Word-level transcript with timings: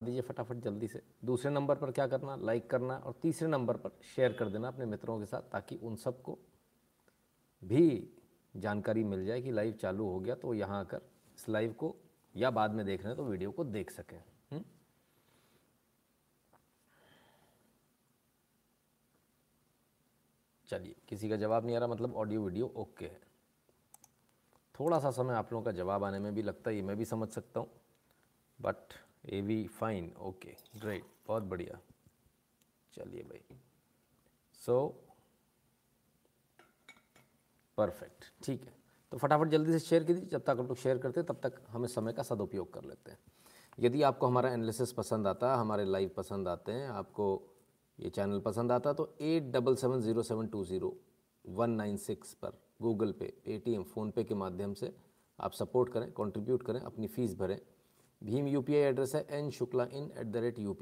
दीजिए 0.00 0.20
फटाफट 0.20 0.56
जल्दी 0.56 0.88
से। 0.88 1.00
दूसरे 1.24 1.50
नंबर 1.50 1.76
पर 1.76 1.90
क्या 1.90 2.06
करना 2.06 2.34
लाइक 2.36 2.68
करना 2.70 2.96
और 2.96 3.14
तीसरे 3.22 3.48
नंबर 3.48 3.76
पर 3.76 3.90
शेयर 4.14 4.32
कर 4.32 4.48
देना 4.48 4.68
अपने 4.68 4.86
मित्रों 4.86 5.18
के 5.18 5.26
साथ 5.26 5.50
ताकि 5.52 5.76
उन 5.76 5.96
सबको 5.96 6.38
भी 7.62 8.12
जानकारी 8.54 9.04
मिल 9.04 9.24
जाए 9.26 9.40
कि 9.42 9.50
लाइव 9.50 9.72
चालू 9.72 10.08
हो 10.08 10.18
गया 10.20 10.34
तो 10.34 10.52
यहाँ 10.54 10.80
आकर 10.80 11.00
इस 11.38 11.48
लाइव 11.48 11.72
को 11.72 11.94
या 12.34 12.50
बाद 12.50 12.74
में 12.74 12.84
देख 12.86 13.00
रहे 13.00 13.08
हैं 13.08 13.16
तो 13.16 13.24
वीडियो 13.24 13.50
को 13.50 13.64
देख 13.64 13.90
सकें। 13.90 14.18
हम्म? 14.52 14.62
चलिए, 20.68 20.94
किसी 21.08 21.28
का 21.28 21.36
जवाब 21.36 21.66
नहीं 21.66 21.76
आ 21.76 21.78
रहा 21.78 21.88
मतलब 21.88 22.16
ऑडियो 22.16 22.42
वीडियो 22.42 22.72
ओके 22.76 23.04
है। 23.04 23.20
थोड़ा 24.74 24.98
सा 25.00 25.10
समय 25.12 25.34
आप 25.34 25.52
लोगों 25.52 25.64
का 25.64 25.72
जवाब 25.72 26.04
आने 26.04 26.18
में 26.18 26.34
भी 26.34 26.42
लगता 26.42 26.70
है, 26.70 26.76
ये 26.76 26.82
मैं 26.82 26.96
भी 26.96 27.04
समझ 27.04 27.28
सकता 27.28 27.60
हूँ 27.60 27.68
but 28.58 28.94
A 29.26 29.40
V 29.40 29.66
fine 29.70 30.12
okay 30.20 30.54
great 30.76 31.04
बहुत 31.28 31.42
बढ़िया। 31.44 31.78
चलिए 32.92 33.22
भाई। 33.22 33.56
सो 34.60 34.76
परफेक्ट 37.78 38.24
ठीक 38.44 38.64
है। 38.64 38.74
तो 39.12 39.18
फटाफट 39.18 39.48
जल्दी 39.48 39.72
से 39.72 39.78
शेयर 39.78 40.04
कीजिए, 40.04 40.24
जब 40.24 40.42
तक 40.42 40.50
आप 40.50 40.68
लोग 40.68 40.76
शेयर 40.76 40.98
करते 40.98 41.20
हैं, 41.20 41.26
तब 41.26 41.40
तक 41.42 41.60
हमें 41.68 41.88
समय 41.88 42.12
का 42.12 42.22
सदुपयोग 42.22 42.72
कर 42.72 42.84
लेते 42.84 43.10
हैं। 43.10 43.18
यदि 43.78 44.02
आपको 44.02 44.26
हमारा 44.26 44.50
एनालिसिस 44.50 44.92
पसंद 44.92 45.26
आता 45.26 45.52
है 45.52 45.58
हमारे 45.58 45.84
लाइव 45.84 46.10
पसंद 46.16 46.48
आते 46.48 46.72
हैं, 46.72 46.88
आपको 46.88 47.26
ये 47.98 48.10
चैनल 48.10 48.40
पसंद 48.40 48.72
आता 48.72 48.92
तो 48.92 49.08
eight 49.22 49.52
double 49.52 49.76
seven 49.76 50.00
zero 50.00 50.22
seven 50.22 50.46
two 50.46 50.64
zero 50.64 50.96
one 51.44 51.70
nine 51.72 51.96
six 51.98 52.32
पर 52.34 52.58
गूगल 52.82 53.12
पे 53.12 53.32
पेटीएम 53.44 53.82
फ़ोनपे 53.84 54.24
के 54.24 54.34
माध्यम 54.34 54.74
से 54.74 54.92
आप 55.38 55.52
सपोर्ट 55.52 55.92
करें 55.92 56.10
कंट्रीब्यूट 56.12 56.62
करें, 56.62 56.80
अपनी 56.80 57.06
फ़ीस 57.06 57.34
भरें। 57.34 57.58
भीम 58.22 58.46
यूपीआई 58.48 58.80
एड्रेस 58.80 59.14
है, 59.14 59.26
N 59.30 59.50
Shukla 59.50 59.86
in 59.92 60.10
at 60.18 60.26
the 60.26 60.36
rate 60.38 60.58
you 60.58 60.76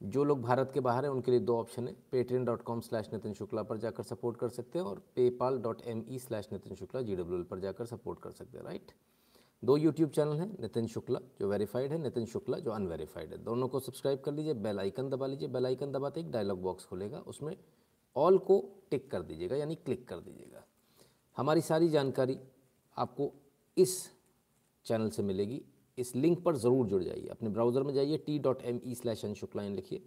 जो 0.00 0.22
लोग 0.24 0.40
भारत 0.42 0.70
के 0.74 0.80
बाहर 0.80 1.04
हैं, 1.04 1.10
उनके 1.12 1.30
लिए 1.30 1.40
दो 1.40 1.56
ऑप्शन 1.56 1.88
है 1.88 1.94
Paytm 2.12 2.44
dot 2.44 2.62
com 2.62 2.80
slash 2.80 3.08
Nitin 3.12 3.32
Shukla 3.34 3.62
पर 3.62 3.76
जाकर 3.78 4.02
सपोर्ट 4.02 4.36
कर 4.38 4.48
सकते 4.50 4.78
हैं 4.78 4.86
और 4.86 4.98
PayPal 5.16 5.58
dot 5.62 5.82
M 5.86 6.04
E 6.08 6.18
slash 6.18 6.48
Nitin 6.52 6.74
Shukla 6.74 7.02
G 7.02 7.16
W 7.16 7.38
L 7.38 7.44
पर 7.44 7.58
जाकर 7.60 7.86
सपोर्ट 7.86 8.20
कर 8.20 8.30
सकते 8.32 8.58
हैं 8.58 8.64
राइट 8.64 8.92
दो 9.62 9.76
यूट्यूब 9.76 10.10
चैनल 10.10 10.36
हैं 10.36 10.46
नितिन 10.60 10.86
शुक्ला 10.86 11.20
जो 11.40 11.48
वेरीफाइड 11.48 11.92
है 11.92 11.98
नितिन 11.98 12.26
शुक्ला 12.26 12.58
जो 12.58 12.70
अनवेरीफाइड 12.70 13.32
है। 13.32 13.38
दोनों 13.38 13.68
को 13.68 13.80
सब्सक्राइब 13.80 14.20
कर 14.20 14.32
लीजिए 14.32 14.54
बेल 14.56 14.78
आइकन 14.80 15.10
दबा 15.10 15.26
लीजिए 15.26 15.48
बेल 15.48 15.66
आइकन 15.66 15.92
दबाते 15.92 16.20
एक 16.20 16.30
डायलॉग 16.30 16.62
बॉक्स 16.62 16.84
खुलेगा, 16.84 17.18
उसमें 17.18 17.56
ऑल 18.16 18.38
को 18.38 18.64
टिक 18.90 19.10
कर 19.10 19.22
दीजिएगा, 19.22 19.56
यानी 19.56 19.74
क्लिक 19.76 20.08
कर 20.08 20.16
दीजिएगा। 20.18 20.64
हमारी 21.36 21.60
सारी 21.62 21.88
जानकारी 21.88 22.38
आपको 22.96 23.30
इस 23.76 23.98
चैनल 24.86 25.10
से 25.10 25.22
मिलेगी। 25.22 25.62
इस 26.00 26.14
लिंक 26.16 26.42
पर 26.44 26.56
ज़रूर 26.56 26.86
जुड़ 26.86 27.02
जाइए। 27.02 27.26
अपने 27.28 27.48
ब्राउज़र 27.50 27.82
में 27.82 27.92
जाइए 27.94 28.16
T 28.26 28.38
dot 28.38 28.62
M 28.62 28.80
E 28.84 28.94
slash 28.94 29.24
N 29.24 29.34
Shukla in 29.34 29.74
लिखिए। 29.74 30.02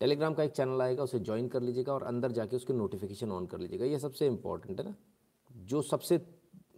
टेलीग्राम 0.00 0.34
का 0.34 0.42
एक 0.42 0.50
चैनल 0.52 0.82
आएगा, 0.82 1.02
उसे 1.02 1.18
ज्वाइन 1.20 1.48
कर 1.48 1.62
लीजिएगा 1.62 1.92
और 1.94 2.02
अंदर 2.04 2.32
जाके 2.32 2.56
उसके 2.56 2.72
नोटिफिकेशन 2.72 3.32
ऑन 3.32 3.46
कर 3.46 3.58
लीजिएगा। 3.58 3.84
ये 3.84 3.98
सबसे 3.98 4.26
इंपॉर्टेंट 4.26 4.80
है 4.80 4.86
ना, 4.86 4.94
जो 5.50 5.82
सबसे 5.82 6.20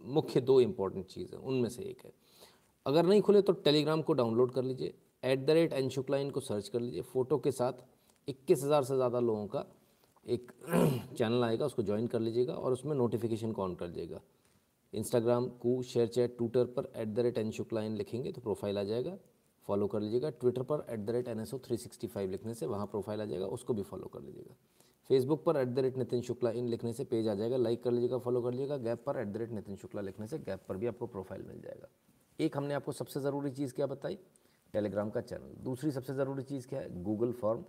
मुख्य 0.05 0.41
दो 0.41 0.59
इंपॉर्टेंट 0.61 1.05
चीज़ 1.05 1.31
है, 1.31 1.39
उनमें 1.39 1.69
से 1.69 1.83
एक 1.83 2.05
है। 2.05 2.11
अगर 2.85 3.05
नहीं 3.05 3.21
खुले 3.21 3.41
तो 3.41 3.53
टेलीग्राम 3.65 4.01
को 4.01 4.13
डाउनलोड 4.13 4.51
कर 4.51 4.63
लीजिए 4.63 4.93
at 5.23 5.45
the 5.45 5.49
rate 5.49 5.73
N 5.73 5.89
Shukla in 5.89 6.29
को 6.29 6.39
सर्च 6.41 6.67
कर 6.69 6.79
लीजिए। 6.79 7.01
फ़ोटो 7.03 7.37
के 7.37 7.51
साथ 7.51 7.73
इक्कीस 8.27 8.63
हज़ार 8.63 8.83
से 8.83 8.95
ज़्यादा 8.95 9.19
लोगों 9.19 9.47
का 9.47 9.65
एक 10.25 10.51
चैनल 11.17 11.43
आएगा, 11.43 11.65
उसको 11.65 11.83
ज्वाइन 11.83 12.07
कर 12.07 12.19
लीजिएगा 12.19 12.53
और 12.53 12.73
उसमें 12.73 12.95
नोटिफिकेशन 12.95 13.51
को 13.51 13.63
ऑन 13.63 13.75
कर 13.75 13.87
लीजिएगा। 13.87 14.21
इंस्टाग्राम 14.93 15.47
को 15.61 15.81
शेयर 15.83 16.07
चैट 16.07 16.37
ट्विटर 16.37 16.65
पर 16.75 16.91
at 16.95 17.07
the 17.07 17.19
rate 17.19 17.37
N 17.37 17.51
Shukla 17.51 17.81
in 17.81 17.95
लिखेंगे 17.97 18.31
तो 18.31 18.41
प्रोफ़ाइल 18.41 18.77
आ 18.77 18.83
जाएगा। 18.83 19.17
फॉलो 19.67 19.87
कर 19.87 19.99
लीजिएगा। 19.99 20.29
ट्विटर 20.31 20.63
पर 20.63 20.85
at 20.89 20.99
the 20.99 21.09
rate 21.09 21.27
N 21.27 21.39
S 21.39 21.53
O 21.53 21.57
three 21.65 21.77
sixty 21.77 22.07
five 22.07 22.29
लिखने 22.31 22.53
से 22.53 22.65
वहाँ 22.65 22.85
प्रोफ़ाइल 22.87 23.21
आ 23.21 23.25
जाएगा। 23.25 23.45
उसको 23.47 23.73
भी 23.73 23.83
फॉलो 23.83 24.07
कर 24.13 24.21
लीजिएगा। 24.21 24.55
फेसबुक 25.09 25.43
पर 25.43 25.57
at 25.57 25.67
the 25.67 25.79
rate 25.79 25.97
Nitin 25.97 26.21
Shukla 26.21 26.51
in 26.51 26.67
लिखने 26.67 26.93
से 26.93 27.03
पेज 27.03 27.27
आ 27.27 27.33
जाएगा। 27.35 27.57
लाइक 27.57 27.83
कर 27.83 27.91
लीजिएगा 27.91 28.17
फॉलो 28.17 28.41
कर 28.41 28.51
लीजिएगा। 28.51 28.77
गैप 28.79 29.03
पर 29.05 29.19
at 29.19 29.27
the 29.27 29.37
rate 29.37 29.51
Nitin 29.51 29.75
Shukla 29.75 30.01
लिखने 30.01 30.27
से 30.27 30.39
गैप 30.39 30.65
पर 30.69 30.77
भी 30.77 30.87
आपको 30.87 31.07
प्रोफ़ाइल 31.07 31.43
मिल 31.43 31.61
जाएगा। 31.61 31.89
एक 32.39 32.57
हमने 32.57 32.73
आपको 32.73 32.91
सबसे 32.91 33.19
ज़रूरी 33.19 33.51
चीज़ 33.51 33.73
क्या 33.73 33.87
बताई? 33.87 34.15
टेलीग्राम 34.73 35.09
का 35.09 35.21
चैनल 35.21 35.55
दूसरी 35.63 35.91
सबसे 35.91 36.13
ज़रूरी 36.13 36.43
चीज़ 36.43 36.67
क्या 36.67 36.79
है? 36.79 37.03
गूगल 37.03 37.31
फॉर्म 37.31 37.63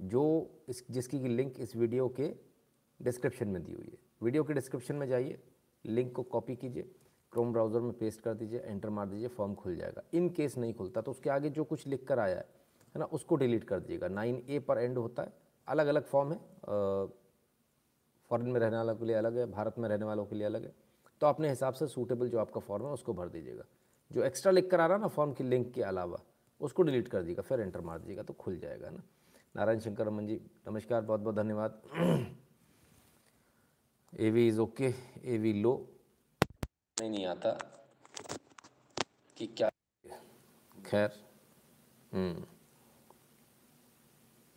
जो 0.00 0.24
इस, 0.68 0.84
जिसकी 0.90 1.18
लिंक 1.18 1.60
इस 1.60 1.76
वीडियो 1.76 2.08
के 2.08 2.28
डिस्क्रिप्शन 3.00 3.48
में 3.48 3.62
दी 3.64 3.72
हुई 3.72 3.88
है। 3.92 3.98
वीडियो 4.22 4.44
के 4.44 4.54
डिस्क्रिप्शन 4.54 4.94
में 4.94 5.08
जाइए। 5.08 5.38
लिंक 5.84 6.12
को 6.12 6.22
कॉपी 6.22 6.56
कीजिए 6.56 6.90
क्रोम 7.32 7.52
ब्राउज़र 7.52 7.80
में 7.80 7.92
पेस्ट 7.92 8.20
कर 8.20 8.34
दीजिए 8.34 8.60
एंटर 8.60 8.90
मार 8.90 9.06
दीजिए 9.08 9.28
फॉर्म 9.28 9.54
खुल 9.54 9.76
जाएगा। 9.76 10.02
इन 10.14 10.28
केस 10.28 10.56
नहीं 10.58 10.74
खुलता 10.74 11.00
तो 11.00 11.10
उसके 11.10 11.30
आगे 11.30 11.50
जो 11.50 11.64
कुछ 11.64 11.86
लिख 11.86 12.04
कर 12.08 12.18
आया 12.18 12.36
है 12.36 12.44
है 12.94 12.98
ना, 12.98 13.04
उसको 13.06 13.36
डिलीट 13.36 13.64
कर 13.64 13.80
दीजिएगा। 13.80 14.08
नाइन 14.08 14.42
ए 14.48 14.58
पर 14.58 14.78
एंड 14.78 14.98
होता 14.98 15.22
है 15.22 15.32
अलग 15.68 15.86
अलग 15.86 16.04
फॉर्म 16.04 16.32
है 16.32 16.38
फॉरेन 18.30 18.48
में 18.48 18.60
रहने 18.60 18.76
वालों 18.76 18.94
के 18.96 19.04
लिए 19.04 19.16
अलग 19.16 19.36
है, 19.38 19.46
भारत 19.46 19.78
में 19.78 19.88
रहने 19.88 20.04
वालों 20.04 20.24
के 20.26 20.36
लिए 20.36 20.46
अलग 20.46 20.64
है। 20.64 20.74
तो 21.20 21.26
अपने 21.26 21.48
हिसाब 21.48 21.74
से 21.74 21.86
सूटेबल 21.86 22.28
जो 22.28 22.38
आपका 22.38 22.60
फॉर्म 22.60 22.86
है, 22.86 22.92
उसको 22.92 23.14
भर 23.14 23.28
दीजिएगा। 23.28 23.64
जो 24.10 24.22
एक्स्ट्रा 24.24 24.52
लिख 24.52 24.70
कर 24.70 24.80
आ 24.80 24.86
रहा 24.86 24.96
है 24.96 25.02
ना 25.02 25.08
फॉर्म 25.08 25.32
की 25.32 25.44
लिंक 25.44 25.72
के 25.74 25.82
अलावा, 25.82 26.18
उसको 26.60 26.82
डिलीट 26.82 27.08
कर 27.08 27.20
दीजिएगा, 27.20 27.42
फिर 27.42 27.60
एंटर 27.60 27.80
मार 27.80 27.98
दीजिएगा 27.98 28.22
तो 28.22 28.34
खुल 28.34 28.58
जाएगा 28.58 28.90
ना। 28.90 29.02
नारायण 29.54 29.78
शंकर 29.80 30.06
रमन 30.06 30.26
जी, 30.26 30.40
नमस्कार 30.68 31.00
बहुत 31.02 31.20
बहुत 31.20 31.36
धन्यवाद। 31.36 31.82
A 34.12 34.30
V 34.30 34.46
is 34.48 34.60
okay 34.60 34.94
A 35.24 35.38
V 35.38 35.52
low 35.62 35.74
नहीं 36.96 37.10
नहीं 37.10 37.26
आता 37.26 37.50
कि 39.36 39.46
क्या 39.46 39.68
खैर 40.86 41.10
हम्म 42.12 42.44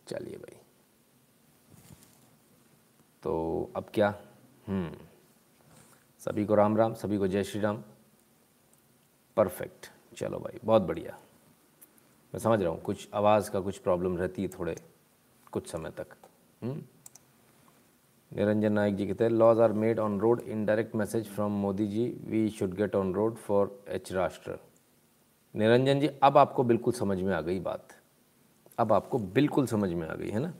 चलिए 0.06 0.36
भाई। 0.36 0.56
तो 3.22 3.32
अब 3.76 3.88
क्या? 3.94 4.08
हम्म 4.66 5.06
सभी 6.20 6.44
को 6.46 6.54
राम 6.54 6.76
राम 6.76 6.94
सभी 6.94 7.18
को 7.18 7.26
जय 7.26 7.44
श्री 7.44 7.60
राम। 7.60 7.82
परफेक्ट 9.36 9.90
चलो 10.16 10.38
भाई 10.38 10.58
बहुत 10.64 10.82
बढ़िया। 10.82 11.18
मैं 12.32 12.38
समझ 12.40 12.60
रहा 12.60 12.70
हूँ 12.70 12.80
कुछ 12.82 13.08
आवाज़ 13.14 13.50
का 13.50 13.60
कुछ 13.60 13.78
प्रॉब्लम 13.78 14.16
रहती 14.18 14.42
है 14.42 14.48
थोड़े 14.48 14.76
कुछ 15.52 15.70
समय 15.70 15.90
तक। 15.90 16.16
हम्म 16.62 16.82
निरंजन 18.32 18.72
नायक 18.72 18.96
जी 18.96 19.06
कहते 19.06 19.24
हैं 19.24 19.30
laws 19.30 19.60
are 19.60 19.72
made 19.72 19.98
on 19.98 20.18
road 20.20 20.40
in 20.40 20.64
direct 20.66 20.94
message 20.96 21.26
from 21.26 21.52
Modi 21.60 21.86
ji 21.86 22.06
we 22.26 22.48
should 22.50 22.74
get 22.76 22.94
on 22.96 23.12
road 23.14 23.36
for 23.36 23.84
H 23.88 24.12
Rashtra 24.12 24.58
Niranjan 25.54 26.00
ji 26.00 26.10
अब 26.22 26.38
आपको 26.38 26.62
बिल्कुल 26.64 26.92
समझ 26.92 27.18
में 27.20 27.32
आ 27.34 27.40
गई 27.40 27.58
बात। 27.60 27.94
अब 28.78 28.92
आपको 28.92 29.18
बिल्कुल 29.18 29.66
समझ 29.66 29.90
में 29.90 30.06
आ 30.08 30.14
गई, 30.14 30.30
है 30.30 30.40
ना? 30.40 30.52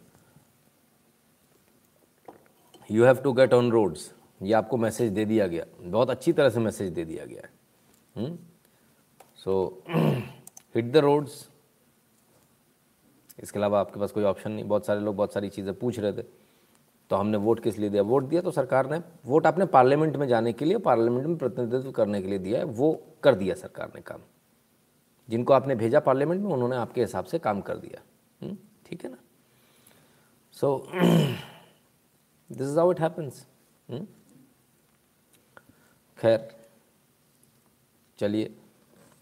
You 2.88 3.04
have 3.04 3.16
to 3.24 3.32
get 3.32 3.54
on 3.54 3.70
roads 3.70 4.12
ये 4.40 4.52
आपको 4.52 4.76
मैसेज 4.76 5.12
दे 5.12 5.24
दिया 5.24 5.46
गया। 5.46 5.64
बहुत 5.80 6.10
अच्छी 6.10 6.32
तरह 6.32 6.48
से 6.48 6.60
मैसेज 6.60 6.92
दे 6.92 7.04
दिया 7.04 7.24
गया 7.24 7.42
है। 8.16 8.36
सो 9.36 9.82
हिट 10.74 10.90
द 10.92 10.96
रोड्स 10.98 11.48
इसके 13.38 13.58
अलावा 13.58 13.80
आपके 13.80 14.00
पास 14.00 14.12
कोई 14.12 14.24
ऑप्शन 14.24 14.52
नहीं। 14.52 14.64
बहुत 14.64 14.86
सारे 14.86 15.00
लोग 15.00 15.16
बहुत 15.16 15.32
सारी 15.32 15.48
चीज़ें 15.48 15.74
पूछ 15.74 15.98
रहे 15.98 16.12
थे। 16.12 16.26
तो 17.10 17.16
हमने 17.16 17.36
वोट 17.38 17.60
किस 17.60 17.78
लिए 17.78 17.90
दिया? 17.90 18.02
वोट 18.02 18.24
दिया 18.24 18.40
तो 18.42 18.50
सरकार 18.50 18.90
ने। 18.90 19.00
वोट 19.26 19.46
आपने 19.46 19.66
पार्लियामेंट 19.66 20.16
में 20.16 20.26
जाने 20.28 20.52
के 20.52 20.64
लिए 20.64 20.78
पार्लियामेंट 20.78 21.26
में 21.26 21.36
प्रतिनिधित्व 21.36 21.90
करने 21.90 22.22
के 22.22 22.28
लिए 22.28 22.38
दिया 22.38 22.58
है 22.58 22.64
वो 22.64 22.92
कर 23.22 23.34
दिया 23.34 23.54
सरकार 23.54 23.92
ने 23.94 24.00
काम। 24.00 24.20
जिनको 25.28 25.52
आपने 25.52 25.74
भेजा 25.74 26.00
पार्लियामेंट 26.00 26.42
में 26.42 26.50
उन्होंने 26.50 26.76
आपके 26.76 27.00
हिसाब 27.00 27.24
से 27.24 27.38
काम 27.38 27.60
कर 27.60 27.76
दिया। 27.76 28.02
हम्म, 28.42 28.56
ठीक 28.86 29.04
है 29.04 29.10
ना? 29.10 29.16
So 30.52 30.88
this 32.50 32.60
is 32.60 32.78
how 32.78 32.90
it 32.92 33.00
happens 33.00 33.46
खैर 36.18 36.48
चलिए 38.18 38.54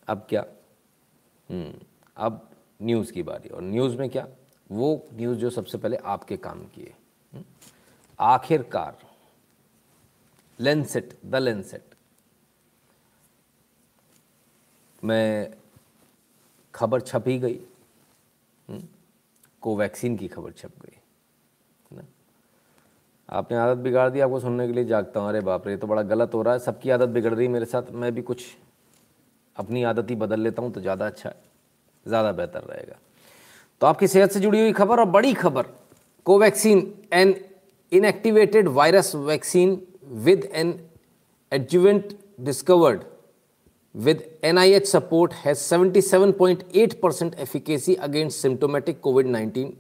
अब 0.09 0.27
क्या? 0.29 0.45
हम्म, 1.51 1.73
अब 2.17 2.49
न्यूज़ 2.83 3.13
की 3.13 3.23
बारी। 3.23 3.49
और 3.49 3.63
न्यूज़ 3.63 3.97
में 3.99 4.09
क्या? 4.11 4.27
वो 4.71 5.07
न्यूज़ 5.15 5.39
जो 5.39 5.51
सबसे 5.51 5.79
पहले 5.79 5.97
आपके 5.97 6.37
काम 6.37 6.65
की 6.67 6.83
है। 6.83 6.97
हम्म, 7.33 7.45
आखिरकार 8.25 8.97
लेंसेट 10.59 11.13
द 11.27 11.37
लेंसेट 11.37 11.95
में 15.03 15.55
खबर 16.75 17.01
छप 17.01 17.25
गई 17.29 17.59
हम्म, 18.69 18.83
कोवैक्सीन 19.63 20.17
की 20.17 20.29
खबर 20.29 20.53
छप 20.53 20.73
गई 20.83 20.99
आपने 23.29 23.57
आदत 23.59 23.79
बिगाड़ 23.83 24.09
दी 24.11 24.21
आपको 24.21 24.39
सुनने 24.41 24.67
के 24.67 24.73
लिए 24.73 24.85
जागता 24.85 25.21
हूँ। 25.21 25.29
अरे 25.29 25.41
बाप 25.41 25.67
रे 25.67 25.77
तो 25.77 25.87
बड़ा 25.87 26.03
गलत 26.05 26.35
हो 26.35 26.41
रहा 26.43 26.55
है। 26.55 26.61
सबकी 26.61 26.91
आदत 26.91 27.09
बिगड़ 27.09 27.33
रही 27.35 27.47
है 27.47 27.53
मेरे 27.53 27.65
साथ। 27.67 27.83
मैं 27.93 28.13
भी 28.15 28.23
कुछ 28.23 28.45
अपनी 29.57 29.83
आदत 29.85 30.11
ही 30.11 30.17
बदल 30.17 30.41
लेता 30.41 30.63
हूँ 30.63 30.73
तो 30.73 30.81
ज़्यादा 30.81 31.07
अच्छा 31.07 31.29
है 31.29 31.37
ज़्यादा 32.07 32.33
बेहतर 32.33 32.63
रहेगा। 32.63 32.97
तो 33.81 33.87
आपकी 33.87 34.07
सेहत 34.09 34.33
से 34.33 34.41
जुड़ी 34.41 34.61
हुई 34.61 34.73
खबर 34.73 35.01
और 35.01 35.07
बड़ी 35.11 35.33
खबर 35.35 35.67
Covaxin 36.27 36.93
an 37.13 37.35
inactivated 37.94 38.68
virus 38.70 39.14
vaccine 39.14 39.82
with 40.02 40.48
an 40.54 40.82
adjuvant 41.52 42.16
discovered 42.44 43.06
with 43.94 44.42
NIH 44.42 44.86
support 44.88 45.34
has 45.34 45.60
77.8% 45.60 47.34
efficacy 47.38 47.96
against 47.96 48.40
symptomatic 48.40 49.02
COVID-19 49.02 49.76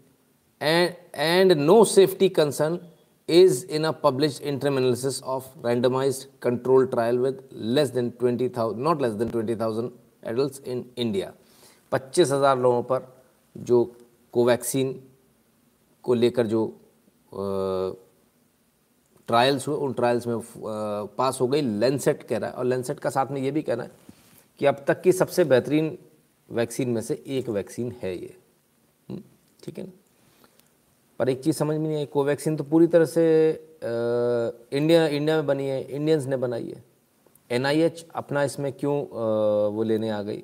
and, 0.59 0.95
and 1.13 1.55
no 1.67 1.83
safety 1.83 2.29
concern 2.29 2.81
is 3.27 3.63
in 3.63 3.85
a 3.85 3.93
published 3.93 4.41
interim 4.41 4.77
analysis 4.77 5.21
of 5.21 5.47
randomized 5.61 6.25
controlled 6.39 6.91
trial 6.91 7.17
with 7.17 7.43
less 7.51 7.91
than 7.91 8.11
20,000 8.13 8.81
not 8.81 8.99
less 8.99 9.13
than 9.15 9.29
20,000 9.29 9.91
adults 10.23 10.59
in 10.59 10.85
India. 10.95 11.33
पच्चीस 11.91 12.31
हज़ार 12.31 12.57
लोगों 12.59 12.81
पर 12.89 13.01
जो 13.65 13.77
Covaxin 14.33 14.93
को 16.03 16.13
लेकर 16.13 16.47
जो 16.47 16.61
trials 19.28 19.66
हुए 19.68 19.76
उन 19.76 19.92
ट्रायल्स 19.92 20.26
में 20.26 20.40
पास 21.18 21.38
हो 21.40 21.46
गई। 21.48 21.60
लेंसेट 21.60 22.22
कह 22.22 22.38
रहा 22.38 22.50
है 22.50 22.56
और 22.56 22.64
लेंसेट 22.64 22.98
का 23.00 23.10
साथ 23.10 23.26
में 23.26 23.40
ये 23.40 23.50
भी 23.50 23.62
कहना 23.62 23.82
है 23.82 23.90
कि 24.60 24.66
अब 24.66 24.84
तक 24.88 25.00
की 25.02 25.12
सबसे 25.12 25.44
बेहतरीन 25.44 25.96
वैक्सीन 26.48 26.88
में 26.88 27.00
से 27.02 27.22
एक 27.28 27.48
वैक्सीन 27.48 27.94
है 28.02 28.14
ये। 28.14 28.34
हम्म, 29.08 29.22
ठीक 29.62 29.78
है 29.78 29.84
ना? 29.84 29.92
पर 31.20 31.28
एक 31.28 31.42
चीज़ 31.42 31.56
समझ 31.56 31.76
में 31.76 31.86
नहीं 31.88 31.96
आई 31.96 32.06
कोवैक्सीन 32.06 32.56
तो 32.56 32.64
पूरी 32.64 32.86
तरह 32.86 33.04
से 33.06 33.24
इंडिया 33.82 35.06
इंडिया 35.06 35.36
में 35.36 35.46
बनी 35.46 35.66
है 35.66 35.82
इंडियंस 35.84 36.26
ने 36.26 36.36
बनाई 36.36 36.68
है। 36.68 36.82
एनआईएच 37.50 38.04
अपना 38.14 38.42
इसमें 38.44 38.72
क्यों 38.72 38.96
आ, 38.96 39.68
वो 39.68 39.82
लेने 39.82 40.10
आ 40.10 40.22
गई? 40.22 40.42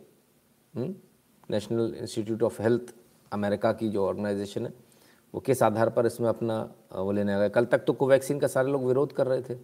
National 0.75 1.95
institute 2.01 2.43
of 2.43 2.61
health 2.63 2.93
America 3.33 3.73
की 3.73 3.89
जो 3.89 4.07
ऑर्गेनाइजेशन 4.07 4.67
है। 4.67 4.73
वो 5.35 5.41
किस 5.41 5.63
आधार 5.63 5.91
पर 5.91 6.07
इसमें 6.07 6.29
अपना 6.29 6.73
वो 6.97 7.13
लेने 7.13 7.35
आ 7.35 7.39
गए। 7.39 7.49
कल 7.49 7.65
तक 7.65 7.79
तो 7.79 7.93
कोवैक्सीन 7.93 8.39
का 8.39 8.47
सारे 8.47 8.71
लोग 8.71 8.85
विरोध 8.85 9.13
कर 9.13 9.27
रहे 9.27 9.43
थे। 9.43 9.59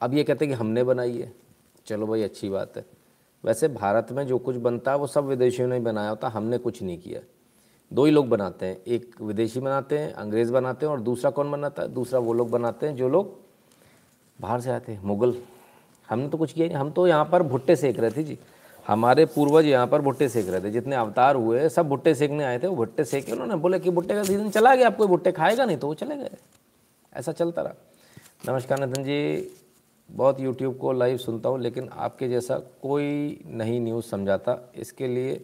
अब 0.00 0.14
ये 0.14 0.24
कहते 0.24 0.44
हैं 0.44 0.54
कि 0.54 0.60
हमने 0.60 0.84
बनाई 0.84 1.18
है। 1.18 1.32
चलो 1.86 2.06
भाई, 2.06 2.22
अच्छी 2.22 2.48
बात 2.48 2.76
है। 2.76 2.84
वैसे 3.44 3.68
भारत 3.68 4.12
में 4.12 4.26
जो 4.26 4.38
कुछ 4.38 4.56
बनता 4.56 4.90
है 4.90 4.98
वो 4.98 5.06
सब 5.06 5.24
विदेशियों 5.24 5.68
ने 5.68 5.80
बनाया 5.80 6.10
होता। 6.10 6.28
हमने 6.28 6.58
कुछ 6.58 6.82
नहीं 6.82 6.98
किया। 6.98 7.20
दो 7.92 8.04
ही 8.04 8.10
लोग 8.10 8.28
बनाते 8.28 8.66
हैं। 8.66 8.82
एक 8.86 9.20
विदेशी 9.22 9.60
बनाते 9.60 9.98
हैं, 9.98 10.12
अंग्रेज़ 10.12 10.52
बनाते 10.52 10.86
हैं 10.86 10.92
और 10.92 11.00
दूसरा 11.00 11.30
कौन 11.30 11.50
बनाता 11.50 11.82
है? 11.82 11.88
दूसरा 11.88 12.18
वो 12.20 12.32
लोग 12.32 12.50
बनाते 12.50 12.86
हैं 12.86 12.96
जो 12.96 13.08
लोग 13.08 13.38
बाहर 14.40 14.60
से 14.60 14.70
आते 14.70 14.92
हैं। 14.92 15.02
मुग़ल। 15.04 15.42
हमने 16.10 16.28
तो 16.28 16.38
कुछ 16.38 16.52
किया 16.52 16.66
नहीं। 16.66 16.76
हम 16.76 16.90
तो 16.90 17.06
यहाँ 17.06 17.24
पर 17.24 17.42
भुट्टे 17.42 17.76
सेक 17.76 18.00
रहे 18.00 18.10
थे 18.10 18.24
जी। 18.24 18.38
हमारे 18.90 19.24
पूर्वज 19.24 19.64
यहाँ 19.64 19.86
पर 19.86 20.00
भुट्टे 20.00 20.28
सेक 20.28 20.48
रहे 20.48 20.60
थे, 20.60 20.70
जितने 20.70 20.96
अवतार 20.96 21.36
हुए 21.36 21.68
सब 21.68 21.88
भुट्टे 21.88 22.14
सेकने 22.14 22.44
आए 22.44 22.58
थे, 22.58 22.66
वो 22.66 22.76
भुट्टे 22.76 23.04
सेके 23.04 23.32
उन्होंने, 23.32 23.56
बोले 23.56 23.78
कि 23.78 23.90
भुट्टे 23.90 24.14
का 24.14 24.22
सीज़न 24.22 24.50
चला 24.50 24.74
गया 24.74 24.86
आप 24.86 24.96
कोई 24.96 25.06
भुट्टे 25.06 25.32
खाएगा 25.32 25.64
नहीं 25.64 25.76
तो 25.76 25.86
वो 25.86 25.94
चले 25.94 26.16
गए। 26.16 26.30
ऐसा 27.12 27.32
चलता 27.32 27.62
रहा। 27.62 27.74
नमस्कार 28.52 28.86
नितिन 28.86 29.04
जी, 29.04 29.50
बहुत 30.10 30.40
यूट्यूब 30.40 30.76
को 30.78 30.92
लाइव 30.92 31.16
सुनता 31.16 31.48
हूँ, 31.48 31.60
लेकिन 31.60 31.88
आपके 31.88 32.28
जैसा 32.28 32.58
कोई 32.58 33.40
नहीं 33.46 33.80
न्यूज़ 33.80 34.04
समझाता, 34.04 34.72
इसके 34.74 35.08
लिए 35.08 35.34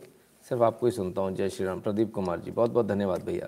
सिर्फ़ 0.46 0.62
आपको 0.62 0.86
ही 0.86 0.92
सुनता 0.92 1.22
हूँ। 1.22 1.34
जय 1.34 1.48
श्री 1.48 1.66
राम 1.66 1.80
प्रदीप 1.80 2.12
कुमार 2.14 2.40
जी 2.40 2.50
बहुत 2.50 2.70
बहुत 2.70 2.86
धन्यवाद 2.86 3.22
भैया। 3.22 3.46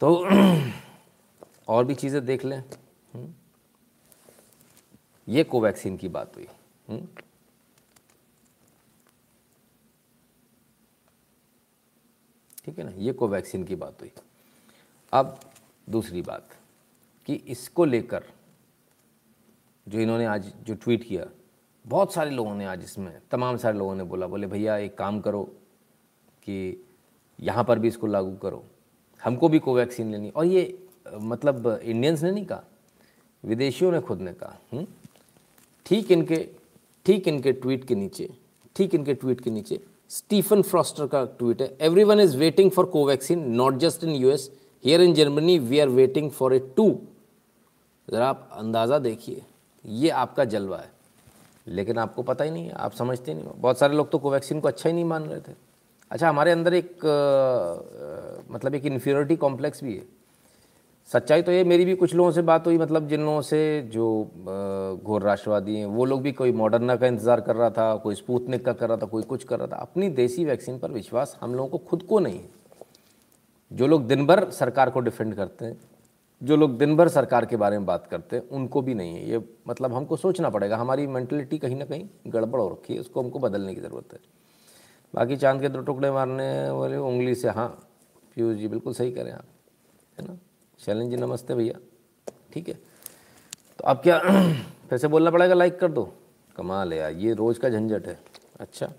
तो 0.00 0.26
और 1.68 1.84
भी 1.84 1.94
चीज़ें 1.94 2.24
देख 2.24 2.44
लें। 2.44 2.58
हम्म। 3.14 3.32
ये 5.28 5.44
कोवैक्सीन 5.44 5.96
की 5.96 6.08
बात 6.08 6.36
हुई। 6.36 6.46
ठीक 12.66 12.78
है 12.78 12.84
ना? 12.84 12.92
ये 12.96 13.12
कोवैक्सीन 13.12 13.64
की 13.64 13.74
बात 13.76 14.00
हुई। 14.00 14.10
अब 15.12 15.38
दूसरी 15.88 16.22
बात 16.22 16.48
कि 17.28 17.34
इसको 17.48 17.84
लेकर 17.84 18.24
जो 19.86 20.00
इन्होंने 20.00 20.24
आज 20.26 20.52
जो 20.66 20.74
ट्वीट 20.74 21.04
किया, 21.04 21.26
बहुत 21.84 22.12
सारे 22.14 22.30
लोगों 22.30 22.54
ने 22.54 22.64
आज 22.66 22.82
इसमें, 22.84 23.12
तमाम 23.30 23.56
सारे 23.56 23.78
लोगों 23.78 23.94
ने 23.94 24.04
बोला, 24.04 24.26
बोले, 24.26 24.46
भैया, 24.46 24.76
एक 24.78 24.96
काम 24.98 25.20
करो 25.20 25.42
कि 26.42 26.84
यहाँ 27.38 27.64
पर 27.64 27.78
भी 27.78 27.88
इसको 27.88 28.06
लागू 28.06 28.34
करो। 28.36 28.64
हमको 29.20 29.48
भी 29.48 29.58
कोवैक्सीन 29.58 30.10
लेनी। 30.12 30.30
और 30.30 30.44
ये 30.44 30.88
मतलब 31.06 31.66
इंडियंस 31.82 32.22
ने 32.22 32.30
नहीं 32.30 32.46
कहा, 32.46 32.64
विदेशियों 33.44 33.92
ने 33.92 34.00
खुद 34.00 34.20
ने 34.20 34.32
कहा 34.32 34.58
हम्म? 34.72 34.86
ठीक 35.86 36.10
इनके 36.12 36.48
ठीक 37.06 37.28
इनके 37.28 37.52
ट्वीट 37.52 37.84
के 37.84 37.94
नीचे, 37.94 38.28
ठीक 38.76 38.94
इनके 38.94 39.14
ट्वीट 39.14 39.40
के 39.40 39.50
नीचे 39.50 39.80
स्टीफन 40.10 40.62
फ्रॉस्टर 40.62 41.06
का 41.06 41.24
ट्वीट 41.38 41.62
है। 41.62 41.76
Everyone 42.04 42.20
is 42.20 42.36
waiting 42.38 42.70
for 42.70 42.86
Covaxin 42.86 43.44
not 43.52 43.76
just 43.78 44.04
in 44.04 44.10
US 44.10 44.50
here 44.84 45.00
in 45.00 45.14
Germany 45.14 45.58
we 45.58 45.78
are 45.80 45.88
waiting 45.90 46.30
for 46.30 46.54
a 46.54 46.58
two 46.76 46.90
ज़रा 48.08 48.28
आप 48.28 48.48
अंदाज़ा 48.52 48.98
देखिए। 48.98 49.42
ये 49.84 50.08
आपका 50.10 50.44
जलवा 50.44 50.78
है। 50.78 50.90
लेकिन 51.66 51.98
आपको 51.98 52.22
पता 52.22 52.44
ही 52.44 52.50
नहीं 52.50 52.66
है 52.66 52.72
आप 52.72 52.92
समझते 52.92 53.34
नहीं 53.34 53.44
बहुत 53.56 53.78
सारे 53.78 53.96
लोग 53.96 54.10
तो 54.10 54.18
कोवैक्सीन 54.18 54.60
को 54.60 54.68
अच्छा 54.68 54.88
ही 54.88 54.94
नहीं 54.94 55.04
मान 55.04 55.24
रहे 55.24 55.40
थे। 55.40 55.52
अच्छा 56.10 56.28
हमारे 56.28 56.50
अंदर 56.50 56.74
एक 56.74 57.06
आ, 57.06 58.54
मतलब 58.54 58.74
एक 58.74 58.86
इन्फीरियोरिटी 58.86 59.36
कॉम्प्लेक्स 59.36 59.84
भी 59.84 59.94
है। 59.94 60.04
सच्चाई 61.10 61.42
तो 61.42 61.52
ये, 61.52 61.64
मेरी 61.64 61.84
भी 61.84 61.94
कुछ 61.94 62.14
लोगों 62.14 62.30
से 62.32 62.42
बात 62.42 62.66
हुई 62.66 62.78
मतलब 62.78 63.08
जिन 63.08 63.20
लोगों 63.20 63.40
से 63.42 63.58
जो 63.92 64.06
घोर 65.04 65.22
राष्ट्रवादी 65.22 65.76
हैं, 65.76 65.86
वो 65.86 66.04
लोग 66.04 66.22
भी 66.22 66.32
कोई 66.32 66.52
मॉडर्ना 66.52 66.96
का 66.96 67.06
इंतज़ार 67.06 67.40
कर 67.40 67.56
रहा 67.56 67.70
था, 67.70 67.94
कोई 67.96 68.14
स्पूतनिक 68.14 68.64
का 68.64 68.72
कर 68.72 68.88
रहा 68.88 68.96
था, 68.96 69.06
कोई 69.06 69.22
कुछ 69.22 69.44
कर 69.44 69.58
रहा 69.58 69.66
था। 69.66 69.76
अपनी 69.76 70.08
देसी 70.10 70.44
वैक्सीन 70.44 70.78
पर 70.78 70.90
विश्वास 70.90 71.36
हम 71.40 71.54
लोगों 71.54 71.68
को 71.68 71.78
खुद 71.80 72.02
को 72.02 72.18
नहीं 72.18 72.38
है। 72.38 72.48
जो 73.70 73.86
लोग 73.86 74.06
दिन 74.06 74.26
भर 74.26 74.48
सरकार 74.50 74.90
को 74.90 75.00
डिफेंड 75.00 75.34
करते 75.34 75.64
हैं, 75.64 75.78
जो 76.40 76.56
लोग 76.56 76.76
दिन 76.78 76.96
भर 76.96 77.08
सरकार 77.08 77.44
के 77.44 77.56
बारे 77.56 77.78
में 77.78 77.86
बात 77.86 78.06
करते 78.06 78.36
हैं, 78.36 78.48
उनको 78.48 78.82
भी 78.82 78.94
नहीं 78.94 79.14
है। 79.14 79.28
ये 79.30 79.42
मतलब 79.68 79.92
हमको 79.92 80.16
सोचना 80.16 80.50
पड़ेगा, 80.50 80.76
हमारी 80.76 81.06
मैंटलिटी 81.06 81.58
कहीं 81.58 81.76
ना 81.76 81.84
कहीं 81.84 82.08
गड़बड़ 82.26 82.60
हो 82.60 82.68
रखी 82.68 82.94
है, 82.94 83.00
उसको 83.00 83.22
हमको 83.22 83.38
बदलने 83.38 83.74
की 83.74 83.80
ज़रूरत 83.80 84.12
है। 84.12 84.18
बाकी 85.14 85.36
चाँद 85.36 85.60
के 85.60 85.68
दो 85.68 85.80
टुकड़े 85.80 86.10
मारने 86.10 86.48
वाले 86.70 86.96
उंगली 86.96 87.34
से 87.34 87.48
हाँ 87.48 87.68
पीयूष 88.36 88.56
जी 88.56 88.68
बिल्कुल 88.68 88.94
सही 88.94 89.12
करें 89.12 89.32
आप, 89.32 89.44
है 90.18 90.26
ना? 90.28 90.38
शैलन 90.80 91.10
जी 91.10 91.16
नमस्ते 91.16 91.54
भैया। 91.54 91.78
ठीक 92.52 92.68
है? 92.68 92.74
तो 93.78 93.84
अब 93.84 94.00
क्या 94.02 94.18
फिर 94.88 94.98
से 94.98 95.08
बोलना 95.08 95.30
पड़ेगा 95.30 95.54
लाइक 95.54 95.78
कर 95.78 95.88
दो। 95.88 96.04
कमाल 96.56 96.92
है 96.92 96.98
यार 96.98 97.12
ये 97.12 97.32
रोज़ 97.34 97.60
का 97.60 97.68
झंझट 97.68 98.06
है। 98.06 98.18
अच्छा। 98.60 98.92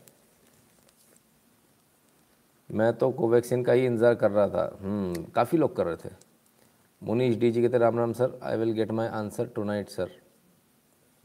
मैं 2.69 2.91
तो 2.93 3.09
कोवैक्सीन 3.11 3.63
का 3.63 3.73
ही 3.73 3.85
इंतज़ार 3.85 4.15
कर 4.15 4.31
रहा 4.31 4.47
था। 4.47 4.77
हम्म, 4.81 5.23
काफ़ी 5.35 5.57
लोग 5.57 5.75
कर 5.75 5.85
रहे 5.85 5.95
थे। 5.95 6.09
मुनीश 7.01 7.35
डी 7.37 7.51
जी 7.51 7.61
कहते 7.61 7.77
Ram 7.77 7.97
Ram 7.99 8.13
sir 8.13 8.39
I 8.43 8.57
will 8.57 8.71
get 8.73 8.91
my 8.91 9.07
answer 9.07 9.47
tonight 9.63 9.89
sir 9.89 10.11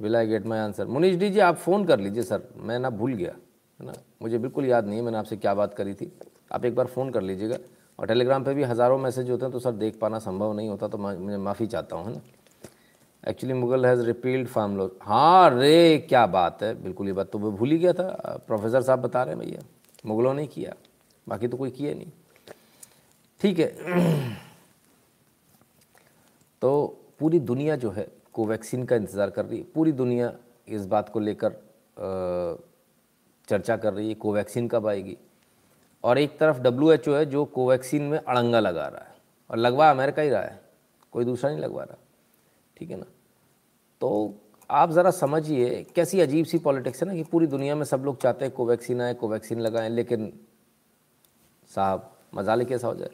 will 0.00 0.16
I 0.16 0.26
get 0.26 0.46
my 0.46 0.58
answer 0.58 0.86
Munish 0.86 1.16
D 1.16 1.30
ji 1.30 1.40
आप 1.40 1.56
फ़ोन 1.56 1.84
कर 1.86 2.00
लीजिए 2.00 2.22
सर 2.22 2.42
मैं 2.56 2.78
ना 2.78 2.90
भूल 2.90 3.14
गया 3.14 3.32
है 3.80 3.86
ना? 3.86 3.92
मुझे 4.22 4.38
बिल्कुल 4.38 4.64
याद 4.66 4.86
नहीं 4.86 4.98
है 4.98 5.04
मैंने 5.04 5.18
आपसे 5.18 5.36
क्या 5.36 5.54
बात 5.54 5.74
करी 5.74 5.94
थी। 5.94 6.12
आप 6.52 6.64
एक 6.64 6.74
बार 6.74 6.86
फ़ोन 6.86 7.10
कर 7.10 7.22
लीजिएगा। 7.22 7.56
और 8.02 8.08
टेलीग्राम 8.08 8.44
पे 8.44 8.54
भी 8.54 8.62
हज़ारों 8.64 8.98
मैसेज 8.98 9.30
होते 9.30 9.44
हैं 9.44 9.52
तो 9.52 9.58
सर 9.60 9.72
देख 9.72 9.98
पाना 9.98 10.18
संभव 10.20 10.52
नहीं 10.52 10.68
होता 10.68 10.88
तो 10.88 10.98
मैं 10.98 11.36
माफ़ी 11.38 11.66
चाहता 11.66 11.96
हूँ, 11.96 12.06
है 12.06 12.12
ना? 12.12 12.20
Actually 13.22 13.54
Mughal 13.54 13.86
has 13.86 14.00
repealed 14.02 14.48
farm 14.48 14.76
law 14.76 14.90
हाँ 15.02 15.50
रे, 15.50 15.98
क्या 16.08 16.26
बात 16.26 16.62
है, 16.62 16.74
बिल्कुल 16.82 17.06
ये 17.06 17.12
बात 17.12 17.30
तो 17.32 17.38
मैं 17.38 17.54
भूल 17.56 17.70
ही 17.70 17.78
गया 17.78 17.92
था। 17.92 18.42
प्रोफेसर 18.46 18.82
साहब 18.82 19.02
बता 19.02 19.22
रहे 19.22 19.34
हैं 19.34 19.44
भैया, 19.44 19.62
मुगलों 20.06 20.34
ने 20.34 20.46
किया, 20.46 20.74
बाकी 21.26 21.48
तो 21.48 21.56
कोई 21.56 21.70
किया 21.70 21.94
नहीं। 21.94 22.10
ठीक 23.40 23.58
है। 23.58 24.36
तो 26.62 26.98
पूरी 27.20 27.38
दुनिया 27.40 27.76
जो 27.76 27.90
है, 27.90 28.06
कोवैक्सीन 28.34 28.84
का 28.84 28.96
इंतज़ार 28.96 29.30
कर 29.30 29.44
रही 29.44 29.58
है, 29.58 29.64
पूरी 29.74 29.92
दुनिया 29.94 30.32
इस 30.68 30.86
बात 30.86 31.08
को 31.08 31.20
लेकर 31.20 31.60
चर्चा 33.48 33.76
कर 33.76 33.92
रही 33.92 34.08
है, 34.08 34.14
कोवैक्सीन 34.16 34.68
कब 34.68 34.86
आएगी? 34.86 35.16
और 36.04 36.18
एक 36.18 36.38
तरफ़ 36.38 36.60
डब्ल्यू 36.60 36.90
एच 36.92 37.08
ओ 37.08 37.14
है 37.14 37.24
जो 37.26 37.44
कोवैक्सीन 37.44 38.02
में 38.02 38.18
अड़ंगा 38.18 38.60
लगा 38.60 38.86
रहा 38.86 39.00
है 39.00 39.14
और 39.50 39.56
लगवा 39.56 39.90
अमेरिका 39.90 40.22
ही 40.22 40.28
रहा 40.28 40.42
है, 40.42 40.60
कोई 41.12 41.24
दूसरा 41.24 41.50
नहीं 41.50 41.60
लगवा 41.60 41.82
रहा, 41.82 41.96
ठीक 42.76 42.90
है 42.90 42.96
ना? 42.96 43.06
तो 44.00 44.34
आप 44.70 44.90
ज़रा 44.90 45.10
समझिए, 45.10 45.86
कैसी 45.94 46.20
अजीब 46.20 46.46
सी 46.46 46.58
पॉलिटिक्स 46.58 47.02
है 47.02 47.08
ना 47.08 47.14
कि 47.14 47.22
पूरी 47.22 47.46
दुनिया 47.46 47.74
में 47.74 47.84
सब 47.84 48.04
लोग 48.04 48.20
चाहते 48.22 48.44
हैं 48.44 48.54
कोवैक्सीन 48.54 49.00
आए, 49.00 49.14
कोवैक्सीन 49.14 49.60
लगाएँ, 49.60 49.88
लेकिन 49.88 50.32
साहब 51.70 52.10
मजाले 52.34 52.64
कैसा 52.64 52.88
हो 52.88 52.94
जाए। 52.94 53.10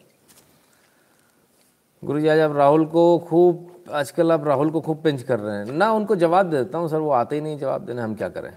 गुरु 2.02 2.20
जी 2.20 2.28
आज 2.28 2.38
आप 2.38 2.56
राहुल 2.56 2.84
को 2.86 3.18
खूब, 3.18 3.84
आजकल 3.90 4.32
आप 4.32 4.44
राहुल 4.46 4.70
को 4.70 4.80
खूब 4.80 5.02
पिंच 5.02 5.22
कर 5.22 5.38
रहे 5.40 5.56
हैं। 5.56 5.64
ना, 5.64 5.90
उनको 5.92 6.16
जवाब 6.16 6.50
देता 6.50 6.78
हूँ, 6.78 6.88
सर, 6.88 6.98
वो 6.98 7.10
आते 7.10 7.34
ही 7.36 7.40
नहीं 7.40 7.58
जवाब 7.58 7.84
देने, 7.86 8.02
हम 8.02 8.14
क्या 8.14 8.28
करें? 8.28 8.56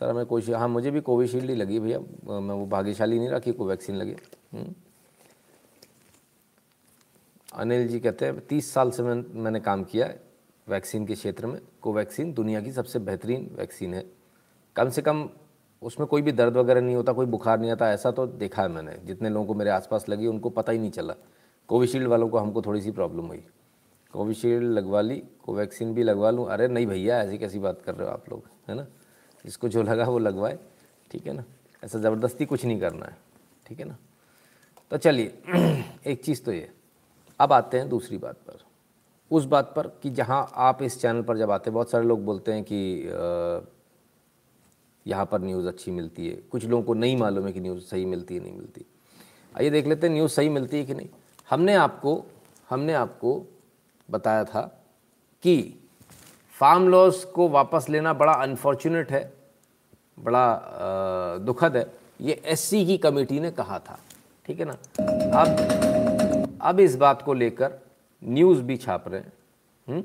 सर, 0.00 0.10
हमें 0.10 0.26
कोशिश 0.26 0.54
हाँ 0.54 0.68
मुझे 0.68 0.90
भी 0.90 1.00
कोविशील्ड 1.00 1.50
ही 1.50 1.56
लगी 1.56 1.78
भैया। 1.78 1.98
मैं 2.40 2.54
वो 2.54 2.66
भाग्यशाली 2.66 3.18
नहीं 3.18 3.28
रखी 3.28 3.52
को 3.52 3.66
वैक्सीन 3.66 3.96
लगी। 3.96 4.16
हम्म। 4.52 4.74
अनिल 7.54 7.88
जी 7.88 8.00
कहते 8.00 8.24
हैं, 8.26 8.40
तीस 8.40 8.72
साल 8.72 8.90
से 8.90 9.02
मैं, 9.02 9.42
मैंने 9.42 9.60
काम 9.60 9.84
किया 9.84 10.06
है 10.06 10.20
वैक्सीन 10.68 11.06
के 11.06 11.14
क्षेत्र 11.14 11.46
में। 11.46 11.60
कोवैक्सीन 11.82 12.32
दुनिया 12.32 12.60
की 12.60 12.72
सबसे 12.72 12.98
बेहतरीन 12.98 13.56
वैक्सीन 13.58 13.94
है। 13.94 14.12
कम 14.76 14.90
से 14.90 15.02
कम 15.02 15.30
उसमें 15.82 16.08
कोई 16.08 16.22
भी 16.22 16.32
दर्द 16.32 16.56
वगैरह 16.56 16.80
नहीं 16.80 16.96
होता, 16.96 17.12
कोई 17.12 17.26
बुखार 17.26 17.60
नहीं 17.60 17.70
आता, 17.70 17.92
ऐसा 17.92 18.10
तो 18.10 18.26
देखा 18.26 18.62
है 18.62 18.68
मैंने। 18.68 18.98
जितने 19.04 19.28
लोगों 19.28 19.46
को 19.46 19.54
मेरे 19.54 19.70
आसपास 19.70 20.08
लगी, 20.08 20.26
उनको 20.26 20.50
पता 20.50 20.72
ही 20.72 20.78
नहीं 20.78 20.90
चला। 20.90 21.14
कोविशील्ड 21.68 22.08
वालों 22.08 22.28
को 22.28 22.38
हमको 22.38 22.62
थोड़ी 22.62 22.80
सी 22.80 22.90
प्रॉब्लम 22.90 23.24
हुई। 23.26 23.44
कोविशील्ड 24.12 24.64
लगवा 24.64 25.00
ली, 25.00 25.22
कोवैक्सीन 25.44 25.94
भी 25.94 26.02
लगवा 26.02 26.30
लूँ। 26.30 26.48
अरे, 26.48 26.68
नहीं 26.68 26.86
भैया, 26.86 27.22
ऐसी 27.22 27.38
कैसी 27.38 27.58
बात 27.58 27.82
कर 27.82 27.94
रहे 27.94 28.08
हो 28.08 28.14
आप 28.14 28.30
लोग? 28.30 28.42
है 28.68 28.74
ना? 28.74 28.86
जिसको 29.44 29.68
जो 29.68 29.82
लगा 29.82 30.04
वो 30.04 30.18
लगवाए, 30.18 30.58
ठीक 31.10 31.26
है 31.26 31.32
ना? 31.32 31.44
ऐसा 31.84 31.98
ज़बरदस्ती 31.98 32.46
कुछ 32.46 32.64
नहीं 32.64 32.80
करना 32.80 33.06
है, 33.06 33.16
ठीक 33.66 33.78
है 33.80 33.84
ना? 33.84 33.96
तो 34.90 34.96
चलिए, 34.96 35.38
एक 36.06 36.22
चीज़ 36.24 36.42
तो 36.42 36.52
ये। 36.52 36.70
अब 37.40 37.52
आते 37.52 37.78
हैं 37.78 37.88
दूसरी 37.88 38.18
बात 38.18 38.36
पर। 38.36 38.58
उस 39.30 39.44
बात 39.44 39.72
पर 39.76 39.86
कि 39.86 40.10
जहाँ 40.10 40.52
आप 40.54 40.82
इस 40.82 41.00
चैनल 41.00 41.22
पर 41.22 41.38
जब 41.38 41.50
आते 41.50 41.70
हैं, 41.70 41.74
बहुत 41.74 41.90
सारे 41.90 42.04
लोग 42.04 42.24
बोलते 42.24 42.52
हैं 42.52 42.64
कि 42.64 43.10
यहाँ 45.06 45.26
पर 45.26 45.40
न्यूज़ 45.40 45.66
अच्छी 45.66 45.90
मिलती 45.90 46.28
है। 46.28 46.36
कुछ 46.36 46.64
लोगों 46.64 46.84
को 46.84 46.94
नहीं 46.94 47.16
मालूम 47.16 47.46
है 47.46 47.52
कि 47.52 47.60
न्यूज़ 47.60 47.84
सही 47.84 48.04
मिलती 48.04 48.34
है, 48.34 48.42
नहीं 48.42 48.52
मिलती। 48.52 48.84
आइए 49.56 49.70
देख 49.70 49.86
लेते 49.86 50.06
हैं 50.06 50.14
न्यूज़ 50.14 50.32
सही 50.32 50.48
मिलती 50.48 50.76
है 50.76 50.84
कि 50.84 50.94
नहीं। 50.94 51.08
हमने 51.50 51.74
आपको 51.74 52.24
हमने 52.70 52.92
आपको 52.92 53.46
बताया 54.10 54.44
था 54.44 54.84
कि 55.42 55.74
फार्म 56.60 56.88
लॉस 56.88 57.24
को 57.34 57.48
वापस 57.48 57.86
लेना 57.90 58.12
बड़ा 58.12 58.32
अनफॉर्चुनेट 58.32 59.10
है, 59.12 59.32
बड़ा 60.18 61.38
दुखद 61.44 61.76
है 61.76 61.86
ये 62.20 62.40
एससी 62.46 62.84
की 62.86 62.96
कमेटी 62.98 63.40
ने 63.40 63.50
कहा 63.50 63.78
था, 63.78 63.98
ठीक 64.46 64.60
है 64.60 64.66
ना 64.66 64.72
अब 65.40 66.58
अब 66.62 66.80
इस 66.80 66.96
बात 66.96 67.22
को 67.22 67.34
लेकर 67.34 67.78
न्यूज़ 68.22 68.62
भी 68.62 68.76
छाप 68.76 69.08
रहे 69.08 69.20
हैं 69.20 69.32
हम्म? 69.86 70.02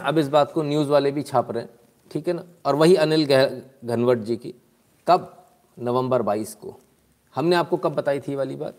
अब 0.08 0.18
इस 0.18 0.28
बात 0.28 0.52
को 0.52 0.62
न्यूज़ 0.62 0.88
वाले 0.88 1.10
भी 1.12 1.22
छाप 1.22 1.50
रहे 1.50 1.62
हैं, 1.62 1.70
ठीक 2.10 2.28
है 2.28 2.34
ना 2.34 2.44
और 2.66 2.74
वही 2.76 2.94
अनिल 2.96 3.26
घनवट 3.26 4.18
जी 4.18 4.36
की, 4.36 4.54
कब 5.06 5.36
नवंबर 5.78 6.22
22 6.24 6.54
को 6.54 6.76
हमने 7.34 7.56
आपको 7.56 7.76
कब 7.76 7.94
बताई 7.94 8.20
थी 8.20 8.34
वाली 8.34 8.56
बात 8.56 8.74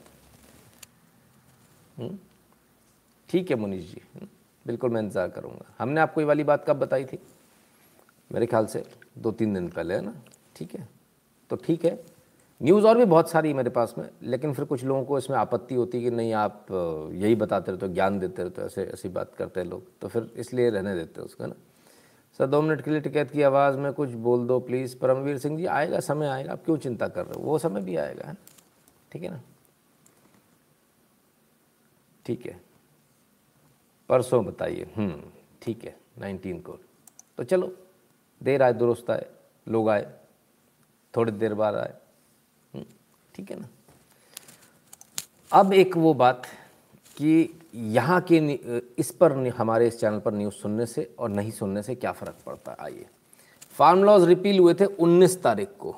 हम्म? 1.98 2.17
ठीक 3.29 3.50
है 3.51 3.55
मुनीष 3.58 3.84
जी 3.84 4.01
हम्म? 4.15 4.27
बिल्कुल 4.65 4.91
मैं 4.91 5.01
इंतज़ार 5.01 5.29
करूँगा। 5.29 5.73
हमने 5.79 6.01
आपको 6.01 6.21
ये 6.21 6.27
वाली 6.27 6.43
बात 6.43 6.65
कब 6.67 6.79
बताई 6.79 7.05
थी? 7.05 7.19
मेरे 8.31 8.45
ख्याल 8.45 8.65
से 8.65 8.83
दो 9.17 9.31
तीन 9.31 9.53
दिन 9.53 9.67
पहले, 9.69 9.93
है 9.93 10.01
ना? 10.01 10.13
ठीक 10.55 10.75
है? 10.75 10.87
तो 11.49 11.55
ठीक 11.55 11.85
है। 11.85 11.99
न्यूज़ 12.61 12.85
और 12.85 12.97
भी 12.97 13.05
बहुत 13.05 13.29
सारी 13.29 13.49
है 13.49 13.55
मेरे 13.55 13.69
पास 13.69 13.93
में, 13.97 14.07
लेकिन 14.23 14.53
फिर 14.53 14.65
कुछ 14.65 14.83
लोगों 14.83 15.03
को 15.05 15.17
इसमें 15.17 15.37
आपत्ति 15.37 15.75
होती 15.75 15.97
है 15.97 16.03
कि 16.03 16.15
नहीं, 16.15 16.33
आप 16.33 16.65
यही 17.13 17.35
बताते 17.35 17.71
रहते 17.71 17.85
हो 17.85 17.93
ज्ञान 17.93 18.19
देते 18.19 18.43
रहते 18.43 18.61
हो 18.61 18.67
ऐसे, 18.67 18.83
ऐसी 18.83 19.09
बात 19.09 19.33
करते 19.35 19.59
हैं 19.59 19.67
लोग। 19.67 19.83
तो 20.01 20.07
फिर 20.07 20.31
इसलिए 20.37 20.69
रहने 20.69 20.95
देते 20.95 21.21
हैं 21.21 21.25
उसका 21.25 21.45
ना? 21.45 21.55
सर, 22.39 22.45
दो 22.47 22.61
मिनट 22.61 22.81
के 22.81 22.91
लिए 22.91 22.99
टिकैत 23.01 23.31
की 23.31 23.41
आवाज़ 23.41 23.77
में 23.77 23.91
कुछ 23.93 24.09
बोल 24.09 24.45
दो 24.47 24.59
प्लीज़। 24.59 24.97
परमवीर 24.97 25.37
सिंह 25.37 25.57
जी, 25.57 25.65
आएगा, 25.65 25.99
समय 25.99 26.27
आएगा। 26.27 26.51
आप 26.51 26.63
क्यों 26.65 26.77
चिंता 26.77 27.07
कर 27.07 27.25
रहे 27.25 27.39
हो? 27.39 27.45
वो 27.45 27.57
समय 27.59 27.81
भी 27.81 27.95
आएगा, 27.95 28.27
है 28.27 28.37
ठीक 29.11 29.23
है 29.23 29.29
ना? 29.29 29.41
ठीक 32.25 32.45
है। 32.45 32.59
परसों 34.11 34.43
बताइए। 34.45 34.87
हम्म, 34.95 35.21
ठीक 35.61 35.83
है 35.85 35.95
नाइनटीन 36.19 36.59
को। 36.59 36.77
तो 37.37 37.43
चलो 37.43 37.75
देर 38.41 38.63
आए 38.63 38.73
दुरुस्त 38.73 39.09
आए 39.11 39.25
लोग 39.67 39.89
आए 39.89 40.11
थोड़ी 41.13 41.31
देर 41.31 41.53
बाद 41.53 41.75
आए। 41.75 41.93
हम्म, 42.73 42.85
ठीक 43.35 43.51
है 43.51 43.59
ना? 43.59 43.67
अब 45.51 45.73
एक 45.73 45.97
वो 45.97 46.13
बात 46.13 46.45
कि 47.17 47.61
यहाँ 47.75 48.19
के 48.21 48.37
इस 48.99 49.11
पर 49.11 49.33
हमारे 49.57 49.87
इस 49.87 49.99
चैनल 49.99 50.19
पर 50.19 50.33
न्यूज़ 50.33 50.55
सुनने 50.55 50.85
से 50.85 51.09
और 51.19 51.29
नहीं 51.29 51.51
सुनने 51.51 51.83
से 51.83 51.95
क्या 51.95 52.11
फ़र्क 52.11 52.37
पड़ता? 52.45 52.71
है 52.71 52.77
आइए। 52.79 53.05
फार्म 53.71 54.03
लॉज 54.03 54.23
रिपील 54.23 54.59
हुए 54.59 54.73
थे 54.73 54.85
19 54.85 55.41
तारीख 55.43 55.69
को। 55.79 55.95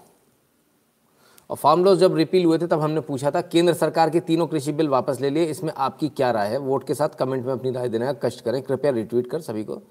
और 1.54 1.58
फार्म 1.58 1.84
लॉज 1.86 1.98
जब 2.00 2.16
रिपील 2.16 2.46
हुए 2.46 2.58
थे, 2.58 2.68
तब 2.68 2.80
हमने 2.82 3.02
पूछा 3.02 3.32
था, 3.32 3.42
केंद्र 3.42 3.74
सरकार 3.74 4.10
के 4.10 4.20
तीनों 4.20 4.46
कृषि 4.48 4.72
बिल 4.72 4.88
वापस 4.90 5.20
ले 5.22 5.30
लिए, 5.30 5.44
इसमें 5.46 5.72
आपकी 5.74 6.08
क्या 6.10 6.30
राय 6.32 6.48
है? 6.50 6.58
वोट 6.58 6.88
के 6.88 6.94
साथ 6.94 7.10
कमेंट 7.10 7.46
में 7.46 7.52
अपनी 7.54 7.72
राय 7.72 7.90
देने 7.90 8.06
का 8.06 8.14
कष्ट 8.28 8.42
करें, 8.42 8.62
कृपया 8.62 8.92
रिट्वीट 8.92 9.30
कर 9.30 9.42
सभी 9.42 9.64
को। 9.64 9.82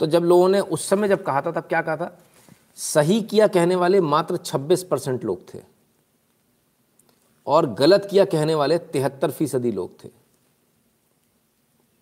तो 0.00 0.06
जब 0.06 0.24
लोगों 0.24 0.48
ने 0.48 0.60
उस 0.60 0.88
समय 0.88 1.08
जब 1.08 1.22
कहा 1.22 1.40
था, 1.42 1.50
तब 1.50 1.60
क्या 1.60 1.80
कहा 1.82 1.96
था? 1.96 2.18
सही 2.76 3.20
किया 3.22 3.46
कहने 3.46 3.76
वाले 3.76 4.00
मात्र 4.00 4.36
26 4.36 4.82
परसेंट 4.82 5.24
लोग 5.24 5.42
थे 5.54 5.58
और 7.46 7.66
गलत 7.74 8.06
किया 8.10 8.24
कहने 8.24 8.54
वाले 8.54 8.78
तिहत्तर 8.78 9.30
फ़ीसदी 9.30 9.72
लोग 9.72 10.04
थे। 10.04 10.08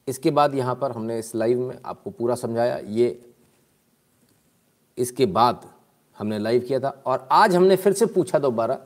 इसके 0.09 0.31
बाद 0.31 0.55
यहाँ 0.55 0.75
पर 0.75 0.91
हमने 0.91 1.19
इस 1.19 1.35
लाइव 1.35 1.61
में 1.61 1.79
आपको 1.85 2.11
पूरा 2.11 2.35
समझाया। 2.35 2.77
ये 2.79 3.09
इसके 4.99 5.27
बाद 5.27 5.65
हमने 6.19 6.39
लाइव 6.39 6.65
किया 6.69 6.81
था 6.81 6.91
और 7.07 7.27
आज 7.33 7.57
हमने 7.57 7.77
फिर 7.77 7.93
से 7.93 8.07
पूछा 8.07 8.39
दोबारा 8.39 8.79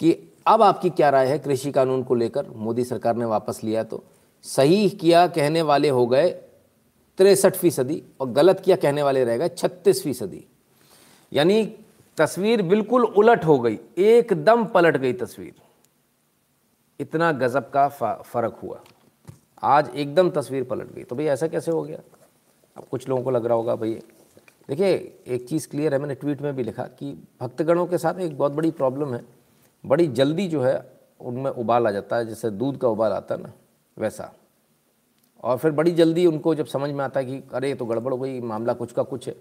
कि 0.00 0.16
अब 0.46 0.62
आपकी 0.62 0.90
क्या 0.90 1.10
राय 1.10 1.26
है 1.26 1.38
कृषि 1.38 1.72
कानून 1.72 2.02
को 2.02 2.14
लेकर? 2.14 2.46
मोदी 2.48 2.84
सरकार 2.84 3.16
ने 3.16 3.24
वापस 3.24 3.60
लिया 3.64 3.84
तो। 3.84 4.02
सही 4.44 4.88
किया 4.90 5.26
कहने 5.26 5.62
वाले 5.62 5.88
हो 5.88 6.06
गए 6.06 6.28
तिरसठ 7.18 7.56
फ़ीसदी 7.56 8.02
और 8.20 8.30
गलत 8.30 8.60
किया 8.60 8.76
कहने 8.76 9.02
वाले 9.02 9.24
रह 9.24 9.36
गए 9.36 9.48
छत्तीस 9.48 10.02
फ़ीसदी। 10.02 10.44
यानी 11.32 11.64
तस्वीर 12.18 12.62
बिल्कुल 12.62 13.04
उलट 13.04 13.44
हो 13.44 13.58
गई, 13.58 13.78
एकदम 13.98 14.64
पलट 14.64 14.96
गई 14.96 15.12
तस्वीर। 15.12 15.54
इतना 17.00 17.30
गजब 17.32 17.70
का 17.70 17.88
फ़र्क 18.22 18.58
हुआ। 18.62 18.80
आज 19.62 19.90
एकदम 19.94 20.30
तस्वीर 20.30 20.64
पलट 20.64 20.92
गई। 20.94 21.02
तो 21.02 21.16
भाई 21.16 21.26
ऐसा 21.26 21.46
कैसे 21.46 21.70
हो 21.70 21.82
गया? 21.82 21.98
अब 22.76 22.84
कुछ 22.84 23.08
लोगों 23.08 23.22
को 23.22 23.30
लग 23.30 23.46
रहा 23.46 23.56
होगा 23.56 23.76
भाई, 23.76 23.94
देखिए, 24.68 24.92
एक 25.26 25.48
चीज़ 25.48 25.68
क्लियर 25.68 25.94
है, 25.94 25.98
मैंने 25.98 26.14
ट्वीट 26.14 26.42
में 26.42 26.54
भी 26.56 26.62
लिखा 26.62 26.82
कि 26.82 27.12
भक्तगणों 27.40 27.86
के 27.86 27.98
साथ 27.98 28.20
एक 28.20 28.36
बहुत 28.38 28.52
बड़ी 28.52 28.70
प्रॉब्लम 28.70 29.14
है। 29.14 29.24
बड़ी 29.84 30.06
जल्दी 30.08 30.46
जो 30.48 30.62
है 30.62 30.78
उनमें 31.20 31.50
उबाल 31.50 31.86
आ 31.86 31.90
जाता 31.90 32.16
है, 32.16 32.26
जैसे 32.26 32.50
दूध 32.50 32.78
का 32.78 32.88
उबाल 32.88 33.12
आता 33.12 33.34
है 33.34 33.42
ना, 33.42 33.52
वैसा। 33.96 34.32
और 35.44 35.56
फिर 35.58 35.70
बड़ी 35.70 35.90
जल्दी 35.92 36.26
उनको 36.26 36.54
जब 36.54 36.66
समझ 36.66 36.90
में 36.90 37.04
आता 37.04 37.20
है 37.20 37.26
कि 37.26 37.42
अरे 37.52 37.74
तो 37.74 37.86
गड़बड़ 37.86 38.12
हो 38.12 38.18
गई, 38.18 38.40
मामला 38.40 38.72
कुछ 38.72 38.92
का 38.92 39.02
कुछ 39.02 39.26
है 39.28 39.34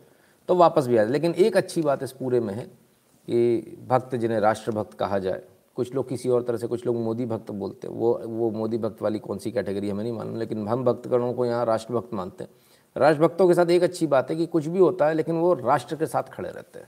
तो 0.49 0.55
वापस 0.55 0.87
भी 0.87 0.97
आ 0.97 1.03
जाए। 1.03 1.11
लेकिन 1.11 1.33
एक 1.33 1.57
अच्छी 1.57 1.81
बात 1.81 2.03
इस 2.03 2.11
पूरे 2.11 2.39
में 2.39 2.53
है 2.53 2.63
कि 2.63 3.77
भक्त 3.87 4.15
जिन्हें 4.15 4.39
राष्ट्रभक्त 4.39 4.93
कहा 4.93 5.19
जाए, 5.19 5.41
कुछ 5.75 5.93
लोग 5.95 6.07
किसी 6.09 6.29
और 6.29 6.43
तरह 6.43 6.57
से, 6.57 6.67
कुछ 6.67 6.85
लोग 6.85 6.95
मोदी 6.95 7.25
भक्त 7.25 7.51
बोलते 7.51 7.87
हैं, 7.87 7.95
वो 7.95 8.13
वो 8.25 8.49
मोदी 8.51 8.77
भक्त 8.77 9.01
वाली 9.01 9.19
कौन 9.19 9.37
सी 9.37 9.51
कैटेगरी 9.51 9.89
हमें 9.89 10.03
नहीं 10.03 10.13
मालूम, 10.13 10.35
लेकिन 10.35 10.67
हम 10.67 10.83
भक्तगणों 10.83 11.33
को 11.33 11.45
यहाँ 11.45 11.65
राष्ट्रभक्त 11.65 12.13
मानते 12.13 12.43
हैं। 12.43 12.51
राष्ट्रभक्तों 12.95 13.47
के 13.47 13.53
साथ 13.53 13.69
एक 13.69 13.83
अच्छी 13.83 14.07
बात 14.07 14.29
है 14.29 14.35
कि 14.35 14.45
कुछ 14.45 14.67
भी 14.67 14.79
होता 14.79 15.07
है, 15.07 15.13
लेकिन 15.13 15.35
वो 15.35 15.53
राष्ट्र 15.53 15.95
के 15.95 16.05
साथ 16.05 16.29
खड़े 16.33 16.49
रहते 16.49 16.79
हैं। 16.79 16.87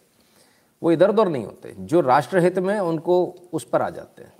वो 0.83 0.91
इधर 0.91 1.09
उधर 1.09 1.27
नहीं 1.27 1.45
होते। 1.45 1.75
जो 1.79 2.01
राष्ट्रहित 2.01 2.59
में 2.59 2.79
उनको 2.79 3.25
उस 3.53 3.63
पर 3.63 3.81
आ 3.81 3.89
जाते 3.89 4.23
हैं। 4.23 4.33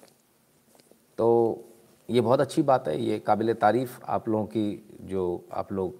तो 1.17 1.27
ये 2.10 2.22
बहुत 2.22 2.39
अच्छी 2.39 2.62
बात 2.62 2.88
है। 2.88 3.01
ये 3.01 3.20
काबिल 3.20 3.53
तारीफ़ 3.53 4.00
आप 4.06 4.29
लोगों 4.29 4.46
की 4.46 4.98
जो 5.01 5.46
आप 5.51 5.72
लोग 5.72 6.00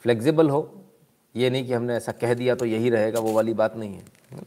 फ्लेक्सिबल 0.00 0.50
हो। 0.50 0.84
ये 1.36 1.50
नहीं 1.50 1.66
कि 1.66 1.72
हमने 1.72 1.94
ऐसा 1.94 2.12
कह 2.12 2.34
दिया 2.34 2.54
तो 2.54 2.64
यही 2.64 2.90
रहेगा, 2.90 3.20
वो 3.20 3.32
वाली 3.32 3.54
बात 3.54 3.76
नहीं 3.76 3.94
है। 3.94 4.04
हम्म। 4.32 4.44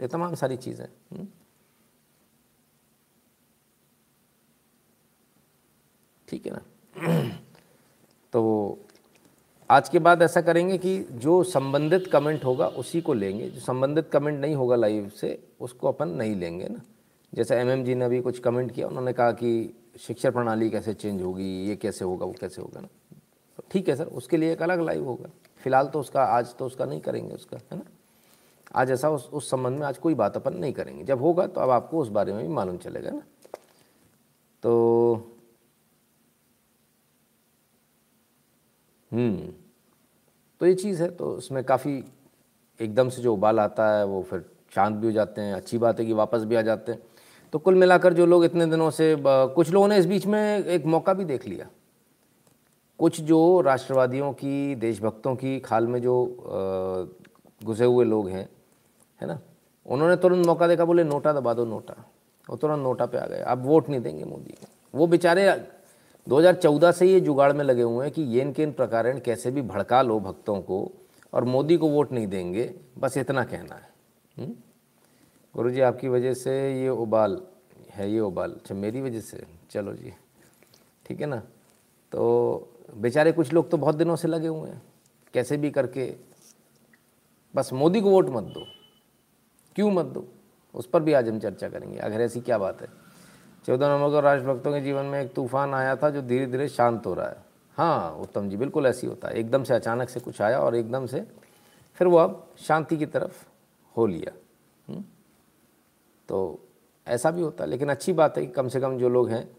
ये 0.00 0.08
तमाम 0.08 0.34
सारी 0.34 0.56
चीज़ें 0.56 0.86
हम्म। 1.12 1.28
ठीक 6.28 6.46
है 6.46 6.52
ना? 6.52 7.28
तो 8.32 8.40
आज 9.70 9.88
के 9.88 9.98
बाद 9.98 10.22
ऐसा 10.22 10.40
करेंगे 10.40 10.78
कि 10.78 10.98
जो 10.98 11.42
संबंधित 11.44 12.06
कमेंट 12.06 12.44
होगा, 12.44 12.66
उसी 12.66 13.00
को 13.00 13.14
लेंगे। 13.14 13.48
जो 13.50 13.60
संबंधित 13.60 14.10
कमेंट 14.10 14.40
नहीं 14.40 14.54
होगा 14.54 14.76
लाइव 14.76 15.08
से, 15.08 15.48
उसको 15.60 15.88
अपन 15.88 16.08
नहीं 16.08 16.36
लेंगे 16.36 16.68
ना। 16.68 16.80
जैसे 17.34 17.56
एम 17.56 17.84
जी 17.84 17.94
ने 17.94 18.04
अभी 18.04 18.20
कुछ 18.20 18.38
कमेंट 18.38 18.72
किया, 18.72 18.88
उन्होंने 18.88 19.12
कहा 19.12 19.32
कि 19.32 19.74
शिक्षा 20.00 20.30
प्रणाली 20.30 20.70
कैसे 20.70 20.94
चेंज 20.94 21.22
होगी, 21.22 21.66
ये 21.66 21.76
कैसे 21.76 22.04
होगा, 22.04 22.26
वो 22.26 22.32
कैसे 22.32 22.62
होगा 22.62 22.80
ना। 22.80 22.88
तो 23.56 23.64
ठीक 23.70 23.88
है 23.88 23.96
सर, 23.96 24.04
उसके 24.04 24.36
लिए 24.36 24.52
एक 24.52 24.62
अलग 24.62 24.80
लाइव 24.80 25.04
होगा। 25.04 25.30
फ़िलहाल 25.58 25.86
तो 25.86 26.00
उसका, 26.00 26.24
आज 26.24 26.54
तो 26.54 26.66
उसका 26.66 26.84
नहीं 26.84 27.00
करेंगे 27.00 27.34
उसका, 27.34 27.56
है 27.56 27.78
ना। 27.78 27.84
आज 28.74 28.90
ऐसा 28.90 29.10
उस 29.10 29.30
उस 29.32 29.50
संबंध 29.50 29.78
में 29.78 29.86
आज 29.86 29.98
कोई 29.98 30.14
बात 30.14 30.36
अपन 30.36 30.56
नहीं 30.56 30.72
करेंगे। 30.72 31.04
जब 31.04 31.20
होगा 31.20 31.46
तो 31.46 31.60
अब 31.60 31.70
आपको 31.70 31.98
उस 31.98 32.08
बारे 32.08 32.32
में 32.32 32.48
भी 32.48 32.54
मालूम 32.54 32.76
चलेगा 32.76 33.10
ना। 33.10 33.22
तो 34.62 35.37
तो 39.12 40.66
ये 40.66 40.74
चीज़ 40.74 41.02
है 41.02 41.10
तो 41.10 41.30
उसमें 41.32 41.62
काफ़ी 41.64 42.02
एकदम 42.80 43.08
से 43.08 43.22
जो 43.22 43.32
उबाल 43.34 43.60
आता 43.60 43.90
है, 43.96 44.04
वो 44.04 44.22
फिर 44.22 44.44
शांत 44.74 44.96
भी 44.96 45.06
हो 45.06 45.12
जाते 45.12 45.40
हैं, 45.40 45.54
अच्छी 45.54 45.78
बात 45.78 46.00
है 46.00 46.06
कि 46.06 46.12
वापस 46.12 46.42
भी 46.42 46.54
आ 46.54 46.62
जाते 46.62 46.92
हैं। 46.92 47.00
तो 47.52 47.58
कुल 47.58 47.74
मिलाकर 47.74 48.14
जो 48.14 48.26
लोग 48.26 48.44
इतने 48.44 48.66
दिनों 48.66 48.90
से 48.90 49.14
कुछ 49.18 49.70
लोगों 49.70 49.88
ने 49.88 49.98
इस 49.98 50.06
बीच 50.06 50.26
में 50.26 50.64
एक 50.64 50.86
मौका 50.86 51.14
भी 51.14 51.24
देख 51.24 51.46
लिया। 51.46 51.68
कुछ 52.98 53.20
जो 53.20 53.60
राष्ट्रवादियों 53.60 54.32
की, 54.32 54.74
देशभक्तों 54.74 55.34
की 55.36 55.58
खाल 55.60 55.86
में 55.86 56.00
जो 56.02 56.14
घुसे 57.64 57.84
हुए 57.84 58.04
लोग 58.04 58.28
हैं, 58.28 58.48
है 59.20 59.26
ना? 59.28 59.38
उन्होंने 59.86 60.16
तुरंत 60.16 60.46
मौका 60.46 60.66
देखा, 60.68 60.84
बोले, 60.84 61.04
नोटा 61.04 61.32
दबा 61.32 61.54
दो, 61.54 61.64
नोटा। 61.64 61.94
वो 62.48 62.56
तुरंत 62.56 62.82
नोटा 62.82 63.06
पे 63.06 63.18
आ 63.18 63.26
गए। 63.26 63.40
अब 63.40 63.64
वोट 63.64 63.88
नहीं 63.88 64.00
देंगे 64.00 64.24
मोदी। 64.24 64.54
वो 64.94 65.06
बेचारे 65.06 65.48
2014 66.28 66.92
से 66.92 67.06
ये 67.06 67.20
जुगाड़ 67.20 67.52
में 67.52 67.64
लगे 67.64 67.82
हुए 67.82 68.04
हैं 68.04 68.14
कि 68.14 68.22
येन 68.22 68.52
केन 68.52 68.72
प्रकार 68.72 69.18
कैसे 69.20 69.50
भी 69.50 69.62
भड़का 69.62 70.02
लो 70.02 70.18
भक्तों 70.20 70.60
को 70.60 70.90
और 71.32 71.44
मोदी 71.44 71.76
को 71.76 71.88
वोट 71.88 72.12
नहीं 72.12 72.26
देंगे, 72.26 72.74
बस 72.98 73.16
इतना 73.16 73.44
कहना 73.44 73.74
है? 73.74 74.52
गुरु 75.54 75.70
जी 75.70 75.80
आपकी 75.80 76.08
वजह 76.08 76.34
से 76.34 76.82
ये 76.82 76.88
उबाल 76.88 77.40
है, 77.90 78.10
ये 78.12 78.20
उबाल। 78.20 78.52
अच्छा 78.52 78.74
मेरी 78.74 79.00
वजह 79.00 79.20
से? 79.20 79.46
चलो 79.70 79.94
जी। 79.94 80.12
ठीक 81.06 81.20
है 81.20 81.26
ना? 81.26 81.42
तो 82.12 82.74
बेचारे 82.96 83.32
कुछ 83.32 83.52
लोग 83.52 83.70
तो 83.70 83.76
बहुत 83.76 83.94
दिनों 83.94 84.16
से 84.16 84.28
लगे 84.28 84.48
हुए 84.48 84.70
हैं। 84.70 84.82
कैसे 85.34 85.56
भी 85.56 85.70
करके, 85.70 86.14
बस 87.54 87.72
मोदी 87.72 88.00
को 88.00 88.10
वोट 88.10 88.28
मत 88.28 88.44
दो। 88.44 88.66
क्यों 89.76 89.90
मत 89.90 90.06
दो? 90.06 90.26
उस 90.74 90.86
पर 90.86 91.02
भी 91.02 91.12
आज 91.12 91.28
हम 91.28 91.38
चर्चा 91.38 91.68
करेंगे। 91.68 91.98
अगर 91.98 92.20
ऐसी 92.20 92.40
क्या 92.40 92.58
बात 92.58 92.82
है? 92.82 92.88
चौदह 93.68 93.88
नवंबर 93.88 94.10
को 94.10 94.20
राष्ट्रभक्तों 94.20 94.72
के 94.72 94.80
जीवन 94.80 95.04
में 95.04 95.22
एक 95.22 95.34
तूफ़ान 95.34 95.74
आया 95.74 95.96
था 95.96 96.10
जो 96.10 96.22
धीरे 96.22 96.46
धीरे 96.46 96.68
शांत 96.68 97.06
हो 97.06 97.14
रहा 97.14 97.28
है। 97.28 97.36
हाँ 97.76 98.12
उत्तम 98.12 98.48
जी, 98.48 98.56
बिल्कुल 98.56 98.86
ऐसी 98.86 99.06
होता 99.06 99.28
है। 99.28 99.34
एकदम 99.34 99.64
से 99.64 99.74
अचानक 99.74 100.08
से 100.08 100.20
कुछ 100.20 100.42
आया 100.42 100.60
और 100.60 100.76
एकदम 100.76 101.06
से 101.06 101.26
फिर 101.94 102.06
वो 102.06 102.16
अब 102.16 102.54
शांति 102.58 102.96
की 102.96 103.06
तरफ़ 103.06 103.46
हो 103.96 104.06
लिया। 104.06 104.32
हम्म? 104.88 105.04
तो 106.28 106.58
ऐसा 107.06 107.30
भी 107.30 107.42
होता 107.42 107.64
है, 107.64 107.70
लेकिन 107.70 107.88
अच्छी 107.88 108.12
बात 108.12 108.38
है 108.38 108.46
कि 108.46 108.52
कम 108.52 108.68
से 108.68 108.80
कम 108.80 108.98
जो 108.98 109.08
लोग 109.08 109.28
हैं, 109.28 109.56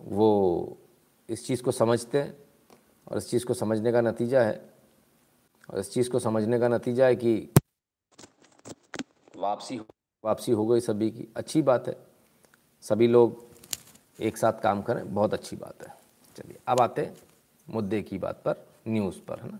वो 0.00 0.76
इस 1.28 1.46
चीज़ 1.46 1.62
को 1.62 1.70
समझते 1.70 2.18
हैं 2.18 2.36
और 3.10 3.18
इस 3.18 3.30
चीज़ 3.30 3.46
को 3.46 3.54
समझने 3.54 3.92
का 3.92 4.00
नतीजा 4.00 4.42
है। 4.42 4.70
और 5.70 5.78
इस 5.78 5.92
चीज़ 5.92 6.10
को 6.10 6.18
समझने 6.18 6.58
का 6.58 6.68
नतीजा 6.68 7.06
है 7.06 7.16
कि 7.16 7.48
वापसी 9.36 9.78
वापसी 10.24 10.52
हो 10.52 10.66
गई 10.66 10.80
सभी 10.80 11.10
की। 11.10 11.32
अच्छी 11.36 11.62
बात 11.62 11.88
है। 11.88 12.11
सभी 12.82 13.06
लोग 13.06 13.44
एक 14.20 14.36
साथ 14.36 14.52
काम 14.52 14.82
करें, 14.82 15.14
बहुत 15.14 15.34
अच्छी 15.34 15.56
बात 15.56 15.88
है। 15.88 15.94
चलिए, 16.36 16.58
अब 16.68 16.80
आते 16.80 17.14
मुद्दे 17.70 18.02
की 18.02 18.18
बात 18.18 18.42
पर, 18.44 18.66
न्यूज़ 18.88 19.20
पर, 19.20 19.40
है 19.40 19.52
ना? 19.52 19.58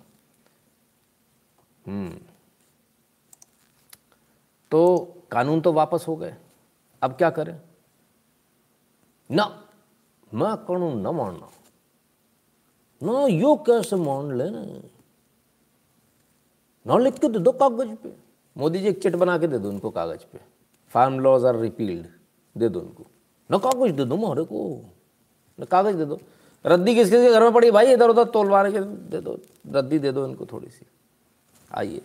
हम्म। 1.86 2.18
तो 4.70 5.14
कानून 5.30 5.60
तो 5.60 5.72
वापस 5.72 6.04
हो 6.08 6.16
गए, 6.16 6.36
अब 7.02 7.12
क्या 7.12 7.30
करें? 7.30 7.60
ना 9.30 9.68
मैं 10.34 10.56
कानून 10.56 11.00
न 11.00 11.06
मानना 11.06 11.48
ना, 13.02 13.26
यो 13.26 13.56
कैसे 13.56 13.96
मान 13.96 14.38
ले 14.38 14.50
ना? 14.50 16.98
लिख 16.98 17.18
के 17.18 17.28
दे 17.28 17.38
दो 17.38 17.52
कागज़ 17.52 17.94
पे। 17.94 18.16
मोदी 18.56 18.78
जी 18.78 18.88
एक 18.88 19.02
चिट 19.02 19.16
बना 19.16 19.38
के 19.38 19.46
दे 19.46 19.58
दो 19.58 19.68
उनको 19.68 19.90
कागज़ 19.90 20.32
पे। 20.32 20.40
फार्म 20.88 21.20
लॉज 21.20 21.44
आर 21.44 21.56
रिपील्ड, 21.56 22.06
दे 22.56 22.68
दो 22.68 22.80
उनको। 22.80 23.06
न 23.52 23.58
कागज़ 23.58 23.92
दे 23.92 24.04
दो 24.04 24.16
मोहरे 24.16 24.44
को। 24.44 24.90
न 25.60 25.64
कागज़ 25.64 25.96
दे 25.96 26.04
दो। 26.04 26.20
रद्दी 26.66 26.94
किस 26.94 27.10
किसके 27.10 27.30
घर 27.30 27.42
में 27.42 27.52
पड़ी? 27.52 27.70
भाई 27.70 27.92
इधर 27.92 28.08
उधर 28.08 28.24
तोलवा 28.24 28.70
के 28.70 28.80
दे 28.80 29.20
दो। 29.20 29.38
रद्दी 29.72 29.98
दे 29.98 30.12
दो 30.12 30.26
इनको 30.26 30.46
थोड़ी 30.46 30.66
सी। 30.66 30.86
आइए। 31.74 32.00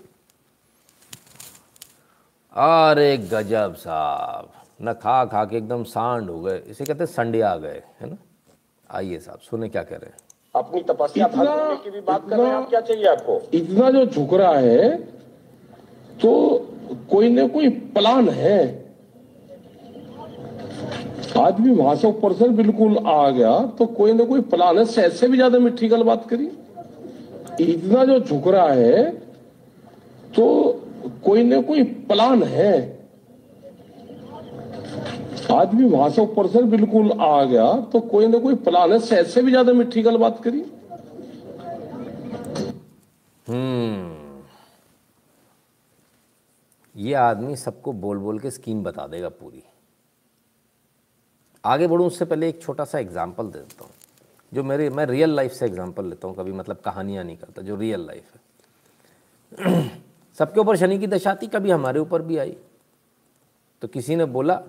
अरे 2.54 3.18
गजब 3.18 3.76
साहब। 3.76 4.52
न 4.82 4.94
खा 4.94 5.26
खा 5.26 5.46
के 5.46 5.58
एकदम 5.58 5.84
सांड 5.84 6.30
हो 6.30 6.40
गए। 6.42 6.58
इसे 6.58 6.86
कहते 6.86 7.06
संडे 7.06 7.42
आ 7.42 7.56
गए 7.56 7.82
है 8.02 8.10
ना? 8.10 8.18
आइए 8.90 9.20
साहब 9.20 9.40
सुने 9.40 9.70
क्या 9.70 9.84
कह 9.84 9.96
रहे 9.96 10.10
हैं। 10.10 10.18
अपनी 10.56 10.82
तपस्या 10.82 11.28
की 11.76 11.90
भी 11.90 12.02
बात 12.02 12.30
कर 12.30 12.38
रहे 12.38 12.48
हैं। 12.48 12.54
आप 12.54 12.70
क्या 12.70 12.82
चाहिए 12.82 13.06
आपको? 13.06 13.42
इतना 13.54 13.90
जो 13.92 14.06
झुक 14.06 14.34
रहा 14.34 14.54
है 14.54 14.98
तो 16.22 16.30
कोई 17.12 17.30
ना 17.30 17.48
कोई 17.48 17.70
प्लान 17.70 18.30
है। 18.30 18.87
आदमी 21.38 21.74
वहाँ 21.74 21.96
से 21.96 22.08
ऊपर 22.08 22.34
से 22.34 22.48
बिल्कुल 22.58 22.98
आ 23.00 23.30
गया 23.30 23.56
तो 23.78 23.86
कोई 23.96 24.14
ना 24.14 24.24
कोई 24.26 24.42
प्लान 24.52 24.78
है 24.78 24.86
सहज 24.86 25.14
से 25.14 25.28
भी 25.28 25.38
ज़्यादा 25.38 25.60
मिट्टी 25.60 25.88
गल 25.88 26.04
बात 26.04 26.28
करी 26.30 26.50
इतना 27.64 28.04
जो 28.06 28.20
झुक 28.20 28.48
रहा 28.48 28.72
है 28.72 29.10
तो 30.36 30.46
कोई 31.26 31.44
ना 31.44 31.62
कोई 31.62 31.84
प्लान 32.08 32.44
है। 32.46 32.74
आदमी 35.52 35.84
वहाँ 35.86 36.10
से 36.10 36.22
ऊपर 36.22 36.48
से 36.48 36.62
बिल्कुल 36.72 37.12
आ 37.14 37.44
गया 37.44 37.72
तो 37.92 38.00
कोई 38.10 38.28
ना 38.28 38.38
कोई 38.40 38.56
प्लान 38.64 38.92
है 38.94 39.00
सहज 39.02 39.28
से 39.28 39.42
भी 39.42 39.52
ज़्यादा 39.52 39.74
मिट्टी 39.74 40.02
गल 40.02 40.18
बात 40.18 40.42
करी 40.44 40.64
हम्म। 43.48 44.16
ये 46.96 47.14
आदमी 47.16 47.56
सबको 47.58 47.94
बोल 47.96 48.18
बोल 48.18 48.40
के 48.40 48.52
स्कीम 48.52 48.84
बता 48.84 49.08
देगा 49.08 49.30
पूरी। 49.32 49.64
आगे 51.64 51.88
बढ़ूँ, 51.88 52.08
उससे 52.08 52.26
पहले 52.26 52.50
एक 52.50 52.62
छोटा 52.62 52.86
सा 52.86 53.00
एग्ज़ाम्पल 53.00 53.48
दे 53.48 53.60
देता 53.60 53.86
हूँ, 53.86 53.94
जो 54.54 54.64
मेरे, 54.64 54.90
मैं 54.90 55.06
रियल 55.06 55.36
लाइफ 55.36 55.52
से 55.52 55.66
एग्ज़ाम्पल 55.66 56.06
लेता 56.06 56.28
हूँ, 56.28 56.36
कभी 56.36 56.52
मतलब 56.52 56.78
कहानियाँ 56.78 57.24
नहीं 57.24 57.38
करता, 57.38 57.62
जो 57.62 57.76
रियल 57.76 58.06
लाइफ 58.08 58.24
है। 58.34 58.42
सबके 60.38 60.60
ऊपर 60.60 60.78
शनि 60.78 61.00
की 61.00 61.08
दशा 61.08 61.36
थी, 61.36 61.48
कभी 61.48 61.72
हमारे 61.72 62.00
ऊपर 62.00 62.22
भी 62.22 62.38
आई। 62.38 62.58
तो 63.82 63.88
किसी 63.88 64.16
ने 64.16 64.26
बोला, 64.26 64.62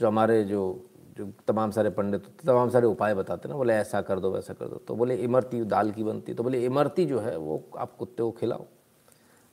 जो 0.00 0.06
हमारे 0.06 0.44
जो 0.44 0.84
जो 1.16 1.32
तमाम 1.48 1.70
सारे 1.70 1.90
पंडित, 1.90 2.22
तमाम 2.46 2.70
सारे 2.70 2.86
उपाय 2.86 3.14
बताते 3.14 3.48
ना, 3.48 3.54
बोले, 3.54 3.74
ऐसा 3.74 4.00
कर 4.00 4.20
दो, 4.20 4.30
वैसा 4.30 4.54
कर 4.54 4.66
दो। 4.68 4.76
तो 4.76 4.94
बोले, 4.94 5.16
इमरती, 5.16 5.64
दाल 5.64 5.90
की 5.90 6.02
बनती 6.02 6.34
तो 6.34 6.42
बोले, 6.42 6.64
इमरती 6.64 7.06
जो 7.06 7.18
है, 7.18 7.36
वो 7.36 7.64
आप 7.78 7.96
कुत्ते 7.96 8.22
को 8.22 8.30
खिलाओ। 8.30 8.66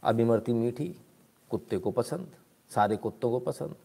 अब 0.04 0.20
इमरती 0.20 0.54
मीठी, 0.54 0.96
कुत्ते 1.50 1.78
को 1.78 1.92
पसंद, 1.92 2.28
सारे 2.70 2.98
कुत्तों 2.98 3.32
को 3.32 3.40
पसंद। 3.40 3.76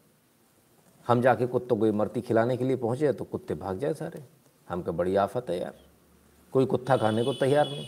हम 1.06 1.20
जाके 1.20 1.46
कुत्तों 1.46 1.76
को 1.76 1.86
इमरती 1.86 2.20
खिलाने 2.20 2.56
के 2.56 2.64
लिए 2.64 2.76
पहुँचे 2.76 3.12
तो 3.12 3.24
कुत्ते 3.24 3.54
भाग 3.54 3.78
जाए 3.78 3.94
सारे। 3.94 4.22
हमको 4.68 4.92
बड़ी 4.92 5.16
आफत 5.16 5.50
है 5.50 5.58
यार। 5.58 5.74
कोई 6.52 6.66
कुत्ता 6.66 6.96
खाने 6.96 7.24
को 7.24 7.32
तैयार 7.32 7.68
नहीं। 7.68 7.86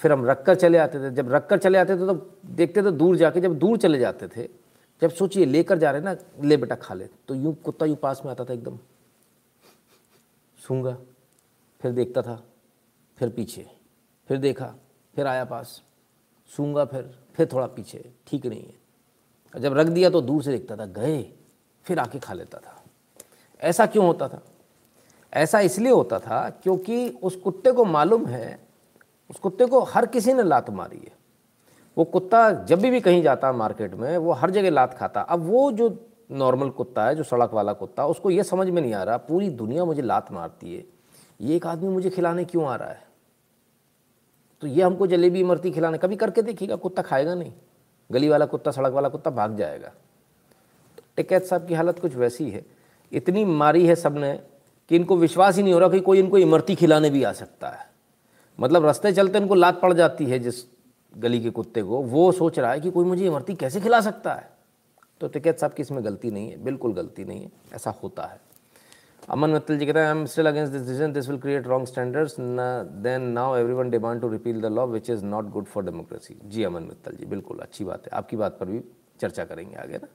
फिर 0.00 0.12
हम 0.12 0.24
रख 0.26 0.44
कर 0.44 0.54
चले 0.54 0.78
आते 0.78 0.98
थे। 0.98 1.10
जब 1.10 1.32
रख 1.32 1.48
कर 1.48 1.58
चले 1.58 1.78
आते 1.78 1.94
थे 1.94 2.06
तो 2.06 2.14
देखते 2.46 2.82
थे 2.82 2.90
दूर 2.90 3.16
जाके, 3.16 3.40
जब 3.40 3.58
दूर 3.58 3.78
चले 3.78 3.98
जाते 3.98 4.28
थे, 4.28 4.48
जब 5.02 5.10
सोचिए, 5.10 5.44
लेकर 5.44 5.78
जा 5.78 5.90
रहे 5.90 6.00
ना, 6.00 6.16
ले 6.42 6.56
बेटा 6.56 6.74
खा 6.74 6.94
ले। 6.94 7.08
तो 7.28 7.34
यूँ 7.34 7.54
कुत्ता 7.54 7.86
यूँ 7.86 7.96
पास 7.96 8.22
में 8.24 8.30
आता 8.32 8.44
था 8.44 8.52
एकदम। 8.52 8.78
सूँगा 10.58 10.96
फिर 11.80 11.92
देखता 11.92 12.22
था, 12.22 12.42
फिर 13.18 13.28
पीछे, 13.28 13.66
फिर 14.28 14.38
देखा, 14.38 14.74
फिर 15.14 15.26
आया 15.26 15.44
पास। 15.44 15.80
सूँगा 16.50 16.84
फिर 16.84 17.14
फिर 17.34 17.48
थोड़ा 17.52 17.66
पीछे। 17.66 18.10
ठीक 18.26 18.46
नहीं 18.46 18.62
है। 18.62 18.74
जब 19.54 19.74
रख 19.74 19.86
दिया 19.86 20.10
तो 20.10 20.20
दूर 20.20 20.42
से 20.42 20.50
देखता 20.50 20.76
था, 20.76 20.86
गए, 20.86 21.32
फिर 21.84 21.98
आके 21.98 22.18
खा 22.18 22.34
लेता 22.34 22.58
था। 22.58 22.82
ऐसा 23.60 23.86
क्यों 23.86 24.06
होता 24.06 24.28
था? 24.28 24.42
ऐसा 25.32 25.60
इसलिए 25.60 25.92
होता 25.92 26.18
था 26.18 26.50
क्योंकि 26.50 27.08
उस 27.08 27.36
कुत्ते 27.36 27.72
को 27.72 27.84
मालूम 27.84 28.26
है, 28.26 28.58
उस 29.30 29.38
कुत्ते 29.38 29.66
को 29.66 29.80
हर 29.80 30.06
किसी 30.06 30.32
ने 30.32 30.42
लात 30.42 30.70
मारी 30.70 30.96
है। 30.96 31.12
वो 31.98 32.04
कुत्ता 32.04 32.50
जब 32.50 32.80
भी 32.80 32.90
भी 32.90 33.00
कहीं 33.00 33.22
जाता 33.22 33.52
मार्केट 33.52 33.94
में, 33.94 34.18
वो 34.18 34.32
हर 34.32 34.50
जगह 34.50 34.70
लात 34.70 34.94
खाता। 34.94 35.20
अब 35.20 35.40
वो 35.40 35.72
जो 35.72 36.08
नॉर्मल 36.30 36.70
कुत्ता 36.70 37.06
है, 37.06 37.14
जो 37.14 37.22
सड़क 37.22 37.50
वाला 37.52 37.72
कुत्ता, 37.72 38.06
उसको 38.06 38.30
ये 38.30 38.44
समझ 38.44 38.68
में 38.68 38.82
नहीं 38.82 38.94
आ 38.94 39.02
रहा, 39.02 39.16
पूरी 39.16 39.50
दुनिया 39.50 39.84
मुझे 39.84 40.02
लात 40.02 40.32
मारती 40.32 40.76
है। 40.76 40.84
ये 41.40 41.56
एक 41.56 41.66
आदमी 41.66 41.88
मुझे 41.88 42.10
खिलाने 42.10 42.44
क्यों 42.44 42.66
आ 42.66 42.76
रहा 42.76 42.88
है? 42.88 43.06
तो 44.60 44.66
ये 44.66 44.82
हमको 44.82 45.06
जलेबी, 45.06 45.40
इमरती 45.40 45.70
खिलाने, 45.70 45.98
कभी 45.98 46.16
करके 46.16 46.42
देखिएगा 46.42 46.76
कुत्ता 46.76 47.02
खाएगा 47.02 47.34
नहीं। 47.34 47.52
गली 48.12 48.28
वाला 48.28 48.46
कुत्ता, 48.46 48.70
सड़क 48.70 48.92
वाला 48.92 49.08
कुत्ता 49.08 49.30
भाग 49.30 49.56
जाएगा। 49.56 49.88
तो 50.96 51.02
टिकैत 51.16 51.44
साहब 51.44 51.66
की 51.66 51.74
हालत 51.74 51.98
कुछ 51.98 52.14
वैसी 52.14 52.50
है। 52.50 52.64
इतनी 53.12 53.44
मारी 53.44 53.86
है 53.86 53.94
सबने 53.94 54.40
कि 54.88 54.96
इनको 54.96 55.16
विश्वास 55.16 55.56
ही 55.56 55.62
नहीं 55.62 55.72
हो 55.72 55.78
रहा 55.78 55.88
कि 55.88 56.00
कोई 56.00 56.18
इनको 56.18 56.38
इमरती 56.38 56.74
खिलाने 56.74 57.10
भी 57.10 57.22
आ 57.22 57.32
सकता 57.32 57.68
है। 57.68 57.90
मतलब 58.60 58.84
रास्ते 58.84 59.12
चलते 59.12 59.38
इनको 59.38 59.54
लात 59.54 59.80
पड़ 59.80 59.92
जाती 59.92 60.26
है 60.26 60.38
जिस 60.38 60.54
गली 61.16 61.40
के 61.40 61.50
कुत्ते 61.50 61.82
को। 61.82 62.02
वो 62.02 62.32
सोच 62.32 62.58
रहा 62.58 62.72
है 62.72 62.80
कि 62.80 62.90
कोई 62.90 63.04
मुझे 63.04 63.26
इमरती 63.26 63.54
कैसे 63.54 63.80
खिला 63.80 64.00
सकता 64.00 64.34
है? 64.34 64.50
तो 65.20 65.28
टिकैत 65.28 65.58
साहब 65.58 65.72
की 65.72 65.82
इसमें 65.82 66.04
गलती 66.04 66.30
नहीं 66.30 66.50
है, 66.50 66.64
बिल्कुल 66.64 66.92
गलती 66.92 67.24
नहीं 67.24 67.42
है। 67.42 67.50
ऐसा 67.74 67.90
होता 67.90 68.22
है। 68.22 68.40
अमन 69.28 69.50
मित्तल 69.50 69.78
जी 69.78 69.86
कहते 69.86 69.98
हैं 69.98 70.06
I 70.06 70.12
am 70.12 70.24
still 70.26 70.46
against 70.46 70.72
this 70.72 70.82
decision 70.82 71.12
this 71.12 71.28
will 71.28 71.38
create 71.38 71.66
wrong 71.66 71.86
standards 71.86 72.34
then 73.00 73.22
now 73.30 73.54
everyone 73.56 73.88
demand 73.90 74.20
to 74.20 74.28
repeal 74.28 74.60
the 74.60 74.66
law 74.72 74.84
which 74.86 75.08
is 75.10 75.24
not 75.24 75.44
good 75.50 75.64
for 75.66 75.84
democracy 75.84 76.36
ji 76.46 76.64
Aman 76.64 76.82
Mittal 76.82 77.16
ji 77.16 77.26
बिल्कुल 77.26 77.58
अच्छी 77.60 77.84
बात 77.84 78.04
है 78.04 78.10
आपकी 78.12 78.36
बात 78.36 78.58
पर 78.60 78.66
भी 78.66 78.82
चर्चा 79.20 79.44
करेंगे 79.44 79.76
आगे 79.76 79.96
ना 79.96 80.08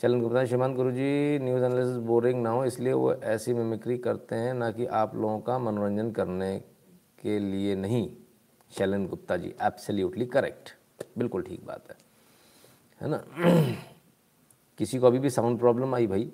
चलन 0.00 0.20
गुप्ता 0.20 0.44
श्रीमान 0.44 0.74
गुरु 0.74 0.90
जी 0.92 1.38
न्यूज़ 1.42 1.64
एनालिसिस 1.64 1.96
बोरिंग 2.06 2.42
ना 2.42 2.50
हो 2.50 2.64
इसलिए 2.64 2.92
वो 2.94 3.12
ऐसी 3.26 3.54
मिमिक्री 3.54 3.96
करते 3.98 4.36
हैं 4.36 4.52
ना 4.54 4.70
कि 4.70 4.86
आप 4.94 5.14
लोगों 5.14 5.38
का 5.40 5.58
मनोरंजन 5.58 6.10
करने 6.10 6.50
के 7.22 7.38
लिए 7.40 7.74
नहीं 7.76 8.08
Shailene 8.70 9.06
Gupta 9.06 9.36
ji 9.36 9.54
absolutely 9.62 10.26
correct 10.26 10.74
बिल्कुल 11.18 11.42
ठीक 11.42 11.64
बात 11.66 11.88
है 11.90 11.96
है 13.00 13.08
ना 13.08 13.22
किसी 14.80 14.98
को 14.98 15.06
अभी 15.06 15.18
भी 15.18 15.30
साउंड 15.30 15.58
प्रॉब्लम 15.58 15.94
आई 15.94 16.06
भाई 16.06 16.30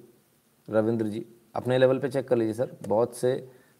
रविंद्र 0.68 1.06
जी 1.06 1.24
अपने 1.54 1.78
लेवल 1.78 1.98
पे 1.98 2.08
चेक 2.08 2.28
कर 2.28 2.36
लीजिए 2.36 2.54
सर। 2.54 2.76
बहुत 2.88 3.16
से 3.16 3.32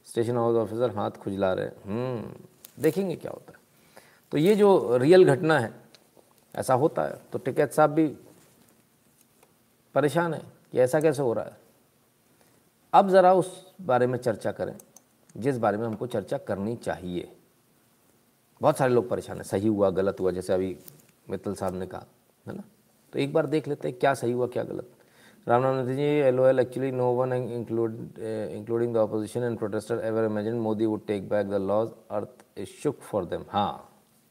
स्टेशन 0.06 0.36
हाउस 0.36 0.56
ऑफिसर 0.56 0.90
हाथ 0.90 1.10
खुजला 1.10 1.52
रहे 1.52 1.66
हैं। 1.66 2.34
देखेंगे 2.80 3.16
क्या 3.16 3.32
होता 3.32 3.52
है। 3.52 3.60
तो 4.32 4.38
ये 4.38 4.54
जो 4.54 4.96
रियल 4.96 5.24
घटना 5.24 5.58
है, 5.58 5.72
ऐसा 6.54 6.74
होता 6.74 7.02
है 7.02 7.20
तो 7.32 7.38
टिकैत 7.38 7.72
साहब 7.72 7.90
भी 7.90 8.06
परेशान 9.94 10.34
है 10.34 10.42
कि 10.72 10.78
ऐसा 10.80 11.00
कैसे 11.00 11.22
हो 11.22 11.32
रहा 11.32 11.44
है। 11.44 11.56
अब 12.92 13.08
ज़रा 13.10 13.32
उस 13.34 13.66
बारे 13.80 14.06
में 14.06 14.18
चर्चा 14.18 14.52
करें, 14.52 14.76
जिस 15.36 15.58
बारे 15.58 15.78
में 15.78 15.86
हमको 15.86 16.06
चर्चा 16.06 16.38
करनी 16.38 16.76
चाहिए। 16.76 17.28
बहुत 18.60 18.78
सारे 18.78 18.92
लोग 18.94 19.08
परेशान 19.08 19.36
हैं, 19.36 19.44
सही 19.44 19.68
हुआ, 19.68 19.90
गलत 19.90 20.20
हुआ, 20.20 20.30
जैसे 20.30 20.52
अभी 20.52 20.76
मित्तल 21.30 21.54
साहब 21.54 21.74
ने 21.74 21.86
कहा, 21.86 22.04
है 22.46 22.54
ना? 22.56 22.62
तो 23.12 23.18
एक 23.18 23.32
बार 23.32 23.46
देख 23.46 23.68
लेते 23.68 23.88
हैं 23.88 23.98
क्या 23.98 24.12
सही 24.14 24.32
हुआ, 24.32 24.46
क्या 24.46 24.62
गलत। 24.62 24.90
Ramnath 25.44 25.84
Natiji, 25.84 26.32
LOL, 26.32 26.60
actually 26.60 26.92
no 26.92 27.10
one 27.10 27.32
include, 27.32 28.16
uh, 28.16 28.54
including 28.54 28.92
the 28.92 29.00
opposition 29.00 29.42
and 29.42 29.58
protester 29.58 30.00
ever 30.00 30.24
imagined 30.24 30.60
Modi 30.60 30.86
would 30.86 31.04
take 31.04 31.28
back 31.28 31.48
the 31.48 31.58
laws. 31.58 31.90
Earth 32.12 32.44
is 32.54 32.68
shook 32.68 33.02
for 33.02 33.24
them. 33.24 33.44
हाँ 33.50 33.88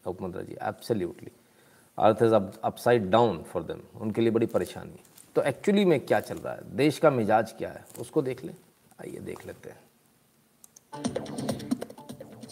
Upmantra 0.07 0.41
ji 0.41 0.55
absolutely 0.67 1.31
earth 1.97 2.21
is 2.23 2.33
upside 2.33 3.09
down 3.11 3.41
for 3.51 3.63
them 3.63 3.81
उनके 4.01 4.21
लिए 4.21 4.31
बड़ी 4.31 4.45
परेशानी 4.53 4.99
तो 5.35 5.41
actually 5.51 5.85
में 5.85 5.99
क्या 6.05 6.19
चल 6.19 6.37
रहा 6.37 6.53
है? 6.53 6.75
देश 6.75 6.99
का 6.99 7.09
मिजाज 7.09 7.51
क्या 7.57 7.69
है? 7.69 7.85
उसको 7.99 8.21
देख 8.21 8.43
लें। 8.45 8.53
आइए 9.01 9.19
देख 9.25 9.45
लेते 9.47 9.69
हैं। 9.69 9.79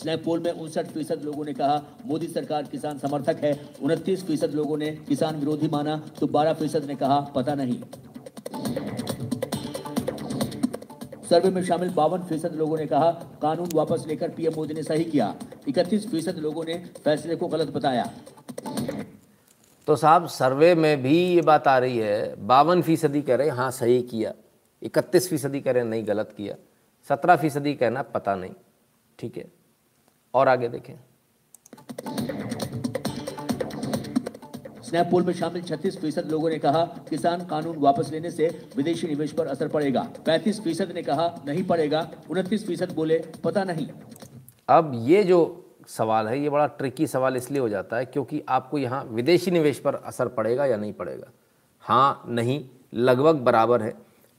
स्नैप 0.02 0.24
पोल 0.26 0.40
में 0.40 0.52
उनसठ 0.52 0.88
फ़ीसद 0.88 1.24
लोगों 1.26 1.46
ने 1.46 1.54
कहा 1.54 1.82
मोदी 2.06 2.28
सरकार 2.28 2.64
किसान 2.72 3.00
समर्थक 3.00 3.44
है। 3.44 3.54
उनतीस 3.84 4.26
फ़ीसद 4.28 4.54
लोगों 4.56 4.78
ने 4.78 4.92
किसान 5.08 5.40
विरोधी 5.40 5.68
माना 5.68 5.98
तो 6.20 6.28
बारह 6.28 6.54
फ़ीसद 6.54 6.86
ने 6.86 6.96
कहा 6.96 7.20
पता 7.36 7.56
नहीं। 7.56 7.82
सर्वे 11.30 11.50
में 11.50 11.64
शामिल 11.64 11.90
बावन 11.90 12.24
फ़ीसद 12.24 12.56
लोगों 12.56 12.78
ने 12.78 12.86
कहा, 12.86 13.12
कानून 13.42 13.70
वापस 13.74 14.04
लेकर 14.08 14.30
पीएम 14.30 14.54
मोदी 14.56 14.74
ने 14.74 14.84
सही 14.84 15.04
किया। 15.04 15.36
इकतीस 15.68 16.12
फ़ीसद 16.12 16.38
लोगों 16.38 16.64
ने 16.64 16.90
फैसले 17.04 17.36
को 17.36 17.48
गलत 17.48 17.68
बताया। 17.68 18.12
तो 19.88 19.96
साहब, 19.96 20.28
सर्वे 20.28 20.76
में 20.76 21.02
भी 21.02 21.18
ये 21.18 21.42
बात 21.42 21.68
आ 21.68 21.78
रही 21.78 21.98
है, 21.98 22.46
बावन 22.46 22.82
फ़ीसदी 22.82 23.22
कह 23.22 23.36
रहे, 23.36 23.50
हैं, 23.50 23.72
सही 23.72 24.02
किया। 24.02 24.34
इकतीस 24.84 25.30
फ़ीसदी 25.30 25.62
कह 25.62 25.72
रहे, 25.72 25.84
नहीं, 25.84 26.08
गलत 26.08 26.34
किया। 26.38 26.56
सत्रह 27.10 27.36
फ़ीसदी 27.36 27.74
कहना, 27.74 28.02
पता 28.02 28.36
नहीं। 28.36 28.52
ठीक 29.20 29.38
है। 29.38 29.52
और 30.34 30.48
आगे 30.48 30.70
देखें। 30.70 30.96
स्नैप 34.90 35.08
पोल 35.12 35.24
में 35.24 35.34
शामिल 35.34 35.62
36 35.62 35.98
फ़ीसद 35.98 36.32
लोगों 36.32 36.50
ने 36.50 36.58
कहा, 36.58 36.84
किसान 37.10 37.46
कानून 37.46 37.76
वापस 37.78 38.12
लेने 38.12 38.32
से 38.32 38.68
विदेशी 38.76 39.08
निवेश 39.08 39.32
पर 39.32 39.48
असर 39.48 39.68
पड़ेगा। 39.68 40.08
35 40.28 40.62
फ़ीसद 40.62 40.92
ने 40.92 41.02
कहा, 41.02 41.44
नहीं 41.46 41.64
पड़ेगा। 41.64 42.12
उनतीस 42.30 42.68
फ़ीसद 42.68 42.92
बोले, 42.92 43.26
पता 43.44 43.64
नहीं। 43.64 43.88
अब 44.70 44.92
ये 44.96 45.24
जो 45.24 45.66
सवाल 45.88 46.28
है, 46.28 46.40
ये 46.44 46.50
बड़ा 46.50 46.68
ट्रिकी 46.68 47.08
सवाल 47.08 47.36
इसलिए 47.36 47.62
हो 47.62 47.70
जाता 47.70 47.98
है 47.98 48.06
क्योंकि 48.06 48.44
आपको 48.50 48.78
यहाँ 48.78 49.04
विदेशी 49.12 49.52
निवेश 49.52 49.80
पर 49.80 49.96
असर 49.96 50.28
पड़ेगा 50.28 50.66
या 50.66 50.78
नहीं 50.78 50.94
पड़ेगा? 50.94 51.28
हाँ 51.82 52.24
नहीं, 52.28 52.66
लगभग 52.94 53.36
बराबर 53.36 53.82
है। 53.82 53.94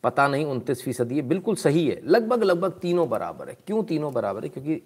पता 0.05 0.29
नहीं, 0.29 0.45
उनतीस 0.45 0.83
फ़ीसदी 0.83 1.15
ये 1.15 1.23
बिल्कुल 1.23 1.55
सही 1.55 1.89
है। 1.89 2.01
लगभग 2.07 2.43
लगभग 2.43 2.73
तीनों 2.73 3.09
बराबर 3.09 3.49
है। 3.49 3.57
क्यों 3.67 3.85
तीनों 3.85 4.13
बराबर 4.13 4.43
है? 4.43 4.49
क्योंकि 4.49 4.83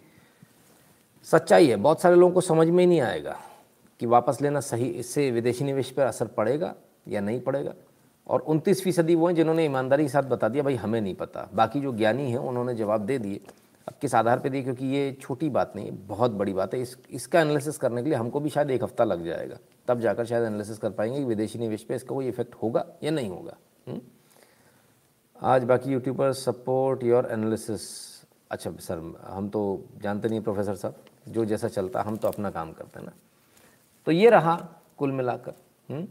सच्चाई 1.25 1.67
है, 1.67 1.77
बहुत 1.77 2.01
सारे 2.01 2.17
लोगों 2.17 2.35
को 2.35 2.41
समझ 2.41 2.69
में 2.69 2.85
ही 2.85 2.87
नहीं 2.87 3.01
आएगा। 3.01 3.37
कि 4.01 4.07
वापस 4.07 4.39
लेना 4.41 4.61
सही, 4.61 4.87
इससे 4.87 5.31
विदेशी 5.31 5.65
निवेश 5.65 5.91
पर 5.91 6.03
असर 6.03 6.27
पड़ेगा 6.27 6.75
या 7.09 7.21
नहीं 7.21 7.41
पड़ेगा? 7.41 7.75
और 8.27 8.41
उनतीस 8.41 8.85
फ़ीसदी 8.85 9.15
वो 9.15 9.29
हैं 9.29 9.35
जिन्होंने 9.35 9.65
ईमानदारी 9.65 10.03
के 10.03 10.09
साथ 10.09 10.23
बता 10.23 10.49
दिया, 10.49 10.63
भाई 10.63 10.75
हमें 10.75 11.01
नहीं 11.01 11.15
पता। 11.15 11.51
बाकी 11.55 11.81
जो 11.81 11.93
ज्ञानी 11.93 12.31
हैं, 12.31 12.39
उन्होंने 12.39 12.75
जवाब 12.75 13.01
दे 13.01 13.19
दिए। 13.19 13.41
अब 13.89 13.95
किस 14.01 14.15
आधार 14.15 14.39
पे 14.39 14.51
दिए? 14.51 14.63
क्योंकि 14.63 14.87
ये 14.87 15.19
छोटी 15.21 15.49
बात 15.49 15.73
नहीं 15.77 15.87
है 15.87 15.93
बहुत 15.93 16.31
बड़ी 16.31 16.53
बात 16.53 16.75
है। 16.75 16.81
इस, 16.81 16.97
इसका 17.11 17.41
एनालिसिस 17.41 17.79
करने 17.79 18.03
के 18.03 18.09
लिए 18.09 18.19
हमको 18.19 18.41
भी 18.41 18.51
शायद 18.51 18.71
एक 18.71 18.83
हफ़्ता 18.83 19.05
लग 19.05 19.25
जाएगा। 19.25 19.59
तब 19.89 20.01
जाकर 20.01 20.25
शायद 20.25 20.45
एनालिसिस 20.45 20.79
कर 20.79 20.91
पाएँगे 20.91 21.19
कि 21.19 21.25
विदेशी 21.25 21.59
निवेश 21.59 21.83
पे 21.83 21.95
इसका 21.95 22.15
कोई 22.15 22.29
इफ़ेक्ट 22.29 22.55
होगा 22.55 22.87
या 23.03 23.11
नहीं 23.11 23.29
होगा। 23.29 23.57
हुँ? 23.89 24.01
आज 25.43 25.65
बाकी 25.65 25.91
यूट्यूबर 25.91 26.33
सपोर्ट 26.33 27.05
योर 27.05 27.29
एनालिसिस 27.31 28.15
अच्छा 28.51 28.71
सर, 28.81 29.23
हम 29.27 29.49
तो 29.49 29.85
जानते 30.03 30.29
नहीं 30.29 30.41
प्रोफेसर 30.41 30.75
साहब, 30.75 30.95
जो 31.29 31.45
जैसा 31.45 31.69
चलता, 31.69 32.03
हम 32.03 32.17
तो 32.17 32.29
अपना 32.29 32.51
काम 32.51 32.73
करते 32.73 32.99
हैं 32.99 33.07
ना। 33.07 33.13
तो 34.07 34.13
ये 34.13 34.31
रहा 34.31 34.55
कुल 34.99 35.13
मिलाकर 35.13 35.55
हम्म? 35.89 36.07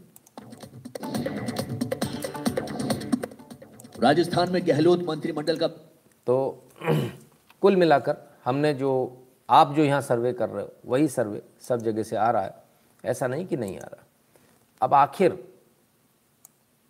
राजस्थान 4.02 4.52
में 4.52 4.66
गहलोत 4.66 5.02
मंत्रिमंडल 5.08 5.56
का 5.58 5.68
तो 6.26 6.36
कुल 7.62 7.76
मिलाकर 7.76 8.16
हमने 8.44 8.72
जो 8.74 8.90
आप 9.48 9.72
जो 9.74 9.84
यहाँ 9.84 10.00
सर्वे 10.00 10.32
कर 10.32 10.48
रहे 10.48 10.64
हो 10.64 10.72
वही 10.84 11.08
सर्वे 11.08 11.42
सब 11.68 11.82
जगह 11.82 12.02
से 12.02 12.16
आ 12.16 12.30
रहा 12.30 12.42
है। 12.42 12.62
ऐसा 13.04 13.26
नहीं 13.26 13.46
कि 13.46 13.56
नहीं 13.56 13.78
आ 13.78 13.86
रहा। 13.86 14.04
अब 14.80 14.94
आखिर 14.94 15.38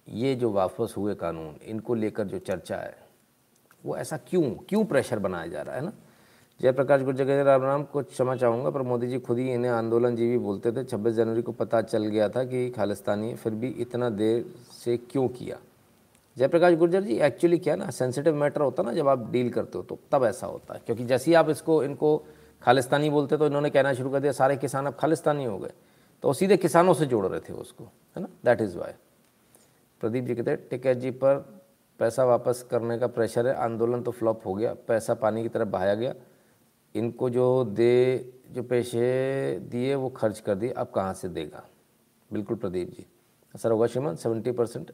ये 0.09 0.35
जो 0.35 0.51
वापस 0.53 0.95
हुए 0.97 1.15
कानून 1.15 1.55
इनको 1.65 1.95
लेकर 1.95 2.25
जो 2.29 2.39
चर्चा 2.39 2.77
है 2.77 2.97
वो 3.85 3.97
ऐसा 3.97 4.17
क्यों 4.29 4.43
क्यों 4.69 4.85
प्रेशर 4.85 5.19
बनाया 5.19 5.47
जा 5.47 5.63
रहा 5.63 5.77
है 5.77 5.85
ना? 5.85 5.93
जयप्रकाश 6.61 7.03
गुर्जर 7.03 7.25
कहते 7.25 7.43
राम 7.43 7.63
राम, 7.63 7.83
कुछ 7.83 8.09
क्षमा 8.09 8.35
चाहूँगा, 8.37 8.71
पर 8.71 8.83
मोदी 8.83 9.07
जी 9.07 9.19
खुद 9.19 9.39
ही 9.39 9.53
इन्हें 9.53 9.71
आंदोलन 9.73 10.17
जीवी 10.17 10.39
बोलते 10.39 10.73
थे। 10.73 10.85
26 10.85 11.15
जनवरी 11.15 11.43
को 11.43 11.53
पता 11.53 11.81
चल 11.83 12.05
गया 12.05 12.29
था 12.29 12.45
कि 12.45 12.71
खालिस्तानी 12.71 13.35
फिर 13.35 13.55
भी 13.55 13.69
इतना 13.69 14.09
देर 14.11 14.45
से 14.85 14.97
क्यों 14.97 15.29
किया? 15.29 15.59
जयप्रकाश 16.37 16.75
गुर्जर 16.75 17.03
जी 17.03 17.17
एक्चुअली 17.19 17.59
क्या 17.59 17.77
ना 17.77 17.91
सेंसिटिव 17.91 18.35
मैटर 18.35 18.61
होता 18.61 18.83
ना, 18.83 18.93
जब 18.93 19.09
आप 19.09 19.31
डील 19.31 19.51
करते 19.51 19.79
हो 19.79 19.85
तो 19.85 19.99
तब 20.13 20.25
ऐसा 20.25 20.47
होता 20.47 20.75
है। 20.75 20.81
क्योंकि 20.87 21.05
जैसे 21.05 21.31
ही 21.31 21.35
आप 21.35 21.51
इसको, 21.51 21.83
इनको 21.85 22.17
खालिस्तानी 22.63 23.11
बोलते 23.11 23.37
तो 23.37 23.47
इन्होंने 23.47 23.71
कहना 23.71 23.93
शुरू 23.95 24.11
कर 24.11 24.21
दिया, 24.21 24.33
सारे 24.33 24.57
किसान 24.57 24.87
अब 24.87 24.95
खालिस्तानी 24.95 25.45
हो 25.45 25.59
गए। 25.59 25.73
तो 26.23 26.33
सीधे 26.33 26.57
किसानों 26.57 26.95
से 26.95 27.07
जोड़ 27.07 27.27
रहे 27.27 27.41
थे 27.41 27.53
उसको, 27.53 27.85
है 27.85 28.23
ना? 28.23 28.29
That 28.45 28.61
is 28.61 28.77
why 28.79 28.93
Pradeep 30.01 30.25
ji 30.25 30.35
कहते 30.35 30.51
हैं 30.51 30.69
टिकैत 30.71 30.99
जी, 30.99 31.11
पर 31.11 31.37
पैसा 32.01 32.25
वापस 32.25 32.65
करने 32.71 32.99
का 32.99 33.07
प्रेशर 33.07 33.47
है, 33.47 33.55
आंदोलन 33.55 34.03
तो 34.03 34.11
फ्लॉप 34.11 34.47
हो 34.47 34.55
गया, 34.55 34.75
पैसा 34.89 35.15
पानी 35.15 35.43
की 35.43 35.49
तरफ़ 35.49 35.69
बहाया 35.69 35.95
गया 35.95 36.15
इनको 36.95 37.31
जो 37.31 37.65
दे, 37.65 38.33
जो 38.51 38.63
पैसे 38.63 39.59
दिए, 39.61 39.95
वो 39.95 40.09
खर्च 40.09 40.41
कर 40.41 40.55
दिए, 40.55 40.71
अब 40.71 40.91
कहाँ 40.95 41.15
से 41.15 41.29
देगा? 41.29 41.65
बिल्कुल 42.33 42.57
प्रदीप 42.57 42.91
जी। 42.91 43.07
सर 43.57 43.71
होगा 43.71 43.87
श्रीमान 43.87 44.17
सेवेंटी 44.17 44.53
परसेंट 44.53 44.93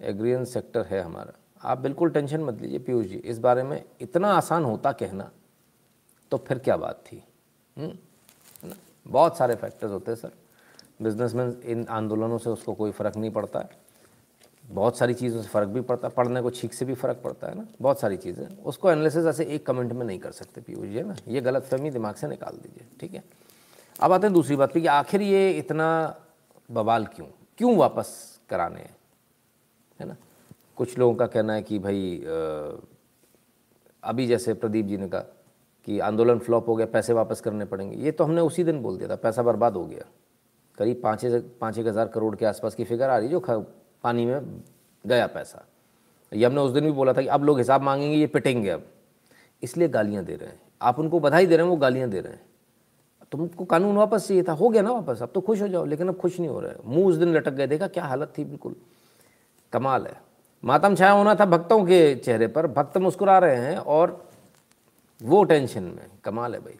एग्रियन 0.00 0.44
सेक्टर 0.44 0.82
है 0.82 1.00
हमारा। 1.00 1.32
आप 1.62 1.78
बिल्कुल 1.78 2.10
टेंशन 2.10 2.40
मत 2.40 2.60
लीजिए 2.60 2.78
पीयूष 2.78 3.06
जी, 3.06 3.16
इस 3.16 3.38
बारे 3.38 3.62
में 3.62 3.84
इतना 4.00 4.28
आसान 4.28 4.64
होता 4.64 4.92
कहना 4.92 5.30
तो 6.30 6.36
फिर 6.36 6.58
क्या 6.58 6.76
बात 6.76 7.04
थी? 7.12 7.24
हम्म? 7.76 7.86
है 7.86 8.68
ना? 8.68 8.74
बहुत 9.06 9.36
सारे 9.36 9.54
फैक्टर्स 9.54 9.92
होते 9.92 10.10
हैं, 10.10 10.18
सर। 10.18 10.32
बिजनेसमैन 11.02 11.62
इन 11.64 11.86
आंदोलनों 11.86 12.38
से 12.38 12.50
उसको 12.50 12.74
कोई 12.74 12.90
फ़र्क 12.90 13.16
नहीं 13.16 13.30
पड़ता। 13.30 13.58
है 13.60 13.83
बहुत 14.64 14.98
सारी 14.98 15.14
चीज़ों 15.14 15.42
से 15.42 15.48
फ़र्क 15.48 15.68
भी 15.68 15.80
पड़ता 15.80 16.08
है, 16.08 16.14
पढ़ने 16.14 16.40
को 16.42 16.50
छीक 16.50 16.74
से 16.74 16.84
भी 16.84 16.94
फ़र्क 16.94 17.20
पड़ता 17.24 17.48
है 17.48 17.54
ना, 17.54 17.66
बहुत 17.80 18.00
सारी 18.00 18.16
चीज़ें। 18.16 18.46
उसको 18.64 18.90
एनालिसिस 18.90 19.26
ऐसे 19.26 19.44
एक 19.44 19.66
कमेंट 19.66 19.92
में 19.92 20.04
नहीं 20.06 20.18
कर 20.18 20.30
सकते 20.32 20.60
पीयूष 20.60 20.88
जी 20.88 21.02
ना? 21.02 21.16
ये 21.28 21.40
गलत 21.40 21.64
फहमी 21.64 21.90
दिमाग 21.90 22.14
से 22.14 22.28
निकाल 22.28 22.56
दीजिए, 22.56 22.86
ठीक 23.00 23.14
है? 23.14 23.22
अब 24.00 24.12
आते 24.12 24.26
हैं 24.26 24.34
दूसरी 24.34 24.56
बात 24.56 24.72
पे 24.72 24.80
कि 24.80 24.86
आखिर 24.88 25.22
ये 25.22 25.50
इतना 25.52 26.16
बवाल 26.68 27.06
क्यों? 27.06 27.26
क्यों 27.58 27.76
वापस 27.76 28.40
कराने 28.50 28.80
हैं? 28.80 28.96
है 30.00 30.06
ना? 30.06 30.16
कुछ 30.76 30.98
लोगों 30.98 31.14
का 31.14 31.26
कहना 31.26 31.52
है 31.52 31.62
कि 31.62 31.78
भाई 31.78 32.24
अभी 34.02 34.26
जैसे 34.26 34.54
प्रदीप 34.54 34.86
जी 34.86 34.96
ने 34.96 35.08
कहा 35.08 35.20
कि 35.86 35.98
आंदोलन 36.00 36.38
फ्लॉप 36.38 36.68
हो 36.68 36.74
गया, 36.76 36.86
पैसे 36.86 37.12
वापस 37.12 37.40
करने 37.40 37.64
पड़ेंगे। 37.64 37.96
ये 37.96 38.10
तो 38.10 38.24
हमने 38.24 38.40
उसी 38.40 38.64
दिन 38.64 38.82
बोल 38.82 38.96
दिया 38.98 39.08
था, 39.08 39.16
पैसा 39.16 39.42
बर्बाद 39.42 39.76
हो 39.76 39.84
गया। 39.86 40.04
करीब 40.78 41.00
पाँच 41.02 41.24
पाँच 41.60 41.78
एक 41.78 41.86
हज़ार 41.86 42.08
करोड़ 42.08 42.34
के 42.36 42.46
आसपास 42.46 42.74
की 42.74 42.84
फिगर 42.84 43.10
आ 43.10 43.18
रही 43.18 43.28
जो 43.28 43.40
पानी 44.04 44.26
में 44.26 44.62
गया 45.06 45.26
पैसा। 45.26 45.66
ये 46.32 46.46
हमने 46.46 46.60
उस 46.60 46.72
दिन 46.72 46.84
भी 46.84 46.90
बोला 46.90 47.12
था 47.12 47.22
कि 47.22 47.28
अब 47.28 47.44
लोग 47.44 47.58
हिसाब 47.58 47.82
मांगेंगे, 47.82 48.16
ये 48.16 48.26
पिटेंगे 48.26 48.70
अब। 48.70 48.86
इसलिए 49.62 49.88
गालियाँ 49.88 50.24
दे 50.24 50.36
रहे 50.36 50.48
हैं। 50.48 50.60
आप 50.82 50.98
उनको 50.98 51.20
बधाई 51.20 51.46
दे 51.46 51.56
रहे 51.56 51.64
हैं, 51.64 51.70
वो 51.70 51.76
गालियाँ 51.76 52.08
दे 52.08 52.20
रहे 52.20 52.32
हैं। 52.32 52.46
तुमको 53.32 53.64
कानून 53.64 53.96
वापस 53.96 54.28
चाहिए 54.28 54.42
था, 54.42 54.52
हो 54.52 54.68
गया 54.68 54.82
ना 54.82 54.92
वापस? 54.92 55.22
अब 55.22 55.28
तो 55.34 55.40
खुश 55.40 55.62
हो 55.62 55.68
जाओ, 55.68 55.84
लेकिन 55.84 56.08
अब 56.08 56.16
खुश 56.16 56.40
नहीं 56.40 56.50
हो 56.50 56.60
रहे। 56.60 56.72
मुँह 56.84 57.06
उस 57.06 57.16
दिन 57.16 57.34
लटक 57.34 57.52
गए, 57.52 57.66
देखा 57.66 57.86
क्या 57.86 58.04
हालत 58.04 58.32
थी, 58.38 58.44
बिल्कुल। 58.44 58.76
कमाल 59.72 60.06
है। 60.06 60.20
मातम 60.64 60.94
छाया 60.94 61.10
होना 61.10 61.34
था 61.34 61.44
भक्तों 61.44 61.84
के 61.84 62.14
चेहरे 62.14 62.46
पर। 62.46 62.66
भक्त 62.66 62.98
मुस्कुरा 62.98 63.38
रहे 63.38 63.56
हैं 63.56 63.78
और 63.78 64.28
वो 65.22 65.44
टेंशन 65.44 65.82
में। 65.82 66.06
कमाल 66.24 66.54
है 66.54 66.60
भाई। 66.60 66.76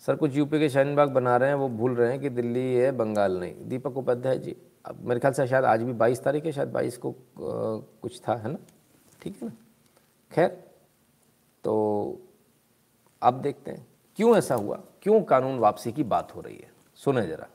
सर, 0.00 0.16
कुछ 0.16 0.36
यूपी 0.36 0.58
के 0.58 0.68
शाहीनबाग 0.68 1.10
बना 1.10 1.36
रहे 1.36 1.48
हैं, 1.48 1.56
वो 1.56 1.68
भूल 1.68 1.94
रहे 1.94 2.10
हैं 2.10 2.20
कि 2.20 2.28
दिल्ली 2.28 2.74
है, 2.74 2.92
बंगाल 2.92 3.40
नहीं। 3.40 3.54
दीपक 3.64 3.96
उपाध्याय 3.96 4.38
जी 4.38 4.56
मेरे 4.84 5.20
ख्याल 5.20 5.32
से 5.32 5.46
शायद 5.46 5.64
आज 5.64 5.82
भी 5.82 5.92
बाईस 5.92 6.22
तारीख 6.24 6.44
है, 6.46 6.52
शायद 6.52 6.68
बाईस 6.68 6.96
को 6.96 7.14
कुछ 7.38 8.20
था, 8.20 8.34
है 8.34 8.50
ना? 8.52 8.58
ठीक 9.22 9.38
है 9.42 9.48
ना? 9.48 9.54
खैर 10.32 10.48
तो 11.64 12.20
अब 13.22 13.40
देखते 13.42 13.70
हैं, 13.70 13.86
क्यों 14.16 14.36
ऐसा 14.36 14.54
हुआ? 14.54 14.80
क्यों 15.02 15.20
कानून 15.22 15.58
वापसी 15.58 15.92
की 15.92 16.04
बात 16.04 16.34
हो 16.36 16.40
रही 16.40 16.56
है? 16.56 16.70
सुने 16.94 17.26
जरा। 17.26 17.46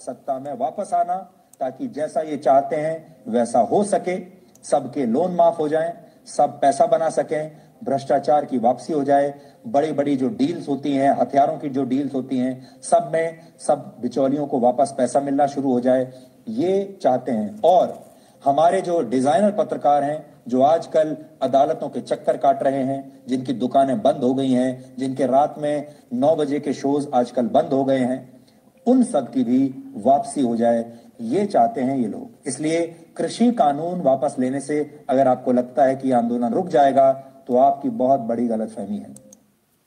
सत्ता 0.00 0.38
में 0.38 0.52
वापस 0.54 0.92
आना, 0.94 1.16
ताकि 1.60 1.88
जैसा 1.88 2.20
ये 2.20 2.36
चाहते 2.36 2.76
हैं, 2.76 3.24
वैसा 3.28 3.60
हो 3.60 3.82
सके। 3.84 4.18
सबके 4.64 5.06
लोन 5.06 5.34
माफ़ 5.34 5.56
हो 5.56 5.68
जाएँ, 5.68 5.92
सब 6.26 6.60
पैसा 6.60 6.86
बना 6.86 7.08
सकें, 7.10 7.50
भ्रष्टाचार 7.84 8.44
की 8.44 8.58
वापसी 8.58 8.92
हो 8.92 9.02
जाए। 9.04 9.34
बड़ी 9.66 9.92
बड़ी 9.92 10.16
जो 10.16 10.28
डील्स 10.28 10.68
होती 10.68 10.92
हैं, 10.92 11.10
हथियारों 11.10 11.58
की 11.58 11.68
जो 11.68 11.84
डील्स 11.84 12.14
होती 12.14 12.38
हैं, 12.38 12.80
सब 12.80 13.10
में 13.12 13.40
सब 13.58 13.96
बिचौलियों 14.00 14.46
को 14.46 14.60
वापस 14.60 14.94
पैसा 14.98 15.20
मिलना 15.20 15.46
शुरू 15.46 15.72
हो 15.72 15.80
जाए। 15.80 16.04
ये 16.48 16.98
चाहते 17.02 17.32
हैं। 17.32 17.60
और 17.64 17.98
हमारे 18.44 18.80
जो 18.80 19.00
डिज़ाइनर 19.00 19.50
पत्रकार 19.50 20.04
हैं, 20.04 20.24
जो 20.48 20.62
आजकल 20.62 21.16
अदालतों 21.42 21.88
के 21.88 22.00
चक्कर 22.00 22.36
काट 22.36 22.62
रहे 22.62 22.82
हैं, 22.82 23.22
जिनकी 23.28 23.52
दुकानें 23.52 24.00
बंद 24.02 24.24
हो 24.24 24.32
गई 24.34 24.50
हैं, 24.50 24.94
जिनके 24.98 25.26
रात 25.26 25.54
में 25.58 25.86
नौ 26.12 26.34
बजे 26.36 26.60
के 26.60 26.72
शोज़ 26.72 27.06
आजकल 27.14 27.46
बंद 27.48 27.72
हो 27.72 27.84
गए 27.84 27.98
हैं, 27.98 28.40
उन 28.86 29.02
सब 29.02 29.30
की 29.32 29.44
भी 29.44 29.74
वापसी 29.96 30.40
हो 30.40 30.56
जाए, 30.56 30.84
ये 31.20 31.44
चाहते 31.46 31.80
हैं 31.80 31.96
ये 31.98 32.08
लोग। 32.08 32.48
इसलिए 32.48 32.80
कृषि 33.16 33.50
कानून 33.52 34.00
वापस 34.00 34.36
लेने 34.38 34.60
से 34.60 35.04
अगर 35.10 35.28
आपको 35.28 35.52
लगता 35.52 35.84
है 35.84 35.96
कि 35.96 36.12
आंदोलन 36.12 36.52
रुक 36.54 36.68
जाएगा 36.68 37.12
तो 37.48 37.56
आपकी 37.56 37.88
बहुत 37.88 38.20
बड़ी 38.20 38.46
गलतफहमी 38.48 38.96
है। 38.96 39.14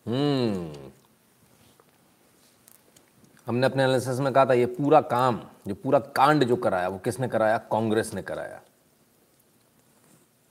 हम्म। 0.05 0.91
हमने 3.47 3.65
अपने 3.67 3.83
एनालिसिस 3.83 4.19
में 4.19 4.31
कहा 4.33 4.45
था, 4.45 4.53
ये 4.53 4.65
पूरा 4.65 5.01
काम 5.01 5.41
जो 5.67 5.75
पूरा 5.75 5.99
कांड 5.99 6.43
जो 6.43 6.55
कराया, 6.55 6.87
वो 6.87 6.97
किसने 6.97 7.27
कराया? 7.27 7.57
कांग्रेस 7.71 8.13
ने 8.13 8.21
कराया। 8.21 8.61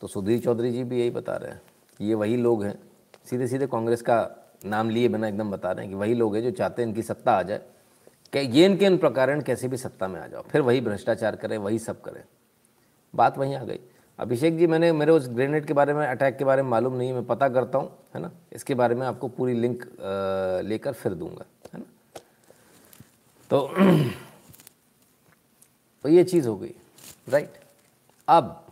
तो 0.02 0.07
सुधीर 0.07 0.40
चौधरी 0.40 0.72
जी 0.72 0.85
भी 0.85 1.00
यही 1.00 1.11
बता 1.11 1.37
रहे 1.37 1.50
हैं, 1.50 1.61
ये 2.00 2.14
वही 2.14 2.37
लोग 2.37 2.64
हैं। 2.64 2.78
सीधे 3.24 3.46
सीधे 3.46 3.66
कांग्रेस 3.66 4.02
का 4.02 4.18
नाम 4.64 4.90
लिए 4.90 5.09
बिना 5.09 5.28
एकदम 5.28 5.50
बता 5.50 5.72
रहे 5.72 5.85
हैं 5.85 5.94
कि 5.94 5.98
वही 5.98 6.14
लोग 6.14 6.35
हैं 6.37 6.42
जो 6.42 6.50
चाहते 6.50 6.83
हैं 6.83 6.88
इनकी 6.88 7.02
सत्ता 7.02 7.33
आ 7.33 7.42
जाए। 7.42 7.61
कि 8.33 8.38
ये 8.38 8.64
इनके 8.66 8.87
इन 8.87 8.96
प्रकार 8.98 9.40
कैसे 9.40 9.68
भी 9.68 9.76
सत्ता 9.76 10.09
में 10.09 10.20
आ 10.20 10.26
जाओ, 10.26 10.42
फिर 10.42 10.61
वही 10.61 10.81
भ्रष्टाचार 10.81 11.37
करें, 11.37 11.57
वही 11.59 11.78
सब 11.78 12.00
करें। 12.00 12.22
बात 13.14 13.38
वहीं 13.38 13.55
आ 13.55 13.62
गई। 13.64 13.81
अभिषेक 14.18 14.57
जी, 14.59 14.66
मैंने, 14.66 14.92
मेरे 14.92 15.12
उस 15.12 15.28
ग्रेनेड 15.28 15.66
के 15.66 15.72
बारे 15.72 15.94
में 15.94 16.07
अटैक 16.07 16.37
के 16.37 16.44
बारे 16.44 16.62
में 16.62 16.70
मालूम 16.70 16.96
नहीं 16.96 17.09
है, 17.09 17.14
मैं 17.14 17.24
पता 17.26 17.48
करता 17.48 17.78
हूँ, 17.78 17.90
है 18.14 18.20
ना? 18.22 18.31
इसके 18.52 18.74
बारे 18.74 18.94
में 18.94 19.07
आपको 19.07 19.28
पूरी 19.28 19.55
लिंक 19.55 19.85
लेकर 20.64 20.92
फिर 20.92 21.14
दूँगा। 21.14 21.44
तो 23.52 23.74
तो 26.02 26.08
ये 26.08 26.24
चीज़ 26.24 26.48
हो 26.48 26.56
गई 26.56 26.74
राइट 27.28 27.52
अब 28.28 28.66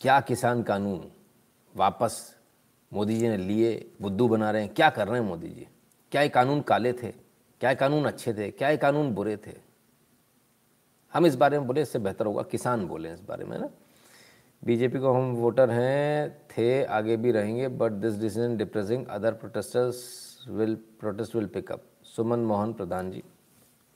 क्या 0.00 0.20
किसान 0.20 0.62
कानून 0.62 1.10
वापस 1.76 2.34
मोदी 2.92 3.18
जी 3.18 3.28
ने 3.28 3.36
लिए, 3.36 3.90
बुद्धू 4.02 4.28
बना 4.28 4.50
रहे 4.50 4.62
हैं? 4.62 4.74
क्या 4.74 4.90
कर 4.90 5.08
रहे 5.08 5.20
हैं 5.20 5.28
मोदी 5.28 5.48
जी? 5.48 5.66
क्या 6.12 6.22
ये 6.22 6.28
कानून 6.28 6.60
काले 6.60 6.92
थे? 6.92 7.14
क्या 7.60 7.70
ये 7.70 7.76
कानून 7.76 8.04
अच्छे 8.04 8.34
थे? 8.34 8.50
क्या 8.50 8.68
ये 8.68 8.76
कानून 8.76 9.14
बुरे 9.14 9.36
थे? 9.36 9.52
हम 11.14 11.26
इस 11.26 11.34
बारे 11.34 11.58
में 11.58 11.66
बोले, 11.66 11.82
इससे 11.82 11.98
बेहतर 11.98 12.26
होगा, 12.26 12.42
किसान 12.42 12.86
बोले 12.86 13.12
इस 13.12 13.20
बारे 13.20 13.44
में 13.44 13.58
ना? 13.58 13.70
बीजेपी 14.64 14.98
को 14.98 15.12
हम 15.12 15.32
वोटर 15.32 15.70
हैं, 15.70 16.30
थे, 16.30 16.84
आगे 16.84 17.16
भी 17.16 17.32
रहेंगे 17.32 17.68
but 17.68 17.92
this 17.92 18.14
decision 18.14 18.56
depressing 18.56 19.06
other 19.06 19.32
protesters 19.32 20.38
will 20.48 20.74
protest 20.74 21.34
will 21.34 21.46
pick up 21.46 21.82
Suman 22.18 22.38
Mohan 22.38 22.72
Pradhan 22.72 23.10
ji, 23.10 23.22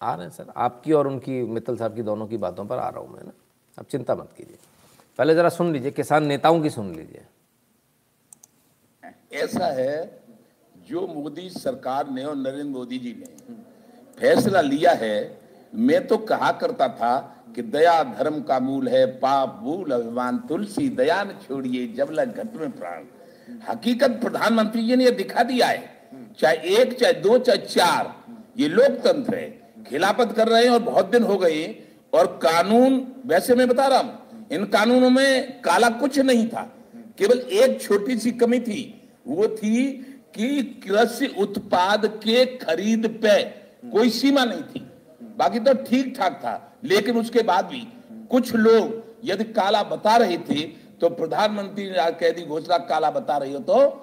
आ 0.03 0.15
रहे 0.15 0.27
हैं 0.27 0.33
सर। 0.33 0.53
आपकी 0.57 0.93
और 0.93 1.07
उनकी, 1.07 1.43
मित्तल 1.43 1.77
साहब 1.77 1.95
की 1.95 2.03
दोनों 2.03 2.27
की 2.27 2.37
बातों 2.37 2.65
पर 2.67 2.79
आ 2.79 2.89
रहा 2.89 3.01
हूँ 3.01 3.13
मैं 3.13 3.23
ना। 3.23 3.33
अब 3.79 3.85
चिंता 3.85 4.15
मत 4.15 4.29
कीजिए। 4.37 4.57
पहले 5.19 5.35
ज़रा 5.35 5.49
सुन 5.49 5.73
लीजिए, 5.73 5.91
किसान 5.91 6.27
नेताओं 6.27 6.61
की 6.61 6.71
सुन 6.71 6.95
लीजिए। 6.95 7.25
ऐसा 9.33 9.67
है, 9.67 10.23
जो 10.89 11.07
मोदी 11.07 11.51
सरकार 11.51 12.11
ने 12.11 12.25
और 12.25 12.37
नरेंद्र 12.37 12.65
मोदी 12.65 12.99
जी 12.99 13.13
ने 13.13 13.55
फैसला 14.19 14.61
लिया 14.61 14.93
है, 14.93 15.39
मैं 15.75 16.07
तो 16.07 16.17
कहा 16.17 16.53
करता 16.53 16.89
था 16.89 17.45
कि 17.55 17.63
दया 17.63 18.05
धर्म 18.05 18.43
का 18.43 18.59
मूल 18.59 18.89
है, 18.89 19.07
पाप, 19.07 19.49
भूल, 19.49 19.91
अभिमान, 19.91 20.39
तुलसी 20.39 20.89
दया 20.89 21.25
न 21.25 21.29
छोड़िए 21.29 21.93
जब 21.93 22.11
लग 22.11 22.37
घट 22.37 22.55
में 22.55 22.71
प्राण। 22.71 23.05
हकीकत 23.69 24.11
प्रधानमंत्री 24.11 24.87
जी 24.87 24.97
ने 24.97 25.05
यह 25.05 25.11
दिखा 25.11 25.43
दिया 25.43 25.67
है। 25.67 26.02
चाहे 26.39 26.77
एक, 26.77 26.93
चाहे 26.93 27.13
दो, 27.15 27.39
चाहे 27.39 27.59
चार, 27.59 28.15
ये 28.59 28.69
लोकतंत्र 28.69 29.35
है। 29.35 29.51
खिलाफत 29.89 30.33
कर 30.37 30.49
रहे 30.49 30.63
हैं 30.65 30.71
और 30.71 30.83
बहुत 30.83 31.11
दिन 31.11 31.23
हो 31.23 31.37
गए 31.39 31.65
और 32.13 32.27
कानून, 32.43 33.07
वैसे 33.27 33.55
मैं 33.55 33.69
बता 33.69 33.87
रहा 33.87 33.99
हूँ, 33.99 34.47
इन 34.53 34.65
कानूनों 34.67 35.11
में 35.11 35.61
काला 35.61 35.89
कुछ 35.91 36.19
नहीं 36.21 36.47
था। 36.49 36.63
केवल 37.19 37.39
एक 37.39 37.81
छोटी 37.83 38.17
सी 38.19 38.31
कमी 38.33 38.61
थी, 38.61 38.83
वो 39.27 39.49
थी 39.49 39.93
कि 40.35 40.63
कृषि 40.85 41.27
उत्पाद 41.39 42.07
के 42.19 42.45
खरीद 42.59 43.07
पे 43.23 43.43
कोई 43.91 44.11
सीमा 44.11 44.45
नहीं 44.45 44.63
थी। 44.65 44.87
बाकी 45.37 45.61
तो 45.61 45.75
ठीक 45.85 46.15
ठाक 46.19 46.33
था, 46.35 46.55
लेकिन 46.85 47.17
उसके 47.19 47.43
बाद 47.43 47.65
भी 47.67 47.87
कुछ 48.31 48.55
लोग 48.57 49.03
यदि 49.25 49.45
काला 49.53 49.83
बता 49.85 50.17
रहे 50.17 50.37
थे 50.41 50.63
तो 51.01 51.09
प्रधानमंत्री 51.11 51.85
ने 51.87 52.11
कह 52.13 52.31
दी, 52.31 52.43
घोषणा, 52.43 52.79
काला 52.79 53.11
बता 53.11 53.37
रही 53.37 53.53
हो 53.53 53.59
तो 53.61 54.02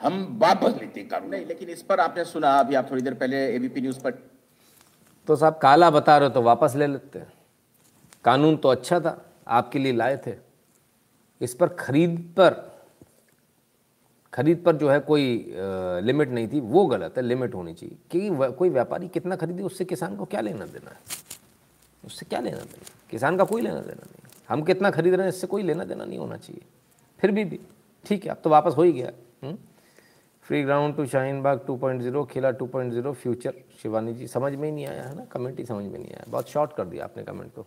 हम 0.00 0.38
वापस 0.42 0.74
लेते 0.80 1.02
कानून 1.02 1.30
नहीं 1.30 1.46
लेकिन 1.46 1.68
इस 1.68 1.82
पर 1.82 2.00
आपने 2.00 2.24
सुना 2.24 2.52
अभी 2.60 2.74
आप 2.74 2.90
थोड़ी 2.90 3.02
देर 3.02 3.14
पहले 3.14 3.36
एबीपी 3.56 3.80
न्यूज़ 3.80 3.98
पर। 4.00 4.10
तो 5.28 5.36
साहब 5.36 5.58
काला 5.62 5.90
बता 5.90 6.16
रहे 6.18 6.28
हो 6.28 6.34
तो 6.34 6.42
वापस 6.42 6.74
ले 6.76 6.86
लेते 6.86 7.18
हैं। 7.18 7.32
कानून 8.24 8.56
तो 8.56 8.68
अच्छा 8.68 9.00
था 9.00 9.20
आपके 9.48 9.78
लिए 9.78 9.92
लाए 9.92 10.16
थे। 10.26 10.34
इस 11.40 11.54
पर 11.54 11.68
खरीद 11.78 12.18
पर 12.38 12.68
खरीद 14.32 14.62
पर 14.66 14.76
जो 14.76 14.88
है 14.90 14.98
कोई 15.00 15.54
लिमिट 16.02 16.28
नहीं 16.28 16.48
थी 16.48 16.60
वो 16.60 16.86
गलत 16.86 17.14
है 17.16 17.22
लिमिट 17.22 17.54
होनी 17.54 17.74
चाहिए। 17.74 17.96
कि 18.10 18.52
कोई 18.52 18.70
व्यापारी 18.70 19.08
कितना 19.08 19.36
खरीदे 19.36 19.62
उससे 19.62 19.84
किसान 19.84 20.16
को 20.16 20.24
क्या 20.24 20.40
लेना 20.40 20.66
देना 20.66 20.90
है? 20.90 20.98
उससे 22.04 22.26
क्या 22.26 22.40
लेना 22.40 22.56
देना 22.56 22.94
किसान 23.10 23.36
का 23.36 23.44
कोई 23.44 23.62
लेना 23.62 23.80
देना 23.80 24.06
नहीं 24.06 24.28
हम 24.48 24.62
कितना 24.62 24.90
खरीद 24.90 25.14
रहे 25.14 25.26
हैं 25.26 25.32
इससे 25.32 25.46
कोई 25.46 25.62
लेना 25.62 25.84
देना 25.84 26.04
नहीं 26.04 26.18
होना 26.18 26.36
चाहिए। 26.36 26.62
फिर 27.20 27.30
भी 27.30 27.44
भी 27.44 27.60
ठीक 28.04 28.24
है 28.24 28.30
अब 28.30 28.40
तो 28.44 28.50
वापस 28.50 28.74
हो 28.76 28.82
ही 28.82 28.92
गया। 28.92 29.12
Free 30.50 30.62
ground 30.62 30.96
to 30.96 31.04
Shaheen 31.06 31.40
Bagh 31.42 31.58
2.0 31.66 32.24
खेला 32.30 32.50
2.0 32.52 33.12
फ्यूचर 33.14 33.52
शिवानी 33.82 34.12
जी 34.14 34.26
समझ 34.26 34.52
में 34.52 34.68
ही 34.68 34.74
नहीं 34.74 34.86
आया 34.86 35.02
है 35.02 35.14
ना? 35.16 35.24
कमेंट 35.24 35.58
ही 35.58 35.66
समझ 35.66 35.84
में 35.84 35.98
नहीं 35.98 36.10
आया। 36.10 36.24
बहुत 36.28 36.50
शॉर्ट 36.50 36.72
कर 36.76 36.84
दिया 36.84 37.04
आपने 37.04 37.22
कमेंट 37.22 37.52
को। 37.54 37.66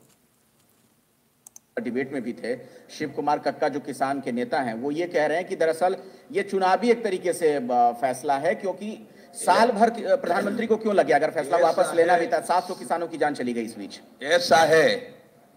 डिबेट 1.81 2.11
में 2.13 2.21
भी 2.23 2.33
थे। 2.33 2.55
शिव 2.89 3.09
कुमार 3.09 3.39
कक्का 3.39 3.69
जो 3.69 3.79
किसान 3.79 4.19
के 4.21 4.31
नेता 4.31 4.61
हैं 4.61 4.73
वो 4.73 4.91
ये 4.91 5.07
कह 5.07 5.25
रहे 5.25 5.37
हैं 5.37 5.47
कि 5.47 5.55
दरअसल 5.55 5.95
ये 6.31 6.43
चुनावी 6.43 6.91
एक 6.91 7.03
तरीके 7.03 7.33
से 7.33 7.57
फैसला 8.01 8.37
है 8.37 8.55
क्योंकि 8.55 8.95
साल 9.35 9.71
भर 9.71 9.89
प्रधानमंत्री 9.89 10.67
को 10.67 10.77
क्यों 10.77 10.95
लगे? 10.95 11.13
अगर 11.13 11.31
फैसला 11.31 11.57
वापस 11.57 11.93
लेना 11.95 12.17
भी 12.17 12.27
था 12.27 12.41
सात 12.43 12.63
सौ 12.63 12.75
किसानों 12.75 13.07
की 13.07 13.17
जान 13.17 13.33
चली 13.33 13.53
गई 13.53 13.63
इस 13.63 13.77
बीच। 13.77 13.99
ऐसा 14.23 14.57
है। 14.57 14.87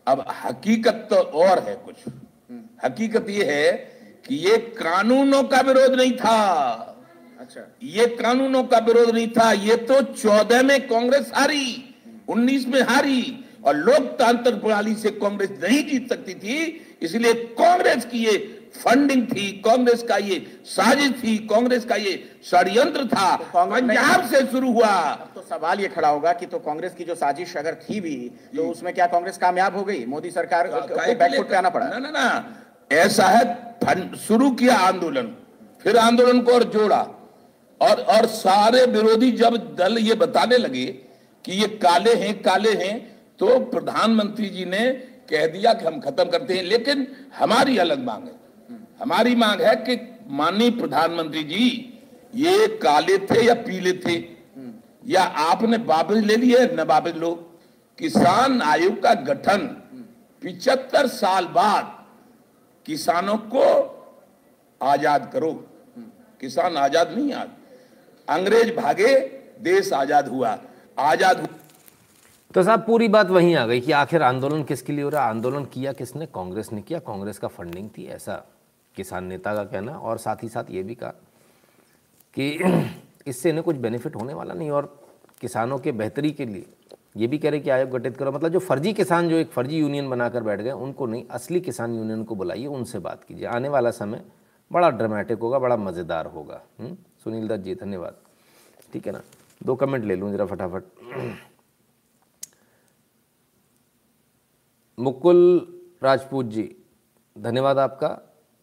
अब 0.07 0.25
हकीकत 0.45 1.07
तो 1.11 1.17
और 1.17 1.59
है 1.59 1.75
कुछ। 1.77 2.05
हकीकत 2.85 3.31
ये 3.31 3.53
है 3.55 3.73
कि 4.29 4.37
ये 4.49 4.59
कानूनों 4.77 5.43
का 5.45 5.61
विरोध 5.61 5.95
नहीं 5.95 6.17
था। 6.17 6.93
अच्छा। 7.47 7.61
ये 7.89 8.07
कानूनों 8.17 8.63
का 8.65 8.79
विरोध 8.87 9.11
नहीं 9.15 9.29
था 9.31 9.51
ये 9.63 9.77
तो 9.89 10.01
चौदह 10.03 10.63
में 10.63 10.79
कांग्रेस 10.89 11.31
हारी 11.35 11.67
उन्नीस 12.29 12.67
में 12.69 12.81
हारी 12.83 13.23
और 13.65 13.77
लोकतांत्रिक 13.77 14.55
प्रणाली 14.61 14.95
से 14.97 15.11
कांग्रेस 15.13 15.51
नहीं 15.63 15.83
जीत 15.89 16.09
सकती 16.09 16.35
थी 16.35 16.57
इसलिए 17.03 17.33
कांग्रेस 17.55 18.05
की 18.05 18.19
ये 18.19 18.37
फंडिंग 18.77 19.23
थी 19.27 19.47
कांग्रेस 19.65 20.03
का 20.09 20.17
ये 20.19 20.39
साजिश 20.67 21.13
थी 21.23 21.37
कांग्रेस 21.51 21.85
का 21.85 21.97
ये 21.97 22.13
षड्यंत्र 22.45 23.05
था। 23.09 23.37
तो 23.37 23.65
पंजाब 23.67 24.27
से 24.31 24.41
शुरू 24.47 24.73
हुआ। 24.73 24.91
तो 25.35 25.43
सवाल 25.43 25.81
ये 25.81 25.89
खड़ा 25.89 26.09
होगा 26.09 26.33
कि 26.33 26.47
तो 26.47 26.59
कांग्रेस 26.61 26.95
की 26.95 27.05
जो 27.05 27.15
साजिश 27.15 27.57
अगर 27.57 27.75
थी 27.83 28.01
भी 28.01 28.17
तो 28.57 28.69
उसमें 28.71 28.93
क्या 28.95 29.07
कांग्रेस 29.07 29.39
कामयाब 29.39 29.77
हो 29.77 29.85
गई? 29.85 30.05
मोदी 30.07 30.31
सरकार 30.31 30.69
को 30.69 30.81
बैकफुट 30.97 31.49
पे 31.49 31.57
आना 31.57 31.71
पड़ा। 31.71 31.87
ना 31.89 31.99
ना 31.99 32.11
ना 32.11 32.27
ऐसा 32.91 33.27
है 33.29 34.17
शुरू 34.19 34.51
किया 34.53 34.75
आंदोलन 34.87 35.35
फिर 35.85 35.97
आंदोलन 35.99 36.41
को 36.41 36.53
और 36.53 36.65
जोड़ा। 36.73 37.03
और 37.81 38.01
और 38.11 38.27
सारे 38.29 38.85
विरोधी 38.89 39.31
जब 39.33 39.57
दल 39.77 39.99
ये 39.99 40.15
बताने 40.17 40.57
लगे 40.59 40.87
कि 41.45 41.53
ये 41.53 41.67
काले 41.79 42.15
हैं 42.17 42.41
काले 42.43 42.73
हैं 42.77 42.95
तो 43.41 43.59
प्रधानमंत्री 43.67 44.49
जी 44.49 44.65
ने 44.67 44.91
कह 45.31 45.47
दिया 45.49 45.73
कि 45.75 45.85
हम 45.87 46.01
खत्म 46.01 46.25
करते 46.27 46.55
हैं, 46.55 46.63
लेकिन 46.65 47.07
हमारी 47.39 47.77
अलग 47.79 48.05
मांग 48.05 48.25
है। 48.25 48.79
हमारी 49.01 49.35
मांग 49.37 49.61
है 49.61 49.75
कि 49.79 49.99
माननीय 50.31 50.71
प्रधानमंत्री 50.73 51.43
जी, 51.45 51.67
ये 52.35 52.67
काले 52.79 53.19
थे 53.21 53.45
या 53.45 53.55
पीले 53.57 53.93
थे, 53.99 54.17
या 55.07 55.23
आपने 55.23 55.77
वापस 55.87 56.23
ले 56.25 56.37
लिए, 56.37 56.67
न 56.69 56.87
वापस 56.89 57.15
लो। 57.17 57.35
किसान 57.99 58.63
आयोग 58.65 59.03
का 59.03 59.13
गठन 59.25 59.67
पिछहत्तर 60.43 61.07
साल 61.09 61.47
बाद 61.51 61.93
किसानों 62.87 63.37
को 63.49 63.67
आज़ाद 64.81 65.31
करो। 65.33 65.53
किसान 66.41 66.77
आज़ाद 66.79 67.13
नहीं 67.13 67.33
आज। 67.35 67.49
अंग्रेज़ 68.29 68.75
भागे, 68.77 69.15
देश 69.61 69.93
आज़ाद 69.93 70.29
हुआ। 70.29 70.59
आज़ाद 70.99 71.41
हुआ 71.41 71.49
तो 72.55 72.63
साहब, 72.63 72.85
पूरी 72.87 73.09
बात 73.09 73.31
वहीं 73.31 73.55
आ 73.57 73.67
गई 73.67 73.81
कि 73.81 73.93
आखिर 73.93 74.23
आंदोलन 74.23 74.63
किसके 74.63 74.93
लिए 74.93 75.05
हो 75.05 75.09
रहा 75.11 75.23
आंदोलन 75.23 75.65
किया 75.65 75.93
किसने? 75.93 76.27
कांग्रेस 76.27 76.73
ने 76.73 76.83
किया। 76.83 76.99
कांग्रेस 76.99 77.39
का 77.39 77.49
फंडिंग 77.49 77.89
थी, 77.99 78.07
ऐसा 78.07 78.45
किसान 78.97 79.25
नेता 79.25 79.55
का 79.55 79.65
कहना। 79.65 79.93
और 79.93 80.19
साथ 80.19 80.43
ही 80.43 80.49
साथ 80.49 80.71
ये 80.71 80.83
भी 80.83 80.95
कहा 80.95 81.11
कि 82.37 82.59
इससे 83.27 83.49
इन्हें 83.49 83.65
कुछ 83.65 83.77
बेनिफिट 83.77 84.17
होने 84.17 84.35
वाला 84.35 84.55
नहीं। 84.55 84.71
और 84.71 84.99
किसानों 85.41 85.79
के 85.79 85.93
बेहतरी 85.93 86.31
के 86.31 86.47
लिए 86.47 86.67
ये 87.17 87.27
भी 87.27 87.39
कह 87.39 87.51
रहे 87.51 87.61
कि 87.61 87.71
आयोग 87.71 87.91
गठित 87.91 88.17
करो। 88.17 88.33
मतलब 88.33 88.53
जो 88.53 88.59
फर्जी 88.59 88.93
किसान, 88.93 89.29
जो 89.29 89.37
एक 89.37 89.51
फर्जी 89.51 89.79
यूनियन 89.79 90.11
बनाकर 90.11 90.43
बैठ 90.43 90.61
गए, 90.61 90.71
उनको 90.71 91.07
नहीं, 91.07 91.25
असली 91.31 91.61
किसान 91.61 91.95
यूनियन 91.95 92.25
को 92.25 92.35
बुलाइए, 92.35 92.67
उनसे 92.67 92.99
बात 92.99 93.25
कीजिए। 93.25 93.47
आने 93.47 93.69
वाला 93.69 93.91
समय 93.91 94.23
बड़ा 94.73 94.91
ड्रामेटिक 94.91 95.39
होगा, 95.39 95.59
बड़ा 95.59 95.77
मज़ेदार 95.77 96.27
होगा। 96.27 96.61
हम्म? 96.81 96.97
सुनील 97.27 97.47
दत्त 97.49 97.63
जी, 97.65 97.75
धन्यवाद। 97.75 98.17
ठीक 98.93 99.07
है 99.07 99.13
ना? 99.13 99.21
दो 99.61 99.75
कमेंट 99.75 100.05
ले 100.05 100.17
लूँ 100.17 100.31
ज़रा 100.33 100.45
फटाफट। 100.47 100.83
मुकुल 104.99 105.39
राजपूत 106.03 106.47
जी, 106.47 106.65
धन्यवाद 107.37 107.79
आपका। 107.79 108.09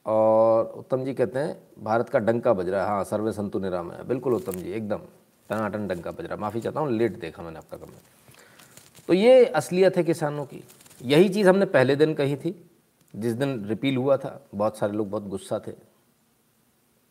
और 0.06 0.66
उत्तम 0.78 1.04
जी 1.06 1.14
कहते 1.14 1.40
हैं, 1.40 1.58
भारत 1.84 2.10
का 2.10 2.20
डंका 2.20 2.54
बज 2.54 2.70
रहा 2.70 2.82
है। 2.82 2.88
हाँ 2.88 3.04
सर्वे 3.04 3.32
संतु 3.32 3.60
निराम 3.60 3.92
है। 3.92 4.08
बिल्कुल 4.08 4.34
उत्तम 4.34 4.52
जी, 4.52 4.72
एकदम। 4.72 5.02
टनाटन 5.50 5.88
डंका 5.88 6.12
बज 6.12 6.26
रहा 6.26 6.36
है। 6.36 6.42
माफ़ी 6.42 6.62
चाहता 6.62 6.80
हूँ, 6.80 6.92
लेट 6.92 7.20
देखा 7.20 7.44
मैंने 7.44 7.58
आपका 7.58 7.78
कमेंट 7.78 9.06
तो 9.08 9.14
ये 9.14 9.46
असलियत 9.46 9.98
है 9.98 10.04
किसानों 10.04 10.46
की। 10.46 10.64
यही 11.02 11.30
चीज़ 11.30 11.50
हमने 11.50 11.66
पहले 11.66 11.96
दिन 11.96 12.14
कही 12.14 12.36
थी। 12.36 12.70
जिस 13.14 13.34
दिन 13.34 13.66
रिपील 13.66 13.98
हुआ 13.98 14.18
था, 14.18 14.40
बहुत 14.56 14.78
सारे 14.78 14.94
लोग 14.94 15.10
बहुत 15.10 15.24
गुस्सा 15.24 15.60
थे। 15.68 15.72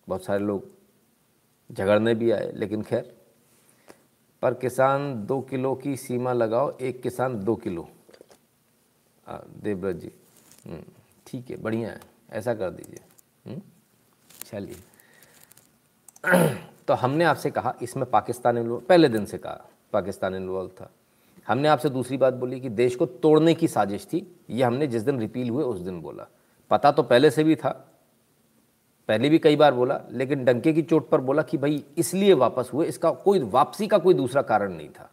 बहुत 0.08 0.24
सारे 0.24 0.44
लोग 0.44 0.81
झगड़ने 1.72 2.14
भी 2.14 2.30
आए 2.30 2.50
लेकिन 2.54 2.82
खैर। 2.82 3.12
पर 4.42 4.54
किसान 4.54 5.14
दो 5.26 5.40
किलो 5.40 5.74
की 5.74 5.96
सीमा 5.96 6.32
लगाओ 6.32 6.76
एक 6.78 7.02
किसान 7.02 7.38
दो 7.40 7.54
किलो। 7.56 7.88
देवव्रत 9.26 9.96
जी 9.96 10.10
हम्म, 10.66 10.82
ठीक 11.26 11.50
है 11.50 11.56
बढ़िया 11.56 11.90
है 11.90 12.00
ऐसा 12.30 12.54
कर 12.54 12.70
दीजिए 12.70 13.00
हम्म, 13.46 13.60
चलिए। 14.44 14.76
तो 16.88 16.94
हमने 16.94 17.24
आपसे 17.24 17.50
कहा 17.50 17.74
इसमें 17.82 18.04
पाकिस्तान 18.10 18.58
इन्वॉल्व 18.58 18.84
पहले 18.86 19.08
दिन 19.08 19.24
से 19.24 19.38
कहा 19.38 19.68
पाकिस्तान 19.92 20.34
इन्वॉल्व 20.34 20.68
था। 20.80 20.90
हमने 21.48 21.68
आपसे 21.68 21.88
दूसरी 21.90 22.16
बात 22.16 22.34
बोली 22.34 22.60
कि 22.60 22.68
देश 22.68 22.96
को 22.96 23.06
तोड़ने 23.06 23.54
की 23.54 23.68
साजिश 23.68 24.06
थी 24.06 24.26
ये 24.50 24.62
हमने 24.64 24.86
जिस 24.86 25.02
दिन 25.02 25.20
रिपील 25.20 25.50
हुए 25.50 25.64
उस 25.64 25.78
दिन 25.78 26.00
बोला। 26.00 26.26
पता 26.70 26.92
तो 26.92 27.02
पहले 27.02 27.30
से 27.30 27.44
भी 27.44 27.56
था 27.56 27.70
पहले 29.08 29.28
भी 29.28 29.38
कई 29.38 29.56
बार 29.56 29.74
बोला, 29.74 30.00
लेकिन 30.10 30.44
डंके 30.44 30.72
की 30.72 30.82
चोट 30.82 31.08
पर 31.08 31.20
बोला 31.20 31.42
कि 31.42 31.58
भाई, 31.58 31.84
इसलिए 31.98 32.34
वापस 32.34 32.70
हुए, 32.72 32.86
इसका 32.86 33.10
कोई 33.10 33.38
वापसी 33.40 33.86
का 33.86 33.98
कोई 33.98 34.14
दूसरा 34.14 34.42
कारण 34.42 34.72
नहीं 34.72 34.88
था। 34.88 35.10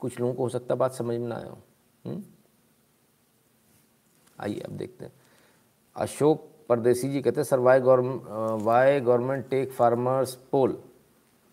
कुछ 0.00 0.18
लोगों 0.20 0.34
को 0.34 0.42
हो 0.42 0.48
सकता 0.48 0.74
बात 0.74 0.94
समझ 0.94 1.18
में 1.18 1.28
ना 1.28 1.36
आया 1.36 1.56
हम्म? 2.04 2.22
आइए, 4.40 4.60
अब 4.60 4.72
देखते 4.72 5.04
हैं। 5.04 5.12
अशोक 5.96 6.48
परदेसी 6.68 7.08
जी 7.08 7.20
कहते 7.22 7.40
हैं, 7.40 7.44
sir 7.44 7.58
why 7.58 7.80
government 7.80 8.22
why 8.62 9.00
government 9.00 9.48
take 9.48 9.72
farmers 9.72 10.34
poll 10.52 10.82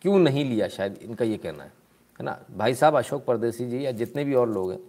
क्यों 0.02 0.20
नहीं 0.20 0.46
लिया 0.46 0.68
शायद? 0.68 0.98
इनका 0.98 1.26
ये 1.26 1.38
कहना 1.38 1.64
है 1.64 1.72
है 2.20 2.26
ना? 2.26 2.38
भाई 2.52 2.74
साहब, 2.74 2.96
अशोक 2.96 3.26
परदेसी 3.26 3.66
जी 3.66 3.86
या 3.86 3.92
जितने 3.92 4.24
भी 4.24 4.34
और 4.34 4.50
लोग 4.50 4.72
हैं, 4.72 4.80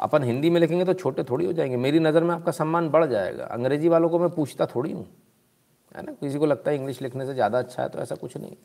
अपन 0.00 0.22
हिंदी 0.22 0.50
में 0.50 0.60
लिखेंगे 0.60 0.84
तो 0.84 0.94
छोटे 0.94 1.24
थोड़ी 1.24 1.46
हो 1.46 1.52
जाएँगे। 1.52 1.76
मेरी 1.76 2.00
नज़र 2.00 2.24
में 2.24 2.34
आपका 2.34 2.52
सम्मान 2.52 2.88
बढ़ 2.88 3.06
जाएगा। 3.06 3.44
अंग्रेज़ी 3.44 3.88
वालों 3.88 4.08
को 4.08 4.18
मैं 4.18 4.30
पूछता 4.30 4.66
थोड़ी 4.66 4.92
हूँ। 4.92 5.06
है 5.98 6.04
ना? 6.04 6.12
किसी 6.12 6.38
को 6.38 6.46
लगता 6.46 6.70
है 6.70 6.76
इंग्लिश 6.76 7.00
लिखने 7.02 7.26
से 7.26 7.34
ज़्यादा 7.34 7.58
अच्छा 7.58 7.82
है 7.82 7.88
तो 7.88 7.98
ऐसा 7.98 8.14
कुछ 8.14 8.36
नहीं। 8.36 8.56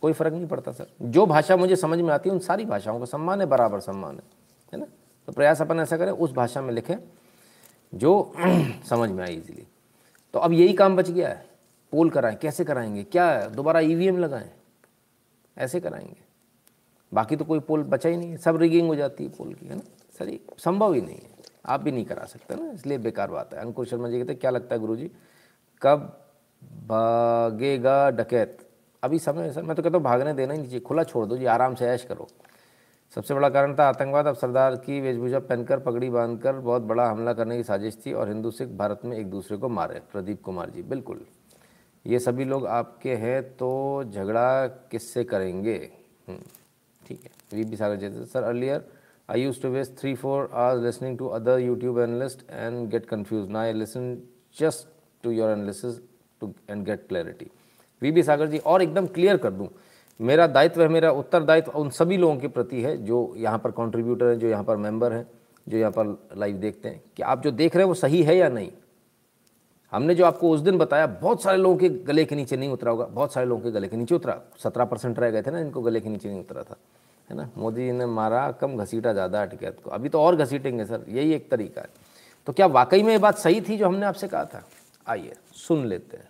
कोई 0.00 0.12
फ़र्क 0.12 0.32
नहीं 0.32 0.46
पड़ता 0.46 0.72
सर। 0.72 0.86
जो 1.02 1.26
भाषा 1.26 1.56
मुझे 1.56 1.76
समझ 1.76 1.98
में 1.98 2.12
आती 2.12 2.28
है, 2.28 2.34
उन 2.34 2.40
सारी 2.40 2.64
भाषाओं 2.64 2.98
का 2.98 3.04
सम्मान 3.04 3.40
है, 3.40 3.46
बराबर 3.46 3.80
सम्मान 3.80 4.16
है 4.16 4.22
है 4.72 4.78
ना? 4.80 4.86
तो 5.28 5.32
प्रयास 5.32 5.62
अपन 5.62 5.80
ऐसा 5.80 5.96
करें, 5.96 6.10
उस 6.12 6.32
भाषा 6.32 6.62
में 6.62 6.72
लिखें 6.74 6.96
जो 7.92 8.32
समझ 8.88 9.10
में 9.10 9.24
आए 9.24 9.34
इजीली 9.34 9.66
तो 10.34 10.38
अब 10.38 10.52
यही 10.52 10.72
काम 10.72 10.96
बच 10.96 11.10
गया 11.10 11.28
है। 11.28 11.44
पोल 11.92 12.10
कराएँ, 12.10 12.36
कैसे 12.36 12.64
कराएँगे? 12.64 13.02
क्या 13.02 13.46
दोबारा 13.48 13.80
ईवीएम 13.80 14.18
लगाएँ? 14.18 14.50
ऐसे 15.56 15.80
कराएँगे। 15.80 16.24
बाकी 17.12 17.36
तो 17.36 17.44
कोई 17.44 17.60
पोल 17.60 17.82
बचा 17.82 18.08
ही 18.08 18.16
नहीं 18.16 18.30
है। 18.30 18.36
सब 18.36 18.56
रिगिंग 18.56 18.88
हो 18.88 18.94
जाती 18.94 19.24
है 19.24 19.30
पोल 19.30 19.52
की, 19.54 19.66
है 19.66 19.74
ना? 19.74 19.82
सर, 20.18 20.28
ये 20.28 20.40
संभव 20.58 20.94
ही 20.94 21.00
नहीं 21.00 21.16
है। 21.16 21.34
आप 21.66 21.80
भी 21.80 21.92
नहीं 21.92 22.04
करा 22.04 22.24
सकते 22.24 22.54
ना, 22.54 22.70
इसलिए 22.72 22.98
बेकार 22.98 23.30
बात 23.30 23.54
है। 23.54 23.60
अंकुर 23.60 23.86
शर्मा 23.86 24.08
जी 24.08 24.18
कहते 24.18 24.34
क्या 24.34 24.50
लगता 24.50 24.74
है 24.74 24.80
गुरुजी? 24.80 25.10
कब 25.82 26.25
भागेगा 26.62 27.98
डकैत। 28.12 28.58
अभी 29.02 29.18
समय 29.18 29.50
सर 29.52 29.62
मैं 29.62 29.76
तो 29.76 29.82
कहता 29.82 29.96
हूँ 29.96 30.04
भागने 30.04 30.32
देना 30.34 30.52
ही 30.52 30.58
नहीं 30.58 30.68
चाहिए 30.68 30.80
खुला 30.80 31.04
छोड़ 31.04 31.24
दो 31.26 31.36
जी 31.36 31.44
आराम 31.46 31.74
से 31.74 31.86
ऐश 31.86 32.04
करो। 32.04 32.28
सबसे 33.16 33.34
बड़ा 33.34 33.48
कारण 33.48 33.74
था 33.74 33.88
आतंकवाद 33.88 34.26
अब 34.26 34.34
सरदार 34.36 34.76
की 34.76 35.00
वेशभूषा 35.00 35.38
पहनकर 35.40 35.78
पगड़ी 35.80 36.08
बांधकर 36.10 36.52
बहुत 36.52 36.82
बड़ा 36.82 37.08
हमला 37.08 37.32
करने 37.32 37.56
की 37.56 37.62
साजिश 37.64 37.98
थी 38.06 38.12
और 38.12 38.28
हिंदू 38.28 38.50
सिख 38.50 38.68
भारत 38.78 39.00
में 39.04 39.16
एक 39.16 39.30
दूसरे 39.30 39.56
को 39.56 39.68
मारे 39.68 40.00
प्रदीप 40.12 40.42
कुमार 40.42 40.70
जी 40.70 40.82
बिल्कुल। 40.84 41.20
ये 42.04 42.18
सभी 42.18 42.44
लोग 42.44 42.66
आपके 42.68 43.14
हैं 43.16 43.42
तो 43.56 43.70
झगड़ा 44.04 44.66
किससे 44.90 45.24
करेंगे? 45.24 45.76
हम्म, 46.28 46.38
ठीक 47.02 47.24
है 47.24 47.30
वी 47.54 47.64
बी 47.64 47.76
सागर 47.76 47.96
जैसे 47.96 48.24
sir 48.24 48.42
earlier 48.42 48.84
I 49.28 49.42
use 49.42 49.60
to 49.62 49.68
waste 49.70 49.98
three 50.00 50.14
four 50.14 50.50
hours 50.52 50.82
listening 50.82 51.18
to 51.18 51.26
other 51.38 51.58
YouTube 51.60 51.98
analyst 52.00 52.44
and 52.50 52.88
get 52.90 53.06
confuse 53.06 53.48
ना 53.50 53.60
I 53.60 53.72
listen 53.72 54.16
just 54.56 54.88
to 55.24 55.30
your 55.30 55.50
analysis 55.50 56.00
to 56.40 56.52
and 56.70 56.84
get 56.84 57.06
clarity 57.08 57.50
V 58.02 58.10
B 58.12 58.22
Sagar 58.22 58.46
ji 58.46 58.58
और 58.58 58.82
एकदम 58.82 59.06
clear 59.08 59.36
कर 59.36 59.50
दूँ। 59.50 59.68
मेरा 60.20 60.46
दायित्व 60.46 60.82
है, 60.82 60.88
मेरा 60.88 61.10
उत्तरदायित्व 61.12 61.70
उन 61.72 61.90
सभी 61.90 62.16
लोगों 62.16 62.36
के 62.36 62.48
प्रति 62.48 62.82
है 62.82 62.96
जो 63.04 63.32
यहाँ 63.36 63.58
पर 63.58 63.70
कॉन्ट्रीब्यूटर 63.72 64.26
हैं, 64.26 64.38
जो 64.38 64.48
यहाँ 64.48 64.64
पर 64.64 64.76
मेंबर 64.78 65.12
हैं, 65.12 65.26
जो 65.66 65.78
यहाँ 65.78 65.90
पर 65.92 66.36
लाइव 66.36 66.56
देखते 66.56 66.88
हैं 66.88 67.02
कि 67.16 67.22
आप 67.24 67.42
जो 67.42 67.50
देख 67.52 67.76
रहे 67.76 67.82
हैं 67.82 67.88
वो 67.88 67.94
सही 67.96 68.22
है 68.22 68.36
या 68.36 68.48
नहीं। 68.48 68.70
हमने 69.92 70.14
जो 70.14 70.24
आपको 70.24 70.50
उस 70.50 70.60
दिन 70.60 70.78
बताया, 70.78 71.06
बहुत 71.06 71.42
सारे 71.42 71.58
लोगों 71.58 71.76
के 71.76 71.88
गले 71.88 72.24
के 72.24 72.36
नीचे 72.36 72.56
नहीं 72.56 72.70
उतरा 72.70 72.90
होगा, 72.90 73.04
बहुत 73.06 73.32
सारे 73.32 73.46
लोगों 73.46 73.62
के 73.62 73.70
गले 73.70 73.88
के 73.88 73.96
नीचे 73.96 74.14
उतरा। 74.14 74.40
सत्रह 74.62 74.84
परसेंट 74.84 75.18
रह 75.18 75.30
गए 75.30 75.42
थे 75.42 75.50
ना, 75.50 75.58
इनको 75.58 75.82
गले 75.82 76.00
के 76.00 76.08
नीचे 76.08 76.28
नहीं 76.28 76.40
उतरा 76.40 76.62
था, 76.62 76.76
है 77.28 77.36
ना? 77.36 77.48
मोदी 77.56 77.86
जी 77.86 77.92
ने 77.92 78.06
मारा, 78.06 78.50
कम 78.52 78.76
घसीटा 78.76 79.12
ज़्यादा 79.12 79.42
अटकैत 79.42 79.80
को 79.84 79.90
अभी 79.90 80.08
तो 80.08 80.20
और 80.20 80.36
घसीटेंगे 80.36 80.84
सर, 80.84 81.04
यही 81.08 81.32
एक 81.34 81.50
तरीका 81.50 81.80
है। 81.80 81.88
तो 82.46 82.52
क्या 82.52 82.66
वाकई 82.68 83.02
में 83.02 83.12
ये 83.12 83.18
बात 83.18 83.38
सही 83.38 83.60
थी 83.60 83.76
जो 83.76 83.86
हमने 83.86 84.06
आपसे 84.06 84.28
कहा 84.28 84.44
था? 84.44 84.62
आइए, 85.06 85.32
सुन 85.56 85.86
लेते 85.86 86.16
हैं। 86.16 86.25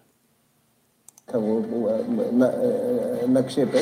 था 1.29 1.39
वो 1.39 1.55
नक्शे 3.29 3.65
पे। 3.67 3.81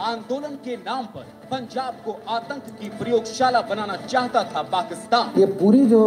आंदोलन 0.00 0.54
के 0.64 0.76
नाम 0.76 1.04
पर 1.06 1.22
पंजाब 1.50 1.94
को 2.04 2.12
आतंक 2.28 2.64
की 2.80 2.88
प्रयोगशाला 2.98 3.60
बनाना 3.60 3.96
चाहता 3.96 4.42
था 4.44 4.62
पाकिस्तान। 4.70 5.40
ये 5.40 5.46
पूरी 5.52 5.84
जो 5.86 6.00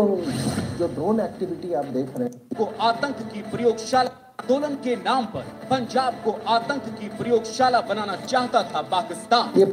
जो 0.80 0.88
ड्रोन 0.88 1.20
एक्टिविटी 1.20 1.74
आप 1.74 1.86
देख 1.86 2.14
रहे 2.18 2.28
हैं। 2.28 2.56
को 2.58 2.66
आतंक 2.82 3.18
की 3.34 3.42
प्रयोगशाला 3.52 4.10
आंदोलन 4.40 4.76
के 4.84 4.96
नाम 4.96 5.26
पर 5.26 5.44
पंजाब 5.70 6.14
को 6.26 6.32
आतंक 6.48 6.86
की 7.00 7.08
प्रयोगशाला 7.18 7.82
बनाना 7.82 8.16
चाहता 8.16 8.62
था 8.66 8.82
पाकिस्तान। 8.92 9.60
ये 9.60 9.66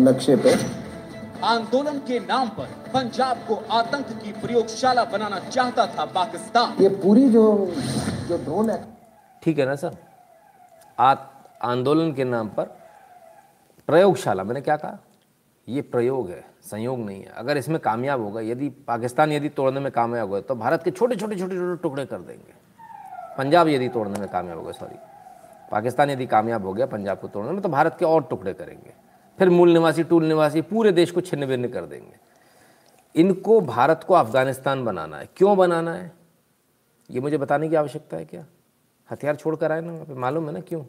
नक्शे 0.00 0.36
पे। 0.36 0.52
आंदोलन 1.44 1.98
के 2.06 2.18
नाम 2.20 2.48
पर 2.50 2.68
पंजाब 2.94 3.36
को 3.48 3.54
आतंक 3.72 4.12
की 4.22 4.32
प्रयोगशाला 4.42 5.04
बनाना 5.06 5.38
चाहता 5.48 5.86
था 5.88 6.04
पाकिस्तान। 6.14 6.82
ये 6.82 6.88
पूरी 7.02 7.28
जो 7.30 7.44
जो 8.28 8.36
ड्रोन 8.38 8.70
एक्ट 8.70 8.86
ठीक 9.42 9.58
है 9.58 9.66
ना 9.66 9.74
सर? 9.76 9.96
आ 10.98 11.14
आंदोलन 11.62 12.12
के 12.12 12.24
नाम 12.24 12.48
पर 12.48 12.64
प्रयोगशाला, 13.88 14.44
मैंने 14.44 14.60
क्या 14.60 14.76
कहा? 14.76 14.98
ये 15.68 15.82
प्रयोग 15.82 16.28
है, 16.30 16.44
संयोग 16.62 16.98
नहीं 16.98 17.22
है। 17.22 17.32
अगर 17.32 17.56
इसमें 17.56 17.78
कामयाब 17.80 18.20
होगा, 18.20 18.40
यदि 18.40 18.68
पाकिस्तान 18.88 19.32
यदि 19.32 19.48
तोड़ने 19.48 19.80
में 19.80 19.90
कामयाब 19.92 20.28
होगा 20.28 20.40
तो 20.40 20.54
भारत 20.54 20.82
के 20.82 20.90
छोटे 20.90 21.16
छोटे 21.16 21.36
छोटे 21.36 21.56
छोटे 21.56 21.82
टुकड़े 21.82 22.04
कर 22.06 22.18
देंगे। 22.18 22.54
पंजाब 23.38 23.68
यदि 23.68 23.88
तोड़ने 23.88 24.20
में 24.20 24.28
कामयाब 24.28 24.58
होगा 24.58 24.72
सॉरी 24.72 24.96
पाकिस्तान 25.70 26.10
यदि 26.10 26.26
कामयाब 26.26 26.66
हो 26.66 26.72
गया 26.72 26.86
पंजाब 26.86 27.18
को 27.18 27.28
तोड़ने 27.28 27.52
में 27.52 27.60
तो 27.62 27.68
भारत 27.68 27.96
के 27.98 28.04
और 28.04 28.22
टुकड़े 28.30 28.52
करेंगे। 28.54 28.92
फिर 29.38 29.50
मूल 29.50 29.72
निवासी, 29.72 30.02
टूल 30.04 30.24
निवासी, 30.24 30.60
पूरे 30.62 30.92
देश 30.92 31.10
को 31.10 31.20
छिन्न 31.20 31.46
भिन्न 31.46 31.68
कर 31.68 31.86
देंगे। 31.86 32.16
इनको 33.14 33.60
भारत 33.60 34.04
को 34.04 34.14
अफ़गानिस्तान 34.14 34.84
बनाना 34.84 35.16
है। 35.16 35.28
क्यों 35.36 35.56
बनाना 35.56 35.92
है? 35.94 36.12
ये 37.10 37.20
मुझे 37.20 37.38
बताने 37.38 37.68
की 37.68 37.76
आवश्यकता 37.76 38.16
है 38.16 38.24
क्या? 38.24 38.44
हथियार 39.08 39.36
छोड़ 39.36 39.54
कर 39.56 39.72
आए 39.72 39.80
ना 39.80 39.92
वहाँ 39.92 40.04
पे, 40.04 40.14
मालूम 40.14 40.46
है 40.46 40.52
ना 40.52 40.60
क्यों? 40.60 40.84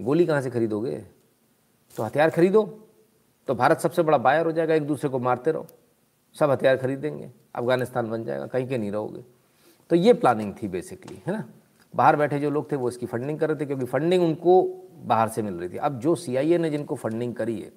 गोली 0.00 0.26
कहाँ 0.26 0.40
से 0.42 0.50
खरीदोगे? 0.50 0.96
तो 1.94 2.02
हथियार 2.02 2.30
खरीदो 2.30 2.62
तो 3.48 3.54
भारत 3.54 3.80
सबसे 3.80 4.02
बड़ा 4.02 4.18
बायर 4.18 4.46
हो 4.46 4.52
जाएगा, 4.52 4.74
एक 4.74 4.86
दूसरे 4.86 5.08
को 5.10 5.18
मारते 5.18 5.52
रहो। 5.52 5.66
सब 6.36 6.50
हथियार 6.50 6.76
खरीदेंगे, 6.76 7.30
अफ़गानिस्तान 7.54 8.10
बन 8.10 8.24
जाएगा, 8.24 8.46
कहीं 8.46 8.66
के 8.68 8.78
नहीं 8.78 8.90
रहोगे। 8.92 9.24
तो 9.90 9.96
ये 9.96 10.12
प्लानिंग 10.14 10.52
थी 10.54 10.68
बेसिकली 10.68 11.22
है 11.26 11.32
ना? 11.32 11.44
बाहर 11.94 12.16
बैठे 12.16 12.38
जो 12.40 12.50
लोग 12.50 12.70
थे, 12.72 12.76
वो 12.76 12.88
इसकी 12.88 13.06
फंडिंग 13.06 13.38
कर 13.38 13.48
रहे 13.48 13.60
थे, 13.60 13.66
क्योंकि 13.66 13.84
फंडिंग 13.86 14.22
उनको 14.22 14.62
बाहर 15.04 15.28
से 15.28 15.42
मिल 15.42 15.54
रही 15.54 15.68
थी। 15.68 15.76
अब 15.78 15.98
जो 16.00 16.14
सीआईए 16.14 16.58
ने 16.58 16.70
जिनको 16.70 16.94
फंडिंग 16.96 17.34
करी 17.34 17.60
है 17.60 17.72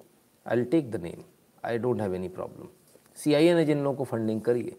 I 0.46 0.56
will 0.56 0.64
take 0.66 0.90
the 0.90 1.00
name 1.02 1.22
I 1.64 1.78
don't 1.78 2.00
have 2.00 2.14
any 2.14 2.28
problem 2.28 2.68
CIA 3.18 3.54
ने 3.54 3.64
जिन 3.64 3.82
लोगों 3.82 3.96
को 3.96 4.04
फंडिंग 4.06 4.40
करी 4.40 4.62
है, 4.62 4.76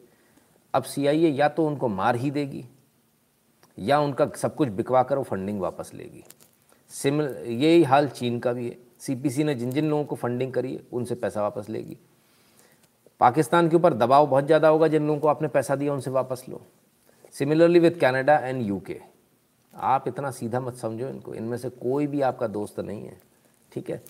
अब 0.74 0.84
सीआईए 0.84 1.30
या 1.30 1.48
तो 1.50 1.66
उनको 1.68 1.88
मार 1.90 2.16
ही 2.16 2.32
देगी 2.32 2.64
या 3.78 4.00
उनका 4.00 4.30
सब 4.38 4.56
कुछ 4.56 4.70
बिकवा 4.70 5.04
कर 5.04 5.18
वो 5.18 5.24
फंडिंग 5.24 5.60
वापस 5.62 5.92
लेगी। 5.94 6.24
सिमिल 6.92 7.36
यही 7.46 7.84
हाल 7.84 8.08
चीन 8.08 8.40
का 8.40 8.54
भी 8.54 8.70
है। 8.70 8.78
सीपीसी 9.00 9.44
ने 9.44 9.56
जिन 9.56 9.72
जिन 9.72 9.90
लोगों 9.90 10.04
को 10.04 10.16
फंडिंग 10.16 10.54
करी 10.54 10.74
है, 10.74 10.82
उनसे 10.92 11.16
पैसा 11.16 11.42
वापस 11.42 11.70
लेगी। 11.70 11.98
पाकिस्तान 13.22 13.70
के 13.70 13.76
ऊपर 13.76 13.94
दबाव 13.94 14.28
बहुत 14.28 14.46
ज़्यादा 14.46 14.68
होगा 14.68 14.88
जिन 14.88 15.08
लोगों 15.08 15.20
को 15.20 15.28
आपने 15.28 15.48
पैसा 15.48 15.76
दिया, 15.76 15.94
उनसे 15.94 16.12
वापस 16.12 16.44
लो। 16.50 16.62
Similarly 17.36 17.80
with 17.80 18.00
Canada 18.00 18.38
and 18.38 18.62
UK 18.68 19.00
आप 19.74 20.08
इतना 20.08 20.32
सीधा 20.32 20.60
मत 20.60 20.76
समझो 20.76 21.08
इनको। 21.10 21.34
इनमें 21.34 21.58
से 21.58 21.70
कोई 21.70 22.08
भी 22.08 22.22
आपका 22.22 22.48
दोस्त 22.48 22.80
नहीं 22.80 23.06
है। 23.06 23.18
ठीक 23.72 23.90
है? 23.90 24.02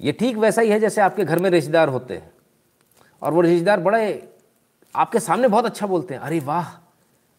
ये 0.00 0.12
ठीक 0.12 0.36
वैसा 0.36 0.62
ही 0.62 0.70
है 0.70 0.78
जैसे 0.80 1.00
आपके 1.00 1.24
घर 1.24 1.38
में 1.38 1.50
रिश्तेदार 1.50 1.88
होते 1.88 2.14
हैं। 2.14 2.32
और 3.22 3.32
वो 3.32 3.40
रिश्तेदार 3.40 3.80
बड़े 3.80 4.28
आपके 4.94 5.20
सामने 5.20 5.48
बहुत 5.48 5.64
अच्छा 5.64 5.86
बोलते 5.86 6.14
हैं। 6.14 6.20
अरे 6.20 6.40
वाह 6.40 6.70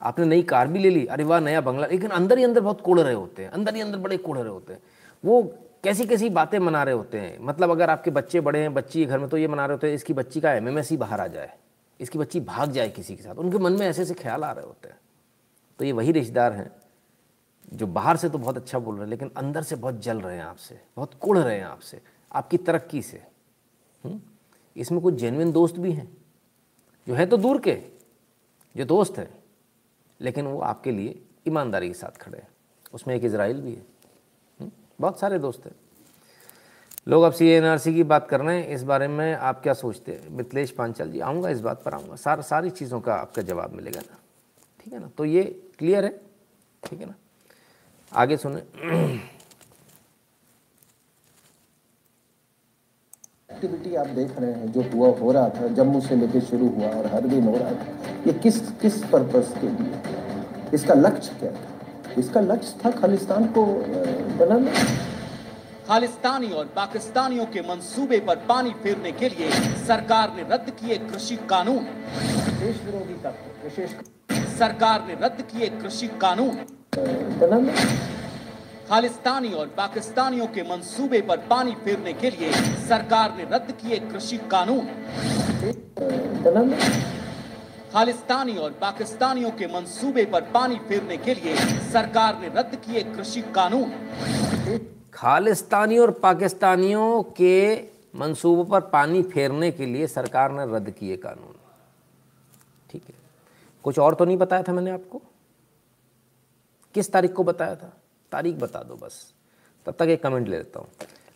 आपने 0.02 0.26
नई 0.26 0.44
कार 0.44 0.68
भी 0.68 0.80
ले 0.80 0.90
ली, 0.90 1.06
अरे 1.06 1.24
वाह, 1.24 1.40
नया 1.40 1.62
बंगला। 1.62 1.88
लेकिन 1.88 2.10
अंदर 2.10 2.38
ही 2.38 2.44
अंदर 2.44 2.62
बहुत 2.62 2.82
कोड़ 2.82 3.00
रहे 3.00 3.14
होते 3.14 3.44
हैं, 3.44 3.50
अंदर 3.50 3.76
ही 3.76 3.82
अंदर 3.82 3.98
बड़े 3.98 4.18
कोड़ 4.18 4.38
रहे 4.38 4.50
होते 4.50 4.74
हैं। 4.74 4.82
वो 5.24 5.42
कैसी 5.84 6.06
कैसी 6.06 6.30
बातें 6.30 6.58
मना 6.60 6.84
रहे 6.84 6.96
होते 6.96 7.20
हैं? 7.20 7.38
मतलब 7.40 7.72
अगर 7.72 7.90
आपके 7.90 8.12
बच्चे 8.12 8.42
बड़े 8.42 8.60
हैं, 8.60 8.74
बच्ची 8.74 9.06
घर 9.06 9.20
में 9.20 9.30
तो 9.30 9.38
ये 9.38 9.48
मना 9.48 9.66
रहे 9.66 9.76
होते 9.76 9.88
हैं, 9.88 9.96
इसकी 9.96 10.14
बच्ची 10.14 10.42
का 10.42 10.54
एमएमएस 10.54 10.90
ही 10.90 10.98
बाहर 10.98 11.22
आ 11.22 11.28
जाए, 11.28 11.54
इसकी 12.00 12.20
बच्ची 12.20 12.40
भाग 12.40 12.72
जाए 12.72 12.90
किसी 12.90 13.16
के 13.16 13.24
साथ। 13.24 13.36
उनके 13.36 13.58
मन 13.58 13.74
में 13.74 13.88
ऐसे 13.88 14.02
ऐसे 14.02 14.14
ख्याल 14.14 14.44
आ 14.44 14.52
रहे 14.52 14.66
होते 14.66 14.90
हैं। 14.90 15.00
तो 15.80 15.86
ये 15.86 15.92
वही 15.92 16.12
रिश्तेदार 16.12 16.54
हैं, 16.54 16.72
जो 17.74 17.88
बाहर 17.88 18.18
से 18.18 18.30
तो 18.30 18.38
बहुत 18.38 18.58
अच्छा 18.58 18.80
बोल 18.80 18.96
रहे 18.96 19.04
हैं, 19.04 19.10
लेकिन 19.10 19.32
अंदर 19.38 19.64
से 19.64 19.76
बहुत 19.76 20.02
जल 20.02 20.22
रहे 20.22 20.38
हैं 20.38 20.44
आपसे, 20.44 20.80
बहुत 20.98 21.14
कुड़ 21.14 21.38
रहे 21.38 21.58
हैं 21.58 21.66
आपसे, 21.66 22.02
आपकी 22.32 22.58
तरक्की 22.58 23.02
से। 23.02 23.22
इसमें 24.76 25.02
कुछ 25.02 25.14
जेनविन 25.14 25.52
दोस्त 25.52 25.76
भी 25.76 25.92
हैं? 25.92 26.08
जो 27.08 27.14
है 27.14 27.26
तो 27.26 27.38
दूर 27.38 27.60
के, 27.60 27.78
जो 28.76 28.86
दोस्त 28.86 29.18
हैं। 29.18 29.30
लेकिन 30.22 30.46
वो 30.46 30.60
आपके 30.60 30.92
लिए 30.92 31.22
ईमानदारी 31.48 31.88
के 31.88 31.94
साथ 31.94 32.18
खड़े 32.18 32.38
हैं। 32.38 32.48
उसमें 32.94 33.16
एक 33.16 33.24
इसराइल 33.24 33.62
भी 33.62 33.74
है। 33.74 33.86
बहुत 35.02 35.20
सारे 35.20 35.40
दोस्त 35.40 35.66
हैं। 35.66 35.76
लोग 37.08 37.24
अब 37.24 37.34
सी 37.34 37.48
एन 37.48 37.64
आर 37.64 37.78
सी 37.78 37.94
की 37.94 38.04
बात 38.04 38.28
कर 38.30 38.42
रहे 38.42 38.62
हैं। 38.62 38.68
इस 38.68 38.84
बारे 38.84 39.08
में 39.08 39.36
आप 39.36 39.62
क्या 39.64 39.74
सोचते 39.74 40.12
हैं? 40.12 40.30
मिथिलेश 40.30 40.72
पांचल 40.72 41.12
जी, 41.12 41.20
आऊँगा 41.20 41.50
इस 41.50 41.62
बात 41.62 41.84
पर, 41.84 41.94
आऊँगा। 41.94 42.16
सार, 42.16 42.42
सारी 42.42 42.70
चीज़ों 42.70 43.02
का 43.02 43.16
आपका 43.16 43.42
जवाब 43.42 43.74
मिलेगा 43.74 44.02
ना। 44.02 44.18
ठीक 44.80 44.94
है 44.94 45.00
ना? 45.00 45.10
तो 45.18 45.26
ये 45.26 45.44
क्लियर 45.80 46.06
है? 46.06 46.22
ठीक 46.84 47.00
है 47.00 47.06
ना? 47.06 47.16
आगे 48.12 48.38
सुने। 48.38 48.62
एक्टिविटी 53.62 53.96
आप 53.96 54.08
देख 54.10 54.30
रहे 54.40 54.52
हैं 54.52 54.72
जो 54.72 54.82
हुआ 54.92 55.08
हो 55.18 55.32
रहा 55.32 55.50
था 55.50 55.68
जम्मू 55.78 56.00
से 56.02 56.16
लेके 56.16 56.40
शुरू 56.42 56.68
हुआ 56.68 56.88
और 56.90 57.08
हर 57.14 57.28
दिन 57.28 57.44
हो 57.44 57.56
रहा 57.56 57.72
था 57.72 58.22
ये 58.28 58.34
किस 58.34 58.60
किस 58.82 58.98
पर्पस 59.12 59.54
के 59.58 59.68
लिए? 59.68 60.00
इसका 60.74 60.94
लक्ष्य 60.96 61.36
क्या 61.40 61.52
था? 61.52 62.16
इसका 62.18 62.42
लक्ष्य 62.42 62.80
था 62.86 62.92
खालिस्तान 62.92 63.46
को 63.58 63.66
बनाना। 64.40 64.72
खालिस्तानी 65.88 66.50
और 66.52 66.66
पाकिस्तानियों 66.76 67.46
के 67.54 67.62
मंसूबे 67.70 68.20
पर 68.28 68.36
पानी 68.50 68.72
फेरने 68.84 69.12
के 69.12 69.30
लिए 69.30 69.52
सरकार 69.88 70.34
ने 70.36 70.44
रद्द 70.52 70.70
किए 70.80 70.98
कृषि 71.06 71.36
कानून। 71.50 71.86
देश 72.60 72.82
विरोधी 72.86 73.20
तत्व 73.24 73.64
विशेष 73.64 73.92
सरकार 74.58 75.06
ने 75.08 75.20
रद्द 75.22 75.42
किए 75.52 75.68
कृषि 75.78 76.08
कानून। 76.22 76.58
बनाना। 77.40 77.74
खालिस्तानी 78.92 79.52
और 79.54 79.68
पाकिस्तानियों 79.68 80.46
के 80.48 80.64
मंसूबे 80.64 81.20
पर 81.22 81.38
पानी 81.38 81.76
फेरने 81.76 82.14
के 82.14 82.30
लिए 82.30 82.52
सरकार 82.88 83.36
ने 83.38 83.44
रद्द 83.44 83.72
किए 83.72 84.00
कृषि 84.00 84.38
कानून। 84.52 84.88
खालिस्तानी 87.94 88.56
और 88.58 88.72
पाकिस्तानियों 88.72 89.52
के 89.52 89.68
मंसूबे 89.68 90.26
पर 90.26 90.42
पानी 90.42 90.76
फेरने 90.80 91.18
के 91.18 91.34
लिए 91.34 91.56
सरकार 91.92 92.42
ने 92.42 92.48
रद्द 92.48 92.76
किए 92.76 93.04
कृषि 93.04 93.42
कानून। 93.42 93.92
खालिस्तानी 95.14 95.98
और 95.98 96.12
पाकिस्तानियों 96.12 97.24
के 97.24 97.76
मंसूबों 98.16 98.66
पर 98.66 98.82
पानी 98.90 99.24
फेरने 99.24 99.72
के 99.72 99.86
लिए 99.86 100.08
सरकार 100.08 100.52
ने 100.52 100.66
रद्द 100.76 100.90
किए 100.90 101.18
कानून। 101.18 101.56
ठीक 102.90 103.04
है। 103.10 103.16
कुछ 103.84 104.00
और 104.00 104.16
तो 104.16 104.26
नहीं 104.26 104.38
बताया 104.38 104.64
था 104.64 104.74
मैंने 104.74 104.92
आपको? 104.92 105.22
किस 106.96 107.12
तारीख 107.12 107.34
को 107.34 107.44
बताया 107.44 107.76
था? 107.76 107.94
तारीख 108.32 108.56
बता 108.56 108.80
दो 108.80 108.96
बस। 108.96 109.34
तब 109.86 109.94
तक 109.94 110.06
एक 110.06 110.24
कमेंट 110.24 110.48
ले 110.48 110.58
लेता 110.58 110.80
हूँ। 110.80 110.88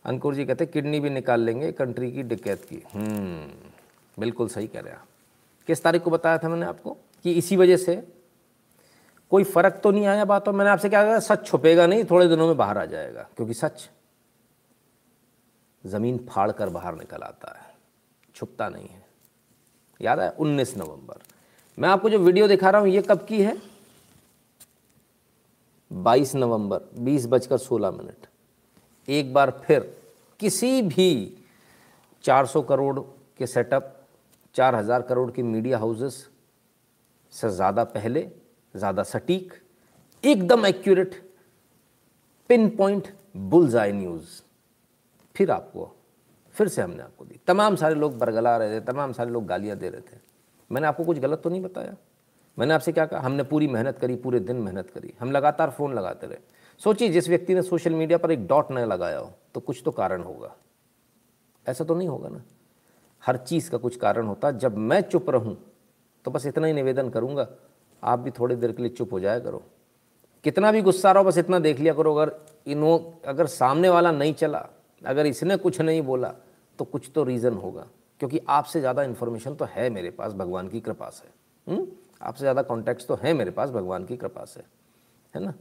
अंकुर 0.05 0.35
जी 0.35 0.45
कहते 0.45 0.65
किडनी 0.65 0.99
भी 0.99 1.09
निकाल 1.09 1.41
लेंगे 1.41 1.71
कंट्री 1.71 2.11
की 2.11 2.23
डिकैत 2.23 2.65
की। 2.65 2.83
हम्म 2.93 3.49
बिल्कुल 4.19 4.47
सही 4.47 4.67
कह 4.67 4.79
रहे 4.79 4.93
हैं 4.93 4.99
आप। 4.99 5.07
किस 5.67 5.83
तारीख 5.83 6.01
को 6.01 6.09
बताया 6.09 6.37
था 6.37 6.49
मैंने 6.49 6.65
आपको? 6.65 6.97
कि 7.23 7.31
इसी 7.31 7.57
वजह 7.57 7.77
से। 7.77 8.07
कोई 9.29 9.43
फ़र्क 9.43 9.79
तो 9.83 9.91
नहीं 9.91 10.05
आया 10.05 10.25
बात 10.25 10.47
और 10.47 10.53
मैंने 10.53 10.71
आपसे 10.71 10.89
क्या 10.89 11.03
कहा 11.03 11.19
सच 11.19 11.45
छुपेगा 11.47 11.87
नहीं, 11.87 12.05
थोड़े 12.05 12.27
दिनों 12.27 12.47
में 12.47 12.57
बाहर 12.57 12.77
आ 12.77 12.85
जाएगा। 12.85 13.21
क्योंकि 13.21 13.53
सच, 13.53 13.89
ज़मीन 15.85 16.27
फाड़ 16.29 16.51
कर 16.51 16.69
बाहर 16.69 16.95
निकल 16.95 17.17
आता 17.17 17.59
है। 17.59 17.75
छुपता 18.35 18.69
नहीं 18.69 18.87
है। 18.87 19.05
याद 20.01 20.19
है 20.19 20.29
19 20.29 20.77
नवंबर। 20.77 21.15
मैं 21.79 21.89
आपको 21.89 22.09
जो 22.09 22.19
वीडियो 22.19 22.47
दिखा 22.47 22.69
रहा 22.69 22.81
हूँ, 22.81 22.89
ये 22.89 23.01
कब 23.01 23.25
की 23.25 23.41
है? 23.41 23.74
22 25.95 26.35
नवंबर, 26.35 26.79
बीस 26.99 27.25
बजकर 27.27 27.57
सोलह 27.57 27.91
मिनट। 27.91 28.27
एक 29.07 29.33
बार 29.33 29.51
फिर 29.65 29.79
किसी 30.39 30.81
भी 30.81 31.37
400 32.23 32.61
करोड़ 32.61 32.99
के 33.37 33.47
सेटअप 33.47 33.91
4000 34.55 35.01
करोड़ 35.01 35.29
के 35.31 35.43
मीडिया 35.43 35.77
हाउसेस 35.77 36.27
से 37.33 37.49
ज़्यादा 37.49 37.83
पहले, 37.83 38.27
ज़्यादा 38.75 39.03
सटीक, 39.03 39.53
एकदम 40.23 40.65
accurate 40.65 41.21
pinpoint 42.69 43.07
bull's 43.37 43.75
eye 43.75 43.91
news. 43.91 44.41
फिर 45.35 45.51
आपको, 45.51 45.91
फिर 46.55 46.67
से 46.67 46.81
हमने 46.81 47.03
आपको 47.03 47.25
दी। 47.25 47.39
तमाम 47.47 47.75
सारे 47.75 47.95
लोग 47.95 48.17
बरगला 48.17 48.55
रहे 48.57 48.79
थे, 48.79 48.83
तमाम 48.85 49.13
सारे 49.13 49.31
लोग 49.31 49.45
गालियाँ 49.45 49.77
दे 49.77 49.89
रहे 49.89 50.01
थे। 50.01 50.19
मैंने 50.71 50.87
आपको 50.87 51.03
कुछ 51.03 51.19
गलत 51.19 51.41
तो 51.43 51.49
नहीं 51.49 51.61
बताया? 51.61 51.95
मैंने 52.57 52.73
आपसे 52.73 52.91
क्या 52.91 53.05
कहा? 53.05 53.19
हमने 53.19 53.43
पूरी 53.43 53.67
मेहनत 53.67 53.97
करी, 53.99 54.15
पूरे 54.15 54.39
दिन 54.39 54.55
मेहनत 54.55 54.89
करी। 54.89 55.13
हम 55.19 55.31
लगातार 55.31 55.69
फ़ोन 55.69 55.93
लगाते 55.93 56.27
रहे। 56.27 56.37
सोचिए, 56.81 57.09
जिस 57.09 57.29
व्यक्ति 57.29 57.53
ने 57.53 57.61
सोशल 57.61 57.93
मीडिया 57.93 58.17
पर 58.17 58.31
एक 58.31 58.47
डॉट 58.47 58.71
न 58.71 58.85
लगाया 58.85 59.19
हो 59.19 59.31
तो 59.53 59.59
कुछ 59.59 59.81
तो 59.85 59.91
कारण 59.91 60.23
होगा। 60.23 60.55
ऐसा 61.65 61.83
तो 61.83 61.95
नहीं 61.95 62.07
होगा 62.07 62.29
ना? 62.29 62.41
हर 63.23 63.37
चीज़ 63.37 63.69
का 63.71 63.77
कुछ 63.77 63.95
कारण 63.95 64.27
होता। 64.27 64.51
जब 64.53 64.77
मैं 64.77 65.01
चुप 65.01 65.29
रहूँ 65.29 65.57
तो 66.25 66.31
बस 66.31 66.45
इतना 66.45 66.67
ही 66.67 66.73
निवेदन 66.73 67.09
करूँगा, 67.09 67.47
आप 68.03 68.19
भी 68.19 68.31
थोड़ी 68.31 68.55
देर 68.55 68.71
के 68.71 68.83
लिए 68.83 68.91
चुप 68.91 69.13
हो 69.13 69.19
जाया 69.19 69.39
करो। 69.39 69.61
कितना 70.45 70.71
भी 70.71 70.81
गुस्सा 70.81 71.11
रहो, 71.11 71.23
बस 71.23 71.37
इतना 71.37 71.59
देख 71.59 71.79
लिया 71.79 71.93
करो। 71.93 72.13
अगर 72.15 72.31
इनो, 72.67 73.19
अगर 73.25 73.45
सामने 73.47 73.89
वाला 73.89 74.11
नहीं 74.11 74.33
चला, 74.33 74.65
अगर 75.01 75.25
इसने 75.25 75.57
कुछ 75.57 75.81
नहीं 75.81 76.01
बोला 76.01 76.33
तो 76.79 76.85
कुछ 76.85 77.09
तो 77.15 77.23
रीज़न 77.23 77.53
होगा। 77.53 77.87
क्योंकि 78.19 78.39
आपसे 78.49 78.79
ज़्यादा 78.79 79.03
इन्फॉर्मेशन 79.03 79.55
तो 79.55 79.65
है 79.65 79.89
मेरे 79.89 80.09
पास, 80.09 80.33
भगवान 80.33 80.67
की 80.67 80.79
कृपा 80.79 81.09
से। 81.09 81.27
हुँ? 81.67 81.85
आपसे 82.21 82.39
ज़्यादा 82.39 82.61
कॉन्टैक्ट्स 82.61 83.07
तो 83.07 83.15
है 83.15 83.33
मेरे 83.33 83.51
पास, 83.51 83.69
भगवान 83.69 84.05
की 84.05 84.17
कृपा 84.17 84.45
से, 84.45 84.63
है 85.33 85.43
ना? 85.45 85.53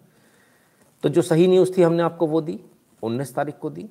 तो 1.03 1.09
जो 1.09 1.23
सही 1.23 1.47
न्यूज़ 1.49 1.77
थी, 1.79 1.83
हमने 1.83 2.03
आपको 2.03 2.27
वो 2.27 2.41
दी, 2.41 2.59
उन्नीस 3.03 3.35
तारीख 3.35 3.59
को 3.59 3.71
दी। 3.71 3.89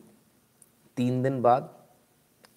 तीन 0.98 1.22
दिन 1.24 1.42
बाद 1.42 1.70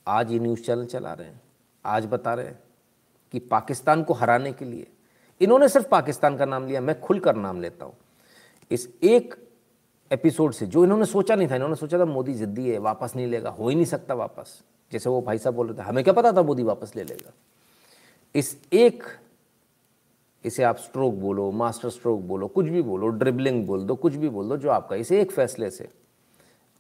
आज 0.09 0.33
ये 0.33 0.39
न्यूज़ 0.39 0.63
चैनल 0.63 0.85
चला 0.87 1.13
रहे 1.13 1.27
हैं। 1.27 1.41
आज 1.85 2.07
बता 2.07 2.35
रहे 2.35 2.47
हैं 2.47 2.59
कि 3.33 3.39
पाकिस्तान 3.39 4.03
को 4.03 4.15
हराने 4.15 4.53
के 4.53 4.65
लिए, 4.65 4.87
इन्होंने 5.41 5.69
सिर्फ़ 5.69 5.89
पाकिस्तान 5.89 6.37
का 6.37 6.45
नाम 6.45 6.67
लिया, 6.67 6.81
मैं 6.81 7.01
खुलकर 7.01 7.37
नाम 7.37 7.61
लेता 7.61 7.85
हूँ। 7.85 7.95
इस 8.71 8.89
एक 9.03 9.35
एपिसोड 10.11 10.53
से, 10.53 10.67
जो 10.67 10.85
इन्होंने 10.85 11.05
सोचा 11.05 11.35
नहीं 11.35 11.49
था, 11.49 11.55
इन्होंने 11.55 11.77
सोचा 11.77 11.99
था 11.99 12.05
मोदी 12.05 12.35
ज़िद्दी 12.35 12.69
है, 12.71 12.79
वापस 12.79 13.17
नहीं 13.17 13.27
लेगा, 13.27 13.51
हो 13.51 13.69
ही 13.69 13.75
नहीं 13.75 13.85
सकता 13.85 14.15
वापस। 14.15 14.63
जैसे 14.93 15.11
वो 15.11 15.21
भाई 15.23 15.39
साहब 15.39 15.55
बोल 15.55 15.67
रहे 15.69 15.79
थे, 15.79 15.83
हमें 15.83 16.03
क्या 16.05 16.15
पता 16.15 16.33
था 16.33 16.43
मोदी 16.43 16.63
वापस 16.63 16.97
ले 16.97 17.05
लेगा? 17.05 17.33
इस 18.35 18.57
एक 18.73 19.03
इसे 20.45 20.63
आप 20.63 20.77
स्ट्रोक 20.77 21.15
बोलो 21.15 21.51
मास्टर 21.51 21.91
स्ट्रोक 21.91 22.21
बोलो, 22.21 22.49
कुछ 22.49 22.67
भी 22.67 22.83
बोलो 22.83 23.09
ड्रिबलिंग 23.09 23.67
बोल 23.67 23.85
दो, 23.85 23.95
कुछ 23.95 24.15
भी 24.15 24.29
बोल 24.29 24.49
दो, 24.49 24.57
जो 24.57 24.71
आपका, 24.71 24.97
इस 24.97 25.13
एक 25.13 25.31
फैसले 25.31 25.71
से। 25.71 25.89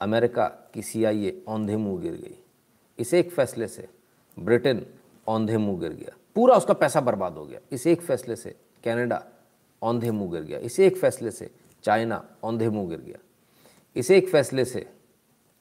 अमेरिका 0.01 0.71
की 0.75 0.83
सी 0.83 1.05
आई 1.05 1.43
औंधे 1.49 1.77
मुँह 1.77 2.03
गिर 2.03 2.13
गई। 2.13 2.45
इस 2.99 3.15
एक 3.15 3.31
फैसले 3.31 3.69
से। 3.69 3.89
ब्रिटेन 4.39 4.87
औंधे 5.27 5.57
मुँह 5.57 5.81
गिर 5.81 5.93
गया। 5.93 6.17
पूरा 6.35 6.57
उसका 6.57 6.75
पैसा 6.75 7.01
बर्बाद 7.01 7.33
हो 7.33 7.47
गया। 7.47 7.61
इस 7.73 7.87
एक 7.87 8.03
फैसले 8.03 8.37
से। 8.37 8.57
कनाडा 8.85 9.25
औंधे 9.83 10.11
मुँह 10.11 10.33
गिर 10.33 10.43
गया। 10.43 10.59
इस 10.59 10.81
एक 10.81 10.97
फैसले 10.97 11.31
से। 11.31 11.51
चाइना 11.83 12.25
औंधे 12.43 12.69
मुँह 12.69 12.89
गिर 12.89 12.99
गया। 12.99 13.17
इस 13.97 14.11
एक 14.11 14.29
फैसले 14.29 14.65
से। 14.65 14.91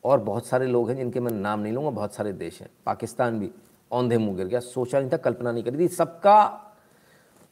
और 0.03 0.19
बहुत 0.19 0.45
सारे 0.45 0.67
लोग 0.67 0.89
हैं 0.89 0.97
जिनके 0.97 1.19
मैं 1.19 1.31
नाम 1.31 1.59
नहीं 1.59 1.73
लूँगा, 1.73 1.89
बहुत 1.89 2.13
सारे 2.13 2.33
देश 2.33 2.61
हैं। 2.61 2.69
पाकिस्तान 2.85 3.39
भी 3.39 3.51
औंधे 3.91 4.17
मुँह 4.17 4.37
गिर 4.37 4.47
गया। 4.47 4.59
सोचा 4.59 4.99
नहीं 4.99 5.09
था, 5.13 5.17
कल्पना 5.17 5.51
नहीं 5.51 5.63
करी 5.63 5.79
थी। 5.79 5.87
सबका 5.87 6.61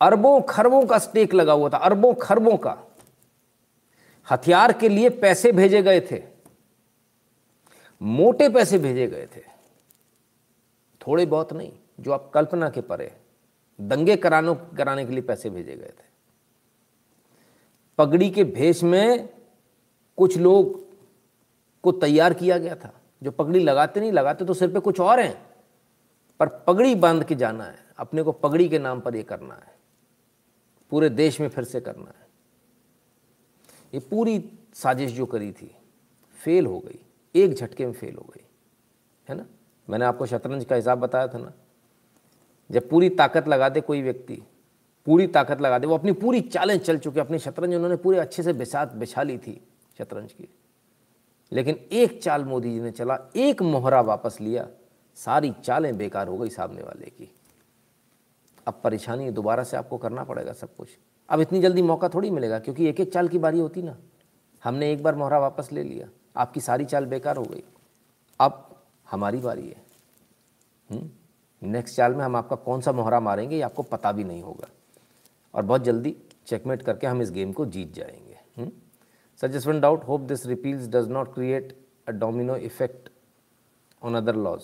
अरबों 0.01 0.41
खरबों 0.41 0.85
का 0.85 0.97
स्टेक 0.97 1.33
लगा 1.33 1.53
हुआ 1.53 1.69
था, 1.69 1.77
अरबों 1.77 2.13
खरबों 2.13 2.57
का। 2.57 2.77
हथियार 4.31 4.73
के 4.73 4.89
लिए 4.89 5.09
पैसे 5.09 5.51
भेजे 5.51 5.83
गए 5.83 6.01
थे। 6.01 6.23
मोटे 8.01 8.49
पैसे 8.49 8.79
भेजे 8.79 9.07
गए 9.07 9.27
थे। 9.35 9.41
थोड़े 11.07 11.25
बहुत 11.25 11.53
नहीं, 11.53 11.71
जो 11.99 12.11
आप 12.11 12.31
कल्पना 12.33 12.69
के 12.69 12.81
परे, 12.81 13.17
दंगे 13.81 14.15
कराने 14.15 14.55
कराने 14.77 15.05
के 15.05 15.11
लिए 15.11 15.21
पैसे 15.21 15.49
भेजे 15.49 15.75
गए 15.75 15.93
थे। 15.99 16.13
पगड़ी 17.97 18.29
के 18.29 18.43
भेष 18.43 18.83
में 18.83 19.29
कुछ 20.17 20.37
लोग 20.37 20.85
को 21.83 21.91
तैयार 21.91 22.33
किया 22.33 22.57
गया 22.57 22.75
था। 22.75 22.93
जो 23.23 23.31
पगड़ी 23.31 23.59
लगाते 23.59 23.99
नहीं, 23.99 24.11
लगाते 24.11 24.45
तो 24.45 24.53
सिर 24.53 24.71
पे 24.73 24.79
कुछ 24.79 24.99
और 24.99 25.19
हैं, 25.19 25.45
पर 26.39 26.47
पगड़ी 26.47 26.95
बाँध 26.95 27.23
के 27.23 27.35
जाना 27.35 27.63
है। 27.63 27.75
अपने 27.97 28.23
को 28.23 28.31
पगड़ी 28.31 28.69
के 28.69 28.79
नाम 28.79 28.99
पर 28.99 29.15
ये 29.15 29.23
करना 29.23 29.53
है। 29.53 29.72
पूरे 30.93 31.09
देश 31.09 31.39
में 31.41 31.47
फिर 31.49 31.63
से 31.63 31.81
करना 31.81 32.13
है। 32.19 32.27
ये 33.93 33.99
पूरी 33.99 34.51
साजिश 34.73 35.11
जो 35.11 35.25
करी 35.25 35.51
थी, 35.51 35.75
फेल 36.37 36.65
हो 36.65 36.79
गई। 36.79 36.99
एक 37.35 37.53
झटके 37.53 37.85
में 37.85 37.93
फेल 37.93 38.15
हो 38.15 38.25
गई, 38.33 38.43
है 39.29 39.35
ना? 39.35 39.45
मैंने 39.89 40.05
आपको 40.05 40.25
शतरंज 40.25 40.65
का 40.65 40.75
हिसाब 40.75 40.99
बताया 40.99 41.27
था 41.27 41.37
ना। 41.37 41.53
जब 42.71 42.89
पूरी 42.89 43.09
ताकत 43.09 43.47
लगा 43.47 43.69
दे 43.69 43.81
कोई 43.81 44.01
व्यक्ति, 44.01 44.41
पूरी 45.05 45.27
ताकत 45.27 45.61
लगा 45.61 45.79
दे, 45.79 45.87
वो 45.87 45.97
अपनी 45.97 46.11
पूरी 46.11 46.41
चालें 46.41 46.77
चल 46.79 46.97
चुके, 46.97 47.19
अपनी 47.19 47.39
शतरंज 47.39 47.75
उन्होंने 47.75 47.95
पूरे 47.95 48.19
अच्छे 48.19 48.43
से 48.43 48.53
बिछा 48.53 48.85
बिछा 48.85 49.23
ली 49.23 49.37
थी 49.37 49.61
शतरंज 49.97 50.33
की। 50.33 50.49
लेकिन 51.51 51.75
एक 51.91 52.23
चाल 52.23 52.45
मोदी 52.45 52.71
जी 52.71 52.81
ने 52.81 52.91
चला, 52.91 53.19
एक 53.35 53.61
मोहरा 53.61 54.01
वापस 54.01 54.37
लिया, 54.41 54.69
सारी 55.15 55.51
चालें 55.51 55.97
बेकार 55.97 56.27
हो 56.27 56.37
गई 56.37 56.49
सामने 56.49 56.81
वाले 56.81 57.05
की। 57.05 57.35
अब 58.67 58.79
परेशानी 58.83 59.29
दोबारा 59.31 59.63
से 59.63 59.77
आपको 59.77 59.97
करना 59.97 60.23
पड़ेगा 60.23 60.53
सब 60.53 60.75
कुछ। 60.75 60.97
अब 61.29 61.41
इतनी 61.41 61.61
जल्दी 61.61 61.81
मौका 61.81 62.09
थोड़ी 62.09 62.29
मिलेगा, 62.29 62.59
क्योंकि 62.59 62.87
एक 62.87 62.99
एक 62.99 63.13
चाल 63.13 63.27
की 63.27 63.37
बारी 63.37 63.59
होती 63.59 63.81
ना। 63.81 63.97
हमने 64.63 64.91
एक 64.91 65.03
बार 65.03 65.15
मोहरा 65.15 65.39
वापस 65.39 65.71
ले 65.71 65.83
लिया, 65.83 66.07
आपकी 66.35 66.61
सारी 66.61 66.85
चाल 66.85 67.05
बेकार 67.05 67.37
हो 67.37 67.43
गई। 67.43 67.63
अब 68.39 68.69
हमारी 69.11 69.37
बारी 69.37 69.67
है। 69.67 71.01
नेक्स्ट 71.61 71.95
चाल 71.95 72.13
में 72.13 72.23
हम 72.25 72.35
आपका 72.35 72.55
कौन 72.55 72.81
सा 72.81 72.91
मोहरा 72.91 73.19
मारेंगे, 73.19 73.55
ये 73.55 73.61
आपको 73.61 73.83
पता 73.83 74.11
भी 74.11 74.23
नहीं 74.23 74.41
होगा। 74.41 74.67
और 75.53 75.63
बहुत 75.63 75.83
जल्दी 75.83 76.15
चेकमेट 76.47 76.81
करके 76.81 77.07
हम 77.07 77.21
इस 77.21 77.31
गेम 77.31 77.51
को 77.51 77.65
जीत 77.65 77.93
जाएँगे। 77.93 78.71
Sir 79.39 79.47
just 79.47 79.67
one 79.67 79.79
doubt 79.79 80.03
hope 80.03 80.21
this 80.21 80.45
repeals 80.45 80.87
does 80.87 81.09
not 81.09 81.33
create 81.33 81.75
a 82.07 82.11
domino 82.11 82.55
effect 82.55 83.09
on 84.01 84.15
other 84.15 84.35
laws 84.35 84.63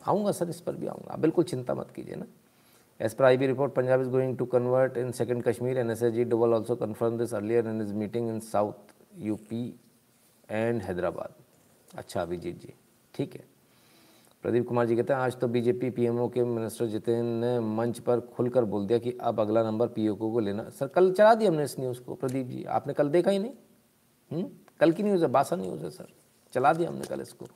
आऊँगा 0.00 0.32
सर 0.32 0.50
इस 0.50 0.60
पर 0.60 0.76
भी 0.76 0.86
आऊँगा। 0.86 1.16
बिल्कुल 1.16 1.44
चिंता 1.44 1.74
मत 1.74 1.90
कीजिए 1.90 2.14
ना। 2.14 2.26
As 3.00 3.14
per 3.14 3.24
I 3.24 3.36
B 3.36 3.46
report 3.46 3.72
Punjab 3.74 4.00
is 4.00 4.08
going 4.08 4.36
to 4.38 4.44
convert 4.46 4.96
in 4.98 5.10
second 5.12 5.42
Kashmir 5.42 5.78
N 5.78 5.90
S 5.90 6.02
S 6.02 6.12
ji 6.12 6.24
Doval 6.26 6.54
also 6.54 6.76
confirm 6.76 7.18
this 7.18 7.34
earlier 7.34 7.68
in 7.68 7.80
is 7.82 7.92
meeting 7.94 8.28
in 8.28 8.40
south 8.42 8.94
UP 9.20 9.62
and 10.48 10.82
Hyderabad 10.82 11.34
अच्छा 11.90 12.22
अभिजीत 12.22 12.60
जी 12.60 12.72
ठीक 13.14 13.34
है 13.34 13.44
प्रदीप 14.44 14.66
कुमार 14.68 14.86
जी 14.86 14.96
कहते 14.96 15.12
हैं 15.12 15.20
आज 15.20 15.36
तो 15.36 15.48
बीजेपी 15.48 15.90
पीएमओ 15.90 16.28
के 16.28 16.42
minister 16.46 16.86
Jitendra 16.86 17.22
ने 17.22 17.58
मंच 17.76 17.98
पर 17.98 18.20
खुलकर 18.36 18.64
बोल 18.64 18.86
दिया 18.86 18.98
कि 18.98 19.16
अब 19.20 19.40
अगला 19.40 19.62
नंबर 19.62 19.86
पीओको 19.88 20.30
को 20.32 20.40
लेना 20.40 20.68
सर 20.78 20.86
कल 20.88 21.10
चला 21.12 21.34
दिया 21.34 21.50
हमने 21.50 21.64
इस 21.64 21.78
न्यूज़ 21.80 22.00
को 22.00 22.14
प्रदीप 22.14 22.46
जी 22.46 22.62
आपने 22.70 22.94
कल 22.94 23.08
देखा 23.08 23.30
ही 23.30 23.38
नहीं 23.38 23.52
हुँ? 24.30 24.50
कल 24.80 24.92
की 24.92 25.02
न्यूज़ 25.02 25.22
है 25.22 25.30
बासा 25.30 25.56
न्यूज़ 25.56 25.84
है 25.84 25.90
सर 25.90 26.08
चला 26.52 26.72
दिया 26.72 26.88
हमने 26.88 27.06
कल 27.06 27.20
इसको 27.20 27.46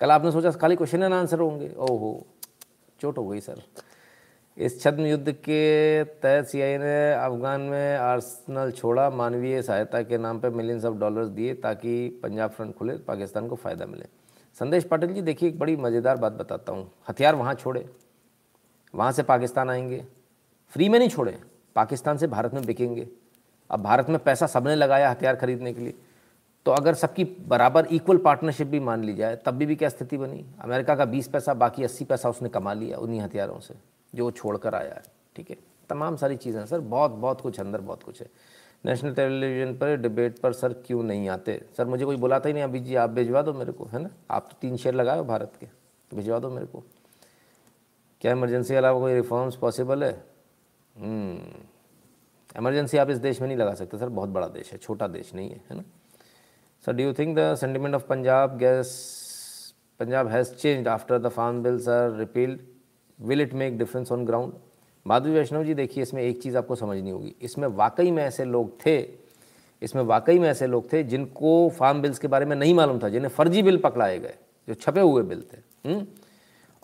कल 0.00 0.10
आपने 0.10 0.32
सोचा 0.32 0.50
खाली 0.52 0.76
क्वेश्चन 0.76 1.02
एंड 1.02 1.14
आंसर 1.14 1.40
होंगे 1.40 1.70
ओहो 1.80 2.12
चोट 3.00 3.18
हो 3.18 3.26
गई 3.28 3.40
सर 3.40 3.62
इस 4.56 4.82
छद्म 4.82 5.06
युद्ध 5.06 5.32
के 5.32 6.04
तहत 6.04 6.46
सीआईए 6.46 6.78
ने 6.78 7.12
अफगान 7.12 7.60
में 7.60 7.96
आर्सनल 7.96 8.70
छोड़ा 8.70 9.08
मानवीय 9.10 9.60
सहायता 9.62 10.02
के 10.02 10.18
नाम 10.18 10.40
पर 10.40 10.50
मिलियंस 10.50 10.84
ऑफ़ 10.84 10.94
डॉलर्स 10.94 11.28
दिए 11.28 11.54
ताकि 11.54 12.20
पंजाब 12.22 12.50
फ्रंट 12.50 12.74
खुले 12.74 12.96
पाकिस्तान 12.98 13.48
को 13.48 13.56
फ़ायदा 13.56 13.86
मिले। 13.86 14.06
संदेश 14.56 14.84
पाटिल 14.84 15.12
जी 15.14 15.22
देखिए 15.22 15.48
एक 15.48 15.58
बड़ी 15.58 15.76
मज़ेदार 15.76 16.16
बात 16.16 16.32
बताता 16.32 16.72
हूँ। 16.72 16.90
हथियार 17.08 17.34
वहाँ 17.34 17.54
छोड़े 17.54 17.84
वहाँ 18.94 19.12
से 19.12 19.22
पाकिस्तान 19.22 19.70
आएँगे। 19.70 20.04
फ्री 20.72 20.88
में 20.88 20.98
नहीं 20.98 21.08
छोड़े 21.08 21.36
पाकिस्तान 21.76 22.16
से 22.16 22.26
भारत 22.26 22.54
में 22.54 22.64
बिकेंगे। 22.66 23.08
अब 23.70 23.82
भारत 23.82 24.08
में 24.08 24.18
पैसा 24.18 24.46
सबने 24.46 24.74
लगाया 24.74 25.10
हथियार 25.10 25.36
खरीदने 25.36 25.72
के 25.72 25.80
लिए। 25.80 25.94
तो 26.66 26.70
अगर 26.70 26.94
सबकी 26.94 27.24
बराबर 27.48 27.86
इक्वल 27.86 28.16
पार्टनरशिप 28.16 28.66
भी 28.66 28.80
मान 28.80 29.04
ली 29.04 29.14
जाए 29.14 29.36
तब 29.36 29.54
भी, 29.54 29.66
भी 29.66 29.76
क्या 29.76 29.88
स्थिति 29.88 30.16
बनी? 30.16 30.44
अमेरिका 30.60 30.94
का 30.94 31.04
20 31.04 31.28
पैसा 31.28 31.54
बाकी 31.54 31.84
80 31.84 32.04
पैसा 32.04 32.28
उसने 32.28 32.48
कमा 32.48 32.72
लिया 32.72 32.98
उन्हीं 32.98 33.20
हथियारों 33.20 33.58
से। 33.60 33.74
जो 34.14 34.30
छोड़ 34.30 34.56
कर 34.56 34.74
आया 34.74 34.94
है, 34.94 35.02
ठीक 35.36 35.50
है? 35.50 35.56
तमाम 35.90 36.16
सारी 36.16 36.36
चीज़ें 36.36 36.64
सर। 36.66 36.80
बहुत 36.80 37.10
बहुत 37.10 37.40
कुछ 37.40 37.60
अंदर 37.60 37.80
बहुत 37.80 38.02
कुछ 38.02 38.20
है। 38.20 38.28
नेशनल 38.84 39.14
टेलीविज़न 39.14 39.76
पर 39.78 39.96
डिबेट 39.96 40.38
पर 40.38 40.52
सर 40.52 40.72
क्यों 40.86 41.02
नहीं 41.02 41.28
आते? 41.28 41.60
सर, 41.76 41.84
मुझे 41.84 42.04
कोई 42.04 42.16
बुलाता 42.16 42.48
ही 42.48 42.52
नहीं, 42.52 42.64
अभी 42.64 42.80
जी 42.80 42.94
आप 42.94 43.10
भिजवा 43.10 43.42
दो 43.42 43.52
मेरे 43.52 43.72
को, 43.72 43.84
है 43.84 44.02
ना? 44.02 44.08
आप 44.30 44.48
तो 44.50 44.56
तीन 44.60 44.76
शेयर 44.76 44.94
लगाए 44.94 45.22
भारत 45.24 45.52
के 45.60 45.66
तो 45.66 46.16
भिजवा 46.16 46.38
दो 46.38 46.50
मेरे 46.50 46.66
को। 46.66 46.82
क्या 48.20 48.32
इमरजेंसी 48.32 48.68
के 48.68 48.76
अलावा 48.76 49.00
कोई 49.00 49.14
रिफॉर्म्स 49.14 49.56
पॉसिबल 49.56 50.04
है? 50.04 50.12
इमरजेंसी 52.56 52.96
हम्म। 52.96 53.02
आप 53.02 53.10
इस 53.10 53.18
देश 53.18 53.40
में 53.40 53.48
नहीं 53.48 53.58
लगा 53.58 53.74
सकते, 53.74 53.98
सर। 53.98 54.08
बहुत 54.08 54.28
बड़ा 54.28 54.48
देश 54.48 54.72
है, 54.72 54.78
छोटा 54.78 55.06
देश 55.08 55.34
नहीं 55.34 55.50
है 55.50 55.60
है 55.70 55.76
ना? 55.76 55.84
Sir 56.84 56.92
do 56.92 57.02
you 57.02 57.12
think 57.12 57.36
the 57.38 57.54
sentiment 57.54 57.94
of 57.94 58.06
Punjab 58.06 58.56
guess 58.58 58.90
Punjab 60.00 60.28
has 60.28 60.54
change 60.54 60.88
after 60.88 61.18
the 61.18 61.28
farm 61.28 61.62
bills 61.62 61.88
are 61.88 62.16
repealed 62.16 62.60
will 63.22 63.40
it 63.40 63.54
make 63.54 63.78
difference 63.78 64.12
on 64.12 64.24
ground 64.26 64.52
Madhavi 65.06 65.32
Vaishnav 65.32 65.64
ji, 65.64 65.74
देखिए, 65.74 66.02
इसमें 66.02 66.22
एक 66.22 66.42
चीज़ 66.42 66.56
आपको 66.56 66.74
समझनी 66.76 67.10
होगी 67.10 67.34
इसमें 67.42 67.66
वाकई 67.68 68.10
में 68.10 68.22
ऐसे 68.24 68.44
लोग 68.44 68.70
थे, 68.86 68.98
इसमें 69.82 70.02
वाकई 70.04 70.38
में 70.38 70.48
ऐसे 70.48 70.66
लोग 70.66 70.92
थे 70.92 71.02
जिनको 71.04 71.68
फार्म 71.78 72.02
बिल्स 72.02 72.18
के 72.18 72.28
बारे 72.28 72.46
में 72.46 72.54
नहीं 72.56 72.74
मालूम 72.74 72.98
था, 72.98 73.08
जिन्हें 73.08 73.30
फर्जी 73.30 73.62
बिल 73.62 73.76
पकड़ाए 73.78 74.18
गए, 74.18 74.34
जो 74.68 74.74
छपे 74.74 75.00
हुए 75.00 75.22
बिल 75.24 75.42
थे 75.42 75.56
हुँ? 75.56 75.94
हम्म? 75.94 76.06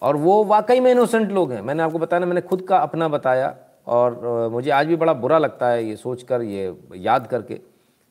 और 0.02 0.16
वो 0.16 0.42
वाकई 0.44 0.80
में 0.80 0.90
इनोसेंट 0.90 1.30
लोग 1.32 1.52
हैं 1.52 1.62
मैंने 1.62 1.82
आपको 1.82 1.98
बताया 1.98 2.20
ना, 2.20 2.26
मैंने 2.26 2.40
खुद 2.40 2.62
का 2.62 2.78
अपना 2.78 3.08
बताया 3.08 3.56
और 3.86 4.48
मुझे 4.52 4.70
आज 4.70 4.86
भी 4.86 4.96
बड़ा 4.96 5.12
बुरा 5.14 5.38
लगता 5.38 5.68
है 5.68 5.84
ये 5.84 5.96
सोच 5.96 6.22
कर 6.22 6.42
ये 6.42 6.74
याद 6.96 7.26
करके 7.26 7.54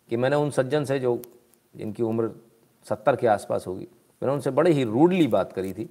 कि 0.10 0.18
मैंने 0.18 0.36
उन 0.36 0.50
सज्जन 0.52 0.86
से 0.86 1.00
जो, 1.00 1.22
जिनकी 1.74 2.04
उम्र 2.04 2.30
सत्तर 2.88 3.16
के 3.16 3.28
आसपास 3.28 3.68
होगी, 3.68 3.88
मैंने 4.22 4.34
उनसे 4.34 4.52
बड़े 4.52 4.72
ही 4.72 4.84
रूडली 4.86 5.28
बात 5.28 5.54
करी 5.54 5.74
थी 5.74 5.90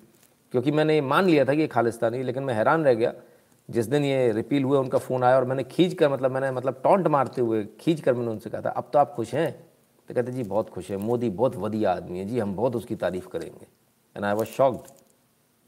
क्योंकि 0.57 0.71
मैंने 0.71 1.01
मान 1.01 1.25
लिया 1.25 1.45
था 1.45 1.55
कि 1.55 1.61
ये 1.61 1.67
खालिस्तानी, 1.67 2.23
लेकिन 2.23 2.43
मैं 2.43 2.55
हैरान 2.55 2.85
रह 2.85 2.95
गया। 2.95 3.13
जिस 3.71 3.87
दिन 3.87 4.05
ये 4.05 4.33
रिपील 4.33 4.65
हुए, 4.65 4.79
उनका 4.79 4.99
फ़ोन 4.99 5.25
आया 5.25 5.37
और 5.37 5.45
मैंने 5.45 5.65
खींच 5.65 5.95
कर 5.95 6.09
मतलब 6.09 6.31
मैंने 6.31 6.51
मतलब 6.51 6.81
टॉन्ट 6.85 7.07
मारते 7.07 7.41
हुए 7.41 7.67
खींच 7.81 8.01
कर 8.01 8.15
मैंने 8.15 8.31
उनसे 8.31 8.51
कहा 8.51 8.61
था, 8.61 8.69
अब 8.69 8.91
तो 8.93 8.99
आप 8.99 9.15
खुश 9.15 9.35
हैं? 9.35 9.67
तो 10.09 10.15
कहते, 10.15 10.33
जी, 10.33 10.43
बहुत 10.43 10.71
खुश 10.71 10.91
हैं। 10.91 10.97
मोदी 10.97 11.31
बहुत 11.31 11.57
वधिया 11.57 11.93
आदमी 11.93 12.19
है। 12.19 12.25
जी, 12.25 12.39
हम 12.39 12.57
बहुत 12.57 12.77
उसकी 12.77 12.97
तारीफ़ 12.97 13.29
करेंगे। 13.29 13.67
एंड 14.17 14.25
आई 14.25 14.35
वॉज़ 14.35 14.49
शॉक्ड 14.49 14.91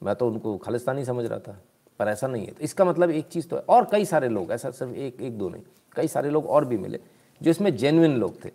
मैं 0.03 0.15
तो 0.15 0.29
उनको 0.29 0.57
खालिस्तानी 0.57 1.05
समझ 1.05 1.27
रहा 1.27 1.39
था, 1.39 1.63
पर 1.99 2.09
ऐसा 2.09 2.27
नहीं 2.27 2.47
है। 2.47 2.53
तो 2.53 2.61
इसका 2.61 2.85
मतलब 2.85 3.11
एक 3.11 3.25
चीज़ 3.25 3.49
तो 3.49 3.57
है। 3.57 3.63
और 3.69 3.89
कई 3.93 4.05
सारे 4.05 4.29
लोग, 4.29 4.53
ऐसा 4.53 4.71
सिर्फ़ 4.71 4.95
एक 4.95 5.21
एक 5.21 5.39
दो 5.39 5.49
नहीं, 5.49 5.63
कई 5.97 6.09
सारे 6.09 6.31
लोग 6.31 6.47
और 6.47 6.65
भी 6.65 6.79
मिले, 6.79 7.01
जो 7.43 7.51
इसमें 7.51 7.77
जेनविन 7.77 8.17
लोग 8.17 8.45
थे। 8.45 8.51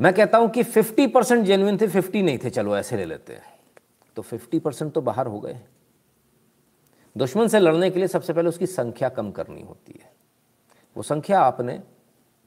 मैं 0.00 0.14
कहता 0.14 0.38
हूँ 0.38 0.50
कि 0.50 0.62
50 0.62 1.06
परसेंट 1.06 1.44
जेनविन 1.44 1.78
थे 1.80 1.88
50 1.88 2.22
नहीं 2.22 2.38
थे। 2.38 2.50
चलो, 2.50 2.76
ऐसे 2.76 2.96
ले 2.96 3.04
लेते 3.04 3.32
हैं। 3.32 3.55
तो 4.16 4.22
50 4.22 4.60
परसेंट 4.60 4.92
तो 4.92 5.00
बाहर 5.00 5.26
हो 5.26 5.40
गए। 5.40 5.60
दुश्मन 7.16 7.48
से 7.48 7.58
लड़ने 7.58 7.90
के 7.90 7.98
लिए 7.98 8.08
सबसे 8.08 8.32
पहले 8.32 8.48
उसकी 8.48 8.66
संख्या 8.66 9.08
कम 9.08 9.30
करनी 9.30 9.62
होती 9.62 10.00
है। 10.02 10.12
वो 10.96 11.02
संख्या 11.02 11.40
आपने 11.40 11.82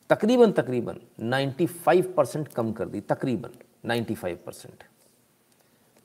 तकरीबन 0.09 0.51
तकरीबन 0.51 0.99
95 1.19 2.13
परसेंट 2.13 2.47
कम 2.47 2.71
कर 2.71 2.85
दी, 2.85 3.01
तकरीबन 3.01 3.49
95 3.85 4.37
परसेंट 4.45 4.83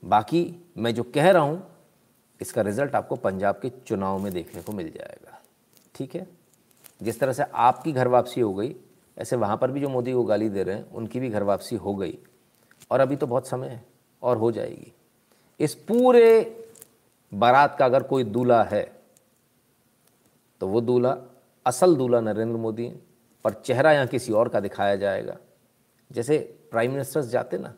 बाकी 0.05 0.55
मैं 0.77 0.95
जो 0.95 1.03
कह 1.03 1.31
रहा 1.31 1.43
हूँ, 1.43 1.67
इसका 2.41 2.61
रिज़ल्ट 2.61 2.95
आपको 2.95 3.15
पंजाब 3.15 3.55
के 3.55 3.69
चुनाव 3.69 4.19
में 4.19 4.33
देखने 4.33 4.61
को 4.61 4.71
मिल 4.71 4.89
जाएगा। 4.89 5.41
ठीक 5.95 6.15
है? 6.15 6.27
जिस 7.03 7.19
तरह 7.19 7.33
से 7.33 7.43
आपकी 7.43 7.91
घर 7.91 8.07
वापसी 8.07 8.41
हो 8.41 8.53
गई, 8.53 8.75
ऐसे 9.17 9.35
वहाँ 9.35 9.57
पर 9.57 9.71
भी 9.71 9.79
जो 9.79 9.89
मोदी 9.89 10.13
को 10.13 10.23
गाली 10.23 10.49
दे 10.49 10.63
रहे 10.63 10.75
हैं, 10.75 10.91
उनकी 10.91 11.19
भी 11.19 11.29
घर 11.29 11.43
वापसी 11.43 11.75
हो 11.75 11.95
गई। 11.95 12.17
और 12.91 12.99
अभी 12.99 13.15
तो 13.15 13.27
बहुत 13.27 13.47
समय 13.47 13.67
है, 13.67 13.85
और 14.21 14.37
हो 14.37 14.51
जाएगी। 14.51 14.93
इस 15.59 15.75
पूरे 15.87 16.27
बारात 17.31 17.75
का 17.79 17.85
अगर 17.85 18.03
कोई 18.03 18.23
दूल्हा 18.23 18.63
है 18.63 18.83
तो 20.61 20.67
वो 20.67 20.81
दूल्हा, 20.81 21.17
असल 21.65 21.95
दूल्हा 21.95 22.19
नरेंद्र 22.21 22.57
मोदी 22.57 22.85
है, 22.85 22.95
पर 23.45 23.53
चेहरा 23.53 23.91
यहाँ 23.91 24.07
किसी 24.07 24.33
और 24.33 24.49
का 24.49 24.59
दिखाया 24.59 24.95
जाएगा 24.95 25.37
जैसे 26.11 26.37
प्राइम 26.71 26.91
मिनिस्टर्स 26.91 27.25
जाते 27.25 27.57
ना 27.57 27.73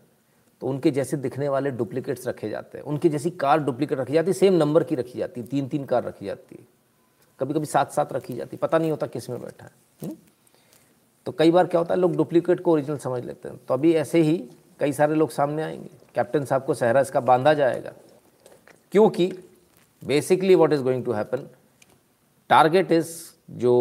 तो 0.61 0.67
उनके 0.67 0.91
जैसे 0.91 1.17
दिखने 1.17 1.49
वाले 1.49 1.71
डुप्लीकेट्स 1.71 2.27
रखे 2.27 2.49
जाते 2.49 2.77
हैं 2.77 2.85
उनकी 2.85 3.09
जैसी 3.09 3.29
कार 3.31 3.59
डुप्लीकेट 3.59 3.99
रखी 3.99 4.13
जाती, 4.13 4.33
सेम 4.33 4.53
नंबर 4.53 4.83
की 4.83 4.95
रखी 4.95 5.19
जाती 5.19 5.43
तीन 5.43 5.67
तीन 5.67 5.85
कार 5.85 6.03
रखी 6.03 6.25
जाती 6.25 6.55
है 6.59 6.65
कभी 7.39 7.53
कभी 7.53 7.65
साथ 7.65 7.85
साथ 7.85 8.13
रखी 8.13 8.35
जाती 8.35 8.57
पता 8.57 8.77
नहीं 8.77 8.91
होता 8.91 9.07
किसमें 9.07 9.41
बैठा 9.41 9.65
है 9.65 9.71
हुँ? 10.01 10.09
हम्म? 10.09 10.17
तो 11.25 11.31
कई 11.31 11.51
बार 11.51 11.67
क्या 11.67 11.79
होता 11.79 11.93
है, 11.93 11.99
लोग 11.99 12.15
डुप्लीकेट 12.15 12.59
को 12.59 12.71
ओरिजिनल 12.71 12.97
समझ 12.97 13.23
लेते 13.25 13.49
हैं 13.49 13.57
तो 13.67 13.73
अभी 13.73 13.93
ऐसे 13.93 14.21
ही 14.21 14.37
कई 14.79 14.93
सारे 14.93 15.15
लोग 15.15 15.29
सामने 15.29 15.63
आएँगे 15.63 15.89
कैप्टन 16.17 16.45
साहब 16.45 16.65
को 16.65 16.73
सहरा 16.73 17.01
इसका 17.01 17.19
बांधा 17.21 17.53
जाएगा। 17.53 17.93
क्योंकि 18.91 19.31
basically 20.01 20.55
what 20.55 20.73
is 20.73 20.81
going 20.81 21.05
to 21.05 21.11
happen 21.11 21.47
target 22.49 22.91
is 22.91 23.09
जो 23.51 23.73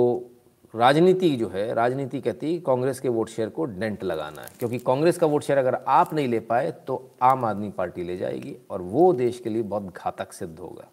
राजनीति 0.75 1.31
जो 1.37 1.49
है, 1.49 1.75
राजनीति 1.75 2.21
कहती 2.21 2.59
कांग्रेस 2.61 3.01
के 3.01 3.09
वोट 3.09 3.29
शेयर 3.29 3.49
को 3.49 3.65
डेंट 3.65 4.03
लगाना 4.05 4.43
है। 4.43 4.49
क्योंकि 4.59 4.79
कांग्रेस 4.79 5.19
का 5.19 5.27
वोट 5.27 5.43
शेयर 5.43 5.59
अगर 5.59 5.75
आप 5.75 6.13
नहीं 6.15 6.29
ले 6.29 6.41
पाए 6.41 6.71
तो 6.87 7.11
आम 7.23 7.45
आदमी 7.45 7.71
पार्टी 7.71 8.05
ले 8.05 8.17
जाएगी 8.17 8.57
और 8.71 8.83
वो 8.83 9.13
देश 9.13 9.39
के 9.41 9.51
लिए 9.51 9.63
बहुत 9.63 9.95
घातक 9.97 10.33
सिद्ध 10.33 10.59
होगा। 10.59 10.89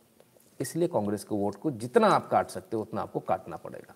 इसलिए 0.59 0.87
कांग्रेस 0.87 1.23
के 1.23 1.35
वोट 1.35 1.55
को 1.55 1.71
जितना 1.71 2.07
आप 2.07 2.29
काट 2.29 2.49
सकते 2.49 2.75
हो, 2.75 2.81
उतना 2.81 3.01
आपको 3.01 3.19
काटना 3.19 3.57
पड़ेगा। 3.57 3.95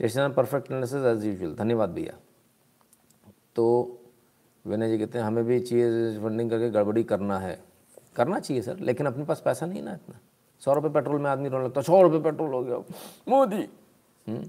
जैसे 0.00 0.28
परफेक्ट 0.28 0.70
एनालिसिस 0.70 1.04
एज 1.04 1.24
यूजल 1.24 1.54
धन्यवाद 1.54 1.90
भैया। 1.90 2.14
तो 3.54 3.98
विनय 4.66 4.88
जी 4.88 4.98
कहते 4.98 5.18
हैं, 5.18 5.24
हमें 5.24 5.44
भी 5.44 5.60
चाहिए 5.60 6.18
फंडिंग 6.18 6.50
करके 6.50 6.70
गड़बड़ी 6.70 7.04
करना 7.04 7.38
है। 7.38 7.60
करना 8.16 8.40
चाहिए 8.40 8.62
सर, 8.62 8.76
लेकिन 8.78 9.06
अपने 9.06 9.24
पास 9.24 9.42
पैसा 9.44 9.66
नहीं 9.66 9.82
ना 9.82 9.92
इतना। 9.92 10.18
सौ 10.60 10.74
रुपये 10.74 10.90
पेट्रोल 10.90 11.20
में 11.20 11.30
आदमी 11.30 11.48
रोने 11.48 11.64
लगता 11.64 11.82
सौ 11.82 12.02
रुपये 12.02 12.20
पेट्रोल 12.20 12.50
हो 12.50 12.64
गया, 12.64 12.76
मोदी। 13.28 13.68
हम्म। 14.28 14.44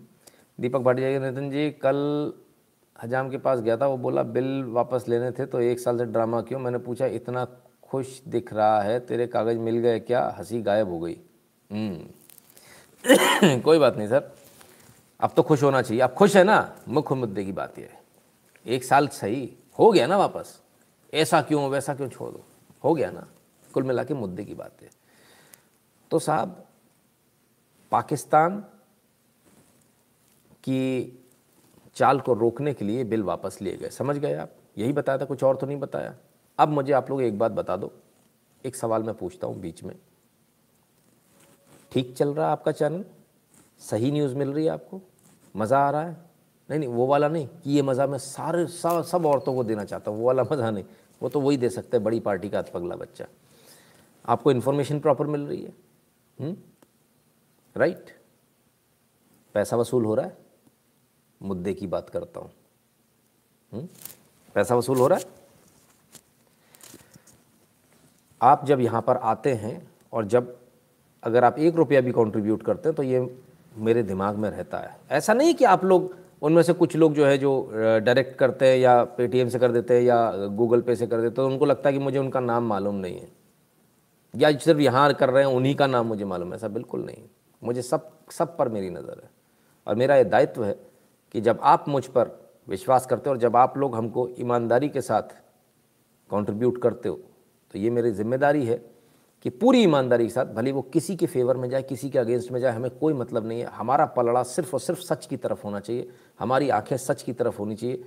दीपक 0.60 0.80
भाटिया 0.80 1.20
नितिन 1.20 1.52
जी, 1.52 1.72
कल 1.72 2.34
हजाम 3.04 3.30
के 3.30 3.38
पास 3.38 3.60
गया 3.60 3.78
था, 3.78 3.88
वो 3.88 3.98
बोला, 3.98 4.24
बिल 4.24 4.64
वापस 4.64 5.06
लेने 5.08 5.32
थे 5.32 5.46
तो 5.46 5.62
एक 5.62 5.80
साल 5.80 5.98
से 5.98 6.06
ड्रामा 6.06 6.42
क्यों? 6.42 6.60
मैंने 6.60 6.78
पूछा, 6.78 7.06
इतना 7.06 7.48
खुश 7.84 8.22
दिख 8.28 8.54
रहा 8.54 8.82
है, 8.82 9.00
तेरे 9.00 9.28
कागज़ 9.28 9.58
मिल 9.58 9.78
गए 9.78 10.00
क्या? 10.00 10.36
हँसी 10.38 10.62
गायब 10.62 10.90
हो 10.90 11.00
गई। 11.00 11.18
हम्म। 11.72 12.00
कोई 13.60 13.80
बात 13.80 13.98
नहीं 13.98 14.08
सर, 14.08 14.32
अब 15.20 15.32
तो 15.36 15.44
खुश 15.44 15.64
होना 15.64 15.82
चाहिए। 15.82 16.04
अब 16.04 16.10
खुश 16.10 16.36
है 16.36 16.44
ना, 16.44 16.76
मुख्य 16.88 17.16
मुद्दे 17.16 17.46
की 17.46 17.52
बात 17.52 17.80
यह 17.80 17.90
है। 17.94 18.00
एक 18.66 18.84
साल 18.84 19.08
सही 19.08 19.54
हो 19.80 19.92
गया 19.92 20.08
ना 20.08 20.18
वापस? 20.18 20.62
ऐसा 21.14 21.42
क्यों, 21.42 21.70
वैसा 21.70 21.96
क्यों 21.96 22.10
छोड़ 22.10 22.32
दो? 22.32 22.44
हो 22.84 22.94
गया 22.94 23.12
ना? 23.12 23.28
कुल 23.74 23.84
मिला 23.84 24.04
के 24.04 24.14
मुद्दे 24.14 24.46
की 24.46 24.54
बात 24.54 24.82
है। 24.82 24.90
तो 26.12 26.20
साहब, 26.20 26.66
पाकिस्तान 27.92 28.60
की 30.52 31.16
चाल 31.96 32.20
को 32.20 32.34
रोकने 32.34 32.74
के 32.74 32.86
लिए 32.86 33.04
बिल 33.04 33.24
वापस 33.24 33.58
लिए 33.62 33.78
गए। 33.78 33.90
समझ 33.90 34.18
गए 34.18 34.34
आप? 34.34 34.52
यही 34.78 34.94
बताया 34.94 35.18
था, 35.18 35.26
कुछ 35.26 35.44
और 35.44 35.56
तो 35.56 35.68
नहीं 35.68 35.78
बताया। 35.78 36.16
अब 36.60 36.70
मुझे 36.70 36.94
आप 36.94 37.10
लोग 37.10 37.22
एक 37.22 37.40
बात 37.40 37.52
बता 37.52 37.76
दो। 37.76 37.94
एक 38.66 38.76
सवाल 38.76 39.04
मैं 39.04 39.16
पूछता 39.16 39.48
हूँ 39.48 39.60
बीच 39.60 39.84
में। 39.84 39.96
ठीक 41.92 42.16
चल 42.18 42.34
रहा 42.34 42.46
है 42.46 42.52
आपका 42.52 42.72
चैनल? 42.72 43.06
सही 43.80 44.12
न्यूज़ 44.12 44.36
मिल 44.36 44.54
रही 44.54 44.66
है 44.66 44.72
आपको? 44.72 45.02
मज़ा 45.56 45.80
आ 45.80 45.90
रहा 45.90 46.02
है? 46.02 46.29
नहीं 46.70 46.80
नहीं, 46.80 46.90
वो 46.90 47.06
वाला 47.08 47.28
नहीं 47.28 47.48
कि 47.48 47.72
ये 47.72 47.82
मज़ा 47.82 48.08
मैं 48.08 48.18
सारे 48.18 48.66
सब 48.68 49.02
सब 49.04 49.26
औरतों 49.26 49.54
को 49.56 49.64
देना 49.64 49.84
चाहता 49.86 50.12
हूँ, 50.12 50.20
वो 50.20 50.26
वाला 50.26 50.44
मज़ा 50.44 50.70
नहीं। 50.72 50.84
वो 51.22 51.30
तो 51.30 51.40
वही 51.42 51.58
दे 51.58 51.70
सकते 51.70 51.98
हैं, 51.98 52.04
बड़ी 52.04 52.20
पार्टी 52.20 52.50
का 52.50 52.62
पगला 52.74 52.96
बच्चा। 52.96 53.26
आपको 54.26 54.52
इन्फॉर्मेशन 54.52 55.00
प्रॉपर 55.00 55.28
मिल 55.28 55.42
रही 55.42 55.64
है? 55.64 56.56
राइट 57.76 58.10
पैसा 59.56 59.78
वसूल 59.78 60.06
हो 60.06 60.16
रहा 60.16 60.26
है? 60.26 60.38
मुद्दे 61.42 61.74
की 61.74 61.88
बात 61.88 62.10
करता 62.10 62.40
हूँ। 62.40 63.88
पैसा 64.56 64.76
वसूल 64.76 64.98
हो 64.98 65.08
रहा 65.08 65.20
है? 65.20 65.26
आप 68.42 68.66
जब 68.66 68.80
यहाँ 68.82 69.02
पर 69.02 69.18
आते 69.18 69.54
हैं 69.56 69.92
और 70.14 70.26
जब 70.28 70.56
अगर 71.24 71.44
आप 71.44 71.58
एक 71.60 71.76
रुपया 71.76 72.02
भी 72.02 72.12
कंट्रीब्यूट 72.12 72.64
करते 72.64 72.90
हैं 72.90 72.96
तो 72.96 73.04
ये 73.04 73.28
मेरे 73.78 74.04
दिमाग 74.04 74.36
में 74.36 74.50
रहता 74.50 74.78
है। 74.78 74.96
ऐसा 75.12 75.34
नहीं 75.34 75.54
कि 75.54 75.66
आप 75.66 75.84
लोग 75.84 76.16
उनमें 76.42 76.62
से 76.64 76.74
कुछ 76.74 76.96
लोग 76.96 77.14
जो 77.14 77.26
है 77.26 77.38
जो 77.38 77.52
डायरेक्ट 77.74 78.38
करते 78.40 78.68
हैं 78.68 78.78
या 78.78 79.04
पेटीएम 79.18 79.50
से 79.50 79.60
कर 79.60 79.72
देते 79.72 79.94
हैं 79.94 80.02
या 80.02 80.48
गूगल 80.58 80.82
पे 80.82 80.96
से 80.96 81.08
कर 81.08 81.18
देते 81.18 81.28
हैं 81.28 81.36
तो 81.36 81.48
उनको 81.48 81.66
लगता 81.66 81.90
है 81.90 81.94
कि 81.94 82.00
मुझे 82.00 82.18
उनका 82.18 82.40
नाम 82.40 82.68
मालूम 82.68 82.96
नहीं 82.96 83.20
है। 83.20 83.28
या 84.34 84.52
सिर्फ़ 84.58 84.80
यहाँ 84.80 85.14
कर 85.14 85.30
रहे 85.30 85.44
हैं, 85.44 85.52
उन्हीं 85.52 85.76
का 85.76 85.88
नाम 85.88 86.08
मुझे 86.08 86.26
मालूम 86.26 86.50
है, 86.50 86.56
ऐसा 86.56 86.68
बिल्कुल 86.68 87.04
नहीं। 87.06 87.24
मुझे 87.62 87.82
सब 87.82 88.10
सब 88.32 88.56
पर 88.58 88.70
मेरी 88.70 88.90
नज़र 88.90 89.22
है। 89.24 89.30
और 89.88 89.96
मेरा 89.96 90.16
ये 90.16 90.24
दायित्व 90.26 90.64
है 90.64 90.76
कि 91.36 91.42
जब 91.42 91.60
आप 91.64 91.86
मुझ 91.90 92.06
पर 92.08 92.38
विश्वास 92.68 93.06
करते 93.06 93.30
हो 93.30 93.34
और 93.34 93.40
जब 93.40 93.56
आप 93.56 93.78
लोग 93.78 93.96
हमको 93.96 94.28
ईमानदारी 94.40 94.90
के 94.90 95.02
साथ 95.02 95.36
कंट्रीब्यूट 96.30 96.82
करते 96.82 97.10
हो 97.10 97.20
तो 97.74 97.80
ये 97.80 97.90
मेरी 97.90 98.12
ज़िम्मेदारी 98.12 98.66
है 98.66 98.82
कि 99.44 99.50
पूरी 99.50 99.84
ईमानदारी 99.84 100.24
के 100.24 100.30
साथ, 100.30 100.46
भले 100.46 100.72
वो 100.72 100.82
किसी 100.82 101.16
के 101.16 101.26
फेवर 101.26 101.58
में 101.58 101.70
जाए, 101.70 101.84
किसी 101.84 102.10
के 102.10 102.20
अगेंस्ट 102.20 102.52
में 102.52 102.60
जाए, 102.60 102.72
हमें 102.72 102.92
कोई 102.92 103.14
मतलब 103.14 103.46
नहीं 103.48 103.60
है। 103.60 103.66
हमारा 103.66 104.06
पलड़ा 104.06 104.44
सिर्फ़ 104.44 104.74
और 104.74 104.80
सिर्फ़ 104.80 105.00
सच 105.00 105.26
की 105.26 105.38
तरफ़ 105.38 105.64
होना 105.64 105.80
चाहिए। 105.80 106.10
हमारी 106.40 106.70
आँखें 106.70 106.98
सच 106.98 107.22
की 107.22 107.34
तरफ़ 107.34 107.58
होनी 107.58 107.76
चाहिए। 107.76 108.06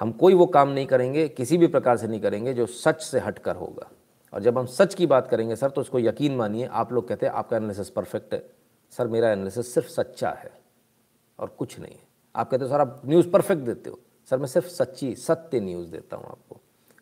हम 0.00 0.12
कोई 0.12 0.34
वो 0.34 0.46
काम 0.46 0.68
नहीं 0.68 0.86
करेंगे, 0.86 1.28
किसी 1.28 1.58
भी 1.58 1.66
प्रकार 1.66 1.96
से 1.96 2.06
नहीं 2.06 2.20
करेंगे, 2.20 2.54
जो 2.54 2.66
सच 2.66 3.02
से 3.02 3.18
हट 3.18 3.38
कर 3.38 3.56
होगा। 3.56 3.90
और 4.34 4.42
जब 4.42 4.58
हम 4.58 4.66
सच 4.66 4.94
की 4.94 5.06
बात 5.06 5.28
करेंगे, 5.28 5.56
सर 5.56 5.70
तो 5.70 5.80
उसको 5.80 5.98
यकीन 5.98 6.36
मानिए, 6.36 6.66
आप 6.66 6.92
लोग 6.92 7.08
कहते 7.08 7.26
हैं, 7.26 7.32
आपका 7.32 7.56
एनालिसिस 7.56 7.90
परफेक्ट 7.90 8.34
है। 8.34 8.50
सर, 8.90 9.08
मेरा 9.08 9.30
एनालिसिस 9.30 9.74
सिर्फ़ 9.74 9.88
सच्चा 9.88 10.30
है 10.30 10.52
और 11.38 11.48
कुछ 11.48 11.80
नहीं 11.80 11.94
है। 11.94 12.02
आप 12.36 12.50
कहते 12.50 12.64
हो, 12.64 12.70
सर, 12.70 12.80
आप 12.80 13.02
न्यूज़ 13.06 13.30
परफेक्ट 13.30 13.62
देते 13.62 13.90
हो। 13.90 13.98
सर, 14.30 14.38
मैं 14.38 14.46
सिर्फ़ 14.46 14.68
सच्ची, 14.68 15.14
सत्य 15.14 15.60
न्यूज़ 15.60 15.90
देता 15.90 16.16
हूँ 16.16 16.26
आपको। 16.26 16.56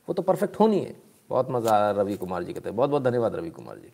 वो 0.09 0.13
तो 0.13 0.23
परफेक्ट 0.23 0.61
होनी 0.61 0.81
है। 0.81 1.10
बहुत 1.31 1.51
मज़ा 1.51 1.75
आया 1.75 1.91
रवि 1.91 2.17
कुमार 2.17 2.43
जी 2.43 2.53
कहते 2.53 2.71
बहुत 2.71 2.91
बहुत 2.91 3.03
धन्यवाद 3.03 3.35
रवि 3.35 3.51
कुमार 3.51 3.77
जी। 3.77 3.93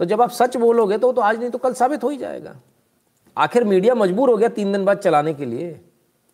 तो 0.00 0.04
जब 0.04 0.22
आप 0.22 0.30
सच 0.30 0.56
बोलोगे 0.56 0.98
तो 0.98 1.12
तो 1.12 1.20
आज 1.20 1.38
नहीं 1.38 1.50
तो 1.50 1.58
कल 1.58 1.72
साबित 1.74 2.04
हो 2.04 2.08
ही 2.08 2.16
जाएगा। 2.16 2.54
आखिर 3.36 3.64
मीडिया 3.64 3.94
मजबूर 3.94 4.30
हो 4.30 4.36
गया 4.36 4.48
तीन 4.48 4.72
दिन 4.72 4.84
बाद 4.84 4.98
चलाने 4.98 5.34
के 5.34 5.44
लिए। 5.44 5.80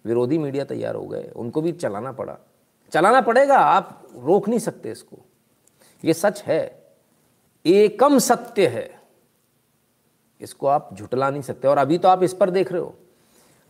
विरोधी 0.05 0.39
मीडिया 0.39 0.65
तैयार 0.65 0.95
हो 0.95 1.07
गए। 1.07 1.31
उनको 1.37 1.61
भी 1.63 1.73
चलाना 1.73 2.13
पड़ा। 2.13 2.37
चलाना 2.93 3.21
पड़ेगा, 3.21 3.57
आप 3.57 4.09
रोक 4.17 4.49
नहीं 4.49 4.59
सकते 4.59 4.91
इसको। 4.91 5.17
ये 6.03 6.15
सच 6.15 6.43
है। 6.43 6.61
एकम 7.65 8.19
सत्य 8.19 8.67
है। 8.67 8.89
इसको 10.41 10.67
आप 10.67 10.91
झुटला 10.95 11.31
नहीं 11.31 11.43
सकते। 11.43 11.69
और 11.69 11.79
अभी 11.79 11.99
तो 11.99 12.09
आप 12.09 12.23
इस 12.23 12.35
पर 12.35 12.51
देख 12.51 12.73
रहे 12.73 12.81
हो। 12.81 12.95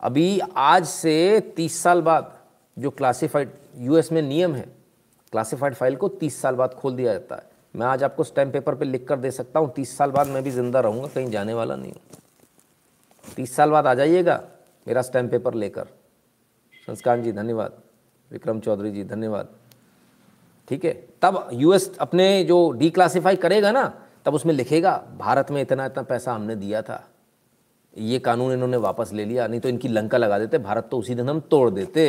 अभी 0.03 0.41
आज 0.57 0.87
से 0.87 1.41
तीस 1.57 1.83
साल 1.83 2.03
बाद 2.03 2.33
जो 2.77 2.91
क्लासिफाइड 2.91 3.53
यूएस 3.79 4.13
में 4.13 4.23
नियम 4.23 4.55
है 4.55 4.67
क्लासिफाइड 5.35 5.75
फ़ाइल 5.75 5.95
को 5.97 6.09
तीस 6.11 6.41
साल 6.43 6.55
बाद 6.55 6.75
खोल 6.75 6.95
दिया 6.97 7.13
जाता 7.13 7.37
है। 7.37 7.43
मैं 7.75 7.87
आज 7.87 8.03
आपको 8.03 8.25
स्टैम्प 8.25 8.53
पेपर 8.53 8.75
पे 8.75 8.85
लिख 8.85 9.07
कर 9.09 9.19
दे 9.19 9.31
सकता 9.31 9.61
हूँ। 9.61 9.73
तीस 9.75 9.97
साल 9.97 10.11
बाद 10.11 10.27
मैं 10.27 10.43
भी 10.43 10.51
ज़िंदा 10.51 10.81
रहूँगा, 10.81 11.09
कहीं 11.09 11.31
जाने 11.31 11.55
वाला 11.55 11.77
नहीं 11.77 11.93
हूँ। 11.93 13.35
तीस 13.37 13.55
साल 13.57 13.71
बाद 13.71 13.87
आ 13.87 13.95
जाइएगा 13.95 14.41
मेरा 14.87 15.03
स्टैम्प 15.03 15.31
पेपर 15.31 15.55
लेकर। 15.55 15.87
संस्कार 16.89 17.21
जी, 17.21 17.33
धन्यवाद। 17.33 17.73
विक्रम 18.31 18.61
चौधरी 18.61 18.91
जी, 18.91 19.05
धन्यवाद। 19.05 19.49
ठीक 20.69 20.85
है? 20.85 20.93
तब 21.23 21.49
यूएस 21.53 21.91
अपने 21.99 22.45
जो 22.45 22.71
डिक्लासीफाई 22.73 23.37
करेगा 23.37 23.73
ना, 23.73 23.85
तब 24.25 24.35
उसमें 24.35 24.55
लिखेगा, 24.55 24.97
भारत 25.19 25.51
में 25.51 25.61
इतना 25.63 25.87
इतना 25.87 26.03
पैसा 26.05 26.35
हमने 26.35 26.57
दिया 26.57 26.83
था। 26.83 27.03
ये 27.97 28.19
कानून 28.19 28.53
इन्होंने 28.53 28.77
वापस 28.77 29.13
ले 29.13 29.25
लिया, 29.25 29.47
नहीं 29.47 29.61
तो 29.61 29.69
इनकी 29.69 29.89
लंका 29.89 30.19
लगा 30.19 30.39
देते, 30.39 30.59
भारत 30.61 30.89
तो 30.91 30.99
उसी 30.99 31.15
दिन 31.15 31.29
हम 31.29 31.41
तोड़ 31.41 31.69
देते। 31.71 32.09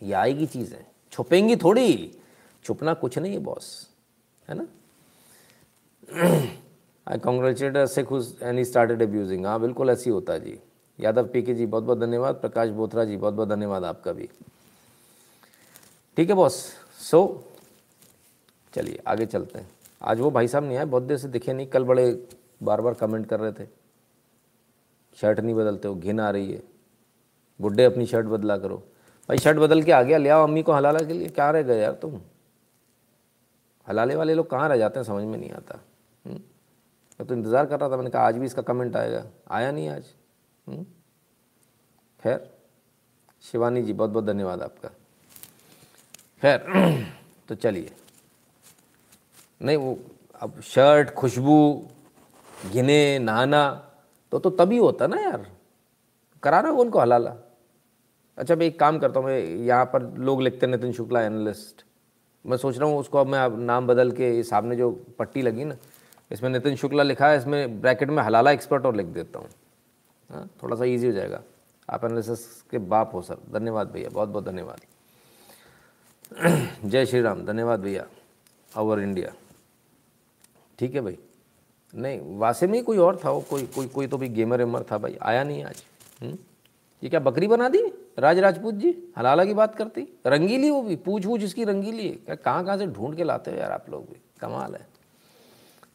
ये 0.00 0.12
आएगी 0.12 0.46
चीज़ें। 0.46 0.84
छुपेंगी 1.12 1.56
थोड़ी 1.56 2.18
छुपना 2.64 2.94
कुछ 2.94 3.18
नहीं 3.18 3.32
है 3.32 3.38
बॉस 3.38 3.88
है 4.48 4.54
ना? 4.54 4.66
I 7.06 7.18
congratulate 7.18 7.88
Sikh 7.88 8.12
he 8.44 8.64
started 8.64 9.02
abusing 9.02 9.46
हाँ 9.46 9.60
बिल्कुल 9.60 9.90
ऐसी 9.90 10.10
होता 10.10 10.32
है 10.32 10.40
जी. 10.40 10.58
यादव 10.98 11.26
पी 11.28 11.42
के 11.42 11.54
जी 11.54 11.66
बहुत 11.66 11.84
बहुत 11.84 11.98
धन्यवाद. 11.98 12.34
प्रकाश 12.34 12.68
बोथरा 12.68 13.04
जी 13.04 13.16
बहुत 13.16 13.34
बहुत 13.34 13.48
धन्यवाद 13.48 13.84
आपका 13.84 14.12
भी. 14.12 14.28
ठीक 16.16 16.28
है 16.28 16.34
बॉस 16.34 16.54
सो 17.00 17.22
so, 17.26 18.74
चलिए 18.74 19.02
आगे 19.06 19.26
चलते 19.26 19.58
हैं. 19.58 19.68
आज 20.02 20.20
वो 20.20 20.30
भाई 20.30 20.48
साहब 20.48 20.64
नहीं 20.64 20.76
आए 20.78 20.84
बहुत 20.84 21.02
देर 21.02 21.16
से 21.18 21.28
दिखे 21.28 21.52
नहीं. 21.52 21.66
कल 21.66 21.84
बड़े 21.84 22.26
बार 22.62 22.80
बार 22.80 22.94
कमेंट 22.94 23.26
कर 23.26 23.40
रहे 23.40 23.52
थे. 23.52 23.68
शर्ट 25.20 25.40
नहीं 25.40 25.54
बदलते 25.54 25.88
हो 25.88 25.94
घिन 25.94 26.20
आ 26.20 26.30
रही 26.30 26.52
है. 26.52 26.62
बुढ़े 27.60 27.84
अपनी 27.84 28.06
शर्ट 28.06 28.26
बदला 28.26 28.56
करो. 28.58 28.82
भाई, 29.28 29.38
शर्ट 29.38 29.58
बदल 29.58 29.82
के 29.82 29.92
आ 29.92 30.02
गया, 30.02 30.18
ले 30.18 30.28
आओ 30.28 30.42
अम्मी 30.42 30.62
को 30.62 30.72
हलाला 30.72 30.98
के 30.98 31.12
लिए। 31.12 31.28
क्या 31.28 31.50
रह 31.50 31.62
गए 31.62 31.82
यार 31.82 31.92
तुम? 31.92 32.20
हलाले 33.88 34.14
वाले 34.14 34.34
लोग 34.34 34.50
कहाँ 34.50 34.68
रह 34.68 34.76
जाते 34.76 34.98
हैं, 34.98 35.04
समझ 35.04 35.24
में 35.24 35.38
नहीं 35.38 35.50
आता। 35.50 35.80
हम्म? 36.26 36.38
मैं 37.20 37.26
तो 37.26 37.34
इंतज़ार 37.34 37.66
कर 37.66 37.80
रहा 37.80 37.90
था, 37.90 37.96
मैंने 37.96 38.10
कहा, 38.10 38.22
आज 38.22 38.36
भी 38.36 38.46
इसका 38.46 38.62
कमेंट 38.62 38.96
आएगा। 38.96 39.26
आया 39.50 39.72
नहीं 39.72 39.88
आज। 39.88 40.04
हम्म? 40.68 40.86
खैर, 42.22 42.50
शिवानी 43.42 43.82
जी 43.82 43.92
बहुत 43.92 44.10
बहुत 44.10 44.24
धन्यवाद 44.24 44.62
आपका। 44.62 44.88
खैर 46.42 46.64
तो 47.48 47.54
चलिए। 47.54 47.92
नहीं, 49.62 49.76
वो, 49.76 49.98
अब 50.40 50.60
शर्ट, 50.60 51.10
खुशबू, 51.10 51.88
गिने, 52.72 53.18
नहाना 53.18 53.92
तो 54.32 54.38
तो 54.38 54.50
तभी 54.50 54.78
होता 54.78 55.06
ना 55.06 55.20
यार। 55.20 55.46
कराना 56.42 56.70
उनको 56.70 57.00
हलाला। 57.00 57.36
अच्छा 58.40 58.54
मैं 58.56 58.66
एक 58.66 58.78
काम 58.80 58.98
करता 58.98 59.20
हूँ, 59.20 59.26
मैं 59.26 59.38
यहाँ 59.38 59.84
पर 59.84 60.02
लोग 60.18 60.42
लिखते 60.42 60.66
हैं, 60.66 60.70
नितिन 60.72 60.92
शुक्ला 60.92 61.22
एनालिस्ट 61.22 61.84
मैं 62.44 62.56
सोच 62.56 62.78
रहा 62.78 62.88
हूँ 62.88 62.98
उसको 62.98 63.18
अब 63.18 63.26
मैं 63.26 63.38
अब 63.38 63.58
नाम 63.60 63.86
बदल 63.86 64.10
के 64.12 64.42
सामने 64.42 64.76
जो 64.76 64.90
पट्टी 65.18 65.42
लगी 65.42 65.64
ना, 65.64 65.76
इसमें 66.30 66.50
नितिन 66.50 66.76
शुक्ला 66.76 67.02
लिखा 67.02 67.28
है, 67.28 67.36
इसमें 67.38 67.80
ब्रैकेट 67.80 68.10
में 68.10 68.22
हलाला 68.22 68.50
एक्सपर्ट 68.50 68.86
और 68.86 68.96
लिख 68.96 69.06
देता 69.06 69.38
हूँ। 69.38 69.48
हाँ 70.30 70.48
थोड़ा 70.62 70.76
सा 70.76 70.84
ईजी 70.84 71.06
हो 71.06 71.12
जाएगा। 71.12 71.42
आप 71.88 72.04
एनालिसिस 72.04 72.46
के 72.70 72.78
बाप 72.78 73.14
हो, 73.14 73.22
सर। 73.22 73.36
धन्यवाद 73.52 73.90
भैया 73.90 74.08
बहुत 74.08 74.28
बहुत 74.28 74.44
धन्यवाद। 74.44 74.80
जय 76.84 77.06
श्री 77.06 77.20
राम, 77.20 77.44
धन्यवाद 77.46 77.80
भैया। 77.80 78.06
अवर 78.72 79.00
इंडिया 79.00 79.32
ठीक 80.78 80.94
है 80.94 81.00
भाई। 81.00 81.18
नहीं, 81.94 82.38
वासे 82.38 82.66
में 82.66 82.74
ही 82.74 82.82
कोई 82.84 82.98
और 82.98 83.20
था, 83.24 83.30
वो 83.30 83.40
कोई 83.40 83.66
कोई 83.66 83.86
कोई 83.86 84.06
तो 84.06 84.18
भी 84.18 84.28
गेमर 84.28 84.58
वेमर 84.58 84.84
था 84.92 84.98
भाई, 84.98 85.16
आया 85.22 85.44
नहीं 85.44 85.64
आज। 85.64 85.82
हुँ? 86.22 86.28
हम्म? 86.28 86.38
ये 87.02 87.08
क्या 87.08 87.20
बकरी 87.20 87.46
बना 87.46 87.68
दी? 87.68 87.90
राज 88.20 88.38
राजपूत 88.38 88.74
जी, 88.74 89.12
हलाला 89.18 89.44
की 89.44 89.54
बात 89.54 89.74
करती? 89.74 90.20
रंगीली 90.26 90.70
वो 90.70 90.82
भी 90.82 90.96
पूछ 90.96 91.26
पूछ 91.26 91.42
इसकी 91.42 91.64
रंगीली 91.64 92.20
है। 92.28 92.36
कहाँ 92.36 92.64
कहाँ 92.64 92.78
से 92.78 92.86
ढूंढ 92.86 93.16
के 93.16 93.24
लाते 93.24 93.50
हो 93.50 93.56
यार 93.56 93.72
आप 93.72 93.90
लोग 93.90 94.06
भी? 94.06 94.20
कमाल 94.40 94.74
है। 94.74 94.88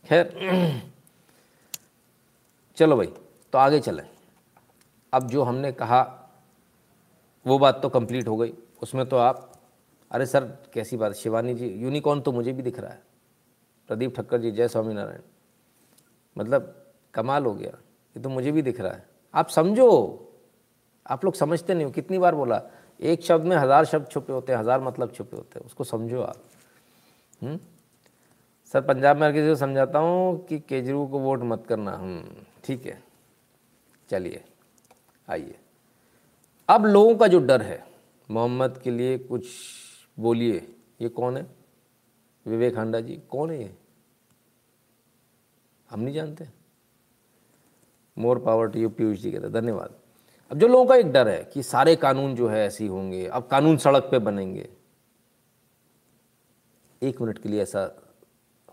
खैर, 0.05 0.83
चलो 2.77 2.97
भाई 2.97 3.07
तो 3.53 3.57
आगे 3.57 3.79
चलें। 3.79 4.09
अब 5.13 5.27
जो 5.27 5.43
हमने 5.43 5.71
कहा, 5.71 6.29
वो 7.47 7.59
बात 7.59 7.81
तो 7.81 7.89
कंप्लीट 7.89 8.27
हो 8.27 8.37
गई। 8.37 8.53
उसमें 8.83 9.05
तो 9.05 9.17
आप, 9.17 9.51
अरे 10.11 10.25
सर, 10.25 10.57
कैसी 10.73 10.97
बात, 10.97 11.13
शिवानी 11.13 11.53
जी, 11.53 11.67
यूनिकॉर्न 11.67 12.21
तो 12.21 12.31
मुझे 12.31 12.53
भी 12.53 12.63
दिख 12.63 12.79
रहा 12.79 12.91
है। 12.91 13.03
प्रदीप 13.87 14.15
ठक्कर 14.15 14.37
जी, 14.37 14.51
जय 14.51 14.67
स्वामीनारायण। 14.67 15.21
मतलब 16.37 16.85
कमाल 17.13 17.45
हो 17.45 17.53
गया। 17.53 17.69
ये 17.69 18.19
तो 18.19 18.29
मुझे 18.29 18.51
भी 18.51 18.61
दिख 18.61 18.81
रहा 18.81 18.91
है। 18.91 19.09
आप 19.33 19.49
समझो 19.49 20.21
आप 21.05 21.25
लोग 21.25 21.33
समझते 21.33 21.73
नहीं 21.73 21.85
हो, 21.85 21.91
कितनी 21.91 22.17
बार 22.17 22.35
बोला, 22.35 22.61
एक 22.99 23.23
शब्द 23.23 23.45
में 23.45 23.55
हज़ार 23.57 23.85
शब्द 23.85 24.07
छुपे 24.07 24.33
होते 24.33 24.53
हैं, 24.53 24.59
हज़ार 24.59 24.81
मतलब 24.81 25.11
छुपे 25.11 25.37
होते 25.37 25.59
हैं, 25.59 25.65
उसको 25.65 25.83
समझो 25.83 26.21
आप? 26.21 26.43
हम्म? 27.43 27.59
सर, 28.73 28.81
पंजाब 28.81 29.17
में 29.17 29.33
किसी 29.33 29.47
को 29.47 29.55
समझाता 29.55 29.99
हूँ 29.99 30.45
कि 30.45 30.59
केजरीवाल 30.59 31.07
को 31.07 31.19
वोट 31.19 31.41
मत 31.43 31.65
करना। 31.69 31.91
हम 31.91 32.45
ठीक 32.63 32.85
है, 32.85 33.01
चलिए, 34.09 34.43
आइए। 35.27 35.55
अब 36.69 36.85
लोगों 36.85 37.15
का 37.15 37.27
जो 37.27 37.39
डर 37.39 37.61
है, 37.61 37.83
मोहम्मद 38.29 38.79
के 38.83 38.91
लिए 38.91 39.17
कुछ 39.17 39.47
बोलिए, 40.17 40.67
ये 41.01 41.09
कौन 41.09 41.37
है? 41.37 41.45
विवेक 42.45 42.77
हांडा 42.77 42.99
जी, 42.99 43.21
कौन 43.29 43.51
है 43.51 43.61
ये? 43.61 43.75
हम 45.89 45.99
नहीं 45.99 46.13
जानते। 46.15 46.47
More 48.17 48.39
power 48.39 48.67
to 48.67 48.79
you 48.79 48.89
Piyush 48.89 49.17
ji 49.17 49.31
कहते 49.31 49.49
धन्यवाद। 49.49 49.95
अब 50.51 50.57
जो 50.59 50.67
लोगों 50.67 50.85
का 50.85 50.95
एक 50.95 51.11
डर 51.11 51.27
है 51.27 51.43
कि 51.53 51.63
सारे 51.63 51.95
कानून 51.95 52.35
जो 52.35 52.47
है 52.47 52.67
ऐसे 52.67 52.87
होंगे, 52.87 53.27
अब 53.27 53.47
कानून 53.51 53.77
सड़क 53.77 54.03
पे 54.03 54.19
बनेंगे। 54.19 54.69
एक 57.03 57.21
मिनट 57.21 57.37
के 57.37 57.49
लिए 57.49 57.61
ऐसा 57.61 57.95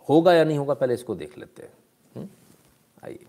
होगा 0.08 0.32
या 0.32 0.44
नहीं 0.44 0.58
होगा, 0.58 0.74
पहले 0.74 0.94
इसको 0.94 1.14
देख 1.14 1.38
लेते 1.38 1.62
हैं। 1.62 1.72
हम्म? 2.16 2.28
आइए। 3.04 3.26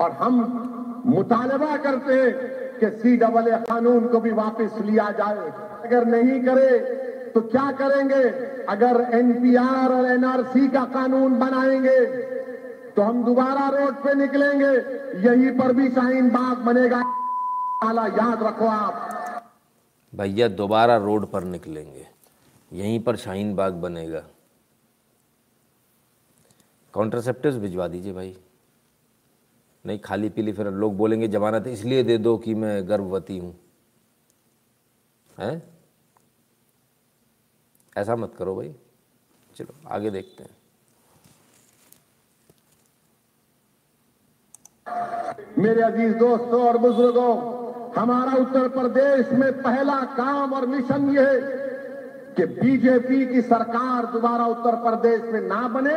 और 0.00 0.10
हम 0.12 1.02
मुतालबा 1.06 1.76
करते 1.76 2.14
हैं 2.14 2.34
कि 2.78 3.02
सी 3.02 3.16
डबल 3.16 3.48
ए 3.48 3.56
कानून 3.56 4.08
को 4.08 4.20
भी 4.20 4.30
वापस 4.30 4.70
लिया 4.80 5.10
जाए। 5.10 5.50
अगर 5.86 6.04
नहीं 6.04 6.40
करे 6.40 6.78
तो 7.30 7.40
क्या 7.40 7.72
करेंगे? 7.72 8.30
अगर 8.64 9.18
एनपीआर 9.18 9.92
और 9.92 10.06
एनआरसी 10.06 10.68
का 10.68 10.84
कानून 10.84 11.38
बनाएँगे 11.38 12.39
तो 12.96 13.02
हम 13.02 13.24
दोबारा 13.24 13.68
रोड 13.68 13.94
पे 13.94 14.14
निकलेंगे। 14.14 14.66
यहीं 15.28 15.58
पर 15.58 15.72
भी 15.72 15.90
शाहीन 15.90 16.30
बाग 16.30 16.58
बनेगा। 16.58 17.02
साला 17.76 18.06
याद 18.06 18.42
रखो 18.42 18.66
आप। 18.66 19.16
भैया, 20.14 20.48
दोबारा 20.48 20.96
रोड 20.96 21.26
पर 21.26 21.44
निकलेंगे। 21.44 22.08
यहीं 22.72 23.00
पर 23.00 23.16
शाहीन 23.16 23.54
बाग 23.54 23.72
बनेगा। 23.74 24.24
कॉन्ट्रासेप्टिव्स 26.92 27.56
भिजवा 27.56 27.88
दीजिए 27.88 28.12
भाई। 28.12 28.38
नहीं, 29.86 29.98
खाली 29.98 30.28
पीली 30.28 30.52
फिर 30.52 30.66
लोग 30.66 30.96
बोलेंगे 30.96 31.28
जमानत, 31.28 31.66
इसलिए 31.66 32.02
दे 32.02 32.18
दो 32.18 32.38
कि 32.38 32.54
मैं 32.54 32.88
गर्भवती 32.88 33.38
हूँ। 33.38 33.60
हैं? 35.38 35.62
ऐसा 37.96 38.16
मत 38.16 38.34
करो 38.38 38.56
भाई। 38.56 38.74
चलो, 39.56 39.74
आगे 39.88 40.10
देखते 40.10 40.44
हैं। 40.44 40.59
मेरे 45.58 45.82
अज़ीज़ 45.82 46.14
दोस्तों 46.14 46.68
और 46.68 46.78
बुज़ुर्गों, 46.78 47.32
हमारा 47.96 48.32
उत्तर 48.32 48.68
प्रदेश 48.68 49.32
में 49.32 49.52
पहला 49.62 50.00
काम 50.16 50.52
और 50.52 50.66
मिशन 50.66 51.10
ये 51.10 51.24
है 51.24 51.40
कि 52.36 52.46
बीजेपी 52.46 53.26
की 53.26 53.40
सरकार 53.42 54.06
दोबारा 54.06 54.46
उत्तर 54.46 54.76
प्रदेश 54.76 55.32
में 55.32 55.40
ना 55.40 55.68
बने 55.68 55.94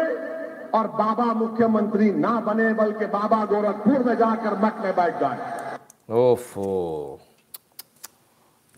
और 0.78 0.88
बाबा 0.88 1.26
मुख्यमंत्री 1.34 2.12
ना 2.12 2.40
बने, 2.40 2.74
बल्कि 2.74 3.06
बाबा 3.06 3.46
गोरखपुर 3.46 4.04
में 4.04 4.16
जाकर 4.18 4.58
मठ 4.64 4.82
में 4.82 4.96
बैठ 4.96 5.20
जाए। 5.20 5.78
ओफो, 6.12 7.20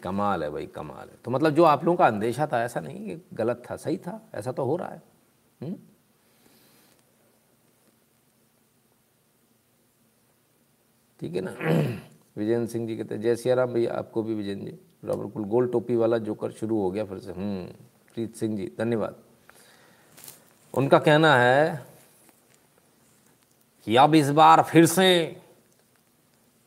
कमाल 0.04 0.44
है 0.44 0.50
भाई, 0.52 0.66
कमाल 0.66 1.08
है। 1.08 1.18
तो 1.26 1.32
मतलब 1.32 1.54
जो 1.54 1.64
आप 1.64 1.86
लोगों 1.86 1.98
का 1.98 2.08
अंदेशा 2.08 2.48
था, 2.48 2.64
ऐसा 2.64 2.80
नहीं 2.80 3.06
कि 3.06 3.26
गलत 3.34 3.64
था, 3.72 3.76
सही 3.76 3.98
था, 3.98 4.20
ऐसा 4.36 4.52
तो 4.52 4.66
हो 4.66 4.76
रहा 4.76 4.90
है। 4.90 5.02
हुँ? 5.62 5.76
ठीक 11.20 11.36
है 11.36 11.42
ना? 11.42 11.52
विजयन 12.38 12.66
सिंह 12.68 12.88
जी 12.88 12.96
कहते 12.98 13.16
हैं, 13.16 13.22
जय 13.22 13.36
सिया 13.36 13.56
राम 13.56 13.74
भैया, 13.74 13.94
आपको 13.94 14.24
भी 14.24 14.34
विजयन 14.34 14.66
जी। 14.66 14.78
रॉबर 15.06 15.26
कुल, 15.32 15.44
गोल 15.44 15.68
टोपी 15.68 15.96
वाला 15.96 16.18
जोकर 16.18 16.52
शुरू 16.52 16.80
हो 16.82 16.90
गया 16.92 17.06
फिर 17.06 17.20
से। 17.20 17.32
हम्म 17.32 17.66
प्रीत 18.14 18.36
सिंह 18.36 18.56
जी, 18.58 18.72
धन्यवाद। 18.80 19.16
उनका 20.74 21.00
कहना 21.00 21.36
है 21.36 21.86
कि 23.88 23.96
अब 23.96 24.16
इस 24.16 24.30
बार 24.32 24.62
फिर 24.64 24.86
से 24.86 25.08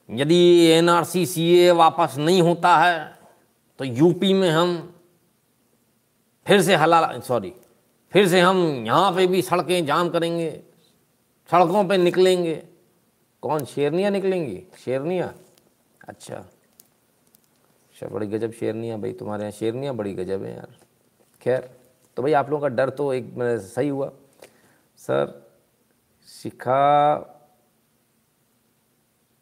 यदि 0.08 0.40
एनआरसी 0.72 1.24
सीए 1.26 1.70
वापस 1.70 2.14
नहीं 2.18 2.42
होता 2.42 2.76
है 2.76 3.18
तो 3.78 3.84
यूपी 3.84 4.32
में 4.32 4.50
हम 4.50 4.94
फिर 6.46 6.62
से 6.62 6.76
हला, 6.76 7.18
सॉरी, 7.20 7.52
फिर 8.12 8.28
से 8.28 8.40
हम 8.40 8.84
यहाँ 8.86 9.12
पे 9.12 9.26
भी 9.26 9.42
सड़कें 9.42 9.84
जाम 9.86 10.08
करेंगे, 10.08 10.50
सड़कों 11.50 11.84
पे 11.88 11.96
निकलेंगे। 11.96 12.62
कौन, 13.42 13.64
शेरनियाँ 13.64 14.10
निकलेंगी? 14.10 14.62
शेरनियाँ? 14.78 15.34
अच्छा। 16.08 16.34
अच्छा 16.34 18.08
बड़ी 18.08 18.26
गजब 18.26 18.52
शेरनियाँ 18.52 19.00
भाई, 19.00 19.12
तुम्हारे 19.12 19.42
यहाँ 19.42 19.52
शेरनियाँ 19.52 19.94
बड़ी 19.96 20.14
गजब 20.14 20.42
है 20.44 20.54
यार। 20.54 20.76
खैर 21.40 21.68
तो 22.16 22.22
भाई 22.22 22.32
आप 22.32 22.50
लोगों 22.50 22.60
का 22.62 22.68
डर 22.74 22.90
तो 22.90 23.12
एक 23.12 23.34
सही 23.64 23.88
हुआ। 23.88 24.10
सर 25.00 25.32
शिक्षा 26.28 27.14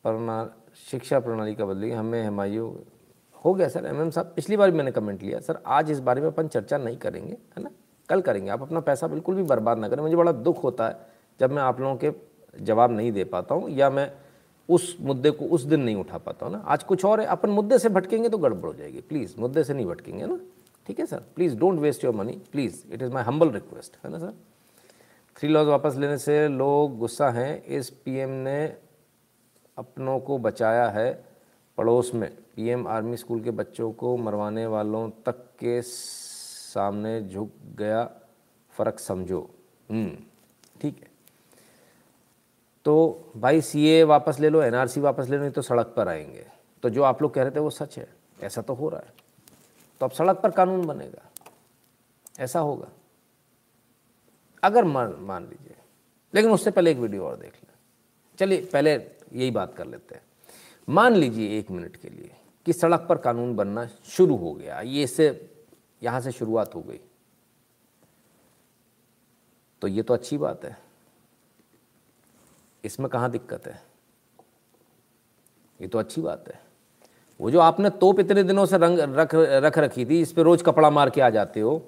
प्रणाली 0.05 0.51
शिक्षा 0.81 1.19
प्रणाली 1.21 1.55
का 1.55 1.65
बदली, 1.65 1.91
हमें 1.91 2.23
हमायूं 2.25 2.73
हो 3.45 3.53
गया 3.55 3.69
सर, 3.69 3.87
एम 3.87 4.01
एम 4.01 4.11
साहब, 4.11 4.33
पिछली 4.37 4.57
बार 4.57 4.71
भी 4.71 4.77
मैंने 4.77 4.93
कमेंट 4.93 5.23
लिया। 5.23 5.41
सर, 5.41 5.63
आज 5.67 5.91
इस 5.91 6.01
बारे 6.01 6.21
में 6.21 6.29
अपन 6.29 6.49
चर्चा 6.49 6.79
नहीं 6.79 6.97
करेंगे, 6.97 7.33
है 7.33 7.63
ना? 7.63 7.71
कल 8.09 8.21
करेंगे। 8.21 8.51
आप 8.51 8.63
अपना 8.63 8.81
पैसा 8.81 9.07
बिल्कुल 9.07 9.35
भी 9.35 9.43
बर्बाद 9.45 9.79
ना 9.79 9.89
करें, 9.89 10.03
मुझे 10.03 10.17
बड़ा 10.17 10.33
दुख 10.33 10.63
होता 10.65 10.89
है 10.89 11.07
जब 11.41 11.53
मैं 11.53 11.63
आप 11.63 11.81
लोगों 11.81 11.97
के 11.97 12.11
जवाब 12.61 12.93
नहीं 12.93 13.13
दे 13.13 13.25
पाता 13.25 13.55
हूँ 13.55 13.71
या 13.71 13.91
मैं 13.91 14.11
उस 14.69 14.97
मुद्दे 15.01 15.31
को 15.31 15.45
उस 15.47 15.63
दिन 15.63 15.81
नहीं 15.81 15.97
उठा 15.97 16.19
पाता 16.19 16.47
हूँ 16.47 16.53
ना। 16.53 16.59
आज 16.67 16.83
कुछ 16.85 17.05
और 17.05 17.21
है, 17.21 17.27
अपन 17.27 17.51
मुद्दे 17.51 17.79
से 17.79 17.89
भटकेंगे 17.89 18.29
तो 18.29 18.39
गड़बड़ 18.39 18.67
हो 18.67 18.75
जाएगी। 18.75 19.01
प्लीज़ 19.01 19.35
मुद्दे 19.39 19.65
से 19.65 19.75
नहीं 19.75 19.87
भटकेंगे 19.87 20.27
ना। 20.27 20.39
ठीक 20.87 20.99
है 21.01 21.07
sir 21.07 21.23
please 21.37 21.57
don't 21.57 21.79
waste 21.81 22.05
your 22.05 22.15
money 22.15 22.33
please 22.53 22.83
it 22.93 23.03
is 23.03 23.13
my 23.13 23.23
humble 23.23 23.51
request 23.51 23.97
है 24.05 24.11
ना 24.11 24.19
सर 24.19 24.35
थ्री 25.37 25.49
लॉज 25.49 25.67
वापस 25.67 25.97
लेने 25.97 26.19
से 26.19 26.47
लोग 26.49 26.99
गुस्सा 26.99 27.29
हैं। 27.31 27.65
इस 27.65 27.91
पीएम 28.05 28.31
ने 28.43 28.65
अपनों 29.79 30.19
को 30.21 30.39
बचाया 30.39 30.89
है 30.89 31.13
पड़ोस 31.79 32.15
में। 32.15 32.31
पीएम 32.57 32.87
आर्मी 32.89 33.17
स्कूल 33.17 33.41
के 33.41 33.51
बच्चों 33.51 33.91
को 33.93 34.17
मरवाने 34.17 34.67
वालों 34.67 35.09
तक 35.27 35.45
के 35.61 35.81
सामने 35.83 37.21
झुक 37.23 37.51
गया। 37.79 38.05
फ़र्क 38.73 38.99
समझो। 38.99 39.41
ठीक 40.81 40.97
है। 41.03 41.16
तो 42.87 43.32
भाई 43.37 43.61
सीए 43.61 44.03
वापस 44.03 44.39
ले 44.41 44.49
लो, 44.49 44.62
एनआरसी 44.62 45.01
वापस 45.01 45.28
ले 45.28 45.37
लो, 45.37 45.43
नहीं 45.43 45.53
तो 45.53 45.62
सड़क 45.62 45.87
पर 45.87 46.09
आएँगे। 46.09 46.47
तो 46.82 46.91
जो 46.91 47.03
आप 47.03 47.22
लोग 47.22 47.34
कह 47.34 47.43
रहे 47.43 47.51
थे 47.51 47.61
वो 47.61 47.70
सच 47.70 47.99
है, 47.99 48.09
ऐसा 48.43 48.62
तो 48.62 48.74
हो 48.74 48.89
रहा 48.89 49.01
है। 49.01 49.12
तो 50.01 50.07
अब 50.07 50.12
सड़क 50.12 50.37
पर 50.37 50.51
कानून 50.51 50.87
बनेगा, 50.87 51.22
ऐसा 52.39 52.61
होगा। 52.61 52.89
अगर 54.62 54.84
मान 54.84 55.16
मान 55.20 55.49
लीजिए, 55.49 55.76
लेकिन 56.34 56.51
उससे 56.51 56.70
पहले 56.70 56.91
एक 56.91 56.99
वीडियो 56.99 57.26
और 57.26 57.37
देख 57.37 57.55
लें। 57.55 57.74
चलिए, 58.39 58.64
पहले 58.72 58.95
यही 59.32 59.51
बात 59.51 59.74
कर 59.74 59.87
लेते 59.87 60.14
हैं। 60.14 60.22
मान 60.89 61.14
लीजिए 61.14 61.59
एक 61.59 61.70
मिनट 61.70 61.97
के 61.97 62.09
लिए 62.09 62.30
कि 62.66 62.72
सड़क 62.72 63.07
पर 63.09 63.18
कानून 63.18 63.57
बनना 63.57 63.87
शुरू 63.87 64.37
हो 64.37 64.55
गया, 64.55 64.80
ये 64.80 65.03
इससे 65.03 65.55
यहाँ 66.03 66.20
से 66.20 66.32
शुरुआत 66.32 66.74
हो 66.74 66.82
गई। 66.82 67.01
तो 69.82 69.89
ये 69.89 70.03
तो 70.03 70.14
अच्छी 70.14 70.39
बात 70.39 70.64
है। 70.64 70.86
इसमें 72.87 73.09
कहाँ 73.11 73.30
दिक्कत 73.30 73.66
है? 73.66 73.82
ये 75.80 75.89
तो 75.89 75.99
अच्छी 75.99 76.20
बात 76.20 76.45
है। 76.49 76.61
वो 77.41 77.51
जो 77.51 77.61
आपने 77.61 77.91
तोप 77.93 78.20
इतने 78.20 78.43
दिनों 78.43 78.64
से 78.66 78.78
रंग, 78.78 78.99
रख 78.99 79.34
रख 79.34 79.78
रखी 79.78 80.05
थी, 80.07 80.20
इस 80.22 80.32
पर 80.32 80.43
रोज़ 80.43 80.62
कपड़ा 80.64 80.91
मार 80.91 81.11
के 81.11 81.20
आ 81.20 81.30
जाते 81.30 81.61
हो, 81.61 81.82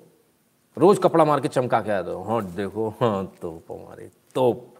रोज़ 0.76 1.00
कपड़ा 1.00 1.24
मार 1.24 1.40
के 1.40 1.48
चमका 1.48 1.80
के 1.80 1.90
आ 1.90 2.00
दो 2.02 2.20
हाँ। 2.22 2.42
देखो 2.46 2.88
हाँ 3.00 3.24
तोप 3.42 3.72
हमारे, 3.72 4.10
तोप। 4.34 4.74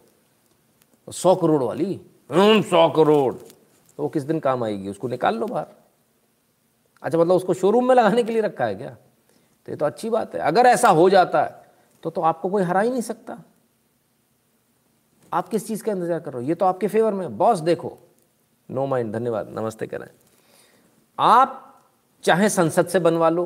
सौ 1.07 1.35
करोड़ 1.35 1.63
वाली? 1.63 1.99
सौ 2.29 2.89
करोड़। 2.89 3.33
तो 3.33 4.03
वो 4.03 4.09
किस 4.09 4.23
दिन 4.23 4.39
काम 4.39 4.63
आएगी? 4.63 4.89
उसको 4.89 5.07
निकाल 5.07 5.35
लो 5.35 5.47
बाहर। 5.47 5.65
अच्छा 7.03 7.17
मतलब 7.17 7.35
उसको 7.35 7.53
शोरूम 7.53 7.87
में 7.87 7.95
लगाने 7.95 8.23
के 8.23 8.31
लिए 8.31 8.41
रखा 8.41 8.65
है 8.65 8.75
क्या? 8.75 8.89
तो 8.89 9.71
ये 9.71 9.75
तो 9.75 9.85
अच्छी 9.85 10.09
बात 10.09 10.35
है। 10.35 10.41
अगर 10.41 10.65
ऐसा 10.65 10.89
हो 10.89 11.09
जाता 11.09 11.43
है 11.43 11.57
तो 12.03 12.09
तो 12.09 12.21
आपको 12.21 12.49
कोई 12.49 12.63
हरा 12.63 12.81
ही 12.81 12.89
नहीं 12.89 13.01
सकता। 13.01 13.37
आप 15.33 15.49
किस 15.49 15.67
चीज़ 15.67 15.83
का 15.83 15.91
इंतज़ार 15.91 16.19
कर 16.19 16.33
रहे 16.33 16.41
हो? 16.41 16.47
ये 16.49 16.55
तो 16.55 16.65
आपके 16.65 16.87
फेवर 16.87 17.13
में 17.13 17.37
बॉस 17.37 17.59
देखो। 17.59 17.97
नो 18.69 18.85
माइंड 18.85 19.13
धन्यवाद। 19.13 19.49
नमस्ते 19.49 19.87
करें। 19.87 20.07
आप 21.19 21.65
चाहे 22.23 22.49
संसद 22.49 22.87
से 22.87 22.99
बनवा 22.99 23.29
लो 23.29 23.45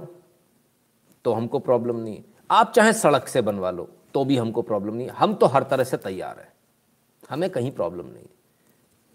तो 1.25 1.33
हमको 1.33 1.59
प्रॉब्लम 1.59 1.95
नहीं 1.95 2.23
आप 2.51 2.71
चाहे 2.71 2.93
सड़क 2.93 3.27
से 3.27 3.41
बनवा 3.41 3.71
लो 3.71 3.87
तो 4.13 4.23
भी 4.25 4.37
हमको 4.37 4.61
प्रॉब्लम 4.61 4.93
नहीं 4.93 5.09
हम 5.09 5.33
तो 5.33 5.45
हर 5.45 5.63
तरह 5.63 5.83
से 5.83 5.97
तैयार 5.97 6.39
हैं। 6.39 6.51
हमें 7.29 7.49
कहीं 7.49 7.71
प्रॉब्लम 7.71 8.05
नहीं 8.05 8.25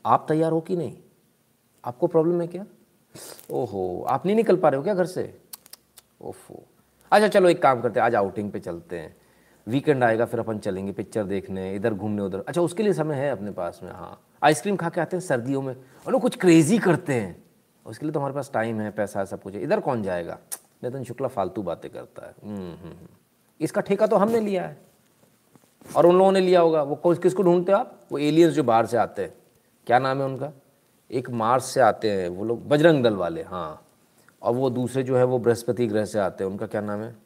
आप 0.05 0.25
तैयार 0.29 0.53
हो 0.53 0.61
कि 0.61 0.77
नहीं? 0.77 0.97
आपको 1.85 2.07
प्रॉब्लम 2.07 2.41
है 2.41 2.47
क्या? 2.47 2.64
ओहो, 3.51 4.05
आप 4.09 4.27
नहीं 4.27 4.37
निकल 4.37 4.57
पा 4.57 4.69
रहे 4.69 4.77
हो 4.77 4.85
क्या 4.85 4.95
घर 4.95 5.07
से? 5.07 5.41
ओफो। 6.21 6.62
अच्छा 7.12 7.29
चलो 7.29 7.49
एक 7.49 7.62
काम 7.62 7.81
करते 7.83 8.01
हैं। 8.01 8.07
आज 8.07 8.14
आउटिंग 8.14 8.51
पे 8.53 8.61
चलते 8.61 8.99
हैं। 8.99 9.16
वीकेंड 9.69 10.05
आएगा 10.05 10.25
फिर 10.25 10.41
अपन 10.41 10.59
चलेंगे 10.59 10.93
पिक्चर 10.93 11.25
देखने 11.25 11.75
इधर 11.75 11.95
घूमने 11.95 12.23
उधर। 12.23 12.45
अच्छा 12.49 12.61
उसके 12.61 12.83
लिए 12.83 12.93
समय 12.93 13.14
है 13.14 13.31
अपने 13.31 13.51
पास 13.51 13.81
में 13.83 13.93
हाँ। 13.93 14.21
आइसक्रीम 14.43 14.77
खा 14.77 14.89
के 14.89 15.01
आते 15.01 15.16
हैं 15.16 15.25
सर्दियों 15.25 15.62
में। 15.62 15.77
और 16.07 16.12
लोग 16.12 16.23
कुछ 16.23 16.37
क्रेजी 16.37 16.79
करते 16.79 17.12
हैं। 17.12 17.45
उसके 17.87 18.07
लिए 18.07 18.12
तो 18.12 18.19
हमारे 18.21 18.35
पास 18.35 18.51
टाइम 18.55 18.81
है 18.81 18.91
पैसा 18.91 19.21
है 19.21 19.27
सब 19.27 19.43
कुछ 19.43 19.55
है। 19.55 19.62
इधर 19.62 19.81
कौन 19.81 20.03
जाएगा? 20.03 20.39
नितिन 20.85 21.05
शुक्ला 21.05 21.29
फालतू 21.29 21.62
बातें 21.62 21.91
करता 21.91 22.27
है। 22.27 22.35
हम्म, 22.45 22.57
हम्म, 22.57 22.77
हम्म। 22.77 23.09
इसका 23.61 23.81
ठेका 23.81 24.07
तो 24.07 24.16
हमने 24.16 24.41
लिया 24.41 24.66
है। 24.66 24.81
और 25.97 26.07
उन 26.07 26.19
लोगों 26.19 26.33
ने 26.33 26.41
लिया 26.41 26.61
होगा। 26.61 26.83
वो 26.83 27.14
किसको 27.14 27.43
ढूंढते 27.43 27.73
हो 27.73 27.79
आप? 27.79 28.01
वो 28.12 28.19
एलियंस 28.19 28.55
जो 28.55 28.62
बाहर 28.62 28.87
से 28.87 28.97
आते 28.97 29.23
हैं। 29.23 29.35
क्या 29.87 29.99
नाम 29.99 30.19
है 30.19 30.25
उनका? 30.25 30.53
एक 31.11 31.31
मार्स 31.31 31.64
से 31.64 31.81
आते 31.81 32.11
हैं। 32.11 32.29
वो 32.29 32.45
लोग 32.45 32.69
बजरंग 32.69 33.05
दल 33.05 33.14
वाले 33.14 33.43
हाँ। 33.43 33.85
और 34.43 34.53
वो 34.53 34.71
दूसरे 34.71 35.03
जो 35.03 35.16
है 35.16 35.25
वो 35.25 35.39
बृहस्पति 35.39 35.87
ग्रह 35.87 36.05
से 36.05 36.19
आते 36.19 36.45
हैं। 36.45 36.51
उनका 36.51 36.66
क्या 36.66 36.81
नाम 36.81 37.01
है? 37.01 37.16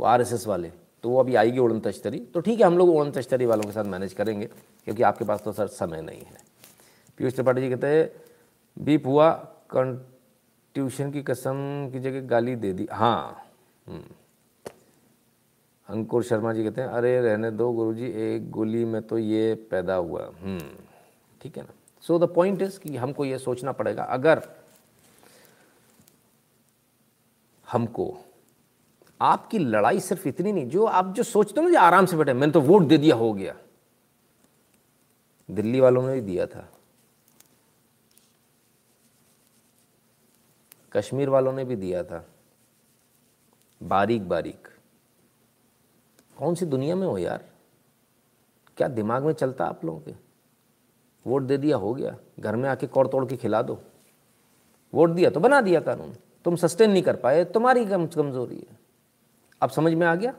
वो 0.00 0.06
आरएसएस 0.06 0.46
वाले। 0.46 0.72
तो 1.04 1.10
वो 1.10 1.18
अभी 1.20 1.34
आएगी 1.34 1.58
उड़न 1.58 1.80
तश्तरी। 1.80 2.18
तो 2.18 2.40
ठीक 2.40 2.60
है, 2.60 2.66
हम 2.66 2.78
लोग 2.78 2.88
उड़न 2.88 3.10
तश्तरी 3.10 3.46
वालों 3.46 3.64
के 3.64 3.72
साथ 3.72 3.84
मैनेज 3.84 4.12
करेंगे, 4.12 4.46
क्योंकि 4.46 5.02
आपके 5.02 5.24
पास 5.24 5.42
तो 5.42 5.52
सर 5.52 5.66
समय 5.68 6.02
नहीं 6.02 6.20
है। 6.20 6.38
पीयूष 7.18 7.34
त्रिपाठी 7.34 7.60
जी 7.60 7.68
कहते 7.70 7.86
हैं, 7.86 8.10
बीप 8.76 9.06
हुआ 9.06 9.32
ट्यूशन 10.74 11.10
की 11.10 11.22
कसम 11.22 11.90
की 11.92 12.00
जगह 12.00 12.26
गाली 12.28 12.54
दे 12.56 12.72
दी। 12.72 12.88
हाँ 12.92 13.42
अंकुर 15.88 16.22
शर्मा 16.22 16.52
जी 16.52 16.64
कहते 16.64 16.80
हैं, 16.80 16.88
अरे, 16.88 17.20
रहने 17.20 17.50
दो 17.50 17.70
गुरुजी, 17.72 18.06
एक 18.06 18.50
गोली 18.50 18.84
में 18.84 19.02
तो 19.02 19.18
ये 19.18 19.54
पैदा 19.70 19.94
हुआ। 19.94 20.24
ठीक 21.42 21.56
है 21.56 21.62
ना? 21.62 21.72
सो 22.04 22.18
द 22.18 22.28
पॉइंट 22.34 22.62
इज़ 22.62 22.78
कि 22.80 22.96
हमको 22.96 23.24
ये 23.24 23.38
सोचना 23.38 23.72
पड़ेगा, 23.72 24.02
अगर 24.04 24.42
हमको 27.68 28.14
आपकी 29.20 29.58
लड़ाई 29.58 30.00
सिर्फ़ 30.00 30.28
इतनी 30.28 30.52
नहीं, 30.52 30.68
जो 30.68 30.84
आप 30.84 31.14
जो 31.14 31.22
सोचते 31.22 31.60
हो 31.60 31.68
ना 31.68 31.80
आराम 31.80 32.06
से 32.06 32.16
बैठे, 32.16 32.32
मैंने 32.32 32.52
तो 32.52 32.60
वोट 32.60 32.82
दे 32.82 32.98
दिया, 32.98 33.16
हो 33.16 33.32
गया। 33.32 33.56
दिल्ली 35.50 35.80
वालों 35.80 36.02
ने 36.02 36.14
भी 36.14 36.20
दिया 36.20 36.46
था। 36.46 36.72
कश्मीर 40.92 41.28
वालों 41.28 41.52
ने 41.52 41.64
भी 41.64 41.76
दिया 41.76 42.02
था। 42.04 42.26
बारीक 43.82 44.28
बारीक 44.28 44.68
कौन 46.38 46.54
सी 46.54 46.66
दुनिया 46.66 46.96
में 46.96 47.06
हो 47.06 47.18
यार? 47.18 47.44
क्या 48.76 48.88
दिमाग 48.88 49.24
में 49.24 49.32
चलता 49.32 49.66
आप 49.66 49.84
लोगों 49.84 50.00
के? 50.00 50.14
वोट 51.26 51.42
दे 51.42 51.56
दिया, 51.56 51.76
हो 51.76 51.94
गया। 51.94 52.16
घर 52.40 52.56
में 52.56 52.68
आके 52.68 52.86
कौड़ 52.86 53.08
तोड़ 53.08 53.26
के 53.26 53.36
खिला 53.36 53.62
दो। 53.62 53.82
वोट 54.94 55.10
दिया 55.10 55.30
तो 55.30 55.40
बना 55.40 55.60
दिया 55.60 55.80
कानून। 55.80 56.16
तुम 56.44 56.56
सस्टेन 56.56 56.90
नहीं 56.90 57.02
कर 57.02 57.16
पाए, 57.16 57.44
तुम्हारी 57.44 57.86
कम 57.86 58.06
कमज़ोरी 58.06 58.56
है। 58.56 58.75
अब 59.62 59.70
समझ 59.70 59.92
में 59.92 60.06
आ 60.06 60.14
गया? 60.14 60.34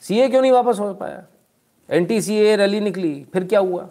सीए 0.00 0.28
क्यों 0.28 0.42
नहीं 0.42 0.52
वापस 0.52 0.78
हो 0.78 0.94
पाया? 0.94 1.26
एंटी 1.90 2.20
सीए 2.20 2.56
रैली 2.56 2.80
निकली, 2.80 3.26
फिर 3.32 3.44
क्या 3.44 3.60
हुआ? 3.60 3.88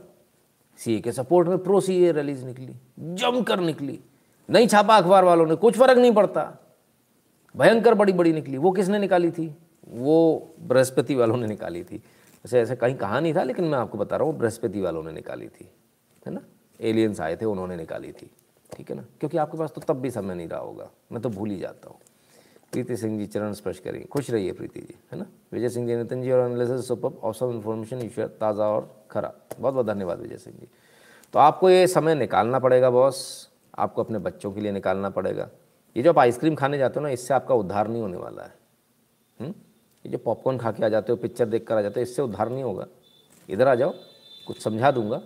सीए 0.78 1.00
के 1.00 1.12
सपोर्ट 1.12 1.48
में 1.48 1.58
प्रो 1.58 1.82
सीए 1.82 2.12
रैलीज 2.12 2.43
निकली 2.43 2.76
जमकर 3.00 3.60
निकली। 3.60 4.00
नहीं 4.50 4.68
छापा 4.68 4.98
अखबार 4.98 5.24
वालों 5.24 5.46
ने, 5.46 5.56
कुछ 5.56 5.78
फ़र्क 5.78 5.98
नहीं 5.98 6.14
पड़ता। 6.14 6.58
भयंकर 7.58 7.93
बड़ी 7.93 8.14
बड़ी 8.14 8.34
निकली। 8.34 8.58
वो 8.58 8.72
किसने 8.72 9.00
निकाली 9.00 9.32
थी? 9.32 9.56
वो 9.89 10.50
बृहस्पति 10.60 11.16
वालों 11.16 11.38
ने 11.38 11.48
निकाली 11.48 11.84
थी। 11.84 11.96
वैसे 11.96 12.60
ऐसे 12.60 12.76
कहीं 12.76 12.96
कहा 12.96 13.20
नहीं 13.20 13.36
था, 13.36 13.43
लेकिन 13.43 13.66
मैं 13.66 13.78
आपको 13.78 13.98
बता 13.98 14.16
रहा 14.16 14.28
हूँ, 14.28 14.38
बृहस्पति 14.38 14.82
वालों 14.82 15.04
ने 15.04 15.12
निकाली 15.12 15.48
थी। 15.48 15.70
है 16.28 16.34
ना? 16.34 16.41
एलियंस 16.82 17.22
आए 17.22 17.36
थे, 17.36 17.46
उन्होंने 17.46 17.76
निकाली 17.76 18.12
थी। 18.12 18.32
ठीक 18.78 18.89
है 18.89 18.96
ना? 18.96 19.06
क्योंकि 19.20 19.38
आपके 19.38 19.58
पास 19.58 19.72
तो 19.72 19.82
तब 19.82 20.00
भी 20.00 20.12
समय 20.12 20.36
नहीं 20.36 20.48
रहा 20.48 20.60
होगा। 20.60 20.89
मैं 21.12 21.22
तो 21.22 21.30
भूल 21.30 21.50
ही 21.50 21.58
जाता 21.58 21.89
हूँ। 21.89 21.98
प्रीति 22.76 22.96
सिंह 22.98 23.18
जी 23.18 23.26
चरण 23.26 23.54
स्पर्श 23.54 23.80
करेंगे 23.80 24.06
खुश 24.06 24.30
रहिए 24.30 24.52
प्रीति 24.52 24.80
जी, 24.80 24.96
है 25.12 25.18
ना? 25.20 25.26
विजय 25.52 25.70
सिंह 25.70 25.88
जी, 25.88 25.96
नितिन 25.96 26.22
जी 26.22 26.32
और 26.32 26.46
एनालिसिस 26.46 26.88
सुपर 26.88 27.20
ऑसम 27.24 27.52
इन्फॉर्मेशन 27.52 28.02
ईश्वर 28.02 28.28
ताज़ा 28.40 28.66
और 28.68 28.90
खरा। 29.12 29.32
बहुत 29.60 29.74
बहुत 29.74 29.86
धन्यवाद 29.86 30.20
विजय 30.20 30.38
सिंह 30.38 30.56
जी। 30.60 30.68
तो 31.34 31.40
आपको 31.40 31.70
ये 31.70 31.86
समय 31.88 32.16
निकालना 32.16 32.60
पड़ेगा 32.60 32.90
बॉस 32.90 33.50
आपको 33.78 34.04
अपने 34.04 34.20
बच्चों 34.20 34.52
के 34.52 34.62
लिए 34.62 34.72
निकालना 34.72 35.10
पड़ेगा। 35.10 35.50
ये 35.96 36.04
जो 36.04 36.10
आप 36.10 36.20
आइसक्रीम 36.20 36.56
खाने 36.56 36.78
जाते 36.78 37.00
हो 37.00 37.06
ना, 37.06 37.10
इससे 37.10 37.34
आपका 37.34 37.56
उद्धार 37.56 37.88
नहीं 37.88 38.02
होने 38.02 38.18
वाला 38.18 38.44
है। 38.44 38.54
हुँ? 39.40 39.50
ये 40.06 40.10
जो 40.10 40.18
पॉपकॉर्न 40.18 40.58
खा 40.58 40.72
के 40.72 40.86
आ 40.86 40.90
जाते 40.90 41.12
हो 41.12 41.18
पिक्चर 41.18 41.46
देख 41.46 41.68
कर 41.68 41.78
आ 41.78 41.82
जाते 41.82 42.00
हो, 42.00 42.04
इससे 42.04 42.22
उद्धार 42.22 42.50
नहीं 42.50 42.64
होगा। 42.64 42.88
इधर 43.50 43.68
आ 43.68 43.76
जाओ, 43.76 43.94
कुछ 44.48 44.64
समझा 44.64 44.92
दूँगा। 44.92 45.22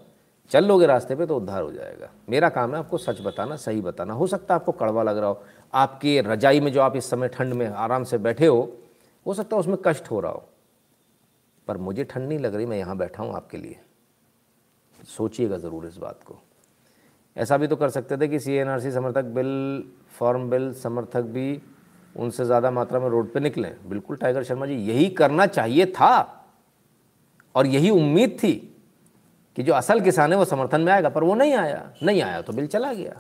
चल 0.52 0.66
लोगे 0.66 0.86
रास्ते 0.86 1.16
पे 1.16 1.26
तो 1.26 1.38
उद्धार 1.38 1.62
हो 1.62 1.72
जाएगा। 1.72 2.10
मेरा 2.30 2.50
काम 2.50 2.72
है 2.74 2.80
आपको 2.80 2.98
सच 2.98 3.22
बताना, 3.22 3.56
सही 3.56 3.82
बताना। 3.82 4.14
हो 4.14 4.28
सकता 4.28 4.54
है 4.54 4.60
आपको 4.60 4.72
कड़वा 4.72 5.04
लग 5.04 5.18
रहा 5.18 5.30
हो। 5.30 5.44
आपकी 5.74 6.20
रजाई 6.22 6.60
में 6.60 6.72
जो 6.72 6.82
आप 6.82 6.96
इस 6.96 7.10
समय 7.10 7.28
ठंड 7.28 7.54
में 7.54 7.68
आराम 7.68 8.04
से 8.04 8.18
बैठे 8.18 8.46
हो 8.46 8.62
हो 9.26 9.34
सकता 9.34 9.56
है 9.56 9.60
उसमें 9.60 9.78
कष्ट 9.86 10.10
हो 10.12 10.20
रहा 10.20 10.32
हो। 10.32 10.44
पर 11.68 11.78
मुझे 11.78 12.04
ठंड 12.04 12.28
नहीं 12.28 12.40
लग 12.40 12.56
रही, 12.56 12.66
मैं 12.66 12.78
यहाँ 12.78 12.98
बैठा 12.98 13.24
हूँ 13.24 13.34
आपके 13.36 13.58
लिए। 13.58 13.80
सोचिएगा 15.00 15.58
ज़रूर 15.58 15.86
इस 15.88 15.98
बात 15.98 16.24
को। 16.24 16.40
ऐसा 17.36 17.58
भी 17.58 17.68
तो 17.68 17.76
कर 17.76 17.90
सकते 17.90 18.18
थे 18.18 18.28
कि 18.28 18.40
सीएनआरसी 18.40 18.92
समर्थक 18.92 19.26
बिल, 19.26 19.84
फॉर्म 20.12 20.50
बिल, 20.50 20.72
समर्थक 20.74 21.22
भी 21.24 21.62
उनसे 22.16 22.46
ज़्यादा 22.46 22.72
मात्रा 22.72 23.00
में 23.00 23.08
रोड 23.10 23.32
पे 23.34 23.40
निकलें। 23.40 23.74
बिल्कुल, 23.90 24.18
टाइगर 24.18 24.44
शर्मा 24.44 24.66
जी, 24.66 24.76
यही 24.76 25.10
करना 25.10 25.46
चाहिए 25.46 25.86
था। 25.86 26.46
और 27.56 27.68
यही 27.68 27.90
उम्मीद 27.90 28.38
थी 28.44 28.54
कि 29.58 29.64
जो 29.64 29.74
असल 29.74 30.02
किसान 30.02 30.32
है 30.32 30.38
वो 30.38 30.46
समर्थन 30.46 30.82
में 30.82 30.92
आएगा, 30.94 31.10
पर 31.10 31.24
वो 31.24 31.36
नहीं 31.36 31.54
आया। 31.54 31.92
नहीं 32.04 32.22
आया 32.22 32.42
तो 32.42 32.54
बिल 32.54 32.68
चला 32.68 32.94
गया। 32.94 33.20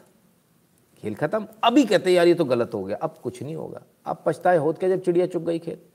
खेल 1.02 1.16
खत्म। 1.16 1.48
अभी 1.64 1.84
कहते 1.86 2.12
यार, 2.12 2.28
ये 2.28 2.34
तो 2.34 2.46
गलत 2.46 2.74
हो 2.74 2.84
गया। 2.84 2.98
अब 2.98 3.16
कुछ 3.24 3.44
नहीं 3.44 3.56
होगा। 3.56 3.82
अब 4.06 4.24
पछताए 4.26 4.58
होत 4.58 4.80
के 4.80 4.90
जब 4.90 5.02
चिड़िया 5.02 5.26
चुग 5.26 5.46
गई 5.46 5.60
खेत 5.60 5.86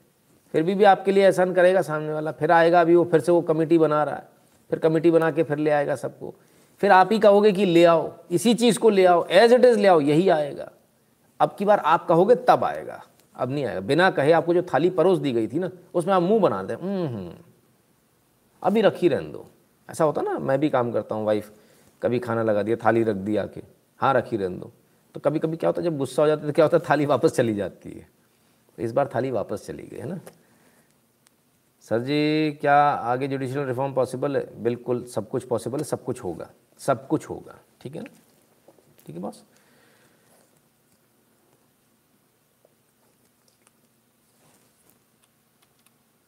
फिर 0.53 0.63
भी 0.63 0.75
भी 0.75 0.85
आपके 0.85 1.13
लिए 1.13 1.25
एहसान 1.25 1.55
करेगा 1.55 1.83
सामने 1.83 2.13
वाला। 2.13 2.33
फिर 2.33 2.53
आएगा 2.53 2.81
अभी 2.81 2.95
वो, 2.95 3.05
फिर 3.05 3.21
से 3.21 3.33
वो 3.33 3.41
कमेटी 3.43 3.79
बना 3.79 4.05
रहा 4.05 4.15
है। 4.15 4.29
फिर 4.71 4.79
कमेटी 4.79 5.11
बना 5.11 5.31
के 5.31 5.43
फिर 5.43 5.59
ले 5.59 5.71
आएगा 5.71 5.95
सबको। 5.95 6.35
फिर 6.79 6.91
आप 6.91 7.13
ही 7.13 7.19
कहोगे 7.19 7.53
कि 7.53 7.65
ले 7.67 7.85
आओ, 7.85 8.13
इसी 8.31 8.55
चीज़ 8.55 8.79
को 8.79 8.91
ले 8.91 9.05
आओ। 9.05 9.27
एज 9.27 9.53
इट 9.53 9.65
इज़ 9.65 9.79
ले 9.79 9.89
आओ, 9.89 10.01
यही 10.01 10.29
आएगा। 10.29 10.71
अब 11.41 11.57
की 11.59 11.65
बार 11.65 11.79
आप 11.79 12.07
कहोगे, 12.07 12.35
तब 12.35 12.65
आएगा। 12.65 13.03
अब 13.37 13.51
नहीं 13.51 13.65
आएगा। 13.65 13.81
बिना 13.81 14.11
कहे 14.11 14.33
आपको 14.33 14.55
जो 14.55 14.63
थाली 14.63 14.91
परोस 14.91 15.19
दी 15.19 15.33
गई 15.33 15.49
थी 15.49 15.59
ना, 15.59 15.71
उसमें 15.95 16.15
आप 16.15 16.23
मुँह 16.23 16.41
बना 16.41 16.63
दें। 16.63 16.75
अभी 18.63 18.81
रखी 18.81 19.09
रहने 19.09 19.29
दो। 19.29 19.47
ऐसा 19.91 20.05
होता 20.05 20.23
ना, 20.23 20.39
मैं 20.39 20.61
भी 20.61 20.69
काम 20.69 20.93
करता 20.93 21.15
हूँ 21.15 21.27
वाइफ 21.27 21.53
कभी 22.03 22.19
खाना 22.19 22.43
लगा 22.43 22.63
दिया, 22.63 22.77
थाली 22.77 23.03
रख 23.03 23.17
दी 23.17 23.37
आके। 23.37 23.61
हाँ 24.01 24.15
रखी 24.15 24.37
रहने 24.37 24.57
दो। 24.57 24.73
तो 25.15 25.21
कभी 25.21 25.39
कभी 25.39 25.57
क्या 25.57 25.69
होता 25.69 25.81
है, 25.81 25.85
जब 25.85 25.99
गुस्सा 25.99 26.23
हो 26.23 26.29
जाता 26.29 26.43
है 26.43 26.47
तो 26.47 26.53
क्या 26.53 26.65
होता 26.65 26.77
है, 26.77 26.83
थाली 26.91 27.07
वापस 27.07 27.33
चली 27.33 27.55
जाती 27.55 27.91
है। 27.91 28.09
तो 28.79 28.83
इस 28.83 28.93
बार 28.93 29.11
थाली 29.15 29.31
वापस 29.31 29.67
चली 29.67 29.83
गई, 29.83 29.99
है 29.99 30.09
ना? 30.09 30.21
सर 31.85 32.01
जी, 32.01 32.53
क्या 32.61 32.75
आगे 32.75 33.29
जुडिशियल 33.29 33.67
रिफॉर्म 33.67 33.95
पॉसिबल 33.95 34.37
है? 34.37 34.63
बिल्कुल 34.63 35.05
सब 35.05 35.29
कुछ 35.29 35.45
पॉसिबल 35.45 35.79
है, 35.79 35.85
सब 35.85 36.05
कुछ 36.05 36.23
होगा, 36.25 36.51
सब 36.81 37.07
कुछ 37.09 37.29
होगा, 37.29 37.59
ठीक 37.81 37.97
है 37.97 38.03
ना? 38.03 38.11
ठीक 39.07 39.17
है 39.17 39.23
बॉस 39.23 39.43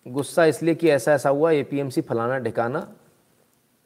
गुस्सा 0.06 0.44
इसलिए 0.44 0.74
कि 0.74 0.88
ऐसा 0.90 1.12
ऐसा 1.12 1.28
हुआ 1.28 1.50
एपीएमसी 1.50 2.00
फलाना, 2.00 2.38
ढिकाना। 2.38 2.80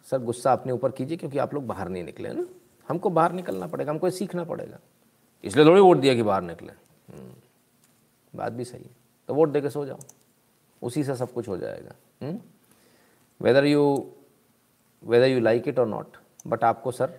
सर, 0.06 0.18
गुस्सा 0.18 0.52
अपने 0.52 0.72
ऊपर 0.72 0.90
कीजिए, 0.90 1.16
क्योंकि 1.16 1.38
आप 1.38 1.54
लोग 1.54 1.66
बाहर 1.66 1.88
नहीं 1.88 2.04
निकले 2.04 2.32
ना? 2.32 2.44
हमको 2.90 3.10
बाहर 3.10 3.32
निकलना 3.32 3.66
पड़ेगा 3.66 3.92
हमको 3.92 4.10
सीखना 4.10 4.44
पड़ेगा। 4.44 4.78
इसलिए 5.44 5.66
थोड़ी 5.66 5.80
वोट 5.80 5.96
दिया 5.96 6.14
कि 6.14 6.22
बाहर 6.22 6.42
निकले। 6.42 6.72
हम्म, 7.08 7.32
बात 8.34 8.52
भी 8.52 8.64
सही 8.64 8.82
है। 8.82 8.90
तो 9.28 9.34
वोट 9.34 9.48
दे 9.48 9.60
के 9.60 9.70
सो 9.70 9.84
जाओ। 9.86 9.98
उसी 10.82 11.04
से 11.04 11.14
सब 11.16 11.32
कुछ 11.32 11.48
हो 11.48 11.56
जाएगा। 11.56 11.94
Whether 13.40 13.64
you 13.64 13.82
whether 15.02 15.26
you 15.26 15.40
like 15.40 15.68
it 15.68 15.78
और 15.78 15.86
नॉट 15.88 16.16
बट 16.46 16.64
आपको 16.64 16.92
सर 16.92 17.18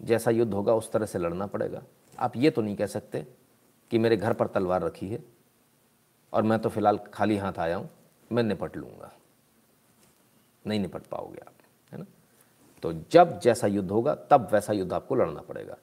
जैसा 0.00 0.30
युद्ध 0.30 0.52
होगा 0.54 0.74
उस 0.74 0.90
तरह 0.92 1.06
से 1.06 1.18
लड़ना 1.18 1.46
पड़ेगा। 1.46 1.82
आप 2.18 2.36
ये 2.36 2.50
तो 2.50 2.62
नहीं 2.62 2.76
कह 2.76 2.86
सकते 2.86 3.26
कि 3.90 3.98
मेरे 3.98 4.16
घर 4.16 4.32
पर 4.32 4.46
तलवार 4.46 4.82
रखी 4.82 5.08
है 5.08 5.22
और 6.32 6.42
मैं 6.42 6.58
तो 6.58 6.68
फ़िलहाल 6.68 6.98
खाली 7.14 7.36
हाथ 7.36 7.58
आया 7.58 7.76
हूँ 7.76 7.88
मैं 8.32 8.42
निपट 8.42 8.76
लूँगा। 8.76 9.12
नहीं 10.64 10.80
निपट 10.80 11.02
पाओगे 11.02 11.40
आप। 11.46 11.51
तो 12.82 12.92
जब 13.10 13.40
जैसा 13.40 13.66
युद्ध 13.66 13.90
होगा, 13.90 14.14
तब 14.14 14.48
वैसा 14.52 14.72
युद्ध 14.72 14.92
आपको 14.92 15.14
लड़ना 15.14 15.40
पड़ेगा। 15.40 15.76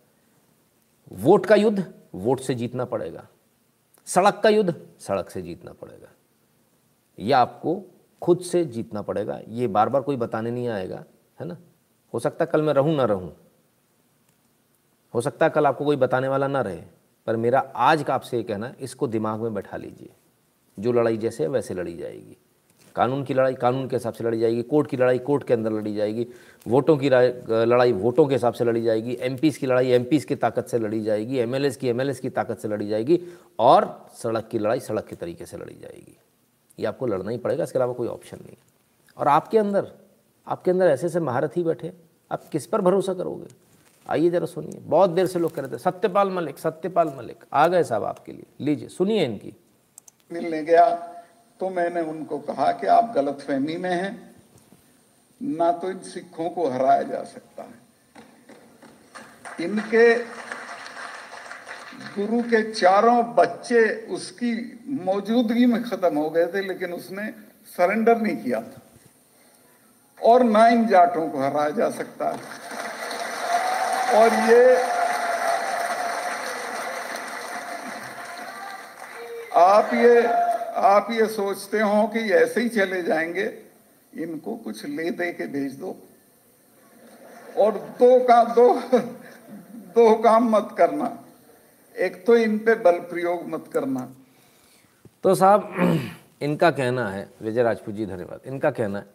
वोट 1.11 1.45
का 1.45 1.55
युद्ध, 1.55 1.93
वोट 2.15 2.39
से 2.39 2.55
जीतना 2.55 2.85
पड़ेगा। 2.85 3.27
सड़क 4.05 4.41
का 4.43 4.49
युद्ध, 4.49 4.87
सड़क 4.99 5.29
से 5.29 5.41
जीतना 5.41 5.73
पड़ेगा। 5.73 6.07
यह 7.19 7.37
आपको 7.37 7.83
खुद 8.21 8.39
से 8.39 8.65
जीतना 8.65 9.01
पड़ेगा। 9.01 9.39
ये 9.47 9.67
बार 9.67 9.89
बार 9.89 10.01
कोई 10.01 10.15
बताने 10.15 10.51
नहीं 10.51 10.67
आएगा, 10.67 11.03
है 11.39 11.45
ना? 11.45 11.57
हो 12.13 12.19
सकता 12.19 12.45
कल 12.45 12.61
मैं 12.61 12.73
रहूँ, 12.73 12.95
ना 12.95 13.03
रहूँ। 13.03 13.35
हो 15.13 15.21
सकता 15.21 15.45
है 15.45 15.51
कल 15.51 15.65
आपको 15.65 15.85
कोई 15.85 15.95
बताने 15.95 16.27
वाला 16.27 16.47
ना 16.47 16.61
रहे, 16.61 16.81
पर 17.27 17.35
मेरा 17.35 17.59
आज 17.75 18.03
का 18.03 18.15
आपसे 18.15 18.37
ये 18.37 18.43
कहना 18.43 18.73
इसको 18.79 19.07
दिमाग 19.07 19.39
में 19.39 19.53
बैठा 19.53 19.77
लीजिए। 19.77 20.09
जो 20.79 20.91
लड़ाई 20.91 21.17
जैसे 21.17 21.43
है, 21.43 21.49
वैसे 21.49 21.73
लड़ी 21.73 21.97
जाएगी। 21.97 22.37
कानून 22.95 23.23
की 23.23 23.33
लड़ाई 23.33 23.53
कानून 23.55 23.87
के 23.87 23.95
हिसाब 23.95 24.13
से 24.13 24.23
लड़ी 24.23 24.39
जाएगी, 24.39 24.61
कोर्ट 24.63 24.89
की 24.89 24.97
लड़ाई 24.97 25.19
कोर्ट 25.19 25.43
के 25.43 25.53
अंदर 25.53 25.71
लड़ी 25.71 25.93
जाएगी, 25.95 26.25
वोटों 26.65 26.97
की 26.97 27.09
लड़ाई 27.09 27.91
वोटों 27.93 28.25
के 28.27 28.35
हिसाब 28.35 28.53
से 28.53 28.65
लड़ी 28.65 28.81
जाएगी 28.81 29.17
एम 29.21 29.35
की 29.35 29.65
लड़ाई 29.65 29.89
एम 29.89 30.03
की 30.03 30.35
ताकत 30.37 30.67
से 30.67 30.79
लड़ी 30.79 31.01
जाएगी 31.01 31.37
एम 31.37 31.57
की 31.71 31.87
एमएलएस 31.87 32.19
की 32.19 32.29
ताकत 32.31 32.59
से 32.59 32.67
लड़ी 32.67 32.87
जाएगी 32.87 33.19
और 33.59 33.87
सड़क 34.13 34.47
की 34.51 34.59
लड़ाई 34.59 34.79
सड़क 34.79 35.05
के 35.05 35.15
तरीके 35.15 35.45
से 35.45 35.57
लड़ी 35.57 35.75
जाएगी। 35.75 36.17
ये 36.79 36.85
आपको 36.85 37.05
लड़ना 37.05 37.31
ही 37.31 37.37
पड़ेगा, 37.37 37.63
इसके 37.63 37.79
अलावा 37.79 37.93
कोई 37.93 38.07
ऑप्शन 38.07 38.37
नहीं 38.37 38.57
और 39.17 39.27
आपके 39.27 39.57
अंदर 39.57 39.91
आपके 40.47 40.71
अंदर 40.71 40.87
ऐसे 40.87 41.05
ऐसे 41.07 41.19
महारत 41.21 41.57
ही 41.57 41.63
बैठे 41.63 41.91
आप 42.31 42.47
किस 42.51 42.65
पर 42.67 42.81
भरोसा 42.81 43.13
करोगे? 43.13 43.47
आइए 44.05 44.29
जरा 44.29 44.45
सुनिए। 44.45 44.79
बहुत 44.81 45.09
देर 45.09 45.25
से 45.27 45.39
लोग 45.39 45.53
कह 45.55 45.61
रहे 45.61 45.71
थे, 45.71 45.77
सत्यपाल 45.77 46.29
मलिक 46.31 46.59
सत्यपाल 46.59 47.13
मलिक, 47.17 47.43
आ 47.53 47.67
गए 47.67 47.83
साहब 47.83 48.03
आपके 48.03 48.31
लिए। 48.31 48.45
लीजिए, 48.59 48.87
सुनिए 48.89 49.25
इनकी। 49.25 49.53
मिलने 50.31 50.61
गया 50.63 50.85
तो 51.59 51.69
मैंने 51.69 52.01
उनको 52.01 52.37
कहा 52.39 52.71
कि 52.71 52.87
आप 52.87 53.11
गलत 53.15 53.37
फहमी 53.47 53.77
में 53.77 53.89
हैं, 53.89 54.35
ना 55.43 55.71
तो 55.71 55.89
इन 55.91 55.99
सिखों 55.99 56.49
को 56.49 56.69
हराया 56.69 57.01
जा 57.01 57.23
सकता 57.23 57.63
है। 57.63 57.77
इनके 59.65 60.15
गुरु 62.15 62.41
के 62.41 62.71
चारों 62.71 63.23
बच्चे 63.35 64.07
उसकी 64.09 64.51
मौजूदगी 65.05 65.65
में 65.65 65.83
खत्म 65.83 66.17
हो 66.17 66.29
गए 66.29 66.45
थे, 66.45 66.61
लेकिन 66.61 66.93
उसने 66.93 67.27
सरेंडर 67.77 68.17
नहीं 68.17 68.37
किया 68.37 68.61
था। 68.61 68.81
और 70.19 70.43
ना 70.43 70.67
इन 70.67 70.87
जाटों 70.87 71.29
को 71.29 71.39
हराया 71.39 71.69
जा 71.69 71.89
सकता 71.89 72.29
है। 72.29 72.39
और 74.15 74.33
ये 74.49 74.75
आप 79.57 79.93
ये 79.93 80.48
आप 80.79 81.07
ये 81.11 81.25
सोचते 81.25 81.79
हो 81.79 82.07
कि 82.07 82.19
ऐसे 82.19 82.61
ही 82.61 82.69
चले 82.69 83.03
जाएँगे, 83.03 83.63
इनको 84.17 84.55
कुछ 84.55 84.85
ले 84.85 85.11
दे 85.11 85.33
के 85.33 85.47
भेज 85.47 85.73
दो। 85.73 85.97
और 87.57 87.77
दो 87.77 88.19
का, 88.19 88.43
दो 88.43 88.81
दो 89.73 90.15
काम 90.15 90.49
मत 90.49 90.75
करना। 90.77 91.23
एक 91.97 92.25
तो 92.25 92.35
इन 92.35 92.59
पे 92.59 92.75
बल 92.75 92.99
प्रयोग 92.99 93.47
मत 93.47 93.67
करना। 93.73 94.13
तो 95.23 95.35
साहब, 95.35 95.75
इनका 96.41 96.71
कहना 96.71 97.09
है, 97.09 97.29
विजय 97.41 97.63
राजपूत 97.63 97.95
जी, 97.95 98.05
धन्यवाद। 98.05 98.39
इनका 98.45 98.71
कहना 98.71 98.99
है 98.99 99.05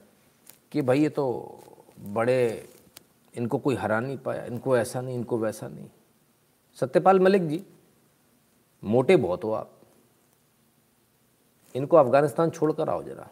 कि 0.72 0.82
भाई 0.82 1.00
ये 1.00 1.08
तो 1.08 1.58
बड़े, 2.00 2.68
इनको 3.36 3.58
कोई 3.58 3.74
हरा 3.74 4.00
नहीं 4.00 4.18
पाया, 4.18 4.44
इनको 4.44 4.78
ऐसा 4.78 5.00
नहीं, 5.00 5.14
इनको 5.14 5.38
वैसा 5.38 5.68
नहीं। 5.68 5.86
सत्यपाल 6.80 7.20
मलिक 7.20 7.48
जी, 7.48 7.64
मोटे 8.84 9.16
बहुत 9.16 9.44
हो 9.44 9.52
आप। 9.52 9.73
इनको 11.74 11.96
अफ़गानिस्तान 11.96 12.50
छोड़कर 12.50 12.88
आओ 12.88 13.02
जरा। 13.02 13.28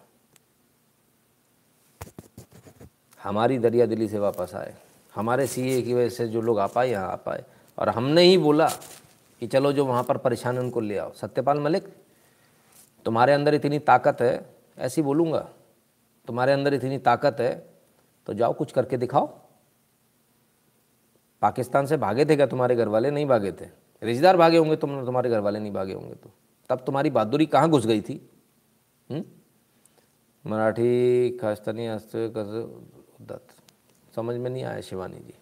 हमारी 3.21 3.59
दरिया 3.59 3.87
दिल्ली 3.87 4.09
से 4.09 4.19
वापस 4.19 4.55
आए। 4.55 4.75
हमारे 5.15 5.47
सीए 5.47 5.81
की 5.83 5.95
वजह 5.95 6.09
से 6.09 6.27
जो 6.29 6.41
लोग 6.41 6.59
आ 6.59 6.67
पाए 6.67 6.91
यहाँ 6.91 7.11
आ 7.13 7.17
पाए 7.17 7.45
और 7.79 7.89
हमने 7.89 8.23
ही 8.23 8.39
बोला 8.39 8.69
कि 9.43 9.47
चलो 9.47 9.73
जो 9.73 9.85
वहाँ 9.87 10.03
पर 10.05 10.17
परेशान 10.19 10.55
है, 10.55 10.63
उनको 10.63 10.81
ले 10.81 10.97
आओ। 10.99 11.13
सत्यपाल 11.13 11.61
मलिक, 11.61 11.85
तुम्हारे 13.07 13.33
अंदर 13.33 13.55
इतनी 13.55 13.79
ताकत 13.81 14.21
है, 14.21 14.47
ऐसी 14.79 15.03
बोलूँगा, 15.03 15.49
तुम्हारे 16.29 16.53
अंदर 16.53 16.75
इतनी 16.75 16.99
ताकत 17.01 17.41
है 17.41 17.55
तो 18.27 18.35
जाओ 18.35 18.53
कुछ 18.53 18.73
करके 18.73 18.97
दिखाओ। 18.97 19.27
पाकिस्तान 21.43 21.87
से 21.87 21.97
भागे 21.97 22.25
थे 22.25 22.37
क्या 22.37 22.47
तुम्हारे 22.47 22.77
घर 22.77 22.89
वाले 22.89 23.11
नहीं 23.11 23.27
भागे 23.27 23.53
थे। 23.53 23.67
रिश्तेदार 24.03 24.37
भागे 24.37 24.59
होंगे 24.59 24.77
तुम, 24.77 25.05
तुम्हारे 25.05 25.31
घर 25.31 25.41
वाले 25.41 25.59
नहीं 25.59 25.73
भागे 25.73 25.95
होंगे 25.95 26.15
तो। 26.15 26.31
तब 26.71 26.85
तुम्हारी 26.87 27.11
बहादुरी 27.11 27.47
कहाँ 27.47 27.71
घुस 27.71 27.87
गई 27.87 28.01
थी? 28.01 28.21
मराठी 30.47 31.31
खास्तानी 31.31 31.89
खास्तनी 31.89 33.27
दत्त। 33.27 33.55
समझ 34.17 34.37
में 34.37 34.51
नहीं 34.51 34.65
आया 34.65 34.81
शिवानी 34.81 35.17
जी। 35.17 35.35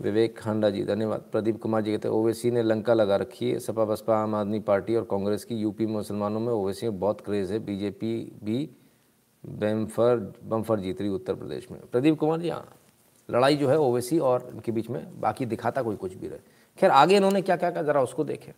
विवेक 0.00 0.38
खांडा 0.38 0.70
जी, 0.70 0.84
धन्यवाद। 0.84 1.20
प्रदीप 1.32 1.60
कुमार 1.62 1.82
जी 1.82 1.90
कहते 1.90 2.08
हैं, 2.08 2.14
ओवैसी 2.14 2.50
ने 2.50 2.62
लंका 2.62 2.94
लगा 2.94 3.16
रखी 3.16 3.50
है। 3.50 3.58
सपा 3.58 3.84
बसपा 3.84 4.16
आम 4.16 4.34
आदमी 4.34 4.60
पार्टी 4.60 4.96
और 4.96 5.04
कांग्रेस 5.04 5.44
की 5.44 5.54
यूपी 5.54 5.86
में 5.86 5.92
मुसलमानों 5.92 6.40
में 6.40 6.52
ओवैसी 6.52 6.88
में 6.88 7.00
बहुत 7.00 7.20
क्रेज़ 7.20 7.52
है। 7.52 7.58
बीजेपी 7.58 8.32
भी 8.44 8.70
बम्फर 9.46 10.34
बम्फर 10.44 10.80
जीत 10.80 11.00
रही 11.00 11.10
उत्तर 11.10 11.34
प्रदेश 11.34 11.70
में। 11.70 11.80
प्रदीप 11.80 12.18
कुमार 12.18 12.40
जी 12.40 12.48
हाँ। 12.48 12.76
लड़ाई 13.30 13.56
जो 13.56 13.68
है 13.68 13.78
ओवैसी 13.78 14.18
और 14.18 14.50
इनके 14.54 14.72
बीच 14.72 14.90
में 14.90 15.20
बाकी 15.20 15.46
दिखाता 15.46 15.82
कोई 15.82 15.96
कुछ 15.96 16.14
भी 16.14 16.28
रहे। 16.28 16.38
खैर, 16.78 16.90
आगे 16.90 17.16
इन्होंने 17.16 17.42
क्या 17.42 17.56
क्या 17.56 17.70
कहा, 17.70 17.82
ज़रा 17.82 18.02
उसको 18.02 18.24
देखें। 18.24 18.52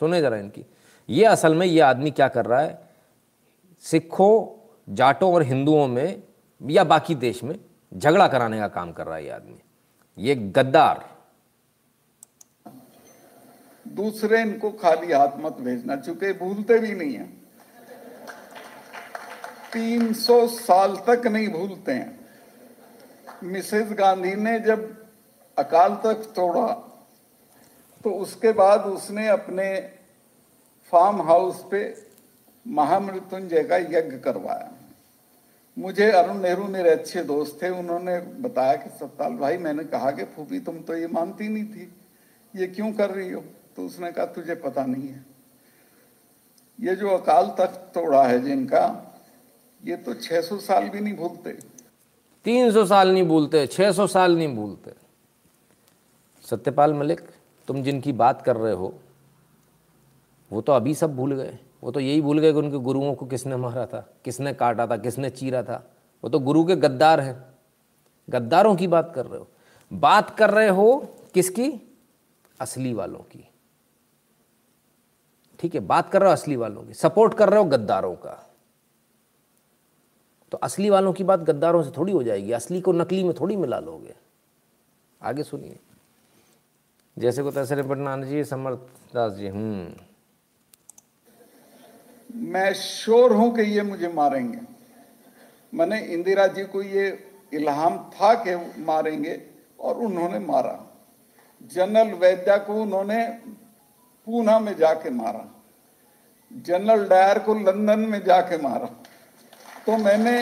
सुने 0.00 0.20
ज़रा 0.20 0.36
इनकी। 0.36 0.64
ये 1.08 1.24
असल 1.24 1.54
में 1.54 1.66
ये 1.66 1.80
आदमी 1.80 2.10
क्या 2.10 2.28
कर 2.28 2.46
रहा 2.46 2.60
है? 2.60 2.91
सिखों, 3.84 4.94
जाटों 4.94 5.32
और 5.34 5.42
हिंदुओं 5.42 5.86
में 5.88 6.22
या 6.60 6.84
बाकी 6.84 7.14
देश 7.14 7.42
में 7.44 7.58
झगड़ा 7.92 8.26
कराने 8.28 8.58
का 8.58 8.68
काम 8.68 8.92
कर 8.92 9.06
रहा 9.06 9.16
है 9.16 9.24
ये 9.24 9.30
आदमी। 9.30 9.58
ये 10.18 10.34
गद्दार। 10.34 11.04
दूसरे 13.86 14.40
इनको 14.40 14.70
खाली 14.70 15.12
हाथ 15.12 15.38
मत 15.38 15.56
भेजना, 15.60 15.96
चूँकि 15.96 16.32
भूलते 16.32 16.78
भी 16.78 16.92
नहीं 16.92 17.14
है। 17.14 17.26
300 19.72 20.46
साल 20.48 20.96
तक 21.08 21.26
नहीं 21.26 21.48
भूलते 21.48 21.92
हैं। 21.92 22.20
मिसेस 23.44 23.88
गांधी 23.92 24.34
ने 24.34 24.58
जब 24.60 24.82
अकाल 25.58 25.94
तक 26.04 26.32
तोड़ा 26.36 26.66
तो 28.04 28.10
उसके 28.10 28.52
बाद 28.52 28.80
उसने 28.80 29.28
अपने 29.28 29.74
फार्म 30.92 31.22
हाउस 31.22 31.64
पे 31.70 31.82
महामृत्युंजय 32.66 33.62
का 33.62 33.76
यज्ञ 33.76 34.18
करवाया। 34.18 34.70
मुझे 35.78 36.10
अरुण 36.10 36.36
नेहरू 36.36 36.64
मेरे 36.64 36.90
अच्छे 36.90 37.22
दोस्त 37.22 37.58
थे, 37.62 37.68
उन्होंने 37.68 38.18
बताया 38.18 38.76
कि 38.76 38.90
सत्ताल 38.90 39.32
भाई, 39.32 39.56
मैंने 39.56 39.84
कहा 39.84 40.10
कि 40.10 40.24
फूफी, 40.24 40.60
तुम 40.60 40.78
तो 40.78 40.96
ये 40.96 41.06
मानती 41.06 41.48
नहीं 41.48 41.64
थी। 41.64 41.92
ये 42.56 42.66
क्यों 42.66 42.92
कर 42.92 43.10
रही 43.10 43.30
हो? 43.30 43.44
तो 43.76 43.86
उसने 43.86 44.12
कहा, 44.12 44.26
तुझे 44.26 44.54
पता 44.54 44.86
नहीं 44.86 45.08
है। 45.08 45.24
ये 46.80 46.96
जो 46.96 47.08
अकाल 47.08 47.46
तख्त 47.58 47.90
तोड़ा 47.94 48.26
है 48.26 48.40
जिनका, 48.40 49.14
ये 49.84 49.96
तो 49.96 50.14
600 50.14 50.58
साल 50.58 50.88
भी 50.88 51.00
नहीं 51.00 51.14
भूलते। 51.14 51.52
300 52.44 52.84
साल 52.86 53.12
नहीं 53.12 53.24
भूलते 53.24 53.66
600 53.66 54.06
साल 54.06 54.36
नहीं 54.36 54.56
भूलते। 54.56 54.92
सत्यपाल 56.44 56.94
मलिक, 56.94 57.20
तुम 57.68 57.82
जिनकी 57.82 58.12
बात 58.12 58.42
कर 58.42 58.56
रहे 58.56 58.72
हो, 58.72 58.94
वो 60.50 60.60
तो 60.60 60.72
अभी 60.72 60.94
सब 60.94 61.16
भूल 61.16 61.34
गए। 61.34 61.58
वो 61.82 61.90
तो 61.90 62.00
यही 62.00 62.20
भूल 62.20 62.38
गए 62.38 62.52
कि 62.52 62.58
उनके 62.58 62.78
गुरुओं 62.78 63.14
को 63.14 63.26
किसने 63.26 63.56
मारा 63.56 63.86
था, 63.86 64.14
किसने 64.24 64.54
काटा 64.54 64.86
था, 64.86 64.96
किसने 64.96 65.30
चीरा 65.30 65.62
था। 65.62 65.90
वो 66.24 66.30
तो 66.30 66.38
गुरु 66.38 66.64
के 66.64 66.76
गद्दार 66.76 67.20
हैं। 67.20 67.44
गद्दारों 68.30 68.76
की 68.76 68.86
बात 68.86 69.12
कर 69.14 69.26
रहे 69.26 69.40
हो। 69.40 69.48
बात 69.92 70.38
कर 70.38 70.50
रहे 70.50 70.68
हो 70.68 71.08
किसकी? 71.34 71.98
असली 72.60 72.94
वालों 72.94 73.18
की। 73.18 73.48
ठीक 75.58 75.74
है, 75.74 75.80
बात 75.80 76.10
कर 76.10 76.20
रहे 76.20 76.30
हो 76.30 76.32
असली 76.32 76.56
वालों 76.56 76.82
की। 76.82 76.94
सपोर्ट 76.94 77.34
कर 77.34 77.48
रहे 77.48 77.58
हो 77.58 77.64
गद्दारों 77.64 78.14
का। 78.14 78.50
तो 80.50 80.58
असली 80.58 80.90
वालों 80.90 81.12
की 81.12 81.24
बात 81.24 81.40
गद्दारों 81.40 81.82
से 81.82 81.90
थोड़ी 81.96 82.12
हो 82.12 82.22
जाएगी। 82.22 82.52
असली 82.52 82.80
को 82.80 82.92
नकली 82.92 83.24
में 83.24 83.34
थोड़ी 83.40 83.56
मिला 83.56 83.78
लोगे। 83.78 84.14
आगे 85.22 85.42
सुनिए। 85.42 85.78
जैसे 87.18 87.42
को 87.42 87.50
तैसे 87.50 87.76
निपटना 87.76 88.16
जी 88.16 88.44
समर्थ 88.44 88.78
दास 89.14 89.32
जी 89.32 89.48
हम्म। 89.48 90.11
मैं 92.34 92.72
श्योर 92.74 93.32
हूँ 93.32 93.54
कि 93.54 93.62
ये 93.62 93.82
मुझे 93.82 94.08
मारेंगे। 94.08 94.58
मैंने 95.72 95.98
इंदिरा 96.00 96.46
जी 96.46 96.64
को 96.64 96.82
ये 96.82 97.06
इल्हाम 97.52 97.96
था 98.10 98.32
कि 98.34 98.54
मारेंगे 98.82 99.40
और 99.80 99.96
उन्होंने 99.96 100.38
मारा। 100.38 100.78
जनरल 101.74 102.12
वैद्या 102.12 102.56
को 102.56 102.74
उन्होंने 102.82 103.24
पूना 104.26 104.58
में 104.58 104.76
जाके 104.76 105.10
मारा। 105.10 105.44
जनरल 106.50 107.04
डायर 107.08 107.38
को 107.38 107.54
लंदन 107.54 108.00
में 108.00 108.22
जाके 108.24 108.56
मारा। 108.58 108.86
तो 109.86 109.96
मैंने 109.96 110.34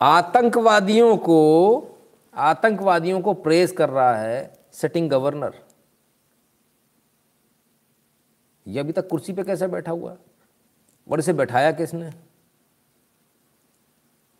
आतंकवादियों 0.00 1.16
को 1.16 1.40
आतंकवादियों 2.34 3.20
को 3.20 3.34
प्रेस 3.34 3.72
कर 3.72 3.88
रहा 3.88 4.16
है 4.16 4.58
सिटिंग 4.72 5.10
गवर्नर 5.10 5.54
ये 8.66 8.80
अभी 8.80 8.92
तक 8.92 9.08
कुर्सी 9.08 9.32
पे 9.32 9.44
कैसे 9.44 9.66
बैठा 9.66 9.92
हुआ? 9.92 10.12
है 10.12 10.18
और 11.10 11.18
इसे 11.18 11.32
बैठाया 11.32 11.72
किसने? 11.72 12.12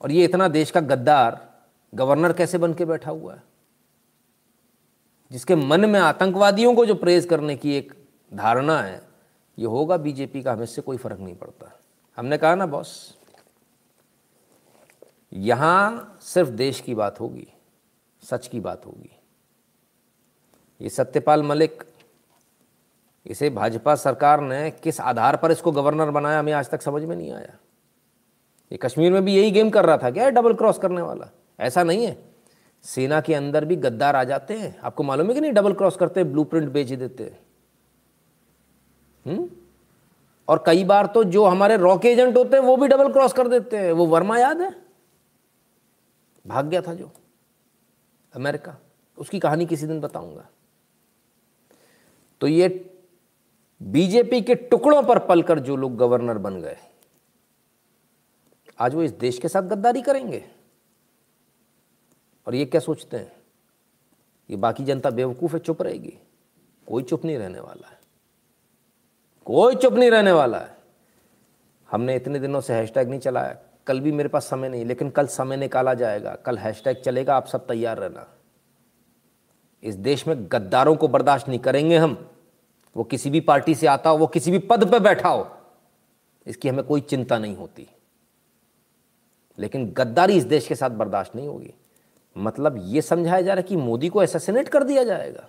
और 0.00 0.12
ये 0.12 0.24
इतना 0.24 0.48
देश 0.48 0.70
का 0.70 0.80
गद्दार, 0.80 1.62
गवर्नर 1.94 2.32
कैसे 2.32 2.58
बन 2.58 2.74
के 2.74 2.84
बैठा 2.84 3.10
हुआ? 3.10 3.34
है 3.34 3.42
जिसके 5.32 5.56
मन 5.56 5.90
में 5.90 6.00
आतंकवादियों 6.00 6.74
को 6.74 6.86
जो 6.86 6.94
प्रेज 6.94 7.24
करने 7.24 7.56
की 7.56 7.76
एक 7.76 8.06
धारणा 8.34 8.80
है, 8.82 9.08
ये 9.58 9.66
होगा 9.66 9.96
बीजेपी 9.96 10.42
का, 10.42 10.52
हमें 10.52 10.66
से 10.66 10.82
कोई 10.82 10.96
फ़र्क 10.96 11.20
नहीं 11.20 11.36
पड़ता। 11.36 11.80
हमने 12.16 12.38
कहा 12.38 12.54
ना, 12.54 12.66
बॉस, 12.66 13.18
यहाँ 15.32 16.18
सिर्फ़ 16.22 16.50
देश 16.50 16.80
की 16.80 16.94
बात 16.94 17.20
होगी, 17.20 17.48
सच 18.22 18.46
की 18.46 18.60
बात 18.60 18.86
होगी। 18.86 19.10
ये 20.80 20.88
सत्यपाल 20.88 21.42
मलिक 21.42 21.93
इसे 23.26 23.50
भाजपा 23.50 23.94
सरकार 23.94 24.40
ने 24.40 24.70
किस 24.70 25.00
आधार 25.00 25.36
पर 25.36 25.52
इसको 25.52 25.72
गवर्नर 25.72 26.10
बनाया 26.10 26.38
हमें 26.38 26.52
आज 26.52 26.70
तक 26.70 26.82
समझ 26.82 27.02
में 27.02 27.16
नहीं 27.16 27.32
आया। 27.32 27.56
ये 28.72 28.78
कश्मीर 28.78 29.12
में 29.12 29.24
भी 29.24 29.34
यही 29.34 29.50
गेम 29.50 29.70
कर 29.70 29.86
रहा 29.86 29.96
था 29.96 30.10
क्या 30.10 30.30
डबल 30.30 30.54
क्रॉस 30.54 30.78
करने 30.78 31.02
वाला? 31.02 31.30
ऐसा 31.60 31.82
नहीं 31.82 32.06
है। 32.06 32.24
सेना 32.82 33.20
के 33.20 33.34
अंदर 33.34 33.64
भी 33.64 33.76
गद्दार 33.76 34.16
आ 34.16 34.24
जाते 34.24 34.54
हैं। 34.54 34.78
आपको 34.78 35.02
मालूम 35.02 35.28
है 35.28 35.34
कि 35.34 35.40
नहीं 35.40 35.52
डबल 35.52 35.72
क्रॉस 35.72 35.96
करते 35.96 36.24
ब्लू 36.24 36.44
प्रिंट 36.44 36.72
बेच 36.72 36.92
देते 36.92 37.24
हम्म? 39.26 39.50
और 40.48 40.62
कई 40.66 40.84
बार 40.84 41.06
तो 41.06 41.24
जो 41.24 41.44
हमारे 41.44 41.76
रॉक 41.76 42.06
एजेंट 42.06 42.36
होते 42.36 42.56
हैं, 42.56 42.64
वो 42.64 42.76
भी 42.76 42.88
डबल 42.88 43.12
क्रॉस 43.12 43.32
कर 43.32 43.48
देते 43.48 43.76
हैं। 43.76 43.92
वो 43.92 44.06
वर्मा 44.06 44.38
याद 44.38 44.60
है? 44.60 44.84
भाग 46.46 46.66
गया 46.66 46.82
था 46.82 46.94
जो। 46.94 47.10
अमेरिका। 48.34 48.76
उसकी 49.18 49.38
कहानी 49.38 49.66
किसी 49.66 49.86
दिन 49.86 50.00
बताऊँगा। 50.00 50.46
तो 52.40 52.46
ये 52.46 52.90
बीजेपी 53.82 54.40
के 54.40 54.54
टुकड़ों 54.54 55.02
पर 55.02 55.18
पलकर 55.18 55.58
जो 55.58 55.76
लोग 55.76 55.96
गवर्नर 55.96 56.38
बन 56.38 56.60
गए। 56.60 56.76
आज 58.80 58.94
वो 58.94 59.02
इस 59.02 59.10
देश 59.10 59.38
के 59.38 59.48
साथ 59.48 59.62
गद्दारी 59.62 60.02
करेंगे। 60.02 60.44
और 62.46 62.54
ये 62.54 62.64
क्या 62.64 62.80
सोचते 62.80 63.16
हैं? 63.16 63.32
ये 64.50 64.56
बाकी 64.56 64.84
जनता 64.84 65.10
बेवकूफ़ 65.10 65.52
है, 65.52 65.58
चुप 65.58 65.82
रहेगी। 65.82 66.18
कोई 66.86 67.02
चुप 67.02 67.24
नहीं 67.24 67.36
रहने 67.36 67.60
वाला 67.60 67.88
है। 67.88 68.00
कोई 69.44 69.76
चुप 69.76 69.92
नहीं 69.92 70.10
रहने 70.10 70.32
वाला 70.32 70.58
है। 70.58 70.78
हमने 71.90 72.16
इतने 72.16 72.38
दिनों 72.38 72.60
से 72.60 72.74
हैशटैग 72.74 73.08
नहीं 73.08 73.20
चलाया। 73.20 73.58
कल 73.86 74.00
भी 74.00 74.12
मेरे 74.12 74.28
पास 74.28 74.44
समय 74.44 74.68
नहीं, 74.68 74.84
लेकिन 74.84 75.10
कल 75.10 75.26
समय 75.26 75.56
निकाला 75.56 75.94
जाएगा। 75.94 76.34
कल 76.34 76.58
हैशटैग 76.58 76.96
चलेगा, 76.96 77.36
आप 77.36 77.46
सब 77.46 77.66
तैयार 77.66 77.98
रहना। 77.98 78.34
इस 79.82 79.94
देश 79.94 80.26
में 80.26 80.36
गद्दारों 80.38 80.96
को 80.96 81.08
बर्दाश्त 81.08 81.48
नहीं 81.48 81.58
करेंगे 81.58 81.96
हम। 81.96 82.33
वो 82.96 83.04
किसी 83.04 83.30
भी 83.30 83.40
पार्टी 83.40 83.74
से 83.74 83.86
आता 83.86 84.10
हो, 84.10 84.18
वो 84.18 84.26
किसी 84.26 84.50
भी 84.50 84.58
पद 84.58 84.90
पर 84.92 84.98
बैठा 84.98 85.28
हो, 85.28 85.48
इसकी 86.46 86.68
हमें 86.68 86.84
कोई 86.84 87.00
चिंता 87.00 87.38
नहीं 87.38 87.56
होती। 87.56 87.88
लेकिन 89.58 89.90
गद्दारी 89.90 90.36
इस 90.36 90.44
देश 90.44 90.66
के 90.66 90.74
साथ 90.74 90.90
बर्दाश्त 90.90 91.36
नहीं 91.36 91.48
होगी। 91.48 91.74
मतलब 92.36 92.76
ये 92.78 93.02
समझाया 93.02 93.40
जा 93.40 93.54
रहा 93.54 93.60
है 93.60 93.62
कि 93.62 93.76
मोदी 93.76 94.08
को 94.08 94.22
एसेसिनेट 94.22 94.68
कर 94.68 94.84
दिया 94.84 95.04
जाएगा। 95.04 95.48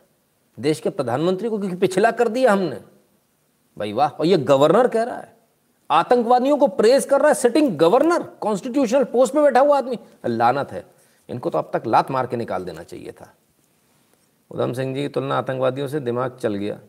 देश 0.59 0.79
के 0.79 0.89
प्रधानमंत्री 0.89 1.49
को 1.49 1.57
क्योंकि 1.59 1.75
पिछला 1.75 2.11
कर 2.11 2.27
दिया 2.27 2.51
हमने। 2.51 2.81
भाई 3.77 3.93
वाह, 3.93 4.09
और 4.09 4.25
ये 4.25 4.37
गवर्नर 4.37 4.87
कह 4.87 5.03
रहा 5.03 5.17
है। 5.17 5.37
आतंकवादियों 5.91 6.57
को 6.57 6.67
प्रेस 6.67 7.05
कर 7.05 7.19
रहा 7.19 7.27
है 7.27 7.33
सिटिंग 7.33 7.77
गवर्नर 7.77 8.23
कॉन्स्टिट्यूशनल 8.23 9.03
पोस्ट 9.03 9.35
में 9.35 9.43
बैठा 9.43 9.59
हुआ 9.59 9.77
आदमी। 9.77 9.99
लानत 10.25 10.71
है। 10.71 10.85
इनको 11.29 11.49
तो 11.49 11.57
अब 11.57 11.71
तक 11.73 11.83
लात 11.87 12.11
मार 12.11 12.27
के 12.27 12.37
निकाल 12.37 12.65
देना 12.65 12.83
चाहिए 12.83 13.11
था। 13.11 13.33
उधम 14.51 14.73
सिंह 14.73 14.95
जी 14.95 15.01
की 15.01 15.07
तुलना 15.07 15.37
आतंकवादियों 15.37 15.87
से 15.87 15.99
दिमाग 15.99 16.37
चल 16.37 16.55
गया। 16.55 16.79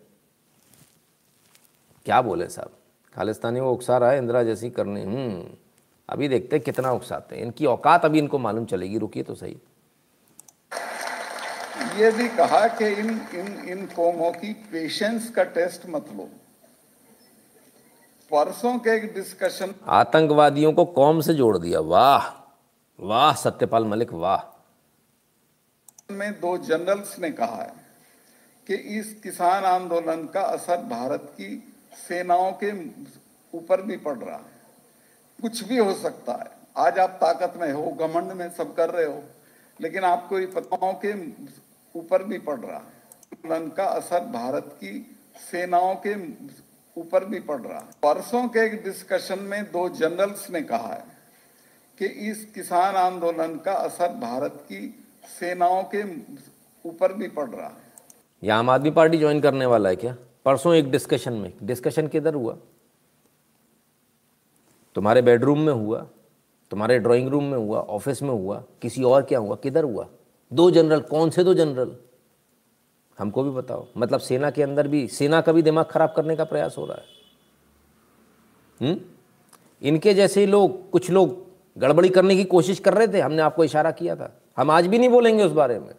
क्या 2.07 2.21
बोले 2.23 2.49
साहब? 2.49 2.71
खालिस्तानी 3.15 3.61
को 3.61 3.73
उकसा 3.73 3.97
रहा 3.99 4.11
है 4.11 4.19
इंदिरा 4.19 4.43
जैसी 4.43 4.71
करनी 4.71 5.03
हम्म 5.03 5.57
अभी 6.09 6.29
देखते 6.29 6.57
हैं 6.57 6.65
कितना 6.65 6.91
उकसाते 6.93 7.37
हैं। 7.37 7.43
इनकी 7.43 7.67
औकात 7.67 8.05
अभी 8.05 8.19
इनको 8.19 8.39
मालूम 8.39 8.65
चलेगी 8.65 8.99
रुकिए 8.99 9.23
तो 9.23 9.35
सही। 9.35 9.57
ये 11.99 12.11
भी 12.13 12.29
कहा 12.29 12.67
कि 12.69 12.89
इन 12.93 13.09
इन 13.35 13.69
इन 13.69 13.87
कौमों 13.87 14.31
की 14.33 14.53
पेशेंस 14.73 15.31
का 15.31 15.45
टेस्ट 15.45 15.89
मत 15.89 16.13
लो। 16.17 16.29
परसों 18.31 18.79
के 18.79 18.91
एक 18.91 19.13
डिस्कशन 19.15 19.75
आतंकवादियों 19.87 20.73
को 20.73 20.85
कौम 20.85 21.21
से 21.21 21.35
जोड़ 21.35 21.57
दिया। 21.59 21.81
वाह 21.81 22.29
वाह 22.99 23.33
सत्यपाल 23.35 23.85
मलिक 23.85 24.13
वाह। 24.13 24.53
में 26.13 26.33
दो 26.41 26.57
जनरल्स 26.59 27.19
ने 27.19 27.31
कहा 27.31 27.63
है 27.63 27.73
कि 28.67 28.75
इस 28.99 29.15
किसान 29.23 29.65
आंदोलन 29.65 30.27
का 30.27 30.41
असर 30.41 30.83
भारत 30.91 31.33
की 31.33 31.49
सेनाओं 32.09 32.53
के 32.53 32.73
ऊपर 33.55 33.83
भी 33.83 33.97
पड़ 33.97 34.19
रहा 34.19 34.37
है। 34.37 34.57
कुछ 35.43 35.63
भी 35.65 35.77
हो 35.77 35.95
सकता 35.95 36.33
है। 36.33 36.51
आज 36.77 36.99
आप 36.99 37.11
ताकत 37.11 37.55
में 37.57 37.73
हो, 37.73 37.91
घमंड 37.91 38.33
में 38.33 38.51
सब 38.51 38.75
कर 38.75 38.91
रहे 38.91 39.05
हो, 39.05 39.23
लेकिन 39.81 40.05
आपको 40.05 40.39
ये 40.39 40.47
पताओं 40.47 40.93
के 41.05 41.13
ऊपर 41.99 42.25
भी 42.25 42.39
पड़ 42.39 42.59
रहा 42.61 42.77
है। 42.77 42.97
आंदोलन 43.37 43.69
का 43.69 43.85
असर 43.85 44.25
भारत 44.25 44.65
की 44.75 45.17
सेनाओं 45.51 45.95
के 46.07 46.15
ऊपर 46.97 47.25
भी 47.25 47.41
पड़ 47.41 47.61
रहा 47.61 47.79
है। 47.79 47.87
परसों 48.05 48.49
के 48.49 48.59
एक 48.59 48.85
डिस्कशन 48.85 49.39
में 49.39 49.65
दो 49.65 49.89
जनरल्स 49.89 50.51
ने 50.51 50.61
कहा 50.63 50.89
है 50.89 51.05
कि 51.99 52.07
इस 52.07 52.45
किसान 52.55 52.95
आंदोलन 52.95 53.57
का 53.57 53.73
असर 53.73 54.09
भारत 54.09 54.53
की 54.63 55.05
सेनाओं 55.41 55.83
के 55.95 56.03
ऊपर 56.89 57.13
भी 57.13 57.29
पड़ 57.29 57.49
रहा 57.49 57.67
है। 57.67 57.93
ये 58.45 58.51
आम 58.51 58.71
आदमी 58.71 58.91
पार्टी 58.91 59.19
ज्वाइन 59.19 59.41
करने 59.41 59.67
वाला 59.67 59.89
है 59.89 59.97
क्या? 59.97 60.17
परसों 60.47 60.75
एक 60.75 60.91
डिस्कशन 60.91 61.33
में 61.33 61.53
डिस्कशन 61.63 62.07
किधर 62.07 62.35
हुआ? 62.35 62.57
तुम्हारे 64.95 65.23
बेडरूम 65.23 65.61
में 65.61 65.73
हुआ, 65.73 66.07
तुम्हारे 66.71 66.99
ड्राइंग 66.99 67.29
रूम 67.29 67.45
में 67.45 67.59
हुआ 67.59 67.81
ऑफ़िस 67.81 68.23
में 68.23 68.31
हुआ, 68.31 68.65
किसी 68.83 69.03
और 69.03 69.23
क्या 69.23 69.39
हुआ, 69.39 69.57
किधर 69.57 69.85
हुआ? 69.85 70.09
दो 70.53 70.71
जनरल 70.71 71.01
कौन 71.01 71.31
से 71.31 71.45
दो 71.45 71.55
जनरल 71.55 71.97
हमको 73.19 73.43
भी 73.43 73.51
बताओ। 73.51 73.87
मतलब 73.97 74.21
सेना 74.21 74.51
के 74.51 74.63
अंदर 74.63 74.89
भी, 74.89 75.09
सेना 75.09 75.41
का 75.41 75.53
भी 75.53 75.63
दिमाग 75.63 75.85
खराब 75.85 76.13
करने 76.17 76.37
का 76.37 76.45
प्रयास 76.45 76.75
हो 76.79 76.87
रहा 76.87 76.97
है। 76.97 77.05
हुँ? 78.83 79.01
इनके 79.83 80.15
जैसे 80.15 80.47
लोग, 80.47 80.91
कुछ 80.91 81.11
लोग 81.11 81.47
गड़बड़ी 81.79 82.09
करने 82.09 82.37
की 82.37 82.45
कोशिश 82.45 82.79
कर 82.79 82.95
रहे 82.95 83.09
थे, 83.09 83.21
हमने 83.21 83.43
आपको 83.43 83.65
इशारा 83.65 83.91
किया 83.91 84.17
था। 84.17 84.41
हम 84.57 84.71
आज 84.71 84.87
भी 84.87 84.99
नहीं 84.99 85.09
बोलेंगे 85.09 85.45
उस 85.45 85.53
बारे 85.53 85.79
में। 85.79 85.95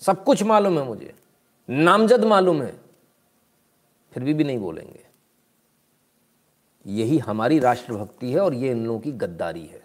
सब 0.00 0.24
कुछ 0.24 0.42
मालूम 0.42 0.78
है 0.78 0.84
मुझे। 0.84 1.14
नामजद 1.70 2.24
मालूम 2.24 2.62
है। 2.62 2.85
फिर 4.16 4.24
भी 4.24 4.34
भी 4.34 4.44
नहीं 4.44 4.58
बोलेंगे। 4.58 5.06
यही 6.86 7.18
हमारी 7.18 7.58
राष्ट्रभक्ति 7.58 8.32
है 8.32 8.40
और 8.40 8.54
ये 8.54 8.70
इन 8.70 8.86
लोगों 8.86 9.00
की 9.00 9.12
गद्दारी 9.12 9.66
है। 9.66 9.82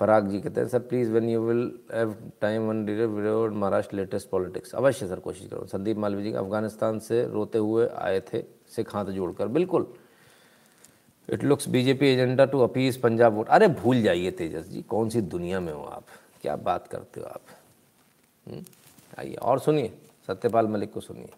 पराग 0.00 0.28
जी 0.28 0.40
कहते 0.40 0.60
हैं, 0.60 0.68
sir 0.68 0.78
please 0.78 1.10
when 1.10 1.28
you 1.28 1.40
will 1.40 1.78
have 1.94 2.32
time 2.40 2.62
one 2.62 2.84
video 2.86 3.50
Maharashtra 3.50 3.96
latest 3.96 4.30
politics 4.30 4.74
अवश्य, 4.74 5.08
सर, 5.08 5.20
कोशिश 5.20 5.48
करो। 5.48 5.66
संदीप 5.66 5.96
मालवी 5.96 6.22
जी 6.22 6.32
अफ़गानिस्तान 6.32 6.98
से 6.98 7.26
रोते 7.26 7.58
हुए 7.58 7.88
आए 7.88 8.20
थे, 8.20 8.42
सिख 8.76 8.94
हाथ 8.94 9.04
जोड़कर। 9.04 9.48
बिल्कुल। 9.48 9.94
It 11.30 11.44
looks 11.44 11.68
BJP 11.68 12.06
agenda 12.06 12.44
to 12.44 12.60
appease 12.60 12.96
Punjab 12.96 13.32
vote 13.32 13.48
अरे, 13.48 13.68
भूल 13.68 14.02
जाइए 14.02 14.30
तेजस 14.30 14.68
जी, 14.68 14.82
कौन 14.82 15.08
सी 15.08 15.20
दुनिया 15.20 15.60
में 15.60 15.72
हो 15.72 15.82
आप? 15.82 16.04
क्या 16.42 16.56
बात 16.56 16.88
करते 16.88 17.20
हो 17.20 17.26
आप? 17.26 17.42
हम्म? 18.46 18.64
आइए, 19.18 19.34
और 19.34 19.58
सुनिए, 19.58 19.92
सत्यपाल 20.26 20.66
मलिक 20.66 20.92
को 20.92 21.00
सुनिए। 21.00 21.30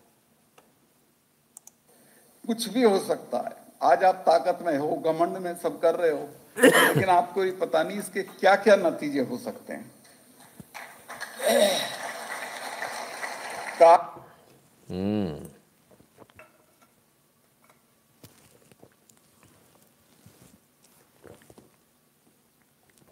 कुछ 2.47 2.69
भी 2.69 2.83
हो 2.83 2.99
सकता 2.99 3.39
है। 3.39 3.57
आज 3.83 4.05
आप 4.05 4.15
ताकत 4.27 4.59
में 4.63 4.77
हो, 4.79 4.97
घमंड 4.97 5.37
में 5.37 5.55
सब 5.57 5.81
कर 5.81 5.95
रहे 5.95 6.11
हो, 6.11 6.29
लेकिन 6.59 7.05
आपको 7.05 7.45
ये 7.45 7.51
पता 7.53 7.83
नहीं 7.83 7.99
इसके 7.99 8.23
क्या 8.23 8.55
क्या 8.57 8.77
नतीजे 8.77 9.21
हो 9.21 9.39
सकते 9.39 9.73
हैं। 9.73 9.93
का 13.79 13.95
हम्म। 14.89 15.49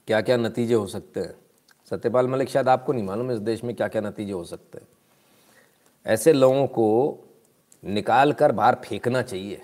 क्या 0.08 0.20
क्या 0.20 0.36
नतीजे 0.36 0.74
हो 0.74 0.86
सकते 0.86 1.20
हैं? 1.20 1.34
सत्यपाल 1.90 2.26
मलिक, 2.28 2.48
शायद 2.48 2.68
आपको 2.68 2.92
नहीं 2.92 3.04
मालूम 3.04 3.30
इस 3.32 3.38
देश 3.38 3.64
में 3.64 3.74
क्या 3.76 3.88
क्या 3.88 4.00
नतीजे 4.02 4.32
हो 4.32 4.44
सकते 4.44 4.78
हैं। 4.78 4.86
ऐसे 6.06 6.32
लोगों 6.32 6.66
को 6.66 6.88
निकाल 7.84 8.32
कर 8.32 8.52
बाहर 8.52 8.74
फेंकना 8.74 9.22
चाहिए। 9.22 9.60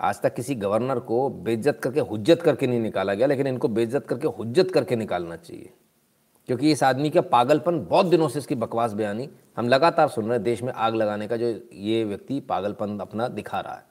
आज 0.00 0.22
तक 0.22 0.34
किसी 0.34 0.54
गवर्नर 0.54 0.98
को 0.98 1.30
बेइज्जत 1.30 1.80
करके, 1.82 2.00
हुज्जत 2.00 2.42
करके 2.42 2.66
नहीं 2.66 2.80
निकाला 2.80 3.14
गया, 3.14 3.26
लेकिन 3.26 3.46
इनको 3.46 3.68
बेइज्जत 3.68 4.06
करके, 4.06 4.26
हुज्जत 4.26 4.70
करके 4.74 4.96
निकालना 4.96 5.36
चाहिए। 5.36 5.72
क्योंकि 6.46 6.72
इस 6.72 6.82
आदमी 6.82 7.10
का 7.10 7.20
पागलपन 7.20 7.84
बहुत 7.84 8.06
दिनों 8.06 8.28
से 8.28 8.38
इसकी 8.38 8.54
बकवास 8.54 8.92
बयानी, 8.92 9.30
हम 9.56 9.68
लगातार 9.68 10.08
सुन 10.08 10.24
रहे 10.24 10.34
हैं, 10.34 10.42
देश 10.42 10.62
में 10.62 10.72
आग 10.72 10.94
लगाने 10.94 11.28
का 11.28 11.36
जो 11.36 11.60
ये 11.72 12.04
व्यक्ति 12.04 12.40
पागलपन 12.40 12.98
अपना 12.98 13.28
दिखा 13.28 13.60
रहा 13.60 13.74
है। 13.74 13.84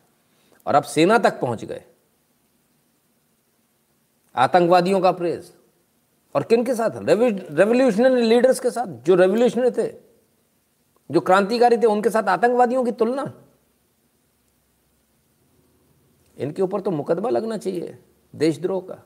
और 0.67 0.75
अब 0.75 0.83
सेना 0.83 1.17
तक 1.17 1.39
पहुँच 1.39 1.65
गए। 1.65 1.83
आतंकवादियों 4.35 5.01
का 5.01 5.11
प्रेस 5.11 5.57
और 6.35 6.43
किन 6.43 6.63
के 6.63 6.75
साथ? 6.75 6.89
रेवोल्यूशनरी 6.93 8.21
लीडर्स 8.21 8.59
के 8.59 8.71
साथ, 8.71 8.87
जो 8.87 9.15
रेवोल्यूशनरी 9.15 9.71
थे। 9.71 10.04
जो 11.09 11.19
क्रांतिकारी 11.21 11.77
थे, 11.77 11.85
उनके 11.85 12.09
साथ 12.09 12.29
आतंकवादियों 12.29 12.83
की 12.83 12.91
तुलना। 12.93 13.31
इनके 16.37 16.61
ऊपर 16.61 16.81
तो 16.81 16.91
मुकदमा 16.91 17.29
लगना 17.29 17.57
चाहिए, 17.57 17.97
देशद्रोह 18.33 18.81
का। 18.81 19.03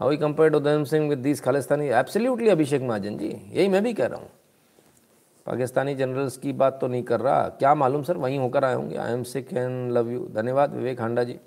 How 0.00 0.10
he 0.10 0.16
compare 0.16 0.54
Udayam 0.54 0.84
Singh 0.84 1.08
with 1.08 1.18
these 1.18 1.40
Khalistani 1.40 1.88
absolutely 1.88 2.48
Abhishek 2.48 2.82
Mahajan 2.82 3.16
ji 3.18 3.28
यही 3.28 3.68
मैं 3.68 3.82
भी 3.82 3.92
कह 3.94 4.06
रहा 4.06 4.20
हूँ। 4.20 4.30
पाकिस्तानी 5.46 5.94
जनरल्स 5.94 6.36
की 6.36 6.52
बात 6.54 6.78
तो 6.80 6.86
नहीं 6.86 7.02
कर 7.02 7.20
रहा। 7.20 7.48
क्या 7.50 7.74
मालूम 7.74 8.02
सर, 8.02 8.16
वहीं 8.16 8.38
होकर 8.38 8.64
आए 8.64 8.74
होंगे। 8.74 8.96
I 8.96 9.12
am 9.12 9.22
sick 9.24 9.52
and 9.52 9.92
love 9.92 10.10
you 10.10 10.26
धन्यवाद, 10.34 10.74
विवेक 10.74 11.00
हांडा 11.00 11.24
जी। 11.24 11.38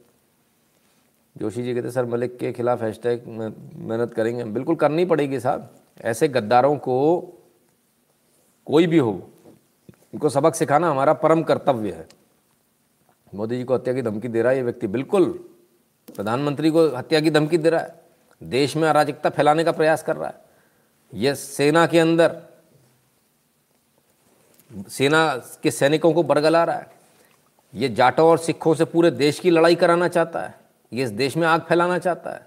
जोशी 1.36 1.64
जी 1.64 1.74
कहते 1.74 1.92
सर, 1.92 2.06
मलिक 2.06 2.38
के 2.38 2.52
खिलाफ 2.54 2.82
हैशटैग 2.82 3.28
मेहनत 3.28 4.14
करेंगे। 4.14 4.44
बिल्कुल 4.46 4.76
करनी 4.76 5.06
पड़ेगी 5.06 5.40
साहब। 5.40 5.70
ऐसे 6.02 6.28
गद्दारों 6.28 6.76
को 6.78 7.20
कोई 8.68 8.88
भी 8.88 8.98
हो, 8.98 9.30
इनको 10.14 10.30
सबक 10.30 10.56
सिखाना 10.56 10.90
हमारा 10.90 11.14
परम 11.14 11.44
कर्तव्य 11.44 11.92
है। 11.92 12.08
मोदी 13.34 13.58
जी 13.58 13.64
को 13.64 13.74
हत्या 13.74 13.94
की 13.94 14.02
धमकी 14.02 14.28
दे 14.28 14.42
रहा 14.42 14.52
है 14.52 14.58
ये 14.58 14.64
व्यक्ति 14.64 14.88
बिल्कुल, 14.88 15.26
प्रधानमंत्री 16.08 16.70
को 16.72 16.88
हत्या 16.88 17.20
की 17.20 17.32
धमकी 17.32 17.58
दे 17.58 17.70
रहा 17.70 17.82
है, 17.82 18.00
देश 18.42 18.76
में 18.78 18.88
अराजकता 18.90 19.30
फैलाने 19.30 19.64
का 19.64 19.72
प्रयास 19.72 20.04
कर 20.04 20.16
रहा 20.16 20.28
है। 20.28 20.46
यह 21.14 21.34
सेना 21.34 21.86
के 21.88 22.00
अंदर, 22.00 22.42
सेना 24.90 25.26
के 25.64 25.72
सैनिकों 25.72 26.14
को 26.14 26.24
बरगला 26.24 26.64
रहा 26.64 26.76
है। 26.76 26.96
ये 27.74 27.90
जाटों 27.90 28.28
और 28.30 28.38
सिखों 28.38 28.74
से 28.76 28.86
पूरे 28.86 29.12
देश 29.12 29.40
की 29.40 29.50
लड़ाई 29.50 29.76
कराना 29.76 30.08
चाहता 30.08 30.42
है, 30.42 30.56
ये 30.92 31.04
इस 31.04 31.10
देश 31.12 31.38
में 31.38 31.48
आग 31.48 31.62
फैलाना 31.62 31.98
चाहता 32.00 32.32
है। 32.32 32.47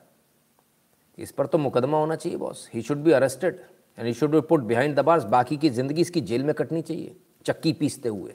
इस 1.21 1.31
पर 1.31 1.47
तो 1.47 1.59
मुकदमा 1.59 1.99
होना 1.99 2.17
चाहिए 2.17 2.39
boss 2.39 2.69
he 2.75 2.83
should 2.83 2.99
be 2.99 3.13
arrested 3.13 3.61
and 3.99 4.07
he 4.07 4.13
should 4.15 4.31
be 4.31 4.41
put 4.43 4.61
behind 4.63 4.95
the 4.97 5.01
bars 5.03 5.25
बाकी 5.27 5.57
की 5.57 5.71
ज़िंदगी 5.71 6.01
इसकी 6.01 6.21
जेल 6.23 6.45
में 6.45 6.55
कटनी 6.55 6.83
चाहिए, 6.83 7.15
चक्की 7.47 7.73
पीसते 7.73 8.09
हुए, 8.09 8.35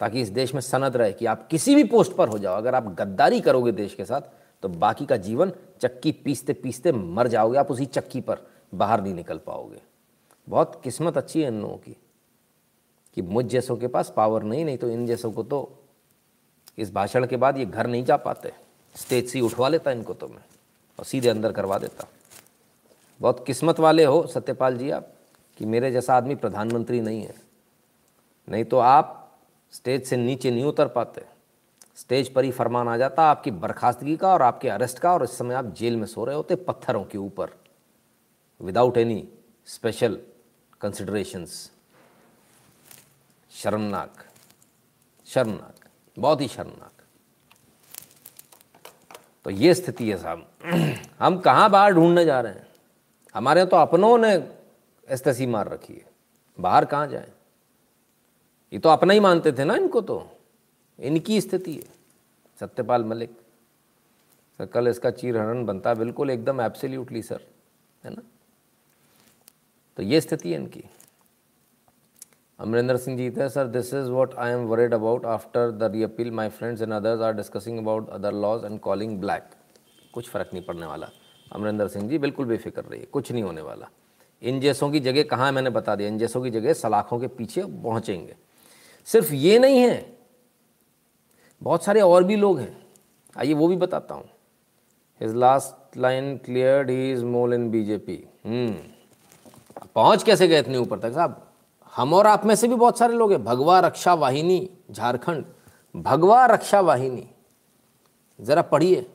ताकि 0.00 0.20
इस 0.20 0.28
देश 0.30 0.54
में 0.54 0.60
सनद 0.62 0.96
रहे 0.96 1.12
कि 1.12 1.26
आप 1.26 1.46
किसी 1.48 1.74
भी 1.74 1.84
पोस्ट 1.86 2.12
पर 2.12 2.28
हो 2.28 2.38
जाओ। 2.38 2.56
अगर 2.56 2.74
आप 2.74 2.94
गद्दारी 2.94 3.40
करोगे 3.40 3.72
देश 3.74 3.94
के 3.94 4.04
साथ 4.04 4.36
तो 4.62 4.68
बाकी 4.70 5.06
का 5.06 5.16
जीवन 5.18 5.52
चक्की 5.80 6.12
पीसते 6.14 6.52
पीसते 6.54 6.92
मर 6.92 7.28
जाओगे। 7.28 7.58
आप 7.58 7.70
उसी 7.70 7.86
चक्की 7.88 8.20
पर 8.20 8.46
बाहर 8.74 9.02
नहीं 9.02 9.14
निकल 9.14 9.38
पाओगे। 9.38 9.80
बहुत 10.46 10.80
किस्मत 10.84 11.16
अच्छी 11.16 11.42
है 11.42 11.48
इन 11.48 11.60
लोगों 11.60 11.76
की, 11.76 11.96
कि 13.16 13.22
मुझ 13.22 13.44
जैसों 13.46 13.76
के 13.76 13.86
पास 13.88 14.12
पावर 14.16 14.42
नहीं 14.44 14.64
नहीं 14.64 14.78
तो 14.78 14.88
इन 14.90 15.06
जैसों 15.06 15.30
को 15.32 15.42
तो 15.44 15.60
इस 16.78 16.92
भाषण 16.92 17.26
के 17.26 17.36
बाद 17.36 17.58
ये 17.58 17.64
घर 17.66 17.86
नहीं 17.86 18.04
जा 18.04 18.16
पाते। 18.18 18.52
स्टेज 18.94 19.28
से 19.28 19.40
उठवा 19.40 19.68
लेता 19.68 19.90
इनको 19.90 20.14
तो 20.14 20.28
मैं। 20.28 20.44
और 20.98 21.04
सीधे 21.04 21.28
अंदर 21.28 21.52
करवा 21.52 21.78
देता। 21.78 22.08
बहुत 23.20 23.46
किस्मत 23.46 23.80
वाले 23.80 24.04
हो 24.04 24.26
सत्यपाल 24.26 24.78
जी 24.78 24.90
आप, 24.90 25.14
कि 25.58 25.64
मेरे 25.64 25.90
जैसा 25.92 26.16
आदमी 26.16 26.34
प्रधानमंत्री 26.34 27.00
नहीं 27.00 27.22
है। 27.22 27.34
नहीं 28.48 28.64
तो 28.64 28.78
आप 28.78 29.36
स्टेज 29.72 30.06
से 30.06 30.16
नीचे 30.16 30.50
नहीं 30.50 30.64
उतर 30.64 30.88
पाते। 30.88 31.24
स्टेज 31.96 32.32
पर 32.32 32.44
ही 32.44 32.50
फरमान 32.50 32.88
आ 32.88 32.96
जाता 32.96 33.22
आपकी 33.22 33.50
बर्खास्तगी 33.50 34.16
का 34.16 34.32
और 34.32 34.42
आपके 34.42 34.68
अरेस्ट 34.68 34.98
का, 34.98 35.12
और 35.12 35.24
इस 35.24 35.38
समय 35.38 35.54
आप 35.54 35.64
जेल 35.64 35.96
में 35.96 36.06
सो 36.06 36.24
रहे 36.24 36.36
होते 36.36 36.56
पत्थरों 36.56 37.04
के 37.04 37.18
ऊपर। 37.18 37.50
विदाउट 38.60 38.96
एनी 38.96 39.28
स्पेशल 39.66 40.18
कंसिडरेशंस 40.80 41.70
शर्मनाक। 43.50 44.24
शर्मनाक। 45.26 45.88
बहुत 46.18 46.40
ही 46.40 46.48
शर्मनाक। 46.48 46.97
तो 49.48 49.52
ये 49.52 49.74
स्थिति 49.74 50.10
है 50.10 50.16
साहब। 50.18 50.48
हम 51.20 51.38
कहाँ 51.38 51.70
बाहर 51.70 51.92
ढूँढने 51.92 52.24
जा 52.24 52.40
रहे 52.40 52.52
हैं? 52.52 52.66
हमारे 53.34 53.64
तो 53.66 53.76
अपनों 53.76 54.18
ने 54.18 54.32
एस्तसी 55.08 55.46
मार 55.46 55.68
रखी 55.68 55.92
है। 55.92 56.04
बाहर 56.58 56.84
कहाँ 56.84 57.06
जाए? 57.06 57.32
ये 58.72 58.78
तो 58.78 58.88
अपना 58.88 59.12
ही 59.12 59.20
मानते 59.20 59.52
थे 59.52 59.64
ना 59.64 59.74
इनको 59.74 60.00
तो। 60.00 60.36
इनकी 60.98 61.40
स्थिति 61.40 61.74
है। 61.74 61.84
सत्यपाल 62.60 63.04
मलिक, 63.04 63.30
सर, 64.58 64.66
कल 64.66 64.88
इसका 64.88 65.10
चीरहरण 65.10 65.64
बनता 65.64 65.94
बिल्कुल 65.94 66.30
एकदम 66.30 66.60
एब्सोल्युटली 66.60 67.22
सर, 67.22 67.40
है 68.04 68.10
ना? 68.10 68.22
तो 69.96 70.02
ये 70.02 70.20
स्थिति 70.20 70.52
है 70.52 70.60
इनकी। 70.60 70.84
अमरिंदर 72.58 72.96
सिंह 72.96 73.16
जी 73.16 73.30
थे 73.30 73.48
sir. 73.48 73.66
This 73.66 73.92
is 73.94 74.08
what 74.10 74.34
I 74.34 74.52
am 74.52 74.64
worried 74.66 74.94
about 74.94 75.26
after 75.26 75.70
the 75.70 75.90
repeal 75.92 76.30
my 76.30 76.48
friends 76.50 76.82
and 76.82 76.92
others 76.92 77.20
are 77.22 77.32
discussing 77.34 77.78
about 77.78 78.08
other 78.10 78.32
laws 78.34 78.64
and 78.64 78.78
calling 78.80 79.18
black 79.20 79.50
कुछ 80.14 80.28
फ़र्क 80.30 80.50
नहीं 80.52 80.64
पड़ने 80.64 80.86
वाला। 80.86 81.10
अमरिंदर 81.50 81.88
सिंह 81.88 82.08
जी, 82.08 82.18
बिल्कुल 82.18 82.46
बेफिक्र 82.46 82.82
रहिए। 82.82 83.06
कुछ 83.12 83.32
नहीं 83.32 83.42
होने 83.42 83.62
वाला। 83.62 83.88
इन 84.42 84.60
जैसों 84.60 84.90
की 84.90 85.00
जगह 85.00 85.22
कहाँ 85.30 85.50
मैंने 85.52 85.70
बता 85.70 85.96
दिया। 85.96 86.08
इन 86.08 86.18
जैसों 86.18 86.42
की 86.42 86.50
जगह 86.50 86.72
सलाखों 86.74 87.18
के 87.20 87.26
पीछे 87.28 87.62
पहुँचेंगे। 87.62 88.36
सिर्फ़ 89.08 89.32
ये 89.34 89.58
नहीं 89.58 89.78
है, 89.78 90.16
बहुत 91.62 91.84
सारे 91.84 92.00
और 92.02 92.24
भी 92.24 92.36
लोग 92.36 92.58
हैं। 92.58 92.76
आइए 93.36 93.54
वो 93.54 93.68
भी 93.68 93.76
बताता 93.78 94.14
हूँ। 94.14 94.28
His 95.20 95.34
last 95.36 95.96
line 95.98 96.36
clear 96.44 96.90
he 96.90 97.10
is 97.12 97.24
mole 97.26 97.54
in 97.54 97.70
BJP 97.70 98.24
पहुँच 99.94 100.22
कैसे 100.22 100.48
गए 100.48 100.58
इतने 100.58 100.78
ऊपर 100.78 100.98
तक 100.98 101.12
साहब? 101.12 101.44
हम 101.92 102.12
और 102.14 102.26
आप 102.26 102.44
में 102.46 102.54
से 102.54 102.68
भी 102.68 102.74
बहुत 102.74 102.98
सारे 102.98 103.14
लोग 103.14 103.32
हैं। 103.32 103.42
भगवा 103.44 103.78
रक्षा 103.80 104.14
वाहिनी, 104.14 104.68
झारखंड। 104.90 105.44
भगवा 105.94 106.44
रक्षा 106.46 106.80
वाहिनी। 106.80 107.26
जरा 108.38 108.62
पढ़िए। 108.62 109.06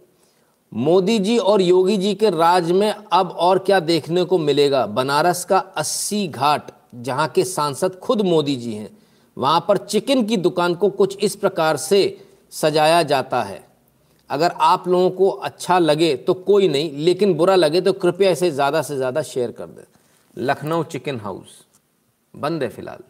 मोदी 0.71 1.17
जी 1.19 1.37
और 1.37 1.61
योगी 1.61 1.97
जी 1.97 2.13
के 2.15 2.29
राज 2.29 2.71
में 2.71 2.89
अब 2.89 3.29
और 3.29 3.59
क्या 3.59 3.79
देखने 3.79 4.23
को 4.23 4.37
मिलेगा? 4.37 4.85
बनारस 4.85 5.43
का 5.45 5.57
अस्सी 5.57 6.27
घाट, 6.27 6.71
जहाँ 6.95 7.27
के 7.27 7.43
सांसद 7.43 7.95
खुद 7.95 8.21
मोदी 8.21 8.55
जी 8.55 8.73
हैं। 8.73 8.89
वहाँ 9.37 9.65
पर 9.67 9.77
चिकन 9.79 10.25
की 10.25 10.37
दुकान 10.37 10.75
को 10.75 10.89
कुछ 10.89 11.17
इस 11.17 11.35
प्रकार 11.35 11.77
से 11.77 12.25
सजाया 12.51 13.01
जाता 13.03 13.41
है। 13.43 13.63
अगर 14.29 14.51
आप 14.51 14.87
लोगों 14.87 15.09
को 15.09 15.29
अच्छा 15.29 15.77
लगे 15.79 16.15
तो 16.17 16.33
कोई 16.33 16.67
नहीं, 16.67 16.91
लेकिन 16.95 17.33
बुरा 17.33 17.55
लगे 17.55 17.81
तो 17.81 17.93
कृपया 17.93 18.31
इसे 18.31 18.51
ज़्यादा 18.51 18.81
से 18.81 18.95
ज़्यादा 18.97 19.21
शेयर 19.23 19.51
कर 19.51 19.65
दें। 19.65 19.83
Lucknow 20.37 20.83
chicken 20.83 21.19
house. 21.19 21.62
बंद 22.35 22.63
है 22.63 22.69
फ़िलहाल। 22.69 23.03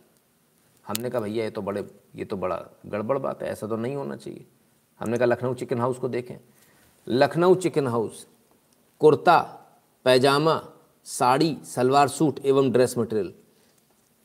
हमने 0.85 1.09
कहा, 1.09 1.21
भैया, 1.21 1.43
ये 1.43 1.49
तो 1.49 1.61
बड़े, 1.61 1.87
ये 2.15 2.25
तो 2.25 2.37
बड़ा 2.37 2.63
गड़बड़ 2.85 3.17
बात 3.17 3.43
है, 3.43 3.49
ऐसा 3.49 3.67
तो 3.67 3.75
नहीं 3.75 3.95
होना 3.95 4.15
चाहिए। 4.15 4.45
हमने 4.99 5.17
कहा, 5.17 5.25
लखनऊ 5.25 5.53
चिकन 5.53 5.79
हाउस 5.79 5.97
को 5.97 6.07
देखें। 6.07 6.35
Lucknow 7.07 7.55
chicken 7.55 7.87
house, 7.87 8.27
kurta, 8.99 9.39
pyjama, 10.05 10.61
sari, 11.05 11.57
salwar 11.65 12.07
suit 12.07 12.39
एवं 12.45 12.71
ड्रेस 12.71 12.97
मटेरियल, 12.97 13.33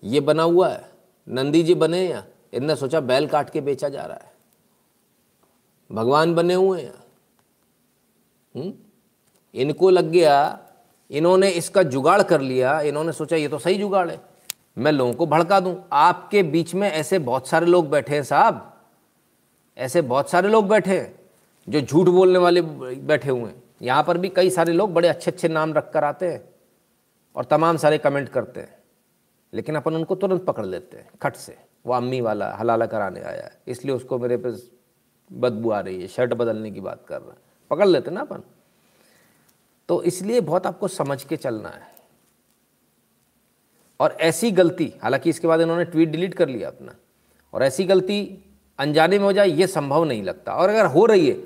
ये 0.05 0.21
बना 0.21 0.43
हुआ 0.43 0.69
है? 0.69 0.91
नंदी 1.29 1.63
जी 1.63 1.75
बने 1.75 2.07
या? 2.09 2.25
इनने 2.55 2.77
सोचा 2.77 3.01
बैल 3.01 3.27
काट 3.27 3.51
के 3.51 3.61
बेचा 3.61 3.89
जा 3.89 4.05
रहा 4.05 4.17
है। 4.17 4.33
भगवान 5.93 6.35
बने 6.35 6.55
हुए 6.55 6.83
हैं 6.83 6.95
हुँ? 8.55 8.73
इनको 9.55 9.91
लग 9.91 10.05
गया, 10.05 10.59
इन्होंने 11.11 11.51
इसका 11.51 11.83
जुगाड़ 11.83 12.23
कर 12.23 12.41
लिया, 12.41 12.81
इन्होंने 12.81 13.13
सोचा, 13.13 13.37
ये 13.37 13.49
तो 13.49 13.59
सही 13.59 13.79
जुगाड़ 13.79 14.11
है। 14.11 14.21
मैं 14.79 14.93
लोगों 14.93 15.13
को 15.15 15.27
भड़का 15.27 15.61
दूँ। 15.61 15.77
आपके 15.93 16.43
बीच 16.43 16.75
में 16.75 16.91
ऐसे 16.91 17.19
बहुत 17.19 17.49
सारे 17.49 17.67
लोग 17.67 17.91
बैठे 17.91 18.15
हैं 18.15 18.23
साहब। 18.23 18.81
ऐसे 19.77 20.03
बहुत 20.03 20.31
सारे 20.31 20.49
लोग 20.49 20.69
बैठे 20.69 20.99
हैं 21.01 21.21
जो 21.69 21.81
झूठ 21.81 22.09
बोलने 22.09 22.39
वाले 22.39 22.61
बैठे 22.61 23.31
हुए 23.31 23.43
हैं। 23.43 23.63
यहाँ 23.83 24.03
पर 24.03 24.19
भी 24.19 24.29
कई 24.29 24.51
सारे 24.51 24.73
लोग 24.73 24.93
बड़े 24.95 25.09
अच्छे 25.09 25.31
अच्छे 25.31 25.49
नाम 25.49 25.75
रख 25.75 25.91
कर 25.93 26.05
आते 26.05 26.33
हैं 26.33 26.49
और 27.37 27.45
तमाम 27.45 27.77
सारे 27.77 27.99
कमेंट 27.99 28.29
करते 28.29 28.61
हैं। 28.61 28.79
लेकिन 29.53 29.75
अपन 29.75 29.95
उनको 29.95 30.15
तुरंत 30.15 30.45
पकड़ 30.45 30.67
लेते 30.67 30.97
हैं, 30.97 31.09
खट 31.23 31.37
से। 31.37 31.57
वो 31.87 31.95
अम्मी 31.95 32.21
वाला 32.21 32.55
हलाला 32.55 32.87
कराने 32.87 33.21
आया 33.21 33.43
है। 33.43 33.61
इसलिए 33.69 33.95
उसको 33.95 34.19
मेरे 34.19 34.37
पे 34.37 34.51
बदबू 35.31 35.71
आ 35.71 35.81
रही 35.81 36.01
है, 36.03 36.09
शर्ट 36.09 36.35
बदलने 36.35 36.71
की 36.71 36.81
बात 36.81 37.05
कर 37.09 37.21
रहा 37.21 37.31
है। 37.31 37.37
पकड़ 37.71 37.87
लेते 37.87 38.11
ना 38.11 38.21
अपन। 38.21 38.43
तो 39.89 40.03
इसलिए 40.03 40.41
बहुत 40.41 40.67
आपको 40.67 40.89
समझ 40.89 41.25
के 41.25 41.37
चलना 41.37 41.69
है। 41.69 41.98
और 44.01 44.17
ऐसी 44.21 44.51
गलती, 44.53 44.93
हालाँकि 45.03 45.31
इसके 45.31 45.49
बाद 45.49 45.61
इन्होंने 45.61 45.85
ट्वीट 45.85 46.09
डिलीट 46.09 46.35
कर 46.35 46.49
लिया 46.49 46.69
अपना, 46.69 46.95
और 47.55 47.63
ऐसी 47.63 47.85
गलती 47.85 48.45
अनजाने 48.79 49.19
में 49.19 49.25
हो 49.25 49.33
जाए, 49.33 49.49
ये 49.49 49.67
संभव 49.67 50.05
नहीं 50.05 50.23
लगता। 50.23 50.53
और 50.53 50.69
अगर 50.71 50.87
हो 50.87 51.05
रही 51.07 51.29
है 51.29 51.37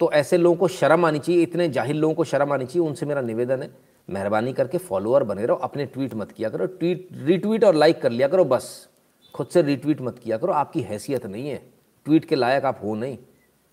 तो 0.00 0.10
ऐसे 0.12 0.36
लोगों 0.38 0.56
को 0.56 0.68
शर्म 0.70 1.04
आनी 1.06 1.18
चाहिए, 1.18 1.42
इतने 1.42 1.68
जाहिल 1.68 1.98
लोगों 1.98 2.14
को 2.14 2.24
शर्म 2.24 2.52
आनी 2.52 2.66
चाहिए, 2.66 2.86
उनसे 2.86 3.06
मेरा 3.06 3.20
निवेदन 3.22 3.62
है, 3.62 3.70
मेहरबानी 4.08 4.52
करके 4.52 4.78
फॉलोअर 4.80 5.24
बने 5.24 5.46
रहो, 5.46 5.56
अपने 5.58 5.84
ट्वीट 5.86 6.14
मत 6.14 6.32
किया 6.32 6.48
करो 6.48 6.66
ट्वीट 6.68 7.08
रीट्वीट 7.18 7.64
और 7.64 7.74
लाइक 7.74 8.00
कर 8.02 8.10
लिया 8.10 8.28
करो, 8.28 8.44
बस। 8.44 8.88
खुद 9.34 9.46
से 9.46 9.62
रीट्वीट 9.62 10.00
मत 10.00 10.18
किया 10.18 10.36
करो, 10.38 10.52
आपकी 10.52 10.80
हैसियत 10.82 11.26
नहीं 11.26 11.48
है। 11.48 11.62
ट्वीट 12.06 12.24
के 12.24 12.36
लायक 12.36 12.64
आप 12.64 12.80
हो 12.84 12.94
नहीं। 12.94 13.18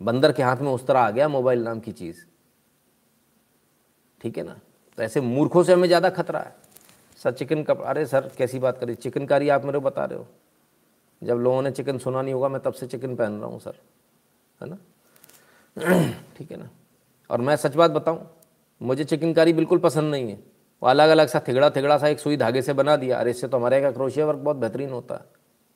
बंदर 0.02 0.32
के 0.32 0.44
हाथ 0.44 0.58
में 0.58 0.72
उस 0.72 0.86
तरह 0.88 1.00
आ 1.00 1.10
गया 1.12 1.28
मोबाइल 1.30 1.64
नाम 1.64 1.80
की 1.80 1.92
चीज़। 1.92 2.18
ठीक 4.22 4.38
है 4.38 4.44
ना? 4.44 4.60
तो 4.98 5.04
ऐसे 5.04 5.22
मूर्खों 5.22 5.64
से 5.64 5.74
हमें 5.74 5.88
ज़्यादा 5.88 6.10
खतरा 6.12 6.40
है। 6.40 6.56
सर, 7.24 7.32
चिकन 7.32 7.64
कप 7.64 7.82
अरे 7.82 8.06
सर, 8.06 8.32
कैसी 8.38 8.60
बात 8.60 8.78
करी? 8.78 8.96
चिकन 8.96 9.26
कारी 9.26 9.50
आप 9.50 9.66
मेरे 9.66 9.80
को 9.80 9.86
बता 9.86 10.06
रहे 10.06 10.20
हो। 10.20 10.28
जब 11.24 11.36
लोगों 11.36 11.62
ने 11.62 11.72
चिकन 11.72 11.98
सुना 11.98 12.22
नहीं 12.22 12.34
होगा, 12.34 12.50
मैं 12.50 12.62
तब 12.62 12.74
से 12.74 12.88
चिकन 12.88 13.16
पहन 13.16 13.32
रहा 13.32 13.50
हूँ, 13.50 13.60
सर। 13.60 13.76
है 14.62 14.70
ना? 14.70 14.78
ठीक 16.38 16.52
है 16.52 16.58
ना? 16.58 16.70
और 17.30 17.42
मैं 17.42 17.56
सच 17.56 17.76
बात 17.76 17.92
बताऊँ, 17.92 18.32
मुझे 18.82 19.04
चिकनकारी 19.04 19.54
बिल्कुल 19.54 19.80
पसंद 19.80 20.12
नहीं 20.12 20.30
है। 20.30 20.44
वो 20.84 20.90
अलग 20.90 21.10
अलग 21.10 21.28
सा 21.28 21.42
थिगड़ा 21.48 21.70
थिगड़ा 21.70 21.98
सा 21.98 22.08
एक 22.08 22.20
सुई 22.20 22.38
धागे 22.38 22.62
से 22.62 22.74
बना 22.74 22.96
दिया। 22.96 23.20
अरे, 23.20 23.32
इससे 23.32 23.48
तो 23.48 23.58
हमारे 23.58 23.82
यहाँ 23.82 23.94
क्रोशिया 23.94 24.26
वर्क 24.26 24.40
बहुत 24.40 24.58
बेहतरीन 24.58 24.90
होता 24.90 25.16
है। 25.16 25.26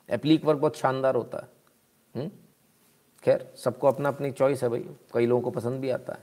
एप्लीक 0.10 0.46
वर्क 0.46 0.60
बहुत 0.60 0.78
शानदार 0.78 1.16
होता 1.16 1.38
है। 1.38 1.48
हम्म? 2.16 2.32
खैर, 3.24 3.52
सबको 3.56 3.88
अपना 3.88 4.10
अपनी 4.10 4.32
चॉइस 4.32 4.64
है 4.64 4.70
भाई। 4.70 4.86
कई 5.14 5.26
लोगों 5.26 5.42
को 5.42 5.50
पसंद 5.50 5.82
भी 5.82 5.90
आता 5.90 6.14
है। 6.14 6.20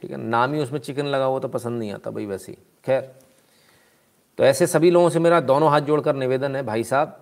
ठीक 0.00 0.10
है? 0.10 0.16
नाम 0.16 0.54
ही 0.54 0.62
उसमें 0.62 0.80
चिकन 0.80 1.06
लगा 1.06 1.24
हुआ 1.24 1.38
तो 1.38 1.48
पसंद 1.48 1.78
नहीं 1.78 1.92
आता 1.92 2.10
भाई 2.10 2.26
वैसे 2.26 2.52
ही। 2.52 2.58
खैर 2.84 3.23
तो 4.38 4.44
ऐसे 4.44 4.66
सभी 4.66 4.90
लोगों 4.90 5.10
से 5.10 5.18
मेरा 5.18 5.40
दोनों 5.40 5.70
हाथ 5.70 5.80
जोड़कर 5.80 6.14
निवेदन 6.14 6.56
है, 6.56 6.62
भाई 6.62 6.84
साहब, 6.84 7.20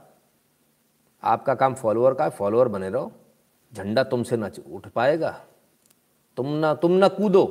आपका 1.23 1.55
काम 1.55 1.75
फॉलोअर 1.75 2.15
का 2.15 2.25
है 2.25 2.31
फॉलोअर 2.31 2.69
बने 2.69 2.89
रहो। 2.91 3.13
झंडा 3.73 4.03
तुमसे 4.05 4.37
ना 4.37 4.51
उठ 4.73 4.87
पाएगा। 4.89 5.31
तुम 6.37 6.47
ना 6.47 6.75
तुम 6.75 6.93
ना 6.93 7.09
कूदो। 7.09 7.45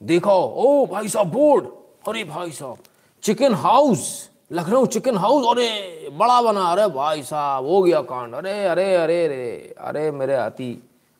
देखो, 0.00 0.30
ओ 0.30 0.86
भाई 0.86 1.08
साहब, 1.08 1.30
बोर्ड। 1.32 1.66
अरे 2.08 2.24
भाई 2.24 2.50
साहब, 2.50 2.78
chicken 3.22 3.54
house, 3.54 4.30
Lucknow 4.52 4.86
chicken 4.86 5.16
house, 5.16 5.46
अरे 5.46 6.10
बड़ा 6.10 6.40
बना। 6.42 6.64
अरे 6.72 6.86
भाई 6.94 7.22
साहब, 7.22 7.66
हो 7.66 7.82
गया 7.82 8.00
कांड। 8.02 8.34
अरे 8.34 8.64
अरे 8.64 8.94
अरे 8.96 9.24
अरे 9.24 9.74
अरे 9.78 10.10
मेरे 10.10 10.34
अति 10.34 10.70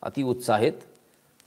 अति 0.03 0.23
उत्साहित। 0.23 0.83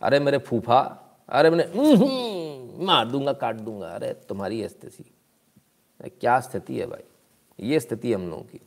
अरे 0.02 0.18
मेरे 0.18 0.38
फूफा, 0.38 0.80
अरे 1.28 1.50
मैंने 1.50 2.84
मार 2.84 3.06
दूँगा, 3.06 3.32
काट 3.32 3.56
दूँगा। 3.56 3.88
अरे 3.88 4.12
तुम्हारी 4.28 4.68
स्थिति 4.68 5.04
क्या 6.08 6.38
स्थिति 6.40 6.78
है 6.78 6.86
भाई? 6.86 7.02
ये 7.58 7.80
स्थिति 7.80 8.12
हम 8.12 8.28
लोगों 8.28 8.42
की 8.44 8.60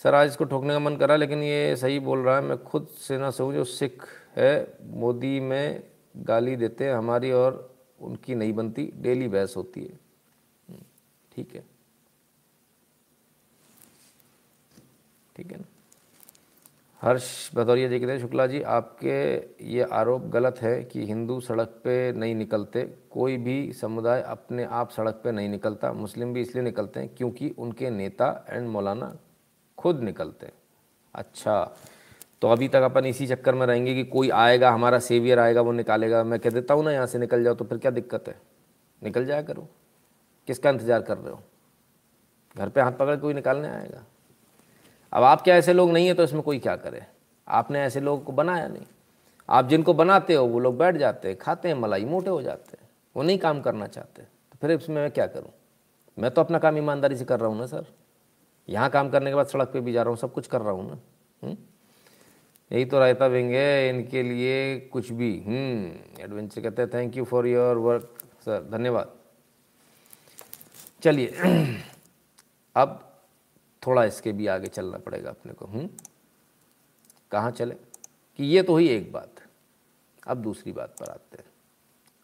सर 0.00 0.14
आज 0.14 0.28
इसको 0.28 0.44
ठोकने 0.44 0.72
का 0.72 0.78
मन 0.78 0.96
करा 0.96 1.16
लेकिन 1.16 1.42
ये 1.42 1.76
सही 1.76 1.98
बोल 2.00 2.18
रहा 2.18 2.36
है। 2.36 2.42
मैं 2.42 2.56
खुद 2.64 2.86
सेना 2.98 3.30
से 3.30 3.36
सहूँ 3.36 3.52
जो 3.54 3.64
सिख 3.64 4.02
है 4.36 4.78
मोदी 4.94 5.38
में 5.40 5.82
गाली 6.16 6.56
देते 6.56 6.84
हैं 6.84 6.94
हमारी 6.94 7.30
और 7.32 7.68
उनकी 8.00 8.34
नहीं 8.34 8.52
बनती 8.52 8.90
डेली 8.96 9.28
बहस 9.28 9.54
होती 9.56 9.80
है। 9.80 9.98
हम्म, 10.68 10.82
ठीक 11.32 11.54
है? 11.54 11.64
ठीक 15.36 15.52
है 15.52 15.58
ना? 15.58 15.64
हर्ष 17.02 17.24
भदौरिया 17.54 17.88
जी 17.88 17.98
कहते 17.98 18.12
हैं, 18.12 18.18
शुक्ला 18.20 18.46
जी, 18.46 18.60
आपके 18.62 19.14
ये 19.66 19.82
आरोप 19.92 20.26
गलत 20.32 20.58
है 20.62 20.82
कि 20.84 21.06
हिंदू 21.06 21.38
सड़क 21.40 21.68
पे 21.84 22.12
नहीं 22.12 22.34
निकलते। 22.34 22.82
कोई 23.10 23.36
भी 23.36 23.72
समुदाय 23.72 24.22
अपने 24.22 24.64
आप 24.64 24.90
सड़क 24.90 25.20
पे 25.24 25.32
नहीं 25.32 25.48
निकलता। 25.48 25.92
मुस्लिम 25.92 26.32
भी 26.34 26.40
इसलिए 26.40 26.64
निकलते 26.64 27.00
हैं 27.00 27.08
क्योंकि 27.14 27.48
उनके 27.58 27.90
नेता 27.90 28.28
एंड 28.48 28.68
मौलाना 28.68 29.12
खुद 29.78 30.00
निकलते 30.00 30.46
हैं। 30.46 30.52
अच्छा 31.14 31.74
तो 32.42 32.48
अभी 32.48 32.68
तक 32.68 32.82
अपन 32.82 33.06
इसी 33.06 33.26
चक्कर 33.26 33.54
में 33.54 33.66
रहेंगे 33.66 33.94
कि 33.94 34.04
कोई 34.04 34.30
आएगा, 34.30 34.70
हमारा 34.70 34.98
सेवियर 35.00 35.38
आएगा, 35.38 35.60
वो 35.60 35.72
निकालेगा। 35.72 36.22
मैं 36.24 36.38
कह 36.40 36.50
देता 36.50 36.74
हूँ 36.74 36.84
ना, 36.84 36.92
यहाँ 36.92 37.06
से 37.06 37.18
निकल 37.18 37.44
जाओ 37.44 37.54
तो 37.54 37.64
फिर 37.64 37.78
क्या 37.78 37.90
दिक्कत 37.90 38.28
है? 38.28 38.40
निकल 39.02 39.26
जाया 39.26 39.42
करो। 39.42 39.68
किसका 40.48 40.70
इंतज़ार 40.70 41.02
कर 41.02 41.18
रहे 41.18 41.32
हो? 41.32 41.42
घर 42.56 42.68
पे 42.68 42.80
हाथ 42.80 42.92
पकड़ 42.92 43.16
कोई 43.16 43.34
निकालने 43.34 43.68
आएगा? 43.68 44.04
अब 45.12 45.22
आप 45.22 45.42
क्या 45.42 45.56
ऐसे 45.56 45.72
लोग 45.72 45.90
नहीं 45.90 46.06
है 46.06 46.14
तो 46.14 46.22
इसमें 46.22 46.42
कोई 46.42 46.58
क्या 46.58 46.76
करे? 46.76 47.06
आपने 47.48 47.82
ऐसे 47.82 48.00
लोगों 48.00 48.24
को 48.24 48.32
बनाया 48.32 48.68
नहीं। 48.68 48.84
आप 49.48 49.68
जिनको 49.68 49.94
बनाते 49.94 50.34
हो, 50.34 50.46
वो 50.46 50.58
लोग 50.58 50.78
बैठ 50.78 50.96
जाते 50.96 51.28
हैं, 51.28 51.38
खाते 51.38 51.68
हैं, 51.68 51.74
मलाई 51.74 52.04
मोटे 52.04 52.30
हो 52.30 52.42
जाते 52.42 52.76
हैं। 52.80 52.88
वो 53.16 53.22
नहीं 53.22 53.38
काम 53.38 53.60
करना 53.60 53.86
चाहते। 53.86 54.22
तो 54.22 54.58
फिर 54.60 54.70
इसमें 54.70 54.96
मैं 54.96 55.10
क्या 55.10 55.26
करूँ? 55.26 55.50
मैं 56.18 56.30
तो 56.30 56.40
अपना 56.40 56.58
काम 56.58 56.78
ईमानदारी 56.78 57.16
से 57.16 57.24
कर 57.24 57.40
रहा 57.40 57.48
हूँ 57.48 57.58
ना, 57.58 57.66
सर। 57.66 57.86
यहाँ 58.68 58.90
काम 58.90 59.10
करने 59.10 59.30
के 59.30 59.34
बाद 59.34 59.46
सड़क 59.46 59.68
पे 59.68 59.80
भी 59.80 59.92
जा 59.92 60.02
रहा 60.02 60.10
हूँ, 60.10 60.18
सब 60.18 60.32
कुछ 60.32 60.46
कर 60.46 60.60
रहा 60.60 60.72
हूँ 60.72 60.90
ना। 60.90 60.98
हुँ? 61.42 61.56
यही 62.72 62.84
तो 62.84 62.98
रायता 62.98 63.28
बेंगे 63.28 63.88
इनके 63.88 64.22
लिए 64.22 64.80
कुछ 64.80 65.12
भी। 65.12 65.34
एडवेंचर 66.20 66.60
कहते 66.60 66.82
हैं 66.82 66.90
thank 66.94 67.16
you 67.16 67.24
for 67.24 67.46
your 67.46 67.76
work 67.76 68.18
sir 68.44 68.68
धन्यवाद। 68.72 69.12
चलिए। 71.02 71.26
अब 72.76 73.11
थोड़ा 73.86 74.04
इसके 74.04 74.32
भी 74.32 74.46
आगे 74.46 74.66
चलना 74.66 74.98
पड़ेगा 74.98 75.30
अपने 75.30 75.52
को 75.52 75.66
हम्म? 75.66 75.88
कहाँ 77.30 77.50
चले? 77.50 77.74
कि 78.36 78.44
ये 78.44 78.62
तो 78.62 78.76
ही 78.76 78.88
एक 78.88 79.12
बात 79.12 79.30
अब 80.26 80.36
दूसरी 80.36 80.72
बात 80.72 80.94
पर 81.00 81.06
आते 81.06 81.36
हैं। 81.38 81.44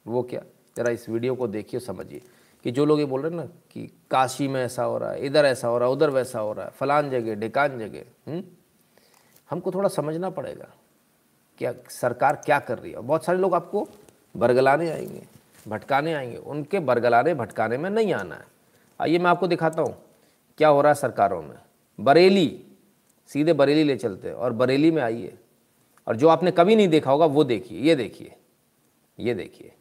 वो 0.07 0.23
क्या? 0.23 0.43
ज़रा 0.77 0.91
इस 0.91 1.09
वीडियो 1.09 1.35
को 1.35 1.47
देखिए, 1.47 1.81
समझिए। 1.81 2.23
कि 2.65 2.71
जो 2.71 2.85
लोग 2.85 2.99
ये 2.99 3.05
बोल 3.05 3.23
रहे 3.23 3.31
हैं 3.31 3.37
ना 3.37 3.47
कि 3.47 3.87
काशी 4.11 4.49
में 4.49 4.65
ऐसा 4.65 4.85
हो 4.85 4.99
रहा 4.99 5.11
है, 5.11 5.27
इधर 5.27 5.45
ऐसा 5.45 5.69
हो 5.69 5.79
रहा 5.79 5.89
है, 5.89 5.95
उधर 5.95 6.11
वैसा 6.11 6.41
हो 6.41 6.53
रहा 6.53 6.65
है, 6.65 6.71
फलान 6.71 7.11
जगह, 7.11 7.35
ढिकान 7.35 7.79
जगह 7.79 8.43
हमको 9.51 9.71
थोड़ा 9.71 9.89
समझना 9.89 10.31
पड़ेगा 10.31 10.69
क्या 11.59 11.75
सरकार 11.91 12.37
क्या 12.37 12.59
कर 12.59 12.79
रही 12.79 12.93
है। 12.93 12.99
बहुत 12.99 13.25
सारे 13.25 13.39
लोग 13.39 13.55
आपको 13.55 13.89
बरगलाने 14.37 14.91
आएँगे, 14.91 15.27
भटकाने 15.69 16.15
आएँगे। 16.15 16.37
उनके 16.37 16.79
बरगलाने, 16.79 17.35
भटकाने 17.35 17.79
में 17.79 17.91
नहीं 17.91 18.13
आना 18.13 18.35
है। 18.35 18.47
आइए 19.01 19.19
मैं 19.19 19.31
आपको 19.31 19.47
दिखाता 19.47 19.83
हूँ। 19.83 20.08
क्या 20.59 20.69
हो 20.69 20.81
रहा 20.81 20.91
है 20.91 20.95
सरकारों 20.95 21.43
में? 21.43 21.57
बरेली, 22.01 22.65
सीधे 23.27 23.53
बरेली 23.53 23.85
ले 23.85 23.97
चलते 23.97 24.29
हैं 24.29 24.35
और 24.35 24.53
बरेली 24.53 24.91
में 24.91 25.03
आइए। 25.03 25.39
और 26.07 26.17
जो 26.17 26.29
आपने 26.29 26.51
कभी 26.51 26.77
नहीं 26.77 26.89
देखा 26.89 27.11
होगा, 27.11 27.27
वो 27.27 27.45
देखिए, 27.45 27.81
ये 27.81 27.97
देखिए 27.97 28.37
ये 29.21 29.35
देखिए। 29.35 29.73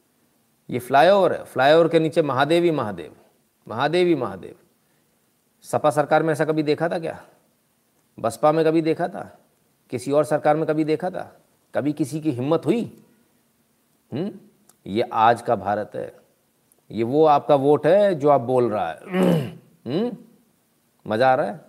ये 0.69 0.79
फ्लाईओवर 0.79 1.33
है, 1.33 1.43
फ्लाईओवर 1.43 1.87
के 1.87 1.99
नीचे 1.99 2.21
महादेवी, 2.21 2.71
महादेव 2.71 3.15
महादेवी, 3.67 4.15
महादेव। 4.15 4.55
सपा 5.61 5.89
सरकार 5.89 6.23
में 6.23 6.31
ऐसा 6.31 6.45
कभी 6.45 6.63
देखा 6.63 6.89
था 6.89 6.99
क्या? 6.99 7.25
बसपा 8.19 8.51
में 8.51 8.65
कभी 8.65 8.81
देखा 8.81 9.07
था? 9.07 9.39
किसी 9.89 10.11
और 10.11 10.23
सरकार 10.23 10.55
में 10.57 10.65
कभी 10.65 10.83
देखा 10.83 11.09
था? 11.09 11.41
कभी 11.75 11.93
किसी 11.93 12.21
की 12.21 12.31
हिम्मत 12.31 12.65
हुई? 12.65 13.03
हुँ? 14.13 14.51
ये 14.87 15.01
आज 15.01 15.41
का 15.41 15.55
भारत 15.55 15.91
है। 15.95 16.15
ये 16.91 17.03
वो 17.03 17.25
आपका 17.25 17.55
वोट 17.55 17.87
है 17.87 18.15
जो 18.15 18.29
आप 18.29 18.41
बोल 18.41 18.69
रहा 18.69 18.91
है। 18.91 18.99
मज़ा 21.07 21.31
आ 21.31 21.35
रहा 21.35 21.45
है? 21.45 21.59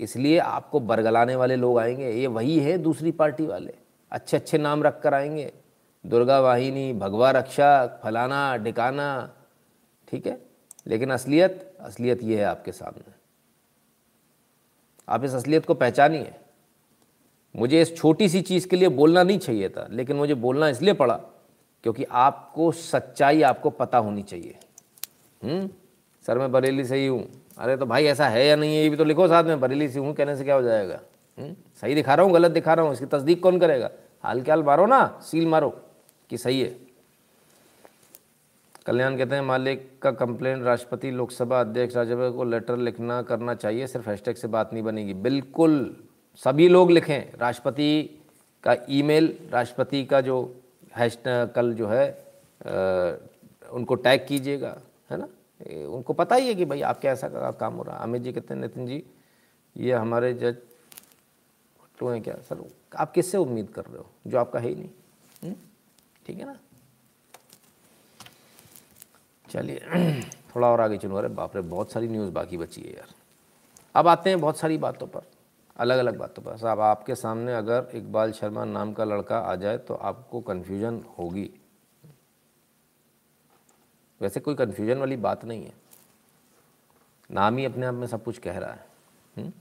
इसलिए 0.00 0.38
आपको 0.38 0.80
बरगलाने 0.80 1.36
वाले 1.36 1.56
लोग 1.56 1.78
आएँगे। 1.78 2.10
ये 2.10 2.26
वही 2.26 2.58
है 2.58 2.78
दूसरी 2.78 3.10
पार्टी 3.10 3.46
वाले। 3.46 3.74
अच्छे 4.12 4.36
अच्छे 4.36 4.58
नाम 4.58 4.82
रख 4.82 5.00
कर 5.00 5.14
आएँगे। 5.14 5.52
दुर्गा 6.06 6.40
वाहिनी, 6.40 6.92
भगवा 6.92 7.30
रक्षक 7.30 8.00
फलाना 8.02 8.56
डिकाना 8.56 9.34
ठीक 10.08 10.26
है? 10.26 10.38
लेकिन 10.86 11.10
असलियत 11.10 11.76
असलियत 11.80 12.22
ये 12.22 12.38
है 12.38 12.44
आपके 12.44 12.72
सामने। 12.72 13.12
आप 15.08 15.24
इस 15.24 15.34
असलियत 15.34 15.66
को 15.66 15.74
पहचानिए। 15.74 16.34
मुझे 17.56 17.82
इस 17.82 17.96
छोटी 17.96 18.28
सी 18.28 18.42
चीज़ 18.42 18.68
के 18.68 18.76
लिए 18.76 18.88
बोलना 18.88 19.22
नहीं 19.22 19.38
चाहिए 19.38 19.68
था, 19.68 19.86
लेकिन 19.90 20.16
मुझे 20.16 20.34
बोलना 20.34 20.68
इसलिए 20.68 20.94
पड़ा 20.94 21.16
क्योंकि 21.84 22.04
आपको 22.04 22.72
सच्चाई 22.72 23.42
आपको 23.42 23.70
पता 23.70 23.98
होनी 23.98 24.22
चाहिए। 24.22 24.58
हुँ? 25.44 25.68
सर, 26.26 26.38
मैं 26.38 26.52
बरेली 26.52 26.84
से 26.84 26.96
ही 26.96 27.06
हूँ। 27.06 27.41
अरे 27.62 27.76
तो 27.76 27.86
भाई 27.86 28.04
ऐसा 28.04 28.28
है 28.28 28.46
या 28.46 28.54
नहीं 28.56 28.76
है? 28.76 28.82
ये 28.82 28.88
भी 28.90 28.96
तो 28.96 29.04
लिखो 29.04 29.26
साथ 29.28 29.44
में 29.44 29.60
बरेली 29.60 29.88
से 29.88 29.98
हूँ 29.98 30.12
कहने 30.14 30.36
से 30.36 30.44
क्या 30.44 30.54
हो 30.54 30.62
जाएगा? 30.62 30.98
हुँ? 31.38 31.54
सही 31.80 31.94
दिखा 31.94 32.14
रहा 32.14 32.26
हूँ 32.26 32.32
गलत 32.34 32.50
दिखा 32.50 32.74
रहा 32.74 32.84
हूँ 32.84 32.92
इसकी 32.92 33.06
तस्दीक 33.06 33.42
कौन 33.42 33.58
करेगा? 33.58 33.90
हाल 34.24 34.40
के 34.42 34.50
हाल 34.50 34.62
मारो 34.62 34.86
ना 34.86 35.00
सील 35.22 35.46
मारो 35.46 35.68
कि 36.30 36.38
सही 36.38 36.60
है। 36.60 36.74
कल्याण 38.86 39.16
कहते 39.16 39.34
हैं 39.34 39.42
मालिक 39.42 39.86
का 40.02 40.10
कंप्लेंट 40.10 40.62
राष्ट्रपति 40.64 41.10
लोकसभा 41.10 41.60
अध्यक्ष 41.60 41.96
राज्यसभा 41.96 42.30
को 42.36 42.44
लेटर 42.44 42.76
लिखना 42.76 43.20
करना 43.22 43.54
चाहिए 43.54 43.86
सिर्फ़ 43.86 44.08
हैशटैग 44.10 44.36
से 44.36 44.48
बात 44.48 44.72
नहीं 44.72 44.82
बनेगी। 44.82 45.14
बिल्कुल 45.22 45.74
सभी 46.42 46.66
लोग 46.68 46.90
लिखें 46.90 47.38
राष्ट्रपति 47.40 48.18
का 48.64 48.76
ईमेल 48.90 49.32
राष्ट्रपति 49.52 50.04
का 50.04 50.20
जो 50.20 50.38
हैश 50.96 51.18
कल 51.26 51.72
जो 51.74 51.86
है 51.88 52.08
आ, 52.08 53.72
उनको 53.72 53.94
टैग 53.94 54.26
कीजिएगा 54.28 54.76
है 55.10 55.18
ना? 55.18 55.28
उनको 55.62 56.12
पता 56.12 56.36
ही 56.36 56.48
है 56.48 56.54
कि 56.54 56.64
भाई 56.64 56.82
आपके 56.82 57.08
ऐसा 57.08 57.28
का 57.28 57.50
काम 57.50 57.74
हो 57.74 57.82
रहा 57.82 57.96
है? 57.96 58.02
अमित 58.02 58.22
जी 58.22 58.32
कहते 58.32 58.54
हैं, 58.54 58.60
नितिन 58.60 58.86
जी, 58.86 59.04
ये 59.76 59.92
हमारे 59.92 60.34
जज 60.34 60.56
तो 61.98 62.08
हैं 62.08 62.22
क्या? 62.22 62.34
सर, 62.34 62.70
आप 62.96 63.12
किससे 63.12 63.38
उम्मीद 63.38 63.68
कर 63.68 63.84
रहे 63.84 63.98
हो? 63.98 64.06
जो 64.26 64.38
आपका 64.38 64.58
है 64.58 64.68
ही 64.68 64.74
नहीं। 64.74 64.88
हम्म? 65.42 65.54
ठीक 66.26 66.38
है 66.38 66.46
ना? 66.46 66.56
चलिए, 69.50 69.80
थोड़ा 70.56 70.68
और 70.68 70.80
आगे 70.80 70.98
चलो। 70.98 71.16
अरे 71.16 71.28
बाप 71.28 71.56
रे, 71.56 71.62
बहुत 71.62 71.92
सारी 71.92 72.08
न्यूज़ 72.08 72.30
बाकी 72.30 72.56
बची 72.56 72.80
है 72.80 72.90
यार। 72.90 73.08
अब 73.94 74.08
आते 74.08 74.30
हैं 74.30 74.40
बहुत 74.40 74.58
सारी 74.58 74.78
बातों 74.78 75.06
पर 75.06 75.22
अलग 75.76 75.98
अलग 75.98 76.18
बातों 76.18 76.42
पर। 76.42 76.56
साहब, 76.56 76.80
आपके 76.80 77.14
सामने 77.14 77.54
अगर 77.54 77.88
इकबाल 77.94 78.32
शर्मा 78.32 78.64
नाम 78.64 78.92
का 78.92 79.04
लड़का 79.04 79.38
आ 79.38 79.54
जाए 79.54 79.78
तो 79.78 79.94
आपको 79.94 80.40
कन्फ्यूज़न 80.40 81.04
होगी। 81.18 81.50
वैसे 84.22 84.40
कोई 84.40 84.54
कन्फ्यूज़न 84.54 84.98
वाली 84.98 85.16
बात 85.16 85.44
नहीं 85.44 85.64
है। 85.64 85.72
नाम 87.30 87.56
ही 87.56 87.64
अपने 87.64 87.86
आप 87.86 87.94
में 87.94 88.06
सब 88.06 88.24
कुछ 88.24 88.38
कह 88.38 88.58
रहा 88.58 88.70
है। 88.70 88.86
हुँ? 89.36 89.44
हम्म? 89.44 89.52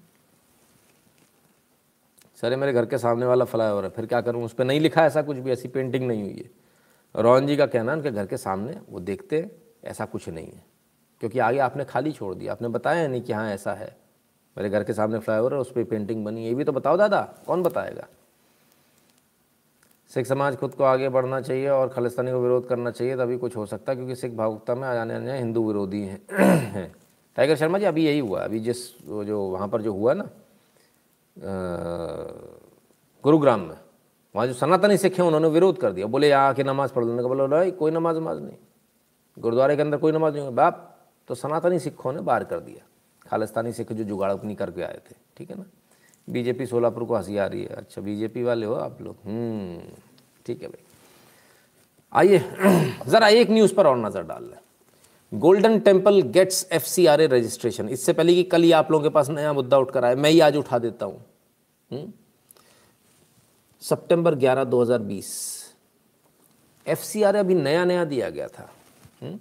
सर 2.36 2.56
मेरे 2.56 2.74
घर 2.74 2.86
के 2.86 2.98
सामने 2.98 3.26
वाला 3.26 3.46
फ्लाईओवर 3.46 3.84
है, 3.84 3.90
फिर 3.90 4.06
क्या 4.06 4.22
करूँ? 4.22 4.44
उस 4.44 4.54
पर 4.54 4.64
नहीं 4.64 4.80
लिखा 4.80 5.06
ऐसा 5.06 5.22
कुछ 5.22 5.38
भी, 5.38 5.52
ऐसी 5.52 5.68
पेंटिंग 5.68 6.08
नहीं 6.08 6.22
हुई 6.22 6.36
है। 6.38 6.52
रोहन 7.22 7.48
जी 7.48 7.58
का 7.58 7.66
कहना 7.66 7.92
है, 7.92 7.98
उनके 7.98 8.12
घर 8.12 8.26
के 8.26 8.38
सामने, 8.38 8.82
वो 8.90 9.00
देखते 9.00 9.52
ऐसा 9.84 10.06
कुछ 10.06 10.30
नहीं 10.30 10.48
है। 10.48 10.64
क्योंकि 11.20 11.40
आगे 11.40 11.60
आपने 11.60 11.86
खाली 11.86 12.12
छोड़ 12.12 12.36
दिया, 12.36 12.52
आपने 12.52 12.68
बताया 12.68 13.08
नहीं 13.08 13.22
कि 13.22 13.34
हाँ 13.34 13.50
ऐसा 13.50 13.74
है। 13.74 13.98
मेरे 14.58 14.70
घर 14.70 14.84
के 14.84 14.94
सामने 14.94 15.20
फ्लाईओवर 15.20 15.54
है, 15.54 15.60
उस 15.60 15.72
पर 15.72 15.84
पेंटिंग 15.84 16.26
बनी 16.26 16.46
ये 16.46 16.54
भी 16.54 16.64
तो 16.64 16.72
बताओ 16.72 16.98
दादा, 16.98 17.22
कौन 17.48 17.64
बताएगा? 17.64 18.08
सिख 20.12 20.26
समाज 20.28 20.56
खुद 20.58 20.74
को 20.76 20.84
आगे 20.84 21.10
बढ़ना 21.10 21.40
चाहिए 21.42 21.68
और 21.70 21.90
खालिस्तानी 21.90 22.32
को 22.32 22.40
विरोध 22.40 22.68
करना 22.68 22.92
चाहिए, 22.92 23.16
तभी 23.18 23.38
कुछ 23.38 23.56
हो 23.58 23.66
सकता 23.66 23.92
है, 23.92 23.96
क्योंकि 23.96 24.16
सिख 24.16 24.34
भावुकता 24.34 24.76
में 24.76 24.88
आ 24.88 24.94
जाने 24.94 25.16
आने 25.16 25.38
हिंदू 25.38 25.68
विरोधी 25.68 26.02
हैं। 26.02 26.92
टाइगर 27.38 27.56
शर्मा 27.56 27.78
जी, 27.80 27.86
अभी 27.86 28.06
यही 28.06 28.20
हुआ 28.20 28.44
अभी 28.44 28.60
जिस 28.60 28.78
जो 29.02 29.42
वहाँ 29.42 29.68
पर 29.68 29.82
जो 29.82 29.94
हुआ 29.94 30.14
ना 30.14 30.30
गुरुग्राम 33.24 33.60
में, 33.60 33.78
वहाँ 34.36 34.48
जो 34.48 34.54
सनातनी 34.54 34.98
सिख 34.98 35.20
हैं, 35.20 35.26
उन्होंने 35.26 35.48
विरोध 35.48 35.78
कर 35.78 35.92
दिया। 35.92 36.08
बोले, 36.08 36.30
यहाँ 36.30 36.50
आके 36.50 36.64
नमाज़ 36.64 36.94
पढ़ 36.94 37.06
लेने। 37.06 37.22
का 37.22 37.28
बोला 37.28 37.46
भाई 37.48 37.72
कोई 37.72 37.92
नमाज़ 37.92 38.18
नमाज़ 38.18 38.40
नहीं। 38.40 38.58
गुरुद्वारे 39.38 39.76
के 39.76 39.82
अंदर 39.82 39.98
कोई 39.98 40.12
नमाज़ 40.12 40.36
नहीं 40.36 40.56
बाप 40.56 40.88
तो 41.28 41.36
सनातनी 41.36 41.80
सिखों 41.80 42.14
ने 42.14 42.22
बाहर 42.22 42.44
कर 42.44 42.60
दिया। 42.60 42.86
खालिस्तानी 43.30 43.74
सिख 43.74 43.92
जो 43.94 44.04
जुगाड़ 44.04 44.32
अपनी 44.32 44.56
करके 44.56 44.82
आए 44.82 45.00
थे, 45.10 45.16
ठीक 45.38 45.50
है 45.50 45.58
ना? 45.58 45.66
बीजेपी 46.28 46.66
सोलापुर 46.66 47.04
को 47.04 47.16
हँसी 47.16 47.38
आ 47.38 47.46
रही 47.46 47.62
है 47.62 47.76
अच्छा 47.76 48.02
बीजेपी 48.02 48.44
वाले 48.44 48.66
हो 48.66 48.74
आप 48.78 49.02
लोग 49.02 49.16
हम्म, 49.26 49.80
ठीक 50.46 50.64
है 50.64 50.68
भाई 50.70 50.90
आइए 52.14 52.40
ज़रा 53.10 53.28
एक 53.30 53.50
न्यूज़ 53.50 53.74
पर 53.76 53.88
और 53.88 53.98
नज़र 53.98 54.24
डाल 54.24 54.44
लें 54.44 54.58
Golden 55.32 55.80
Temple 55.80 56.22
gets 56.32 56.68
F 56.72 56.86
C 56.86 57.06
R 57.08 57.22
A 57.22 57.28
registration 57.28 57.90
इससे 57.90 58.14
पहले 58.14 58.34
कि 58.36 58.44
कल 58.46 58.64
ही 58.64 58.72
आप 58.74 58.92
लोगों 58.92 59.04
के 59.04 59.10
पास 59.10 59.30
नया 59.30 59.54
मुद्दा 59.54 59.78
उठ 59.78 59.92
कर 59.92 60.06
आए 60.06 60.16
मैं 60.16 60.30
ही 60.30 60.40
आज 60.40 60.58
उठा 60.58 60.80
देता 60.80 61.06
हूँ 61.06 61.22
हम्म? 61.90 62.12
सितंबर 63.82 64.36
11 64.38 64.66
2020 64.68 65.30
एफ़ 66.86 67.00
सी 67.02 67.24
आर 67.24 67.36
अभी 67.36 67.56
नया 67.56 67.86
नया 67.86 68.04
दिया 68.06 68.30
गया 68.30 68.48
था 68.50 68.64
हुँ? 68.64 69.30
हम्म? 69.30 69.40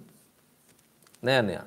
नया 1.23 1.41
नया 1.41 1.65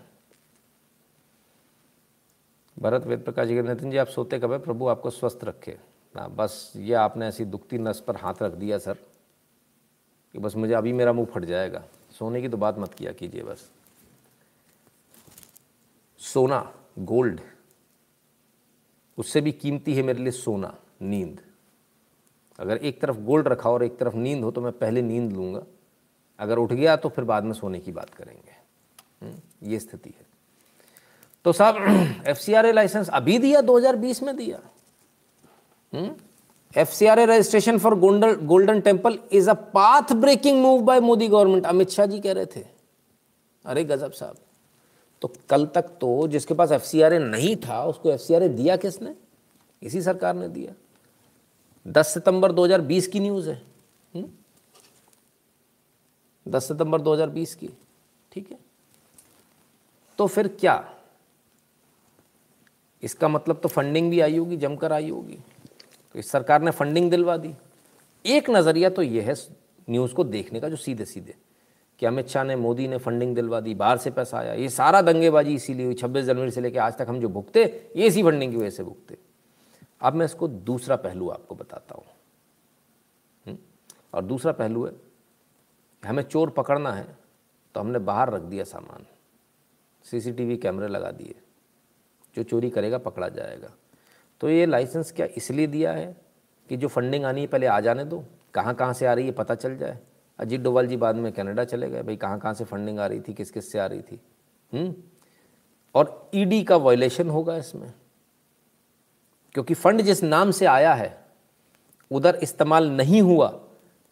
भरत 2.76 3.06
वेद 3.06 3.20
प्रकाश 3.20 3.48
जी 3.48 3.62
नितिन 3.62 3.90
जी 3.90 3.96
आप 3.96 4.06
सोते 4.06 4.38
कब 4.38 4.52
है? 4.52 4.58
प्रभु 4.58 4.86
आपको 4.88 5.10
स्वस्थ 5.10 5.44
रखे। 5.44 5.76
ना 6.14 6.26
बस 6.28 6.72
ये 6.76 6.94
आपने 6.94 7.26
ऐसी 7.26 7.44
दुखती 7.44 7.78
नस 7.78 8.00
पर 8.00 8.16
हाथ 8.16 8.42
रख 8.42 8.52
दिया 8.52 8.78
सर 8.78 8.94
कि 10.34 10.38
बस 10.38 10.56
मुझे 10.56 10.74
अभी 10.74 10.92
मेरा 10.92 11.12
मुँह 11.12 11.26
फट 11.26 11.44
जाएगा। 11.44 11.84
सोने 12.10 12.40
की 12.42 12.48
तो 12.48 12.56
बात 12.56 12.78
मत 12.78 12.94
किया 12.94 13.12
कीजिए 13.12 13.42
बस। 13.42 13.70
सोना 16.20 16.60
गोल्ड 16.98 17.40
उससे 19.18 19.40
भी 19.40 19.52
कीमती 19.52 19.94
है 19.94 20.02
मेरे 20.02 20.22
लिए 20.22 20.32
सोना 20.32 20.74
नींद। 21.02 21.40
अगर 22.58 22.76
एक 22.76 23.00
तरफ़ 23.00 23.18
गोल्ड 23.18 23.48
रखा 23.48 23.70
और 23.70 23.84
एक 23.84 23.98
तरफ़ 23.98 24.16
नींद 24.16 24.44
हो 24.44 24.50
तो 24.50 24.60
मैं 24.60 24.72
पहले 24.72 25.02
नींद 25.02 25.32
लूँगा। 25.32 25.62
अगर 26.38 26.58
उठ 26.58 26.72
गया 26.72 26.96
तो 26.96 27.08
फिर 27.08 27.24
बाद 27.24 27.44
में 27.44 27.52
सोने 27.52 27.80
की 27.80 27.92
बात 27.92 28.10
करेंगे। 28.10 28.52
हम्म, 29.22 29.70
ये 29.70 29.78
स्थिति 29.78 30.10
है। 30.10 30.23
तो 31.44 31.52
साहब 31.52 31.76
F 32.26 32.38
C 32.38 32.54
R 32.54 32.66
A 32.66 32.72
licence 32.72 33.08
अभी 33.08 33.38
दिया 33.38 33.60
2020 33.60 34.22
में 34.22 34.36
दिया। 34.36 34.60
F 36.76 36.88
C 36.88 37.06
R 37.06 37.18
A 37.18 37.26
registration 37.26 37.78
for 37.78 37.94
Golden 37.94 38.34
Golden 38.46 38.80
Temple 38.80 39.18
is 39.32 39.50
a 39.50 39.54
path 39.54 40.12
breaking 40.12 40.62
move 40.62 40.80
by 40.80 41.00
Modi 41.00 41.28
government 41.28 41.66
Amit 41.66 41.90
Shah 41.90 42.06
ji 42.06 42.20
कह 42.20 42.32
रहे 42.32 42.46
थे। 42.46 42.64
अरे 43.64 43.84
गजब 43.84 44.12
साहब। 44.12 44.36
तो 45.22 45.32
कल 45.50 45.66
तक 45.66 45.82
तो 45.82 46.28
जिसके 46.28 46.54
पास 46.54 46.72
एफ़ 46.72 46.82
सी 46.82 47.02
आर 47.02 47.12
ए 47.12 47.18
नहीं 47.18 47.56
था, 47.56 47.84
उसको 47.84 48.10
एफ़ 48.10 48.20
सी 48.20 48.34
आर 48.34 48.42
ए 48.42 48.48
दिया 48.48 48.76
किसने? 48.76 49.14
इसी 49.82 50.02
सरकार 50.02 50.34
ने 50.34 50.48
दिया। 50.48 50.72
10 51.86 52.14
सितंबर 52.14 52.52
2020 52.52 53.06
की 53.06 53.20
न्यूज़ 53.20 53.50
है। 53.50 53.62
हुँ? 54.14 54.30
10 56.48 56.68
सितंबर 56.68 57.00
2020 57.00 57.54
की। 57.54 57.70
ठीक 58.32 58.50
है? 58.50 58.58
तो 60.18 60.26
फिर 60.26 60.48
क्या? 60.48 60.93
इसका 63.02 63.28
मतलब 63.28 63.60
तो 63.62 63.68
फंडिंग 63.68 64.10
भी 64.10 64.20
आई 64.20 64.36
होगी, 64.38 64.56
जमकर 64.56 64.92
आई 64.92 65.10
होगी। 65.10 65.38
तो 66.14 66.18
इस 66.18 66.30
सरकार 66.30 66.62
ने 66.62 66.70
फंडिंग 66.70 67.10
दिलवा 67.10 67.36
दी। 67.36 67.54
एक 68.24 68.50
नज़रिया 68.50 68.90
तो 68.90 69.02
ये 69.02 69.20
है 69.20 69.34
न्यूज़ 69.90 70.14
को 70.14 70.24
देखने 70.24 70.60
का 70.60 70.68
जो 70.68 70.76
सीधे 70.76 71.04
सीधे 71.04 71.34
कि 71.98 72.06
अमित 72.06 72.28
शाह 72.28 72.44
ने, 72.44 72.56
मोदी 72.56 72.88
ने 72.88 72.98
फंडिंग 72.98 73.34
दिलवा 73.34 73.60
दी, 73.60 73.74
बाहर 73.74 73.98
से 73.98 74.10
पैसा 74.10 74.38
आया। 74.38 74.54
ये 74.54 74.68
सारा 74.68 75.02
दंगेबाजी 75.02 75.54
इसीलिए 75.54 75.86
हुई। 75.86 75.94
छब्बीस 75.94 76.24
जनवरी 76.24 76.50
से 76.50 76.60
लेकर 76.60 76.78
आज 76.78 76.96
तक 76.98 77.06
हम 77.08 77.20
जो 77.20 77.28
भुगते, 77.28 77.90
ये 77.96 78.06
इसी 78.06 78.22
फंडिंग 78.22 78.52
की 78.52 78.58
वजह 78.58 78.70
से 78.70 78.84
भुगते। 78.84 79.18
अब 80.00 80.14
मैं 80.14 80.24
इसको 80.26 80.48
दूसरा 80.48 80.96
पहलू 80.96 81.28
आपको 81.28 81.54
बताता 81.54 81.94
हूँ। 81.94 82.04
हम्म? 83.46 83.58
और 84.14 84.24
दूसरा 84.24 84.52
पहलू 84.52 84.84
है, 84.86 84.92
हमें 86.02 86.22
चोर 86.22 86.50
पकड़ना 86.50 86.92
है 86.92 87.06
तो 87.74 87.80
हमने 87.80 87.98
बाहर 87.98 88.30
रख 88.30 88.42
दिया 88.42 88.64
सामान। 88.64 89.06
सीसीटीवी 90.04 90.56
कैमरे 90.56 90.88
लगा 90.88 91.10
दिए। 91.10 91.34
जो 92.34 92.42
चोरी 92.42 92.70
करेगा, 92.70 92.98
पकड़ा 92.98 93.28
जाएगा। 93.28 93.70
तो 94.40 94.48
ये 94.50 94.66
लाइसेंस 94.66 95.12
क्या 95.12 95.26
इसलिए 95.36 95.66
दिया 95.66 95.92
है 95.92 96.16
कि 96.68 96.76
जो 96.76 96.88
फंडिंग 96.88 97.24
आनी 97.24 97.40
है, 97.40 97.46
पहले 97.46 97.66
आ 97.66 97.80
जाने 97.80 98.04
दो। 98.04 98.24
कहाँ 98.54 98.74
कहाँ 98.74 98.92
से 98.92 99.06
आ 99.06 99.12
रही 99.12 99.26
है, 99.26 99.32
पता 99.32 99.54
चल 99.54 99.76
जाए। 99.76 99.98
अजीत 100.38 100.60
डोवाल 100.60 100.86
जी 100.86 100.96
बाद 100.96 101.16
में 101.16 101.32
कनाडा 101.32 101.64
चले 101.64 101.90
गए, 101.90 102.02
भाई 102.02 102.16
कहाँ 102.16 102.38
कहाँ 102.38 102.54
से 102.54 102.64
फंडिंग 102.64 102.98
आ 102.98 103.06
रही 103.06 103.20
थी, 103.20 103.34
किस 103.34 103.50
किस 103.50 103.72
से 103.72 103.78
आ 103.78 103.86
रही 103.86 104.00
थी। 104.00 104.20
हुँ? 104.72 104.94
और 105.94 106.30
ईडी 106.34 106.62
का 106.64 106.76
वायलेशन 106.76 107.30
होगा 107.30 107.56
इसमें। 107.56 107.92
क्योंकि 109.54 109.74
फंड 109.74 110.02
जिस 110.02 110.22
नाम 110.22 110.50
से 110.50 110.66
आया 110.66 110.94
है, 110.94 111.24
उधर 112.10 112.38
इस्तेमाल 112.42 112.90
नहीं 112.90 113.22
हुआ 113.22 113.48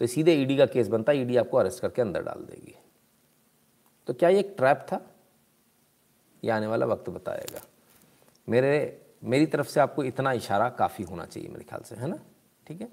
तो 0.01 0.07
सीधे 0.07 0.33
ईडी 0.33 0.57
का 0.57 0.67
केस 0.67 0.89
बनता 0.89 1.13
है 1.13 1.19
ईडी 1.19 1.37
आपको 1.37 1.57
अरेस्ट 1.57 1.81
करके 1.81 2.03
अंदर 2.03 2.23
डाल 2.23 2.45
देगी। 2.45 2.75
तो 4.07 4.15
क्या 4.15 4.29
ये 4.29 4.39
एक 4.41 4.55
ट्रैप 4.57 4.87
था? 4.93 5.01
ये 6.45 6.51
आने 6.51 6.67
वाला 6.67 6.87
वक्त 6.87 7.11
बताएगा। 7.11 7.61
मेरे, 8.49 9.01
मेरी 9.25 9.47
तरफ़ 9.47 9.69
से 9.69 9.81
आपको 9.81 10.05
इतना 10.05 10.33
इशारा 10.33 10.69
काफ़ी 10.79 11.05
होना 11.05 11.25
चाहिए 11.25 11.49
मेरे 11.49 11.65
ख्याल 11.65 11.83
से, 11.83 11.97
है 11.97 12.07
ना? 12.07 12.19
ठीक 12.67 12.81
है? 12.81 12.89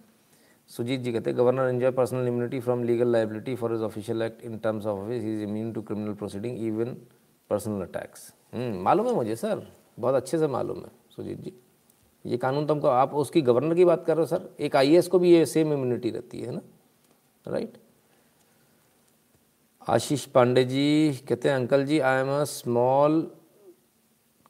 सुजीत 0.69 0.99
जी 1.01 1.11
कहते 1.13 1.29
हैं 1.29 1.37
governor 1.37 1.69
enjoy 1.69 1.91
personal 1.91 2.27
immunity 2.27 2.59
from 2.59 2.83
legal 2.83 3.07
liability 3.07 3.55
for 3.55 3.73
is 3.75 3.81
official 3.83 4.21
act 4.21 4.43
in 4.45 4.57
terms 4.57 4.85
of 4.85 4.99
office 4.99 5.23
is 5.23 5.41
immune 5.43 5.71
to 5.73 5.81
criminal 5.81 6.13
proceeding 6.13 6.57
even 6.67 6.93
personal 7.49 7.81
attacks 7.81 8.31
मालूम 8.55 9.07
है 9.07 9.13
मुझे, 9.15 9.35
सर। 9.35 9.65
बहुत 9.99 10.15
अच्छे 10.15 10.37
से 10.37 10.47
मालूम 10.47 10.77
है, 10.77 10.91
सुजीत 11.15 11.39
जी। 11.39 11.53
ये 12.25 12.37
कानून 12.37 12.65
तो 12.65 12.73
हमको, 12.73 12.87
आप 12.87 13.13
उसकी 13.15 13.41
गवर्नर 13.41 13.75
की 13.75 13.85
बात 13.85 14.05
कर 14.05 14.17
रहे 14.17 14.21
हो, 14.21 14.27
सर? 14.27 14.49
एक 14.59 14.75
आईएएस 14.75 15.07
को 15.07 15.19
भी 15.19 15.31
ये 15.31 15.45
सेम 15.45 15.73
इम्यूनिटी 15.73 16.09
रहती 16.09 16.41
है 16.41 16.51
ना? 16.51 16.61
राइट 17.45 17.77
आशीष 19.87 20.25
पांडे 20.25 20.63
जी 20.63 21.21
कहते 21.29 21.49
हैं 21.49 21.55
uncle 21.55 21.85
ji 21.85 21.99
I 21.99 22.21
am 22.21 22.29
a 22.31 22.43
small 22.43 23.21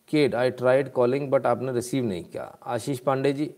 kid 0.10 0.36
I 0.36 0.52
tried 0.52 0.92
calling 0.92 1.30
but 1.32 1.46
आपने 1.46 1.72
रिसीव 1.72 2.06
नहीं 2.06 2.24
किया। 2.24 2.44
आशीष 2.66 3.00
पांडे 3.00 3.34
जी, 3.34 3.50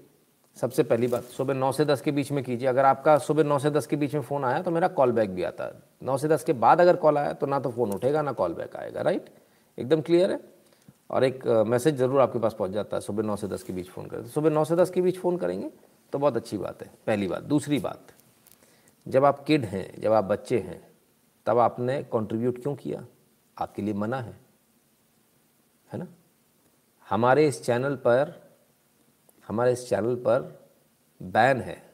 सबसे 0.57 0.83
पहली 0.83 1.07
बात, 1.07 1.23
सुबह 1.23 1.53
नौ 1.53 1.71
से 1.71 1.85
दस 1.85 2.01
के 2.01 2.11
बीच 2.11 2.31
में 2.31 2.43
कीजिए। 2.43 2.67
अगर 2.67 2.85
आपका 2.85 3.17
सुबह 3.19 3.43
नौ 3.43 3.59
से 3.59 3.69
दस 3.71 3.87
के 3.87 3.95
बीच 3.95 4.13
में 4.13 4.21
फ़ोन 4.21 4.45
आया 4.45 4.61
तो 4.61 4.71
मेरा 4.71 4.87
कॉल 4.89 5.11
बैक 5.11 5.29
भी 5.29 5.43
आता। 5.43 5.65
है 5.65 5.71
नौ 6.01 6.17
से 6.17 6.27
दस 6.27 6.43
के 6.43 6.53
बाद 6.55 6.81
अगर 6.81 6.95
कॉल 6.97 7.17
आया 7.17 7.33
तो 7.33 7.47
ना 7.47 7.59
तो 7.59 7.69
फ़ोन 7.71 7.91
उठेगा, 7.91 8.21
ना 8.21 8.31
कॉल 8.33 8.53
बैक 8.53 8.75
आएगा 8.75 9.01
राइट 9.01 9.29
एकदम 9.77 10.01
क्लियर 10.01 10.31
है? 10.31 10.39
और 11.09 11.23
एक 11.23 11.45
मैसेज 11.67 11.95
ज़रूर 11.97 12.21
आपके 12.21 12.39
पास 12.39 12.53
पहुँच 12.53 12.71
जाता 12.71 12.97
है, 12.97 13.01
सुबह 13.01 13.23
नौ 13.23 13.35
से 13.35 13.47
दस 13.47 13.63
के 13.63 13.73
बीच 13.73 13.89
फ़ोन 13.89 14.05
करें। 14.05 14.23
तो 14.23 14.29
सुबह 14.29 14.49
नौ 14.49 14.63
से 14.65 14.75
दस 14.75 14.89
के 14.89 15.01
बीच 15.01 15.17
फ़ोन 15.19 15.37
करेंगे 15.37 15.69
तो 16.13 16.19
बहुत 16.19 16.35
अच्छी 16.37 16.57
बात 16.57 16.83
है, 16.83 16.89
पहली 17.07 17.27
बात। 17.27 17.43
दूसरी 17.45 17.79
बात, 17.79 18.11
जब 19.05 19.25
आप 19.25 19.43
किड 19.43 19.65
हैं, 19.65 20.01
जब 20.01 20.13
आप 20.13 20.23
बच्चे 20.25 20.59
हैं, 20.59 20.81
तब 21.47 21.59
आपने 21.59 22.01
कंट्रीब्यूट 22.13 22.61
क्यों 22.61 22.75
किया? 22.75 23.03
आपके 23.57 23.81
लिए 23.81 23.93
मना 23.95 24.19
है। 24.19 24.35
हमारे 27.11 27.47
इस 27.47 27.63
चैनल 27.63 27.95
पर, 27.95 28.51
हमारे 29.47 29.73
इस 29.73 29.89
चैनल 29.89 30.15
पर 30.15 30.69
बैन 31.21 31.61
है। 31.61 31.91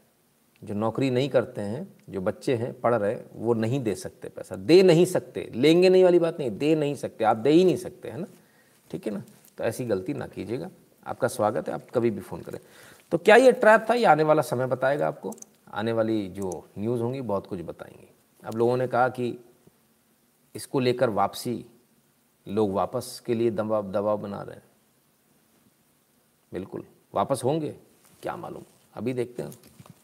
जो 0.63 0.73
नौकरी 0.73 1.09
नहीं 1.09 1.29
करते 1.29 1.61
हैं, 1.61 1.93
जो 2.09 2.21
बच्चे 2.21 2.55
हैं, 2.55 2.79
पढ़ 2.79 2.95
रहे 2.95 3.13
हैं, 3.13 3.25
वो 3.33 3.53
नहीं 3.53 3.79
दे 3.79 3.95
सकते 3.95 4.29
पैसा। 4.29 4.55
दे 4.55 4.83
नहीं 4.83 5.05
सकते। 5.05 5.51
लेंगे 5.55 5.89
नहीं 5.89 6.03
वाली 6.03 6.19
बात 6.19 6.39
नहीं, 6.39 6.57
दे 6.57 6.75
नहीं 6.75 6.95
सकते। 6.95 7.23
आप 7.23 7.37
दे 7.37 7.49
ही 7.49 7.65
नहीं 7.65 7.75
सकते, 7.75 8.09
है 8.09 8.19
ना? 8.19 8.27
ठीक 8.91 9.05
है 9.07 9.13
ना? 9.13 9.23
तो 9.57 9.63
ऐसी 9.63 9.85
गलती 9.85 10.13
ना 10.13 10.27
कीजिएगा। 10.27 10.69
आपका 11.07 11.27
स्वागत 11.27 11.67
है, 11.67 11.73
आप 11.73 11.81
कभी 11.95 12.11
भी 12.11 12.21
फ़ोन 12.21 12.41
करें। 12.41 12.59
तो 13.11 13.17
क्या 13.17 13.35
ये 13.35 13.51
ट्रैप 13.51 13.87
था? 13.89 13.93
ये 13.93 14.05
आने 14.05 14.23
वाला 14.23 14.41
समय 14.41 14.65
बताएगा 14.65 15.07
आपको। 15.07 15.33
आने 15.73 15.91
वाली 15.91 16.27
जो 16.27 16.67
न्यूज़ 16.77 17.01
होंगी, 17.01 17.21
बहुत 17.21 17.47
कुछ 17.47 17.61
बताएँगी। 17.61 18.09
अब 18.43 18.55
लोगों 18.55 18.77
ने 18.77 18.87
कहा 18.87 19.09
कि 19.09 19.39
इसको 20.55 20.79
लेकर 20.79 21.09
वापसी, 21.09 21.65
लोग 22.47 22.71
वापस 22.71 23.23
के 23.25 23.33
लिए 23.33 23.51
दबाव 23.51 23.91
दबाव 23.91 24.17
बना 24.17 24.41
रहे 24.41 24.55
हैं। 24.55 24.66
बिल्कुल। 26.51 26.83
वापस 27.13 27.41
होंगे? 27.43 27.75
क्या 28.21 28.35
मालूम? 28.35 28.63
अभी 28.93 29.13
देखते 29.13 29.43
हैं। 29.43 29.51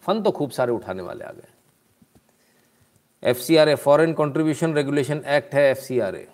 फन 0.02 0.22
तो 0.22 0.32
खूब 0.32 0.52
सारे 0.52 0.72
उठाने 0.72 1.04
वाले 1.04 1.24
आ 1.26 1.32
गए। 1.32 1.48
F 3.24 3.38
C 3.38 3.56
R 3.58 3.70
A 3.70 3.76
foreign 3.76 4.14
contribution 4.14 4.74
regulation 4.74 5.24
act 5.28 5.54
है 5.56 5.70
F 5.72 5.80
C 5.80 6.00
R 6.00 6.16
A 6.16 6.28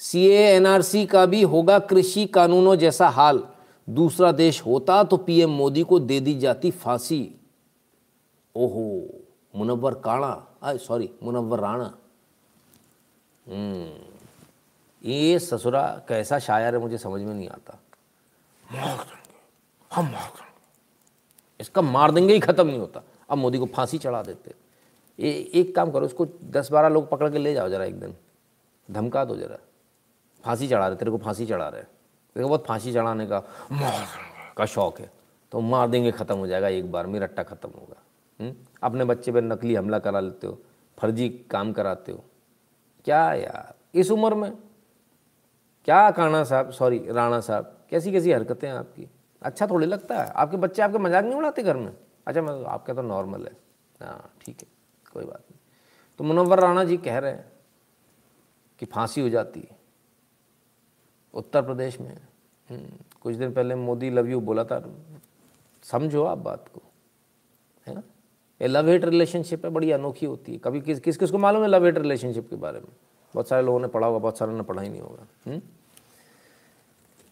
C 0.00 0.26
N 0.26 0.66
R 0.66 0.82
C 0.82 1.06
का 1.06 1.24
भी 1.26 1.42
होगा 1.42 1.78
कृषि 1.78 2.26
कानूनों 2.26 2.74
जैसा 2.76 3.08
हाल। 3.08 3.46
दूसरा 3.88 4.32
देश 4.32 4.60
होता 4.66 5.02
तो 5.04 5.16
पीएम 5.16 5.50
मोदी 5.50 5.82
को 5.82 5.98
दे 6.00 6.20
दी 6.20 6.34
जाती 6.34 6.70
फांसी। 6.70 7.34
ओहो, 8.54 9.10
मुनव्वर 9.56 9.94
काणा। 9.94 10.76
सॉरी, 10.78 11.10
मुनव्वर 11.22 11.60
राणा। 11.60 11.94
हम्म 13.46 15.10
ये 15.10 15.38
ससुरा 15.38 15.82
कैसा 16.08 16.38
शायर 16.38 16.74
है 16.74 16.80
मुझे 16.80 16.98
समझ 16.98 17.22
में 17.22 17.34
नहीं 17.34 17.48
आता। 17.48 17.78
हम 18.70 20.04
मार 20.04 20.26
देंगे। 20.26 20.44
इसका 21.60 21.82
मार 21.82 22.10
देंगे 22.10 22.34
ही 22.34 22.40
ख़त्म 22.40 22.66
नहीं 22.66 22.78
होता। 22.78 23.02
अब 23.30 23.38
मोदी 23.38 23.58
को 23.58 23.66
फांसी 23.66 23.98
चढ़ा 23.98 24.22
देते। 24.22 24.54
ये 25.18 25.30
एक 25.54 25.74
काम 25.76 25.90
करो 25.90 26.06
इसको 26.06 26.26
दस 26.44 26.70
बारह 26.72 26.88
लोग 26.88 27.10
पकड़ 27.10 27.30
के 27.30 27.38
ले 27.38 27.54
जाओ 27.54 27.68
जरा 27.68 27.84
एक 27.84 28.00
दिन। 28.00 28.14
धमका 28.90 29.24
दो 29.24 29.36
जरा। 29.36 29.58
फांसी 30.44 30.68
चढ़ा 30.68 30.88
रहे 30.88 30.96
तेरे 30.96 31.10
को 31.10 31.18
फांसी 31.18 31.46
चढ़ा 31.46 31.68
रहे। 31.68 31.82
तेरे 31.82 32.42
को 32.42 32.48
बहुत 32.48 32.64
फांसी 32.66 32.92
चढ़ाने 32.92 33.26
का 33.26 33.38
मार 33.72 34.06
का 34.56 34.66
शौक 34.66 35.00
है। 35.00 35.10
तो 35.52 35.60
मार 35.60 35.88
देंगे 35.88 36.12
ख़त्म 36.12 36.36
हो 36.36 36.46
जाएगा 36.46 36.68
एक 36.68 36.92
बार 36.92 37.06
में 37.06 37.20
रट्टा 37.20 37.42
ख़त्म 37.42 37.68
होगा। 37.68 38.02
हुँ? 38.40 38.48
हम्म? 38.48 38.56
अपने 38.82 39.04
बच्चे 39.04 39.32
पर 39.32 39.42
नकली 39.42 39.74
हमला 39.74 39.98
करा 39.98 40.20
लेते 40.20 40.46
हो 40.46 40.58
फर्जी 40.98 41.28
काम 41.28 41.72
कराते 41.72 42.12
हो। 42.12 42.24
क्या 43.04 43.32
यार? 43.34 43.74
इस 43.94 44.10
उम्र 44.10 44.34
में 44.34 44.52
क्या 45.88 46.10
काना 46.10 46.44
साहब 46.44 46.70
सॉरी 46.70 46.98
राणा 47.08 47.40
साहब 47.40 47.86
कैसी 47.90 48.12
कैसी 48.12 48.32
हरकतें 48.32 48.68
हैं 48.68 48.74
आपकी? 48.74 49.08
अच्छा 49.42 49.66
थोड़ी 49.66 49.86
लगता 49.86 50.22
है। 50.22 50.30
आपके 50.30 50.56
बच्चे 50.56 50.82
आपके 50.82 50.98
मज़ाक 50.98 51.24
नहीं 51.24 51.34
उड़ाते 51.34 51.62
घर 51.62 51.76
में? 51.76 51.92
अच्छा 52.26 52.42
मैं 52.42 52.64
आपका 52.64 52.94
तो 52.94 53.02
नॉर्मल 53.02 53.46
है। 53.46 53.52
हाँ 54.00 54.34
ठीक 54.44 54.56
है 54.60 54.68
कोई 55.12 55.24
बात 55.24 55.44
नहीं। 55.50 55.58
तो 56.18 56.24
मुनवर 56.24 56.60
राणा 56.60 56.84
जी 56.84 56.96
कह 56.96 57.18
रहे 57.18 57.32
हैं 57.32 57.52
कि 58.78 58.86
फांसी 58.86 59.20
हो 59.20 59.28
जाती 59.28 59.60
है। 59.60 59.76
उत्तर 61.34 61.62
प्रदेश 61.62 62.00
में 62.00 62.16
हम्म, 62.68 62.86
कुछ 63.20 63.34
दिन 63.36 63.52
पहले 63.52 63.74
मोदी 63.74 64.10
लव 64.10 64.26
यू 64.26 64.40
बोला 64.40 64.64
था। 64.64 64.82
समझो 65.82 66.24
आप 66.24 66.38
बात 66.38 66.68
को 66.68 66.82
है 67.86 67.94
ना? 67.94 68.02
ये 68.60 68.68
लव 68.68 68.88
हेट 68.88 69.04
रिलेशनशिप 69.04 69.64
है 69.64 69.70
बड़ी 69.70 69.90
अनोखी 69.90 70.26
होती 70.26 70.52
है। 70.52 70.58
कभी 70.58 70.80
किस 70.80 71.00
किस 71.00 71.16
किस 71.16 71.30
को 71.30 71.38
मालूम 71.38 71.62
है 71.62 71.68
लव 71.68 71.84
हेट 71.84 71.98
रिलेशनशिप 71.98 72.50
के 72.50 72.56
बारे 72.56 72.80
में? 72.80 72.88
बहुत 73.34 73.48
सारे 73.48 73.62
लोगों 73.62 73.80
ने 73.80 73.88
पढ़ा 73.88 74.06
होगा 74.06 74.18
बहुत 74.18 74.38
सारे 74.38 74.52
ने 74.52 74.62
पढ़ा 74.62 74.82
ही 74.82 74.88
नहीं 74.88 75.00
होगा। 75.00 75.26
हम्म? 75.46 75.60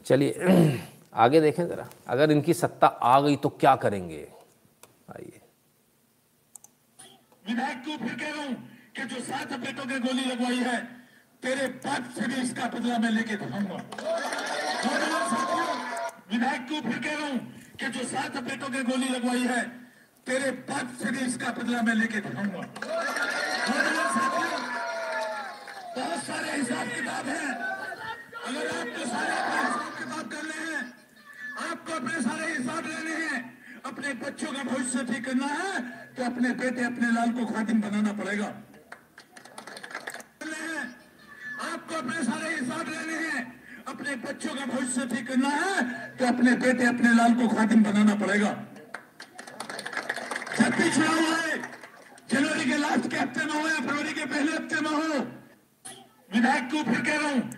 चलिए, 0.07 0.33
आगे 1.15 1.41
देखें 1.41 1.67
ज़रा। 1.69 1.89
अगर 2.09 2.31
इनकी 2.31 2.55
सत्ता 2.55 2.87
आ 2.87 3.21
गई 3.21 3.37
तो 3.37 3.49
क्या 3.49 3.75
करेंगे? 3.77 4.27
आइए। 5.11 5.41
विधायक 7.49 7.79
को 7.79 7.97
फिर 7.97 8.15
कह 8.15 8.31
रहा 8.33 8.45
हूँ 8.45 8.55
कि 8.97 9.03
जो 9.05 9.21
सात 9.21 9.53
बेटों 9.53 9.85
की 9.85 9.99
गोली 9.99 10.25
लगवाई 10.25 10.59
है, 10.59 10.77
तेरे 11.43 11.67
बाप 11.85 12.11
से 12.17 12.27
भी 12.27 12.43
इसका 12.43 12.67
बदला 12.67 12.99
मैं 12.99 13.11
लेके 13.11 13.37
दिखाऊँगा। 13.37 13.79
विधायक 16.33 16.63
को 16.69 16.81
फिर 16.81 16.99
कह 16.99 17.17
रहा 17.17 17.27
हूँ 17.29 17.39
कि 17.81 17.87
जो 17.89 18.05
सात 18.05 18.37
बेटों 18.45 18.69
की 18.69 18.83
गोली 18.83 19.09
लगवाई 19.09 19.45
है, 19.45 19.63
तेरे 20.27 20.51
बाप 20.69 20.89
से 21.03 21.11
भी 21.11 21.25
इसका 21.27 21.51
बदला 21.53 21.83
मैं 21.83 21.95
लेके 21.95 22.21
दिखाऊँगा। 22.21 22.63
बहुत 25.97 26.21
सारे 26.25 26.53
हिसाब 26.53 26.89
किताब 26.89 27.27
है। 27.27 27.43
अगर 28.45 28.67
आपको 28.79 29.03
सारे 29.11 29.35
हिसाब 29.35 29.93
किताब 29.99 30.27
करने 30.33 30.57
हैं 30.71 30.83
आपको 31.55 31.93
अपने 31.95 32.21
सारे 32.23 32.47
हिसाब 32.49 32.87
लेने 32.87 33.15
हैं। 33.25 33.41
अपने 33.87 34.13
बच्चों 34.21 34.53
का 34.53 34.63
भविष्य 34.65 35.05
ठीक 35.07 35.25
करना 35.25 35.47
है 35.47 35.81
तो 36.17 36.25
अपने 36.25 36.51
बेटे, 36.53 36.85
अपने 36.85 37.11
लाल 37.13 37.31
को 37.33 37.47
खादिम 37.47 37.81
बनाना 37.81 38.13
पड़ेगा। 38.13 38.47
आपको 41.65 41.95
अपने 41.97 42.25
सारे 42.25 42.49
हिसाब 42.51 42.89
लेने 42.89 43.19
हैं। 43.27 43.43
अपने 43.89 44.15
बच्चों 44.17 44.55
का 44.55 44.67
भविष्य 44.67 45.07
ठीक 45.07 45.29
करना 45.29 45.49
है 45.49 45.83
तो 46.19 46.27
अपने 46.27 46.53
बेटे, 46.57 46.85
अपने 46.87 47.15
लाल 47.15 47.35
को 47.35 47.49
खादिम 47.55 47.83
बनाना 47.85 48.15
पड़ेगा। 48.17 48.51
जब 50.59 50.71
भी 50.77 50.91
चुनाव 50.91 51.19
है 51.19 51.59
जनवरी 52.31 52.65
के 52.71 52.77
लास्ट 52.79 53.11
के 53.11 53.17
हफ़्ते 53.17 53.45
में 53.45 53.53
हो 53.53 53.69
या 53.69 53.81
फरवरी 53.81 54.13
के 54.13 54.25
पहले 54.27 54.53
हफ़्ते 54.53 54.81
में 54.81 54.91
हो? 54.91 55.25
विधायक 56.35 56.65
को 56.73 56.83
फिर 56.85 57.01
कह 57.01 57.19
रहा 57.19 57.31
हूँ। 57.31 57.51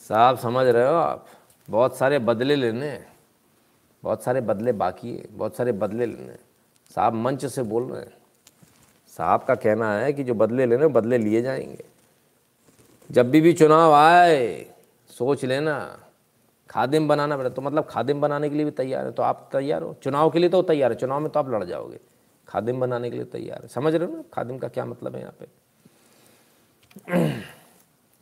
साहब, 0.00 0.38
समझ 0.38 0.66
रहे 0.66 0.86
हो 0.86 0.94
आप? 0.94 1.26
बहुत 1.68 1.98
सारे 1.98 2.18
बदले 2.20 2.56
लेने 2.56 2.86
हैं। 2.86 3.13
बहुत 4.04 4.22
सारे 4.22 4.40
बदले 4.40 4.72
बाकी 4.72 5.16
है, 5.16 5.24
बहुत 5.30 5.56
सारे 5.56 5.72
बदले 5.72 6.06
लेने 6.06 6.32
हैं। 6.32 6.38
साहब 6.94 7.14
मंच 7.14 7.44
से 7.46 7.62
बोल 7.62 7.84
रहे 7.92 8.00
हैं। 8.00 8.12
साहब 9.16 9.42
का 9.42 9.54
कहना 9.54 9.92
है 9.94 10.12
कि 10.12 10.24
जो 10.24 10.34
बदले 10.34 10.66
लेने 10.66 10.86
बदले 10.86 11.18
लिए 11.18 11.42
जाएँगे। 11.42 11.84
जब 13.10 13.30
भी 13.30 13.40
भी 13.40 13.52
चुनाव 13.52 13.92
आए, 13.92 14.66
सोच 15.08 15.44
लेना। 15.44 16.00
खादिम 16.70 17.08
बनाना 17.08 17.36
पड़े 17.36 17.50
तो 17.50 17.62
मतलब 17.62 17.84
खादिम 17.84 18.20
बनाने 18.20 18.48
के 18.50 18.56
लिए 18.56 18.64
भी 18.64 18.70
तैयार 18.70 19.06
है 19.06 19.12
तो 19.12 19.22
आप 19.22 19.48
तैयार 19.52 19.82
हो। 19.82 19.94
चुनाव 20.02 20.30
के 20.30 20.38
लिए 20.38 20.48
तो 20.48 20.62
तैयार 20.62 20.92
है, 20.92 20.98
चुनाव 20.98 21.20
में 21.20 21.30
तो 21.32 21.40
आप 21.40 21.50
लड़ 21.50 21.64
जाओगे। 21.64 22.00
खादिम 22.48 22.80
बनाने 22.80 23.10
के 23.10 23.16
लिए 23.16 23.24
तैयार 23.24 23.62
है। 23.62 23.68
समझ 23.68 23.94
रहे 23.94 24.08
हो 24.08 24.16
ना? 24.16 24.24
खादिम 24.32 24.58
का 24.58 24.68
क्या 24.68 24.84
मतलब 24.84 25.14
है 25.14 25.20
यहाँ 25.20 25.34
पे? 25.40 25.46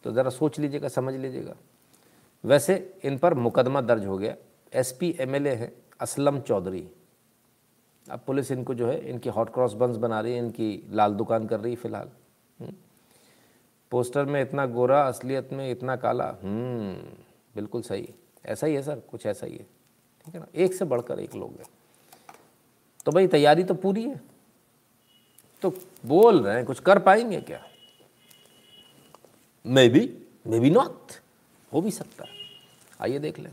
तो 0.05 0.13
ज़रा 0.13 0.31
सोच 0.31 0.59
लीजिएगा, 0.59 0.89
समझ 0.89 1.15
लीजिएगा। 1.15 1.55
वैसे 2.45 2.95
इन 3.05 3.19
पर 3.19 3.35
मुकदमा 3.35 3.81
दर्ज 3.81 4.07
हो 4.07 4.19
गया। 4.19 4.35
एसपी 4.75 5.17
एमएलए 5.21 5.55
हैं, 5.55 5.73
असलम 6.01 6.41
चौधरी। 6.41 6.89
अब 8.11 8.21
पुलिस 8.27 8.53
इनको 8.53 8.75
जो 8.75 8.87
है, 8.87 9.09
इनकी 9.11 9.29
हॉट 9.29 9.55
क्रॉस 9.55 9.73
बंस 9.73 9.97
बना 9.97 10.21
रही 10.21 10.33
है, 10.33 10.39
इनकी 10.39 10.87
लाल 10.91 11.15
दुकान 11.15 11.47
कर 11.47 11.61
रही 11.61 11.73
है 11.73 11.77
फ़िलहाल। 11.77 12.11
हम्म। 12.61 12.73
पोस्टर 13.91 14.25
में 14.25 14.43
इतना 14.43 14.67
गोरा, 14.67 15.03
असलियत 15.09 15.53
में 15.53 15.71
इतना 15.71 15.97
काला। 15.97 16.37
हम्म 16.43 16.95
बिल्कुल 17.55 17.83
सही। 17.83 18.09
ऐसा 18.47 18.67
ही 18.67 18.75
है 18.75 18.83
सर, 18.83 19.01
कुछ 19.01 19.27
ऐसा 19.27 19.47
ही 19.47 19.53
है। 19.53 19.67
ठीक 20.25 20.35
है 20.35 20.41
ना? 20.41 20.47
एक 20.55 20.75
से 20.75 20.85
बढ़कर 20.85 21.21
एक 21.21 21.35
लोग 21.35 21.51
हैं। 21.51 21.67
तो 23.05 23.13
भाई, 23.13 23.27
तैयारी 23.27 23.65
तो 23.65 23.75
पूरी 23.75 24.05
है। 24.05 24.21
तो 25.63 25.75
बोल 26.07 26.43
रहे 26.43 26.57
हैं, 26.57 26.65
कुछ 26.65 26.81
कर 26.81 26.99
पाएँगे 26.99 27.41
क्या? 27.41 27.67
May 29.67 29.89
be 29.89 30.19
may 30.47 30.61
be 30.61 30.71
not 30.71 30.99
हो 31.73 31.81
भी 31.81 31.91
सकता 31.91 32.25
है। 32.25 32.31
आइए 33.01 33.19
देख 33.19 33.39
लें। 33.39 33.53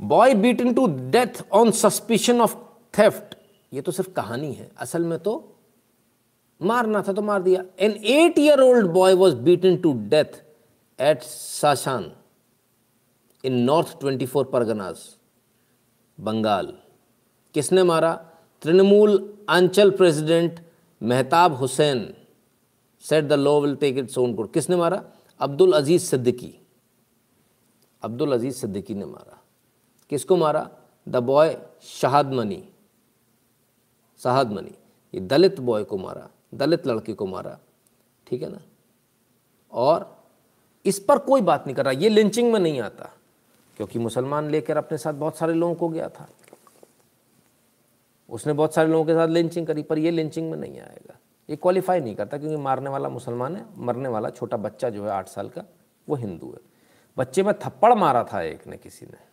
Boy 0.00 0.34
beaten 0.34 0.72
to 0.74 0.86
death 1.10 1.42
on 1.52 1.70
suspicion 1.72 2.40
of 2.40 2.54
theft 2.94 3.34
ये 3.72 3.80
तो 3.80 3.92
सिर्फ़ 3.92 4.10
कहानी 4.12 4.52
है। 4.52 4.70
असल 4.80 5.04
में 5.04 5.18
तो 5.18 5.32
मारना 6.60 7.02
था 7.02 7.12
तो 7.12 7.22
मार 7.22 7.42
दिया। 7.42 7.64
An 7.78 7.92
eight 7.92 8.38
year 8.38 8.60
old 8.60 8.86
boy 8.92 9.14
was 9.14 9.34
beaten 9.36 9.76
to 9.76 9.92
death 10.08 10.42
at 10.98 11.22
Sashan 11.22 12.10
in 13.44 13.58
North 13.64 13.98
twenty 14.00 14.26
four 14.26 14.44
Parganas 14.44 14.98
Bengal 16.18 16.72
किसने 17.54 17.82
मारा? 17.82 18.12
Trinamool 18.62 19.18
anchal 19.48 19.90
president 19.90 20.60
Mehtab 21.00 21.54
Hussain 21.54 22.06
said 23.04 23.24
the 23.24 23.32
law 23.32 23.60
will 23.60 23.74
take 23.76 23.98
its 23.98 24.08
own 24.10 24.34
course 24.34 24.52
किसने 24.52 24.76
मारा? 24.76 25.02
अब्दुल 25.40 25.72
अज़ीज़ 25.72 26.02
सिद्दीकी। 26.02 26.54
अब्दुल 28.02 28.32
अज़ीज़ 28.32 28.56
सिद्दीकी 28.56 28.94
ने 28.94 29.04
मारा। 29.04 29.37
किसको 30.10 30.36
मारा? 30.36 30.68
द 31.08 31.16
बॉय 31.16 31.56
शहाद 31.82 32.32
मनी 32.32 32.62
शहाद 34.20 34.52
मनी 34.52 34.74
ये 35.14 35.20
Dalit 35.20 35.60
boy 35.60 35.84
को 35.84 35.98
मारा, 35.98 36.28
दलित 36.54 36.86
लड़के 36.86 37.12
को 37.12 37.26
मारा, 37.26 37.58
ठीक 38.26 38.42
है 38.42 38.48
ना? 38.52 38.60
और 39.72 40.16
इस 40.84 40.98
पर 40.98 41.18
कोई 41.18 41.40
बात 41.40 41.66
नहीं 41.66 41.76
कर 41.76 41.84
रहा, 41.84 41.92
ये 41.92 42.08
लिंचिंग 42.08 42.52
में 42.52 42.60
नहीं 42.60 42.80
आता, 42.80 43.10
क्योंकि 43.76 43.98
मुसलमान 43.98 44.50
लेकर 44.50 44.76
अपने 44.76 44.98
साथ 44.98 45.14
बहुत 45.14 45.36
सारे 45.36 45.54
लोगों 45.54 45.74
को 45.74 45.88
गया 45.88 46.08
था। 46.08 46.28
उसने 48.28 48.52
बहुत 48.52 48.74
सारे 48.74 48.88
लोगों 48.88 49.04
के 49.04 49.14
साथ 49.14 49.28
लिंचिंग 49.28 49.66
करी, 49.66 49.82
पर 49.82 49.98
ये 49.98 50.10
लिंचिंग 50.10 50.50
में 50.50 50.58
नहीं 50.58 50.80
आएगा। 50.80 51.16
ये 51.50 51.56
क्वालिफाई 51.56 52.00
नहीं 52.00 52.14
करता, 52.14 52.38
क्योंकि 52.38 52.56
मारने 52.56 52.90
वाला 52.90 53.08
मुसलमान 53.08 53.56
है, 53.56 53.64
मरने 53.76 54.08
वाला 54.08 54.30
छोटा 54.30 54.56
बच्चा 54.56 54.90
जो 54.90 55.04
है 55.04 55.10
आठ 55.10 55.28
साल 55.28 55.48
का, 55.48 55.64
वो 56.08 56.16
हिंदू 56.16 56.50
है। 56.50 56.60
बच्चे 57.16 57.42
में 57.42 57.54
थप्पड़ 57.54 57.94
मारा 57.94 58.24
था 58.24 58.42
एक 58.42 58.66
ने 58.66 58.76
किसी 58.76 59.06
ने। 59.06 59.27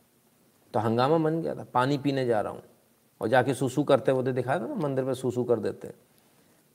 तो 0.75 0.79
हंगामा 0.79 1.17
बन 1.17 1.41
गया 1.41 1.55
था। 1.55 1.63
पानी 1.63 1.97
पीने 1.97 2.25
जा 2.25 2.41
रहा 2.41 2.53
हूँ। 2.53 2.63
और 3.21 3.27
जाके 3.27 3.53
सूसू 3.53 3.83
करते 3.83 4.11
हुए 4.11 4.31
दिखाया 4.31 4.59
था 4.59 4.67
ना, 4.67 4.75
मंदिर 4.75 5.03
में 5.03 5.13
सूसू 5.13 5.43
कर 5.43 5.59
देते। 5.59 5.93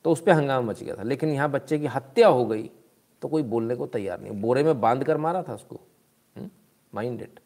तो 0.05 0.13
उस 0.13 0.23
पर 0.23 0.33
हंगामा 0.33 0.67
मच 0.69 0.83
गया 0.83 0.97
था। 0.97 1.03
लेकिन 1.03 1.29
यहाँ 1.29 1.51
बच्चे 1.51 1.79
की 1.79 1.87
हत्या 1.87 2.29
हो 2.29 2.47
गई 2.47 2.71
तो 3.23 3.29
कोई 3.29 3.43
बोलने 3.43 3.75
को 3.77 3.87
तैयार 3.87 4.21
नहीं। 4.21 4.33
बोरे 4.33 4.63
में 4.63 4.81
बाँध 4.81 5.05
कर 5.05 5.17
मारा 5.17 5.43
था 5.43 5.55
उसको। 5.55 5.81
माइंड 6.95 7.23
इट 7.23 7.41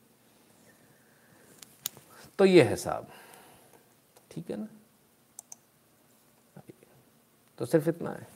तो 2.38 2.44
ये 2.44 2.62
है 2.62 2.76
साहब। 2.76 3.08
ठीक 4.30 4.50
है 4.50 4.56
ना? 4.56 4.68
तो 7.58 7.66
सिर्फ़ 7.66 7.88
इतना 7.88 8.10
है। 8.10 8.26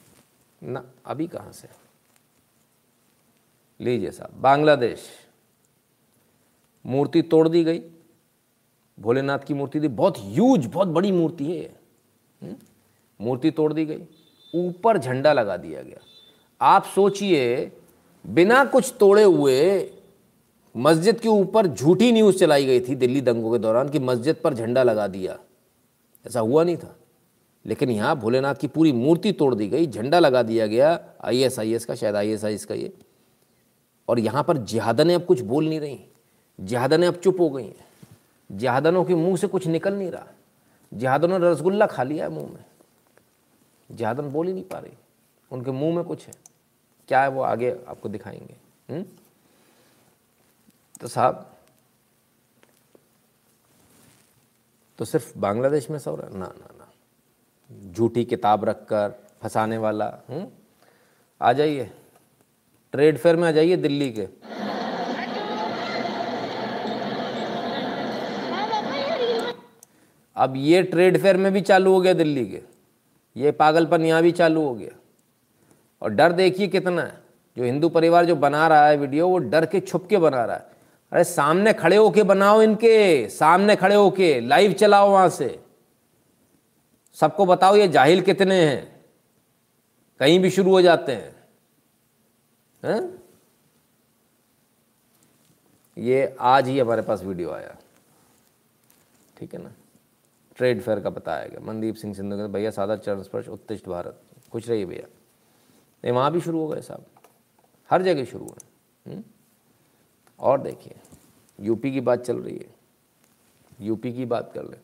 ना, 0.62 0.84
अभी 1.06 1.26
कहाँ 1.26 1.52
से? 1.52 1.68
लीजिए 3.80 4.10
साहब, 4.10 4.40
बांग्लादेश। 4.40 5.08
मूर्ति 6.86 7.22
तोड़ 7.22 7.48
दी 7.48 7.64
गई। 7.64 7.97
भोलेनाथ 9.00 9.38
की 9.38 9.54
मूर्ति 9.54 9.80
थी, 9.80 9.88
बहुत 9.88 10.18
ह्यूज 10.18 10.66
बहुत 10.66 10.88
बड़ी 10.88 11.12
मूर्ति 11.12 11.44
है 11.44 11.76
हम्म? 12.42 12.54
मूर्ति 13.20 13.50
तोड़ 13.50 13.72
दी 13.72 13.84
गई, 13.84 14.02
ऊपर 14.54 14.98
झंडा 14.98 15.32
लगा 15.32 15.56
दिया 15.56 15.82
गया। 15.82 15.98
आप 16.60 16.84
सोचिए, 16.84 17.72
बिना 18.26 18.64
कुछ 18.64 18.94
तोड़े 19.00 19.22
हुए 19.22 19.90
मस्जिद 20.76 21.20
के 21.20 21.28
ऊपर 21.28 21.66
झूठी 21.66 22.12
न्यूज़ 22.12 22.36
चलाई 22.38 22.66
गई 22.66 22.80
थी 22.80 22.94
दिल्ली 22.94 23.20
दंगों 23.20 23.52
के 23.52 23.58
दौरान 23.58 23.88
कि 23.88 23.98
मस्जिद 23.98 24.36
पर 24.36 24.54
झंडा 24.54 24.82
लगा 24.82 25.06
दिया। 25.06 25.38
ऐसा 26.26 26.40
हुआ 26.40 26.64
नहीं 26.64 26.76
था। 26.76 26.96
लेकिन 27.66 27.90
यहाँ 27.90 28.16
भोलेनाथ 28.16 28.54
की 28.54 28.66
पूरी 28.66 28.92
मूर्ति 28.92 29.32
तोड़ 29.32 29.54
दी 29.54 29.68
गई, 29.68 29.86
झंडा 29.86 30.18
लगा 30.18 30.42
दिया 30.42 30.66
गया 30.66 31.00
आई 31.24 31.42
एस 31.42 31.58
आई 31.58 31.72
एस 31.72 31.84
का, 31.84 31.94
शायद 31.94 32.16
आई 32.16 32.30
एस 32.30 32.44
आई 32.44 32.54
एस 32.54 32.64
का 32.64 32.74
ये। 32.74 32.92
और 34.08 34.18
यहाँ 34.18 34.44
पर 34.44 34.56
जिहादनें 34.56 35.14
अब 35.14 35.24
कुछ 35.24 35.40
बोल 35.40 35.68
नहीं 35.68 35.80
रही। 35.80 36.00
जिहादनें 36.60 37.06
अब 37.06 37.14
चुप 37.14 37.40
हो 37.40 37.50
गई 37.50 37.64
हैं। 37.64 37.87
जिहादनों 38.50 39.04
के 39.04 39.14
मुँह 39.14 39.36
से 39.36 39.46
कुछ 39.46 39.66
निकल 39.66 39.94
नहीं 39.94 40.10
रहा 40.10 40.26
जहादनों 40.92 41.38
ने 41.38 41.50
रसगुल्ला 41.50 41.86
खा 41.86 42.02
लिया 42.02 42.24
है 42.24 42.30
मुँह 42.30 42.50
में 42.52 42.64
जहादन 43.90 44.30
बोल 44.30 44.46
ही 44.46 44.52
नहीं 44.52 44.64
पा 44.64 44.78
रही 44.78 44.92
उनके 45.50 45.70
मुँह 45.70 45.94
में 45.96 46.04
कुछ 46.04 46.26
है 46.26 46.32
क्या 47.08 47.22
है 47.22 47.28
वो 47.28 47.42
आगे 47.42 47.70
आपको 47.88 48.08
दिखाएँगे 48.08 48.54
हुँ? 48.90 48.96
हम्म? 48.96 49.04
तो 51.00 51.08
साहब 51.08 51.46
तो 54.98 55.04
सिर्फ़ 55.04 55.38
बांग्लादेश 55.38 55.90
में 55.90 55.98
सौ 55.98 56.14
रहा 56.14 56.38
ना 56.38 56.46
ना 56.58 56.68
ना 56.78 57.92
झूठी 57.92 58.24
किताब 58.24 58.64
रखकर 58.64 59.14
फंसाने 59.42 59.78
वाला 59.78 60.06
हुँ? 60.06 60.36
हम्म? 60.36 60.46
आ 61.40 61.52
जाइए 61.52 61.90
ट्रेड 62.94 63.18
फेयर 63.18 63.36
में 63.36 63.48
आ 63.48 63.50
जाइए 63.50 63.76
दिल्ली 63.76 64.10
के 64.12 64.26
अब 70.38 70.54
ये 70.56 70.82
ट्रेड 70.82 71.22
फेयर 71.22 71.36
में 71.36 71.52
भी 71.52 71.60
चालू 71.60 71.92
हो 71.92 72.00
गया 72.00 72.12
दिल्ली 72.12 72.46
के। 72.46 72.62
ये 73.36 73.52
पागलपन 73.52 74.02
यहाँ 74.02 74.22
भी 74.22 74.32
चालू 74.32 74.62
हो 74.62 74.74
गया। 74.74 74.98
और 76.02 76.10
डर 76.10 76.32
देखिए 76.32 76.68
कितना 76.68 77.02
है। 77.02 77.22
जो 77.56 77.64
हिंदू 77.64 77.88
परिवार 77.88 78.26
जो 78.26 78.36
बना 78.36 78.68
रहा 78.68 78.86
है 78.88 78.96
वीडियो, 78.96 79.28
वो 79.28 79.38
डर 79.38 79.66
के 79.66 79.80
छुप 79.80 80.06
के 80.08 80.18
बना 80.18 80.44
रहा 80.44 80.56
है। 80.56 80.70
अरे 81.12 81.24
सामने 81.24 81.72
खड़े 81.72 81.96
होके 81.96 82.22
बनाओ 82.22 82.62
इनके, 82.62 83.28
सामने 83.28 83.76
खड़े 83.76 83.94
होके 83.94 84.40
लाइव 84.40 84.72
चलाओ 84.72 85.10
वहाँ 85.10 85.28
से। 85.28 85.64
सबको 87.14 87.46
बताओ 87.46 87.76
ये 87.76 87.88
जाहिल 87.88 88.20
कितने 88.20 88.66
हैं। 88.66 89.04
कहीं 90.20 90.40
भी 90.40 90.50
शुरू 90.50 90.70
हो 90.70 90.82
जाते 90.82 91.12
हैं। 91.12 91.36
है? 92.84 93.18
ये 95.98 96.36
आज 96.40 96.68
ही 96.68 96.78
हमारे 96.78 97.02
पास 97.02 97.22
वीडियो 97.22 97.50
आया। 97.50 97.76
ठीक 99.36 99.54
है 99.54 99.62
ना? 99.62 99.72
ट्रेड 100.58 100.80
फेयर 100.80 101.00
का 101.00 101.10
बताया 101.10 101.46
गया 101.46 101.60
मनदीप 101.60 101.94
सिंह 101.94 102.14
सिंधु 102.14 102.36
कहते 102.36 102.48
भैया, 102.48 102.70
सादा 102.70 102.96
चरण 102.96 103.22
स्पर्श, 103.22 103.48
उत्तिष्ट 103.48 103.88
भारत। 103.88 104.20
खुश 104.52 104.68
रहिए 104.68 104.84
भैया। 104.84 105.08
नहीं, 106.04 106.12
वहाँ 106.12 106.32
भी 106.32 106.40
शुरू 106.40 106.60
हो 106.60 106.68
गए 106.68 106.80
साहब। 106.80 107.06
हर 107.90 108.02
जगह 108.02 108.24
शुरू 108.24 108.46
हुए। 108.46 109.12
हम्म? 109.12 109.24
और 110.40 110.60
देखिए, 110.60 110.94
यूपी 111.60 111.92
की 111.92 112.00
बात 112.00 112.20
चल 112.20 112.36
रही 112.36 112.56
है। 112.56 112.74
यूपी 113.80 114.12
की 114.12 114.24
बात 114.24 114.52
कर 114.52 114.64
ले। 114.64 114.76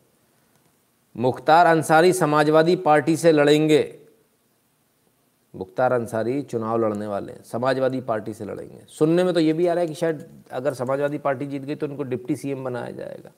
मुख्तार 1.17 1.65
अंसारी 1.65 2.13
समाजवादी 2.13 2.75
पार्टी 2.75 3.17
से 3.17 3.31
लड़ेंगे। 3.31 3.99
मुख्तार 5.55 5.93
अंसारी 5.93 6.41
चुनाव 6.41 6.77
लड़ने 6.77 7.07
वाले 7.07 7.33
हैं। 7.33 7.43
समाजवादी 7.43 8.01
पार्टी 8.01 8.33
से 8.33 8.45
लड़ेंगे। 8.45 8.85
सुनने 8.89 9.23
में 9.23 9.33
तो 9.33 9.39
ये 9.39 9.53
भी 9.53 9.67
आ 9.67 9.73
रहा 9.73 9.81
है 9.81 9.87
कि 9.87 9.93
शायद 9.93 10.43
अगर 10.51 10.73
समाजवादी 10.73 11.17
पार्टी 11.17 11.47
जीत 11.47 11.61
गई 11.61 11.75
तो 11.75 11.87
उनको 11.87 12.03
डिप्टी 12.03 12.35
सीएम 12.35 12.63
बनाया 12.63 12.91
जाएगा। 12.91 13.31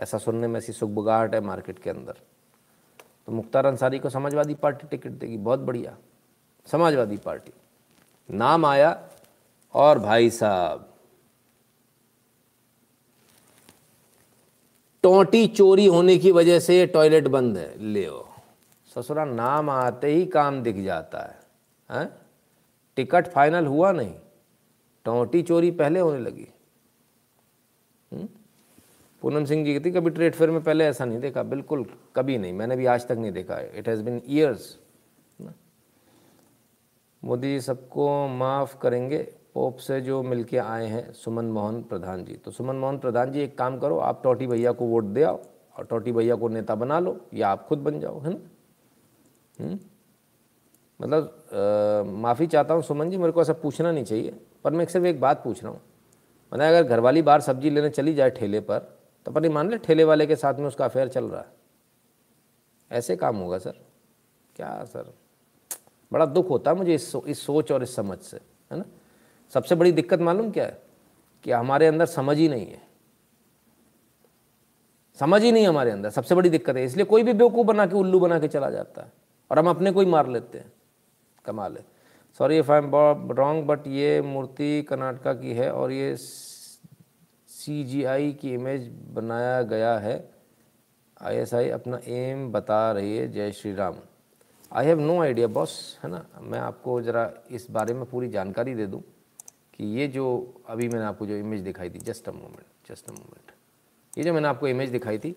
ऐसा 0.00 0.18
सुनने 0.18 0.46
में 0.46 0.58
ऐसी 0.58 0.72
सुखबुगाहट 0.72 1.34
है 1.34 1.40
मार्केट 1.40 1.78
के 1.78 1.90
अंदर। 1.90 2.12
तो 3.26 3.32
मुख्तार 3.32 3.66
अंसारी 3.66 3.98
को 3.98 4.10
समाजवादी 4.10 4.54
पार्टी 4.54 4.86
टिकट 4.86 5.10
देगी, 5.10 5.36
बहुत 5.36 5.60
बढ़िया। 5.60 5.96
समाजवादी 6.66 7.16
पार्टी। 7.16 7.52
नाम 8.30 8.66
आया 8.66 9.08
और 9.74 9.98
भाई 9.98 10.30
साहब। 10.30 10.84
टोटी 15.02 15.46
चोरी 15.46 15.86
होने 15.86 16.16
की 16.18 16.32
वजह 16.32 16.60
से 16.60 16.86
टॉयलेट 16.86 17.28
बंद 17.28 17.56
है, 17.56 17.78
ले 17.78 18.08
ससुरा, 18.94 19.24
नाम 19.24 19.70
आते 19.70 20.06
ही 20.06 20.26
काम 20.26 20.62
दिख 20.62 20.76
जाता 20.76 21.18
है, 21.18 21.40
हैं? 21.90 22.10
टिकट 22.96 23.28
फाइनल 23.28 23.66
हुआ 23.66 23.92
नहीं, 23.92 24.14
टोटी 25.04 25.42
चोरी 25.42 25.70
पहले 25.70 26.00
होने 26.00 26.20
लगी। 26.20 26.48
हम्म? 28.12 28.28
पूनम 29.22 29.44
सिंह 29.44 29.64
जी 29.64 29.72
कहती, 29.74 29.90
कभी 29.90 30.10
ट्रेड 30.10 30.34
फेयर 30.34 30.50
में 30.50 30.62
पहले 30.62 30.84
ऐसा 30.86 31.04
नहीं 31.04 31.20
देखा? 31.20 31.42
बिल्कुल, 31.44 31.84
कभी 32.16 32.36
नहीं। 32.38 32.52
मैंने 32.52 32.76
भी 32.76 32.86
आज 32.86 33.06
तक 33.06 33.12
नहीं 33.12 33.32
देखा। 33.32 33.58
It 33.74 33.88
has 33.88 34.02
been 34.02 34.20
years 34.28 34.76
Modi 37.22 37.48
ji 37.48 37.60
सबको 37.60 38.06
माफ़ 38.28 38.76
करेंगे। 38.78 39.18
पोप 39.54 39.76
से 39.76 40.00
जो 40.00 40.22
मिलके 40.22 40.58
आए 40.58 40.86
हैं, 40.86 41.12
सुमन 41.12 41.44
मोहन 41.44 41.80
प्रधान 41.82 42.24
जी। 42.24 42.34
तो 42.34 42.50
सुमन 42.50 42.76
मोहन 42.76 42.98
प्रधान 42.98 43.32
जी, 43.32 43.40
एक 43.40 43.56
काम 43.58 43.78
करो, 43.78 43.96
आप 43.98 44.20
टोटी 44.24 44.46
भैया 44.46 44.72
को 44.72 44.86
वोट 44.86 45.04
दे 45.04 45.22
आओ 45.22 45.40
और 45.76 45.84
टोटी 45.84 46.12
भैया 46.12 46.34
को 46.34 46.48
नेता 46.48 46.74
बना 46.74 46.98
लो 46.98 47.18
या 47.34 47.48
आप 47.48 47.66
खुद 47.66 47.78
बन 47.78 47.98
जाओ, 48.00 48.20
है 48.20 48.30
ना? 48.30 48.38
हम्म? 49.54 49.78
मतलब 51.00 52.04
माफ़ी 52.16 52.46
चाहता 52.46 52.74
हूँ 52.74 52.82
सुमन 52.82 53.10
जी, 53.10 53.18
मेरे 53.18 53.32
को 53.32 53.40
ऐसा 53.40 53.52
पूछना 53.52 53.92
नहीं 53.92 54.04
चाहिए, 54.04 54.34
पर 54.64 54.72
मैं 54.72 54.84
सिर्फ़ 54.86 55.06
एक 55.06 55.20
बात 55.20 55.42
पूछ 55.44 55.62
रहा 55.64 55.72
हूँ। 55.72 55.80
मतलब 56.52 56.64
अगर 56.64 56.82
घरवाली 56.84 57.22
बाहर 57.22 57.40
सब्ज़ी 57.40 57.70
लेने 57.70 57.90
चली 57.90 58.14
जाए 58.14 58.30
ठेले 58.30 58.60
पर 58.60 58.97
तो 59.28 59.32
पर 59.32 59.48
मान 59.48 59.70
ले 59.70 59.78
ठेले 59.78 60.04
वाले 60.04 60.26
के 60.26 60.36
साथ 60.36 60.54
में 60.54 60.66
उसका 60.66 60.84
अफेयर 60.84 61.08
चल 61.08 61.24
रहा 61.24 61.40
है। 61.40 61.46
ऐसे 62.92 63.16
काम 63.16 63.36
होगा 63.36 63.58
सर। 63.58 63.74
क्या 64.56 64.84
सर? 64.84 65.14
बड़ा 66.12 66.26
दुख 66.26 66.50
होता 66.50 66.70
है 66.70 66.76
मुझे 66.76 66.94
इस 66.94 67.12
सो, 67.12 67.24
इस 67.28 67.40
सोच 67.42 67.72
और 67.72 67.82
इस 67.82 67.96
समझ 67.96 68.18
से 68.18 68.36
है 68.72 68.78
ना? 68.78 68.84
सबसे 69.54 69.74
बड़ी 69.74 69.92
दिक्कत 69.92 70.20
मालूम 70.20 70.50
क्या 70.50 70.64
है? 70.64 70.82
कि 71.44 71.52
हमारे 71.52 71.86
अंदर 71.86 72.06
समझ 72.06 72.36
ही 72.36 72.48
नहीं 72.48 72.66
है। 72.66 72.82
समझ 75.14 75.42
ही 75.42 75.52
नहीं 75.52 75.68
हमारे 75.68 75.90
अंदर 75.90 76.10
सबसे 76.10 76.34
बड़ी 76.34 76.50
दिक्कत 76.50 76.76
है। 76.76 76.84
इसलिए 76.84 77.04
कोई 77.04 77.22
भी 77.22 77.32
बेवकूफ़ 77.32 77.66
बना 77.66 77.86
के 77.86 77.94
उल्लू 77.94 78.20
बना 78.20 78.38
के 78.38 78.48
चला 78.48 78.70
जाता 78.70 79.02
है। 79.02 79.12
और 79.50 79.58
हम 79.58 79.68
अपने 79.68 79.92
को 79.92 80.00
ही 80.00 80.06
मार 80.06 80.28
लेते 80.28 80.58
हैं। 80.58 80.72
कमाल 81.44 81.76
है। 81.76 81.84
Sorry 82.38 82.58
if 82.58 82.72
I 82.72 82.78
am 82.78 82.90
wrong 83.32 83.66
but 83.66 83.86
ये 83.86 84.22
मूर्ति 84.22 84.82
कर्नाटका 84.82 85.34
की 85.34 85.52
है 85.52 85.72
और 85.72 85.92
ये 85.92 86.16
सी 87.68 88.32
की 88.32 88.52
इमेज 88.54 88.88
बनाया 89.14 89.62
गया 89.62 89.98
है। 89.98 90.16
आईएसआई 91.20 91.68
अपना 91.68 91.98
एम 92.06 92.50
बता 92.52 92.80
रही 92.92 93.16
है। 93.16 93.30
जय 93.32 93.52
Shri 93.52 93.72
Ram. 93.74 93.96
I 94.72 94.86
have 94.86 95.00
no 95.00 95.20
idea 95.22 95.46
boss 95.46 95.98
है 96.04 96.10
ना? 96.10 96.24
मैं 96.40 96.58
आपको 96.58 97.00
ज़रा 97.02 97.30
इस 97.50 97.66
बारे 97.70 97.94
में 97.94 98.04
पूरी 98.04 98.28
जानकारी 98.28 98.74
दे 98.74 98.86
दूँ 98.86 99.00
कि 99.74 99.86
ये 99.98 100.06
जो 100.08 100.26
अभी 100.68 100.88
मैंने 100.88 101.04
आपको 101.04 101.26
जो 101.26 101.36
इमेज 101.36 101.60
दिखाई 101.60 101.90
थी 101.90 101.98
just 101.98 102.28
a 102.28 102.32
moment 102.32 102.90
just 102.90 103.08
a 103.10 103.12
moment 103.12 103.52
ये 104.18 104.24
जो 104.24 104.32
मैंने 104.32 104.48
आपको 104.48 104.68
इमेज 104.68 104.90
दिखाई 104.90 105.18
थी, 105.18 105.34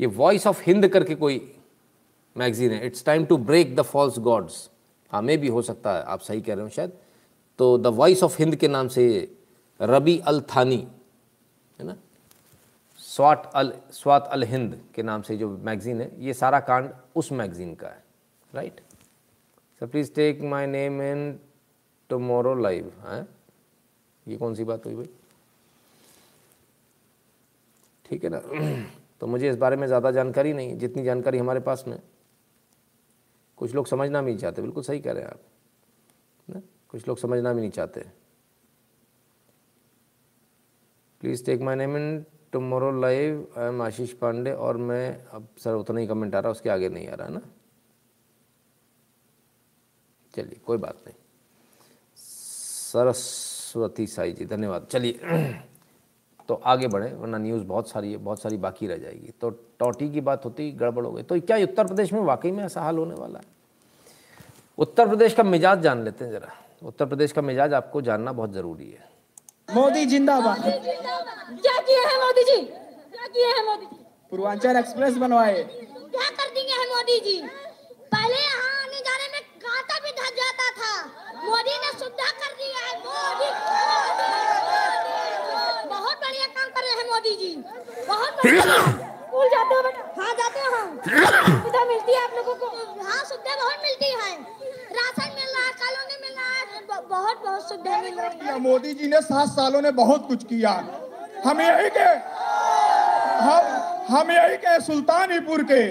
ये 0.00 0.06
वॉइस 0.06 0.46
ऑफ़ 0.46 0.62
हिंद 0.66 0.88
करके 0.88 1.14
कोई 1.14 1.40
मैगजीन 2.36 2.72
है। 2.72 2.86
It's 2.86 3.04
time 3.04 3.24
to 3.24 3.36
break 3.36 3.74
the 3.76 3.82
false 3.82 4.18
gods 4.18 4.68
हाँ 5.10 5.22
मे 5.22 5.36
भी 5.36 5.48
हो 5.48 5.62
सकता 5.62 5.96
है, 5.96 6.02
आप 6.02 6.20
सही 6.20 6.40
कह 6.40 6.54
रहे 6.54 6.62
हो 6.62 6.68
शायद। 6.70 6.92
तो 7.58 7.76
द 7.78 7.86
वॉइस 7.86 8.22
ऑफ़ 8.22 8.36
हिंद 8.38 8.56
के 8.56 8.68
नाम 8.68 8.88
से 8.88 9.06
रबी 9.80 10.18
अल 10.18 10.40
थानी 10.56 10.86
है 11.78 11.86
ना? 11.86 11.96
स्वाट 12.98 13.46
अल, 13.54 13.72
स्वात 13.92 14.26
अल 14.32 14.44
हिंद 14.44 14.80
के 14.94 15.02
नाम 15.02 15.22
से 15.22 15.36
जो 15.36 15.48
मैगज़ीन 15.58 16.00
है, 16.00 16.10
ये 16.24 16.34
सारा 16.34 16.60
कांड 16.60 16.90
उस 17.16 17.32
मैगज़ीन 17.32 17.74
का 17.74 17.88
है 17.88 18.02
right 18.52 18.80
sir 19.80 19.86
please 19.86 20.12
take 20.14 20.42
my 20.42 20.66
name 20.66 21.02
in 21.02 21.38
tomorrow 22.10 22.54
live 22.54 22.92
है? 23.06 23.26
ये 24.26 24.36
कौन 24.36 24.54
सी 24.54 24.64
बात 24.64 24.86
हुई 24.86 24.94
भाई? 24.94 25.08
ठीक 28.04 28.24
है 28.24 28.30
ना? 28.30 28.40
तो 29.20 29.26
मुझे 29.26 29.50
इस 29.50 29.56
बारे 29.56 29.76
में 29.76 29.86
ज़्यादा 29.86 30.10
जानकारी 30.10 30.52
नहीं, 30.52 30.76
जितनी 30.78 31.04
जानकारी 31.04 31.38
हमारे 31.38 31.60
पास 31.60 31.84
में। 31.88 31.98
कुछ 33.56 33.74
लोग 33.74 33.86
समझना 33.86 34.22
भी 34.22 34.30
नहीं 34.30 34.38
चाहते, 34.38 34.62
बिल्कुल 34.62 34.82
सही 34.82 35.00
कह 35.00 35.12
रहे 35.12 35.22
हैं 35.22 35.30
आप, 35.30 35.40
ना? 36.48 36.60
कुछ 36.88 37.08
लोग 37.08 37.18
समझना 37.18 37.52
भी 37.52 37.60
नहीं 37.60 37.70
चाहते। 37.70 38.04
Please 41.32 41.44
take 41.44 41.60
my 41.60 41.76
name 41.76 41.96
in 41.96 42.26
tomorrow 42.52 43.00
live 43.00 43.48
I 43.58 43.66
am 43.66 43.82
Ashish 43.82 44.12
Pandey 44.12 44.52
और 44.52 44.76
मैं 44.76 45.24
अब 45.24 45.48
सर 45.58 45.74
उतना 45.74 46.00
ही 46.00 46.06
कमेंट 46.06 46.34
आ 46.34 46.40
रहा, 46.40 46.52
उसके 46.52 46.70
आगे 46.70 46.88
नहीं 46.88 47.08
आ 47.08 47.14
रहा 47.14 47.28
ना? 47.28 47.40
चलिए, 50.34 50.60
कोई 50.66 50.78
बात 50.78 50.96
नहीं। 51.06 51.14
सरस्वती 52.16 54.06
साई 54.06 54.32
जी, 54.32 54.44
धन्यवाद। 54.44 54.86
चलिए 54.90 55.20
तो 56.48 56.54
आगे 56.54 56.88
बढ़े, 56.88 57.14
वरना 57.14 57.38
न्यूज़ 57.38 57.64
बहुत 57.64 57.88
सारी 57.88 58.12
है, 58.12 58.16
बहुत 58.16 58.42
सारी 58.42 58.56
बाकी 58.56 58.86
रह 58.86 58.96
जाएगी। 58.96 59.32
तो 59.40 59.50
टॉटी 59.50 60.10
की 60.10 60.20
बात 60.20 60.44
होती, 60.44 60.72
गड़बड़ 60.72 61.06
हो 61.06 61.12
गई। 61.12 61.22
तो 61.22 61.40
क्या 61.40 61.56
उत्तर 61.56 61.86
प्रदेश 61.86 62.12
में 62.12 62.20
वाकई 62.20 62.50
में 62.50 62.64
ऐसा 62.64 62.82
हाल 62.82 62.98
होने 62.98 63.14
वाला 63.14 63.38
है? 63.38 63.44
उत्तर 64.78 65.08
प्रदेश 65.08 65.34
का 65.34 65.42
मिजाज 65.42 65.80
जान 65.80 66.02
लेते 66.02 66.24
हैं 66.24 66.32
ज़रा। 66.32 66.52
उत्तर 66.82 67.06
प्रदेश 67.06 67.32
का 67.32 67.42
मिजाज 67.42 67.74
आपको 67.74 68.02
जानना 68.02 68.32
बहुत 68.32 68.52
ज़रूरी 68.52 68.90
है। 68.90 69.11
मोदी 69.74 70.04
जिंदाबाद। 70.12 70.62
क्या 70.62 71.76
किए 71.86 72.02
हैं 72.06 72.16
मोदी 72.22 72.42
जी? 72.50 72.56
क्या 73.12 73.26
किए 73.34 73.46
हैं 73.56 73.64
मोदी 73.66 73.86
जी? 73.86 73.98
पूर्वांचल 74.30 74.76
एक्सप्रेस 74.76 75.16
बनवाए। 75.22 75.62
क्या 76.14 76.28
कर 76.40 76.48
दिए 76.56 76.74
हैं 76.80 76.86
मोदी 76.94 77.18
जी? 77.26 77.36
पहले 78.14 78.38
यहाँ 78.38 78.72
आने 78.82 79.00
जाने 79.08 79.28
में 79.34 79.40
कांटा 79.64 79.98
भी 80.04 80.10
धस 80.20 80.32
जाता 80.40 80.66
था। 80.80 80.92
मोदी 81.44 81.76
ने 81.84 81.90
सुविधा 81.98 82.30
कर 82.42 82.52
दिया 82.60 82.80
है। 82.86 82.94
मोदी 83.06 83.48
बहुत 85.94 86.16
बढ़िया 86.24 86.46
काम 86.58 86.68
कर 86.76 86.82
रहे 86.82 86.94
हैं 87.00 87.06
मोदी 87.12 87.34
जी। 87.42 87.54
बहुत 88.08 89.01
स्कूल 89.32 89.48
जाते 89.48 89.74
हो 89.74 89.82
बेटा? 89.82 90.22
हाँ 90.22 90.32
जाते 90.38 90.60
हो 90.60 90.80
सुविधा 91.02 91.84
मिलती 91.90 92.14
है 92.14 92.22
आप 92.24 92.32
लोगों 92.36 92.54
को? 92.54 92.66
हाँ 93.04 93.22
सुविधा 93.24 93.54
बहुत 93.62 93.78
मिलती 93.84 94.10
है। 94.10 94.32
राशन 94.96 95.30
मिल 95.36 95.48
रहा 95.54 95.64
है 95.66 95.72
कॉलोनी 95.82 96.16
मिल 96.24 96.34
रहा 96.38 96.50
है 96.58 97.00
बहुत 97.10 97.40
बहुत 97.44 97.68
सुविधा 97.68 98.00
मिल 98.02 98.18
रही 98.20 98.46
है। 98.48 98.58
मोदी 98.60 98.92
जी 98.94 99.08
ने 99.08 99.20
सात 99.22 99.48
सालों 99.48 99.80
ने 99.82 99.90
बहुत 100.00 100.26
कुछ 100.28 100.44
किया। 100.44 100.70
हम 101.46 101.60
यही 101.60 101.88
के 101.96 102.08
हम 103.44 103.80
हम 104.10 104.30
यही 104.30 104.56
के 104.56 104.78
सुल्तानीपुर 104.80 105.62
के 105.72 105.82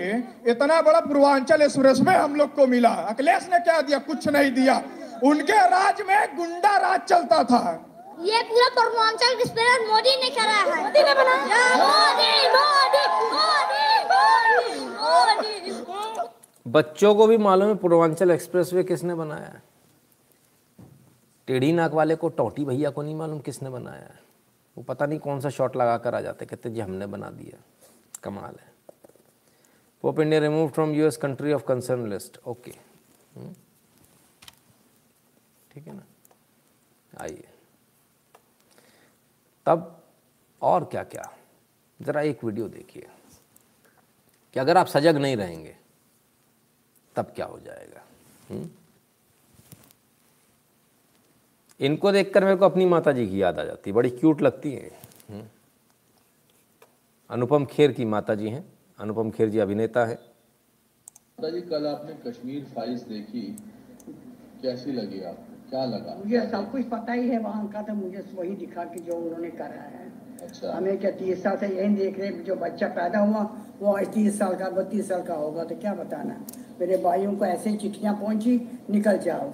इतना 0.52 0.82
बड़ा 0.82 1.00
पूर्वांचल 1.00 1.62
एक्सप्रेस 1.62 2.00
में 2.08 2.14
हम 2.16 2.36
लोग 2.36 2.56
को 2.56 2.68
मिला। 2.68 2.90
अखिलेश 3.14 3.48
ने 3.54 3.60
क्या 3.60 3.82
दिया? 3.82 4.00
कुछ 4.10 4.28
नहीं 4.28 4.52
दिया। 4.52 4.82
उनके 5.24 5.58
राज 5.70 6.02
में 6.08 6.36
गुंडा 6.38 6.78
राज 6.78 7.02
चलता 7.10 7.44
था। 7.44 7.64
ये 8.22 8.42
पूरा 8.44 8.68
पूर्वांचल 8.70 9.32
एक्सप्रेस 9.34 9.88
मोदी 9.90 10.16
ने 10.16 10.30
करा 10.30 10.54
है। 10.54 10.84
मोदी 10.84 11.04
ने 11.04 11.14
बनाया। 11.14 11.62
मोदी 11.78 12.32
मोदी 12.56 13.04
मोदी 13.32 13.86
मोदी 14.92 15.72
मोदी। 15.72 16.30
बच्चों 16.66 17.14
को 17.16 17.28
भी 17.28 17.38
मालूम 17.38 17.70
है 17.70 17.76
पूर्वांचल 17.76 18.32
एक्सप्रेस 18.32 18.74
वे 18.74 18.84
किसने 18.84 19.16
बनाया 19.16 19.46
है? 19.46 19.62
टेढ़ी 21.48 21.72
नाक 21.74 21.92
वाले 21.92 22.16
को 22.16 22.30
टोटी 22.32 22.66
भैया 22.66 22.90
को 22.90 23.02
नहीं 23.02 23.16
मालूम 23.16 23.40
किसने 23.40 23.70
बनाया 23.70 24.04
है। 24.04 24.20
वो 24.78 24.84
पता 24.84 25.06
नहीं 25.06 25.20
कौन 25.20 25.40
सा 25.42 25.50
शॉट 25.50 25.76
लगा 25.76 25.98
कर 25.98 26.16
आ 26.16 26.22
जाते 26.22 26.46
कहते 26.46 26.70
जी 26.70 26.80
हमने 26.80 27.06
बना 27.08 27.30
दिया। 27.32 27.62
कमाल 28.24 28.56
है। 28.62 28.70
Pope 30.04 30.20
India 30.20 30.40
remove 30.42 30.70
from 30.70 30.92
US 30.92 31.18
country 31.18 31.54
of 31.54 31.64
concern 31.64 32.08
list 32.10 32.40
okay 32.48 32.72
ठीक 35.72 35.88
है 35.88 35.94
ना? 35.94 36.04
आइए। 37.14 37.48
तब 39.66 40.04
और 40.62 40.84
क्या 40.86 41.04
क्या 41.04 41.24
ज़रा 42.00 42.22
एक 42.22 42.44
वीडियो 42.44 42.68
देखिए 42.70 43.08
कि 44.56 44.60
अगर 44.60 44.78
आप 44.78 44.88
सजग 44.88 45.18
नहीं 45.18 45.36
रहेंगे, 45.38 45.76
तब 47.16 47.32
क्या 47.36 47.46
हो 47.46 47.60
जाएगा 47.60 48.04
हुँ? 48.50 48.70
इनको 51.80 52.12
देखकर 52.12 52.44
मेरे 52.44 52.56
को 52.56 52.66
अपनी 52.66 52.86
माता 52.86 53.12
जी 53.12 53.28
की 53.28 53.42
याद 53.42 53.60
आ 53.60 53.64
जाती 53.64 53.90
है। 53.90 53.96
बड़ी 53.96 54.10
क्यूट 54.10 54.42
लगती 54.42 54.72
है 54.72 54.92
अनुपम 57.30 57.66
खेर 57.66 57.92
की 57.92 58.06
माता 58.06 58.36
जी 58.36 58.50
हैं। 58.50 58.64
अनुपम 59.00 59.30
खेर 59.32 59.50
जी 59.50 59.60
अभिनेता 59.60 60.06
है। 60.06 60.16
माता 60.16 61.50
जी 61.50 61.62
कल 61.62 61.86
आपने 61.88 62.14
कश्मीर 62.26 62.66
फाइल्स 62.76 63.02
देखी, 63.04 63.42
कैसी 64.62 64.92
लगी 64.92 65.22
आपको? 65.24 65.51
क्या 65.72 65.84
लगा? 65.86 66.16
मुझे 66.20 66.40
सब 66.52 66.72
कुछ 66.72 66.86
पता 66.86 67.14
ही 67.14 67.28
है 67.30 67.38
वहाँ 67.40 67.68
का 67.68 67.82
तो 67.82 67.94
मुझे 67.94 68.24
वही 68.36 68.56
दिखा 68.56 68.84
कि 68.84 69.00
जो 69.00 69.16
उन्होंने 69.16 69.50
करा 69.52 69.84
है। 69.84 70.10
अच्छा। 70.42 70.72
हमें 70.74 70.98
क्या 70.98 71.12
तीस 71.12 71.44
साल 71.44 71.58
से 71.58 71.68
यही 71.68 71.96
देख 71.96 72.20
रहे 72.20 72.32
जो 72.44 72.56
बच्चा 72.56 72.88
पैदा 72.88 73.20
हुआ 73.20 73.42
वो 73.82 73.94
आज 73.94 74.08
तीस 74.14 74.38
साल 74.40 74.56
का 74.56 74.70
बत्तीस 74.70 75.08
साल 75.10 75.22
का 75.24 75.34
होगा 75.34 75.64
तो 75.64 75.76
क्या 75.76 75.94
बताना? 75.94 76.36
मेरे 76.80 76.98
भाइयों 76.98 77.36
को 77.36 77.46
ऐसे 77.46 77.70
ही 77.70 77.78
चिट्ठियाँ 77.78 78.14
पहुँची 78.16 78.56
निकल 78.90 79.18
जाओ। 79.18 79.50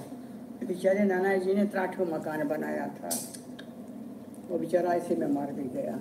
बेचारे 0.67 1.03
नाना 1.03 1.35
जी 1.37 1.53
ने 1.53 1.65
त्राट 1.65 1.97
को 1.97 2.05
मकान 2.05 2.47
बनाया 2.47 2.87
था। 2.97 3.09
वो 4.49 4.57
बेचारा 4.59 4.93
ऐसे 4.93 5.15
में 5.15 5.27
मार 5.27 5.51
भी 5.53 5.69
गया। 5.69 5.99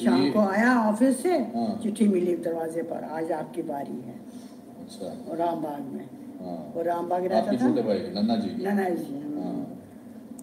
शाम 0.00 0.30
को 0.32 0.40
आया 0.40 0.74
ऑफ़िस 0.80 1.22
से 1.22 1.38
चिट्ठी 1.82 2.08
मिली 2.08 2.36
दरवाजे 2.36 2.82
पर 2.82 3.04
आज 3.12 3.32
आपकी 3.32 3.62
बारी 3.62 4.00
है। 4.00 4.14
अच्छा। 4.80 5.34
रामबाग 5.34 5.80
में। 5.94 6.08
हाँ। 6.44 6.72
वो 6.76 6.82
रामबाग 6.82 7.26
रहता 7.26 7.52
था। 7.52 7.56
छोटे 7.56 7.82
भाई 7.82 7.98
नन्ना 7.98 8.36
जी 8.36 8.66
नन्ना 8.66 8.88
जी 8.88 9.22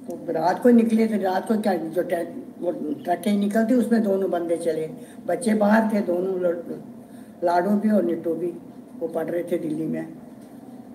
तो 0.09 0.31
रात 0.31 0.63
को 0.63 0.69
निकले 0.69 1.07
थे 1.07 1.17
रात 1.17 1.47
को 1.47 1.57
क्या 1.57 1.73
जो 1.73 2.01
टे- 2.01 2.61
वो 2.61 2.71
ट्रकें 2.93 3.38
निकलती 3.38 3.73
उसमें 3.73 4.03
दोनों 4.03 4.31
बंदे 4.31 4.57
चले। 4.57 4.91
बच्चे 5.27 5.53
बाहर 5.53 5.93
थे 5.93 6.01
दोनों 6.01 6.41
लड़- 6.41 7.80
भी 7.81 7.89
और 7.89 8.03
निटो 8.03 8.35
भी 8.35 8.53
वो 8.99 9.07
पढ़ 9.07 9.26
रहे 9.26 9.43
थे 9.43 9.57
दिल्ली 9.57 9.88
में। 9.88 10.13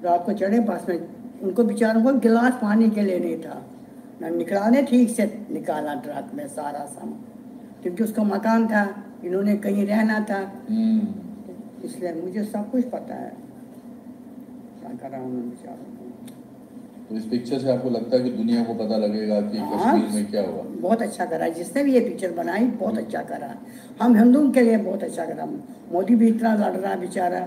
रात 0.02 0.26
को 0.26 0.32
चढ़े 0.32 0.60
बस 0.60 0.86
में 0.89 1.09
उनको 1.43 1.64
बेचारों 1.64 2.05
को 2.05 2.12
गिलास 2.12 2.52
पानी 2.52 2.90
के 2.90 3.02
लिए 3.02 3.18
नहीं 3.18 3.39
था। 3.39 3.62
न 4.22 4.36
निकलाने 4.36 4.82
ठीक 4.82 5.10
से 5.10 5.47
निकाला 5.51 5.94
ट्रक 5.94 6.31
में 6.35 6.48
सारा 6.48 6.78
सामान 6.78 7.24
क्योंकि 7.82 8.05
उसका 8.05 8.22
मकान 8.22 8.68
था 8.68 9.05
इन्होंने 9.24 9.56
कहीं 9.56 9.86
रहना 9.86 10.20
था। 10.31 10.52
हम्म। 10.70 11.09
इसलिए 11.85 12.14
मुझे 12.14 12.44
सब 12.44 12.70
कुछ 12.70 12.85
पता 12.85 13.14
है। 13.14 13.44
क्या 14.97 15.09
करा 15.09 15.19
उन्होंने 15.19 15.49
बेचारों 15.49 15.93
तो 17.09 17.16
इस 17.16 17.25
पिक्चर 17.25 17.59
से 17.59 17.71
आपको 17.73 17.91
लगता 17.91 18.16
है 18.16 18.23
कि 18.23 18.31
दुनिया 18.31 18.62
को 18.65 18.75
पता 18.75 18.97
लगेगा 18.97 19.41
कि 19.41 19.59
हाँ। 19.59 19.99
कश्मीर 19.99 20.15
में 20.15 20.31
क्या 20.31 20.43
हुआ? 20.43 20.62
बहुत 20.81 21.03
अच्छा 21.03 21.25
करा। 21.25 21.49
जिसने 21.49 21.83
भी 21.85 21.93
ये 21.95 22.01
पिक्चर 22.01 22.33
बनाई 22.33 22.65
बहुत 22.81 22.99
अच्छा 22.99 23.23
करा। 23.23 23.55
हम 24.03 24.16
हिंदुओं 24.16 24.51
के 24.51 24.61
लिए 24.61 24.77
बहुत 24.77 25.03
अच्छा 25.03 25.25
करा। 25.25 25.47
मोदी 25.93 26.15
भी 26.15 26.29
इतना 26.29 26.55
लड़ 26.55 26.77
रहा 26.77 26.95
बेचारा। 26.97 27.47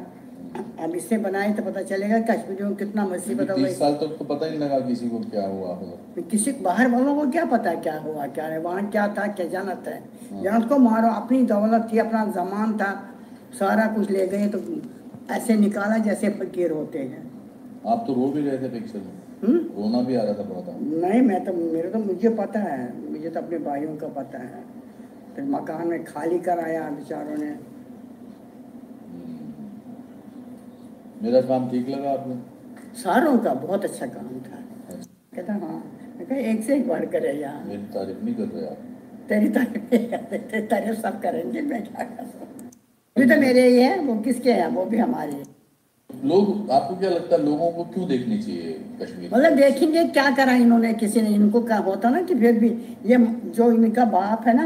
अब 0.80 0.95
इससे 0.95 1.18
बनाए 1.18 1.53
तो 1.53 1.64
पता 1.64 1.82
चलेगा 1.82 2.19
कश्मीरियों 2.19 2.69
को 2.69 2.76
कितना 2.76 3.06
मुसीबत 3.07 3.49
हो 3.52 3.56
गई 3.57 3.74
साल 3.74 3.94
तक 3.94 4.15
तो 4.19 4.26
पता 4.26 4.45
ही 4.45 4.52
नहीं 4.52 4.60
लगा 4.60 4.80
किसी 4.88 5.10
को 5.10 5.19
क्या 5.19 5.45
हुआ 5.48 5.74
होगा। 5.74 6.22
किसी 6.32 6.52
बाहर 6.52 6.91
वालों 6.91 7.15
को 7.15 7.30
क्या 7.32 7.45
पता 7.45 7.74
क्या 7.82 7.98
हुआ 7.99 8.28
क्या 8.28 8.45
है 8.45 8.60
वहाँ 8.61 8.86
क्या 8.90 9.07
था 9.18 9.28
क्या 9.28 9.48
जानता 9.48 9.91
है। 9.91 10.44
जानत 10.44 10.69
को 10.69 10.78
मारो 10.78 11.10
अपनी 11.14 11.41
दौलत 11.45 11.90
थी 11.94 11.98
अपना 11.98 12.26
जमान 12.36 12.78
था। 12.78 12.91
सारा 13.60 13.88
कुछ 13.88 14.11
ले 14.11 14.28
गए 14.28 14.48
तो 14.48 14.60
ऐसे 15.34 15.56
निकाला 15.56 15.98
जैसे 15.98 16.30
फकीर 16.30 16.72
होते 16.72 16.99
हैं। 16.99 17.26
आप 17.88 18.03
तो 18.07 18.14
रो 18.14 18.27
भी 18.27 18.41
रहे 18.41 18.57
थे 18.57 18.69
पिक्चर 18.69 18.99
में। 18.99 19.14
हम्म? 19.43 19.57
रोना 19.77 20.01
भी 20.01 20.15
आ 20.15 20.23
रहा 20.23 20.34
था 20.34 20.43
बहुत 20.43 20.80
नहीं 21.03 21.22
मैं 21.22 21.43
तो 21.45 21.53
मेरे 21.53 21.89
तो 21.89 21.99
मुझे 21.99 22.30
पता 22.39 22.59
है 22.59 23.11
मुझे 23.11 23.30
तो 23.30 23.39
अपने 23.39 23.57
भाइयों 23.57 23.95
का 23.97 24.07
पता 24.07 24.38
है। 24.38 24.64
फिर 25.35 25.45
मकान 25.45 25.88
में 25.88 26.03
खाली 26.05 26.39
कराया 26.39 26.89
बेचारों 26.89 27.38
ने। 27.38 27.49
मेरा 31.23 31.41
काम 31.41 31.69
ठीक 31.72 31.89
लगा 31.89 32.11
आपने? 32.11 32.35
सारों 33.01 33.38
का 33.38 33.53
बहुत 33.53 33.84
अच्छा 33.85 34.05
काम 34.05 34.39
था। 34.39 34.64
कहता 35.35 35.53
हाँ। 35.53 35.84
मैं 36.30 36.38
एक 36.39 36.64
से 36.64 36.76
एक 36.76 36.88
बढ़ 36.88 37.05
करे 37.05 37.34
यहाँ 37.34 37.65
मेरी 37.65 37.84
तारीफ़ 37.95 38.23
नहीं 38.23 38.35
कर 38.35 38.43
रहे 38.43 38.65
आप। 38.68 38.77
तेरी 39.30 39.49
तारीफ़ 39.49 39.93
नहीं 39.93 40.09
करते 40.09 40.61
तारीफ़ 40.68 40.99
सब 41.01 41.22
करेंगे 41.22 41.61
मैं 41.61 41.84
क्या 41.84 42.03
कर? 42.03 42.26
सकता 42.26 43.35
तो 43.35 43.39
मेरे 43.41 43.68
ही 43.69 43.80
है 43.81 43.99
वो 43.99 44.15
किसके 44.22 44.51
हैं? 44.51 44.68
वो 44.68 44.85
भी 44.85 44.97
हमारे 44.97 45.31
हैं। 45.31 45.45
लोग 46.25 46.71
आपको 46.71 46.95
क्या 46.95 47.09
लगता 47.09 47.35
है 47.35 47.43
लोगों 47.45 47.71
को 47.71 47.84
क्यों 47.84 48.07
देखनी 48.07 48.38
चाहिए 48.38 48.73
कश्मीर? 49.01 49.29
मतलब 49.34 49.55
देखेंगे 49.55 50.03
क्या 50.03 50.29
करा 50.35 50.53
इन्होंने 50.53 50.93
किसी 50.93 51.21
ने 51.21 51.29
इनको 51.29 51.61
क्या 51.61 51.77
होता 51.77 52.09
ना 52.09 52.21
कि 52.21 52.35
फिर 52.35 52.59
भी 52.59 52.69
ये 53.05 53.17
जो 53.55 53.71
इनका 53.71 54.05
बाप 54.05 54.47
है 54.47 54.55
ना 54.55 54.65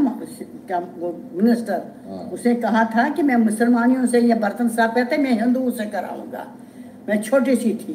क्या 0.68 0.80
वो 0.98 1.12
मिनिस्टर 1.34 2.30
उसने 2.34 2.56
कहा 2.56 2.84
था 2.86 3.10
कि 3.10 3.24
मैं 3.24 3.36
मुसलमानियों 3.36 4.06
से 4.08 4.20
ये 4.22 4.36
बर्तन 4.36 4.70
साफ़ 4.70 4.96
करते 4.96 5.18
मैं 5.18 5.32
हिंदुओं 5.32 5.72
से 5.72 5.86
कराऊँगा। 5.86 6.46
मैं 7.10 7.22
छोटी 7.22 7.56
सी 7.56 7.74
थी। 7.74 7.94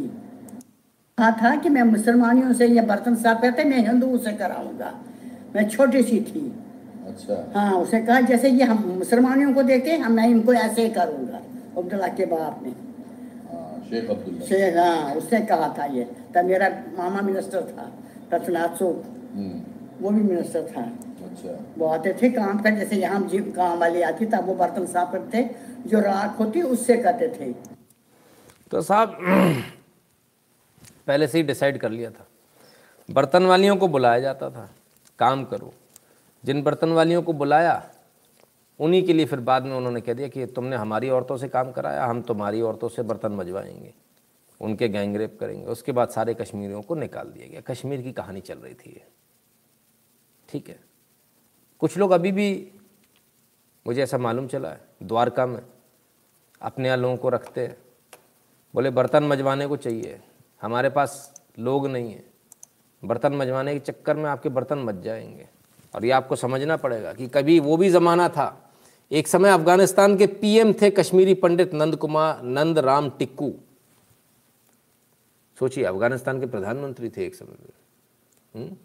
कहा 1.19 1.31
था 1.43 1.55
कि 1.57 1.69
मैं 1.69 1.83
मुसलमानियों 1.83 2.53
से 2.53 2.67
ये 2.67 2.81
बर्तन 2.81 3.15
साफ़ 3.15 3.41
करते 3.43 3.65
मैं 3.65 3.87
हिंदुओं 3.87 4.19
से 4.19 4.33
कराऊँगा। 4.33 4.93
मैं 5.55 5.69
छोटी 5.69 6.03
सी 6.03 6.21
थी। 6.21 6.53
अच्छा। 7.09 7.53
हाँ 7.55 7.73
उसने 7.75 8.01
कहा 8.03 8.21
जैसे 8.21 8.51
ये 8.51 8.65
हम 8.65 8.85
मुसलमानियों 8.99 9.55
को 9.55 9.63
देखे 9.63 9.97
हम 9.97 10.13
मैं 10.13 10.29
इनको 10.29 10.53
ऐसे 10.55 10.83
ही 10.83 10.91
करूँगा 10.91 11.41
अब्दुल्ला 11.77 12.09
के 12.09 12.27
बाप 12.27 12.61
ने। 12.63 12.71
हाँ, 12.71 12.96
शेख 13.91 14.11
अब्दुल्ला 14.11 14.47
शेख 14.47 14.77
हाँ 14.77 15.15
उसने 15.15 15.41
कहा 15.47 15.69
था 15.79 15.85
ये 15.95 16.05
तब 16.35 16.45
मेरा 16.45 16.69
मामा 16.99 17.21
मिनिस्टर 17.21 17.63
था 17.73 17.91
रचनाथ 18.33 18.77
सूख 18.77 19.05
हम्म, 19.35 19.61
वो 20.01 20.11
भी 20.11 20.23
मिनिस्टर 20.23 20.63
था। 20.77 20.83
अच्छा। 21.27 21.59
वो 21.79 21.87
आते 21.87 22.13
थे 22.23 22.31
काम 22.31 22.59
कर 22.63 22.75
जैसे 22.75 22.97
यहाँ 22.97 23.21
जी 23.29 23.39
काम 23.53 23.79
वाली 23.79 24.03
आती 24.03 24.27
तब 24.27 24.47
वो 24.47 24.55
बर्तन 24.55 24.87
साफ़ 24.87 25.13
करते 25.13 25.43
जो 25.87 26.01
राख 26.01 26.39
होती 26.39 26.63
उससे 26.63 26.97
करते 26.97 27.29
थे। 27.29 27.53
तो 28.71 28.81
साहब 28.83 29.17
पहले 31.07 31.27
से 31.27 31.39
ही 31.39 31.45
डिसाइड 31.45 31.79
कर 31.79 31.91
लिया 31.91 32.11
था। 32.11 32.27
बर्तन 33.09 33.45
वालियों 33.47 33.77
को 33.77 33.89
बुलाया 33.89 34.21
जाता 34.21 34.51
था। 34.51 34.69
काम 35.19 35.45
करो। 35.45 35.73
जिन 36.45 36.63
बर्तन 36.63 36.89
वालियों 36.89 37.23
को 37.23 37.33
बुलाया 37.33 37.75
उन्हीं 38.81 39.03
के 39.03 39.13
लिए 39.13 39.27
फिर 39.27 39.41
बाद 39.41 39.63
में 39.63 39.77
उन्होंने 39.77 40.01
कह 40.01 40.13
दिया 40.13 40.29
कि 40.29 40.47
तुमने 40.47 40.77
हमारी 40.77 41.11
औरतों 41.11 41.37
से 41.37 41.49
काम 41.49 41.73
कराया, 41.73 42.05
हम 42.05 42.23
तुम्हारी 42.23 42.63
औरतों 42.63 42.89
से 42.89 43.03
बर्तन 43.03 43.33
मजवाएँगे। 43.33 43.95
उनके 44.61 44.89
गैंगरेप 44.89 45.37
करेंगे। 45.41 45.67
उसके 45.67 45.93
बाद 45.93 46.09
सारे 46.09 46.35
कश्मीरियों 46.35 46.83
को 46.83 46.95
निकाल 46.95 47.27
दिया 47.27 47.47
गया। 47.47 47.61
कश्मीर 47.61 48.03
की 48.03 48.13
कहानी 48.13 48.41
चल 48.41 48.59
रही 48.59 48.75
थी 48.75 48.91
ये। 48.91 49.05
ठीक 50.49 50.69
है? 50.69 50.81
कुछ 51.79 51.99
लोग 51.99 52.11
अभी 52.11 52.33
भी, 52.33 52.73
मुझे 53.87 54.03
ऐसा 54.03 54.19
मालूम 54.19 54.47
चला 54.47 54.69
है, 54.69 54.81
द्वारका 55.03 55.47
में 55.47 55.63
अपने 56.63 56.89
यहाँ 56.89 56.99
लोगों 56.99 57.17
को 57.17 57.29
रखते 57.29 57.61
हैं। 57.61 57.77
बोले, 58.75 58.91
बर्तन 58.91 59.25
मजवाने 59.25 59.67
को 59.67 59.77
चाहिए। 59.77 60.21
हमारे 60.63 60.91
पास 60.91 61.43
लोग 61.59 61.87
नहीं 61.87 62.11
हैं। 62.11 62.25
बर्तन 63.05 63.33
मजवाने 63.33 63.75
के 63.75 63.81
चक्कर 63.81 64.17
में 64.17 64.31
आपके 64.31 64.49
बर्तन 64.49 64.79
मच 64.79 64.95
जाएँगे। 64.95 65.49
और 65.95 66.05
ये 66.05 66.11
आपको 66.11 66.37
समझना 66.37 66.77
पड़ेगा 66.77 67.13
कि 67.13 67.29
कभी 67.29 67.61
वो 67.61 67.77
भी 67.77 67.91
ज़माना 67.91 68.29
था 68.29 68.66
एक 69.13 69.29
समय 69.29 69.51
अफ़गानिस्तान 69.51 70.17
के 70.17 70.27
पीएम 70.27 70.73
थे 70.73 70.91
कश्मीरी 70.91 71.35
पंडित 71.35 71.75
नंद 71.75 71.97
कुमार 71.97 72.43
नंद 72.43 72.79
राम 72.79 73.11
टिक्कू। 73.11 73.55
सोचिए, 75.59 75.85
अफ़गानिस्तान 75.85 76.41
के 76.41 76.47
प्रधानमंत्री 76.47 77.09
थे 77.09 77.27
एक 77.27 77.35
समय 77.35 77.57
में। 77.63 78.77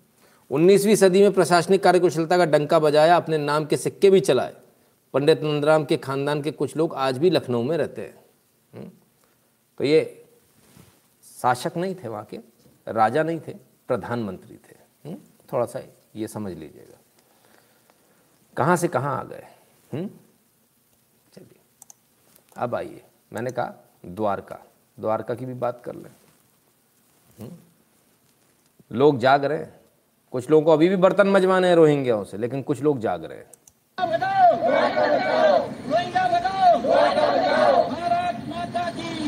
उन्नीसवीं 0.51 0.95
सदी 0.95 1.21
में 1.21 1.31
प्रशासनिक 1.31 1.83
कार्यकुशलता 1.83 2.37
का 2.37 2.45
डंका 2.45 2.79
बजाया, 2.79 3.15
अपने 3.15 3.37
नाम 3.37 3.65
के 3.65 3.77
सिक्के 3.77 4.09
भी 4.09 4.19
चलाए। 4.19 4.55
पंडित 5.13 5.41
नंदराम 5.43 5.85
के 5.85 5.97
खानदान 5.97 6.41
के 6.41 6.51
कुछ 6.51 6.77
लोग 6.77 6.93
आज 6.93 7.17
भी 7.17 7.29
लखनऊ 7.29 7.63
में 7.63 7.77
रहते 7.77 8.01
हैं। 8.01 8.25
हम्म? 8.73 8.91
तो 9.77 9.83
ये 9.83 10.25
शासक 11.41 11.77
नहीं 11.77 11.95
थे 11.95 12.07
वहाँ 12.07 12.25
के 12.25 12.39
राजा 12.87 13.23
नहीं 13.23 13.39
थे, 13.39 13.53
प्रधानमंत्री 13.87 14.55
थे। 14.55 15.09
हम्म? 15.09 15.17
थोड़ा 15.53 15.65
सा 15.65 15.81
ये 16.15 16.27
समझ 16.27 16.53
लीजिएगा। 16.53 16.99
कहाँ 18.57 18.75
से 18.75 18.87
कहाँ 18.87 19.19
आ 19.19 19.23
गए? 19.23 19.35
हम्म? 19.35 19.60
चलिए। 19.93 21.59
अब 22.57 22.75
आइए। 22.75 23.01
मैंने 23.33 23.51
कहा 23.51 23.73
द्वारका। 24.05 24.59
द्वारका 24.99 25.35
की 25.35 25.45
भी 25.45 25.53
बात 25.53 25.81
कर 25.85 25.95
लें। 25.95 26.11
हम्म? 27.39 27.51
लोग 28.91 29.17
जाग 29.17 29.45
रहे 29.45 29.57
हैं। 29.57 29.79
कुछ 30.31 30.49
लोगों 30.49 30.65
को 30.65 30.71
अभी 30.71 30.89
भी 30.89 30.95
बर्तन 30.95 31.27
मजवाने 31.27 31.67
हैं 31.67 31.75
रोहिंग्याओं 31.75 32.23
से, 32.23 32.37
लेकिन 32.37 32.61
कुछ 32.61 32.81
लोग 32.81 32.99
जाग 32.99 33.23
रहे 33.25 33.37
हैं 33.37 33.45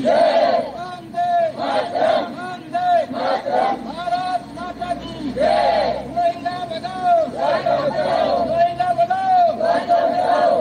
जय 0.03 0.73
वंदे 0.76 1.30
वंदे 1.57 2.88
भारत 3.84 4.44
माता 4.56 4.94
की 4.94 5.31
जय 5.34 6.06
रोहिंग्या 6.15 6.57
बचाओ 6.65 7.15
रोहिंग्या 8.48 8.90
बचाओ 8.94 9.41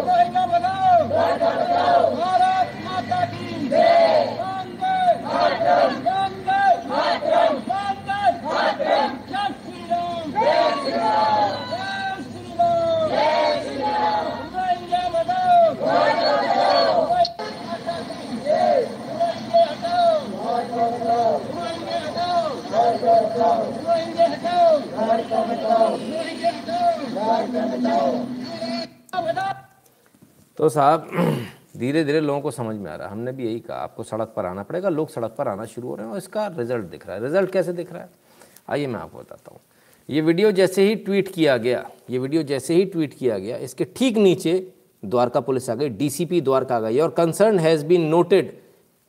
रोहिंग्या 0.06 0.46
बचाओ 0.46 0.98
भारत 2.16 2.68
माता 2.84 3.24
की 3.24 3.68
जय 3.68 4.36
वंदे 4.40 4.96
वंदे 6.06 6.62
वंदे 7.68 8.22
जय 9.30 9.48
श्री 9.62 9.80
राम 9.90 10.30
जय 10.32 10.54
श्री 10.82 10.92
राम 10.92 11.52
जय 11.70 12.22
श्री 12.32 12.48
राम 12.58 13.04
जय 13.10 13.60
श्री 13.64 13.76
राम 13.82 14.24
रोहिंग्या 14.54 15.04
बचाओ 15.08 15.72
तो 30.58 30.68
साहब, 30.68 31.08
धीरे 31.76 32.04
धीरे 32.04 32.20
लोगों 32.20 32.40
को 32.40 32.50
समझ 32.50 32.74
में 32.76 32.90
आ 32.90 32.94
रहा 32.94 33.06
है। 33.06 33.12
हमने 33.12 33.32
भी 33.32 33.44
यही 33.44 33.60
कहा, 33.60 33.76
आपको 33.76 34.02
सड़क 34.02 34.32
पर 34.36 34.46
आना 34.46 34.62
पड़ेगा, 34.62 34.88
लोग 34.88 35.08
सड़क 35.10 35.34
पर 35.38 35.48
आना 35.48 35.64
शुरू 35.64 35.88
हो 35.88 35.94
रहे 35.94 36.06
हैं 36.06 36.12
और 36.12 36.18
इसका 36.18 36.46
रिज़ल्ट 36.48 36.84
दिख 36.86 37.06
रहा 37.06 37.16
है। 37.16 37.22
रिज़ल्ट 37.22 37.52
कैसे 37.52 37.72
दिख 37.72 37.92
रहा 37.92 38.02
है? 38.02 38.08
आइए 38.70 38.86
मैं 38.86 39.00
आपको 39.00 39.18
बताता 39.18 39.50
हूँ। 39.52 39.60
ये 40.08 40.20
वीडियो 40.20 40.50
जैसे 40.52 40.82
ही 40.82 40.94
ट्वीट 40.96 41.28
किया 41.28 41.56
गया, 41.56 41.84
ये 42.10 42.18
वीडियो 42.18 42.42
जैसे 42.42 42.74
ही 42.74 42.84
ट्वीट 42.84 43.14
किया 43.14 43.38
गया, 43.38 43.56
इसके 43.58 43.84
ठीक 43.96 44.16
नीचे 44.18 44.54
द्वारका 45.02 45.40
पुलिस 45.40 45.70
आ 45.70 45.74
गई, 45.74 45.88
डीसीपी 45.88 46.40
द्वारका 46.40 46.76
आ 46.76 46.80
गई 46.80 46.98
और 46.98 47.10
concern 47.10 47.58
has 47.58 47.84
been 47.86 48.06
noted 48.06 48.52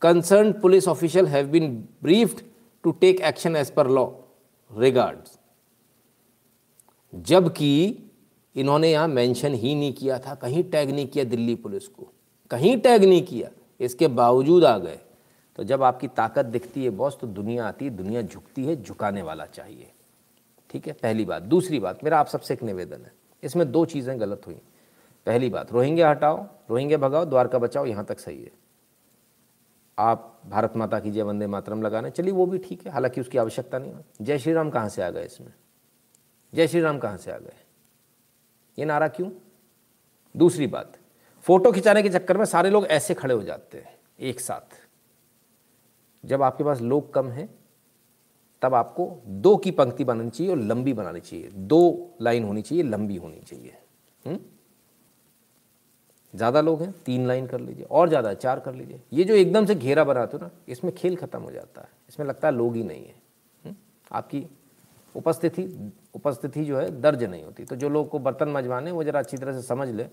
concern 0.02 0.52
police 0.62 0.88
official 0.88 1.28
have 1.28 1.48
been 1.48 1.72
briefed 2.04 2.42
to 2.84 2.92
take 2.92 3.22
action 3.22 3.56
as 3.56 3.72
per 3.72 3.88
law 3.90 4.08
regards 4.72 5.38
जबकि 7.14 8.04
इन्होंने 8.56 8.92
यहाँ 8.92 9.08
मेंशन 9.08 9.54
ही 9.54 9.76
नहीं 9.76 9.94
किया 9.94 10.20
था, 10.20 10.36
कहीं 10.36 10.64
टैग 10.64 10.92
नहीं 10.92 11.08
किया 11.08 11.24
दिल्ली 11.24 11.56
पुलिस 11.56 11.88
को। 11.88 12.12
कहीं 12.52 12.78
टैग 12.78 13.04
नहीं 13.04 13.22
किया, 13.22 13.50
इसके 13.80 14.08
बावजूद 14.08 14.66
आ 14.66 14.78
गए। 14.78 15.00
तो 15.56 15.64
जब 15.64 15.84
आपकी 15.84 16.08
ताकत 16.08 16.46
दिखती 16.46 16.84
है 16.84 16.90
बॉस 16.90 17.18
तो 17.22 17.28
दुनिया 17.28 17.68
आती 17.68 17.86
है, 17.86 17.92
दुनिया 17.92 18.22
झुकती 18.22 18.66
है, 18.66 18.84
झुकाने 18.84 19.22
वाला 19.22 19.46
चाहिए। 19.46 19.92
ठीक 20.70 20.88
है, 20.88 20.94
पहली 20.94 21.26
बात। 21.26 21.44
दूसरी 21.44 21.80
बात, 21.80 22.04
मेरा 22.04 22.20
आप 22.20 22.28
सबसे 22.28 22.54
एक 22.54 22.64
निवेदन 22.64 23.06
है। 23.06 23.14
इसमें 23.44 23.72
दो 23.72 23.86
चीज़ें 23.86 24.20
गलत 24.20 24.42
हुई। 24.48 24.56
पहली 25.26 25.50
बात, 25.50 25.72
रोहिंग्या 25.72 26.10
हटाओ, 26.10 26.46
रोहिंग्या 26.70 26.98
भगाओ, 26.98 27.26
द्वारका 27.26 27.60
बचाओ, 27.60 27.86
यहाँ 27.86 28.06
तक 28.06 28.20
सही 28.20 28.42
है। 28.44 28.52
आप 29.98 30.42
भारत 30.48 30.74
माता 30.76 31.00
की 31.00 31.12
जय 31.12 31.22
वंदे 31.22 31.48
मातरम 31.48 31.82
लगाने, 31.82 32.10
चलिए 32.10 32.32
वो 32.32 32.46
भी 32.46 32.58
ठीक 32.58 32.86
है, 32.86 32.92
हालाँकि 32.92 33.22
उसकी 33.22 33.38
आवश्यकता 33.38 33.80
नहीं 33.80 33.92
है। 33.92 34.06
जय 34.22 34.40
श्री 34.40 34.54
राम 34.54 34.70
कहाँ 34.70 34.90
से 34.90 35.02
आ 35.04 35.10
गए 35.10 35.26
इसमें? 35.26 35.54
जय 36.54 36.68
श्री 36.68 36.82
राम 36.82 37.00
कहाँ 37.00 37.18
से 37.18 37.32
आ 37.32 37.38
गए? 37.38 37.56
ये 38.78 38.86
नारा 38.86 39.08
क्यों? 39.08 39.30
दूसरी 40.36 40.68
बात, 40.68 40.98
फ़ोटो 41.46 41.72
खिंचाने 41.72 42.04
के 42.04 42.10
चक्कर 42.10 42.38
में 42.38 42.46
सारे 42.46 42.70
लोग 42.70 42.86
ऐसे 42.86 43.14
खड़े 43.14 43.34
हो 43.34 43.44
जाते 43.44 43.78
हैं, 43.78 43.96
एक 44.20 44.40
साथ। 44.40 44.80
जब 46.24 46.42
आपके 46.42 46.64
पास 46.64 46.82
लोग 46.82 47.14
कम 47.14 47.30
हैं, 47.30 47.50
तब 48.62 48.74
आपको 48.74 49.22
दो 49.28 49.56
की 49.58 49.72
पंक्ति 49.72 50.04
बनानी 50.04 50.30
चाहिए 50.30 50.52
और 50.52 50.60
लंबी 50.60 50.94
बनानी 50.94 51.20
चाहिए। 51.20 51.50
दो 51.50 52.16
लाइन 52.22 52.44
होनी 52.44 52.62
चाहिए, 52.62 52.84
लंबी 52.84 53.16
होनी 53.16 53.42
चाहिए। 53.42 53.78
ज़्यादा 56.34 56.62
लोग 56.62 56.82
हैं, 56.82 56.92
तीन 57.06 57.28
लाइन 57.28 57.48
कर 57.48 57.60
लीजिए, 57.60 57.86
और 57.86 58.08
ज़्यादा 58.10 58.34
चार 58.34 58.60
कर 58.60 58.74
लीजिए। 58.76 59.02
ये 59.14 59.24
जो 59.24 59.34
एकदम 59.36 59.66
से 59.66 59.76
घेरा 59.76 60.04
बनाते 60.04 60.38
हो 60.38 60.44
ना, 60.44 60.50
इसमें 60.68 60.94
खेल 60.96 61.16
खत्म 61.16 61.40
हो 61.40 61.52
जाता 61.52 61.82
है। 61.82 61.90
इसमें 62.10 62.26
लगता 62.28 62.48
है 62.48 62.54
लोग 62.54 62.76
ही 62.76 62.84
नहीं 62.84 63.06
है। 63.06 63.16
हुँ? 63.64 63.76
आपकी 64.12 64.46
उपस्थिति 65.16 65.64
उपस्थिति 66.16 66.64
जो 66.66 66.78
है, 66.78 66.90
दर्ज 67.02 67.24
नहीं 67.24 67.44
होती। 67.44 67.64
तो 67.66 67.76
जो 67.76 67.90
लोग 67.90 68.10
को 68.10 68.20
बर्तन 68.20 68.50
मजवाने 68.50 68.92
वो 68.92 69.04
ज़रा 69.04 69.20
अच्छी 69.20 69.38
तरह 69.38 69.54
से 69.54 69.62
समझ 69.62 69.88
ले 69.90 70.04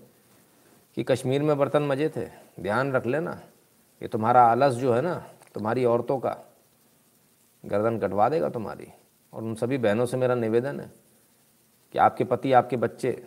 कि 0.97 1.03
कश्मीर 1.03 1.43
में 1.43 1.57
बर्तन 1.57 1.83
मज़े 1.83 2.09
थे। 2.09 2.25
ध्यान 2.61 2.91
रख 2.91 3.05
लेना, 3.05 3.39
ये 4.01 4.07
तुम्हारा 4.07 4.43
आलस 4.43 4.73
जो 4.73 4.93
है 4.93 5.01
ना, 5.01 5.15
तुम्हारी 5.53 5.85
औरतों 5.85 6.17
का 6.19 6.37
गर्दन 7.63 7.99
कटवा 7.99 8.29
देगा 8.29 8.49
तुम्हारी। 8.49 8.87
और 9.33 9.43
उन 9.43 9.55
सभी 9.55 9.77
बहनों 9.77 10.05
से 10.05 10.17
मेरा 10.17 10.35
निवेदन 10.35 10.79
है 10.79 10.91
कि 11.93 11.99
आपके 11.99 12.23
पति, 12.23 12.51
आपके 12.53 12.77
बच्चे, 12.77 13.23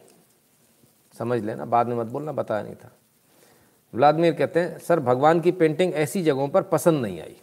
समझ 1.15 1.43
लेना, 1.43 1.65
बाद 1.65 1.89
में 1.89 1.97
मत 1.97 2.07
बोलना, 2.07 2.33
बताया 2.33 2.63
नहीं 2.63 2.75
था। 2.75 2.91
व्लादिमीर 3.95 4.35
कहते 4.35 4.61
हैं, 4.61 4.79
सर, 4.79 5.01
भगवान 5.01 5.41
की 5.41 5.53
पेंटिंग 5.53 5.95
ऐसी 5.95 6.23
जगहों 6.23 6.49
पर 6.49 6.63
पसंद 6.63 7.03
नहीं 7.03 7.21
आई। 7.21 7.37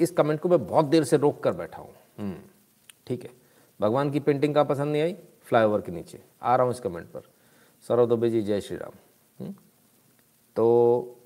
इस 0.00 0.10
कमेंट 0.10 0.40
को 0.40 0.48
मैं 0.48 0.66
बहुत 0.66 0.84
देर 0.84 1.04
से 1.04 1.16
रोक 1.16 1.42
कर 1.42 1.52
बैठा 1.52 1.82
हूँ। 1.82 2.34
ठीक 3.06 3.22
है। 3.22 3.39
भगवान 3.80 4.10
की 4.10 4.20
पेंटिंग 4.20 4.54
का 4.54 4.62
पसंद 4.62 4.92
नहीं 4.92 5.02
आई? 5.02 5.16
फ्लाईओवर 5.42 5.80
के 5.80 5.92
नीचे। 5.92 6.22
आ 6.42 6.56
रहा 6.56 6.64
हूँ 6.64 6.74
इस 6.74 6.80
कमेंट 6.80 7.06
पर। 7.06 7.20
सौरव 7.88 8.06
दुबे 8.06 8.30
जी, 8.30 8.42
जय 8.42 8.60
श्री 8.60 8.76
राम। 8.76 9.54
तो 10.56 11.16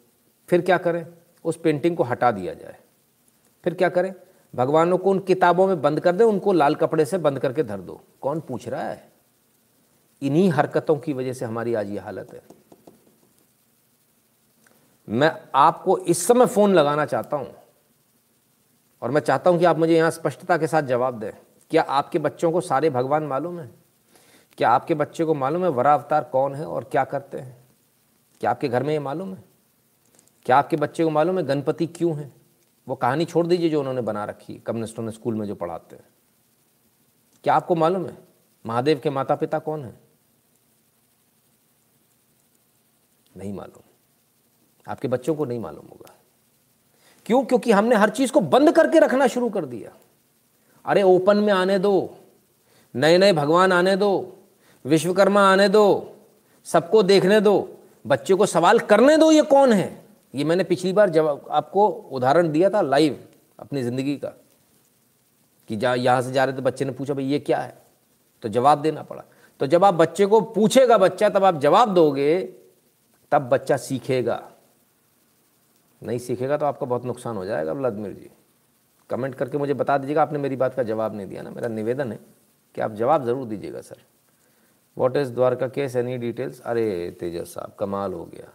फिर 0.49 0.63
क्या 0.63 0.79
करें? 0.79 1.07
उस 1.45 1.57
पेंटिंग 1.57 1.97
को 1.97 2.03
हटा 2.03 2.31
दिया 2.31 2.55
जाए। 2.55 2.77
फिर 3.65 3.75
क्या 3.75 3.89
करें? 3.89 4.15
भगवानों 4.55 4.99
को 4.99 5.11
उन 5.11 5.19
किताबों 5.19 5.67
में 5.67 5.83
बंद 5.83 6.01
कर 6.01 6.13
दे, 6.13 6.25
उनको 6.25 6.53
लाल 6.53 6.75
कपड़े 6.75 7.05
से 7.05 7.19
बंद 7.19 7.39
करके 7.39 7.63
धर 7.63 7.81
दो। 7.81 8.01
कौन 8.21 8.41
पूछ 8.41 8.69
रहा 8.69 8.83
है? 8.83 9.13
इन्हीं 10.23 10.51
हरकतों 10.51 10.97
की 10.97 11.13
वजह 11.13 11.33
से 11.33 11.45
हमारी 11.45 11.75
आज 11.75 11.91
ये 11.91 11.99
हालत 11.99 12.33
है। 12.33 12.43
मैं 15.09 15.49
आपको 15.55 15.99
इस 15.99 16.27
समय 16.27 16.47
फ़ोन 16.47 16.75
लगाना 16.75 17.05
चाहता 17.05 17.37
हूँ। 17.37 17.55
और 19.03 19.11
मैं 19.11 19.21
चाहता 19.21 19.51
हूँ 19.51 19.59
कि 19.59 19.65
आप 19.65 19.79
मुझे 19.79 19.97
यहाँ 19.97 20.11
स्पष्टता 20.11 20.59
के 20.59 20.67
साथ 20.67 20.83
जवाब 20.83 21.19
दें। 21.19 21.33
क्या 21.71 21.83
आपके 21.83 22.19
बच्चों 22.19 22.53
को 22.53 22.61
सारे 22.61 22.91
भगवान 22.91 23.23
मालूम 23.23 23.61
है? 23.61 23.71
क्या 24.59 24.71
आपके 24.71 24.95
बच्चे 24.95 25.25
को 25.25 25.35
मालूम 25.35 25.63
है 25.63 25.69
वरा 25.69 25.95
अवतार 25.95 26.25
कौन 26.25 26.55
है 26.55 26.67
और 26.67 26.85
क्या 26.85 27.05
करते 27.05 27.39
हैं? 27.39 27.65
क्या 28.41 28.51
आपके 28.51 28.69
घर 28.69 28.83
में 28.83 28.93
ये 28.93 28.99
मालूम 28.99 29.35
है? 29.35 29.45
क्या 30.45 30.57
आपके 30.57 30.77
बच्चे 30.77 31.05
को 31.05 31.11
मालूम 31.11 31.39
है 31.39 31.45
गणपति 31.45 31.87
क्यों 31.87 32.17
है? 32.17 32.33
वो 32.89 32.95
कहानी 32.95 33.25
छोड़ 33.25 33.47
दीजिए 33.47 33.71
जो 33.71 33.81
उन्होंने 33.81 34.01
बना 34.01 34.25
रखी 34.25 34.53
है, 34.53 34.59
कम्युनिस्टों 34.59 35.03
ने 35.03 35.13
स्कूल 35.13 35.35
में 35.35 35.47
जो 35.47 35.55
पढ़ाते 35.55 35.97
हैं। 35.97 36.05
क्या 37.45 37.55
आपको 37.55 37.75
मालूम 37.75 38.07
है 38.07 38.19
महादेव 38.67 39.01
के 39.01 39.11
माता 39.11 39.35
पिता 39.35 39.59
कौन 39.59 39.85
है? 39.85 40.01
नहीं 43.37 43.53
मालूम। 43.53 43.83
आपके 44.93 45.09
बच्चों 45.09 45.35
को 45.35 45.45
नहीं 45.45 45.59
मालूम 45.59 45.87
होगा। 45.87 46.15
क्यों? 47.27 47.45
क्योंकि 47.45 47.73
हमने 47.73 47.97
हर 47.97 48.11
चीज़ 48.11 48.33
को 48.33 48.41
बंद 48.41 48.73
करके 48.73 48.99
रखना 48.99 49.27
शुरू 49.27 49.51
कर 49.51 49.65
दिया। 49.65 49.93
अरे 50.85 51.03
ओपन 51.03 51.37
में 51.37 51.53
आने 51.53 51.79
दो 51.79 52.17
नए 52.95 53.19
नए 53.19 53.33
भगवान 53.33 53.73
आने 53.73 53.95
दो, 53.97 54.37
विश्वकर्मा 54.85 55.43
आने 55.43 55.69
दो, 55.69 56.15
सबको 56.67 57.03
देखने 57.03 57.41
दो, 57.41 57.55
बच्चे 58.05 58.35
को 58.35 58.47
सवाल 58.47 58.79
करने 58.81 59.17
दो 59.17 59.31
ये 59.33 59.43
कौन 59.43 59.73
है? 59.73 60.05
ये 60.35 60.45
मैंने 60.45 60.65
पिछली 60.65 60.93
बार 60.93 61.11
जब 61.11 61.47
आपको 61.51 61.87
उदाहरण 61.89 62.51
दिया 62.53 62.71
था 62.71 62.81
लाइव 62.81 63.19
अपनी 63.59 63.83
ज़िंदगी 63.83 64.17
का, 64.17 64.33
कि 65.71 65.77
जा, 65.77 65.95
यहाँ 65.95 66.23
से 66.23 66.33
जा 66.33 66.45
रहे 66.45 66.57
थे, 66.57 66.61
बच्चे 66.61 66.85
ने 66.85 66.93
पूछा, 66.93 67.15
भाई 67.15 67.25
ये 67.25 67.39
क्या 67.39 67.59
है? 67.59 67.77
तो 68.43 68.49
जवाब 68.49 68.83
देना 68.83 69.03
पड़ा। 69.03 69.25
तो 69.61 69.67
जब 69.67 69.85
आप 69.85 69.95
बच्चे 69.95 70.27
को 70.27 70.41
पूछेगा 70.41 70.99
बच्चा, 70.99 71.29
तब 71.29 71.45
आप 71.45 71.61
जवाब 71.61 71.95
दोगे, 71.95 72.43
तब 73.33 73.49
बच्चा 73.49 73.77
सीखेगा। 73.77 74.43
नहीं 76.03 76.19
सीखेगा 76.19 76.57
तो 76.57 76.67
आपका 76.67 76.87
बहुत 76.87 77.05
नुकसान 77.05 77.37
हो 77.37 77.45
जाएगा 77.45 77.73
व्लादिमिर 77.73 78.13
जी। 78.13 78.31
कमेंट 79.15 79.35
करके 79.35 79.59
मुझे 79.59 79.75
बता 79.75 79.99
दीजिएगा। 79.99 80.23
आपने 80.23 80.39
मेरी 80.39 80.57
बात 80.57 80.75
का 80.75 80.83
जवाब 80.83 81.15
नहीं 81.15 81.27
दिया 81.27 81.43
ना। 81.43 81.51
मेरा 81.51 81.69
निवेदन 81.69 82.13
है 82.13 82.19
कि 82.75 82.81
आप 82.81 82.93
जवाब 82.93 83.25
ज़रूर 83.25 83.47
दीजिएगा 83.47 83.81
sir. 83.81 83.97
What 84.97 85.17
is 85.17 85.33
Dwarka 85.33 85.69
case 85.69 85.97
any 85.97 86.17
details 86.19 86.61
अरे 86.61 87.11
तेजस 87.21 87.55
साहब 87.55 87.75
कमाल 87.79 88.13
हो 88.13 88.25
गया। 88.25 88.53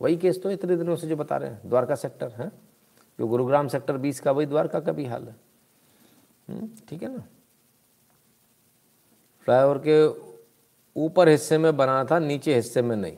वही 0.00 0.16
केस 0.16 0.42
तो 0.42 0.50
इतने 0.50 0.76
दिनों 0.76 0.96
से 0.96 1.06
जो 1.06 1.16
बता 1.16 1.36
रहे 1.36 1.50
हैं। 1.50 1.68
द्वारका 1.68 1.94
सेक्टर 1.94 2.32
है? 2.32 2.50
जो 3.18 3.26
गुरुग्राम 3.26 3.68
सेक्टर 3.68 3.96
बीस 3.96 4.20
का 4.20 4.32
वही 4.32 4.46
द्वारका 4.46 4.80
का 4.80 4.92
भी 4.92 5.04
हाल 5.04 5.28
है। 5.28 5.34
हम्म, 6.48 6.68
ठीक 6.88 7.02
है 7.02 7.08
ना? 7.16 7.24
फ्लाईओवर 9.46 9.78
के 9.78 10.06
ऊपर 10.96 11.28
हिस्से 11.28 11.58
में 11.58 11.76
बना 11.76 12.04
था 12.04 12.18
नीचे 12.18 12.54
हिस्से 12.54 12.82
में 12.82 12.96
नहीं। 12.96 13.16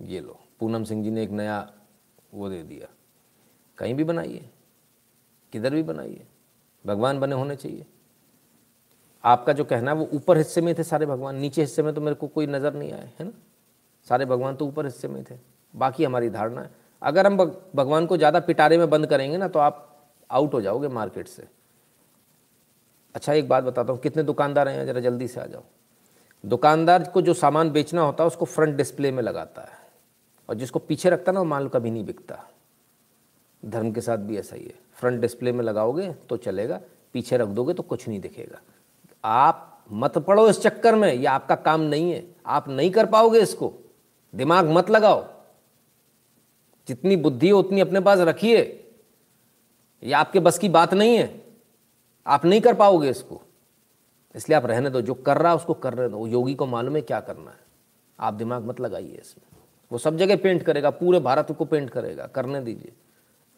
ये 0.00 0.20
लो 0.20 0.38
पूनम 0.60 0.84
सिंह 0.84 1.02
जी 1.04 1.10
ने 1.10 1.22
एक 1.22 1.30
नया 1.30 1.58
वो 2.34 2.48
दे 2.48 2.62
दिया। 2.62 2.88
कहीं 3.78 3.94
भी 3.94 4.04
बनाइए। 4.04 4.50
किधर 5.52 5.74
भी 5.74 5.82
बनाइए। 5.82 6.26
भगवान 6.84 7.20
बने 7.20 7.34
होने 7.34 7.56
चाहिए। 7.56 7.86
आपका 9.24 9.52
जो 9.52 9.64
कहना 9.64 9.90
है, 9.90 9.96
वो 9.96 10.08
ऊपर 10.12 10.36
हिस्से 10.36 10.60
में 10.60 10.74
थे 10.78 10.82
सारे 10.82 11.06
भगवान। 11.06 11.36
नीचे 11.36 11.60
हिस्से 11.60 11.82
में 11.82 11.94
तो 11.94 12.00
मेरे 12.00 12.14
को 12.14 12.26
कोई 12.26 12.46
नज़र 12.46 12.74
नहीं 12.74 12.92
आए 12.92 13.10
है 13.20 13.24
ना? 13.24 13.32
सारे 14.06 14.24
भगवान 14.24 14.56
तो 14.56 14.66
ऊपर 14.66 14.84
हिस्से 14.84 15.08
में 15.08 15.22
थे। 15.24 15.34
बाकी 15.74 16.04
हमारी 16.04 16.30
धारणा 16.30 16.60
है। 16.60 16.70
अगर 17.02 17.26
हम 17.26 17.36
भगवान 17.36 18.06
को 18.06 18.16
ज़्यादा 18.16 18.40
पिटारे 18.40 18.78
में 18.78 18.90
बंद 18.90 19.06
करेंगे 19.06 19.36
ना 19.36 19.48
तो 19.48 19.58
आप 19.58 19.84
आउट 20.30 20.54
हो 20.54 20.60
जाओगे 20.60 20.88
मार्केट 20.88 21.28
से। 21.28 21.46
अच्छा 23.14 23.32
एक 23.32 23.48
बात 23.48 23.64
बताता 23.64 23.92
हूँ। 23.92 24.00
कितने 24.00 24.22
दुकानदार 24.22 24.68
हैं? 24.68 24.86
ज़रा 24.86 25.00
जल्दी 25.00 25.28
से 25.28 25.40
आ 25.40 25.46
जाओ। 25.46 25.62
दुकानदार 26.44 27.02
को 27.04 27.22
जो 27.22 27.34
सामान 27.34 27.70
बेचना 27.70 28.02
होता 28.02 28.24
है, 28.24 28.26
उसको 28.26 28.44
फ्रंट 28.44 28.76
डिस्प्ले 28.76 29.10
में 29.12 29.22
लगाता 29.22 29.62
है। 29.62 29.78
और 30.48 30.54
जिसको 30.54 30.78
पीछे 30.78 31.10
रखता 31.10 31.30
है 31.30 31.34
ना, 31.34 31.40
वो 31.40 31.46
माल 31.46 31.68
कभी 31.68 31.90
नहीं 31.90 32.04
बिकता। 32.04 32.44
धर्म 33.64 33.92
के 33.92 34.00
साथ 34.00 34.16
भी 34.16 34.38
ऐसा 34.38 34.56
ही 34.56 34.64
है। 34.64 34.74
फ्रंट 34.92 35.20
डिस्प्ले 35.20 35.52
में 35.52 35.64
लगाओगे 35.64 36.12
तो 36.12 36.36
चलेगा, 36.36 36.80
पीछे 37.12 37.36
रख 37.36 37.48
दोगे 37.48 37.74
तो 37.74 37.82
कुछ 37.82 38.08
नहीं 38.08 38.20
दिखेगा। 38.20 38.60
आप 39.24 39.84
मत 39.92 40.18
पड़ो 40.18 40.48
इस 40.48 40.60
चक्कर 40.60 40.94
में, 40.94 41.12
ये 41.12 41.26
आपका 41.26 41.54
काम 41.54 41.80
नहीं 41.80 42.12
है। 42.12 42.36
आप 42.46 42.68
नहीं 42.68 42.90
कर 42.90 43.06
पाओगे 43.06 43.40
इसको। 43.40 43.74
दिमाग 44.34 44.68
मत 44.68 44.90
लगाओ। 44.90 45.26
जितनी 46.88 47.16
बुद्धि 47.16 47.50
हो 47.50 47.58
उतनी 47.58 47.80
अपने 47.80 48.00
पास 48.00 48.18
रखिए। 48.18 48.60
ये 50.02 50.12
आपके 50.12 50.40
बस 50.40 50.58
की 50.58 50.68
बात 50.68 50.94
नहीं 50.94 51.16
है। 51.16 51.44
आप 52.26 52.44
नहीं 52.44 52.60
कर 52.60 52.74
पाओगे 52.74 53.10
इसको। 53.10 53.42
इसलिए 54.34 54.56
आप 54.56 54.66
रहने 54.66 54.90
दो। 54.90 55.00
जो 55.00 55.14
कर 55.14 55.38
रहा 55.38 55.52
है 55.52 55.56
उसको 55.56 55.74
करने 55.74 56.08
दो। 56.08 56.26
योगी 56.26 56.54
को 56.54 56.66
मालूम 56.66 56.96
है 56.96 57.02
क्या 57.02 57.20
करना 57.20 57.50
है। 57.50 57.58
आप 58.20 58.34
दिमाग 58.34 58.64
मत 58.64 58.80
लगाइए 58.80 59.14
इसमें। 59.14 59.60
वो 59.92 59.98
सब 59.98 60.16
जगह 60.16 60.36
पेंट 60.36 60.62
करेगा। 60.62 60.90
पूरे 60.90 61.20
भारत 61.20 61.52
को 61.52 61.64
पेंट 61.64 61.90
करेगा। 61.90 62.26
करने 62.26 62.60
दीजिए। 62.60 62.92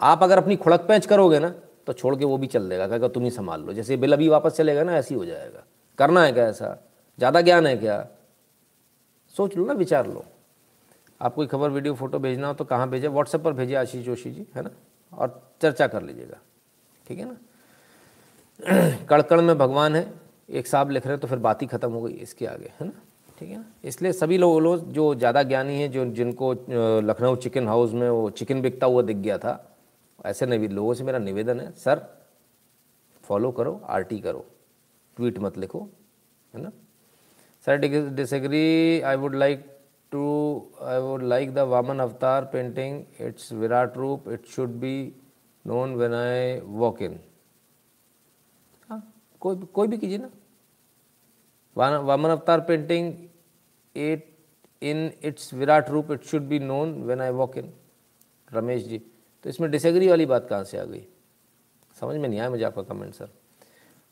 आप 0.01 0.22
अगर 0.22 0.39
अपनी 0.39 0.56
खुड़क 0.56 0.81
पैंच 0.89 1.06
करोगे 1.06 1.39
ना 1.39 1.48
तो 1.86 1.93
छोड़ 1.93 2.14
के 2.16 2.24
वो 2.24 2.36
भी 2.39 2.47
चल 2.47 2.68
देगा, 2.68 2.86
कहेगा, 2.89 3.09
तुम 3.09 3.24
ही 3.24 3.31
संभाल 3.31 3.62
लो। 3.62 3.72
जैसे 3.72 3.97
बिल 3.97 4.12
अभी 4.12 4.28
वापस 4.28 4.52
चलेगा 4.52 4.82
ना, 4.82 4.97
ऐसे 4.97 5.14
ही 5.14 5.18
हो 5.18 5.24
जाएगा। 5.27 5.64
करना 5.98 6.22
है 6.24 6.32
क्या 6.32 6.47
ऐसा? 6.48 6.77
ज़्यादा 7.18 7.40
ज्ञान 7.40 7.66
है 7.66 7.77
क्या? 7.77 8.06
सोच 9.35 9.56
लो 9.56 9.64
ना, 9.66 9.72
विचार 9.72 10.06
लो। 10.06 10.24
आप 11.20 11.35
कोई 11.35 11.47
खबर, 11.47 11.70
वीडियो, 11.70 11.94
फ़ोटो 11.94 12.18
भेजना 12.18 12.48
हो 12.48 12.55
तो 12.55 12.64
कहाँ 12.64 12.89
भेजे? 12.90 13.09
व्हाट्सएप 13.09 13.43
पर 13.43 13.52
भेजिए 13.52 13.77
आशीष 13.77 14.05
जोशी 14.05 14.31
जी, 14.31 14.47
है 14.56 14.62
ना? 14.62 14.70
और 15.12 15.40
चर्चा 15.62 15.86
कर 15.86 16.02
लीजिएगा। 16.02 16.39
ठीक 17.06 17.18
है 17.18 17.24
ना? 17.24 17.36
कड़कड़ 19.10 19.40
में 19.40 19.56
भगवान 19.59 19.97
है, 19.97 20.06
एक 20.51 20.66
साहब 20.66 20.90
लिख 20.90 21.06
रहे 21.06 21.12
हैं 21.12 21.20
तो 21.20 21.28
फिर 21.28 21.39
बात 21.39 21.62
ही 21.62 21.66
खत्म 21.66 21.90
हो 21.93 22.01
गई, 22.02 22.12
इसके 22.12 22.47
आगे, 22.47 22.70
है 22.81 22.86
ना? 22.86 22.93
ठीक 23.39 23.51
है 23.51 23.56
ना? 23.56 23.64
इसलिए 23.85 24.12
सभी 24.12 24.39
लोग 24.39 24.60
लोग 24.60 24.90
जो 24.93 25.14
ज़्यादा 25.14 25.43
ज्ञानी 25.43 25.81
हैं, 25.81 25.90
जो 25.90 26.05
जिनको 26.05 26.52
लखनऊ 27.01 27.36
चिकन 27.36 27.68
हाउस 27.68 27.93
में 27.93 28.09
वो 28.10 28.31
चिकन 28.31 28.62
बिकता 28.62 28.86
हुआ 28.86 29.02
दिख 29.02 29.16
गया 29.16 29.39
था 29.39 29.66
ऐसे 30.27 30.47
नहीं 30.47 30.69
लोगों 30.69 30.95
से 30.95 31.05
मेरा 31.05 31.19
निवेदन 31.19 31.61
है 31.61 31.71
सर 31.73 32.07
फॉलो 33.25 33.51
करो 33.53 33.81
आरटी 33.87 34.19
करो 34.21 34.45
ट्वीट 35.17 35.39
मत 35.39 35.59
लिखो 35.59 35.89
है 36.55 36.63
ना? 36.63 36.71
Sir 37.67 37.77
disagree 38.15 39.01
I 39.01 39.17
would 39.17 39.35
like 39.35 39.65
to 40.13 40.23
I 40.83 41.01
would 41.01 41.23
like 41.23 41.55
the 41.55 41.59
Vaman 41.59 41.99
Avatar 41.99 42.45
painting 42.45 43.05
it's 43.21 43.53
Virat 43.53 43.97
Roop 43.97 44.29
it 44.29 44.47
should 44.47 44.71
be 44.81 44.95
known 45.67 45.95
when 45.95 46.15
I 46.15 46.61
walk 46.61 47.03
in 47.03 47.19
हाँ। 48.89 49.03
कोई 49.41 49.57
कोई 49.75 49.89
भी 49.89 49.99
कीजिए 49.99 50.19
ना। 50.19 50.31
Vaman 51.77 52.31
Avatar 52.31 52.61
painting 52.61 53.13
it 53.97 54.29
in 54.83 55.11
it's 55.23 55.53
Virat 55.55 55.91
Roop 55.91 56.11
it 56.11 56.25
should 56.25 56.43
be 56.43 56.59
known 56.59 57.03
when 57.03 57.21
I 57.21 57.31
walk 57.31 57.57
in 57.59 57.73
Ramesh 58.53 58.85
ji 58.85 59.03
तो 59.45 59.51
इसमें 59.51 59.71
disagree 59.71 60.09
वाली 60.09 60.27
बात 60.27 60.49
कहाँ 60.49 60.65
से 60.65 60.79
आ 60.79 60.85
गई 60.85 61.07
समझ 61.97 62.17
में 62.17 62.29
नहीं 62.29 62.41
आया 62.41 62.51
मुझे 62.51 62.65
आपका 62.65 62.83
comment 62.83 63.15
sir 63.15 63.29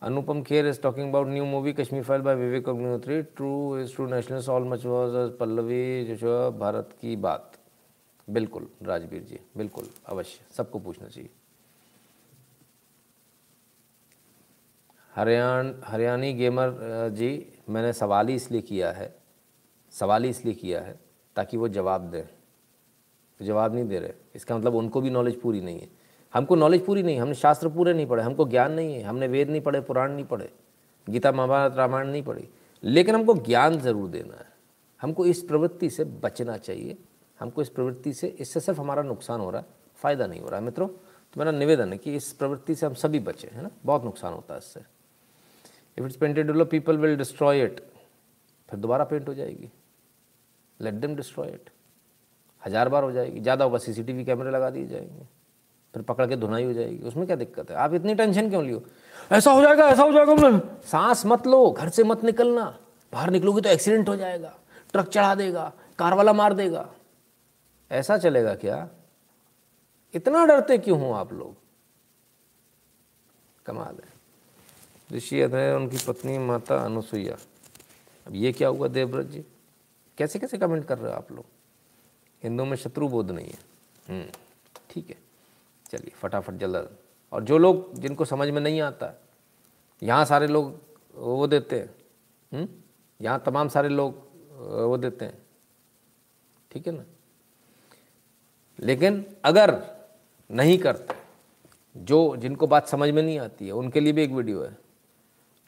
Anupam 0.02 0.46
Kher 0.46 0.64
is 0.64 0.78
talking 0.78 1.08
about 1.08 1.26
new 1.26 1.44
movie, 1.44 1.72
Kashmir 1.72 2.04
File 2.04 2.22
by 2.22 2.36
Vivek 2.36 2.62
Agnihotri. 2.62 3.26
True 3.34 3.74
is 3.74 3.90
true. 3.90 4.06
Nationalists 4.06 4.48
all 4.48 4.62
was 4.62 4.84
as 4.84 5.30
Pallavi 5.30 6.06
Joshua 6.06 6.52
Bharat 6.52 6.94
की 7.00 7.16
बात 7.16 7.58
बिल्कुल, 8.28 8.68
राजवीर 8.82 9.22
जी, 9.22 9.38
बिल्कुल, 9.56 9.88
अवश्य, 10.08 10.44
सबको 10.56 10.78
पूछना 10.78 11.08
चाहिए 11.08 11.30
हरियाण, 15.12 15.72
हरियाणी 15.84 16.32
गेमर 16.34 17.08
जी, 17.16 17.30
मैंने 17.68 17.92
सवाल 17.92 18.28
ही 18.28 18.34
इसलिए 18.34 18.60
किया 18.62 18.90
है, 18.92 19.14
सवाल 19.92 20.24
ही 20.24 20.30
इसलिए 20.30 20.54
किया 20.54 20.80
है 20.80 20.98
ताकि 21.36 21.56
वो 21.56 21.68
जवाब 21.68 22.10
दें 22.10 22.22
जवाब 23.42 23.74
नहीं 23.74 23.84
दे 23.84 23.98
रहे। 23.98 24.12
इसका 24.34 24.58
मतलब 24.58 24.74
उनको 24.74 25.00
भी 25.00 25.10
नॉलेज 25.10 25.40
पूरी 25.40 25.60
नहीं 25.60 25.80
है। 25.80 25.88
हमको 26.34 26.56
नॉलेज 26.56 26.84
पूरी 26.86 27.02
नहीं 27.02 27.20
हमने 27.20 27.34
शास्त्र 27.34 27.68
पूरे 27.68 27.94
नहीं 27.94 28.06
पढ़े। 28.06 28.22
हमको 28.22 28.44
ज्ञान 28.44 28.72
नहीं 28.72 28.94
है। 28.94 29.02
हमने 29.02 29.26
वेद 29.26 29.50
नहीं 29.50 29.60
पढ़े, 29.60 29.80
पुराण 29.80 30.12
नहीं 30.12 30.24
पढ़े। 30.24 30.50
गीता, 31.08 31.32
महाभारत, 31.32 31.74
रामायण 31.74 32.06
नहीं 32.06 32.22
पढ़ी। 32.22 32.48
लेकिन 32.82 33.14
हमको 33.14 33.34
ज्ञान 33.34 33.78
ज़रूर 33.78 34.08
देना 34.08 34.34
है। 34.34 34.46
हमको 35.02 35.26
इस 35.26 35.42
प्रवृत्ति 35.42 35.90
से 35.90 36.04
बचना 36.04 36.56
चाहिए। 36.56 36.98
हमको 37.40 37.62
इस 37.62 37.68
प्रवृत्ति 37.68 38.12
से, 38.12 38.26
इससे 38.28 38.60
सिर्फ़ 38.60 38.80
हमारा 38.80 39.02
नुकसान 39.02 39.40
हो 39.40 39.50
रहा 39.50 39.60
है। 39.60 39.66
फ़ायदा 39.96 40.26
नहीं 40.26 40.40
हो 40.40 40.48
रहा 40.48 40.58
है। 40.58 40.64
मित्रों 40.64 40.88
तो 40.88 41.38
मेरा 41.38 41.50
निवेदन 41.50 41.92
है 41.92 41.98
कि 41.98 42.14
इस 42.16 42.32
प्रवृत्ति 42.32 42.74
से 42.74 42.86
हम 42.86 42.94
सभी 42.94 43.18
बचें, 43.20 43.48
है 43.52 43.62
ना? 43.62 43.70
बहुत 43.84 44.04
नुकसान 44.04 44.32
होता 44.32 44.54
है 44.54 44.58
इससे। 44.58 44.80
If 45.98 46.06
it's 46.06 46.16
painted 46.16 46.64
people 46.64 46.98
will 46.98 47.16
destroy 47.16 47.62
it 47.62 47.80
फिर 48.68 48.80
दोबारा 48.80 49.04
पेंट 49.04 49.28
हो 49.28 49.34
जाएगी। 49.34 49.70
लेट 50.80 50.94
देम 50.94 51.16
डिस्ट्रॉय 51.16 51.48
इट 51.48 51.70
हज़ार 52.68 52.88
बार 52.88 53.02
हो 53.02 53.12
जाएगी। 53.12 53.40
ज़्यादा 53.40 53.64
होगा 53.64 53.78
सीसीटीवी 53.78 54.24
कैमरे 54.24 54.50
लगा 54.50 54.70
दिए 54.70 54.86
जाएँगे। 54.86 55.26
फिर 55.94 56.02
पकड़ 56.02 56.26
के 56.26 56.36
धुनाई 56.36 56.64
हो 56.64 56.72
जाएगी। 56.72 57.04
उसमें 57.08 57.26
क्या 57.26 57.36
दिक्कत 57.36 57.70
है? 57.70 57.76
आप 57.76 57.94
इतनी 57.94 58.14
टेंशन 58.14 58.48
क्यों 58.50 58.64
लियो? 58.64 58.82
ऐसा 59.32 59.52
हो 59.52 59.62
जाएगा 59.62 59.88
ऐसा 59.88 60.02
हो 60.02 60.12
जाएगा 60.12 60.34
मैं 60.34 60.60
सांस 60.84 61.24
मत 61.26 61.46
लो 61.46 61.70
घर 61.70 61.88
से 61.88 62.04
मत 62.04 62.24
निकलना। 62.24 62.64
बाहर 63.12 63.30
निकलोगे 63.30 63.60
तो 63.60 63.68
एक्सीडेंट 63.68 64.08
हो 64.08 64.16
जाएगा 64.16 64.52
ट्रक 64.92 65.08
चढ़ा 65.08 65.34
देगा 65.34 65.72
कार 65.98 66.14
वाला 66.14 66.32
मार 66.32 66.54
देगा। 66.54 66.88
ऐसा 67.90 68.16
चलेगा 68.18 68.54
क्या? 68.54 68.88
इतना 70.14 70.44
डरते 70.46 70.78
क्यों 70.78 71.00
हो 71.00 71.12
आप 71.12 71.32
लोग? 71.32 71.54
कमाल 73.66 73.96
है। 73.96 74.16
ऋषि 75.10 75.40
अधय 75.40 75.72
उनकी 75.72 75.98
पत्नी 76.06 76.38
माता 76.38 76.76
अनुसुईया। 76.84 77.36
अब 78.26 78.34
ये 78.34 78.52
क्या 78.52 78.68
हुआ 78.68 78.88
देवव्रत 78.88 79.26
जी? 79.26 79.44
कैसे 80.18 80.38
कैसे 80.38 80.58
कमेंट 80.58 80.84
कर 80.86 80.98
रहे 80.98 81.12
हो 81.12 81.16
आप 81.16 81.32
लोग? 81.32 81.44
हिंदू 82.42 82.64
में 82.64 82.76
शत्रु 82.76 83.08
बोध 83.08 83.30
नहीं 83.30 83.46
है। 83.46 83.58
हम्म, 84.08 84.30
ठीक 84.90 85.10
है। 85.10 85.16
चलिए 85.90 86.12
फटाफट 86.20 86.54
जल्द 86.54 86.96
और 87.32 87.44
जो 87.44 87.58
लोग 87.58 87.94
जिनको 88.00 88.24
समझ 88.24 88.48
में 88.48 88.60
नहीं 88.60 88.80
आता 88.80 89.12
यहाँ 90.02 90.24
सारे 90.24 90.46
लोग 90.46 90.80
वो 91.14 91.46
देते 91.46 91.78
हैं। 91.78 91.90
हम्म? 92.52 92.68
यहाँ 93.20 93.42
तमाम 93.46 93.68
सारे 93.68 93.88
लोग 93.88 94.26
वो 94.86 94.96
देते 94.96 95.24
हैं। 95.24 95.38
ठीक 96.70 96.86
है 96.86 96.92
ना? 96.92 97.04
लेकिन 98.78 99.24
अगर 99.44 99.74
नहीं 100.50 100.78
करते 100.78 101.14
जो 101.96 102.36
जिनको 102.36 102.66
बात 102.66 102.88
समझ 102.88 103.10
में 103.10 103.22
नहीं 103.22 103.38
आती 103.38 103.66
है 103.66 103.72
उनके 103.72 104.00
लिए 104.00 104.12
भी 104.12 104.22
एक 104.22 104.30
वीडियो 104.30 104.62
है। 104.62 104.76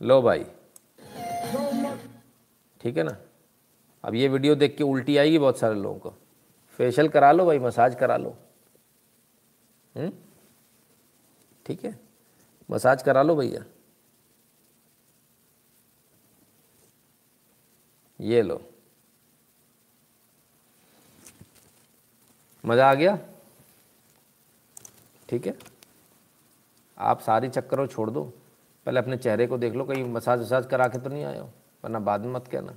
लो 0.01 0.21
भाई। 0.23 0.45
ठीक 2.81 2.97
है 2.97 3.03
ना? 3.03 3.17
अब 4.05 4.15
ये 4.15 4.29
वीडियो 4.29 4.55
देख 4.55 4.77
के 4.77 4.85
उल्टी 4.85 5.17
आएगी 5.17 5.39
बहुत 5.39 5.59
सारे 5.59 5.75
लोगों 5.75 5.99
को। 5.99 6.15
फेशियल 6.81 7.09
करा 7.09 7.31
लो 7.33 7.45
भाई, 7.47 7.59
मसाज 7.59 7.95
करा 7.95 8.17
लो। 8.17 8.31
हम्म? 9.95 10.13
ठीक 11.67 11.85
है? 11.85 11.99
मसाज 12.71 13.03
करा 13.03 13.23
लो 13.23 13.35
भैया। 13.37 13.65
ये 18.21 18.43
लो। 18.43 18.61
मज़ा 22.65 22.91
आ 22.91 22.95
गया? 22.95 23.19
ठीक 25.29 25.47
है? 25.47 25.57
आप 26.99 27.21
सारी 27.21 27.49
चक्करों 27.49 27.87
छोड़ 27.87 28.11
दो। 28.11 28.25
पहले 28.87 29.01
अपने 29.01 29.17
चेहरे 29.17 29.47
को 29.47 29.59
देख 29.59 29.75
लो, 29.75 29.85
कहीं 29.85 30.05
मसाज 30.05 30.41
वसाज 30.41 30.67
करा 30.67 30.89
के 30.89 30.99
तो 30.99 31.11
नहीं 31.11 31.25
आए 31.25 31.39
हो, 31.39 31.51
वरना 31.85 31.99
बाद 31.99 32.21
में 32.21 32.33
मत 32.33 32.49
कहना। 32.49 32.75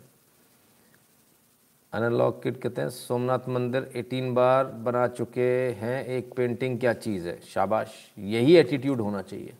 एनालॉग 1.96 2.44
किट 2.44 2.62
कहते 2.62 2.82
हैं। 2.82 2.90
सोमनाथ 2.90 3.40
मंदिर 3.50 3.92
18 3.96 4.34
बार 4.34 4.66
बना 4.66 5.08
चुके 5.08 5.70
हैं। 5.72 6.06
एक 6.06 6.34
पेंटिंग 6.34 6.80
क्या 6.80 6.94
चीज़ 6.94 7.28
है? 7.28 7.42
शाबाश। 7.42 8.12
यही 8.18 8.58
एटीट्यूड 8.58 9.02
होना 9.02 9.22
चाहिए। 9.22 9.54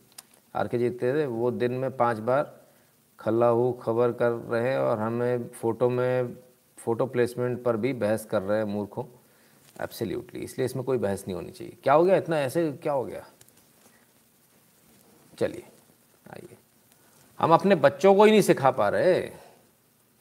आर 0.54 0.68
के 0.68 0.78
जीते 0.78 1.12
थे 1.14 1.26
वो 1.26 1.50
दिन 1.50 1.72
में 1.72 1.96
पाँच 1.96 2.18
बार 2.18 2.64
खल्ला 3.20 3.48
हु, 3.48 3.72
खबर 3.72 4.12
कर 4.12 4.30
रहे 4.30 4.70
हैं 4.70 4.78
और 4.78 4.98
हमें 4.98 5.48
फ़ोटो 5.48 5.90
में 5.90 6.36
फ़ोटो 6.78 7.06
प्लेसमेंट 7.06 7.62
पर 7.62 7.76
भी 7.76 7.92
बहस 7.92 8.24
कर 8.24 8.42
रहे 8.42 8.58
हैं 8.58 8.64
मूर्खों। 8.64 9.04
एब्सोल्युटली 9.80 10.40
इसलिए 10.40 10.64
इसमें 10.64 10.84
कोई 10.84 10.98
बहस 10.98 11.24
नहीं 11.28 11.34
होनी 11.34 11.50
चाहिए। 11.50 11.76
क्या 11.82 11.94
हो 11.94 12.04
गया 12.04 12.16
इतना? 12.16 12.38
ऐसे 12.38 12.72
क्या 12.72 12.92
हो 12.92 13.04
गया? 13.04 13.26
चलिए, 15.38 15.64
आइए। 16.30 16.56
हम 17.38 17.52
अपने 17.52 17.74
बच्चों 17.74 18.14
को 18.14 18.24
ही 18.24 18.30
नहीं 18.30 18.42
सिखा 18.42 18.70
पा 18.70 18.88
रहे। 18.88 19.30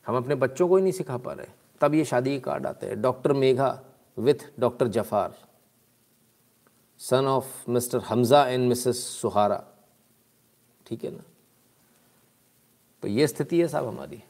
हम 0.08 0.18
अपने 0.18 0.36
बच्चों 0.36 0.68
को 0.68 0.78
ही 0.78 0.84
नहीं 0.84 0.94
सिखा 0.94 1.18
पा 1.18 1.34
रहे। 1.34 1.63
तब 1.84 1.94
ये 1.96 2.04
शादी 2.06 2.32
के 2.32 2.40
कार्ड 2.40 2.66
आते 2.68 2.88
हैं। 2.88 3.02
Doctor 3.02 3.34
Megha 3.34 3.80
with 4.18 4.52
doctor 4.60 4.88
Zafar. 4.88 5.34
Son 7.00 7.26
of 7.28 7.70
Mr 7.70 8.00
Hamza 8.00 8.46
and 8.46 8.68
Mrs 8.70 9.04
Suhara. 9.22 9.64
ठीक 10.86 11.04
है 11.04 11.12
ना? 11.12 11.24
तो 13.04 13.08
ये 13.08 13.28
स्थिति 13.28 13.60
है 13.62 13.68
साहब 13.68 13.88
हमारी। 13.88 14.24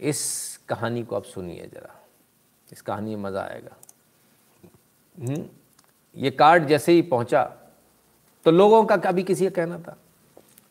इस 0.00 0.60
कहानी 0.68 1.02
को 1.02 1.16
आप 1.16 1.24
सुनिए 1.24 1.66
जरा। 1.66 1.94
इस 2.72 2.80
कहानी 2.82 3.16
में 3.16 3.22
मज़ा 3.22 3.42
आएगा। 3.42 3.76
हम्म, 5.14 5.44
ये 6.16 6.30
कार्ड 6.30 6.66
जैसे 6.66 6.92
ही 6.92 7.02
पहुँचा 7.02 7.44
तो 8.46 8.50
लोगों 8.50 8.84
का 8.84 8.96
कभी 8.96 9.22
किसी 9.22 9.44
का 9.44 9.50
कहना 9.50 9.78
था 9.78 9.96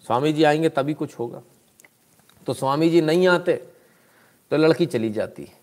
स्वामी 0.06 0.34
जी 0.34 0.44
आएँगे 0.44 0.70
तभी 0.70 0.94
कुछ 0.94 1.20
होगा। 1.20 1.42
तो 2.48 2.54
स्वामी 2.54 2.90
जी 2.90 3.02
नहीं 3.02 3.28
आते 3.28 3.56
तो 4.52 4.58
लड़की 4.58 4.86
चली 4.86 5.10
जाती। 5.10 5.44
है 5.44 5.54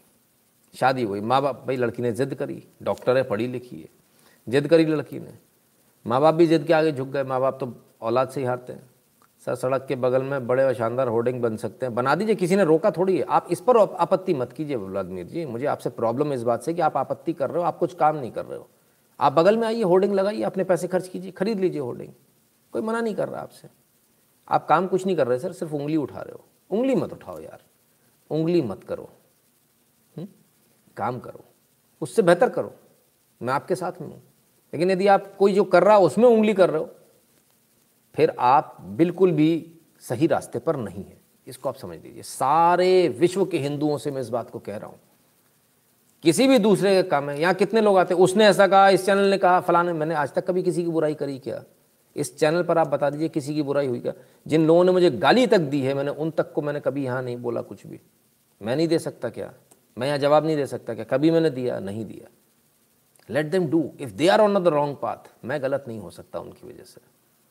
शादी 0.74 1.02
हुई। 1.02 1.20
माँ 1.20 1.42
बाप 1.42 1.64
भाई, 1.66 1.76
लड़की 1.76 2.02
ने 2.02 2.12
जिद 2.12 2.34
करी। 2.34 2.64
डॉक्टर 2.82 3.16
है, 3.16 3.22
पढ़ी 3.22 3.46
लिखी 3.46 3.80
है। 3.80 3.88
जिद 4.48 4.68
करी 4.68 4.84
लड़की 4.84 5.20
ने। 5.20 5.32
माँ 6.06 6.20
बाप 6.20 6.34
भी 6.34 6.46
जिद 6.46 6.64
के 6.64 6.72
आगे 6.72 6.92
झुक 6.92 7.08
गए। 7.08 7.22
माँ 7.22 7.40
बाप 7.40 7.60
तो 7.60 7.76
औलाद 8.02 8.28
से 8.28 8.40
ही 8.40 8.46
हारते 8.46 8.72
हैं। 8.72 8.90
सर, 9.46 9.54
सड़क 9.54 9.86
के 9.88 9.94
बगल 9.94 10.22
में 10.22 10.46
बड़े 10.46 10.64
और 10.64 10.74
शानदार 10.74 11.08
होर्डिंग 11.08 11.42
बन 11.42 11.56
सकते 11.56 11.86
हैं। 11.86 11.94
बना 11.94 12.14
दीजिए, 12.14 12.34
किसी 12.34 12.56
ने 12.56 12.64
रोका 12.64 12.90
थोड़ी 12.90 13.18
है। 13.18 13.22
आप 13.22 13.46
इस 13.50 13.60
पर 13.60 13.76
आपत्ति 13.76 14.34
मत 14.34 14.52
कीजिए 14.52 14.76
व्लादिमीर 14.76 15.26
जी। 15.26 15.46
मुझे 15.46 15.66
आपसे 15.66 15.90
प्रॉब्लम 15.90 16.32
इस 16.32 16.42
बात 16.42 16.62
से 16.62 16.74
कि 16.74 16.80
आप 16.80 16.96
आपत्ति 16.96 17.32
कर 17.32 17.50
रहे 17.50 17.58
हो, 17.58 17.64
आप 17.64 17.78
कुछ 17.78 17.94
काम 17.94 18.16
नहीं 18.16 18.32
कर 18.32 18.44
रहे 18.44 18.58
हो। 18.58 18.68
आप 19.20 19.32
बगल 19.32 19.56
में 19.56 19.66
आइए, 19.66 19.82
होर्डिंग 19.82 20.14
लगाइए, 20.14 20.42
अपने 20.42 20.64
पैसे 20.64 20.88
खर्च 20.88 21.08
कीजिए, 21.08 21.30
खरीद 21.30 21.60
लीजिए 21.60 21.80
होर्डिंग। 21.80 22.12
कोई 22.72 22.82
मना 22.82 23.00
नहीं 23.00 23.14
कर 23.14 23.28
रहा 23.28 23.42
आपसे। 23.42 23.68
आप 24.48 24.66
काम 24.68 24.86
कुछ 24.86 25.06
नहीं 25.06 25.16
कर 25.16 25.26
रहे, 25.26 25.38
सर, 25.38 25.52
सिर्फ़ 25.52 25.74
उंगली 25.74 25.96
उठा 25.96 26.20
रहे 26.20 26.32
हो। 26.32 26.44
उंगली 26.70 26.94
मत 26.94 27.12
उठाओ 27.12 27.40
यार। 27.40 27.60
उंगली 28.32 28.62
मत 28.62 28.84
करो। 28.84 29.10
हुँ? 30.18 30.28
काम 30.96 31.18
करो। 31.18 31.44
उससे 32.00 32.22
बेहतर 32.22 32.48
करो। 32.48 32.74
मैं 33.42 33.54
आपके 33.54 33.74
साथ 33.74 33.92
में 34.00 34.08
हूँ। 34.08 34.22
लेकिन 34.74 34.90
यदि 34.90 35.06
आप 35.06 35.36
कोई 35.38 35.52
जो 35.52 35.64
कर 35.64 35.82
रहा 35.84 35.96
है, 35.96 36.02
उसमें 36.02 36.24
उंगली 36.24 36.54
कर 36.54 36.70
रहे 36.70 36.82
हो, 36.82 36.90
फिर 38.14 38.36
आप 38.38 38.76
बिल्कुल 38.80 39.32
भी 39.32 39.72
सही 40.00 40.26
रास्ते 40.26 40.58
पर 40.58 40.76
नहीं 40.76 41.04
हैं। 41.04 41.20
इसको 41.46 41.68
आप 41.68 41.76
समझ 41.76 41.98
लीजिए। 42.02 42.22
सारे 42.22 43.08
विश्व 43.08 43.44
के 43.44 43.58
हिंदुओं 43.58 43.98
से 43.98 44.10
मैं 44.10 44.20
इस 44.20 44.28
बात 44.28 44.50
को 44.50 44.58
कह 44.58 44.76
रहा 44.76 44.90
हूँ। 44.90 45.00
किसी 46.22 46.48
भी 46.48 46.58
दूसरे 46.58 47.02
का 47.02 47.08
काम 47.08 47.30
है 47.30 47.40
यहाँ 47.40 47.54
कितने 47.54 47.80
लोग 47.80 47.98
आते 47.98 48.14
हैं, 48.14 48.20
उसने 48.20 48.46
ऐसा 48.46 48.66
कहा, 48.66 48.88
इस 48.88 49.06
चैनल 49.06 49.30
ने 49.30 49.38
कहा, 49.38 49.60
फलाने, 49.60 49.92
मैंने 49.92 50.14
आज 50.14 50.32
तक 50.32 50.46
कभी 50.46 50.62
किसी 50.62 50.82
की 50.82 50.88
बुराई 50.88 51.14
करी 51.14 51.38
क्या? 51.38 51.64
इस 52.16 52.38
चैनल 52.38 52.62
पर 52.62 52.78
आप 52.78 52.88
बता 52.88 53.10
दीजिए 53.10 53.28
किसी 53.28 53.54
की 53.54 53.62
बुराई 53.62 53.86
हुई 53.86 54.00
क्या? 54.00 54.12
जिन 54.46 54.66
लोगों 54.66 54.84
ने 54.84 54.92
मुझे 54.92 55.10
गाली 55.10 55.46
तक 55.46 55.58
दी 55.58 55.80
है, 55.80 55.94
मैंने 55.94 56.10
उन 56.10 56.30
तक 56.30 56.52
को 56.52 56.62
मैंने 56.62 56.80
कभी 56.80 57.04
यहाँ 57.04 57.22
नहीं 57.22 57.36
बोला 57.36 57.60
कुछ 57.60 57.86
भी। 57.86 58.00
मैं 58.62 58.76
नहीं 58.76 58.88
दे 58.88 58.98
सकता 58.98 59.28
क्या? 59.30 59.52
मैं 59.98 60.06
यहाँ 60.06 60.18
जवाब 60.18 60.46
नहीं 60.46 60.56
दे 60.56 60.66
सकता 60.66 60.94
क्या? 60.94 61.04
कभी 61.04 61.30
मैंने 61.30 61.50
दिया, 61.50 61.78
नहीं 61.80 62.04
दिया। 62.06 62.28
Let 63.28 63.46
them 63.46 63.66
do 63.70 63.90
if 64.00 64.10
they 64.10 64.28
are 64.28 64.40
on 64.40 64.62
the 64.64 64.68
wrong 64.68 64.96
path 64.96 65.30
मैं 65.44 65.62
गलत 65.62 65.84
नहीं 65.88 65.98
हो 66.00 66.10
सकता 66.10 66.38
उनकी 66.38 66.68
वजह 66.68 66.84
से। 66.84 67.00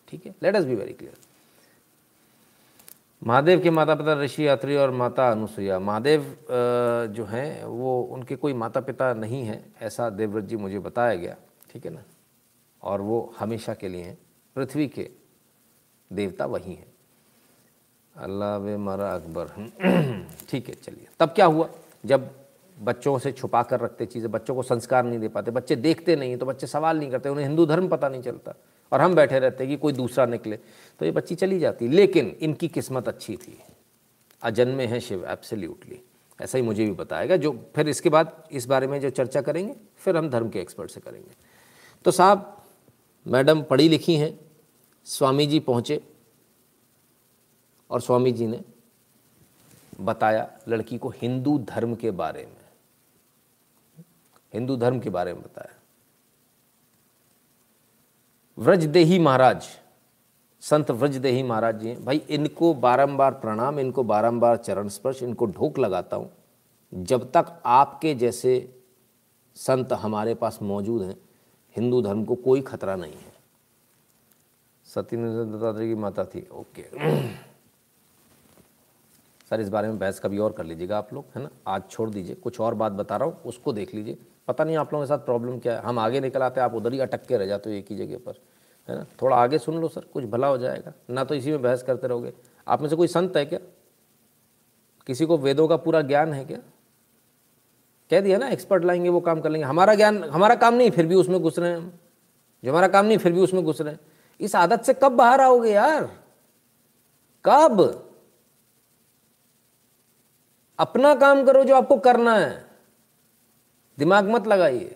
ठीक 0.09 0.25
है? 0.25 0.35
Let 0.43 0.55
us 0.55 0.65
be 0.65 0.75
very 0.75 0.93
clear 0.93 1.17
Mahadev 3.21 3.61
के 3.61 3.69
माता 3.69 3.95
पिता 3.95 4.13
ऋषि, 4.21 4.47
यात्री 4.47 4.75
और 4.75 4.91
माता 4.91 5.29
अनुसुईया। 5.31 5.77
महादेव 5.79 6.23
जो 7.15 7.25
हैं, 7.25 7.63
वो 7.63 8.01
उनके 8.03 8.35
कोई 8.35 8.53
माता 8.53 8.81
पिता 8.81 9.13
नहीं 9.13 9.43
हैं, 9.43 9.63
ऐसा 9.81 10.09
देवव्रत 10.09 10.43
जी 10.43 10.55
मुझे 10.55 10.79
बताया 10.79 11.15
गया। 11.15 11.35
ठीक 11.71 11.85
है 11.85 11.91
ना? 11.93 12.03
और 12.83 13.01
वो 13.01 13.33
हमेशा 13.39 13.73
के 13.73 13.89
लिए 13.89 14.03
हैं। 14.03 14.17
पृथ्वी 14.55 14.88
के 14.88 15.09
देवता 16.11 16.45
वही 16.45 16.73
हैं। 16.73 16.90
अल्लाह 18.15 18.57
वे 18.57 18.77
मारा 18.77 19.13
अकबर। 19.15 19.45
ठीक 20.49 20.67
है, 20.69 20.75
चलिए। 20.75 21.07
तब 21.19 21.29
क्या 21.29 21.45
हुआ? 21.45 21.69
जब 22.05 22.29
बच्चों 22.77 23.19
से 23.19 23.31
छुपा 23.31 23.63
कर 23.63 23.79
रखते 23.79 24.05
चीज़ें, 24.05 24.31
बच्चों 24.31 24.55
को 24.55 24.63
संस्कार 24.63 25.03
नहीं 25.03 25.19
दे 25.19 25.27
पाते, 25.27 25.51
बच्चे 25.51 25.75
देखते 25.75 26.15
नहीं 26.15 26.38
तो 26.38 26.45
बच्चे 26.45 26.67
सवाल 26.67 26.99
नहीं 26.99 27.11
करते, 27.11 27.29
उन्हें 27.29 27.45
हिंदू 27.45 27.65
धर्म 27.65 27.88
पता 27.88 28.09
नहीं 28.09 28.21
चलता, 28.21 28.53
और 28.91 29.01
हम 29.01 29.15
बैठे 29.15 29.39
रहते 29.39 29.67
कि 29.67 29.75
कोई 29.75 29.93
दूसरा 29.93 30.25
निकले 30.25 30.57
तो 30.99 31.05
ये 31.05 31.11
बच्ची 31.11 31.35
चली 31.35 31.59
जाती। 31.59 31.88
लेकिन 31.88 32.35
इनकी 32.41 32.67
किस्मत 32.67 33.07
अच्छी 33.07 33.35
थी। 33.38 33.57
अजन्मे 34.41 34.85
हैं 34.85 34.99
शिव 34.99 35.25
एब्सोल्युटली 35.25 36.01
ऐसा 36.41 36.57
ही 36.57 36.63
मुझे 36.63 36.85
भी 36.85 36.91
बताएगा। 36.91 37.35
जो 37.38 37.51
फिर 37.75 37.89
इसके 37.89 38.09
बाद 38.09 38.43
इस 38.51 38.65
बारे 38.65 38.88
में 38.88 39.01
जो 39.01 39.09
चर्चा 39.09 39.41
करेंगे, 39.41 39.75
फिर 39.97 40.17
हम 40.17 40.29
धर्म 40.29 40.49
के 40.49 40.59
एक्सपर्ट 40.59 40.91
से 40.91 41.01
करेंगे। 41.01 41.35
तो 42.05 42.11
साहब, 42.11 42.57
मैडम 43.27 43.61
पढ़ी 43.61 43.89
लिखी 43.89 44.15
हैं, 44.15 44.39
स्वामी 45.05 45.45
जी 45.45 45.59
पहुँचे 45.59 46.01
और 47.91 48.01
स्वामी 48.01 48.31
जी 48.31 48.47
ने 48.47 48.61
बताया 50.01 50.49
लड़की 50.68 50.97
को 50.97 51.09
हिंदू 51.09 51.57
धर्म 51.59 51.95
के 51.95 52.11
बारे 52.11 52.45
में। 52.45 52.61
हिंदू 54.53 54.76
धर्म 54.76 54.99
के 54.99 55.09
बारे 55.09 55.34
में 55.34 55.41
बताया। 55.43 55.77
व्रजदेही 58.57 59.19
महाराज, 59.19 59.68
संत 60.63 60.91
व्रजदेही 60.91 61.43
महाराज 61.43 61.80
जी, 61.80 61.93
भाई 61.95 62.18
इनको 62.18 62.73
बारंबार 62.73 63.34
प्रणाम, 63.34 63.80
इनको 63.80 64.03
बारंबार 64.03 64.57
चरण 64.57 64.88
स्पर्श, 64.88 65.23
इनको 65.23 65.45
ढोक 65.45 65.80
लगाता 65.80 66.15
हूँ। 66.15 66.31
जब 66.93 67.30
तक 67.31 67.61
आपके 67.65 68.15
जैसे 68.15 68.81
संत 69.57 69.93
हमारे 69.93 70.35
पास 70.35 70.59
मौजूद 70.61 71.01
हैं, 71.01 71.15
हिंदू 71.76 72.01
धर्म 72.01 72.23
को 72.26 72.35
कोई 72.35 72.61
खतरा 72.61 72.95
नहीं 72.95 73.13
है। 73.13 73.34
सत्येंद्र 74.88 75.43
दत्तात्रेय 75.45 75.88
की 75.88 75.95
माता 75.95 76.26
थी, 76.26 76.47
ओके। 76.51 76.81
सर, 79.52 79.61
इस 79.61 79.69
बारे 79.69 79.88
में 79.88 79.99
बहस 79.99 80.19
कभी 80.19 80.38
और 80.38 80.52
कर 80.52 80.65
लीजिएगा 80.65 80.98
आप 80.98 81.14
लोग, 81.14 81.26
है 81.36 81.44
ना? 81.44 81.49
आज 81.68 81.84
छोड़ 81.90 82.10
दीजिए। 82.10 82.36
कुछ 82.36 82.60
और 82.60 82.73
बात 82.73 82.91
बता 82.91 83.18
रहा 83.18 83.28
हूँ, 83.28 83.41
उसको 83.45 83.73
देख 83.73 83.95
लीजिए। 83.95 84.18
पता 84.48 84.64
नहीं 84.64 84.78
आप 84.78 84.94
लोगों 84.94 85.06
के 85.06 85.10
साथ 85.10 85.18
प्रॉब्लम 85.18 85.60
क्या 85.60 85.73
है। 85.73 85.82
हम 85.82 85.99
आगे 85.99 86.19
निकल 86.19 86.41
आते 86.41 86.61
आप 86.61 86.73
उधर 86.73 86.94
ही 86.94 86.99
अटक 86.99 87.26
के 87.26 87.38
रह 87.38 87.45
जाते 87.45 87.69
हो 87.69 87.76
एक 87.76 87.86
ही 87.90 87.95
जगह 87.95 88.18
पर, 88.18 88.34
है 88.90 88.98
ना? 88.98 89.06
थोड़ा 89.22 89.38
आगे 89.38 89.57
सुन 89.57 89.82
लो 89.82 89.88
सर, 89.88 90.02
कुछ 90.02 90.26
भला 90.26 90.48
हो 90.48 90.57
जाएगा। 90.57 90.94
ना 91.10 91.23
तो 91.23 91.36
इसी 91.36 91.52
में 91.52 91.61
बहस 91.61 91.84
करते 91.84 92.07
रहोगे। 92.07 92.34
आप 92.68 92.82
में 92.82 92.90
से 92.90 92.95
कोई 92.95 93.07
संत 93.07 93.38
है 93.38 93.45
क्या? 93.45 93.60
किसी 95.07 95.26
को 95.26 95.38
वेदों 95.38 95.68
का 95.68 95.78
पूरा 95.78 96.02
ज्ञान 96.02 96.34
है 96.34 96.45
क्या? 96.45 96.57
कह 98.10 98.22
दिया 98.22 98.38
ना 98.38 98.49
एक्सपर्ट 98.49 98.86
लाएँगे, 98.86 99.10
वो 99.10 99.19
काम 99.19 99.41
कर 99.41 99.49
लेंगे। 99.49 99.68
हमारा 99.68 99.95
ज्ञान, 99.95 100.23
हमारा 100.23 100.56
काम 100.56 100.73
नहीं, 100.73 100.91
फिर 100.91 101.06
भी 101.06 101.15
उसमें 101.15 101.41
घुस 101.41 101.60
रहे 101.60 101.69
हैं 101.69 101.78
हम। 101.78 101.94
जो 102.64 102.72
हमारा 102.72 102.88
काम 102.88 103.06
नहीं, 103.06 103.18
फिर 103.18 103.32
भी 103.32 103.40
उसमें 103.40 103.64
घुस 103.64 103.82
रहे 103.82 103.94
हैं। 103.94 103.99
इस 104.41 104.56
आदत 104.56 104.82
से 104.82 104.94
कब 104.94 105.11
बाहर 105.11 105.41
आओगे 105.41 105.72
यार? 105.72 106.11
कब? 107.45 108.07
अपना 110.81 111.13
काम 111.15 111.45
करो 111.45 111.63
जो 111.63 111.75
आपको 111.75 111.97
करना 111.97 112.35
है। 112.35 112.65
दिमाग 113.97 114.29
मत 114.29 114.47
लगाइए। 114.47 114.95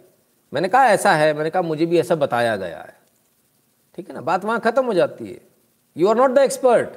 मैंने 0.53 0.67
कहा, 0.67 0.85
ऐसा 0.85 1.11
है। 1.11 1.33
मैंने 1.33 1.49
कहा, 1.49 1.61
मुझे 1.61 1.85
भी 1.85 1.99
ऐसा 1.99 2.15
बताया 2.15 2.55
गया 2.55 2.79
है। 2.79 2.97
ठीक 3.95 4.09
है 4.09 4.15
ना? 4.15 4.21
बात 4.21 4.45
वहाँ 4.45 4.59
खत्म 4.59 4.85
हो 4.85 4.93
जाती 4.93 5.31
है। 5.31 5.41
You 5.97 6.07
are 6.07 6.15
not 6.15 6.31
the 6.31 6.37
expert 6.37 6.89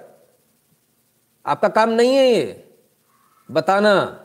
आपका 1.46 1.68
काम 1.68 1.90
नहीं 1.90 2.14
है 2.14 2.26
ये। 2.26 2.64
बताना। 3.48 4.24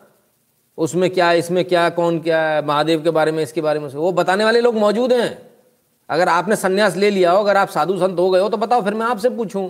उसमें 0.77 1.09
क्या 1.09 1.31
इसमें 1.31 1.63
क्या 1.65 1.89
कौन 1.89 2.19
क्या 2.19 2.41
है, 2.41 2.65
महादेव 2.65 3.03
के 3.03 3.09
बारे 3.09 3.31
में, 3.31 3.43
इसके 3.43 3.61
बारे 3.61 3.79
में 3.79 3.87
वो 3.89 4.11
बताने 4.11 4.43
वाले 4.43 4.61
लोग 4.61 4.75
मौजूद 4.75 5.13
हैं। 5.13 5.51
अगर 6.09 6.29
आपने 6.29 6.55
संन्यास 6.55 6.95
ले 6.95 7.09
लिया 7.09 7.31
हो, 7.31 7.43
अगर 7.43 7.57
आप 7.57 7.67
साधु 7.67 7.97
संत 7.97 8.19
हो 8.19 8.29
गए 8.29 8.39
हो 8.39 8.49
तो 8.49 8.57
बताओ, 8.57 8.81
फिर 8.81 8.93
मैं 8.93 9.05
आपसे 9.05 9.29
पूछूँ। 9.29 9.69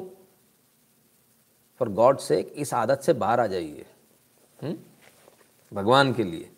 फॉर 1.79 1.89
गॉड 1.89 2.17
से 2.17 2.39
इस 2.39 2.73
आदत 2.73 3.01
से 3.01 3.13
बाहर 3.13 3.39
आ 3.39 3.47
जाइए। 3.47 3.85
हम्म? 4.63 4.77
भगवान 5.73 6.13
के 6.13 6.23
लिए। 6.23 6.49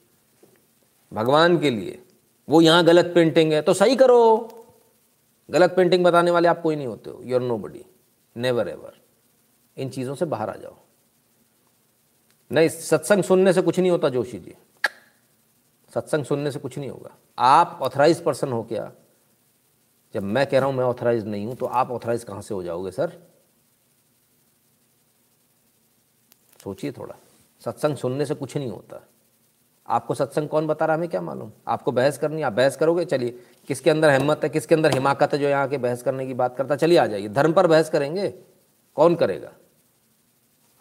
भगवान 1.13 1.59
के 1.59 1.69
लिए। 1.69 2.01
वो 2.49 2.61
यहाँ 2.61 2.83
गलत 2.83 3.11
पेंटिंग 3.15 3.53
है 3.53 3.61
तो 3.61 3.73
सही 3.73 3.95
करो। 3.95 4.49
गलत 5.51 5.73
पेंटिंग 5.75 6.03
बताने 6.03 6.31
वाले 6.31 6.47
आप 6.47 6.61
कोई 6.61 6.75
नहीं 6.75 6.87
होते 6.87 7.09
हो। 7.09 7.21
You're 7.23 7.41
no 7.41 7.57
buddy 7.57 7.85
never 8.35 8.67
ever 8.67 9.01
इन 9.77 9.89
चीज़ों 9.89 10.15
से 10.15 10.25
बाहर 10.25 10.49
आ 10.49 10.55
जाओ। 10.55 10.75
नहीं, 12.51 12.69
सत्संग 12.69 13.23
सुनने 13.23 13.53
से 13.53 13.61
कुछ 13.61 13.79
नहीं 13.79 13.91
होता, 13.91 14.09
जोशी 14.09 14.39
जी। 14.39 14.55
सत्संग 15.93 16.25
सुनने 16.25 16.51
से 16.51 16.59
कुछ 16.59 16.77
नहीं 16.77 16.89
होगा। 16.89 17.17
आप 17.39 17.79
ऑथराइज 17.81 18.23
पर्सन 18.23 18.51
हो 18.51 18.63
क्या? 18.63 18.91
जब 20.13 20.23
मैं 20.23 20.47
कह 20.47 20.59
रहा 20.59 20.67
हूँ 20.67 20.75
मैं 20.75 20.85
ऑथराइज 20.85 21.25
नहीं 21.25 21.45
हूँ 21.45 21.55
तो 21.55 21.65
आप 21.65 21.91
ऑथराइज 21.91 22.23
कहाँ 22.23 22.41
से 22.41 22.53
हो 22.53 22.63
जाओगे, 22.63 22.91
सर? 22.91 23.21
सोचिए 26.63 26.91
थोड़ा। 26.91 27.15
सत्संग 27.65 27.95
सुनने 27.95 28.25
से 28.25 28.33
कुछ 28.33 28.57
नहीं 28.57 28.69
होता। 28.69 29.01
आपको 29.87 30.13
सत्संग 30.13 30.49
कौन 30.49 30.67
बता 30.67 30.85
रहा 30.85 30.95
हमें 30.95 31.09
क्या 31.09 31.21
मालूम? 31.21 31.51
आपको 31.67 31.91
बहस 31.91 32.17
करनी, 32.17 32.41
आप 32.41 32.53
बहस 32.53 32.75
करोगे? 32.75 33.05
चलिए, 33.05 33.39
किसके 33.67 33.89
अंदर 33.89 34.09
हिम्मत 34.09 34.43
है, 34.43 34.49
किसके 34.49 34.75
अंदर 34.75 34.93
हिमाकत 34.93 35.33
है 35.33 35.39
जो 35.39 35.47
यहाँ 35.47 35.67
के 35.67 35.77
बहस 35.77 36.01
करने 36.03 36.27
की 36.27 36.33
बात 36.33 36.57
करता 36.57 36.75
चलिए 36.75 36.97
आ 36.97 37.05
जाइए। 37.05 37.27
धर्म 37.27 37.53
पर 37.53 37.67
बहस 37.67 37.89
करेंगे, 37.89 38.33
कौन 38.95 39.15
करेगा? 39.15 39.51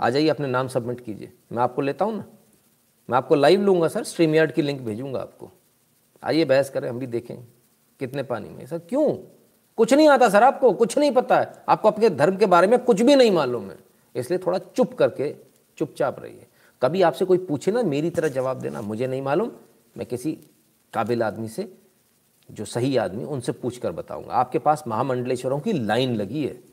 आ 0.00 0.10
जाइए, 0.10 0.28
अपने 0.28 0.48
नाम 0.48 0.68
सबमिट 0.68 1.00
कीजिए। 1.00 1.32
मैं 1.52 1.62
आपको 1.62 1.82
लेता 1.82 2.04
हूँ 2.04 2.16
ना? 2.16 2.24
मैं 3.10 3.18
आपको 3.18 3.34
लाइव 3.34 3.60
लूँगा 3.60 3.88
सर 3.88 4.04
स्ट्रीम 4.04 4.34
यार्ड 4.34 4.52
की 4.52 4.62
लिंक 4.62 4.80
भेजूँगा 4.80 5.20
आपको। 5.20 5.50
आइए, 6.24 6.44
बहस 6.44 6.70
करें, 6.70 6.88
हम 6.88 6.98
भी 6.98 7.06
देखें, 7.06 7.36
कितने 8.00 8.22
पानी 8.22 8.48
में। 8.48 8.66
सर, 8.66 8.78
क्यों? 8.78 9.14
कुछ 9.76 9.94
नहीं 9.94 10.08
आता 10.08 10.28
सर 10.28 10.42
आपको, 10.42 10.72
कुछ 10.72 10.98
नहीं 10.98 11.12
पता 11.12 11.40
है। 11.40 11.52
आपको 11.68 11.88
अपने 11.88 12.10
धर्म 12.10 12.36
के 12.36 12.46
बारे 12.46 12.66
में 12.66 12.78
कुछ 12.78 13.02
भी 13.02 13.16
नहीं 13.16 13.30
मालूम 13.30 13.70
है। 13.70 13.78
इसलिए 14.14 14.38
थोड़ा 14.46 14.58
चुप 14.58 14.94
करके 14.94 15.36
चुपचाप 15.78 16.20
रहिए। 16.20 16.43
कभी 16.84 17.02
आपसे 17.02 17.24
कोई 17.24 17.38
पूछे 17.38 17.70
ना, 17.72 17.82
मेरी 17.82 18.10
तरह 18.10 18.28
जवाब 18.28 18.58
देना, 18.58 18.82
मुझे 18.82 19.06
नहीं 19.06 19.22
मालूम। 19.22 19.52
मैं 19.96 20.06
किसी 20.06 20.32
काबिल 20.94 21.22
आदमी 21.22 21.48
से, 21.48 21.78
जो 22.50 22.64
सही 22.64 22.96
आदमी, 22.96 23.24
उनसे 23.24 23.52
पूछ 23.52 23.78
कर 23.78 23.92
बताऊँगा। 23.92 24.34
आपके 24.34 24.58
पास 24.58 24.84
महामंडलेश्वरों 24.86 25.60
की 25.60 25.72
लाइन 25.72 26.14
लगी 26.14 26.46
है। 26.46 26.64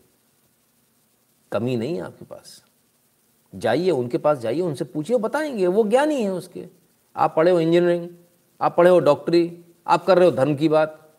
कमी 1.51 1.77
नहीं 1.77 1.95
है 1.95 2.01
आपके 2.01 2.25
पास। 2.25 2.63
जाइए, 3.55 3.91
उनके 3.91 4.17
पास 4.17 4.38
जाइए, 4.38 4.61
उनसे 4.61 4.85
पूछिए 4.85 5.17
बताएँगे। 5.17 5.67
वो 5.67 5.83
ज्ञानी 5.83 6.21
है 6.21 6.31
उसके। 6.33 6.67
आप 7.15 7.33
पढ़े 7.35 7.51
हो 7.51 7.59
इंजीनियरिंग 7.59 8.09
आप 8.61 8.77
पढ़े 8.77 8.89
हो 8.89 8.99
डॉक्टरी 8.99 9.65
आप 9.88 10.05
कर 10.05 10.17
रहे 10.17 10.29
हो 10.29 10.35
धर्म 10.35 10.55
की 10.55 10.69
बात। 10.69 11.11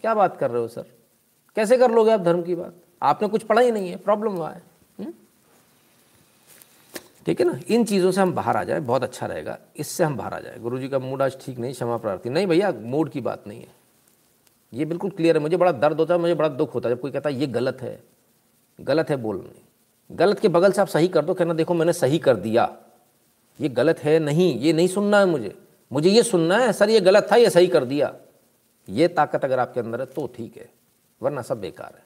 क्या 0.00 0.14
बात 0.14 0.36
कर 0.36 0.50
रहे 0.50 0.62
हो, 0.62 0.68
सर? 0.68 0.84
कैसे 1.56 1.78
कर 1.78 1.90
लोगे 1.90 2.10
आप 2.10 2.20
धर्म 2.20 2.42
की 2.42 2.54
बात? 2.54 2.74
आपने 3.02 3.28
कुछ 3.28 3.42
पढ़ा 3.42 3.62
ही 3.62 3.70
नहीं 3.70 3.88
है 3.88 3.96
प्रॉब्लम 3.96 4.32
वहाँ 4.32 4.52
है। 4.52 4.67
ठीक 7.28 7.40
है 7.40 7.46
ना? 7.46 7.58
इन 7.68 7.84
चीज़ों 7.84 8.10
से 8.10 8.20
हम 8.20 8.32
बाहर 8.32 8.56
आ 8.56 8.64
जाए, 8.64 8.80
बहुत 8.80 9.02
अच्छा 9.02 9.26
रहेगा। 9.26 9.58
इससे 9.76 10.04
हम 10.04 10.16
बाहर 10.16 10.34
आ 10.34 10.38
जाए। 10.40 10.58
गुरु 10.58 10.78
जी 10.78 10.88
का 10.88 10.98
मूड 10.98 11.22
आज 11.22 11.36
ठीक 11.40 11.58
नहीं, 11.58 11.72
क्षमा 11.72 11.96
प्रार्थी। 11.96 12.30
नहीं 12.30 12.46
भैया, 12.46 12.72
मूड 12.72 13.10
की 13.10 13.20
बात 13.20 13.46
नहीं 13.46 13.60
है। 13.60 13.68
ये 14.72 14.84
बिल्कुल 14.84 15.10
क्लियर 15.10 15.36
है। 15.36 15.42
मुझे 15.42 15.56
बड़ा 15.56 15.72
दर्द 15.72 15.98
होता 15.98 16.14
है, 16.14 16.20
मुझे 16.20 16.34
बड़ा 16.34 16.48
दुख 16.48 16.74
होता 16.74 16.88
है 16.88 16.94
जब 16.94 17.00
कोई 17.00 17.10
कहता 17.10 17.28
है, 17.28 17.36
ये 17.36 17.46
गलत 17.46 17.78
है। 17.82 18.02
गलत 18.80 19.10
है 19.10 19.16
बोलने 19.16 20.14
गलत 20.14 20.38
के 20.38 20.48
बगल 20.48 20.72
से 20.72 20.80
आप 20.80 20.86
सही 20.86 21.08
कर 21.08 21.24
दो, 21.24 21.34
कहना, 21.34 21.54
देखो, 21.54 21.74
मैंने 21.74 21.92
सही 21.92 22.18
कर 22.18 22.36
दिया। 22.36 22.76
ये 23.60 23.68
गलत 23.68 23.98
है 23.98 24.18
नहीं, 24.18 24.58
ये 24.58 24.72
नहीं 24.72 24.88
सुनना 24.88 25.18
है 25.18 25.26
मुझे। 25.26 25.54
मुझे 25.92 26.10
ये 26.10 26.22
सुनना 26.22 26.58
है, 26.58 26.72
सर, 26.72 26.90
ये 26.90 27.00
गलत 27.00 27.28
था, 27.32 27.36
ये 27.36 27.50
सही 27.50 27.66
कर 27.66 27.84
दिया। 27.84 28.14
ये 28.88 29.08
ताकत 29.08 29.44
अगर 29.44 29.58
आपके 29.58 29.80
अंदर 29.80 30.00
है 30.00 30.06
तो 30.06 30.26
ठीक 30.36 30.56
है, 30.56 30.68
वरना 31.22 31.42
सब 31.42 31.60
बेकार 31.60 31.92
है। 31.96 32.04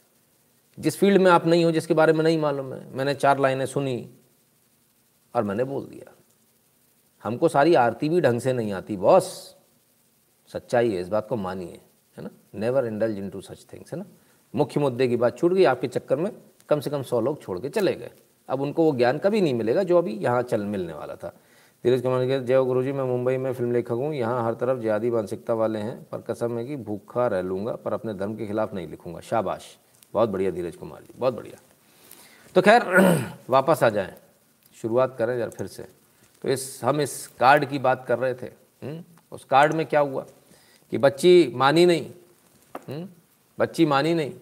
जिस 0.79 0.99
फ़ील्ड 0.99 1.23
में 1.23 1.31
आप 1.31 1.47
नहीं 1.47 1.65
हो, 1.65 1.73
जिसके 1.73 1.95
बारे 1.95 2.13
में 2.13 2.25
नहीं 2.25 2.39
मालूम 2.39 2.75
है, 2.75 2.97
मैंने 2.97 3.15
चार 3.15 3.39
लाइनें 3.39 3.67
सुनी 3.67 4.11
और 5.35 5.43
मैंने 5.43 5.65
बोल 5.65 5.85
दिया, 5.85 6.13
हमको 7.25 7.49
सारी 7.49 7.75
आरती 7.75 8.09
भी 8.09 8.21
ढंग 8.21 8.41
से 8.41 8.53
नहीं 8.53 8.73
आती, 8.73 8.97
बॉस। 8.97 9.57
सच्चाई 10.49 10.91
है, 10.91 11.01
इस 11.01 11.09
बात 11.09 11.29
को 11.29 11.37
मानिए, 11.37 11.81
है 12.17 12.25
ना? 12.25 12.31
Never 12.55 12.87
indulge 12.87 13.19
in 13.19 13.31
to 13.31 13.41
such 13.41 13.67
things 13.73 13.93
है 13.93 13.99
ना? 13.99 14.05
मुख्य 14.55 14.81
मुद्दे 14.81 15.09
की 15.09 15.17
बात 15.17 15.39
छूट 15.39 15.53
गई, 15.53 15.65
आपके 15.65 15.89
चक्कर 15.89 16.17
में 16.17 16.33
कम 16.69 16.81
से 16.81 16.91
कम 16.91 17.03
सौ 17.03 17.21
लोग 17.21 17.43
छोड़ 17.43 17.59
के 17.59 17.69
चले 17.69 17.95
गए। 17.95 18.11
अब 18.49 18.61
उनको 18.61 18.85
वो 18.85 18.93
ज्ञान 18.93 19.19
कभी 19.19 19.41
नहीं 19.41 19.55
मिलेगा, 19.55 19.83
जो 19.83 19.99
अभी 19.99 20.13
यहाँ 20.13 20.43
चल, 20.43 20.61
मिलने 20.61 20.93
वाला 20.93 21.15
था। 21.15 21.29
धीरज 21.85 22.03
कुमार 22.03 22.27
के 22.27 22.41
जय 22.41 22.63
गुरु 22.65 22.83
जी 22.83 22.93
मैं 22.93 23.05
मुंबई 23.05 23.37
में 23.37 23.53
फ़िल्म 23.53 23.73
लेखक 23.73 23.91
हूँ, 23.91 24.15
यहाँ 24.15 24.45
हर 24.45 24.55
तरफ़ 24.55 24.79
ज़्यादा 24.79 25.09
मानसिकता 25.09 25.55
वाले 25.55 25.79
हैं, 25.79 26.03
पर 26.05 26.21
कसम 26.21 26.59
है 26.59 26.65
कि 26.65 26.77
भूखा 26.77 27.27
रह 27.27 27.43
लूँगा, 27.43 27.73
पर 27.73 27.93
अपने 27.93 28.15
धर्म 28.15 28.37
के 28.37 28.47
खिलाफ 28.47 28.75
नहीं 28.75 28.89
लिखूँगा। 28.89 29.21
शाबाश। 29.21 29.79
बहुत 30.15 30.29
बढ़िया, 30.29 30.51
धीरज 30.51 30.77
कुमार 30.77 31.03
जी, 31.03 31.15
बहुत 31.17 31.35
बढ़िया। 31.35 31.61
तो 32.55 32.63
खैर, 32.63 32.83
वापस 33.51 33.83
आ 33.83 33.89
जाएँ। 33.89 34.15
शुरुआत 34.83 35.17
करें 35.19 35.39
जरा 35.39 35.49
फिर 35.49 35.67
से। 35.67 35.83
तो 36.43 36.49
इस, 36.49 36.81
हम 36.85 37.01
इस 37.01 37.27
कार्ड 37.27 37.65
की 37.65 37.79
बात 37.79 38.05
कर 38.09 38.19
रहे 38.19 38.35
थे। 38.35 38.47
हुँ? 38.47 38.91
हम्म? 38.91 39.05
उस 39.33 39.45
कार्ड 39.45 39.73
में 39.73 39.87
क्या 39.87 40.01
हुआ? 40.01 40.27
कि 40.91 40.99
बच्ची 40.99 41.53
मानी 41.55 41.87
नहीं। 41.87 42.11
हुँ? 42.11 42.97
हम्म? 42.97 43.09
बच्ची 43.59 43.87
मानी 43.87 44.15
नहीं। 44.15 44.35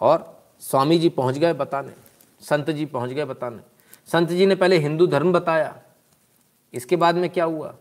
और 0.00 0.44
स्वामी 0.60 0.98
जी 0.98 1.08
पहुँच 1.08 1.38
गए 1.38 1.52
बताने। 1.52 1.92
संत 2.40 2.70
जी 2.70 2.86
पहुँच 2.86 3.10
गए 3.10 3.24
बताने। 3.24 3.58
संत 4.06 4.28
जी 4.28 4.46
ने 4.46 4.54
पहले 4.54 4.78
हिंदू 4.78 5.06
धर्म 5.06 5.32
बताया। 5.32 5.82
इसके 6.74 6.96
बाद 6.96 7.14
में 7.14 7.30
क्या 7.30 7.44
हुआ? 7.44 7.76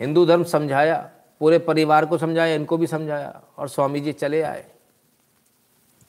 हिंदू 0.00 0.26
धर्म 0.26 0.44
समझाया। 0.44 1.10
पूरे 1.40 1.58
परिवार 1.58 2.06
को 2.06 2.18
समझाया, 2.18 2.54
इनको 2.54 2.76
भी 2.76 2.86
समझाया। 2.86 3.42
और 3.58 3.68
स्वामी 3.68 4.00
जी 4.00 4.12
चले 4.12 4.42
आए। 4.42 4.70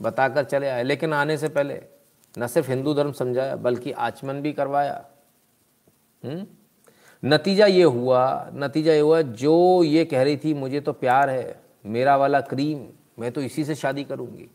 बताकर 0.01 0.43
चले 0.43 0.67
आए। 0.67 0.83
लेकिन 0.83 1.13
आने 1.13 1.37
से 1.37 1.49
पहले 1.49 2.00
न 2.37 2.47
सिर्फ़ 2.47 2.69
हिंदू 2.69 2.93
धर्म 2.93 3.11
समझाया, 3.11 3.55
बल्कि 3.55 3.91
आचमन 3.91 4.41
भी 4.41 4.53
करवाया। 4.53 5.05
हम्म? 6.25 6.47
नतीजा 7.25 7.65
ये 7.65 7.83
हुआ, 7.83 8.49
नतीजा 8.53 8.93
ये 8.93 8.99
हुआ, 8.99 9.21
जो 9.21 9.83
ये 9.83 10.05
कह 10.05 10.23
रही 10.23 10.37
थी, 10.37 10.53
मुझे 10.53 10.81
तो 10.81 10.93
प्यार 10.93 11.29
है, 11.29 11.63
मेरा 11.85 12.17
वाला 12.17 12.41
क्रीम, 12.41 12.87
मैं 13.19 13.31
तो 13.31 13.41
इसी 13.41 13.65
से 13.65 13.75
शादी 13.75 14.03
करूँगी। 14.03 14.49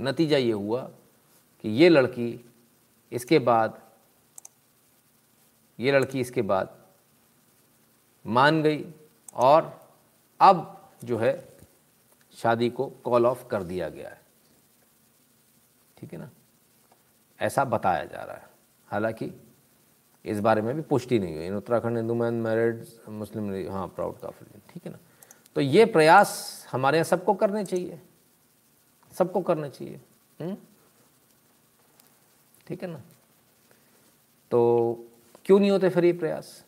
नतीजा 0.00 0.36
ये 0.36 0.52
हुआ 0.52 0.82
कि 1.60 1.68
ये 1.68 1.88
लड़की 1.88 2.44
इसके 3.12 3.38
बाद, 3.38 3.82
ये 5.80 5.92
लड़की 5.92 6.20
इसके 6.20 6.42
बाद 6.42 6.76
मान 8.26 8.62
गई 8.62 8.84
और 9.34 9.88
अब 10.40 10.90
जो 11.04 11.18
है, 11.18 11.48
शादी 12.36 12.70
को 12.70 12.86
कॉल 12.86 13.26
ऑफ़ 13.26 13.48
कर 13.48 13.62
दिया 13.62 13.88
गया 13.88 14.08
है। 14.08 14.20
ठीक 15.98 16.12
है 16.12 16.18
ना? 16.18 16.30
ऐसा 17.44 17.64
बताया 17.64 18.04
जा 18.04 18.22
रहा 18.22 18.36
है। 18.36 18.48
हालाँकि 18.88 19.30
इस 20.24 20.40
बारे 20.40 20.62
में 20.62 20.74
भी 20.74 20.82
पुष्टि 20.82 21.18
नहीं 21.18 21.36
हुई। 21.36 21.46
In 21.46 21.54
Uttarakhand 21.54 21.96
Hindu 21.96 22.14
man 22.14 22.34
married 22.34 22.84
Muslim 23.08 23.72
हाँ 23.72 23.86
प्राउड 23.88 24.18
काफ़ी 24.18 24.60
ठीक 24.72 24.86
है 24.86 24.92
ना? 24.92 24.98
तो 25.54 25.60
ये 25.60 25.84
प्रयास 25.84 26.66
हमारे 26.72 26.98
यहाँ 26.98 27.04
सबको 27.04 27.34
करने 27.34 27.64
चाहिए। 27.64 28.00
सबको 29.12 29.40
करने 29.40 29.68
चाहिए 29.70 30.00
हम्म? 30.40 30.56
ठीक 32.66 32.82
है 32.82 32.88
ना? 32.88 33.00
तो 34.50 34.60
क्यों 35.44 35.58
नहीं 35.60 35.70
होते 35.70 35.88
फिर 35.88 36.04
ये 36.04 36.12
प्रयास? 36.12 36.64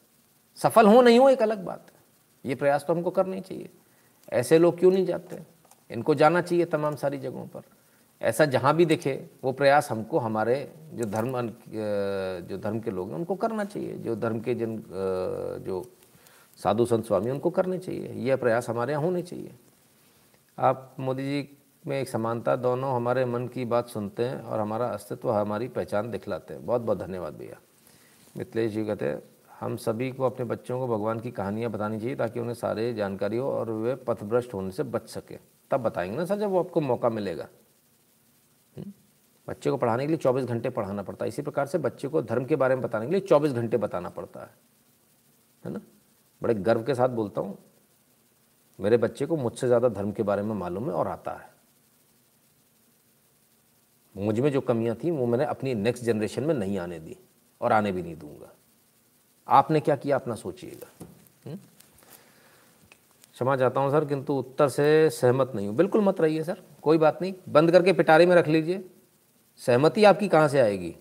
सफल 0.56 0.86
हो 0.86 1.00
नहीं 1.02 1.18
हो 1.18 1.28
एक 1.28 1.42
अलग 1.42 1.64
बात 1.64 1.86
है। 1.86 2.00
ये 2.44 2.54
प्रयास 2.54 2.84
तो 2.84 2.94
हमको 2.94 3.10
करना 3.10 3.34
ही 3.34 3.40
चाहिए। 3.40 3.70
ऐसे 4.32 4.58
लोग 4.58 4.78
क्यों 4.78 4.90
नहीं 4.92 5.06
जाते? 5.06 5.42
इनको 5.90 6.14
जाना 6.14 6.40
चाहिए 6.40 6.64
तमाम 6.64 6.96
सारी 6.96 7.18
जगहों 7.18 7.46
पर। 7.46 7.62
ऐसा 8.20 8.44
जहाँ 8.44 8.74
भी 8.76 8.84
दिखे, 8.86 9.12
वो 9.44 9.52
प्रयास 9.52 9.90
हमको, 9.90 10.18
हमारे 10.18 10.72
जो 10.94 11.04
धर्म 11.04 11.32
जो 12.48 12.58
धर्म 12.58 12.80
के 12.80 12.90
लोग 12.90 13.08
हैं, 13.08 13.16
उनको 13.16 13.34
करना 13.34 13.64
चाहिए। 13.64 13.94
जो 13.94 14.16
धर्म 14.16 14.40
के 14.40 14.54
जिन 14.54 14.82
जो 15.66 15.82
साधु 16.58 16.84
संत 16.86 17.04
स्वामी 17.04 17.30
उनको 17.30 17.50
करने 17.50 17.78
चाहिए। 17.78 18.12
यह 18.24 18.36
प्रयास 18.36 18.68
हमारे 18.68 18.92
यहाँ 18.92 19.02
होने 19.04 19.22
चाहिए। 19.22 19.54
आप 20.58 20.94
मोदी 21.00 21.22
जी 21.22 21.48
में 21.86 22.00
एक 22.00 22.08
समानता, 22.08 22.56
दोनों 22.56 22.94
हमारे 22.94 23.24
मन 23.24 23.46
की 23.46 23.64
बात 23.64 23.88
सुनते 23.88 24.24
हैं 24.24 24.40
और 24.40 24.60
हमारा 24.60 24.86
अस्तित्व, 24.86 25.30
हमारी 25.30 25.68
पहचान 25.68 26.10
दिखलाते 26.10 26.54
हैं। 26.54 26.64
बहुत 26.66 26.82
बहुत 26.82 26.98
धन्यवाद 26.98 27.34
भैया। 27.34 27.58
मिथिलेश 28.36 28.72
जी 28.72 28.84
कहते 28.84 29.08
हैं, 29.08 29.22
हम 29.60 29.76
सभी 29.76 30.10
को 30.10 30.24
अपने 30.24 30.44
बच्चों 30.44 30.78
को 30.80 30.86
भगवान 30.88 31.20
की 31.20 31.30
कहानियाँ 31.30 31.70
बतानी 31.70 32.00
चाहिए, 32.00 32.16
ताकि 32.16 32.40
उन्हें 32.40 32.54
सारे 32.54 32.92
जानकारी 32.94 33.36
हो 33.36 33.50
और 33.50 33.70
वे 33.70 33.94
पथभ्रष्ट 34.08 34.54
होने 34.54 34.70
से 34.70 34.82
बच 34.82 35.08
सके। 35.08 35.38
तब 35.70 35.80
बताएँगे 35.80 36.16
ना 36.16 36.24
सर, 36.24 36.38
जब 36.38 36.50
वो 36.50 36.58
आपको 36.58 36.80
मौका 36.80 37.08
मिलेगा? 37.08 37.48
बच्चे 39.48 39.70
को 39.70 39.76
पढ़ाने 39.76 40.02
के 40.02 40.08
लिए 40.08 40.16
चौबीस 40.16 40.44
घंटे 40.44 40.70
पढ़ाना 40.70 41.02
पड़ता 41.02 41.24
है। 41.24 41.28
इसी 41.28 41.42
प्रकार 41.42 41.66
से 41.66 41.78
बच्चे 41.78 42.08
को 42.08 42.22
धर्म 42.22 42.44
के 42.44 42.56
बारे 42.56 42.74
में 42.74 42.82
बताने 42.84 43.06
के 43.06 43.12
लिए 43.12 43.20
चौबीस 43.20 43.52
घंटे 43.52 43.76
बताना 43.76 44.08
पड़ता 44.08 44.40
है। 44.40 44.50
है 45.64 45.72
ना? 45.72 45.80
बड़े 46.42 46.54
गर्व 46.54 46.82
के 46.82 46.94
साथ 46.94 47.08
बोलता 47.08 47.40
हूँ, 47.40 47.56
मेरे 48.78 48.96
बच्चे 48.96 49.26
को 49.26 49.36
मुझसे 49.36 49.66
ज़्यादा 49.66 49.88
धर्म 49.88 50.10
के 50.12 50.22
बारे 50.22 50.42
में 50.42 50.54
मालूम 50.54 50.88
है 50.88 50.94
और 50.94 51.08
आता 51.08 51.32
है। 51.32 51.54
मुझमें 54.14 54.50
जो 54.52 54.60
कमियाँ 54.60 54.96
थी, 54.96 55.10
वो 55.10 55.26
मैंने 55.26 55.44
अपनी 55.44 55.74
नेक्स्ट 55.74 56.04
जनरेशन 56.04 56.42
में 56.42 56.54
नहीं 56.54 56.78
आने 56.78 56.98
दी 56.98 57.16
और 57.60 57.72
आने 57.72 57.92
भी 57.92 58.02
नहीं 58.02 58.16
दूँगा। 58.16 58.52
आपने 59.48 59.80
क्या 59.80 59.96
किया, 59.96 60.16
अपना 60.16 60.34
सोचिएगा। 60.34 61.06
हम्म? 61.46 61.58
क्षमा 63.34 63.56
चाहता 63.56 63.80
हूँ, 63.80 63.90
सर, 63.90 64.04
किंतु 64.04 64.34
उत्तर 64.34 64.68
से 64.68 65.10
सहमत 65.10 65.52
नहीं 65.54 65.66
हूँ। 65.68 65.76
बिल्कुल 65.76 66.00
मत 66.00 66.20
रहिए, 66.20 66.44
सर, 66.44 66.62
कोई 66.82 66.98
बात 66.98 67.18
नहीं। 67.22 67.34
बंद 67.48 67.70
करके 67.70 67.92
पिटारी 67.92 68.26
में 68.26 68.34
रख 68.36 68.48
लीजिए। 68.48 68.84
सहमति 69.56 70.04
आपकी 70.04 70.28
कहाँ 70.28 70.48
से 70.48 70.60
आएगी? 70.60 70.96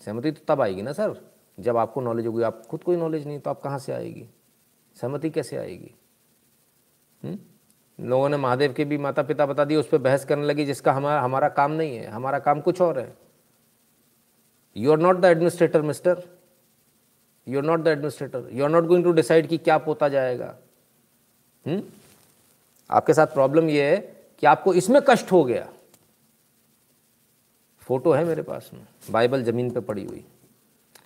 सहमति 0.00 0.32
तो 0.32 0.54
तब 0.54 0.60
आएगी 0.60 0.82
ना 0.82 0.92
सर? 0.92 1.20
जब 1.60 1.76
आपको 1.76 2.00
नॉलेज 2.00 2.26
होगी, 2.26 2.42
आप 2.42 2.66
खुद 2.66 2.82
कोई 2.82 2.96
नॉलेज 2.96 3.26
नहीं 3.26 3.38
तो 3.38 3.50
आप 3.50 3.60
कहाँ 3.60 3.78
से 3.78 3.92
आएगी? 3.92 4.28
सहमति 5.00 5.30
कैसे 5.30 5.56
आएगी? 5.56 5.94
हुँ? 7.24 7.38
लोगों 8.00 8.28
ने 8.28 8.36
महादेव 8.36 8.72
के 8.72 8.84
भी 8.84 8.98
माता 8.98 9.22
पिता 9.22 9.46
बता 9.46 9.64
दिए, 9.64 9.76
उस 9.76 9.88
पर 9.88 9.98
बहस 9.98 10.24
करने 10.24 10.46
लगी, 10.46 10.64
जिसका 10.64 10.92
हमारा 10.92 11.20
हमारा 11.20 11.48
काम 11.48 11.72
नहीं 11.72 11.96
है, 11.96 12.06
हमारा 12.06 12.38
काम 12.38 12.60
कुछ 12.60 12.80
और 12.80 12.98
है। 12.98 13.16
You 14.76 14.92
are 14.92 14.98
not 14.98 15.16
the 15.16 15.24
administrator 15.24 15.82
mister 15.82 16.22
you 17.48 17.58
are 17.58 17.64
not 17.64 17.80
the 17.80 17.86
administrator 17.86 18.48
you 18.52 18.64
are 18.64 18.70
not 18.70 18.84
going 18.84 19.04
to 19.04 19.12
decide 19.12 19.46
कि 19.46 19.58
क्या 19.58 19.78
पोता 19.78 20.08
जाएगा। 20.08 20.56
हुँ? 21.66 21.82
आपके 22.90 23.14
साथ 23.14 23.26
प्रॉब्लम 23.26 23.68
यह 23.68 23.84
है 23.84 23.96
कि 24.38 24.46
आपको 24.46 24.74
इसमें 24.74 25.00
कष्ट 25.08 25.32
हो 25.32 25.44
गया। 25.44 25.68
फ़ोटो 27.88 28.12
है 28.12 28.24
मेरे 28.24 28.42
पास 28.42 28.70
में, 28.74 28.80
बाइबल 29.10 29.42
ज़मीन 29.42 29.70
पे 29.70 29.80
पड़ी 29.80 30.04
हुई। 30.04 30.24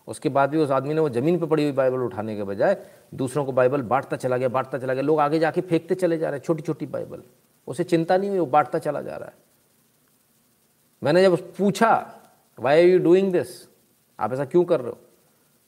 उसके 0.09 0.29
बाद 0.29 0.51
भी 0.51 0.59
उस 0.59 0.71
आदमी 0.71 0.95
ने 0.95 1.01
वो 1.01 1.09
ज़मीन 1.11 1.39
पर 1.39 1.47
पड़ी 1.47 1.63
हुई 1.63 1.73
बाइबल 1.73 1.99
उठाने 1.99 2.35
के 2.37 2.45
बजाय 2.45 2.77
दूसरों 3.15 3.45
को 3.45 3.53
बाइबल 3.53 3.83
बांटता 3.83 4.17
चला 4.17 4.37
गया, 4.37 4.49
बांटता 4.49 4.79
चला 4.79 4.95
गया। 4.95 5.03
लोग 5.03 5.21
आगे 5.21 5.39
जाके 5.39 5.61
फेंकते 5.61 5.95
चले 5.95 6.19
जा 6.19 6.29
रहे 6.29 6.39
हैं 6.39 6.45
छोटी 6.45 6.63
छोटी 6.63 6.87
बाइबल। 6.87 7.23
उसे 7.69 7.85
चिंता 7.85 8.17
नहीं 8.17 8.31
हुई, 8.31 8.39
वो 8.39 8.47
बांटता 8.47 8.79
चला 8.79 9.01
जा 9.01 9.17
रहा 9.17 9.29
है। 9.29 9.35
मैंने 11.03 11.23
जब 11.23 11.37
पूछा 11.55 11.91
why 12.59 12.81
are 12.81 12.89
you 12.89 12.99
doing 12.99 13.33
this 13.33 13.49
आप 14.19 14.33
ऐसा 14.33 14.45
क्यों 14.45 14.65
कर 14.65 14.81
रहे 14.81 14.91
हो? 14.91 14.99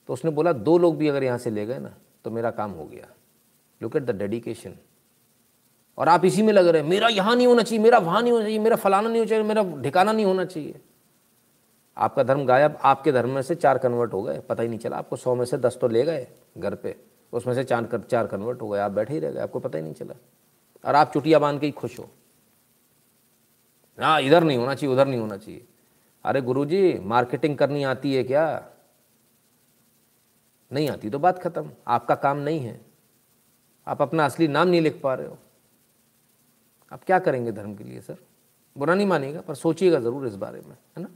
तो 0.09 0.13
उसने 0.13 0.31
बोला, 0.31 0.51
दो 0.53 0.77
लोग 0.77 0.97
भी 0.97 1.07
अगर 1.07 1.23
यहाँ 1.23 1.37
से 1.37 1.49
ले 1.49 1.65
गए 1.65 1.79
ना 1.79 1.93
तो 2.25 2.31
मेरा 2.31 2.51
काम 2.51 2.71
हो 2.71 2.85
गया। 2.85 3.07
लुक 3.81 3.95
एट 3.95 4.03
द 4.03 4.11
डेडिकेशन 4.11 4.73
और 5.97 6.09
आप 6.09 6.25
इसी 6.25 6.43
में 6.43 6.51
लग 6.53 6.67
रहे 6.67 6.81
हैं, 6.81 6.89
मेरा 6.89 7.07
यहाँ 7.09 7.35
नहीं 7.35 7.47
होना 7.47 7.63
चाहिए, 7.63 7.83
मेरा 7.83 7.97
वहाँ 7.99 8.21
नहीं 8.21 8.31
होना 8.31 8.43
चाहिए, 8.43 8.59
मेरा 8.59 8.75
फलाना 8.75 9.07
नहीं 9.07 9.17
होना 9.17 9.29
चाहिए, 9.29 9.43
मेरा 9.43 9.81
ठिकाना 9.83 10.11
नहीं 10.11 10.25
होना 10.25 10.45
चाहिए। 10.45 10.81
आपका 11.97 12.23
धर्म 12.23 12.45
गायब, 12.45 12.77
आपके 12.83 13.11
धर्म 13.11 13.29
में 13.29 13.41
से 13.41 13.55
चार 13.55 13.77
कन्वर्ट 13.77 14.13
हो 14.13 14.23
गए। 14.23 14.39
पता 14.39 14.63
ही 14.63 14.69
नहीं 14.69 14.79
चला, 14.79 14.97
आपको 14.97 15.15
सौ 15.15 15.35
में 15.35 15.45
से 15.45 15.57
दस 15.57 15.77
तो 15.81 15.87
ले 15.87 16.03
गए 16.03 16.27
घर 16.57 16.75
पे। 16.75 16.95
उसमें 17.33 17.53
से 17.53 17.63
चार 17.63 17.85
कर, 17.85 17.99
चार 17.99 18.27
कन्वर्ट 18.27 18.61
हो 18.61 18.69
गए, 18.69 18.79
आप 18.79 18.91
बैठे 18.91 19.13
ही 19.13 19.19
रह 19.19 19.31
गए, 19.31 19.39
आपको 19.39 19.59
पता 19.59 19.77
ही 19.77 19.83
नहीं 19.83 19.93
चला। 19.93 20.15
और 20.85 20.95
आप 20.95 21.11
चुटिया 21.13 21.39
बाँध 21.39 21.59
के 21.59 21.65
ही 21.65 21.71
खुश 21.71 21.99
हो। 21.99 22.09
हाँ 23.99 24.21
इधर 24.21 24.43
नहीं 24.43 24.57
होना 24.57 24.75
चाहिए, 24.75 24.95
उधर 24.95 25.07
नहीं 25.07 25.19
होना 25.19 25.37
चाहिए। 25.37 25.65
अरे 26.25 26.41
गुरुजी 26.41 26.99
मार्केटिंग 26.99 27.57
करनी 27.57 27.83
आती 27.83 28.15
है 28.15 28.23
क्या? 28.23 28.69
नहीं 30.71 30.89
आती 30.89 31.09
तो 31.09 31.19
बात 31.19 31.39
खत्म। 31.39 31.71
आपका 31.87 32.15
काम 32.15 32.37
नहीं 32.37 32.59
है। 32.59 32.81
आप 33.87 34.01
अपना 34.01 34.25
असली 34.25 34.47
नाम 34.47 34.67
नहीं 34.67 34.81
लिख 34.81 35.01
पा 35.03 35.13
रहे 35.13 35.27
हो। 35.27 35.37
आप 36.91 37.03
क्या 37.03 37.19
करेंगे 37.19 37.51
धर्म 37.51 37.75
के 37.75 37.83
लिए, 37.83 38.01
सर? 38.01 38.17
बुरा 38.77 38.95
नहीं 38.95 39.07
मानिएगा, 39.07 39.41
पर 39.41 39.55
सोचिएगा 39.55 39.99
ज़रूर 39.99 40.27
इस 40.27 40.35
बारे 40.35 40.61
में, 40.61 40.77
है 40.97 41.03
ना? 41.03 41.09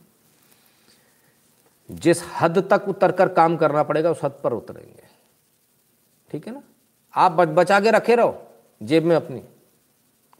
जिस 1.91 2.23
हद 2.41 2.73
तक 2.73 2.89
उतर 2.89 3.11
कर 3.11 3.29
काम 3.33 3.57
करना 3.57 3.83
पड़ेगा, 3.83 4.11
उस 4.11 4.23
हद 4.23 4.39
पर 4.43 4.53
उतरेंगे। 4.53 5.03
ठीक 6.31 6.47
है 6.47 6.53
ना? 6.53 6.63
आप 7.15 7.31
बच, 7.31 7.47
बचा 7.47 7.79
के 7.79 7.91
रखे 7.91 8.15
रहो, 8.15 8.47
जेब 8.83 9.03
में 9.03 9.15
अपनी। 9.15 9.43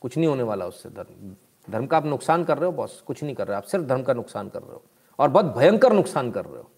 कुछ 0.02 0.18
नहीं 0.18 0.28
होने 0.28 0.44
वाला 0.44 0.66
उससे। 0.66 0.90
धर्म 0.90 1.36
धर्म 1.70 1.88
का 1.88 1.98
आप 1.98 2.06
नुकसान 2.06 2.44
कर 2.44 2.58
रहे 2.58 2.66
हो, 2.66 2.72
बॉस। 2.72 3.04
कुछ 3.08 3.24
नहीं 3.24 3.36
कर 3.36 3.48
रहे 3.48 3.58
आप 3.58 3.64
सिर्फ़ 3.64 3.86
धर्म 3.86 4.04
का 4.04 4.14
नुकसान 4.14 4.50
कर 4.50 4.62
रहे 4.62 4.74
हो। 4.74 4.84
और 5.20 5.30
बहुत 5.30 5.46
भयंकर 5.46 5.94
नुकसान 5.94 6.32
कर 6.32 6.46
रहे 6.46 6.58
हो। 6.58 6.72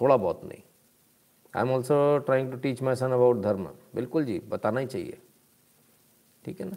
थोड़ा 0.00 0.16
बहुत 0.16 0.44
नहीं। 0.44 0.62
I 1.56 1.62
am 1.62 1.70
also 1.70 2.18
trying 2.18 2.52
to 2.52 2.58
teach 2.58 2.82
my 2.82 2.94
son 2.94 3.12
about 3.12 3.40
dharma. 3.40 3.70
बिल्कुल 3.94 4.24
जी, 4.24 4.38
बताना 4.38 4.80
ही 4.80 4.86
चाहिए। 4.86 5.18
ठीक 6.44 6.60
है 6.60 6.70
ना? 6.70 6.76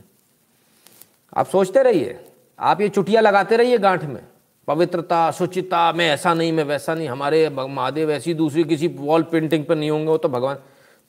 आप 1.37 1.45
सोचते 1.45 1.83
रहिए। 1.83 2.31
आप 2.59 2.81
ये 2.81 2.89
चुटिया 2.89 3.21
लगाते 3.21 3.57
रहिए 3.57 3.77
गांठ 3.77 4.03
में। 4.03 4.27
पवित्रता, 4.67 5.31
शुचिता, 5.31 5.93
मैं 5.93 6.09
ऐसा 6.09 6.33
नहीं, 6.33 6.51
मैं 6.51 6.63
वैसा 6.63 6.95
नहीं, 6.95 7.07
हमारे 7.07 7.49
महादेव 7.49 8.11
ऐसी 8.11 8.33
दूसरी 8.33 8.63
किसी 8.63 8.87
वॉल 8.87 9.23
पेंटिंग 9.23 9.65
पर 9.65 9.75
नहीं 9.75 9.89
होंगे, 9.89 10.07
वो 10.07 10.17
तो 10.17 10.29
भगवान, 10.29 10.57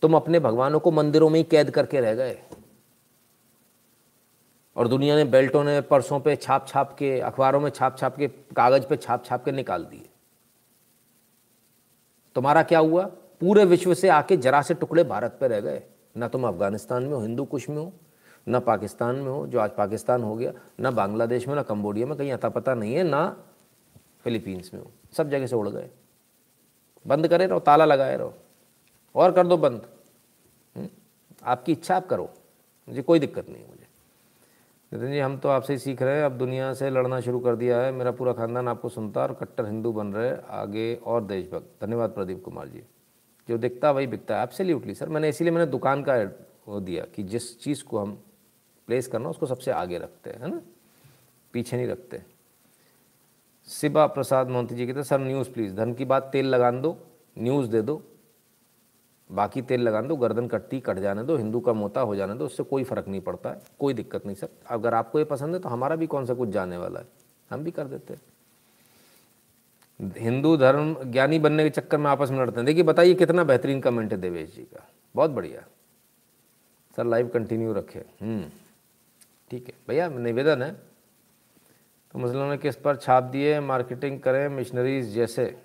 तुम 0.02 0.16
अपने 0.16 0.40
भगवानों 0.40 0.80
को 0.80 0.90
मंदिरों 0.90 1.30
में 1.30 1.38
ही 1.38 1.44
कैद 1.44 1.70
करके 1.70 2.00
रह 2.00 2.14
गए। 2.14 2.38
और 4.76 4.88
दुनिया 4.88 5.16
ने 5.16 5.24
बेल्टों 5.24 5.64
ने 5.64 5.80
परसों 5.80 6.20
पे 6.20 6.36
छाप 6.36 6.68
छाप 6.68 6.96
के, 6.98 7.20
अखबारों 7.20 7.60
में 7.60 7.70
छाप 7.70 7.98
छाप 7.98 8.16
के, 8.16 8.28
कागज़ 8.28 8.86
पे 8.86 8.96
छाप 8.96 9.24
छाप 9.24 9.44
के 9.44 9.52
निकाल 9.52 9.84
दिए। 9.84 10.08
तुम्हारा 12.34 12.62
क्या 12.62 12.78
हुआ? 12.78 13.04
पूरे 13.40 13.64
विश्व 13.64 13.94
से 13.94 14.08
आके 14.08 14.36
जरा 14.36 14.62
से 14.62 14.74
टुकड़े 14.74 15.04
भारत 15.04 15.36
पे 15.40 15.48
रह 15.48 15.60
गए। 15.60 15.82
ना 16.16 16.28
तुम 16.28 16.46
अफ़गानिस्तान 16.48 17.02
में 17.02 17.12
हो, 17.12 17.20
हिंदू 17.20 17.44
कुश 17.44 17.68
में 17.68 17.76
हो 17.76 17.92
ना 18.48 18.60
पाकिस्तान 18.60 19.16
में 19.16 19.30
हो, 19.30 19.46
जो 19.46 19.60
आज 19.60 19.70
पाकिस्तान 19.70 20.22
हो 20.22 20.36
गया, 20.36 20.52
ना 20.80 20.90
बांग्लादेश 20.90 21.48
में, 21.48 21.54
ना 21.54 21.62
कम्बोडिया 21.62 22.06
में, 22.06 22.18
कहीं 22.18 22.32
अता 22.32 22.48
पता 22.48 22.74
नहीं 22.74 22.94
है, 22.94 23.02
ना 23.02 23.44
फिलीपींस 24.24 24.70
में 24.74 24.80
हो। 24.80 24.90
सब 25.12 25.30
जगह 25.30 25.46
से 25.46 25.56
उड़ 25.56 25.68
गए। 25.68 25.90
बंद 27.06 27.28
करे 27.28 27.46
रहो, 27.46 27.60
ताला 27.60 27.84
लगाए 27.84 28.16
रहो। 28.16 28.34
और 29.14 29.32
कर 29.32 29.46
दो 29.46 29.56
बंद। 29.56 29.86
हम्म? 30.76 30.88
आपकी 31.44 31.72
इच्छा 31.72 31.96
आप 31.96 32.06
करो। 32.06 32.30
मुझे 32.88 33.02
कोई 33.02 33.18
दिक्कत 33.18 33.48
नहीं 33.48 33.68
मुझे। 33.68 33.86
नितिन 34.92 35.12
जी, 35.12 35.18
हम 35.18 35.38
तो 35.38 35.48
आपसे 35.48 35.72
ही 35.72 35.78
सीख 35.78 36.02
रहे 36.02 36.16
हैं। 36.16 36.24
अब 36.24 36.32
दुनिया 36.32 36.74
से 36.74 36.90
लड़ना 36.90 37.20
शुरू 37.20 37.40
कर 37.40 37.56
दिया 37.56 37.80
है। 37.80 37.92
मेरा 37.92 38.10
पूरा 38.10 38.32
खानदान 38.32 38.68
आपको 38.68 38.88
सुनता 38.88 39.22
और 39.22 39.34
कट्टर 39.34 39.66
हिंदू 39.66 39.92
बन 39.92 40.06
रहे 40.06 40.36
आगे 40.50 40.94
और 40.94 41.24
देशभक्त। 41.24 41.84
धन्यवाद 41.84 42.10
प्रदीप 42.10 42.44
कुमार 42.44 42.68
जी। 42.68 42.84
जो 43.48 43.58
दिखता 43.58 43.90
वही 43.90 44.06
बिकता 44.06 44.36
है। 44.36 44.42
एब्सोल्युटली 44.42 44.94
सर, 44.94 45.08
मैंने, 45.08 45.28
इसीलिए 45.28 45.52
मैंने 45.52 45.70
दुकान 45.70 46.02
का 46.02 46.16
वो 46.68 46.80
दिया 46.80 47.04
कि 47.04 47.22
जिस 47.22 47.60
चीज़ 47.60 47.84
को 47.84 47.98
हम 47.98 48.22
प्लेस 48.88 49.06
करना, 49.06 49.28
उसको 49.28 49.46
सबसे 49.46 49.70
आगे 49.70 49.98
रखते 49.98 50.30
हैं, 50.30 50.40
है 50.40 50.50
ना? 50.50 50.60
पीछे 51.52 51.76
नहीं 51.76 51.86
रखते। 51.86 52.22
शिवा 53.68 54.06
प्रसाद 54.06 54.48
मोहंती 54.48 54.74
जी 54.74 54.86
कहते 54.86 55.02
सर 55.02 55.20
न्यूज़ 55.20 55.50
प्लीज़ 55.50 55.74
धन 55.74 55.92
की 55.94 56.04
बात 56.04 56.28
तेल 56.32 56.46
लगा 56.46 56.70
दो 56.70 56.96
न्यूज़ 57.38 57.70
दे 57.70 57.82
दो, 57.82 58.02
बाकी 59.30 59.62
तेल 59.62 59.80
लगा 59.80 60.00
दो, 60.02 60.16
गर्दन 60.16 60.48
कटती, 60.48 60.80
कट 60.80 60.98
जाने 60.98 61.22
दो, 61.22 61.36
हिंदू 61.36 61.60
का 61.60 61.72
मोता 61.72 62.00
हो 62.00 62.16
जाने 62.16 62.34
दो, 62.34 62.46
उससे 62.46 62.62
कोई 62.62 62.84
फ़र्क 62.84 63.08
नहीं 63.08 63.20
पड़ता 63.20 63.50
है, 63.50 63.60
कोई 63.80 63.94
दिक्कत 63.94 64.26
नहीं, 64.26 64.36
सर। 64.36 64.48
अगर 64.66 64.94
आपको 64.94 65.18
ये 65.18 65.24
पसंद 65.24 65.54
है 65.54 65.60
तो 65.60 65.68
हमारा 65.68 65.96
भी 65.96 66.06
कौन 66.06 66.26
सा 66.26 66.34
कुछ 66.34 66.48
जाने 66.48 66.76
वाला 66.76 67.00
है? 67.00 67.06
हम 67.50 67.64
भी 67.64 67.70
कर 67.70 67.84
देते 67.84 68.14
हैं। 68.14 68.20
हिंदू 70.18 70.56
धर्म 70.56 70.94
ज्ञानी 71.04 71.38
बनने 71.38 71.64
के 71.64 71.70
चक्कर 71.70 71.98
में 71.98 72.10
आपस 72.10 72.30
में 72.30 72.38
लड़ते 72.38 72.56
हैं। 72.56 72.64
देखिए, 72.66 72.82
बताइए 72.82 73.14
कितना 73.14 73.44
बेहतरीन 73.44 73.80
कमेंट 73.80 74.12
है 74.12 74.18
देवेश 74.20 74.54
जी 74.54 74.62
का। 74.62 74.88
बहुत 75.14 75.30
बढ़िया। 75.30 75.64
सर 76.96 77.06
लाइव 77.06 77.28
कंटिन्यू 77.28 77.72
रखे। 77.72 78.04
ठीक 79.52 79.68
है। 79.68 79.74
भैया, 79.88 80.08
निवेदन 80.08 80.62
है? 80.62 80.72
तो 82.12 82.18
मुस्लिमों 82.18 82.50
ने 82.50 82.58
किस 82.58 82.76
पर 82.76 82.96
छाप 82.96 83.22
दिए? 83.22 83.60
मार्केटिंग 83.60 84.20
करें 84.20 84.48
मिशनरीज 84.48 85.08
जैसे। 85.08 85.62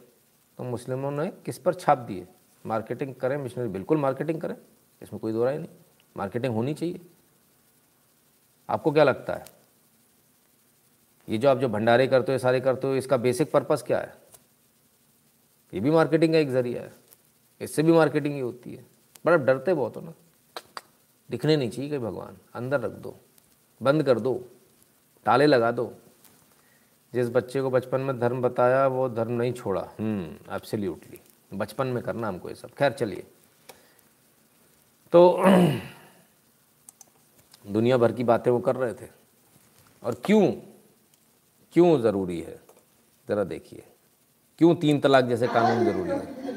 तो 0.57 0.63
मुस्लिमों 0.63 1.11
ने 1.11 1.27
किस 1.27 1.57
पर 1.57 1.73
छाप 1.73 1.97
दिए? 1.97 2.27
मार्केटिंग 2.65 3.15
करें 3.15 3.37
मिशनरी 3.37 3.69
बिल्कुल 3.69 3.97
मार्केटिंग 3.97 4.41
करें। 4.41 4.57
इसमें 5.01 5.19
कोई 5.19 5.31
दो 5.31 5.43
राय 5.45 5.57
नहीं। 5.57 5.69
मार्केटिंग 6.17 6.53
होनी 6.53 6.73
चाहिए। 6.73 6.99
आपको 8.69 8.91
क्या 8.91 9.03
लगता 9.03 9.33
है? 9.33 9.45
ये 11.29 11.37
जो 11.37 11.49
आप 11.49 11.57
जो 11.57 11.69
भंडारे 11.69 12.07
करते 12.07 12.31
हो 12.31 12.37
सारे 12.37 12.59
करते 12.59 12.87
हो, 12.87 12.95
इसका 12.95 13.17
बेसिक 13.17 13.51
पर्पस 13.51 13.83
क्या 13.87 13.99
है? 13.99 14.15
ये 15.73 15.79
भी 15.79 15.91
मार्केटिंग 15.91 16.33
का 16.33 16.39
एक 16.39 16.49
ज़रिया 16.49 16.81
है। 16.81 16.93
इससे 17.61 17.83
भी 17.83 17.91
मार्केटिंग 17.91 18.33
ही 18.33 18.41
होती 18.41 18.75
है। 18.75 18.85
बड़ा 19.25 19.37
डरते 19.37 19.73
बहुत 19.73 19.95
हो 19.95 20.01
ना। 20.01 20.13
दिखने 21.29 21.57
नहीं 21.57 21.69
चाहिए 21.69 21.91
कि 21.91 21.97
भगवान। 21.97 22.37
अंदर 22.53 22.79
रख 22.79 22.91
दो। 22.91 23.17
बंद 23.81 24.03
कर 24.03 24.19
दो, 24.19 24.47
ताले 25.25 25.45
लगा 25.45 25.71
दो। 25.71 25.93
जिस 27.13 27.29
बच्चे 27.29 27.61
को 27.61 27.69
बचपन 27.69 28.01
में 28.01 28.19
धर्म 28.19 28.41
बताया, 28.41 28.87
वो 28.87 29.09
धर्म 29.09 29.31
नहीं 29.31 29.53
छोड़ा। 29.53 29.89
हम्म 29.99 30.55
एब्सोल्युटली 30.55 31.19
बचपन 31.53 31.87
में 31.87 32.03
करना 32.03 32.27
हमको 32.27 32.49
ये 32.49 32.55
सब। 32.55 32.69
खैर, 32.69 32.91
चलिए। 32.91 33.23
तो 35.11 35.43
दुनिया 37.67 37.97
भर 37.97 38.11
की 38.11 38.23
बातें 38.23 38.51
वो 38.51 38.59
कर 38.59 38.75
रहे 38.75 38.93
थे। 38.93 39.07
और 40.03 40.21
क्यों? 40.25 40.53
क्यों 41.73 42.01
ज़रूरी 42.01 42.41
है? 42.41 42.59
ज़रा 43.27 43.43
देखिए। 43.43 43.83
क्यों 44.57 44.75
तीन 44.75 44.99
तलाक 44.99 45.25
जैसे 45.25 45.47
कानून 45.47 45.85
ज़रूरी 45.85 46.09
है। 46.09 46.47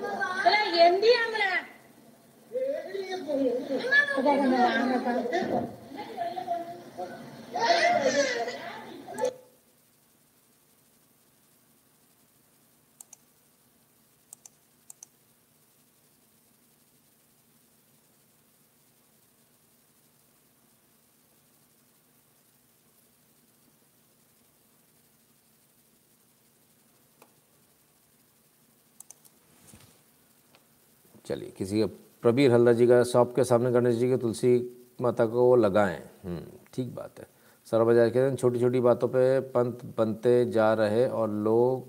चलिए 31.26 31.50
किसी 31.58 31.84
प्रबीर 32.22 32.52
हल्दा 32.52 32.72
जी 32.72 32.86
का 32.86 33.02
शॉप 33.12 33.34
के 33.36 33.44
सामने 33.44 33.70
गणेश 33.72 33.96
जी 33.96 34.08
के 34.08 34.16
तुलसी 34.24 34.52
माता 35.00 35.26
को 35.26 35.44
वो 35.46 35.56
लगाएँ। 35.56 35.98
हम्म, 36.24 36.42
ठीक 36.74 36.94
बात 36.94 37.20
है। 37.20 37.26
सर 37.72 37.82
बाज़ार 37.84 38.08
कहते 38.08 38.20
हैं 38.20 38.36
छोटी 38.36 38.60
छोटी 38.60 38.80
बातों 38.80 39.08
पे 39.08 39.24
पंत 39.50 39.84
बनते 39.98 40.44
जा 40.50 40.72
रहे 40.74 41.06
और 41.08 41.30
लोग 41.30 41.86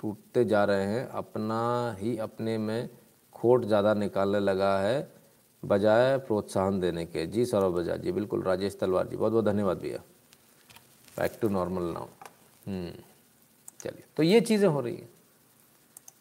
टूटते 0.00 0.44
जा 0.44 0.62
रहे 0.64 0.84
हैं। 0.84 1.06
अपना 1.10 1.96
ही 1.98 2.16
अपने 2.18 2.56
में 2.58 2.88
खोट 3.34 3.64
ज़्यादा 3.64 3.92
निकालने 3.94 4.38
लगा 4.40 4.78
है, 4.78 5.08
बजाय 5.62 6.16
प्रोत्साहन 6.18 6.78
देने 6.80 7.04
के। 7.06 7.26
जी 7.26 7.44
सौरभ 7.46 7.72
बजाज 7.74 8.00
जी, 8.02 8.12
बिल्कुल। 8.12 8.42
राजेश 8.42 8.78
तलवार 8.80 9.08
जी 9.08 9.16
बहुत 9.16 9.32
बहुत 9.32 9.44
धन्यवाद 9.44 9.78
भैया। 9.78 9.98
बैक 11.16 11.36
टू 11.40 11.48
नॉर्मल 11.48 11.82
नाउ 11.92 12.06
चलिए। 13.80 14.04
तो 14.16 14.22
ये 14.22 14.40
चीज़ें 14.42 14.66
हो 14.68 14.80
रही 14.80 14.94
हैं। 14.94 15.08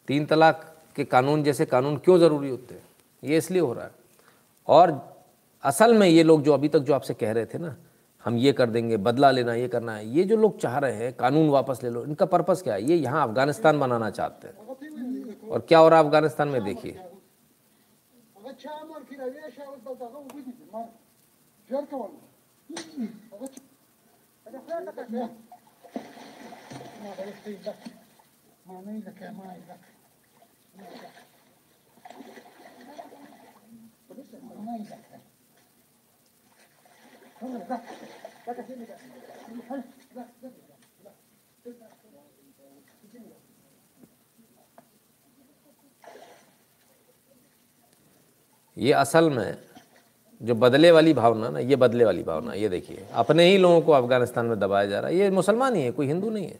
तीन 0.08 0.26
तलाक 0.26 0.66
के 0.96 1.04
कानून 1.06 1.44
जैसे 1.44 1.66
कानून 1.66 1.98
क्यों 1.98 2.18
ज़रूरी 2.20 2.50
होते 2.50 2.76
हैं? 2.76 2.84
ये 3.24 3.38
इसलिए 3.38 3.62
हो 3.62 3.72
रहा 3.74 3.86
है। 3.86 3.92
और 4.68 4.94
असल 5.64 5.98
में 5.98 6.08
ये 6.08 6.24
लोग 6.24 6.44
जो 6.44 6.54
अभी 6.54 6.70
तक 6.70 6.80
जो 6.82 6.94
आपसे 6.94 7.14
कह 7.14 7.32
रहे 7.32 7.46
थे 7.46 7.58
ना 7.58 7.76
हम 8.26 8.38
ये 8.38 8.52
कर 8.54 8.70
देंगे, 8.70 8.98
बदला 8.98 9.32
लेना, 9.32 9.54
ये 9.54 9.68
करना 9.68 9.96
है। 9.96 10.08
ये 10.08 10.24
जो 10.24 10.36
लोग 10.38 10.60
चाह 10.60 10.78
रहे 10.78 10.94
हैं, 10.94 11.14
कानून 11.14 11.50
वापस 11.50 11.80
ले 11.84 11.90
लो, 11.90 12.06
इनका 12.06 12.26
पर्पस 12.26 12.62
क्या 12.62 12.74
है? 12.74 12.84
ये 12.84 12.96
यहाँ 12.96 13.28
अफ़गानिस्तान 13.28 13.80
बनाना 13.80 14.10
चाहते 14.10 14.48
हैं। 14.48 14.56
और 15.50 15.60
क्या 15.60 15.80
हो 15.80 15.90
रहा 15.90 16.00
अफ़गानिस्तान 16.00 16.48
में? 16.48 16.64
देखिए। 16.64 17.02
ये 48.78 48.92
असल 48.94 49.30
में 49.30 49.58
जो 50.42 50.56
बदले 50.56 50.92
वाली 50.92 51.14
भावना 51.14 51.50
ना, 51.50 51.60
ये 51.60 51.76
बदले 51.76 52.06
वाली 52.06 52.24
भावना, 52.24 52.54
ये 52.54 52.70
देखिए। 52.70 53.08
अपने 53.14 53.44
ही 53.46 53.58
लोगों 53.58 53.82
को 53.82 53.92
अफ़गानिस्तान 53.92 54.46
में 54.46 54.60
दबाया 54.60 54.86
जा 54.86 55.00
रहा 55.00 55.10
है। 55.10 55.16
ये 55.16 55.30
मुसलमान 55.30 55.76
ही 55.76 55.82
है, 55.82 55.92
कोई 55.92 56.08
हिंदू 56.08 56.30
नहीं 56.30 56.48
है। 56.48 56.60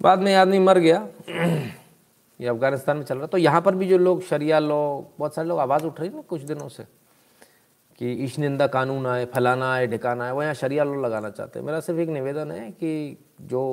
बाद 0.00 0.18
में 0.18 0.30
ये 0.30 0.36
आदमी 0.36 0.58
मर 0.58 0.78
गया 0.78 0.98
ये 2.43 2.49
अफ़गानिस्तान 2.49 2.97
में 2.97 3.03
चल 3.03 3.15
रहा 3.15 3.23
है। 3.23 3.27
तो 3.27 3.37
यहाँ 3.37 3.61
पर 3.61 3.75
भी 3.75 3.87
जो 3.87 3.97
लोग, 3.97 4.21
शरिया 4.23 4.59
लॉ, 4.59 5.01
बहुत 5.19 5.35
सारे 5.35 5.47
लोग 5.47 5.59
आवाज़ 5.59 5.85
उठ 5.85 5.99
रही 5.99 6.09
है 6.09 6.15
ना 6.15 6.21
कुछ 6.21 6.41
दिनों 6.43 6.67
से, 6.69 6.83
कि 7.99 8.11
ईश 8.23 8.37
निंदा 8.39 8.67
कानून 8.67 9.07
आए, 9.07 9.25
फलाना 9.25 9.71
आए, 9.73 9.87
ढिकाना 9.87 10.25
आए, 10.25 10.31
वो 10.31 10.41
यहाँ 10.43 10.53
शरिया 10.53 10.83
लॉ 10.83 11.01
लगाना 11.01 11.29
चाहते 11.29 11.59
हैं। 11.59 11.65
मेरा 11.65 11.79
सिर्फ़ 11.79 11.99
एक 11.99 12.09
निवेदन 12.09 12.51
है 12.51 12.69
कि 12.71 13.17
जो 13.41 13.63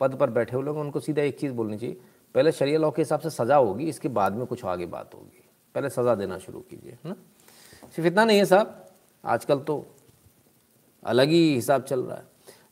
पद 0.00 0.14
पर 0.14 0.30
बैठे 0.30 0.56
हुए 0.56 0.64
लोग 0.64 0.76
उनको 0.78 1.00
सीधा 1.00 1.22
एक 1.22 1.38
चीज़ 1.40 1.52
बोलनी 1.52 1.78
चाहिए। 1.78 1.96
पहले 2.34 2.52
शरिया 2.52 2.78
लॉ 2.78 2.90
के 2.90 3.02
हिसाब 3.02 3.20
से 3.20 3.30
सज़ा 3.30 3.56
होगी, 3.56 3.84
इसके 3.84 4.08
बाद 4.10 4.34
में 4.34 4.46
कुछ 4.46 4.64
आगे 4.64 4.86
बात 4.86 5.14
होगी। 5.14 5.44
पहले 5.74 5.90
सज़ा 5.90 6.14
देना 6.14 6.38
शुरू 6.38 6.60
कीजिए, 6.60 6.92
है 6.92 7.10
ना? 7.10 7.16
सिर्फ़ 7.90 8.06
इतना 8.06 8.24
नहीं 8.24 8.38
है 8.38 8.44
साहब, 8.44 8.84
आजकल 9.24 9.58
तो 9.58 9.84
अलग 11.02 11.28
ही 11.28 11.54
हिसाब 11.54 11.82
चल 11.82 12.00
रहा 12.00 12.16
है। 12.16 12.24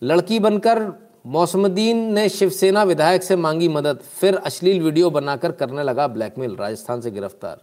लड़की 0.03 0.39
बनकर 0.39 0.83
मौसमुद्दीन 1.25 2.13
ने 2.13 2.29
शिवसेना 2.29 2.83
विधायक 2.83 3.23
से 3.23 3.37
मांगी 3.37 3.69
मदद, 3.69 3.99
फिर 3.99 4.37
अश्लील 4.37 4.83
वीडियो 4.83 5.11
बनाकर 5.11 5.53
करने 5.53 5.83
लगा 5.83 6.07
ब्लैकमेल, 6.09 6.57
राजस्थान 6.57 7.01
से 7.01 7.11
गिरफ़्तार। 7.11 7.61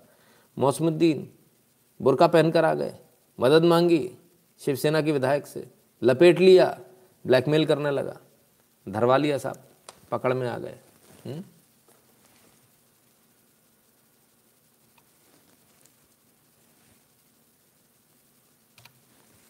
मौसमुद्दीन, 0.58 1.30
बुरका 2.00 2.28
पहनकर 2.28 2.66
आ 2.66 2.74
गए। 2.74 2.94
मदद 3.40 3.64
मांगी 3.64 4.12
शिवसेना 4.62 5.02
के 5.02 5.12
विधायक 5.12 5.48
से। 5.48 5.68
लपेट 6.02 6.40
लिया, 6.40 6.80
ब्लैकमेल 7.26 7.66
करने 7.66 7.92
लगा। 7.92 8.18
धरवा 8.88 9.18
लिया 9.18 9.38
साहब 9.38 9.64
पकड़ 10.12 10.34
में 10.34 10.48
आ 10.50 10.58
गए। 10.58 10.78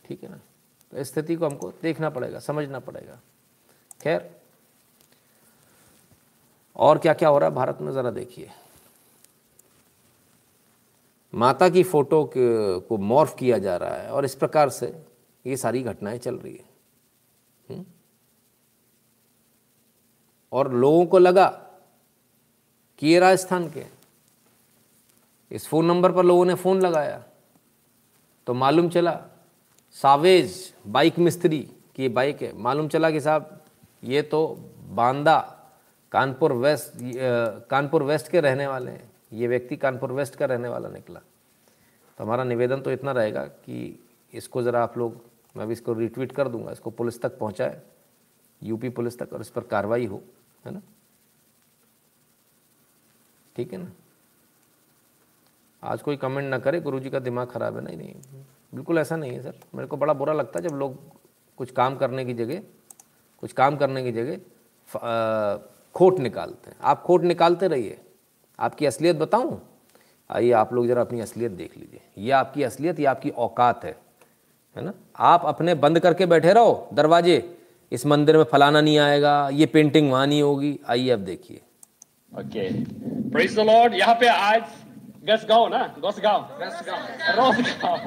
ठीक 0.05 0.23
है 0.23 0.29
ना? 0.29 0.39
तो 0.93 1.03
स्थिति 1.03 1.35
को 1.35 1.45
हमको 1.45 1.73
देखना 1.81 2.09
पड़ेगा, 2.09 2.39
समझना 2.39 2.79
पड़ेगा। 2.79 3.19
खैर, 4.01 4.29
और 6.75 6.97
क्या 6.97 7.13
क्या 7.13 7.29
हो 7.29 7.37
रहा 7.37 7.49
है? 7.49 7.55
भारत 7.55 7.77
में 7.81 7.91
ज़रा 7.91 8.11
देखिए। 8.11 8.49
माता 11.33 11.67
की 11.69 11.83
फ़ोटो 11.83 12.23
को 12.35 12.97
मॉर्फ 12.97 13.35
किया 13.39 13.57
जा 13.57 13.75
रहा 13.77 13.95
है 13.95 14.09
और 14.11 14.25
इस 14.25 14.35
प्रकार 14.35 14.69
से 14.69 14.87
ये 15.45 15.57
सारी 15.57 15.81
घटनाएँ 15.83 16.17
चल 16.17 16.35
रही 16.35 16.53
है। 16.53 16.65
हुँ? 17.67 17.85
और 20.51 20.71
लोगों 20.73 21.05
को 21.05 21.19
लगा 21.19 21.47
कि 23.01 23.07
ये 23.07 23.19
राजस्थान 23.19 23.69
के 23.69 23.85
इस 25.51 25.67
फ़ोन 25.67 25.85
नंबर 25.85 26.11
पर 26.11 26.25
लोगों 26.25 26.45
ने 26.45 26.55
फ़ोन 26.55 26.81
लगाया 26.81 27.23
तो 28.47 28.53
मालूम 28.53 28.89
चला 28.89 29.19
सावेज 29.95 30.73
बाइक 30.87 31.19
मिस्त्री 31.19 31.59
की 31.95 32.09
बाइक 32.09 32.41
है। 32.41 32.51
मालूम 32.57 32.87
चला 32.87 33.11
कि 33.11 33.21
साहब 33.21 33.60
ये 34.03 34.21
तो 34.21 34.47
बांदा 34.91 35.39
कानपुर 36.11 36.53
वेस्ट 36.53 36.93
कानपुर 37.69 38.03
वेस्ट 38.03 38.27
के 38.27 38.41
रहने 38.41 38.67
वाले 38.67 38.91
हैं। 38.91 39.09
ये 39.31 39.47
व्यक्ति 39.47 39.75
कानपुर 39.77 40.11
वेस्ट 40.11 40.35
का 40.35 40.45
रहने 40.45 40.67
वाला 40.67 40.89
निकला। 40.89 41.19
तो 42.17 42.23
हमारा 42.23 42.43
निवेदन 42.43 42.81
तो 42.81 42.91
इतना 42.91 43.11
रहेगा 43.11 43.45
कि 43.45 43.99
इसको 44.33 44.61
ज़रा 44.63 44.83
आप 44.83 44.97
लोग, 44.97 45.21
मैं 45.55 45.67
भी 45.67 45.73
इसको 45.73 45.93
रिट्वीट 45.93 46.31
कर 46.31 46.47
दूँगा, 46.47 46.71
इसको 46.71 46.89
पुलिस 46.91 47.21
तक 47.21 47.37
पहुँचाए, 47.37 47.81
यूपी 48.61 48.89
पुलिस 48.89 49.19
तक, 49.19 49.33
और 49.33 49.41
इस 49.41 49.49
पर 49.49 49.61
कार्रवाई 49.63 50.05
हो, 50.05 50.21
है 50.65 50.73
ना? 50.73 50.81
ठीक 53.55 53.73
है 53.73 53.79
ना? 53.79 53.91
आज 55.83 56.01
कोई 56.01 56.17
कमेंट 56.17 56.49
ना 56.49 56.59
करे, 56.59 56.79
गुरुजी 56.81 57.09
का 57.09 57.19
दिमाग 57.19 57.47
खराब 57.47 57.75
है। 57.75 57.83
नहीं 57.83 57.97
नहीं, 57.97 58.13
बिल्कुल 58.73 58.99
ऐसा 58.99 59.15
नहीं 59.15 59.31
है, 59.31 59.41
सर। 59.41 59.59
मेरे 59.75 59.87
को 59.87 59.97
बड़ा 59.97 60.13
बुरा 60.13 60.33
लगता 60.33 60.59
है 60.59 60.67
जब 60.69 60.75
लोग 60.75 60.97
कुछ 61.59 61.71
काम 61.71 61.95
करने 61.97 62.25
की 62.25 62.33
जगह 62.33 62.61
कुछ 63.43 63.51
काम 63.53 63.75
करने 63.75 64.03
की 64.03 64.11
जगह 64.11 64.37
खोट 65.95 66.19
निकालते 66.19 66.69
हैं। 66.69 66.77
आप 66.81 67.01
खोट 67.03 67.23
निकालते 67.23 67.67
रहिए। 67.67 67.97
आपकी 68.59 68.85
असलियत 68.85 69.15
बताऊँ? 69.15 69.59
आइए 70.29 70.51
आप 70.53 70.73
लोग 70.73 70.87
ज़रा 70.87 71.01
अपनी 71.01 71.19
असलियत 71.21 71.51
देख 71.51 71.77
लीजिए। 71.77 72.01
ये 72.17 72.31
आपकी 72.31 72.63
असलियत 72.63 72.99
ये 72.99 73.05
आपकी 73.05 73.29
औकात 73.29 73.85
है। 73.85 73.95
है 74.75 74.83
ना? 74.83 74.93
आप 75.17 75.45
अपने 75.45 75.75
बंद 75.75 75.99
करके 75.99 76.25
बैठे 76.25 76.53
रहो 76.53 76.87
दरवाजे। 76.93 77.57
इस 77.91 78.05
मंदिर 78.05 78.37
में 78.37 78.43
फलाना 78.51 78.81
नहीं 78.81 78.97
आएगा 78.99 79.49
ये 79.53 79.65
पेंटिंग 79.65 80.11
वहाँ 80.11 80.27
नहीं 80.27 80.41
होगी। 80.41 80.79
आइए 80.89 81.09
अब 81.09 81.19
देखिए। 81.25 81.61
ओके 82.31 82.69
प्रेज 83.31 83.55
द 83.55 83.59
लॉर्ड 83.61 83.93
यहाँ 83.95 84.15
पे 84.15 84.27
आज 84.27 84.61
गसगांव 85.29 85.67
ना? 85.69 85.83
गसगांव 86.05 86.47
रोसगांव 86.59 87.97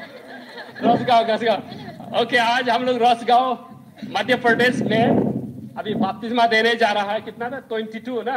रोसगांव 0.83 1.25
गसगांव 1.27 2.21
ओके 2.21 2.37
आज 2.39 2.69
हम 2.69 2.83
लोग 2.85 2.97
रोसगांव 2.99 3.55
मध्य 3.97 4.37
प्रदेश 4.37 4.81
में 4.83 5.33
अभी 5.79 5.95
बपतिस्मा 5.95 6.47
देने 6.47 6.75
जा 6.77 6.91
रहा 6.93 7.13
है। 7.13 7.21
कितना 7.21 7.49
ना? 7.49 7.61
22 7.69 8.23
ना? 8.25 8.37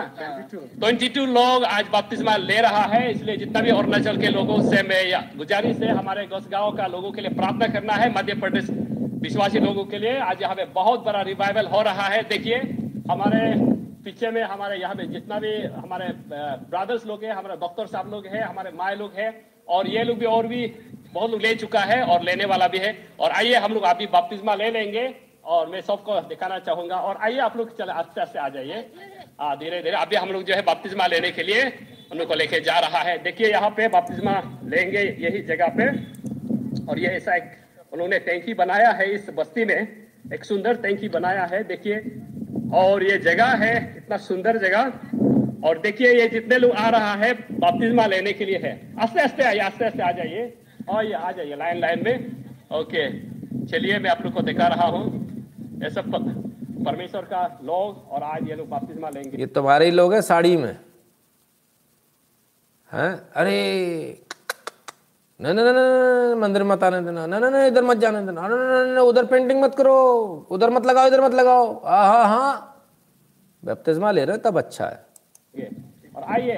22 0.79 1.25
लोग 1.27 1.63
आज 1.65 1.85
बपतिस्मा 1.93 2.35
ले 2.37 2.59
रहा 2.61 2.83
है 2.85 3.11
इसलिए 3.11 3.37
जितना 3.37 3.61
भी 3.61 3.69
अरुणाचल 3.71 4.17
के 4.17 4.27
लोगों 4.29 4.61
से 4.63 4.81
मैं 4.83 5.03
या 5.05 5.19
गुजारिश 5.37 5.77
है 5.81 5.95
हमारे 5.97 6.25
गसगांव 6.27 6.71
का 6.77 6.87
लोगों 6.87 7.11
के 7.11 7.21
लिए 7.21 7.33
प्रार्थना 7.33 7.67
करना 7.67 7.93
है 7.93 8.09
मध्य 8.17 8.33
प्रदेश 8.35 8.69
विश्वासी 9.21 9.59
लोगों 9.59 9.85
के 9.85 9.97
लिए। 9.97 10.17
आज 10.21 10.41
यहाँ 10.41 10.55
पे 10.55 10.65
बहुत 10.73 11.05
बड़ा 11.05 11.21
रिवाइवल 11.23 11.67
हो 11.67 11.81
रहा 11.81 12.07
है। 12.07 12.21
देखिए 12.29 12.57
हमारे 13.11 13.41
पीछे 14.05 14.31
में 14.31 14.41
हमारे 14.43 14.79
यहाँ 14.79 14.95
पे 14.95 15.05
जितना 15.07 15.39
भी 15.39 15.53
हमारे 15.75 16.07
ब्रदर्स 16.31 17.05
लोग 17.05 17.23
हैं 17.23 17.33
हमारे 17.33 17.55
डॉक्टर 17.57 17.85
साहब 17.87 18.11
लोग 18.11 18.25
हैं 18.27 18.43
हमारे 18.43 18.71
माए 18.75 18.95
लोग 18.95 19.11
हैं 19.17 19.31
और 19.67 19.87
ये 19.89 20.03
लोग 20.03 20.17
भी 20.17 20.25
और 20.27 20.47
भी 20.47 20.65
बहुत 21.13 21.31
लोग 21.31 21.41
ले 21.41 21.53
चुका 21.55 21.79
है 21.81 22.01
और 22.03 22.23
लेने 22.23 22.45
वाला 22.45 22.67
भी 22.67 22.77
है। 22.77 22.95
और 23.19 23.31
आइए 23.31 23.55
हम 23.57 23.73
लोग 23.73 23.83
अभी 23.85 24.05
बपतिस्मा 24.07 24.55
ले 24.55 24.69
लेंगे। 24.71 25.07
और 25.47 25.67
मैं 25.69 25.81
सबको 25.81 26.19
दिखाना 26.21 26.57
चाहूँगा 26.59 26.95
और 26.97 27.17
आइए 27.17 27.39
आप 27.39 27.57
लोग 27.57 27.77
चले, 27.77 27.91
आस्ते 27.91 28.21
आस्ते 28.21 28.39
आ 28.39 28.47
जाइए। 28.49 28.81
धीरे 29.59 29.81
धीरे। 29.81 29.97
अभी 29.97 30.15
हम 30.15 30.29
लोग 30.29 30.43
जो 30.43 30.53
है 30.53 30.61
बपतिस्मा 30.61 31.05
लेने 31.07 31.31
के 31.31 31.43
लिए 31.43 31.63
उन 32.11 32.17
लोग 32.17 32.27
को 32.27 32.35
लेके 32.35 32.59
जा 32.59 32.77
रहा 32.79 32.99
है। 32.99 33.17
देखिए, 33.23 33.47
यहाँ 33.47 33.69
पे 33.69 33.87
बपतिस्मा 33.87 34.41
लेंगे 34.65 35.03
यही 35.19 35.41
जगह 35.43 35.67
पे। 35.77 35.87
और 36.85 36.99
ये 36.99 37.07
ऐसा 37.07 37.35
एक 37.35 37.93
उन्होंने 37.93 38.19
टैंकी 38.19 38.53
बनाया 38.53 38.89
है 38.91 39.13
इस 39.13 39.29
बस्ती 39.29 39.65
में। 39.65 39.87
एक 40.33 40.43
सुंदर 40.43 40.75
टैंकी 40.75 41.09
बनाया 41.09 41.43
है, 41.45 41.63
देखिए। 41.63 41.97
और 42.73 43.03
ये 43.03 43.17
जगह 43.17 43.55
है, 43.63 43.75
इतना 43.97 44.17
सुंदर 44.17 44.57
जगह। 44.57 45.67
और 45.67 45.79
देखिए, 45.79 46.11
ये 46.11 46.27
जितने 46.27 46.57
लोग 46.57 46.71
आ 46.71 46.89
रहा 46.89 47.13
है, 47.15 47.33
बपतिस्मा 47.33 48.05
लेने 48.05 48.33
के 48.33 48.45
लिए 48.45 48.57
है। 48.57 48.73
आस्ते 48.99 49.21
आस्ते 49.21 49.43
आइए, 49.43 49.59
आस्ते 49.59 49.85
आस्ते 49.85 50.03
आ 50.03 50.11
जाइए। 50.11 50.53
और 50.89 51.05
ये 51.05 51.13
आ 51.13 51.31
जाइए, 51.31 51.55
लाइन 51.55 51.79
लाइन 51.79 52.03
में। 52.03 52.15
ओके, 52.79 53.07
चलिए, 53.67 53.97
मैं 53.99 54.09
आप 54.09 54.21
लोग 54.25 54.33
को 54.33 54.41
दिखा 54.41 54.67
रहा 54.67 54.87
हूँ। 54.87 55.25
ये 55.83 55.89
सब 55.89 56.11
परमेश्वर 56.85 57.21
का 57.31 57.41
लोग 57.63 58.11
और 58.11 58.23
आज 58.25 58.49
ये 58.49 58.55
लोग 58.55 58.69
बपतिस्मा 58.69 59.09
लेंगे 59.09 59.37
ये 59.37 59.45
तुम्हारे 59.55 59.85
ही 59.85 59.91
लोग 59.91 60.13
हैं 60.13 60.21
साड़ी 60.21 60.55
में 60.57 60.75
हैं 62.91 63.09
अरे 63.35 63.57
न 65.39 65.45
न 65.47 65.59
न 65.59 65.73
न 65.75 66.37
मंदिर 66.39 66.63
मत 66.63 66.83
आने 66.83 67.01
देना 67.01 67.25
न 67.25 67.43
न 67.43 67.53
न 67.53 67.65
इधर 67.67 67.83
मत 67.83 67.97
जाने 67.97 68.21
देना 68.25 68.47
न 68.47 68.53
न 68.53 68.95
न 68.95 68.97
उधर 69.09 69.25
पेंटिंग 69.25 69.61
मत 69.63 69.75
करो 69.77 69.95
उधर 70.51 70.69
मत 70.69 70.85
लगाओ 70.85 71.07
इधर 71.07 71.21
मत 71.21 71.33
लगाओ 71.35 71.65
हाँ 71.85 72.05
हाँ 72.07 72.25
हाँ 72.27 72.53
बपतिस्मा 73.63 74.11
ले 74.11 74.25
रहे 74.25 74.37
तब 74.45 74.57
अच्छा 74.57 74.85
है 74.85 75.69
और 76.15 76.23
आइए 76.27 76.57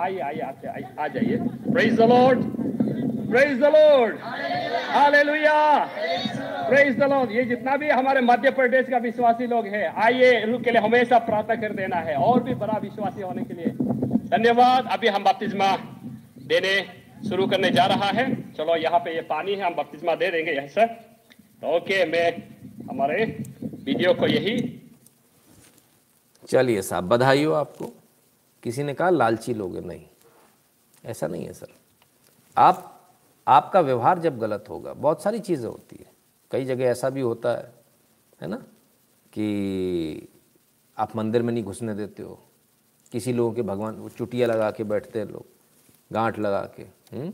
आइए 0.00 0.20
आइए 0.20 0.40
आते 0.42 0.68
आ 0.98 1.06
जाइए 1.08 1.36
praise 1.70 1.96
the 1.96 2.08
lord 2.12 2.44
praise 3.30 3.58
the 3.60 3.72
lord 3.74 4.18
hallelujah 4.90 5.56
praise 6.70 6.96
the 6.96 7.02
lord 7.02 7.30
ये 7.30 7.44
जितना 7.44 7.76
भी 7.76 7.88
हमारे 7.90 8.20
मध्य 8.20 8.50
प्रदेश 8.50 8.88
का 8.88 8.98
विश्वासी 8.98 9.46
लोग 9.46 9.66
हैं, 9.66 9.86
आइए 9.96 10.30
इनके 10.42 10.70
लिए 10.70 10.80
हमेशा 10.80 11.18
प्रार्थना 11.18 11.54
कर 11.56 11.72
देना 11.72 11.96
है, 11.98 12.14
और 12.16 12.42
भी 12.42 12.54
बड़ा 12.54 12.78
विश्वासी 12.78 13.22
होने 13.22 13.44
के 13.44 13.54
लिए। 13.54 13.72
धन्यवाद। 14.28 14.88
अभी 14.92 15.08
हम 15.08 15.24
बपतिस्मा 15.24 15.76
देने 16.46 16.74
शुरू 17.28 17.46
करने 17.46 17.70
जा 17.70 17.86
रहा 17.86 18.08
है। 18.10 18.26
चलो, 18.52 18.76
यहाँ 18.76 18.98
पे 18.98 19.14
ये 19.14 19.22
पानी 19.22 19.54
है, 19.54 19.64
हम 19.66 19.74
बपतिस्मा 19.74 20.14
दे 20.14 20.30
देंगे 20.30 20.52
यहीं 20.52 20.68
से। 20.68 20.86
तो 20.86 21.76
ओके, 21.76 22.04
मैं 22.04 22.28
हमारे 22.90 23.24
वीडियो 23.84 24.14
को 24.14 24.26
यही 24.26 24.58
चलिए 26.48 26.82
साहब 26.82 27.08
बधाई 27.08 27.44
हो 27.44 27.52
आपको। 27.52 27.86
किसी 28.62 28.82
ने 28.82 28.94
कहा, 28.94 29.10
लालची 29.10 29.54
लोग 29.54 29.76
नहीं। 29.86 30.04
ऐसा 31.04 31.26
नहीं 31.26 31.44
है, 31.44 31.52
सर। 31.52 31.68
आप, 32.56 33.10
आपका 33.46 33.80
व्यवहार 33.80 34.18
जब 34.18 34.38
गलत 34.38 34.64
होगा, 34.68 34.92
बहुत 34.92 35.22
सारी 35.22 35.38
चीज़ें 35.38 35.68
होती 35.68 35.96
है। 36.00 36.09
कई 36.50 36.64
जगह 36.64 36.84
ऐसा 36.84 37.10
भी 37.10 37.20
होता 37.20 37.52
है 37.52 37.72
है 38.42 38.48
ना, 38.48 38.56
कि 39.32 40.28
आप 40.98 41.16
मंदिर 41.16 41.42
में 41.42 41.52
नहीं 41.52 41.64
घुसने 41.64 41.94
देते 41.94 42.22
हो। 42.22 42.38
किसी 43.12 43.32
लोगों 43.32 43.52
के 43.52 43.62
भगवान, 43.62 43.94
वो 43.94 44.08
चुटिया 44.08 44.46
लगा 44.46 44.70
के 44.70 44.84
बैठते 44.84 45.18
हैं 45.18 45.26
लोग, 45.26 45.44
गांठ 46.12 46.38
लगा 46.38 46.62
के 46.76 46.82
हुँ? 47.16 47.32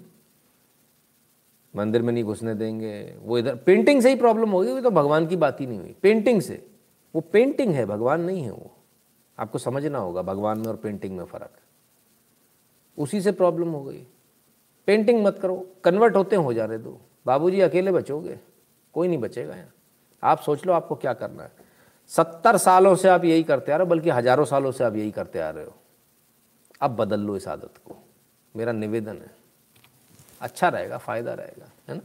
मंदिर 1.77 2.03
में 2.03 2.13
नहीं 2.13 2.25
घुसने 2.25 2.55
देंगे। 2.55 3.17
वो 3.23 3.39
इधर 3.39 3.57
पेंटिंग 3.57 4.03
से 4.03 4.09
ही 4.09 4.17
प्रॉब्लम 4.17 4.51
होगी 4.51 4.73
वो 4.73 4.81
तो 4.81 4.91
भगवान 4.91 5.27
की 5.27 5.37
बात 5.37 5.61
ही 5.61 5.67
नहीं 5.67 5.79
हुई। 5.79 5.95
पेंटिंग 6.03 6.41
से, 6.43 6.67
वो 7.15 7.21
पेंटिंग 7.21 7.75
है, 7.75 7.87
भगवान 7.87 8.21
नहीं 8.21 8.43
है 8.43 8.51
वो। 8.51 8.71
आपको 9.39 9.59
समझना 9.59 9.99
होगा, 9.99 10.23
भगवान 10.23 10.59
में 10.59 10.67
और 10.67 10.77
पेंटिंग 10.77 11.17
में 11.17 11.25
फ़र्क। 11.25 11.51
उसी 12.99 13.21
से 13.21 13.33
प्रॉब्लम 13.33 13.69
हो 13.69 13.85
गई। 13.85 14.07
पेंटिंग 14.87 15.25
मत 15.25 15.39
करो 15.39 15.67
कन्वर्ट 15.85 16.17
होते 16.17 16.37
हो 16.37 16.53
जा 16.53 16.65
रहे 16.65 16.79
दो। 16.79 17.01
बाबूजी, 17.27 17.61
अकेले 17.61 17.93
बचोगे? 17.93 18.39
कोई 18.97 19.09
नहीं 19.09 19.19
बचेगा 19.19 19.55
यहाँ। 19.55 19.73
आप 20.23 20.41
सोच 20.41 20.65
लो 20.67 20.73
आपको 20.73 20.95
क्या 20.97 21.13
करना 21.15 21.43
है। 21.43 21.51
सत्तर 22.11 22.57
सालों 22.57 22.95
से 22.97 23.09
आप 23.09 23.25
यही 23.25 23.43
करते 23.45 23.73
आ 23.73 23.77
रहे 23.77 23.85
हो, 23.85 23.91
बल्कि 23.91 24.11
हज़ारों 24.11 24.45
सालों 24.45 24.73
से 24.73 24.85
आप 24.85 24.95
यही 24.97 25.11
करते 25.11 25.39
आ 25.39 25.49
रहे 25.51 25.65
हो। 25.65 25.75
अब 26.81 26.97
बदल 26.97 27.21
लो 27.21 27.37
इस 27.37 27.49
आदत 27.49 27.77
को। 27.85 27.97
मेरा 28.55 28.73
निवेदन 28.73 29.17
है। 29.17 29.31
अच्छा 30.41 30.69
रहेगा, 30.69 30.99
फ़ायदा 30.99 31.35
रहेगा, 31.35 31.71
है 31.89 31.95
ना? 31.95 32.01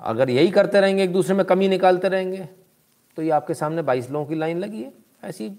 अगर 0.00 0.30
यही 0.30 0.50
करते 0.50 0.80
रहेंगे, 0.80 1.04
एक 1.04 1.12
दूसरे 1.12 1.34
में 1.34 1.44
कमी 1.46 1.68
निकालते 1.68 2.08
रहेंगे 2.08 2.48
तो 3.18 3.22
ये 3.22 3.30
आपके 3.30 3.54
सामने 3.54 3.82
बाईस 3.82 4.10
लोगों 4.10 4.26
की 4.26 4.34
लाइन 4.34 4.58
लगी 4.58 4.82
है। 4.82 4.92
ऐसी 5.24 5.50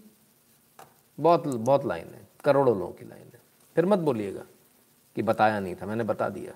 बहुत 1.18 1.48
बहुत 1.48 1.86
लाइन 1.86 2.08
है। 2.08 2.28
करोड़ों 2.44 2.78
लोगों 2.80 2.92
की 2.94 3.06
लाइन 3.06 3.24
है। 3.24 3.40
फिर 3.76 3.86
मत 3.86 4.00
बोलिएगा 4.00 4.44
कि 5.16 5.22
बताया 5.24 5.60
नहीं 5.60 5.76
था, 5.76 5.86
मैंने 5.86 6.04
बता 6.04 6.30
दिया। 6.30 6.54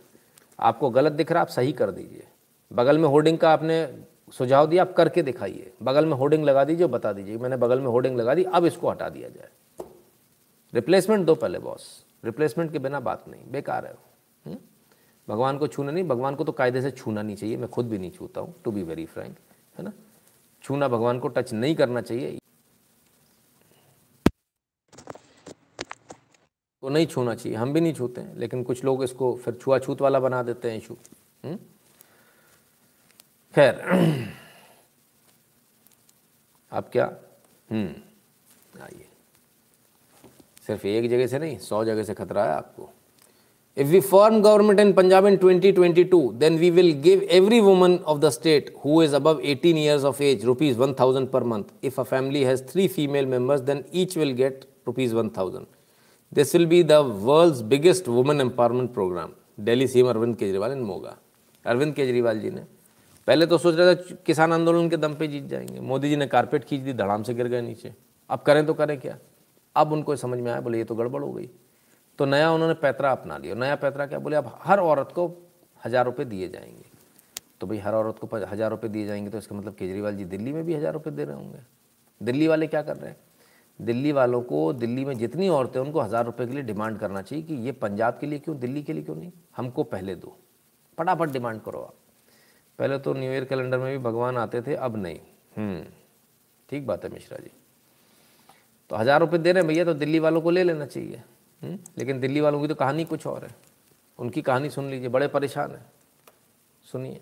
आपको 0.59 0.89
गलत 0.89 1.11
दिख 1.13 1.31
रहा 1.31 1.41
आप 1.41 1.47
सही 1.49 1.71
कर 1.73 1.91
दीजिए। 1.91 2.27
बगल 2.71 2.97
में 2.97 3.07
होर्डिंग 3.09 3.37
का 3.37 3.49
आपने 3.49 4.05
सुझाव 4.33 4.67
दिया, 4.67 4.83
आप 4.83 4.93
करके 4.93 5.21
दिखाइए। 5.23 5.71
बगल 5.83 6.05
में 6.05 6.13
होर्डिंग 6.13 6.43
लगा 6.45 6.63
दीजिए, 6.63 6.87
बता 6.87 7.11
दीजिए 7.13 7.37
मैंने 7.37 7.57
बगल 7.57 7.79
में 7.79 7.87
होर्डिंग 7.87 8.17
लगा 8.17 8.35
दी, 8.35 8.43
अब 8.43 8.65
इसको 8.65 8.89
हटा 8.89 9.09
दिया 9.09 9.29
जाए। 9.29 9.49
रिप्लेसमेंट 10.73 11.25
दो 11.25 11.35
पहले 11.35 11.59
बॉस 11.59 11.87
रिप्लेसमेंट 12.25 12.71
के 12.71 12.79
बिना 12.79 12.99
बात 12.99 13.27
नहीं, 13.27 13.41
बेकार 13.51 13.85
है 13.85 13.93
हुँ? 14.45 14.57
भगवान 15.27 15.57
को 15.57 15.67
छूना 15.67 15.91
नहीं, 15.91 16.03
भगवान 16.03 16.35
को 16.35 16.43
तो 16.43 16.51
कायदे 16.51 16.81
से 16.81 16.91
छूना 16.91 17.21
नहीं 17.21 17.35
चाहिए, 17.35 17.57
मैं 17.57 17.69
खुद 17.69 17.89
भी 17.89 17.97
नहीं 17.97 18.11
छूता 18.11 18.41
हूँ 18.41 18.53
टू 18.63 18.71
बी 18.71 18.83
वेरी 18.83 19.05
फ्रैंक 19.05 19.35
है 19.77 19.83
ना? 19.83 19.91
छूना 20.63 20.87
भगवान 20.87 21.19
को 21.19 21.27
टच 21.27 21.53
नहीं 21.53 21.75
करना 21.75 22.01
चाहिए। 22.01 22.37
को 26.83 26.89
नहीं 26.89 27.07
छूना 27.07 27.35
चाहिए, 27.35 27.57
हम 27.57 27.73
भी 27.73 27.81
नहीं 27.81 27.93
छूते 27.93 28.21
हैं, 28.21 28.35
लेकिन 28.37 28.63
कुछ 28.63 28.83
लोग 28.83 29.03
इसको 29.03 29.33
फिर 29.35 29.53
छुआछूत 29.53 30.01
वाला 30.01 30.19
बना 30.19 30.41
देते 30.43 30.71
हैं 30.71 30.77
इशू 30.77 30.95
हम्म? 31.43 31.57
खैर 33.55 33.81
अब 36.71 36.89
क्या 36.91 37.05
हम्म 37.71 38.81
आइए 38.83 39.05
सिर्फ़ 40.67 40.87
एक 40.87 41.09
जगह 41.09 41.27
से 41.27 41.39
नहीं 41.39 41.57
सौ 41.67 41.83
जगह 41.85 42.03
से 42.03 42.13
खतरा 42.13 42.43
है 42.45 42.55
आपको 42.55 42.89
If 43.77 43.87
we 43.87 43.99
form 44.01 44.41
government 44.41 44.81
in 44.81 44.89
Punjab 44.93 45.25
in 45.27 45.37
2022, 45.39 46.35
then 46.39 46.59
we 46.59 46.71
will 46.71 46.91
give 46.93 47.21
every 47.37 47.61
woman 47.61 47.93
of 48.03 48.19
the 48.19 48.29
state 48.29 48.69
who 48.81 48.99
is 48.99 49.13
above 49.13 49.39
18 49.41 49.77
years 49.77 50.03
of 50.03 50.19
age 50.19 50.43
rupees 50.43 50.75
1000 50.75 51.31
per 51.31 51.39
month. 51.39 51.71
If 51.81 51.97
a 51.97 52.03
family 52.03 52.43
has 52.43 52.59
three 52.59 52.89
female 52.89 53.25
members, 53.25 53.61
then 53.61 53.85
each 53.93 54.17
will 54.17 54.33
get 54.33 54.65
rupees 54.85 55.13
1000. 55.13 55.65
This 56.31 56.53
will 56.53 56.65
be 56.65 56.81
the 56.81 57.01
world's 57.01 57.61
biggest 57.61 58.09
woman 58.09 58.39
empowerment 58.39 58.93
program. 58.93 59.35
Delhi 59.63 59.85
CM 59.85 60.13
Arvind 60.13 60.35
Kejriwal 60.35 60.73
in 60.73 60.83
Moga. 60.83 61.17
Arvind 61.65 61.93
Kejriwal 61.95 62.39
ji 62.39 62.49
ने 62.49 62.61
पहले 63.31 63.45
तो 63.45 63.57
सोच 63.57 63.75
रहे 63.75 63.95
थे 63.95 64.15
किसान 64.25 64.53
आंदोलन 64.53 64.89
के 64.89 64.97
दम 64.97 65.13
पे 65.15 65.27
जीत 65.27 65.43
जाएँगे। 65.43 65.79
मोदी 65.79 66.09
जी 66.09 66.15
ने 66.15 66.27
कारपेट 66.27 66.63
खींच 66.63 66.81
दी, 66.81 66.93
धड़ाम 66.93 67.23
से 67.23 67.33
गिर 67.33 67.47
गए 67.47 67.61
नीचे। 67.61 67.93
अब 68.29 68.39
करें 68.39 68.65
तो 68.65 68.73
करें 68.73 68.99
क्या? 68.99 69.17
अब 69.75 69.91
उनको 69.91 70.15
समझ 70.15 70.39
में 70.39 70.51
आया, 70.51 70.61
बोले, 70.61 70.77
ये 70.77 70.83
तो 70.83 70.95
गड़बड़ 70.95 71.21
हो 71.23 71.31
गई। 71.33 71.49
तो 72.19 72.25
नया 72.25 72.51
उन्होंने 72.51 72.73
पैतरा 72.73 73.11
अपना 73.11 73.37
लिया। 73.37 73.55
नया 73.55 73.75
पैतरा 73.75 74.05
क्या? 74.05 74.19
बोले, 74.19 74.35
अब 74.35 74.59
हर 74.63 74.79
औरत 74.79 75.11
को 75.15 75.27
हज़ार 75.85 76.05
रुपये 76.05 76.25
दिए 76.25 76.49
जाएँगे। 76.49 76.85
तो 77.61 77.67
भाई, 77.67 77.77
हर 77.77 77.93
औरत 77.93 78.19
को 78.19 78.27
हज़ार 78.35 78.69
रुपये 78.69 78.89
दिए 78.89 79.05
जाएँगे 79.05 79.29
तो 79.29 79.37
इसका 79.37 79.55
मतलब 79.55 79.75
केजरीवाल 79.75 80.17
जी 80.17 80.25
दिल्ली 80.25 80.53
में 80.53 80.63
भी 80.65 80.75
हज़ार 80.75 80.93
रुपये 80.93 81.13
दे 81.13 81.23
रहे 81.23 81.35
होंगे। 81.35 81.59
दिल्ली 82.21 82.47
वाले 82.47 82.67
क्या 82.67 82.81
कर 82.81 82.97
रहे 82.97 83.09
हैं? 83.09 83.17
दिल्ली 83.79 84.11
वालों 84.11 84.41
को, 84.41 84.73
दिल्ली 84.73 85.05
में 85.05 85.17
जितनी 85.17 85.49
औरतें 85.49 85.79
उनको 85.79 86.01
हज़ार 86.01 86.25
रुपये 86.25 86.47
के 86.47 86.53
लिए 86.53 86.63
डिमांड 86.63 86.99
करना 86.99 87.21
चाहिए 87.21 87.45
कि 87.45 87.53
ये 87.53 87.71
पंजाब 87.71 88.17
के 88.21 88.27
लिए 88.27 88.39
क्यों, 88.39 88.59
दिल्ली 88.59 88.83
के 88.83 88.93
लिए 88.93 89.03
क्यों 89.03 89.15
नहीं? 89.15 89.31
हमको 89.57 89.83
पहले 89.83 90.15
दो। 90.15 90.37
फटाफट 90.97 91.29
डिमांड 91.29 91.61
करो 91.61 91.79
आप। 91.79 91.95
पहले 92.81 92.97
तो 92.97 93.13
न्यू 93.13 93.31
ईयर 93.31 93.43
कैलेंडर 93.45 93.77
में 93.77 93.91
भी 93.91 93.97
भगवान 94.03 94.37
आते 94.37 94.61
थे 94.61 94.75
अब 94.75 94.95
नहीं। 94.97 95.17
हम्म, 95.57 95.81
ठीक 96.69 96.85
बात 96.87 97.03
है 97.05 97.11
मिश्रा 97.13 97.37
जी। 97.37 97.51
तो 98.89 98.95
हज़ार 98.95 99.19
रुपये 99.19 99.39
दे 99.39 99.51
रहे 99.51 99.61
हैं 99.61 99.67
भैया 99.67 99.83
तो 99.85 99.93
दिल्ली 99.93 100.19
वालों 100.19 100.41
को 100.41 100.49
ले 100.49 100.63
लेना 100.63 100.85
चाहिए। 100.85 101.21
हम्म? 101.61 101.77
लेकिन 101.97 102.19
दिल्ली 102.19 102.41
वालों 102.41 102.61
की 102.61 102.67
तो 102.67 102.75
कहानी 102.75 103.03
कुछ 103.05 103.27
और 103.27 103.43
है। 103.45 103.51
उनकी 104.19 104.41
कहानी 104.41 104.69
सुन 104.69 104.89
लीजिए 104.89 105.09
बड़े 105.09 105.27
परेशान 105.27 105.71
है। 105.71 105.81
सुनिए। 106.85 107.19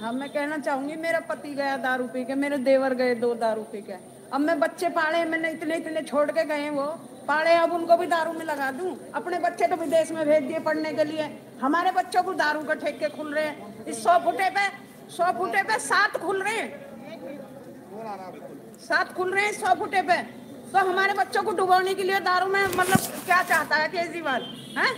हाँ 0.00 0.12
मैं 0.12 0.28
कहना 0.28 0.58
चाहूँगी 0.58 0.96
मेरा 0.96 1.20
पति 1.20 1.54
गया 1.54 1.76
दारू 1.78 2.06
पी 2.08 2.24
के 2.24 2.34
मेरे 2.34 2.58
देवर 2.60 2.94
गए 2.94 3.14
दो 3.16 3.34
दारू 3.34 3.62
पी 3.72 3.80
के। 3.82 3.96
अब 4.32 4.40
मैं 4.40 4.58
बच्चे 4.60 4.88
पाले 4.90 5.24
मैंने 5.24 5.50
इतने 5.50 5.76
इतने 5.76 6.02
छोड़ 6.02 6.30
के 6.30 6.44
गए 6.44 6.70
वो। 6.70 6.86
पाले 7.26 7.54
अब 7.56 7.72
उनको 7.72 7.96
भी 7.96 8.06
दारू 8.06 8.32
में 8.32 8.44
लगा 8.44 8.70
दूँ। 8.70 8.96
अपने 9.14 9.38
बच्चे 9.40 9.66
तो 9.66 9.76
विदेश 9.76 10.10
में 10.12 10.24
भेज 10.26 10.44
दिए 10.44 10.58
पढ़ने 10.60 10.92
के 10.92 11.04
लिए। 11.04 11.28
हमारे 11.60 11.90
बच्चों 11.90 12.22
को 12.22 12.32
दारू 12.34 12.62
के 12.62 12.74
ठेके 12.76 13.08
खुल 13.08 13.34
रहे 13.34 13.46
हैं। 13.46 13.84
इस 13.86 14.02
सौ 14.04 14.18
फुटे 14.24 14.48
पे 14.50 14.66
सौ 15.12 15.24
फुटे 15.38 15.62
पे 15.62 15.78
सात 15.80 16.16
खुल 16.16 16.42
रहे 16.42 16.56
हैं। 16.56 16.70
सात 18.80 19.12
खुल 19.14 19.32
रहे 19.34 19.44
हैं 19.44 19.52
सौ 19.52 19.74
फुटे 19.74 20.02
पे। 20.02 20.16
तो 20.72 20.78
हमारे 20.80 21.12
बच्चों 21.14 21.42
को 21.42 21.52
डुबोने 21.52 21.94
के 21.94 22.02
लिए 22.02 22.20
दारू 22.20 22.46
में 22.46 22.62
मतलब 22.76 22.98
क्या 23.24 23.42
चाहता 23.42 23.76
है 23.76 23.88
केजरीवाल? 23.88 24.42
है? 24.78 24.88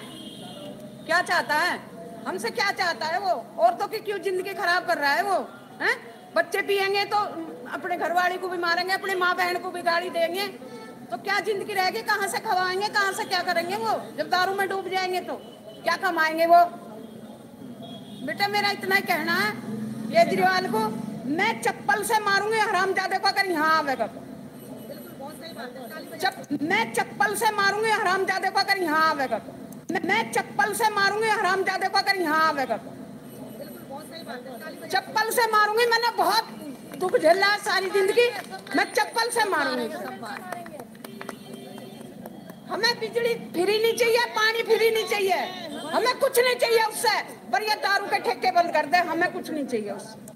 क्या 1.06 1.20
चाहता 1.22 1.54
है? 1.54 1.78
हमसे 2.26 2.50
क्या 2.50 2.70
चाहता 2.72 3.06
है 3.06 3.18
वो? 3.20 3.34
औरतों 3.58 3.88
की 3.88 3.98
क्यों 4.00 4.18
ज़िंदगी 4.18 4.54
खराब 4.54 4.86
कर 4.86 4.98
रहा 4.98 5.12
है 5.12 5.22
वो? 5.22 5.38
है? 5.82 5.94
बच्चे 6.36 6.62
पियेंगे 6.62 7.04
तो 7.06 7.16
अपने 7.72 7.96
घरवाली 7.96 8.38
को 8.38 8.48
भी 8.48 8.58
मारेंगे, 8.58 8.92
अपने 8.92 9.14
माँ 9.14 9.34
बहन 9.36 9.58
को 9.58 9.70
भी 9.70 9.82
गाड़ी 9.82 10.10
देंगे। 10.10 10.46
तो 11.10 11.16
क्या 11.18 11.40
ज़िंदगी 11.40 11.74
रहेगी? 11.74 12.02
कहाँ 12.04 12.28
से 12.28 12.38
खवाएँगे? 12.40 12.88
कहाँ 12.88 13.12
से 13.12 13.24
क्या 13.24 13.42
करेंगे 13.42 13.76
वो? 13.76 14.00
जब 14.18 14.30
दारू 14.30 14.54
में 14.54 14.68
डूब 14.68 14.88
जाएँगे 14.88 15.20
तो 15.20 15.34
क्या 15.82 15.96
कमाएँगे 16.06 16.46
वो? 16.46 16.64
बेटा 18.26 18.48
मेरा 18.48 18.70
इतना 18.70 18.94
ही 18.94 19.02
कहना 19.02 19.32
है। 19.34 19.52
केजरीवाल 20.04 20.66
को 20.72 20.80
मैं 21.36 21.52
चप्पल 21.62 22.02
से 22.04 22.18
मारूँगी 22.20 22.58
हराम 22.60 22.92
जादे 22.94 23.18
को 23.18 23.28
अगर 23.28 23.46
यहाँ 23.50 23.76
आवेगा 23.78 24.06
तो। 24.06 24.20
चप, 26.22 26.34
मैं 26.62 26.82
चप्पल 26.94 27.34
से 27.36 27.50
मारूँगी 27.56 27.90
हराम 27.90 28.24
जादे 28.26 28.50
को 28.50 28.60
अगर 28.60 28.78
यहाँ 28.82 29.08
आवेगा 29.10 29.38
तो। 29.38 29.52
मैं 30.08 30.22
चप्पल 30.32 30.72
से 30.74 30.88
मारूँगी 30.94 31.28
हराम 31.28 31.62
जादे 31.64 31.88
को 31.88 31.98
अगर 31.98 32.16
यहाँ 32.20 32.42
आवेगा 32.48 32.76
तो। 32.76 32.88
चप्पल 34.88 35.30
से 35.30 35.46
मारूँगी 35.52 35.86
मैंने 35.86 36.10
बहुत 36.16 36.44
दुख 37.00 37.16
झेला 37.18 37.56
सारी 37.64 37.88
ज़िंदगी। 37.90 38.26
मैं 38.76 38.84
चप्पल 38.92 39.30
से 39.30 39.44
मारूँगी। 39.50 39.86
हमें 42.68 43.00
बिजली 43.00 43.34
फ्री 43.34 43.82
नहीं 43.82 43.94
चाहिए, 43.94 44.24
पानी 44.26 44.62
फ्री 44.62 44.90
नहीं 44.90 45.06
चाहिए। 45.06 45.34
हमें 45.86 46.18
कुछ 46.18 46.38
नहीं 46.38 46.54
चाहिए 46.54 46.84
उससे। 46.84 47.22
पर 47.50 47.62
ये 47.62 47.74
दारू 47.74 48.06
के 48.06 48.18
ठेके 48.18 48.50
बंद 48.50 48.72
कर 48.72 48.86
दे, 48.86 48.98
हमें 48.98 49.32
कुछ 49.32 49.50
नहीं 49.50 49.66
चाहिए 49.66 49.90
उससे। 49.90 50.32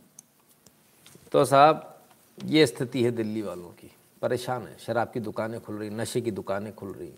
तो 1.32 1.44
साहब, 1.44 2.00
ये 2.44 2.66
स्थिति 2.66 3.02
है 3.04 3.10
दिल्ली 3.10 3.42
वालों 3.42 3.70
की। 3.70 3.90
परेशान 4.22 4.66
है। 4.66 4.76
शराब 4.78 5.10
की 5.14 5.20
दुकानें 5.20 5.60
खुल 5.60 5.76
रही, 5.76 5.90
नशे 5.90 6.20
की 6.20 6.30
दुकानें 6.30 6.74
खुल 6.74 6.92
रही। 6.92 7.12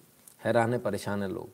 हैरान 0.44 0.72
है, 0.72 0.78
परेशान 0.78 1.22
है 1.22 1.28
लोग। 1.32 1.48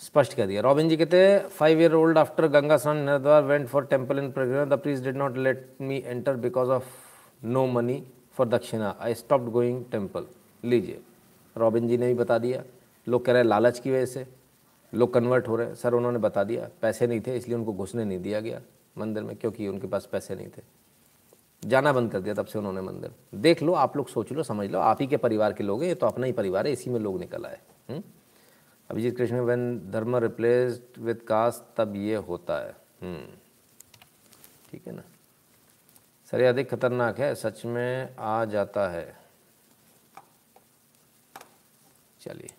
स्पष्ट 0.00 0.34
कर 0.34 0.46
दिया। 0.46 0.60
रॉबिन 0.62 0.88
जी 0.88 0.96
कहते 0.96 1.26
हैं 1.26 1.48
five 1.48 1.80
year 1.80 1.94
old 1.94 2.18
after 2.18 2.46
Ganga 2.46 2.76
snan 2.76 3.08
Haridwar 3.08 3.42
went 3.42 3.68
for 3.68 3.84
temple 3.86 4.18
in 4.18 4.30
Prayagraj 4.32 4.64
the 4.64 4.72
priest 4.72 5.04
did 5.04 5.16
not 5.16 5.36
let 5.36 5.68
me 5.80 6.02
enter 6.06 6.36
because 6.36 6.70
of 6.70 6.84
no 7.44 7.66
money 7.66 8.02
for 8.34 8.48
dakshina 8.48 8.96
I 9.00 9.14
stopped 9.14 9.50
going 9.50 9.84
temple 9.84 10.26
लीजिए। 10.64 11.00
रॉबिन 11.56 11.88
जी 11.88 11.98
ने 11.98 12.06
भी 12.06 12.14
बता 12.14 12.38
दिया। 12.38 12.62
लोग 13.06 13.24
कह 13.24 13.32
रहे 13.32 13.42
हैं 13.42 13.48
लालच 13.48 13.78
की 13.78 13.90
वजह 13.90 14.06
से। 14.06 14.26
लोग 14.92 15.12
कन्वर्ट 15.14 15.48
हो 15.48 15.56
रहे 15.56 15.66
हैं। 15.66 15.74
सर 15.74 15.94
उन्होंने 15.94 16.18
बता 16.18 16.44
दिया। 16.44 16.68
पैसे 16.82 17.06
नहीं 17.06 17.20
थे 17.20 17.36
इसलिए 17.36 17.56
उनको 17.56 17.72
घुसने 17.72 18.04
नहीं 18.04 18.18
दिया 18.18 18.40
गया 18.40 18.60
मंदिर 18.98 19.22
में 19.22 19.36
क्योंकि 19.36 19.68
उनके 19.68 19.86
पास 19.86 20.08
पैसे 20.12 20.34
नहीं 20.34 20.48
थे। 20.48 20.62
जाना 21.62 21.92
बंद 21.92 22.12
कर 22.12 22.20
दिया 22.20 22.34
तब 22.34 22.46
से 22.46 22.58
उन्होंने 22.58 22.80
मंदिर। 22.80 23.10
देख 23.34 23.62
लो 23.62 23.72
आप 23.72 23.96
लोग 23.96 24.08
सोच 24.08 24.32
लो 24.32 24.42
समझ 24.42 24.70
लो 24.70 24.78
आप 24.78 25.00
ही 25.00 25.06
के 25.06 25.16
परिवार 25.16 25.52
के 25.52 25.64
लोग 25.64 25.82
हैं 25.82 25.88
ये 25.88 25.94
तो 25.94 26.06
अपना 26.06 26.26
ही 26.26 26.32
परिवार 26.32 26.66
है 26.66 26.72
इसी 26.72 26.90
में 26.90 27.00
लोग 27.00 27.18
निकल 27.20 27.46
आए। 27.46 28.02
Abhijit 28.90 29.16
Krishna 29.16 29.40
when 29.40 29.90
dharma 29.90 30.16
replaced 30.16 30.98
with 30.98 31.20
caste 31.22 31.76
तब 31.76 31.96
ये 31.96 32.16
होता 32.18 32.58
है। 32.58 32.74
हम्म, 33.02 33.26
ठीक 34.70 34.86
है 34.86 34.94
ना? 34.96 35.02
सर 36.32 36.40
ये 36.40 36.46
अधिक 36.46 36.70
खतरनाक 36.70 37.18
है 37.18 37.34
सच 37.34 37.64
में 37.64 38.16
आ 38.18 38.44
जाता 38.44 38.88
है। 38.88 39.19
चलिए। 42.20 42.50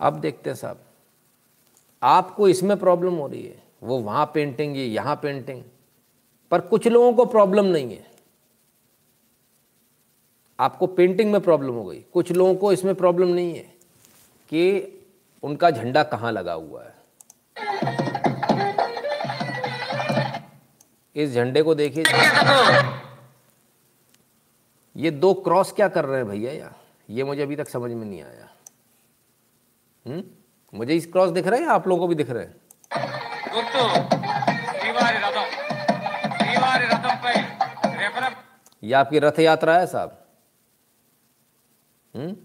अब 0.00 0.18
देखते 0.20 0.50
हैं 0.50 0.56
साहब, 0.56 0.80
आपको 2.02 2.48
इसमें 2.48 2.76
प्रॉब्लम 2.78 3.14
हो 3.14 3.26
रही 3.26 3.42
है। 3.42 3.62
वो 3.82 3.98
वहाँ 3.98 4.24
पेंटिंग 4.34 4.76
ये 4.76 4.86
यहाँ 4.86 5.14
पेंटिंग 5.22 5.62
पर 6.50 6.60
कुछ 6.62 6.86
लोगों 6.88 7.12
को 7.12 7.24
प्रॉब्लम 7.26 7.64
नहीं 7.64 7.96
है। 7.96 8.12
आपको 10.58 10.86
पेंटिंग 10.86 11.32
में 11.32 11.40
प्रॉब्लम 11.40 11.74
हो 11.74 11.84
गई। 11.84 12.04
कुछ 12.12 12.32
लोगों 12.32 12.54
को 12.54 12.72
इसमें 12.72 12.94
प्रॉब्लम 12.94 13.28
नहीं 13.28 13.54
है 13.54 13.64
कि 14.50 15.00
उनका 15.42 15.70
झंडा 15.70 16.02
कहाँ 16.04 16.32
लगा 16.32 16.52
हुआ 16.52 16.84
है। 16.84 16.92
इस 21.16 21.34
झंडे 21.34 21.62
को 21.62 21.74
देखिए। 21.74 22.04
ये 24.96 25.10
दो 25.10 25.32
क्रॉस 25.34 25.72
क्या 25.72 25.88
कर 25.88 26.04
रहे 26.04 26.16
हैं 26.16 26.28
भैया 26.28 26.52
यार 26.52 26.74
ये 27.08 27.24
मुझे 27.24 27.42
अभी 27.42 27.56
तक 27.56 27.68
समझ 27.68 27.90
में 27.90 28.04
नहीं 28.04 28.22
आया। 28.22 28.48
हम्म? 30.06 30.22
मुझे 30.72 30.94
इस 30.94 31.06
क्रॉस 31.06 31.30
दिख 31.30 31.46
रहे 31.46 31.60
हैं 31.60 31.68
आप 31.68 31.88
लोगों 31.88 32.00
को 32.00 32.06
भी 32.08 32.14
दिख 32.14 32.30
रहे 32.30 32.44
हैं? 32.44 32.54
ये 38.82 38.92
आपकी 38.92 39.18
रथ 39.18 39.38
यात्रा 39.38 39.76
है 39.78 39.86
साहब। 39.86 40.18
हम्म? 42.14 42.36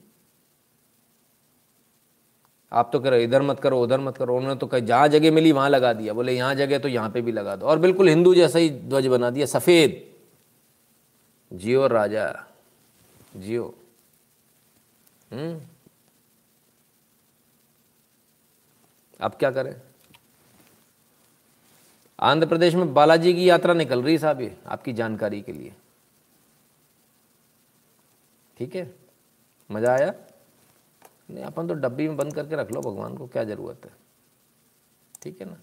आप 2.71 2.89
तो 2.93 2.99
कह 2.99 3.09
रहे 3.09 3.23
इधर 3.23 3.41
मत 3.41 3.59
करो 3.59 3.81
उधर 3.81 3.99
मत 3.99 4.17
करो 4.17 4.35
उन्होंने 4.37 4.59
तो 4.59 4.67
कहीं 4.67 4.85
जहाँ 4.85 5.07
जगह 5.07 5.31
मिली 5.31 5.51
वहाँ 5.51 5.69
लगा 5.69 5.93
दिया। 5.93 6.13
बोले 6.13 6.33
यहाँ 6.33 6.55
जगह 6.55 6.79
तो 6.79 6.87
यहाँ 6.87 7.09
पे 7.09 7.21
भी 7.21 7.31
लगा 7.31 7.55
दो। 7.55 7.65
और 7.65 7.79
बिल्कुल 7.79 8.09
हिंदू 8.09 8.33
जैसा 8.35 8.59
ही 8.59 8.69
ध्वज 8.69 9.07
बना 9.07 9.29
दिया 9.29 9.45
सफ़ेद। 9.45 10.05
जियो 11.51 11.87
राजा 11.87 12.25
जियो। 13.35 13.73
हम्म। 15.31 15.61
अब 19.19 19.35
क्या 19.35 19.51
करें? 19.51 19.81
आंध्र 22.19 22.47
प्रदेश 22.47 22.75
में 22.75 22.93
बालाजी 22.93 23.33
की 23.33 23.49
यात्रा 23.49 23.73
निकल 23.73 24.03
रही 24.03 24.13
है 24.13 24.19
साहब 24.19 24.41
ये, 24.41 24.57
आपकी 24.67 24.93
जानकारी 24.93 25.41
के 25.41 25.51
लिए। 25.53 25.73
ठीक 28.57 28.75
है? 28.75 28.95
मज़ा 29.71 29.93
आया? 29.93 30.13
नहीं, 31.29 31.43
अपन 31.43 31.67
तो 31.67 31.73
डब्बी 31.73 32.07
में 32.07 32.17
बंद 32.17 32.35
करके 32.35 32.55
रख 32.55 32.71
लो, 32.71 32.81
भगवान 32.81 33.17
को 33.17 33.27
क्या 33.27 33.43
ज़रूरत 33.43 33.85
है? 33.85 33.91
ठीक 35.21 35.41
है 35.41 35.47
ना? 35.47 35.57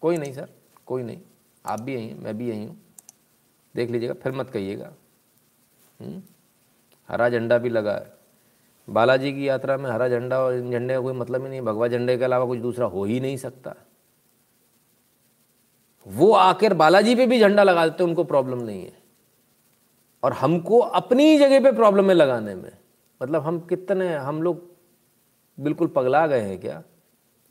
कोई 0.00 0.16
नहीं 0.16 0.32
सर, 0.32 0.50
कोई 0.86 1.02
नहीं। 1.02 1.20
आप 1.66 1.80
भी 1.80 1.94
यहीं 1.94 2.08
हैं, 2.08 2.18
मैं 2.18 2.38
भी 2.38 2.48
यहीं 2.48 2.68
हूँ। 2.68 2.80
देख 3.76 3.90
लीजिएगा, 3.90 4.14
फिर 4.14 4.32
मत 4.32 4.50
कहिएगा। 4.50 4.92
हरा 7.08 7.28
झंडा 7.28 7.58
भी 7.58 7.68
लगा 7.68 7.94
है। 7.94 8.19
बालाजी 8.90 9.32
की 9.32 9.48
यात्रा 9.48 9.76
में 9.76 9.90
हरा 9.90 10.08
झंडा 10.08 10.40
और 10.40 10.54
इन 10.54 10.70
झंडे 10.70 10.94
का 10.94 11.00
कोई 11.00 11.12
मतलब 11.12 11.42
ही 11.42 11.48
नहीं 11.48 11.60
भगवा 11.60 11.88
झंडे 11.88 12.18
के 12.18 12.24
अलावा 12.24 12.46
कुछ 12.46 12.58
दूसरा 12.58 12.86
हो 12.86 13.04
ही 13.04 13.20
नहीं 13.20 13.36
सकता। 13.36 13.74
वो 16.06 16.32
आकर 16.32 16.74
बालाजी 16.74 17.14
पे 17.14 17.26
भी 17.26 17.40
झंडा 17.40 17.62
लगा 17.62 17.86
देते 17.86 18.04
उनको 18.04 18.24
प्रॉब्लम 18.24 18.58
नहीं 18.58 18.84
है। 18.84 18.92
और 20.22 20.32
हमको 20.32 20.78
अपनी 20.78 21.38
जगह 21.38 21.60
पे 21.60 21.72
प्रॉब्लम 21.72 22.08
है 22.08 22.14
लगाने 22.14 22.54
में। 22.54 22.72
मतलब 23.22 23.42
हम 23.42 23.60
कितने, 23.60 24.14
हम 24.14 24.42
लोग 24.42 24.62
बिल्कुल 25.60 25.88
पगला 25.88 26.26
गए 26.26 26.40
हैं 26.40 26.60
क्या? 26.60 26.82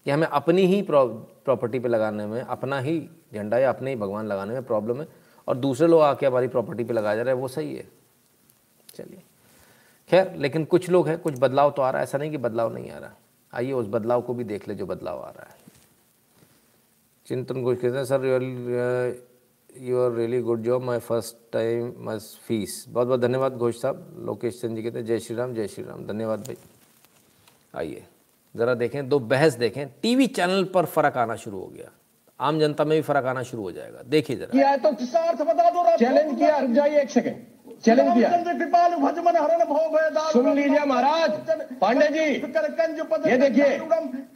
कि 0.06 0.12
हमें 0.12 0.28
अपनी 0.28 0.62
ही 0.62 0.82
प्रॉपर्टी 0.90 1.80
पे 1.80 1.90
लगाने 1.90 2.26
में, 2.26 2.42
अपना 2.42 2.80
ही 2.80 3.10
झंडा 3.34 3.58
या 3.58 3.70
अपने 3.70 3.90
ही 3.90 3.96
भगवान 3.96 4.26
लगाने 4.26 4.54
में 4.54 4.64
प्रॉब्लम 4.64 5.02
है। 5.02 5.08
और 5.48 5.58
दूसरे 5.58 5.88
लोग 5.88 6.02
आके 6.02 6.26
हमारी 6.26 6.48
प्रॉपर्टी 6.48 6.84
पे 6.84 6.94
लगा 6.94 7.16
जा 7.16 7.22
रहे 7.22 7.34
हैं, 7.34 7.42
वो 7.42 7.48
सही 7.48 7.76
है। 7.76 7.88
चलिए। 8.96 9.22
खैर 10.10 10.34
लेकिन 10.36 10.66
कुछ 10.66 10.90
लोग 10.90 11.08
हैं 11.08 11.18
कुछ 11.20 11.40
बदलाव 11.40 11.72
तो 11.72 11.82
आ 11.82 11.90
रहा 11.90 12.00
है। 12.00 12.04
ऐसा 12.04 12.18
नहीं 12.18 12.32
कि 12.32 12.38
बदलाव 12.40 12.74
नहीं 12.74 12.92
आ 12.92 12.98
रहा। 12.98 13.16
आइए 13.54 13.72
उस 13.72 13.88
बदलाव 13.88 14.22
को 14.22 14.34
भी 14.34 14.44
देख 14.44 14.68
ले 14.68 14.76
जो 14.76 14.86
बदलाव 14.86 15.20
आ 15.20 15.30
रहा 15.30 15.50
है। 15.50 15.58
चिंतन 17.28 17.62
घोष 17.64 17.78
कहते 17.78 17.98
हैं 17.98 18.06
sir 18.06 18.26
you 19.82 20.00
are 20.00 20.12
really 20.12 20.42
good 20.42 20.62
job 20.64 20.84
my 20.84 21.00
first 21.00 21.36
time 21.54 21.94
my 21.98 22.18
fees 22.48 22.84
बहुत 22.90 23.08
बहुत 23.08 23.20
धन्यवाद 23.20 23.54
घोष 23.54 23.82
साहब। 23.82 24.24
लोकेश 24.26 24.62
चंद 24.62 24.76
जी 24.76 24.84
कहते 24.84 25.00
हैं 25.00 25.06
जय 25.06 25.20
श्री 25.20 25.36
राम 25.36 25.54
जय 25.54 25.68
श्री 25.68 25.84
राम 25.84 26.06
धन्यवाद 26.08 26.40
भाई। 26.40 26.58
आइए 27.76 28.04
ज़रा 28.56 28.74
देखें 28.74 29.08
दो 29.10 29.20
बहस 29.20 29.54
देखें। 29.56 29.88
टीवी 30.02 30.28
चैनल 30.30 30.64
पर 30.74 30.86
फ़र्क 30.88 31.18
आना 31.18 31.36
शुरू 31.36 31.60
हो 31.60 31.68
गया। 31.68 31.92
आम 32.40 32.60
जनता 32.60 32.84
में 32.86 32.96
भी 32.98 33.02
फ़र्क 33.02 33.26
आना 33.26 33.44
शुरू 33.44 33.64
हो 33.64 33.72
जाएगा। 33.72 34.02
देखिए 34.08 34.36
जरा। 34.36 34.76
तो 34.78 34.92
किसका 34.92 35.20
अर्थ 35.22 35.42
बता 35.42 35.70
दो 35.70 35.98
चैलेंज 35.98 36.38
किया 36.40 36.58
रुक 36.58 36.72
जाइए 36.72 37.02
एक 37.02 37.10
सेकंड 37.10 37.46
चैलेंज 37.86 38.10
भयदार 38.10 38.48
सुन 40.32 40.48
लीजिए 40.56 40.86
महाराज 40.86 41.32
पांडे 41.82 42.08
जी। 42.08 42.26
ये 43.30 43.38
देखिए। 43.40 43.70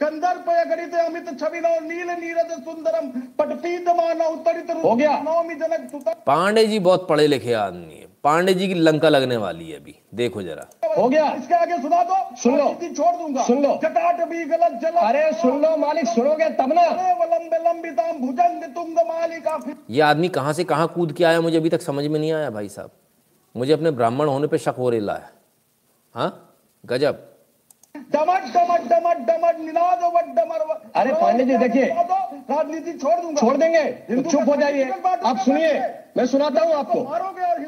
कंदर्प 0.00 0.48
गणित 0.70 0.94
अमित 0.96 1.28
छवि 1.40 1.60
नील 1.60 2.10
नीरज 2.12 2.52
सुंदरम 2.64 3.10
पटपीत 3.38 3.88
मानव 3.90 4.36
तड़ित 4.46 4.70
हो 4.84 4.94
गया। 4.94 5.18
नौमी 5.24 5.54
जनक 5.54 6.14
पांडे 6.26 6.66
जी 6.66 6.78
बहुत 6.80 7.06
पढ़े 7.08 7.26
लिखे 7.26 7.52
आदमी 7.54 7.94
है। 7.94 8.06
पांडे 8.24 8.54
जी 8.54 8.68
की 8.68 8.74
लंका 8.76 9.08
लगने 9.08 9.36
वाली 9.36 9.70
है 9.70 9.76
अभी। 9.76 9.94
देखो 10.14 10.42
जरा। 10.42 10.66
हो 10.96 11.08
गया। 11.08 11.24
इसके 11.32 11.54
आगे 11.54 11.76
सुना 11.82 12.02
दो। 12.04 12.16
सुन 12.42 12.56
लो। 12.58 12.68
छोड़ 12.82 13.14
दूँगा। 13.16 13.42
सुन 13.42 13.62
लो। 13.62 13.74
जटाट 13.82 14.24
भी 14.28 14.44
गलत 14.46 14.80
जल। 14.82 14.96
अरे 15.02 15.30
सुन 15.42 15.60
लो 15.62 15.76
मालिक 15.76 16.06
सुनोगे 16.08 16.48
तब 16.56 16.72
ना। 16.72 16.88
लंबे 17.26 17.58
लंबिताम 17.64 18.18
भुजंग 18.18 18.62
तुंग 18.74 18.98
मालिका 19.08 19.60
ये 19.90 20.00
आदमी 20.02 20.28
कहाँ 20.30 20.52
से 20.52 20.64
कहाँ 20.64 20.92
कूद 20.94 21.12
के 21.12 21.24
आया 21.24 21.40
मुझे 21.40 21.56
अभी 21.56 21.70
तक 21.70 21.82
समझ 21.82 22.06
में 22.06 22.18
नहीं 22.20 22.32
आया 22.32 22.50
भाई 22.50 22.68
साहब। 22.68 22.90
मुझे 23.54 23.72
अपने 23.72 23.90
ब्राह्मण 23.90 24.28
होने 24.28 24.46
पे 24.46 24.58
शक 24.58 24.74
हो 24.78 24.90
रहा 24.90 25.14
है। 25.16 25.30
हाँ? 26.14 26.56
गजब। 26.86 27.30
डमट 28.12 28.42
डमट 28.54 28.80
डमट 28.90 29.16
डमट 29.16 29.58
निनाद 29.58 30.02
वट 30.14 30.24
डमर 30.36 30.60
अरे 30.94 31.12
पांडे 31.12 31.44
जी 31.44 31.56
देखिए। 31.56 31.84
राजनीति 31.84 32.92
छोड़ 32.92 33.20
दूँगा। 33.20 33.40
छोड़ 33.40 33.56
देंगे। 33.56 34.22
चुप 34.22 34.48
हो 34.48 34.56
जाइए। 34.56 34.84
आप 35.26 35.38
सुनिए। 35.38 35.72
मैं। 36.16 36.26
सुनाता 36.26 36.60
हूँ 36.60 36.74
आपको। 36.74 37.02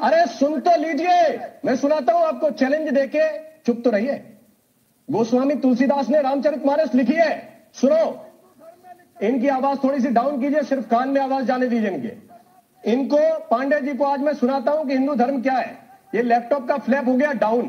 अरे 0.07 0.25
सुन 0.27 0.59
तो 0.59 0.75
लीजिए। 0.77 1.37
मैं 1.65 1.75
सुनाता 1.75 2.13
हूँ 2.13 2.23
आपको 2.23 2.51
चैलेंज 2.51 2.89
देके। 2.89 3.27
चुप 3.39 3.81
तो 3.83 3.89
रहिए। 3.89 4.37
गोस्वामी 5.11 5.55
तुलसीदास 5.55 6.09
ने 6.09 6.21
रामचरित 6.21 6.65
मानस 6.65 6.95
लिखी 6.95 7.13
है। 7.13 7.31
सुनो। 7.73 8.25
इनकी 9.23 9.47
आवाज़ 9.47 9.79
थोड़ी 9.83 9.99
सी 9.99 10.07
डाउन 10.07 10.41
कीजिए। 10.41 10.63
सिर्फ़ 10.63 10.87
कान 10.87 11.09
में 11.09 11.21
आवाज़ 11.21 11.45
जाने 11.45 11.67
दीजिए 11.67 11.89
इनके। 11.89 12.26
इनको 12.87 13.17
पांडे 13.49 13.79
जी 13.81 13.93
को 13.93 14.03
आज 14.03 14.19
मैं 14.19 14.33
सुनाता 14.33 14.71
हूँ 14.71 14.85
कि 14.87 14.93
हिंदू 14.93 15.15
धर्म 15.15 15.41
क्या 15.41 15.53
है। 15.53 15.77
ये 16.13 16.21
लैपटॉप 16.21 16.67
का 16.67 16.77
फ्लैप 16.77 17.07
हो 17.07 17.13
गया 17.13 17.31
डाउन। 17.33 17.67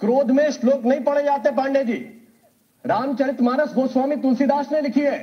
क्रोध 0.00 0.30
में 0.30 0.50
श्लोक 0.50 0.84
नहीं 0.84 1.00
पढ़े 1.00 1.22
जाते 1.22 1.50
पांडे 1.50 1.84
जी। 1.84 1.96
रामचरित 2.84 3.40
मानस 3.40 3.74
गोस्वामी 3.74 4.16
तुलसीदास 4.16 4.72
ने 4.72 4.80
लिखी 4.80 5.00
है, 5.00 5.18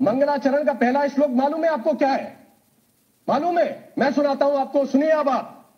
मंगलाचरण 0.00 0.64
का 0.64 0.72
पहला 0.72 1.06
श्लोक 1.08 1.30
मालूम 1.30 1.64
है 1.64 1.70
आपको 1.70 1.92
क्या 1.92 2.08
है? 2.08 2.36
मालूम 3.28 3.58
है? 3.58 3.92
मैं 3.98 4.12
सुनाता 4.12 4.46
हूँ 4.46 4.56
आपको, 4.56 4.84
सुनिए 4.86 5.10
अब 5.10 5.28
आप। 5.28 5.74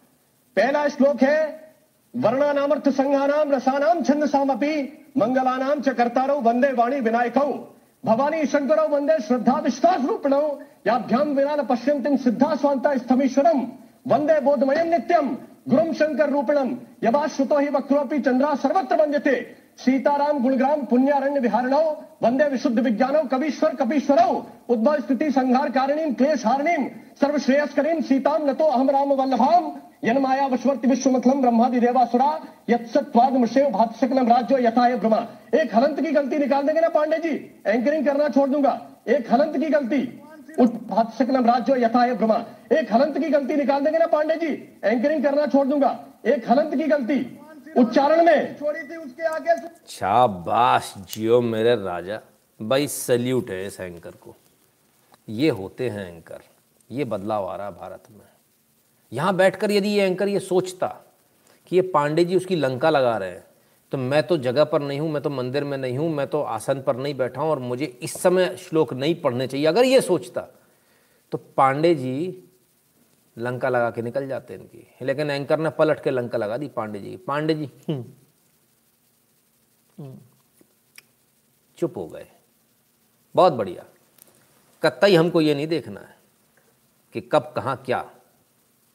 पहला 0.57 0.89
श्लोक 0.89 1.23
है, 1.23 1.73
वर्णानामर्थ 2.15 2.89
संघानाम 2.89 3.53
रसानाम 3.53 4.03
छंद 4.03 4.27
सामपी, 4.27 5.11
मंगलानाम 5.17 5.81
च 5.81 5.89
वंदे 6.43 6.73
वाणी 6.73 7.01
विनायकौ। 7.01 7.74
भवानी 8.05 8.45
शंकरौ 8.47 8.87
वंदे 8.89 9.19
श्रद्धा 9.27 9.59
विश्वास 9.65 10.05
रूपिणौ 10.07 10.43
याभ्याम 10.87 11.29
विना 11.37 11.55
न 11.57 11.63
पश्यन्तिम 11.67 12.17
सिद्धा 12.25 12.55
स्वांता 12.55 12.97
स्थमीश्वरम 12.97 13.61
वंदे 14.07 14.39
बोधमयम 14.45 14.89
नित्यम 14.91 15.29
गुरुम 15.69 15.93
शंकर 16.01 16.31
रूपिणम 16.31 16.75
यवाश्रुतो 17.05 17.59
ही 17.59 17.69
वक्रोपि 17.77 18.19
चंद्रा 18.27 18.55
सर्वत्र 18.63 19.01
वंद्यते 19.01 19.37
सीताराम 19.85 20.43
गुणग्राम 20.43 20.85
पुण्यारण्य 20.91 21.41
विहारणौ 21.41 21.85
वंदे 22.23 22.49
विशुद्ध 22.49 22.79
विज्ञानौ 22.81 23.23
कवीश्वर 23.31 23.75
कपीश्वरौ 23.81 24.31
उद्भव 24.75 25.01
स्थिति 25.01 25.31
संहार 25.31 25.71
कारिणीम 25.79 26.13
क्लेश 26.21 26.47
हारिणीम 26.47 26.87
सर्वश्रेयस्करीम 27.21 28.01
सीताम 28.09 28.49
नतो 28.51 28.67
अहम 28.67 28.91
राम 28.91 29.13
वल्लभाम 29.21 29.73
ब्रह्मादि 30.05 31.81
देवासुरा 31.81 32.29
राज्यो 32.71 34.57
एक 35.59 35.75
हलंत 35.75 36.01
की 36.01 36.11
गलती 36.11 36.39
निकाल 36.39 36.63
देंगे 36.63 36.81
ना 36.81 36.89
पांडे 36.89 37.19
जी। 37.19 37.63
एंकरिंग 37.67 38.07
करना 38.07 38.29
छोड़ 38.29 38.49
दूँगा। 38.49 38.73
एक 39.09 39.33
हलंत 39.33 39.57
की 39.57 39.67
गलती। 39.67 40.01
राज्यो 41.45 41.77
एक 42.79 42.93
हलंत 42.93 43.19
की 43.19 43.29
गलती 43.29 43.57
निकाल 43.57 43.85
देंगे 43.85 43.99
ना 43.99 44.07
पांडे 44.07 44.37
जी। 44.37 44.81
एंकरिंग 44.85 45.25
करना 45.25 45.47
छोड़ 45.47 45.67
दूँगा। 45.67 46.05
एक 46.27 46.51
हलंत 46.51 46.75
की 46.75 46.85
गलती। 46.85 47.39
उच्चारण 47.79 48.25
में। 48.27 48.57
छोड़ी 48.57 48.81
थी 48.81 48.97
उसके 48.97 49.23
आगे 49.23 49.69
शाबाश 49.89 50.95
जियो 51.15 51.41
मेरे 51.41 51.75
राजा। 51.77 52.21
भाई 52.63 52.89
सल्यूट 52.89 53.51
है 53.51 53.67
इस 53.67 53.81
एंकर 53.81 54.11
को। 54.11 54.37
ये 55.29 55.51
होते 55.51 55.89
हैं 55.89 56.17
एंकर 56.17 56.41
ये 56.91 57.05
बदलाव 57.05 57.47
आ 57.47 57.57
रहा 57.57 57.67
है 57.67 57.73
भारत 57.73 58.05
में। 58.11 58.34
यहाँ 59.15 59.35
बैठकर 59.37 59.71
यदि 59.71 59.89
ये 59.89 60.07
एंकर 60.07 60.29
ये 60.29 60.41
सोचता 60.41 60.87
कि 61.67 61.77
ये 61.77 61.83
पांडे 61.91 62.25
जी 62.25 62.37
उसकी 62.37 62.57
लंका 62.57 62.91
लगा 62.91 63.17
रहे 63.17 63.31
हैं 63.31 63.45
तो 63.93 63.99
मैं 63.99 64.23
तो 64.27 64.37
जगह 64.39 64.65
पर 64.65 64.83
नहीं 64.83 65.01
हूँ 65.01 65.11
मैं 65.11 65.23
तो 65.23 65.31
मंदिर 65.31 65.65
में 65.65 65.77
नहीं 65.79 65.99
हूँ 65.99 66.09
मैं 66.11 66.27
तो 66.27 66.41
आसन 66.43 66.81
पर 66.83 66.97
नहीं 66.97 67.15
बैठा 67.15 67.41
हूँ 67.41 67.51
और 67.51 67.59
मुझे 67.59 67.85
इस 68.03 68.15
समय 68.23 68.57
श्लोक 68.61 68.93
नहीं 68.93 69.15
पढ़ने 69.23 69.47
चाहिए। 69.47 69.67
अगर 69.67 69.85
ये 69.85 70.01
सोचता 70.01 70.41
तो 71.33 71.39
पांडे 71.57 71.95
जी 71.95 72.43
लंका 73.37 73.69
लगा 73.69 73.91
के 73.91 74.03
निकल 74.03 74.27
जाते 74.29 74.55
इनकी। 74.55 74.87
लेकिन 75.03 75.31
एंकर 75.31 75.59
ने 75.59 75.71
पलट 75.71 76.03
के 76.03 76.11
लंका 76.11 76.39
लगा 76.39 76.57
दी 76.57 76.69
पांडे 76.69 77.01
जी 77.01 77.17
पांडे 77.27 77.55
जी 77.55 77.71
हम्म, 77.89 78.05
हम्म, 79.99 80.19
चुप 81.79 81.97
हो 81.99 82.07
गए। 82.07 82.27
बहुत 83.35 83.53
बढ़िया। 83.53 83.85
कतई 84.83 85.15
हमको 85.15 85.41
ये 85.41 85.55
नहीं 85.55 85.67
देखना 85.69 86.01
है 86.01 86.17
कि 87.15 87.21
कब 87.33 87.53
कहाँ 87.57 87.77
क्या 87.87 88.05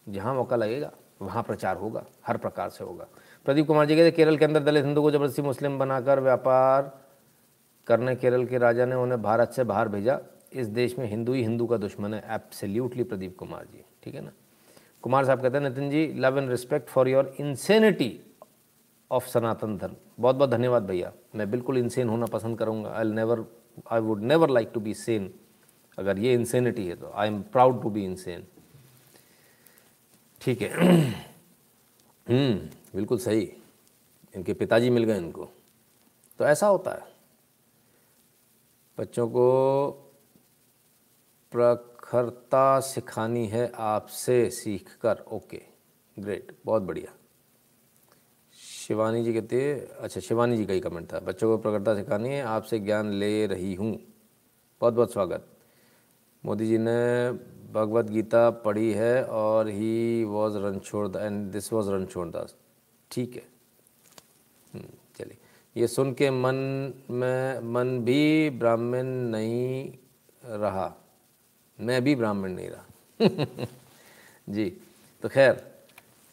जहाँ 0.09 0.33
मौका 0.35 0.55
लगेगा, 0.55 0.91
वहाँ 1.21 1.43
प्रचार 1.43 1.77
होगा, 1.77 2.03
हर 2.27 2.37
प्रकार 2.37 2.69
से 2.69 2.83
होगा। 2.83 3.07
प्रदीप 3.45 3.67
कुमार 3.67 3.85
जी 3.85 3.95
कहते, 3.95 4.11
केरल 4.11 4.37
के 4.37 4.45
अंदर 4.45 4.63
दलित 4.63 4.85
हिंदू 4.85 5.01
को 5.01 5.11
ज़बरदस्ती 5.11 5.41
मुस्लिम 5.41 5.77
बनाकर 5.79 6.19
व्यापार 6.19 6.91
करने 7.87 8.15
केरल 8.15 8.45
के 8.45 8.57
राजा 8.57 8.85
ने 8.85 8.95
उन्हें 8.95 9.21
भारत 9.21 9.51
से 9.51 9.63
बाहर 9.63 9.87
भेजा। 9.89 10.19
इस 10.53 10.67
देश 10.69 10.97
में 10.99 11.05
हिंदू 11.07 11.33
ही 11.33 11.41
हिंदू 11.41 11.65
का 11.67 11.77
दुश्मन 11.77 12.13
है 12.13 12.23
एब्सोल्युटली 12.35 13.03
प्रदीप 13.03 13.37
कुमार 13.37 13.65
जी, 13.65 13.83
ठीक 14.03 14.15
है 14.15 14.21
ना? 14.21 14.31
कुमार 15.03 15.25
साहब 15.25 15.41
कहते 15.41 15.57
हैं, 15.57 15.63
Nitin 15.63 15.89
ji 15.89 16.05
love 16.17 16.37
and 16.37 16.49
respect 16.49 16.89
for 16.89 17.09
your 17.09 17.33
insanity 17.39 18.19
of 19.11 19.27
Sanatan 19.27 19.77
Dharma. 19.77 19.95
बहुत 20.19 20.35
बहुत 20.35 20.49
धन्यवाद 20.49 20.85
भैया, 20.85 21.11
मैं 21.35 21.49
बिल्कुल 21.51 21.77
इंसेन 21.77 22.09
होना 22.09 22.25
पसंद 22.27 22.57
करूँगा। 22.59 22.89
I 22.89 23.11
never 23.11 23.45
I 23.91 23.99
would 24.01 24.21
never 24.23 24.49
like 24.49 24.71
to 24.73 24.79
be 24.79 24.93
sane 24.95 25.31
अगर 25.97 26.19
ये 26.19 26.33
इंसेनिटी 26.33 26.87
है 26.87 26.95
तो 26.95 27.11
I 27.15 27.27
am 27.27 27.41
proud 27.51 27.81
to 27.81 27.89
be 27.89 28.03
insane 28.05 28.43
ठीक 30.41 30.61
है। 30.61 30.69
हम्म 32.27 32.55
बिल्कुल 32.95 33.17
सही। 33.17 33.53
इनके 34.35 34.53
पिताजी 34.53 34.89
मिल 34.89 35.03
गए 35.03 35.17
इनको 35.17 35.49
तो 36.39 36.45
ऐसा 36.45 36.67
होता 36.67 36.91
है। 36.91 37.07
बच्चों 38.97 39.27
को 39.29 39.89
प्रखरता 41.51 42.79
सिखानी 42.79 43.47
है 43.47 43.71
आपसे 43.75 44.49
सीखकर। 44.49 45.23
ओके, 45.31 45.61
ग्रेट, 46.19 46.57
बहुत 46.65 46.83
बढ़िया। 46.83 47.13
शिवानी 48.87 49.23
जी 49.23 49.33
कहते 49.33 49.61
हैं 49.63 49.87
अच्छा 49.87 50.21
शिवानी 50.21 50.57
जी 50.57 50.65
का 50.65 50.73
ही 50.73 50.79
कमेंट 50.79 51.13
था। 51.13 51.19
बच्चों 51.19 51.49
को 51.49 51.57
प्रखरता 51.57 51.95
सिखानी 51.95 52.29
है, 52.29 52.41
आपसे 52.41 52.79
ज्ञान 52.79 53.11
ले 53.11 53.45
रही 53.45 53.73
हूँ। 53.73 53.99
बहुत 54.81 54.93
बहुत 54.93 55.11
स्वागत। 55.11 55.47
मोदी 56.45 56.67
जी 56.67 56.77
ने 56.77 57.31
भगवत 57.73 58.05
गीता 58.05 58.49
पढ़ी 58.49 58.93
है 58.93 59.25
और 59.25 59.67
he 59.67 60.23
was 60.23 60.57
Ranchhod 60.57 61.17
and 61.17 61.51
this 61.51 61.73
was 61.73 61.89
Ranchhod 61.89 62.27
Das 62.27 62.55
ठीक 63.11 63.35
है। 63.35 63.47
हम्म, 64.73 64.89
चलिए। 65.17 65.37
ये 65.77 65.87
सुन 65.87 66.13
के 66.13 66.31
मन 66.31 66.55
में 67.11 67.59
मन 67.59 67.99
भी 67.99 68.49
ब्राह्मण 68.49 69.03
नहीं 69.05 69.93
रहा। 70.45 70.93
मैं 71.79 72.03
भी 72.03 72.15
ब्राह्मण 72.15 72.51
नहीं 72.51 72.69
रहा। 72.69 72.85
जी 74.49 74.81
तो 75.21 75.29
खैर 75.29 75.75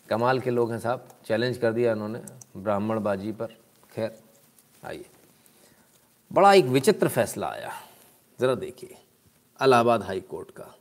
कमाल 0.08 0.40
के 0.40 0.50
लोग 0.50 0.72
हैं 0.72 0.80
साहब। 0.80 1.08
चैलेंज 1.24 1.58
कर 1.58 1.72
दिया 1.72 1.92
उन्होंने 1.92 2.22
ब्राह्मण 2.56 3.00
बाजी 3.00 3.32
पर। 3.32 3.46
खैर 3.94 4.20
आइए। 4.84 5.06
बड़ा 6.32 6.54
एक 6.54 6.64
विचित्र 6.64 7.08
फैसला 7.08 7.48
आया। 7.48 7.72
ज़रा 8.40 8.54
देखिए। 8.54 8.96
इलाहाबाद 9.62 10.02
हाई 10.02 10.20
कोर्ट 10.20 10.50
का। 10.50 10.75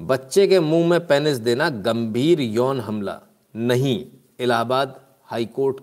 बच्चे 0.00 0.46
के 0.46 0.60
मुँह 0.60 0.88
में 0.88 1.06
पेनिस 1.06 1.36
देना 1.36 1.68
गंभीर 1.68 2.40
यौन 2.40 2.80
हमला। 2.80 3.20
नहीं, 3.54 4.06
इलाहाबाद 4.40 5.00
हाई 5.24 5.46
कोर्ट 5.46 5.76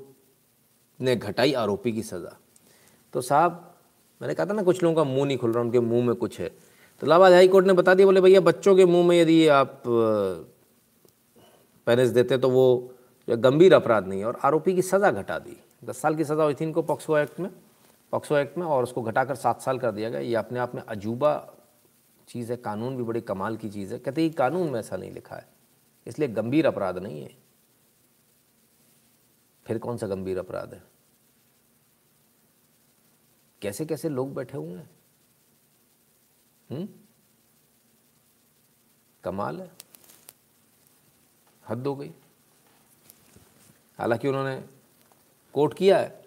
ने 1.00 1.16
घटाई 1.16 1.54
आरोपी 1.54 1.92
की 1.92 2.04
सज़ा। 2.04 2.36
तो 3.14 3.22
साहब, 3.22 3.76
मैंने 4.22 4.34
कहा 4.34 4.46
था 4.46 4.54
ना, 4.54 4.64
कुछ 4.64 4.84
लोगों 4.84 4.96
का 4.96 5.04
मुँह 5.04 5.26
नहीं 5.26 5.38
खुल 5.38 5.52
रहा, 5.52 5.64
उनके 5.64 5.80
मुँह 5.80 6.06
में 6.06 6.16
कुछ 6.16 6.40
है। 6.40 6.50
तो 7.02 7.08
इलाहाबाद 7.08 7.34
हाई 7.34 7.48
कोर्ट 7.48 7.68
ने 7.68 7.74
बता 7.74 7.94
दिया, 7.94 8.06
बोले, 8.08 8.22
भैया, 8.22 8.40
बच्चों 8.42 8.76
के 8.76 8.86
मुँह 8.86 9.08
में 9.08 9.20
यदि 9.22 9.48
आप 9.48 9.84
पेरेंट्स 11.88 12.14
देते 12.14 12.38
तो 12.38 12.50
वो 12.50 12.94
गंभीर 13.28 13.74
अपराध 13.74 14.08
नहीं 14.08 14.20
है। 14.20 14.26
और 14.26 14.40
आरोपी 14.44 14.74
की 14.76 14.82
सज़ा 14.82 15.12
घटा 15.12 15.38
दी। 15.40 15.58
दस 15.86 15.98
साल 15.98 16.16
की 16.16 16.24
सज़ा 16.24 16.44
हुई 16.44 16.54
थी 16.54 16.66
इनको 16.66 16.82
पॉक्सो 16.82 17.18
एक्ट 17.18 17.40
में, 17.40 17.50
पॉक्सो 18.12 18.38
एक्ट 18.38 18.58
में, 18.58 18.66
और 18.66 18.84
उसको 18.84 19.02
घटाकर 19.02 19.36
सात 19.36 19.62
साल 19.62 19.80
कर 19.80 19.92
दिया 19.92 20.10
गया। 20.10 20.20
ये 20.20 20.36
अपने 20.36 20.60
आप 20.60 20.76
में 20.76 20.82
अजूबा 20.82 21.34
चीज़ 22.28 22.52
है, 22.52 22.58
कानून 22.58 22.98
भी 22.98 23.04
बड़ी 23.04 23.22
कमाल 23.22 23.58
की 23.58 23.70
चीज़ 23.70 23.94
है। 23.94 24.00
कहते 24.00 24.22
ही 24.22 24.30
कानून 24.30 24.70
में 24.70 24.80
ऐसा 24.80 24.98
नहीं 24.98 25.12
लिखा 25.12 25.36
है, 25.36 25.48
इसलिए 26.08 26.28
गंभीर 26.28 26.68
अपराध 26.68 26.98
नहीं 26.98 27.22
है। 27.22 27.38
फिर 29.66 29.80
कौन 29.80 29.98
सा 29.98 30.08
गंभीर 30.08 30.40
अपराध 30.40 30.74
है? 30.74 30.84
कैसे 33.62 33.86
कैसे 33.86 34.10
लोग 34.10 34.34
बैठे 34.34 34.58
हुए 34.58 34.78
हैं? 34.78 34.90
हम्म? 36.72 36.90
कमाल 39.24 39.62
है। 39.62 39.72
हद 41.70 41.88
हो 41.88 41.96
गई। 41.96 42.10
हालाँकि 44.00 44.28
उन्होंने 44.28 44.70
कोर्ट 45.54 45.78
किया 45.78 46.00
है। 46.00 46.27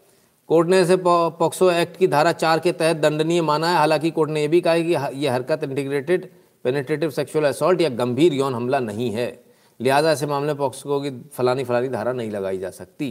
कोर्ट 0.51 0.69
ने 0.69 0.81
इसे 0.81 0.97
पॉक्सो 0.99 1.71
एक्ट 1.71 1.97
की 1.97 2.07
धारा 2.09 2.31
चार 2.35 2.59
के 2.59 2.73
तहत 2.73 2.97
दंडनीय 2.97 3.43
माना 3.43 3.69
है। 3.69 3.77
हालाँकि 3.77 4.11
कोर्ट 4.11 4.31
ने 4.31 4.43
यह 4.43 4.49
भी 4.49 4.61
कहा 4.61 4.73
है 4.73 4.83
कि 4.83 5.25
यह 5.25 5.33
हरकत 5.33 5.65
इंटीग्रेटेड 5.65 6.29
पेनेट्रेटिव 6.65 7.11
सेक्सुअल 7.11 7.45
असॉल्ट 7.45 7.81
या 7.81 7.89
गंभीर 7.89 8.33
यौन 8.33 8.55
हमला 8.55 8.81
नहीं 8.81 9.11
है। 9.11 9.29
लिहाजा 9.81 10.11
ऐसे 10.11 10.27
मामले 10.27 10.55
पॉक्सो 10.55 11.01
की 11.01 11.11
फलानी 11.35 11.65
फलानी 11.65 11.89
धारा 11.89 12.13
नहीं 12.13 12.31
लगाई 12.31 12.59
जा 12.59 12.71
सकती। 12.71 13.11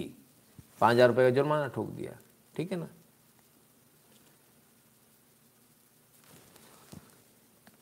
पाँच 0.81 0.93
हज़ार 0.93 1.07
रुपये 1.07 1.29
का 1.29 1.35
जुर्माना 1.35 1.67
ठोक 1.67 1.89
दिया। 1.89 2.11
ठीक 2.55 2.71
है 2.71 2.79
ना? 2.79 2.87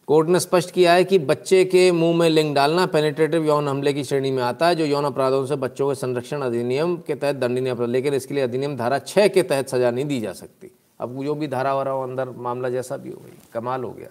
कोर्ट 0.08 0.28
ने 0.30 0.40
स्पष्ट 0.40 0.72
किया 0.72 0.94
है 0.94 1.04
कि 1.04 1.18
बच्चे 1.20 1.66
के 1.66 1.92
मुँह 1.92 2.18
में 2.18 2.30
लिंग 2.30 2.56
डालना 2.56 2.86
पेनिट्रेटिव 2.86 3.46
यौन 3.46 3.68
हमले 3.68 3.94
की 3.94 4.04
श्रेणी 4.04 4.32
में 4.32 4.44
आता 4.44 4.68
है 4.68 4.76
जो 4.76 4.86
यौन 4.86 5.06
अपराधों 5.06 5.46
से 5.46 5.56
बच्चों 5.56 5.88
के 5.90 5.96
संरक्षण 5.96 6.42
अधिनियम 6.42 6.98
के 6.98 7.16
तहत 7.16 7.36
दंडनीय 7.36 7.72
अपराध। 7.72 7.90
लेकिन 7.90 8.14
इसके 8.14 8.34
लिए 8.34 8.44
अधिनियम 8.44 8.78
धारा 8.78 9.00
छः 9.00 9.28
के 9.28 9.44
तहत 9.44 9.70
सजा 9.70 9.92
नहीं 9.92 10.06
दी 10.06 10.20
जा 10.20 10.34
सकती। 10.34 10.72
अब 11.00 11.24
जो 11.24 11.36
भी 11.36 11.48
धारा 11.48 11.74
वारा 11.76 11.92
हो 11.92 12.04
अंदर 12.04 12.30
मामला 12.30 12.70
जैसा 12.70 12.98
भी 12.98 13.12
हो 13.12 13.22
गई 13.26 13.38
कमाल 13.54 13.84
हो 13.84 13.92
गया। 13.92 14.10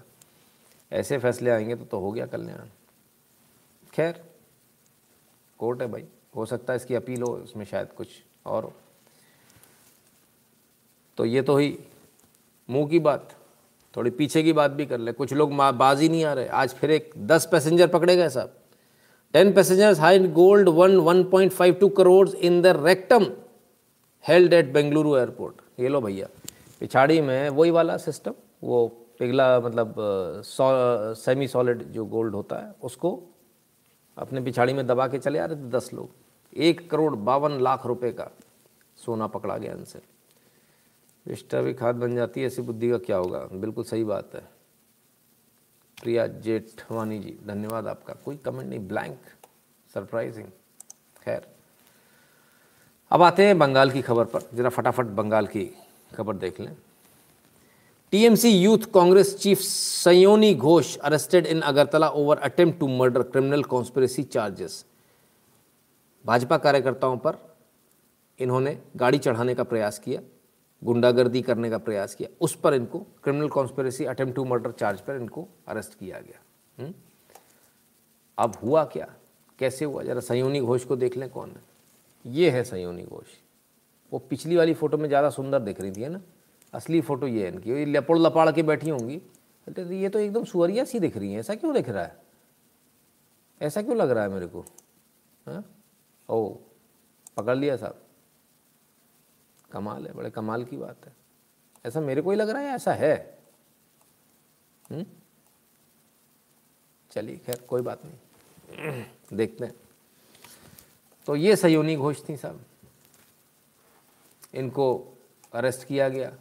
ऐसे 0.93 1.19
फैसले 1.19 1.51
आएँगे 1.51 1.75
तो, 1.75 1.85
तो 1.85 1.99
हो 1.99 2.13
गया 2.13 2.27
कल्याण। 2.27 2.69
खैर 3.95 4.25
कोर्ट 5.59 5.83
है 5.83 5.89
भाई। 5.89 6.05
हो 6.37 6.47
सकता 6.47 6.73
है 6.73 6.77
इसकी 6.77 6.95
अपील 6.95 7.23
हो 7.23 7.41
इसमें 7.45 7.65
शायद 7.65 7.89
कुछ 7.93 8.09
और 8.47 8.65
हो। 8.65 8.73
तो 11.17 11.25
ये 11.25 11.43
तो 11.43 11.57
ही 11.57 11.79
मुँह 12.71 12.89
की 12.89 12.99
बात। 12.99 13.35
थोड़ी 13.97 14.11
पीछे 14.11 14.43
की 14.43 14.53
बात 14.53 14.71
भी 14.71 14.87
कर 14.87 14.99
ले। 14.99 15.13
कुछ 15.13 15.33
लोग 15.33 15.57
बाजी 15.57 16.09
नहीं 16.09 16.25
आ 16.25 16.33
रहे। 16.33 16.47
आज 16.49 16.75
फिर 16.75 16.91
एक 16.91 17.13
दस 17.27 17.49
पैसेंजर 17.53 17.87
पकड़े 17.87 18.17
गए 18.17 18.29
साहब। 18.29 18.53
Ten 19.35 19.53
passengers 19.53 20.01
hide 20.01 20.33
gold, 20.33 20.69
one 20.69 20.97
one 20.99 21.23
point 21.25 21.53
five 21.53 21.75
two 21.75 21.89
crore 21.91 22.29
in 22.29 22.61
the 22.63 22.67
rectum, 22.79 23.27
held 24.25 24.53
at 24.53 24.73
Bengaluru 24.73 25.17
airport. 25.17 25.61
ये 25.81 25.89
लो 25.89 26.01
भैया, 26.01 26.29
पिछाड़ी 26.81 27.21
में 27.21 27.49
वही 27.51 27.71
वाला 27.71 27.97
सिस्टम 27.97 28.35
वो 28.63 28.87
पिघला 29.19 29.49
मतलब 29.61 29.95
सौ 30.45 30.69
सेमी 31.15 31.47
सॉलिड 31.49 31.83
जो 31.93 32.05
गोल्ड 32.05 32.35
होता 32.35 32.57
है, 32.57 32.75
उसको 32.83 33.23
अपने 34.17 34.41
पिछाड़ी 34.41 34.73
में 34.73 34.87
दबा 34.87 35.07
के 35.07 35.19
चले 35.19 35.39
आ 35.39 35.45
रहे 35.45 35.57
थे 35.57 35.71
दस 35.71 35.91
लोग। 35.95 36.11
एक 36.57 36.91
करोड़ 36.91 37.15
बावन 37.15 37.61
लाख 37.61 37.87
रुपए 37.87 38.11
का 38.11 38.31
सोना 38.99 39.27
पकड़ा 39.27 39.57
गया 39.57 39.73
इनसे। 39.73 40.01
विष्टा 41.27 41.63
भी 41.63 41.75
खाद 41.75 41.95
बन 41.95 42.15
जाती 42.17 42.41
है, 42.41 42.47
ऐसी 42.47 42.63
बुद्धि 42.63 42.91
का 42.91 42.99
क्या 42.99 43.17
होगा? 43.17 43.39
बिल्कुल 43.53 43.85
सही 43.85 44.05
बात 44.05 44.35
है। 44.35 44.41
प्रिया 46.03 46.27
जेठवानी 46.27 47.19
जी, 47.19 47.37
धन्यवाद 47.47 47.87
आपका। 47.87 48.15
कोई 48.15 48.37
कमेंट 48.37 48.69
नहीं 48.69 48.89
ब्लैंक 48.89 49.19
सरप्राइजिंग 49.95 50.47
खैर। 51.25 51.47
अब 53.11 53.23
आते 53.23 53.47
हैं 53.47 53.59
बंगाल 53.59 53.91
की 53.91 54.03
खबर 54.03 54.25
पर। 54.25 54.41
ज़रा 54.55 54.69
फटाफट 54.69 55.05
बंगाल 55.05 55.47
की 55.47 55.71
खबर 56.17 56.37
देख 56.37 56.61
लें। 56.61 56.77
TMC 58.11 58.51
youth 58.51 58.79
Congress 58.95 59.37
chief 59.39 59.59
Sayoni 59.59 60.55
Ghosh 60.55 60.97
arrested 60.97 61.47
in 61.47 61.61
Agartala 61.61 62.09
over 62.09 62.39
attempt 62.39 62.81
to 62.81 62.89
murder 62.89 63.23
criminal 63.23 63.63
conspiracy 63.63 64.23
charges 64.23 64.85
Bhajpa 66.25 66.59
कार्यकर्ताओं 66.59 67.17
पर 67.17 67.37
इन्होंने 68.39 68.79
गाड़ी 68.97 69.19
चढ़ाने 69.19 69.55
का 69.55 69.63
प्रयास 69.63 69.99
किया। 69.99 70.21
गुंडागर्दी 70.83 71.43
करने 71.43 71.71
का 71.71 71.79
प्रयास 71.79 72.15
किया। 72.15 72.29
उस 72.41 72.55
पर 72.61 72.75
इनको 72.75 72.99
criminal 73.25 73.49
conspiracy 73.49 74.05
attempt 74.05 74.37
to 74.37 74.45
murder 74.45 74.71
charge 74.71 75.01
पर 75.01 75.17
इनको 75.17 75.49
अरेस्ट 75.69 75.99
किया 75.99 76.21
गया? 76.21 76.41
हम्म? 76.79 76.95
अब 78.39 78.57
हुआ 78.63 78.85
क्या? 78.85 79.09
कैसे 79.59 79.85
हुआ? 79.85 80.03
जरा 80.03 80.21
सयोनी 80.21 80.61
घोष 80.61 80.85
को 80.85 80.97
देख 80.97 81.17
लें 81.17 81.29
कौन 81.31 81.51
है। 81.51 81.63
ये 82.25 82.51
है 82.51 82.63
सयोनी 82.65 83.05
घोष। 83.05 83.27
वो 84.13 84.19
पिछली 84.19 84.57
वाली 84.57 84.75
फ़ोटो 84.75 84.99
में 84.99 85.09
ज़्यादा 85.09 85.31
सुंदर 85.31 85.61
दिख 85.61 85.81
रही 85.81 85.93
थी, 85.93 86.03
है 86.03 86.09
ना? 86.09 86.21
असली 86.75 87.01
फ़ोटो 87.01 87.27
ये 87.27 87.47
है 87.47 87.53
इनकी। 87.53 87.71
ये 87.71 87.85
लपड़ 87.85 88.19
लपाड़ 88.19 88.51
के 88.53 88.63
बैठी 88.63 88.91
होंगी। 88.91 89.21
ये 89.97 90.09
तो 90.09 90.19
एकदम 90.19 90.45
सुअरिया 90.45 90.85
सी 90.85 91.01
दिख 91.01 91.17
रही 91.17 91.33
है। 91.33 91.41
ऐसा 91.41 91.55
क्यों 91.55 91.75
दिख 91.75 91.89
रहा 91.89 92.03
है? 92.03 92.17
ऐसा 93.61 93.83
क्यों 93.83 93.97
लग 93.97 94.11
रहा 94.11 94.25
है 94.25 94.31
मेरे 94.31 94.47
को? 94.47 94.65
हाँ? 95.47 95.65
ओ, 96.29 96.49
पकड़ 97.37 97.57
लिया 97.57 97.77
साहब। 97.77 98.06
कमाल 99.73 100.07
है, 100.07 100.13
बड़े 100.13 100.31
कमाल 100.31 100.65
की 100.65 100.77
बात 100.77 101.07
है। 101.07 101.17
ऐसा 101.87 102.01
मेरे 102.01 102.23
को 102.23 102.31
ही 102.31 102.37
लग 102.37 102.49
रहा 102.49 102.63
है 102.63 102.69
ऐसा 102.69 102.93
है? 102.93 103.39
हम्म? 104.91 105.07
चलिए, 107.11 107.37
खैर, 107.37 107.61
कोई 107.61 107.83
बात 107.83 108.01
नहीं। 108.05 108.17
देखते 109.33 109.65
हैं। 109.65 109.75
तो 111.27 111.37
ये 111.37 111.57
सयोनी 111.57 111.97
घोष 111.97 112.29
थी 112.29 112.37
साहब 112.37 112.65
इनको 114.55 115.15
अरेस्ट 115.55 115.87
किया 115.87 116.09
गया 116.09 116.37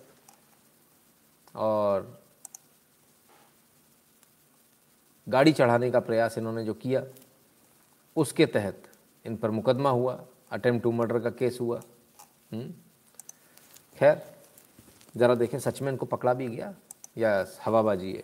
और 1.56 2.22
गाड़ी 5.30 5.54
चढ़ाने 5.54 5.92
का 5.92 6.00
प्रयास 6.00 6.38
इन्होंने 6.38 6.66
जो 6.66 6.74
किया, 6.74 7.04
उसके 8.16 8.46
तहत 8.46 8.84
इन 9.26 9.38
पर 9.38 9.52
मुकदमा 9.52 9.90
हुआ, 9.90 10.26
अटेम्प्ट 10.52 10.84
टू 10.84 10.92
मर्डर 10.92 11.20
का 11.20 11.30
केस 11.30 11.58
हुआ। 11.62 11.82
हुँ? 12.54 12.85
हम्म? 13.96 14.00
खैर, 14.00 14.36
ज़रा 15.18 15.36
देखें, 15.36 15.60
सच 15.60 15.82
में 15.82 15.92
इनको 15.92 16.06
पकड़ा 16.06 16.34
भी 16.34 16.48
गया? 16.48 16.74
या 17.18 17.48
हवाबाजी 17.66 18.14
है? 18.14 18.24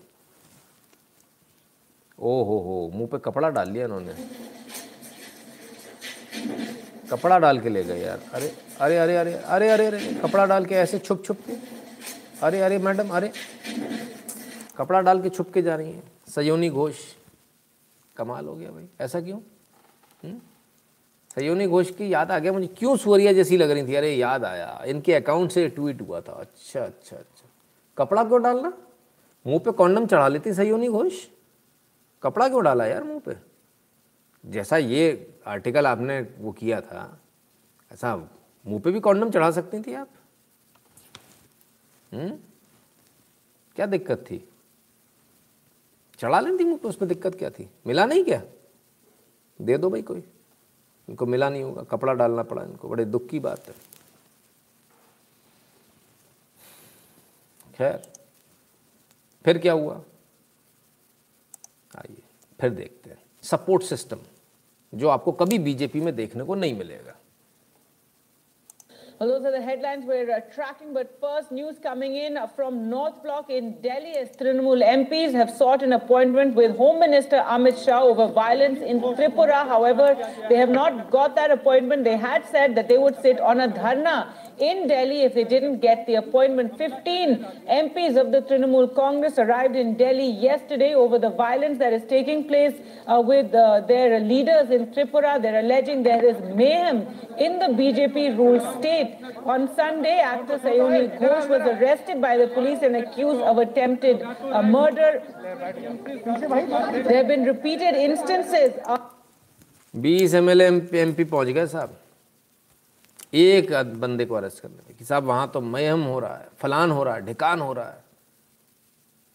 ओ 2.20 2.44
हो 2.44 2.60
हो 2.60 2.92
मुँह 2.94 3.08
पे 3.08 3.18
कपड़ा 3.18 3.50
डाल 3.50 3.70
लिया 3.72 3.86
इन्होंने। 3.86 4.14
कपड़ा 7.10 7.40
डाल 7.40 7.60
के 7.60 7.70
ले 7.70 7.84
गए 7.84 8.02
यार। 8.02 8.22
अरे 8.34 8.58
अरे 8.82 8.98
अरे 8.98 9.18
अरे 9.18 9.34
अरे 9.34 9.70
अरे 9.70 9.86
अरे, 9.86 10.14
कपड़ा 10.14 10.46
डाल 10.46 10.66
के 10.66 10.76
ऐसे 10.76 11.00
छुप 11.00 11.26
छुप 11.26 11.38
के। 11.48 11.54
अरे 12.44 12.62
अरे, 12.62 12.78
मैडम, 12.78 13.10
अरे। 13.10 13.32
कपड़ा 14.78 15.02
डाल 15.02 15.22
के 15.22 15.30
छुप 15.30 15.54
के 15.54 15.62
जा 15.62 15.76
रही 15.76 15.92
हैं। 15.92 16.12
सयोनी 16.36 16.70
घोष, 16.70 16.96
कमाल 18.18 18.46
हो 18.46 18.56
गया 18.56 18.72
भाई। 18.72 18.88
ऐसा 19.02 19.22
क्यों? 19.22 19.40
हुँ? 20.24 20.51
सयोनी 21.36 21.68
घोष 21.68 21.92
की, 21.92 22.14
याद 22.14 22.32
आ 22.32 22.40
गया 22.40 22.54
मुझे, 22.54 22.68
क्यों 22.68 22.96
सुवरिया 22.98 23.34
जैसी 23.34 23.58
लग 23.58 23.72
रही 23.72 23.88
थी? 23.88 23.96
अरे, 23.96 24.16
याद 24.16 24.46
आया। 24.46 24.84
इनके 24.88 25.14
अकाउंट 25.14 25.52
से 25.52 25.68
ट्वीट 25.68 26.02
हुआ 26.02 26.22
था। 26.22 26.32
अच्छा 26.32 26.84
अच्छा 26.86 27.18
अच्छा। 27.18 27.50
कपड़ा 27.98 28.24
क्यों 28.24 28.42
डालना? 28.44 28.74
मुँह 29.48 29.60
पे 29.60 29.72
कॉन्डम 29.72 30.06
चढ़ा 30.06 30.28
लेती 30.28 30.54
सयोनी 30.54 30.88
घोष 30.88 31.26
कपड़ा 32.24 32.48
क्यों 32.50 32.64
डाला 32.64 32.86
यार 32.86 33.04
मुँह 33.04 33.20
पे? 33.20 33.36
जैसा 34.46 34.78
ये 34.78 35.34
आर्टिकल 35.48 35.88
आपने 35.88 36.20
वो 36.38 36.52
किया 36.52 36.82
था, 36.82 37.20
ऐसा 37.92 38.16
मुँह 38.68 38.82
पे 38.82 38.92
भी 38.92 39.00
कॉन्डम 39.00 39.32
चढ़ा 39.32 39.52
सकती 39.52 39.82
थी 39.82 39.94
आप? 39.94 40.10
हम्म? 42.14 42.38
क्या 43.76 43.86
दिक्कत 43.86 44.18
थी? 44.18 44.50
चढ़ा 46.20 46.40
लेती 46.40 46.64
मुँह 46.64 46.78
पे, 46.78 46.88
उसमें 46.88 47.10
दिक्कत 47.10 47.36
क्या 47.36 47.50
थी? 47.50 47.70
मिला 47.88 48.06
नहीं 48.06 48.24
क्या? 48.24 48.42
दे 49.62 49.78
दो 49.78 49.90
भाई 49.90 50.02
कोई। 50.02 50.24
इनको 51.12 51.26
मिला 51.26 51.50
नहीं 51.50 51.64
होगा, 51.64 51.84
कपड़ा 51.84 52.14
डालना 52.14 52.44
पड़ा 52.44 52.64
इनको, 52.64 52.90
बड़े 52.90 53.06
दुख 53.06 53.28
की 53.28 53.40
बात 53.40 53.68
है। 53.68 53.74
खैर, 57.76 58.12
फिर 59.46 59.58
क्या 59.58 59.74
हुआ? 59.74 59.96
आइए, 61.96 62.22
फिर 62.60 62.70
देखते 62.70 63.10
हैं। 63.10 63.18
सपोर्ट 63.44 63.84
सिस्टम, 63.84 64.20
जो 64.94 65.08
आपको 65.08 65.32
कभी 65.32 65.60
बीजेपी 65.60 66.02
में 66.02 66.16
देखने 66.16 66.44
को 66.44 66.56
नहीं 66.56 66.78
मिलेगा। 66.78 67.16
Well, 69.22 69.30
those 69.30 69.46
are 69.46 69.52
the 69.52 69.62
headlines 69.62 70.04
we're 70.04 70.32
uh, 70.32 70.40
tracking. 70.52 70.96
But 70.96 71.16
first, 71.22 71.52
news 71.52 71.76
coming 71.78 72.16
in 72.16 72.40
from 72.56 72.90
North 72.90 73.22
Block 73.22 73.52
in 73.52 73.80
Delhi 73.80 74.14
as 74.18 74.30
Trinamool 74.36 74.82
MPs 74.84 75.32
have 75.34 75.52
sought 75.52 75.84
an 75.84 75.94
appointment 75.94 76.56
with 76.56 76.76
Home 76.76 77.00
Minister 77.00 77.36
Amit 77.48 77.86
Shah 77.86 78.02
over 78.02 78.30
violence 78.30 78.80
in 78.80 79.00
Tripura. 79.00 79.68
However, 79.68 80.18
they 80.50 80.56
have 80.56 80.70
not 80.70 81.12
got 81.12 81.36
that 81.36 81.52
appointment. 81.52 82.04
They 82.04 82.18
had 82.18 82.48
said 82.50 82.74
that 82.74 82.88
they 82.90 82.98
would 82.98 83.22
sit 83.22 83.40
on 83.40 83.60
a 83.60 83.68
dharna 83.68 84.34
in 84.61 84.87
Delhi 84.89 85.23
if 85.23 85.35
they 85.35 85.45
didn't 85.45 85.81
get 85.81 86.07
the 86.07 86.15
appointment. 86.15 86.77
15 86.79 87.45
MPs 87.69 88.17
of 88.21 88.33
the 88.33 88.41
Trinamool 88.43 88.95
Congress 88.95 89.39
arrived 89.39 89.77
in 89.77 89.97
Delhi 89.97 90.29
yesterday 90.31 90.95
over 90.95 91.19
the 91.19 91.31
violence 91.31 91.79
that 91.79 91.93
is 91.93 92.03
taking 92.09 92.47
place 92.49 92.81
uh, 93.07 93.21
with 93.21 93.55
uh, 93.55 93.81
their 93.83 94.21
leaders 94.21 94.71
in 94.71 94.87
Tripura. 94.89 95.41
They're 95.41 95.61
alleging 95.61 96.03
there 96.03 96.25
is 96.25 96.37
mayhem 96.55 97.07
in 97.39 97.59
the 97.59 97.67
BJP 97.67 98.37
ruled 98.37 98.63
state. 98.79 99.19
On 99.45 99.75
Sunday, 99.75 100.19
actor 100.19 100.59
Sayoni 100.59 101.19
Ghosh 101.19 101.49
was 101.49 101.63
arrested 101.63 102.21
by 102.21 102.37
the 102.37 102.49
police 102.49 102.83
and 102.83 102.97
accused 102.97 103.43
of 103.43 103.59
attempted 103.59 104.23
uh, 104.23 104.63
murder. 104.63 105.23
There 105.43 107.17
have 107.17 107.29
been 107.29 107.45
repeated 107.45 107.95
instances 107.95 108.75
of 108.87 109.13
बीस 110.05 110.35
M 110.35 110.51
L 110.51 110.61
M 110.63 110.81
P 110.89 111.25
पहुँच 111.25 111.49
गए 111.49 111.67
साहब 111.67 111.95
एक 113.34 113.74
बंदे 113.84 114.26
को 114.26 114.36
arrest 114.36 114.60
करने 114.60 114.76
में 114.76 114.98
कि 114.98 115.06
साहब, 115.06 115.24
वहाँ 115.24 115.52
तो 115.52 115.62
मयम 115.62 116.04
हो 116.04 116.20
रहा 116.20 116.38
है, 116.38 116.50
फलान 116.58 116.92
हो 116.92 117.04
रहा 117.04 117.16
है, 117.16 117.22
ढिकान 117.22 117.60
हो 117.60 117.74
रहा 117.74 117.92
है। 117.92 118.04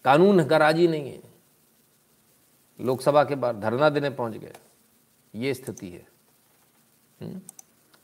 कानून 0.05 0.45
का 0.45 0.57
राज़ी 0.57 0.89
नहीं 0.89 1.13
है। 1.13 1.23
लोकसभा 2.81 3.25
के 3.25 3.35
बाद 3.35 3.61
धरना 3.61 3.89
देने 3.89 4.11
पहुँच 4.11 4.33
गए। 4.33 4.53
ये 5.35 5.55
स्थिति 5.55 5.89
है। 5.89 6.07
हम्म? 7.21 7.41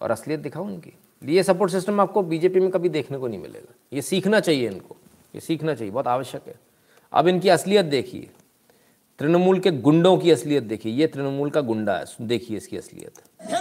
और 0.01 0.11
असलियत 0.11 0.41
दिखाओ 0.41 0.65
उनकी 0.65 0.93
ये 1.25 1.43
सपोर्ट 1.43 1.73
सिस्टम 1.73 2.01
आपको 2.01 2.23
बीजेपी 2.23 2.61
में 2.61 2.71
कभी 2.71 2.89
देखने 2.89 3.19
को 3.19 3.29
नहीं 3.29 3.39
मिलेगा। 3.39 3.75
ये 3.93 4.03
सीखना 4.03 4.41
चाहिए 4.41 4.71
इनको। 4.71 4.97
ये 5.35 5.41
सीखना 5.41 5.75
चाहिए, 5.75 5.93
बहुत 5.93 6.07
आवश्यक 6.07 6.47
है। 6.47 6.55
अब 7.13 7.29
इनकी 7.29 7.49
असलियत 7.49 7.87
देखिए। 7.87 8.31
तृणमूल 9.23 9.59
के 9.61 9.71
गुंडों 9.81 10.17
की 10.19 10.31
असलियत 10.31 10.63
देखिए 10.65 10.93
ये 10.93 11.07
तृणमूल 11.07 11.51
का 11.51 11.61
गुंडा 11.61 11.95
है 11.97 12.27
देखिए 12.27 12.57
इसकी 12.57 12.77
असलियत। 12.77 13.19
है? 13.19 13.59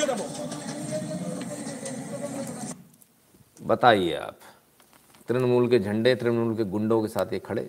है? 0.00 0.16
बताइए 3.60 4.14
आप 4.14 4.38
तृणमूल 5.28 5.68
के 5.68 5.78
झंडे 5.80 6.14
तृणमूल 6.14 6.56
के 6.56 6.64
गुंडों 6.70 7.02
के 7.02 7.08
साथ 7.08 7.32
ये 7.32 7.38
खड़े 7.40 7.68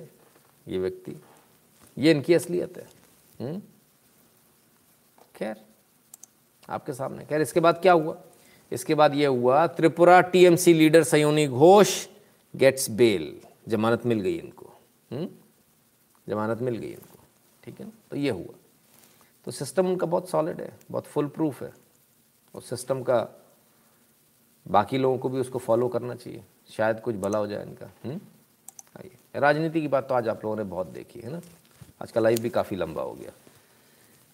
ये 0.67 0.79
व्यक्ति 0.79 1.19
ये 1.97 2.11
इनकी 2.11 2.33
असलियत 2.33 2.77
है 2.77 2.87
हम्म? 3.39 3.61
खैर, 5.41 5.57
आपके 6.69 6.93
सामने। 6.93 7.25
खैर, 7.25 7.41
इसके 7.41 7.59
बाद 7.59 7.81
क्या 7.81 7.93
हुआ? 7.93 8.21
इसके 8.71 8.95
बाद 8.95 9.15
ये 9.15 9.25
हुआ, 9.25 9.67
Tripura 9.67 10.21
TMC 10.21 10.73
leader 10.73 11.03
Sayoni 11.03 11.47
Ghosh 11.47 12.07
gets 12.55 12.89
bail 12.89 13.41
जमानत 13.67 14.05
मिल 14.05 14.19
गई 14.19 14.37
इनको। 14.37 14.65
हम्म? 15.11 15.29
जमानत 16.29 16.59
मिल 16.59 16.75
गई 16.75 16.89
इनको। 16.89 17.19
ठीक 17.63 17.79
है? 17.79 17.85
ना 17.85 17.91
तो 18.11 18.17
ये 18.17 18.29
हुआ। 18.29 18.53
तो 19.45 19.51
सिस्टम 19.51 19.87
उनका 19.87 20.07
बहुत 20.07 20.29
सॉलिड 20.29 20.61
है, 20.61 20.79
बहुत 20.91 21.05
फुल 21.05 21.27
प्रूफ 21.27 21.63
है। 21.63 21.73
और 22.55 22.61
सिस्टम 22.61 23.03
का 23.03 23.43
बाकी 24.67 24.97
लोगों 24.97 25.17
को 25.17 25.29
भी 25.29 25.39
उसको 25.39 25.59
फॉलो 25.59 25.87
करना 25.87 26.15
चाहिए। 26.15 26.43
शायद 26.69 26.99
कुछ 26.99 27.15
भला 27.15 27.37
हो 27.37 27.47
जाए 27.47 27.63
इनका। 27.63 27.85
हम्म? 27.85 28.21
आइए। 28.97 29.39
राजनीति 29.39 29.81
की 29.81 29.87
बात 29.87 30.09
तो 30.09 30.15
आज 30.15 30.27
आप 30.27 30.43
लोगों 30.43 30.57
ने 30.57 30.63
बहुत 30.63 30.87
देखी, 30.87 31.19
है 31.19 31.31
ना? 31.31 31.41
आज 32.01 32.11
का 32.11 32.21
लाइफ 32.21 32.39
भी 32.39 32.49
काफ़ी 32.49 32.77
लंबा 32.77 33.01
हो 33.01 33.13
गया। 33.13 33.31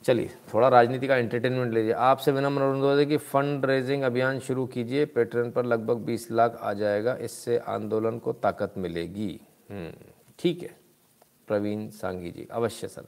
चलिए 0.06 0.30
थोड़ा 0.53 0.67
राजनीति 0.67 1.08
का 1.08 1.16
एंटरटेनमेंट 1.16 1.74
लीजिए। 1.74 1.92
आपसे 1.92 2.32
विनम्र 2.32 2.61
अनुरोध 2.61 3.00
है 3.00 3.06
कि 3.06 3.17
फंड 3.17 3.66
रेजिंग 3.66 4.03
अभियान 4.03 4.40
शुरू 4.40 4.66
कीजिए 4.66 5.06
पेट्रन 5.06 5.51
पर 5.51 5.66
लगभग 5.66 5.98
20 5.98 6.32
लाख 6.32 6.59
आ 6.61 6.74
जाएगा 6.74 7.16
इससे 7.16 7.58
आंदोलन 7.58 8.19
को 8.19 8.34
ताकत 8.34 8.74
मिलेगी। 8.77 9.40
हम्म, 9.72 9.92
ठीक 10.40 10.64
है। 10.64 10.76
प्रवीण 11.48 11.90
सांगी 11.90 12.32
जी 12.32 12.48
अवश्य 12.51 12.88
सर। 12.88 13.06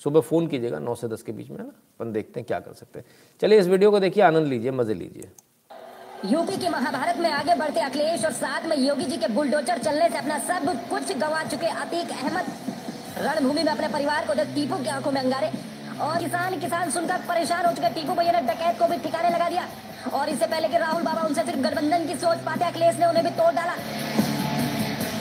सुबह 0.00 0.20
फ़ोन 0.20 0.46
कीजिएगा 0.46 0.78
नौ 0.78 0.94
से 0.94 1.08
दस 1.08 1.22
के 1.22 1.32
बीच 1.32 1.50
में 1.50 1.58
ना? 1.58 1.64
अपन 1.64 2.12
देखते 2.12 2.40
हैं 2.40 2.46
क्या 2.46 2.60
कर 2.60 2.72
सकते 2.72 2.98
हैं। 2.98 3.06
चलिए 3.40 3.58
इस 3.58 3.66
वीडियो 3.66 3.90
को 3.90 4.00
देखिए 4.00 4.22
आनंद 4.22 4.46
लीजिए 4.46 4.70
मज़े 4.70 4.94
लीजिए। 4.94 5.30
यूपी 6.24 6.56
के 6.56 6.68
महाभारत 6.68 7.16
में 7.16 7.30
आगे 7.30 7.54
बढ़ते 7.54 7.80
अखिलेश 7.80 8.24
और 8.24 8.32
साथ 8.32 8.66
में 8.66 8.76
योगी 8.76 9.04
जी 9.04 9.16
के 9.16 9.28
बुलडोजर 9.28 9.78
चलने 9.78 10.08
से 10.08 10.18
अपना 10.18 10.38
सब 10.38 10.88
कुछ 10.90 11.16
गवा 11.16 11.42
चुके 11.44 11.66
अतीक 11.66 12.10
अहमद। 12.10 12.46
रणभूमि 13.18 13.62
में 13.62 13.72
अपने 13.72 13.88
परिवार 13.88 14.26
को 14.26 14.34
देख 14.34 14.54
टीपू 14.54 14.76
की 14.76 14.88
आँखों 14.88 15.12
में 15.12 15.20
अंगारे। 15.20 15.50
और 16.00 16.18
किसान 16.18 16.58
किसान 16.60 16.90
सुनकर 16.90 17.20
परेशान 17.28 17.64
हो 17.66 17.72
चुके। 17.72 17.88
टीकू 17.90 18.14
भैया 18.14 18.32
ने 18.32 18.40
डकैत 18.42 18.78
को 18.78 18.86
भी 18.88 18.96
ठिकाने 18.98 19.30
लगा 19.30 19.48
दिया। 19.48 19.66
और 20.12 20.28
इससे 20.28 20.46
पहले 20.46 20.68
कि 20.68 20.78
राहुल 20.78 21.02
बाबा 21.02 21.22
उनसे 21.22 21.42
सिर्फ़ 21.42 21.60
गठबंधन 21.60 22.06
की 22.06 22.14
सोच 22.16 22.38
पाते, 22.46 22.64
अखिलेश 22.64 22.98
ने 22.98 23.06
उन्हें 23.06 23.24
भी 23.24 23.30
तोड़ 23.32 23.52
डाला। 23.54 23.74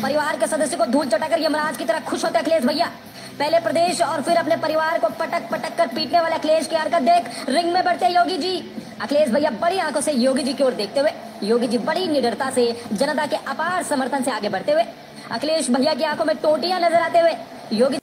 परिवार 0.03 0.37
के 0.37 0.47
सदस्य 0.47 0.77
को 0.77 0.85
धूल 0.87 1.07
चटाकर 1.09 1.41
यमराज 1.41 1.77
की 1.77 1.85
तरह 1.85 1.99
खुश 2.01 2.25
होते 2.25 2.39
अखिलेश 2.39 2.65
भैया। 2.65 2.91
पहले 3.39 3.59
प्रदेश 3.59 4.01
और 4.01 4.21
फिर 4.21 4.37
अपने 4.37 4.55
परिवार 4.57 4.99
को 4.99 5.07
पटक 5.15 5.49
पटक 5.51 5.75
कर 5.77 5.87
पीटने 5.87 6.19
वाले 6.21 6.35
अखिलेश 6.35 6.67
की 6.67 6.75
हरकत 6.75 7.01
देख 7.03 7.49
रिंग 7.49 7.71
में 7.73 7.83
बढ़ते 7.83 8.07
योगी 8.09 8.37
जी। 8.37 8.57
अखिलेश 9.01 9.29
भैया 9.29 9.49
बड़ी 9.61 9.79
आँखों 9.79 10.01
से 10.01 10.11
योगी 10.13 10.43
जी 10.43 10.53
की 10.53 10.63
ओर 10.63 10.73
देखते 10.73 10.99
हुए, 10.99 11.11
योगी 11.43 11.67
जी 11.67 11.77
बड़ी 11.79 12.07
निडरता 12.07 12.49
से, 12.49 12.65
जनता 12.93 13.25
के 13.25 13.35
अपार 13.47 13.83
समर्थन 13.85 14.23
से 14.23 14.31
आगे 14.31 14.49
बढ़ते 14.49 14.71
हुए, 14.71 14.85
अखिलेश 15.31 15.69
भैया 15.71 15.93
की 15.93 16.03
आँखों 16.05 16.25
में 16.25 16.35
टोटियाँ 16.37 16.79
नज़र 16.79 17.01
आते 17.01 17.19
हुए, 17.19 17.35
योगी 17.73 17.99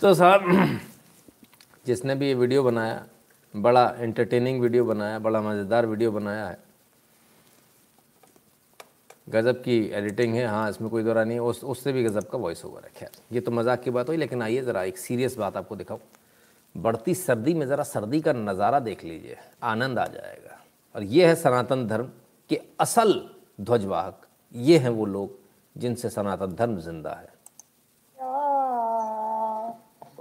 तो 0.00 0.14
साहब 0.14 0.80
जिसने 1.86 2.14
भी 2.14 2.26
ये 2.26 2.34
वीडियो 2.34 2.62
बनाया, 2.62 3.04
बड़ा 3.54 3.84
एंटरटेनिंग 3.98 4.60
वीडियो 4.60 4.84
बनाया, 4.84 5.18
बड़ा 5.18 5.40
मज़ेदार 5.40 5.86
वीडियो 5.86 6.12
बनाया 6.12 6.46
है। 6.46 6.58
गज़ब 9.28 9.56
की 9.56 9.78
एडिटिंग 9.88 10.34
है। 10.34 10.46
हाँ 10.46 10.68
इसमें 10.70 10.88
कोई 10.90 11.02
दौरा 11.02 11.24
नहीं 11.24 11.34
है। 11.34 11.42
उस, 11.42 11.62
उससे 11.64 11.92
भी 11.92 12.04
गज़ब 12.04 12.24
का 12.24 12.38
वॉइस 12.38 12.64
ओवर 12.64 12.84
है। 12.84 12.90
खैर, 12.96 13.10
ये 13.32 13.40
तो 13.40 13.50
मज़ाक 13.50 13.82
की 13.82 13.90
बात 13.90 14.08
हुई, 14.08 14.16
लेकिन 14.16 14.42
आइए 14.42 14.62
ज़रा 14.62 14.82
एक 14.82 14.98
सीरियस 14.98 15.36
बात 15.38 15.56
आपको 15.56 15.76
दिखाऊँ। 15.76 16.00
बढ़ती 16.74 17.14
सर्दी 17.14 17.54
में 17.54 17.66
ज़रा 17.66 17.82
सर्दी 17.84 18.20
का 18.20 18.32
नज़ारा 18.32 18.80
देख 18.80 19.04
लीजिए। 19.04 19.36
आनंद 19.62 19.98
आ 19.98 20.06
जाएगा। 20.06 20.58
और 20.94 21.02
ये 21.02 21.26
है 21.26 21.34
सनातन 21.34 21.86
धर्म 21.86 22.10
के 22.50 22.60
असल 22.80 23.20
ध्वजवाहक। 23.60 24.26
ये 24.54 24.78
हैं 24.78 24.90
वो 24.90 25.06
लोग 25.06 25.38
जिनसे 25.76 26.10
सनातन 26.10 26.54
धर्म 26.54 26.78
ज़िंदा 26.78 27.10
है। 27.10 27.31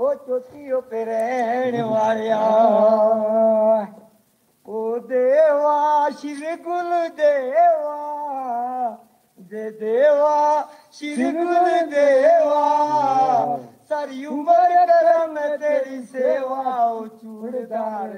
ओ 0.01 0.13
चोटियों 0.25 0.81
पे 0.81 1.03
रहने 1.05 1.81
वालिया। 1.83 2.37
ओ 4.65 4.97
देवा 5.05 6.09
श्री 6.09 6.55
गुल 6.65 6.91
देवा 7.19 7.97
दे 9.51 9.69
देवा 9.77 10.37
श्री 10.93 11.31
गुल 11.31 11.69
देवा 11.93 12.65
सारी 13.89 14.25
उम्र 14.25 14.85
करम 14.89 15.37
तेरी 15.61 16.01
सेवा 16.07 16.85
ओ 16.85 17.05
चूड़दार 17.07 18.09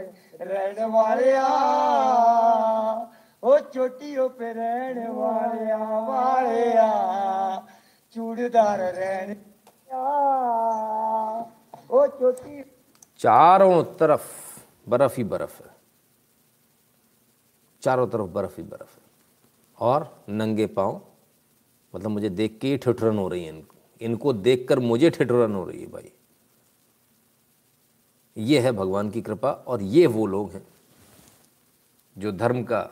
रहने 0.41 0.85
वालिया। 0.95 1.47
ओ 3.43 3.57
चोटियों 3.73 4.29
पे 4.39 4.51
रहने 4.53 5.07
वालिया 5.11 5.77
वालिया 6.09 6.91
चूड़दार 8.15 8.79
रहने 8.79 9.35
चारों 13.17 13.83
तरफ़ 13.83 14.59
बर्फ़ 14.89 15.17
ही 15.17 15.23
बर्फ़ 15.23 15.63
है। 15.63 15.75
चारों 17.81 18.07
तरफ़ 18.07 18.21
बर्फ़ 18.21 18.57
ही 18.57 18.63
बर्फ़ 18.63 18.97
है। 18.97 19.03
और 19.79 20.25
नंगे 20.29 20.67
पाँव 20.67 21.01
मतलब 21.95 22.09
मुझे 22.09 22.29
देख 22.29 22.59
के 22.61 22.67
ही 22.67 22.77
ठिठुरन 22.77 23.17
हो 23.17 23.27
रही 23.27 23.43
है 23.43 23.49
इनको। 23.49 23.75
इनको 24.01 24.33
देखकर 24.33 24.79
मुझे 24.79 25.09
ठिठुरन 25.09 25.55
हो 25.55 25.65
रही 25.65 25.81
है 25.81 25.87
भाई। 25.87 26.11
ये 28.37 28.59
है 28.59 28.71
भगवान 28.71 29.09
की 29.09 29.21
कृपा 29.21 29.51
और 29.51 29.81
ये 29.81 30.07
वो 30.07 30.25
लोग 30.25 30.51
हैं 30.51 30.67
जो 32.17 32.31
धर्म 32.31 32.63
का 32.63 32.89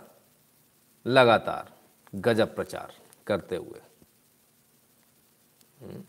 लगातार 1.05 1.71
गजब 2.15 2.55
प्रचार 2.55 2.93
करते 3.27 3.55
हुए। 3.55 3.81
हम्म। 5.81 6.03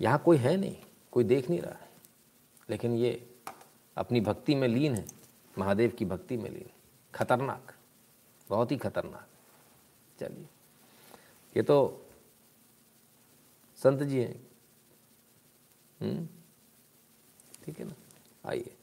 यहाँ 0.00 0.18
कोई 0.18 0.36
है 0.36 0.56
नहीं। 0.56 0.76
कोई 1.12 1.24
देख 1.24 1.48
नहीं 1.50 1.60
रहा 1.60 1.72
है। 1.72 1.90
लेकिन 2.70 2.94
ये 2.94 3.10
अपनी 3.96 4.20
भक्ति 4.20 4.54
में 4.54 4.66
लीन 4.68 4.94
है 4.94 5.04
महादेव 5.56 5.90
की 5.90 6.04
भक्ति 6.04 6.36
में 6.36 6.50
लीन 6.50 6.70
खतरनाक 7.14 7.72
बहुत 8.50 8.70
ही 8.72 8.76
खतरनाक। 8.76 9.26
चलिए 10.20 10.46
ये 11.56 11.62
तो 11.62 12.06
संत 13.78 14.02
जी 14.02 14.18
हैं। 14.18 14.34
हम्म, 16.00 16.26
ठीक 17.64 17.78
है 17.78 17.84
ना? 17.84 17.94
आइए 18.44 18.74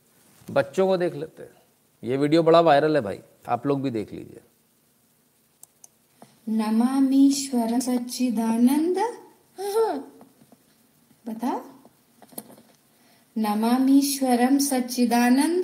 बच्चों 0.48 0.88
को 0.88 0.98
देख 0.98 1.14
लेते 1.14 1.44
हैं। 1.44 1.62
ये 2.04 2.18
वीडियो 2.18 2.44
बड़ा 2.44 2.62
वायरल 2.62 2.96
है 2.96 3.02
भाई 3.02 3.20
आप 3.48 3.66
लोग 3.68 3.82
भी 3.82 3.92
देख 3.92 4.12
लीजिए। 4.14 4.42
नमामीश्वर 6.50 7.80
सच्चिदानंद 7.80 8.98
बता 11.28 11.58
नमामीश्वरम 13.40 14.58
सच्चिदानंद 14.58 15.64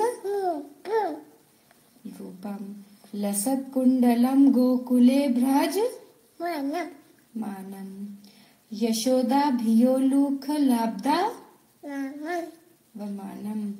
रूपम 2.20 2.76
लसत्कुंडलम 3.16 4.52
गोकुले 4.52 5.28
भ्रज। 5.28 5.78
मानम। 7.38 8.16
यशोदा 8.74 9.50
भियोलुख 9.52 10.50
लाब्दा। 10.50 11.28
वमानम 12.98 13.72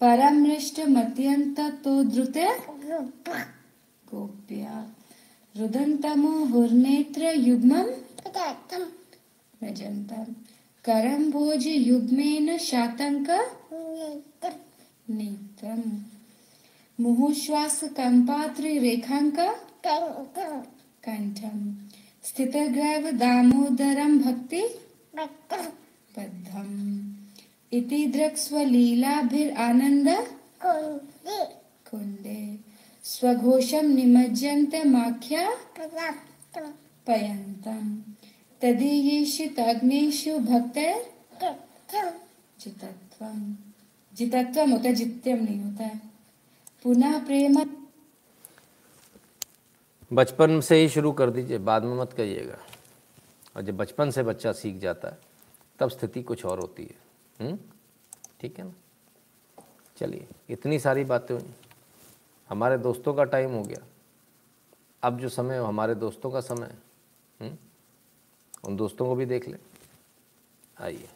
परमृष्ट 0.00 0.80
मत्यंत 0.80 1.60
तो 1.60 2.04
द्रुते। 2.04 2.46
गोप्या। 4.14 4.86
रुदन्तमो 5.56 6.44
हुर्नेत्र 6.44 7.24
युग्मम्। 7.24 7.90
रजन्तम्। 9.64 10.34
करं 10.84 11.30
भोज 11.30 11.66
युग्मेन 11.66 12.58
शातङ्क 12.58 13.30
नेत्रम् 15.10 16.00
मुहुश्वास 17.00 17.84
कम्पात्रि 17.84 18.78
रेखाङ्क 18.78 19.60
कण्ठम् 21.06 21.74
स्थितग्रैव 22.24 23.10
दामोदरं 23.10 24.18
भक्ति? 24.18 24.62
बद्धम्। 26.18 27.12
इति 27.72 28.06
दृक्स्वलीलाभिरानन्द 28.06 30.26
कुन्दे 31.90 32.58
स्वघोषं 33.04 33.82
निमज्जन्तमाख्या 33.82 35.50
पयन्तम्। 37.06 38.02
तदीयेषितग्नेषु 38.60 40.38
भक्तैर् 40.38 41.02
जितत्वम 42.60 43.56
जितत्वम 44.14 44.70
होता 44.70 44.88
है 44.88 44.94
जित्यम 44.94 45.44
नहीं 45.44 45.60
होता 45.60 45.84
है। 45.84 46.00
पुनः 46.82 47.26
प्रेम 47.26 47.56
बचपन 50.12 50.60
से 50.60 50.76
ही 50.76 50.88
शुरू 50.88 51.12
कर 51.12 51.30
दीजिए 51.30 51.58
बाद 51.58 51.84
में 51.84 51.96
मत 51.96 52.12
कहिएगा। 52.12 52.58
और 53.56 53.62
जब 53.62 53.76
बचपन 53.76 54.10
से 54.10 54.22
बच्चा 54.22 54.52
सीख 54.52 54.76
जाता 54.76 55.08
है 55.08 55.18
तब 55.78 55.90
स्थिति 55.90 56.22
कुछ 56.22 56.44
और 56.44 56.60
होती 56.60 56.84
है। 56.84 56.94
हम्म? 57.40 57.58
ठीक 58.40 58.58
है 58.58 58.64
ना? 58.64 58.74
चलिए 59.96 60.26
इतनी 60.50 60.78
सारी 60.78 61.04
बातें 61.04 61.34
हुई। 61.34 61.50
हमारे 62.48 62.78
दोस्तों 62.78 63.14
का 63.14 63.24
टाइम 63.24 63.50
हो 63.50 63.62
गया। 63.62 63.84
अब 65.02 65.18
जो 65.20 65.28
समय 65.28 65.54
है 65.54 65.64
हमारे 65.64 65.94
दोस्तों 65.94 66.30
का 66.30 66.40
समय 66.40 66.66
है। 66.66 66.78
हम्म? 67.40 67.56
उन 68.64 68.76
दोस्तों 68.76 69.06
को 69.06 69.14
भी 69.14 69.26
देख 69.26 69.48
लें। 69.48 69.58
आइए। 70.80 71.08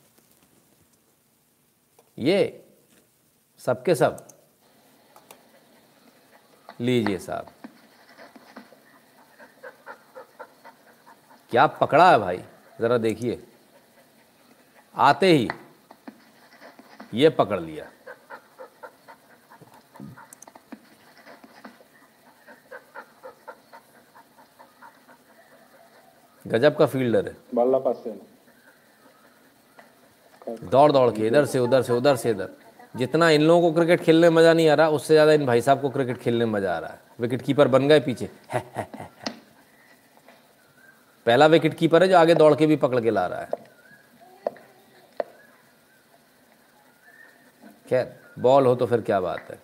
ये 2.18 2.68
सबके 3.58 3.94
सब। 3.94 4.28
लीजिए 6.80 7.18
साहब। 7.18 7.52
क्या 11.50 11.66
पकड़ा 11.66 12.10
है 12.10 12.18
भाई? 12.18 12.38
ज़रा 12.80 12.98
देखिए। 12.98 13.46
आते 14.94 15.32
ही 15.32 15.48
ये 17.14 17.30
पकड़ 17.30 17.60
लिया। 17.60 17.90
गजब 26.44 26.76
का 26.76 26.86
फील्डर 26.86 27.26
है। 27.26 27.36
बल्ला 27.54 27.78
पास 27.78 28.02
से 28.04 28.10
दौड़ 30.64 30.90
दौड़ 30.92 31.10
के 31.10 31.26
इधर 31.26 31.44
से 31.44 31.58
उधर 31.58 31.82
से 31.82 31.92
उधर 31.92 32.16
से 32.16 32.30
इधर। 32.30 32.48
जितना 32.96 33.28
इन 33.30 33.42
लोगों 33.42 33.60
को 33.62 33.74
क्रिकेट 33.74 34.00
खेलने 34.00 34.30
में 34.30 34.36
मज़ा 34.36 34.52
नहीं 34.54 34.68
आ 34.68 34.74
रहा 34.74 34.88
उससे 34.90 35.14
ज़्यादा 35.14 35.32
इन 35.32 35.46
भाई 35.46 35.60
साहब 35.60 35.80
को 35.80 35.90
क्रिकेट 35.90 36.18
खेलने 36.18 36.44
में 36.44 36.52
मज़ा 36.52 36.74
आ 36.76 36.78
रहा 36.78 36.90
है। 36.90 37.00
विकेट 37.20 37.42
कीपर 37.42 37.68
बन 37.68 37.88
गए 37.88 38.00
पीछे। 38.00 38.28
है, 38.52 38.62
है, 38.76 38.88
है। 38.96 39.10
पहला 41.26 41.46
विकेट 41.46 41.74
कीपर 41.74 42.02
है 42.02 42.08
जो 42.08 42.16
आगे 42.18 42.34
दौड़ 42.34 42.54
के 42.54 42.66
भी 42.66 42.76
पकड़ 42.76 43.00
के 43.00 43.10
ला 43.10 43.26
रहा 43.26 43.40
है। 43.40 43.48
खैर 47.88 48.14
बॉल 48.38 48.66
हो 48.66 48.74
तो 48.74 48.86
फिर 48.86 49.00
क्या 49.00 49.20
बात 49.20 49.50
है। 49.50 49.58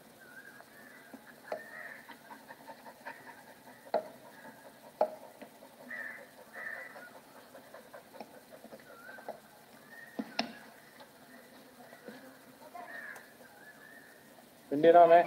इंडिया 14.78 14.92
नाम 14.94 15.12
है 15.12 15.22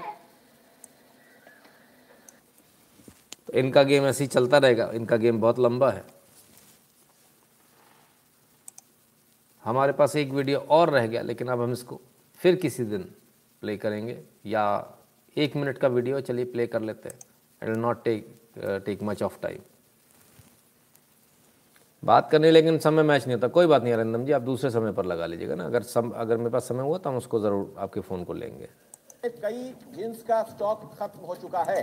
तो 3.48 3.54
इनका 3.60 3.82
गेम 3.84 4.06
ऐसे 4.06 4.24
ही 4.24 4.28
चलता 4.30 4.58
रहेगा। 4.58 4.90
इनका 4.96 5.16
गेम 5.18 5.40
बहुत 5.42 5.58
लंबा 5.60 5.90
है। 5.92 6.04
हमारे 9.64 9.94
पास 9.94 10.16
एक 10.16 10.30
वीडियो 10.32 10.60
और 10.60 10.90
रह 10.90 11.08
गया, 11.08 11.22
लेकिन 11.22 11.48
अब 11.48 11.62
हम 11.62 11.72
इसको 11.72 12.00
फिर 12.40 12.56
किसी 12.56 12.84
दिन 12.86 13.02
प्ले 13.62 13.76
करेंगे, 13.78 14.18
या 14.46 14.64
एक 15.38 15.56
मिनट 15.56 15.78
का 15.78 15.88
वीडियो, 15.90 16.22
चलिए 16.22 16.46
प्ले 16.48 16.68
कर 16.68 16.82
लेते 16.82 17.10
हैं। 17.10 17.18
It 17.62 17.70
will 17.70 17.80
not 17.80 18.04
take 18.04 18.28
take 18.86 19.04
much 19.04 19.24
of 19.24 19.38
time 19.42 19.60
बात 22.04 22.30
करने 22.32 22.52
लेकिन 22.52 22.78
समय 22.80 23.04
मैच 23.04 23.26
नहीं 23.26 23.36
होता। 23.36 23.48
कोई 23.50 23.68
बात 23.68 23.84
नहीं, 23.84 23.94
अरिंदम 23.94 24.26
जी, 24.26 24.32
आप 24.32 24.42
दूसरे 24.44 24.70
समय 24.72 24.92
पर 24.94 25.06
लगा 25.06 25.26
लीजिएगा 25.26 25.56
ना। 25.56 25.66
अगर 25.66 25.84
सम 25.86 26.10
अगर 26.12 26.38
मेरे 26.38 26.50
पास 26.50 26.68
समय 26.68 26.84
हुआ 26.84 26.98
तो 26.98 27.10
हम 27.10 27.18
उसको 27.18 27.40
ज़रूर 27.40 27.74
आपके 27.80 28.00
फ़ोन 28.02 28.24
को 28.24 28.34
लेंगे। 28.34 28.70
कई 29.24 29.74
जिन्स 29.96 30.22
का 30.24 30.42
स्टॉक 30.44 30.82
खत्म 31.00 31.26
हो 31.28 31.36
चुका 31.36 31.60
है। 31.64 31.82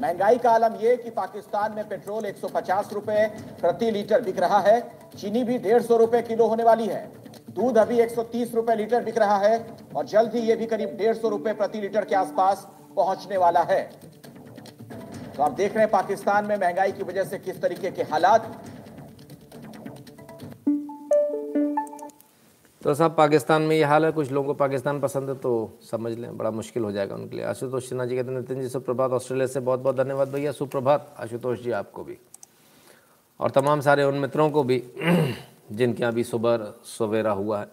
महँगाई 0.00 0.38
का 0.38 0.50
आलम 0.50 0.74
यह 0.76 0.96
कि 0.96 1.10
पाकिस्तान 1.10 1.72
में 1.72 1.88
पेट्रोल 1.88 2.24
150 2.26 2.92
रुपए 2.92 3.26
प्रति 3.60 3.90
लीटर 3.90 4.20
बिक 4.20 4.38
रहा 4.38 4.58
है। 4.60 4.80
चीनी 5.16 5.42
भी 5.44 5.58
डेढ़ 5.58 5.82
सौ 5.82 5.96
रुपए 5.96 6.22
किलो 6.22 6.46
होने 6.46 6.64
वाली 6.64 6.86
है। 6.86 7.04
दूध 7.50 7.78
अभी 7.78 7.98
130 7.98 8.54
रुपए 8.54 8.74
लीटर 8.76 9.04
बिक 9.04 9.18
रहा 9.18 9.36
है 9.38 9.58
और 9.96 10.06
जल्द 10.06 10.34
ही 10.34 10.40
यह 10.40 10.56
भी 10.56 10.66
करीब 10.66 10.96
डेढ़ 10.98 11.16
सौ 11.16 11.28
रुपए 11.28 11.52
प्रति 11.52 11.80
लीटर 11.80 12.04
के 12.04 12.14
आसपास 12.14 12.66
पहुँचने 12.96 13.36
वाला 13.36 13.62
है। 13.62 13.82
तो 15.36 15.42
आप 15.42 15.52
देख 15.52 15.74
रहे 15.74 15.82
हैं 15.82 15.90
पाकिस्तान 15.90 16.44
में 16.44 16.56
महँगाई 16.56 16.92
की 16.92 17.02
वजह 17.02 17.24
से 17.24 17.38
किस 17.38 17.60
तरीके 17.62 17.90
के 17.90 18.02
हालात 18.02 18.52
तो 22.82 22.94
साहब 22.94 23.14
पाकिस्तान 23.14 23.62
में 23.62 23.76
ये 23.76 23.84
हाल 23.84 24.04
है, 24.04 24.10
कुछ 24.12 24.30
लोगों 24.32 24.46
को 24.46 24.54
पाकिस्तान 24.54 25.00
पसंद 25.00 25.28
है 25.28 25.34
तो 25.34 25.78
समझ 25.90 26.12
लें, 26.18 26.36
बड़ा 26.36 26.50
मुश्किल 26.50 26.82
हो 26.82 26.92
जाएगा 26.92 27.14
उनके 27.14 27.36
लिए। 27.36 27.44
आशुतोष 27.44 27.88
सिन्हा 27.88 28.06
जी 28.06 28.16
कहते 28.16 28.30
हैं, 28.30 28.38
नितिन 28.38 28.60
जी, 28.60 28.68
सुप्रभात, 28.68 29.10
ऑस्ट्रेलिया 29.10 29.46
से 29.46 29.60
बहुत 29.60 29.80
बहुत 29.80 29.96
धन्यवाद 29.96 30.28
भैया। 30.28 30.52
सुप्रभात, 30.52 31.14
आशुतोष 31.18 31.62
जी, 31.62 31.70
आपको 31.70 32.04
भी। 32.04 32.18
और 33.40 33.50
तमाम 33.50 33.80
सारे 33.80 34.04
उन 34.04 34.14
मित्रों 34.14 34.50
को 34.50 34.64
भी, 34.64 34.78
जिनके 35.72 36.02
यहाँ 36.02 36.14
भी 36.14 36.24
सुबह 36.24 36.72
सवेरा 36.84 37.30
हुआ 37.30 37.60
है। 37.60 37.66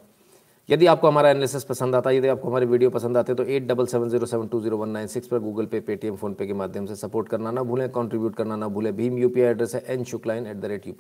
यदि 0.70 0.86
आपको 0.86 1.08
हमारा 1.08 1.30
एनालिसिस 1.30 1.64
पसंद 1.64 1.96
आता 1.96 2.10
है, 2.10 2.18
यदि 2.18 2.28
आपको 2.28 2.50
हमारी 2.50 2.66
वीडियो 2.66 2.90
पसंद 2.90 3.18
आते 3.18 3.34
तो 3.34 3.44
at 3.44 3.68
double 3.68 3.86
seven 3.86 4.10
zero 4.10 4.26
seven 4.26 4.48
two 4.48 4.60
zero 4.62 4.78
one 4.78 4.90
nine 4.90 5.08
six 5.08 5.28
पर 5.28 5.40
गूगल 5.40 5.66
पे 5.66 5.80
पेटीएम 5.80 6.16
फोनपे 6.16 6.48
के 6.48 6.54
माध्यम 6.54 6.86
से 6.86 6.96
सपोर्ट 6.96 7.30
करना 7.30 7.52
ना 7.52 7.64
भूलें 7.64 7.90
कंट्रीब्यूट 7.90 8.36
करना 8.36 8.56
ना 8.56 8.68
भूलें। 8.68 8.96
भीम 8.96 9.18
यूपीआई 9.18 9.48
एड्रेस 9.48 9.76
है 9.76 9.84
एन 9.88 10.04
शुक्लाइन 10.04 10.48
एट 10.48 10.58
द 10.58 10.66
रेट 10.66 10.88
यू 10.88 10.94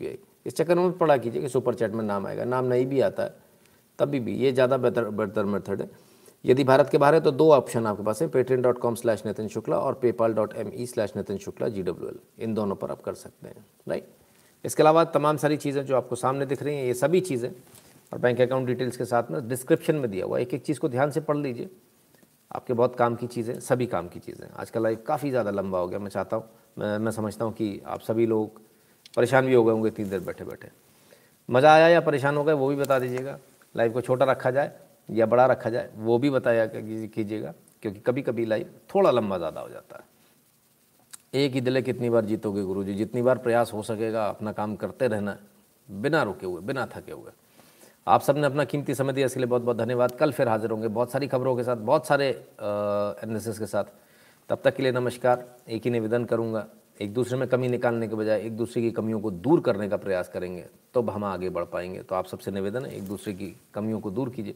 इस 0.45 0.55
चक्कर 0.55 0.75
में 0.75 0.97
पढ़ा 0.97 1.17
कीजिए 1.17 1.41
कि 1.41 1.49
सुपर 1.49 1.73
चैट 1.73 1.91
में 1.91 2.03
नाम 2.03 2.27
आएगा। 2.27 2.43
नाम 2.45 2.65
नहीं 2.65 2.85
भी 2.85 3.01
आता 3.01 3.23
है। 3.23 3.48
तभी 3.99 4.19
भी, 4.19 4.35
ये 4.35 4.51
ज़्यादा 4.51 4.77
बेहतर 4.77 5.09
बेहतर 5.11 5.45
मेथड 5.45 5.81
है। 5.81 5.89
यदि 6.45 6.63
भारत 6.63 6.89
के 6.89 6.97
बाहर 6.97 7.13
है 7.13 7.21
तो 7.21 7.31
दो 7.33 7.49
ऑप्शन 7.51 7.85
आपके 7.87 8.03
पास 8.03 8.21
है 8.21 8.27
Paytm 8.29 8.61
dot 8.61 8.77
com 8.79 8.95
slash 8.95 9.25
Nitin 9.25 9.47
Shukla 9.49 9.77
और 9.77 9.93
PayPal 10.01 10.33
dot 10.33 10.53
M 10.57 10.71
E 10.73 10.85
slash 10.85 11.15
Nitin 11.15 11.37
Shukla 11.39 11.67
G 11.69 11.83
W 11.83 12.09
L 12.09 12.19
इन 12.39 12.53
दोनों 12.53 12.75
पर 12.75 12.91
आप 12.91 13.01
कर 13.01 13.13
सकते 13.15 13.47
हैं 13.47 13.65
राइट 13.87 14.07
इसके 14.65 14.83
अलावा 14.83 15.03
तमाम 15.11 15.37
सारी 15.37 15.57
चीज़ें 15.57 15.83
जो 15.85 15.95
आपको 15.97 16.15
सामने 16.15 16.45
दिख 16.45 16.63
रही 16.63 16.75
हैं, 16.75 16.85
ये 16.85 16.93
सभी 16.93 17.19
चीज़ें, 17.21 17.49
और 18.11 18.19
बैंक 18.19 18.41
अकाउंट 18.41 18.67
डिटेल्स 18.67 18.97
के 18.97 19.05
साथ 19.05 19.31
में 19.31 19.47
डिस्क्रिप्शन 19.47 19.95
में 19.95 20.09
दिया 20.11 20.25
हुआ 20.25 20.39
एक 20.39 20.53
एक 20.53 20.63
चीज़ 20.63 20.79
को 20.79 20.89
ध्यान 20.89 21.11
से 21.11 21.21
पढ़ 21.21 21.37
लीजिए। 21.37 21.69
आपके 22.51 22.73
बहुत 22.73 22.95
काम 22.95 23.15
की 23.15 23.27
चीज़ें, 23.27 23.59
सभी 23.59 23.85
काम 23.87 24.07
की 24.07 24.19
चीज़ें 24.19 24.47
आज 24.53 24.69
का 24.69 24.79
लाइफ 24.79 25.03
काफ़ी 25.07 25.29
ज़्यादा 25.29 25.51
लंबा 25.51 25.79
हो 25.79 25.87
गया, 25.87 25.99
मैं 25.99 26.09
चाहता 26.09 26.35
हूँ, 26.35 26.45
मैं 26.77 26.97
मैं 26.99 27.11
समझता 27.11 27.45
हूँ 27.45 27.53
कि 27.53 27.81
आप 27.85 28.01
सभी 28.01 28.25
लोग 28.25 28.61
परेशान 29.15 29.45
भी 29.45 29.53
हो 29.53 29.63
गए 29.63 29.71
होंगे, 29.71 29.87
इतनी 29.87 30.05
देर 30.05 30.19
बैठे 30.21 30.45
बैठे 30.45 30.69
मज़ा 31.49 31.73
आया 31.73 31.87
या 31.87 32.01
परेशान 32.01 32.37
हो 32.37 32.43
गए, 32.43 32.53
वो 32.53 32.67
भी 32.69 32.75
बता 32.75 32.99
दीजिएगा। 32.99 33.37
लाइव 33.75 33.91
को 33.93 34.01
छोटा 34.01 34.25
रखा 34.25 34.51
जाए 34.51 34.71
या 35.09 35.25
बड़ा 35.25 35.45
रखा 35.45 35.69
जाए, 35.69 35.89
वो 35.95 36.17
भी 36.17 36.29
बताया 36.29 36.65
कीजिएगा, 36.67 37.53
क्योंकि 37.81 37.99
कभी 37.99 38.21
कभी 38.21 38.45
लाइव 38.45 38.69
थोड़ा 38.95 39.11
लंबा 39.11 39.37
ज़्यादा 39.37 39.61
हो 39.61 39.69
जाता 39.69 39.97
है। 39.97 40.07
एक 41.35 41.53
ही 41.53 41.61
दिले 41.61 41.81
कितनी 41.81 42.09
बार 42.09 42.25
जीतोगे 42.25 42.61
गुरु 42.63 42.83
जी 42.83 42.93
जितनी 42.95 43.21
बार 43.21 43.37
प्रयास 43.37 43.73
हो 43.73 43.81
सकेगा, 43.83 44.25
अपना 44.27 44.51
काम 44.51 44.75
करते 44.75 45.07
रहना, 45.07 45.37
बिना 45.89 46.23
रुके 46.23 46.45
हुए, 46.45 46.61
बिना 46.61 46.85
थके 46.87 47.11
हुए। 47.11 47.31
आप 48.07 48.21
सबने 48.21 48.45
अपना 48.45 48.63
कीमती 48.63 48.93
समय 48.95 49.13
दिया, 49.13 49.25
इसके 49.25 49.39
लिए 49.39 49.47
बहुत 49.47 49.61
बहुत 49.61 49.77
धन्यवाद। 49.77 50.11
कल 50.11 50.31
फिर 50.31 50.47
हाजिर 50.47 50.71
होंगे 50.71 50.87
बहुत 50.89 51.11
सारी 51.11 51.27
खबरों 51.27 51.55
के 51.55 51.63
साथ, 51.63 51.75
बहुत 51.77 52.07
सारे 52.07 52.29
एनालिसिस 52.29 53.59
के 53.59 53.65
साथ। 53.67 53.83
तब 54.49 54.61
तक 54.63 54.75
के 54.75 54.83
लिए 54.83 54.91
नमस्कार, 54.91 55.45
एक 55.67 55.83
ही 55.83 55.91
निवेदन 55.91 56.25
करूँगा 56.25 56.67
एक 56.99 57.13
दूसरे 57.13 57.37
में 57.37 57.47
कमी 57.47 57.67
निकालने 57.67 58.07
के 58.07 58.15
बजाय 58.15 58.41
एक 58.41 58.55
दूसरे 58.57 58.81
की 58.81 58.91
कमियों 58.91 59.19
को 59.21 59.31
दूर 59.31 59.61
करने 59.61 59.87
का 59.89 59.97
प्रयास 59.97 60.29
करेंगे 60.29 60.65
तो 60.93 61.01
हम 61.01 61.23
आगे 61.23 61.49
बढ़ 61.49 61.63
पाएँगे। 61.65 62.01
तो 62.01 62.15
आप 62.15 62.25
सबसे 62.25 62.51
निवेदन 62.51 62.85
है, 62.85 62.95
एक 62.97 63.03
दूसरे 63.03 63.33
की 63.33 63.55
कमियों 63.73 63.99
को 63.99 64.11
दूर 64.11 64.29
कीजिए। 64.29 64.55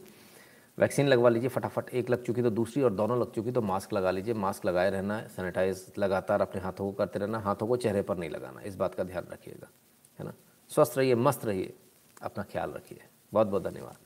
वैक्सीन 0.78 1.08
लगवा 1.08 1.28
लीजिए 1.28 1.48
फटाफट, 1.48 1.88
एक 1.88 2.10
लग 2.10 2.22
चुकी 2.24 2.42
तो 2.42 2.50
दूसरी 2.50 2.82
और 2.82 2.92
दोनों 2.92 3.18
लग 3.20 3.32
चुकी 3.32 3.52
तो 3.52 3.62
मास्क 3.62 3.92
लगा 3.92 4.10
लीजिए, 4.10 4.34
मास्क 4.34 4.66
लगाए 4.66 4.90
रहना 4.90 5.16
है, 5.16 5.28
सैनिटाइज 5.28 5.86
लगातार 5.98 6.42
अपने 6.42 6.60
हाथों 6.60 6.84
को 6.84 6.92
करते 6.92 7.18
रहना, 7.18 7.38
हाथों 7.38 7.66
को 7.66 7.76
चेहरे 7.76 8.02
पर 8.02 8.16
नहीं 8.16 8.30
लगाना, 8.30 8.60
इस 8.60 8.76
बात 8.76 8.94
का 8.94 9.04
ध्यान 9.04 9.26
रखिएगा, 9.32 9.70
है 10.18 10.24
ना? 10.24 10.32
स्वस्थ 10.70 10.98
रहिए, 10.98 11.14
मस्त 11.14 11.44
रहिए, 11.44 11.72
अपना 12.22 12.44
ख्याल 12.44 12.70
रखिए। 12.70 12.98
बहुत 13.32 13.46
बहुत 13.46 13.62
धन्यवाद। 13.64 14.03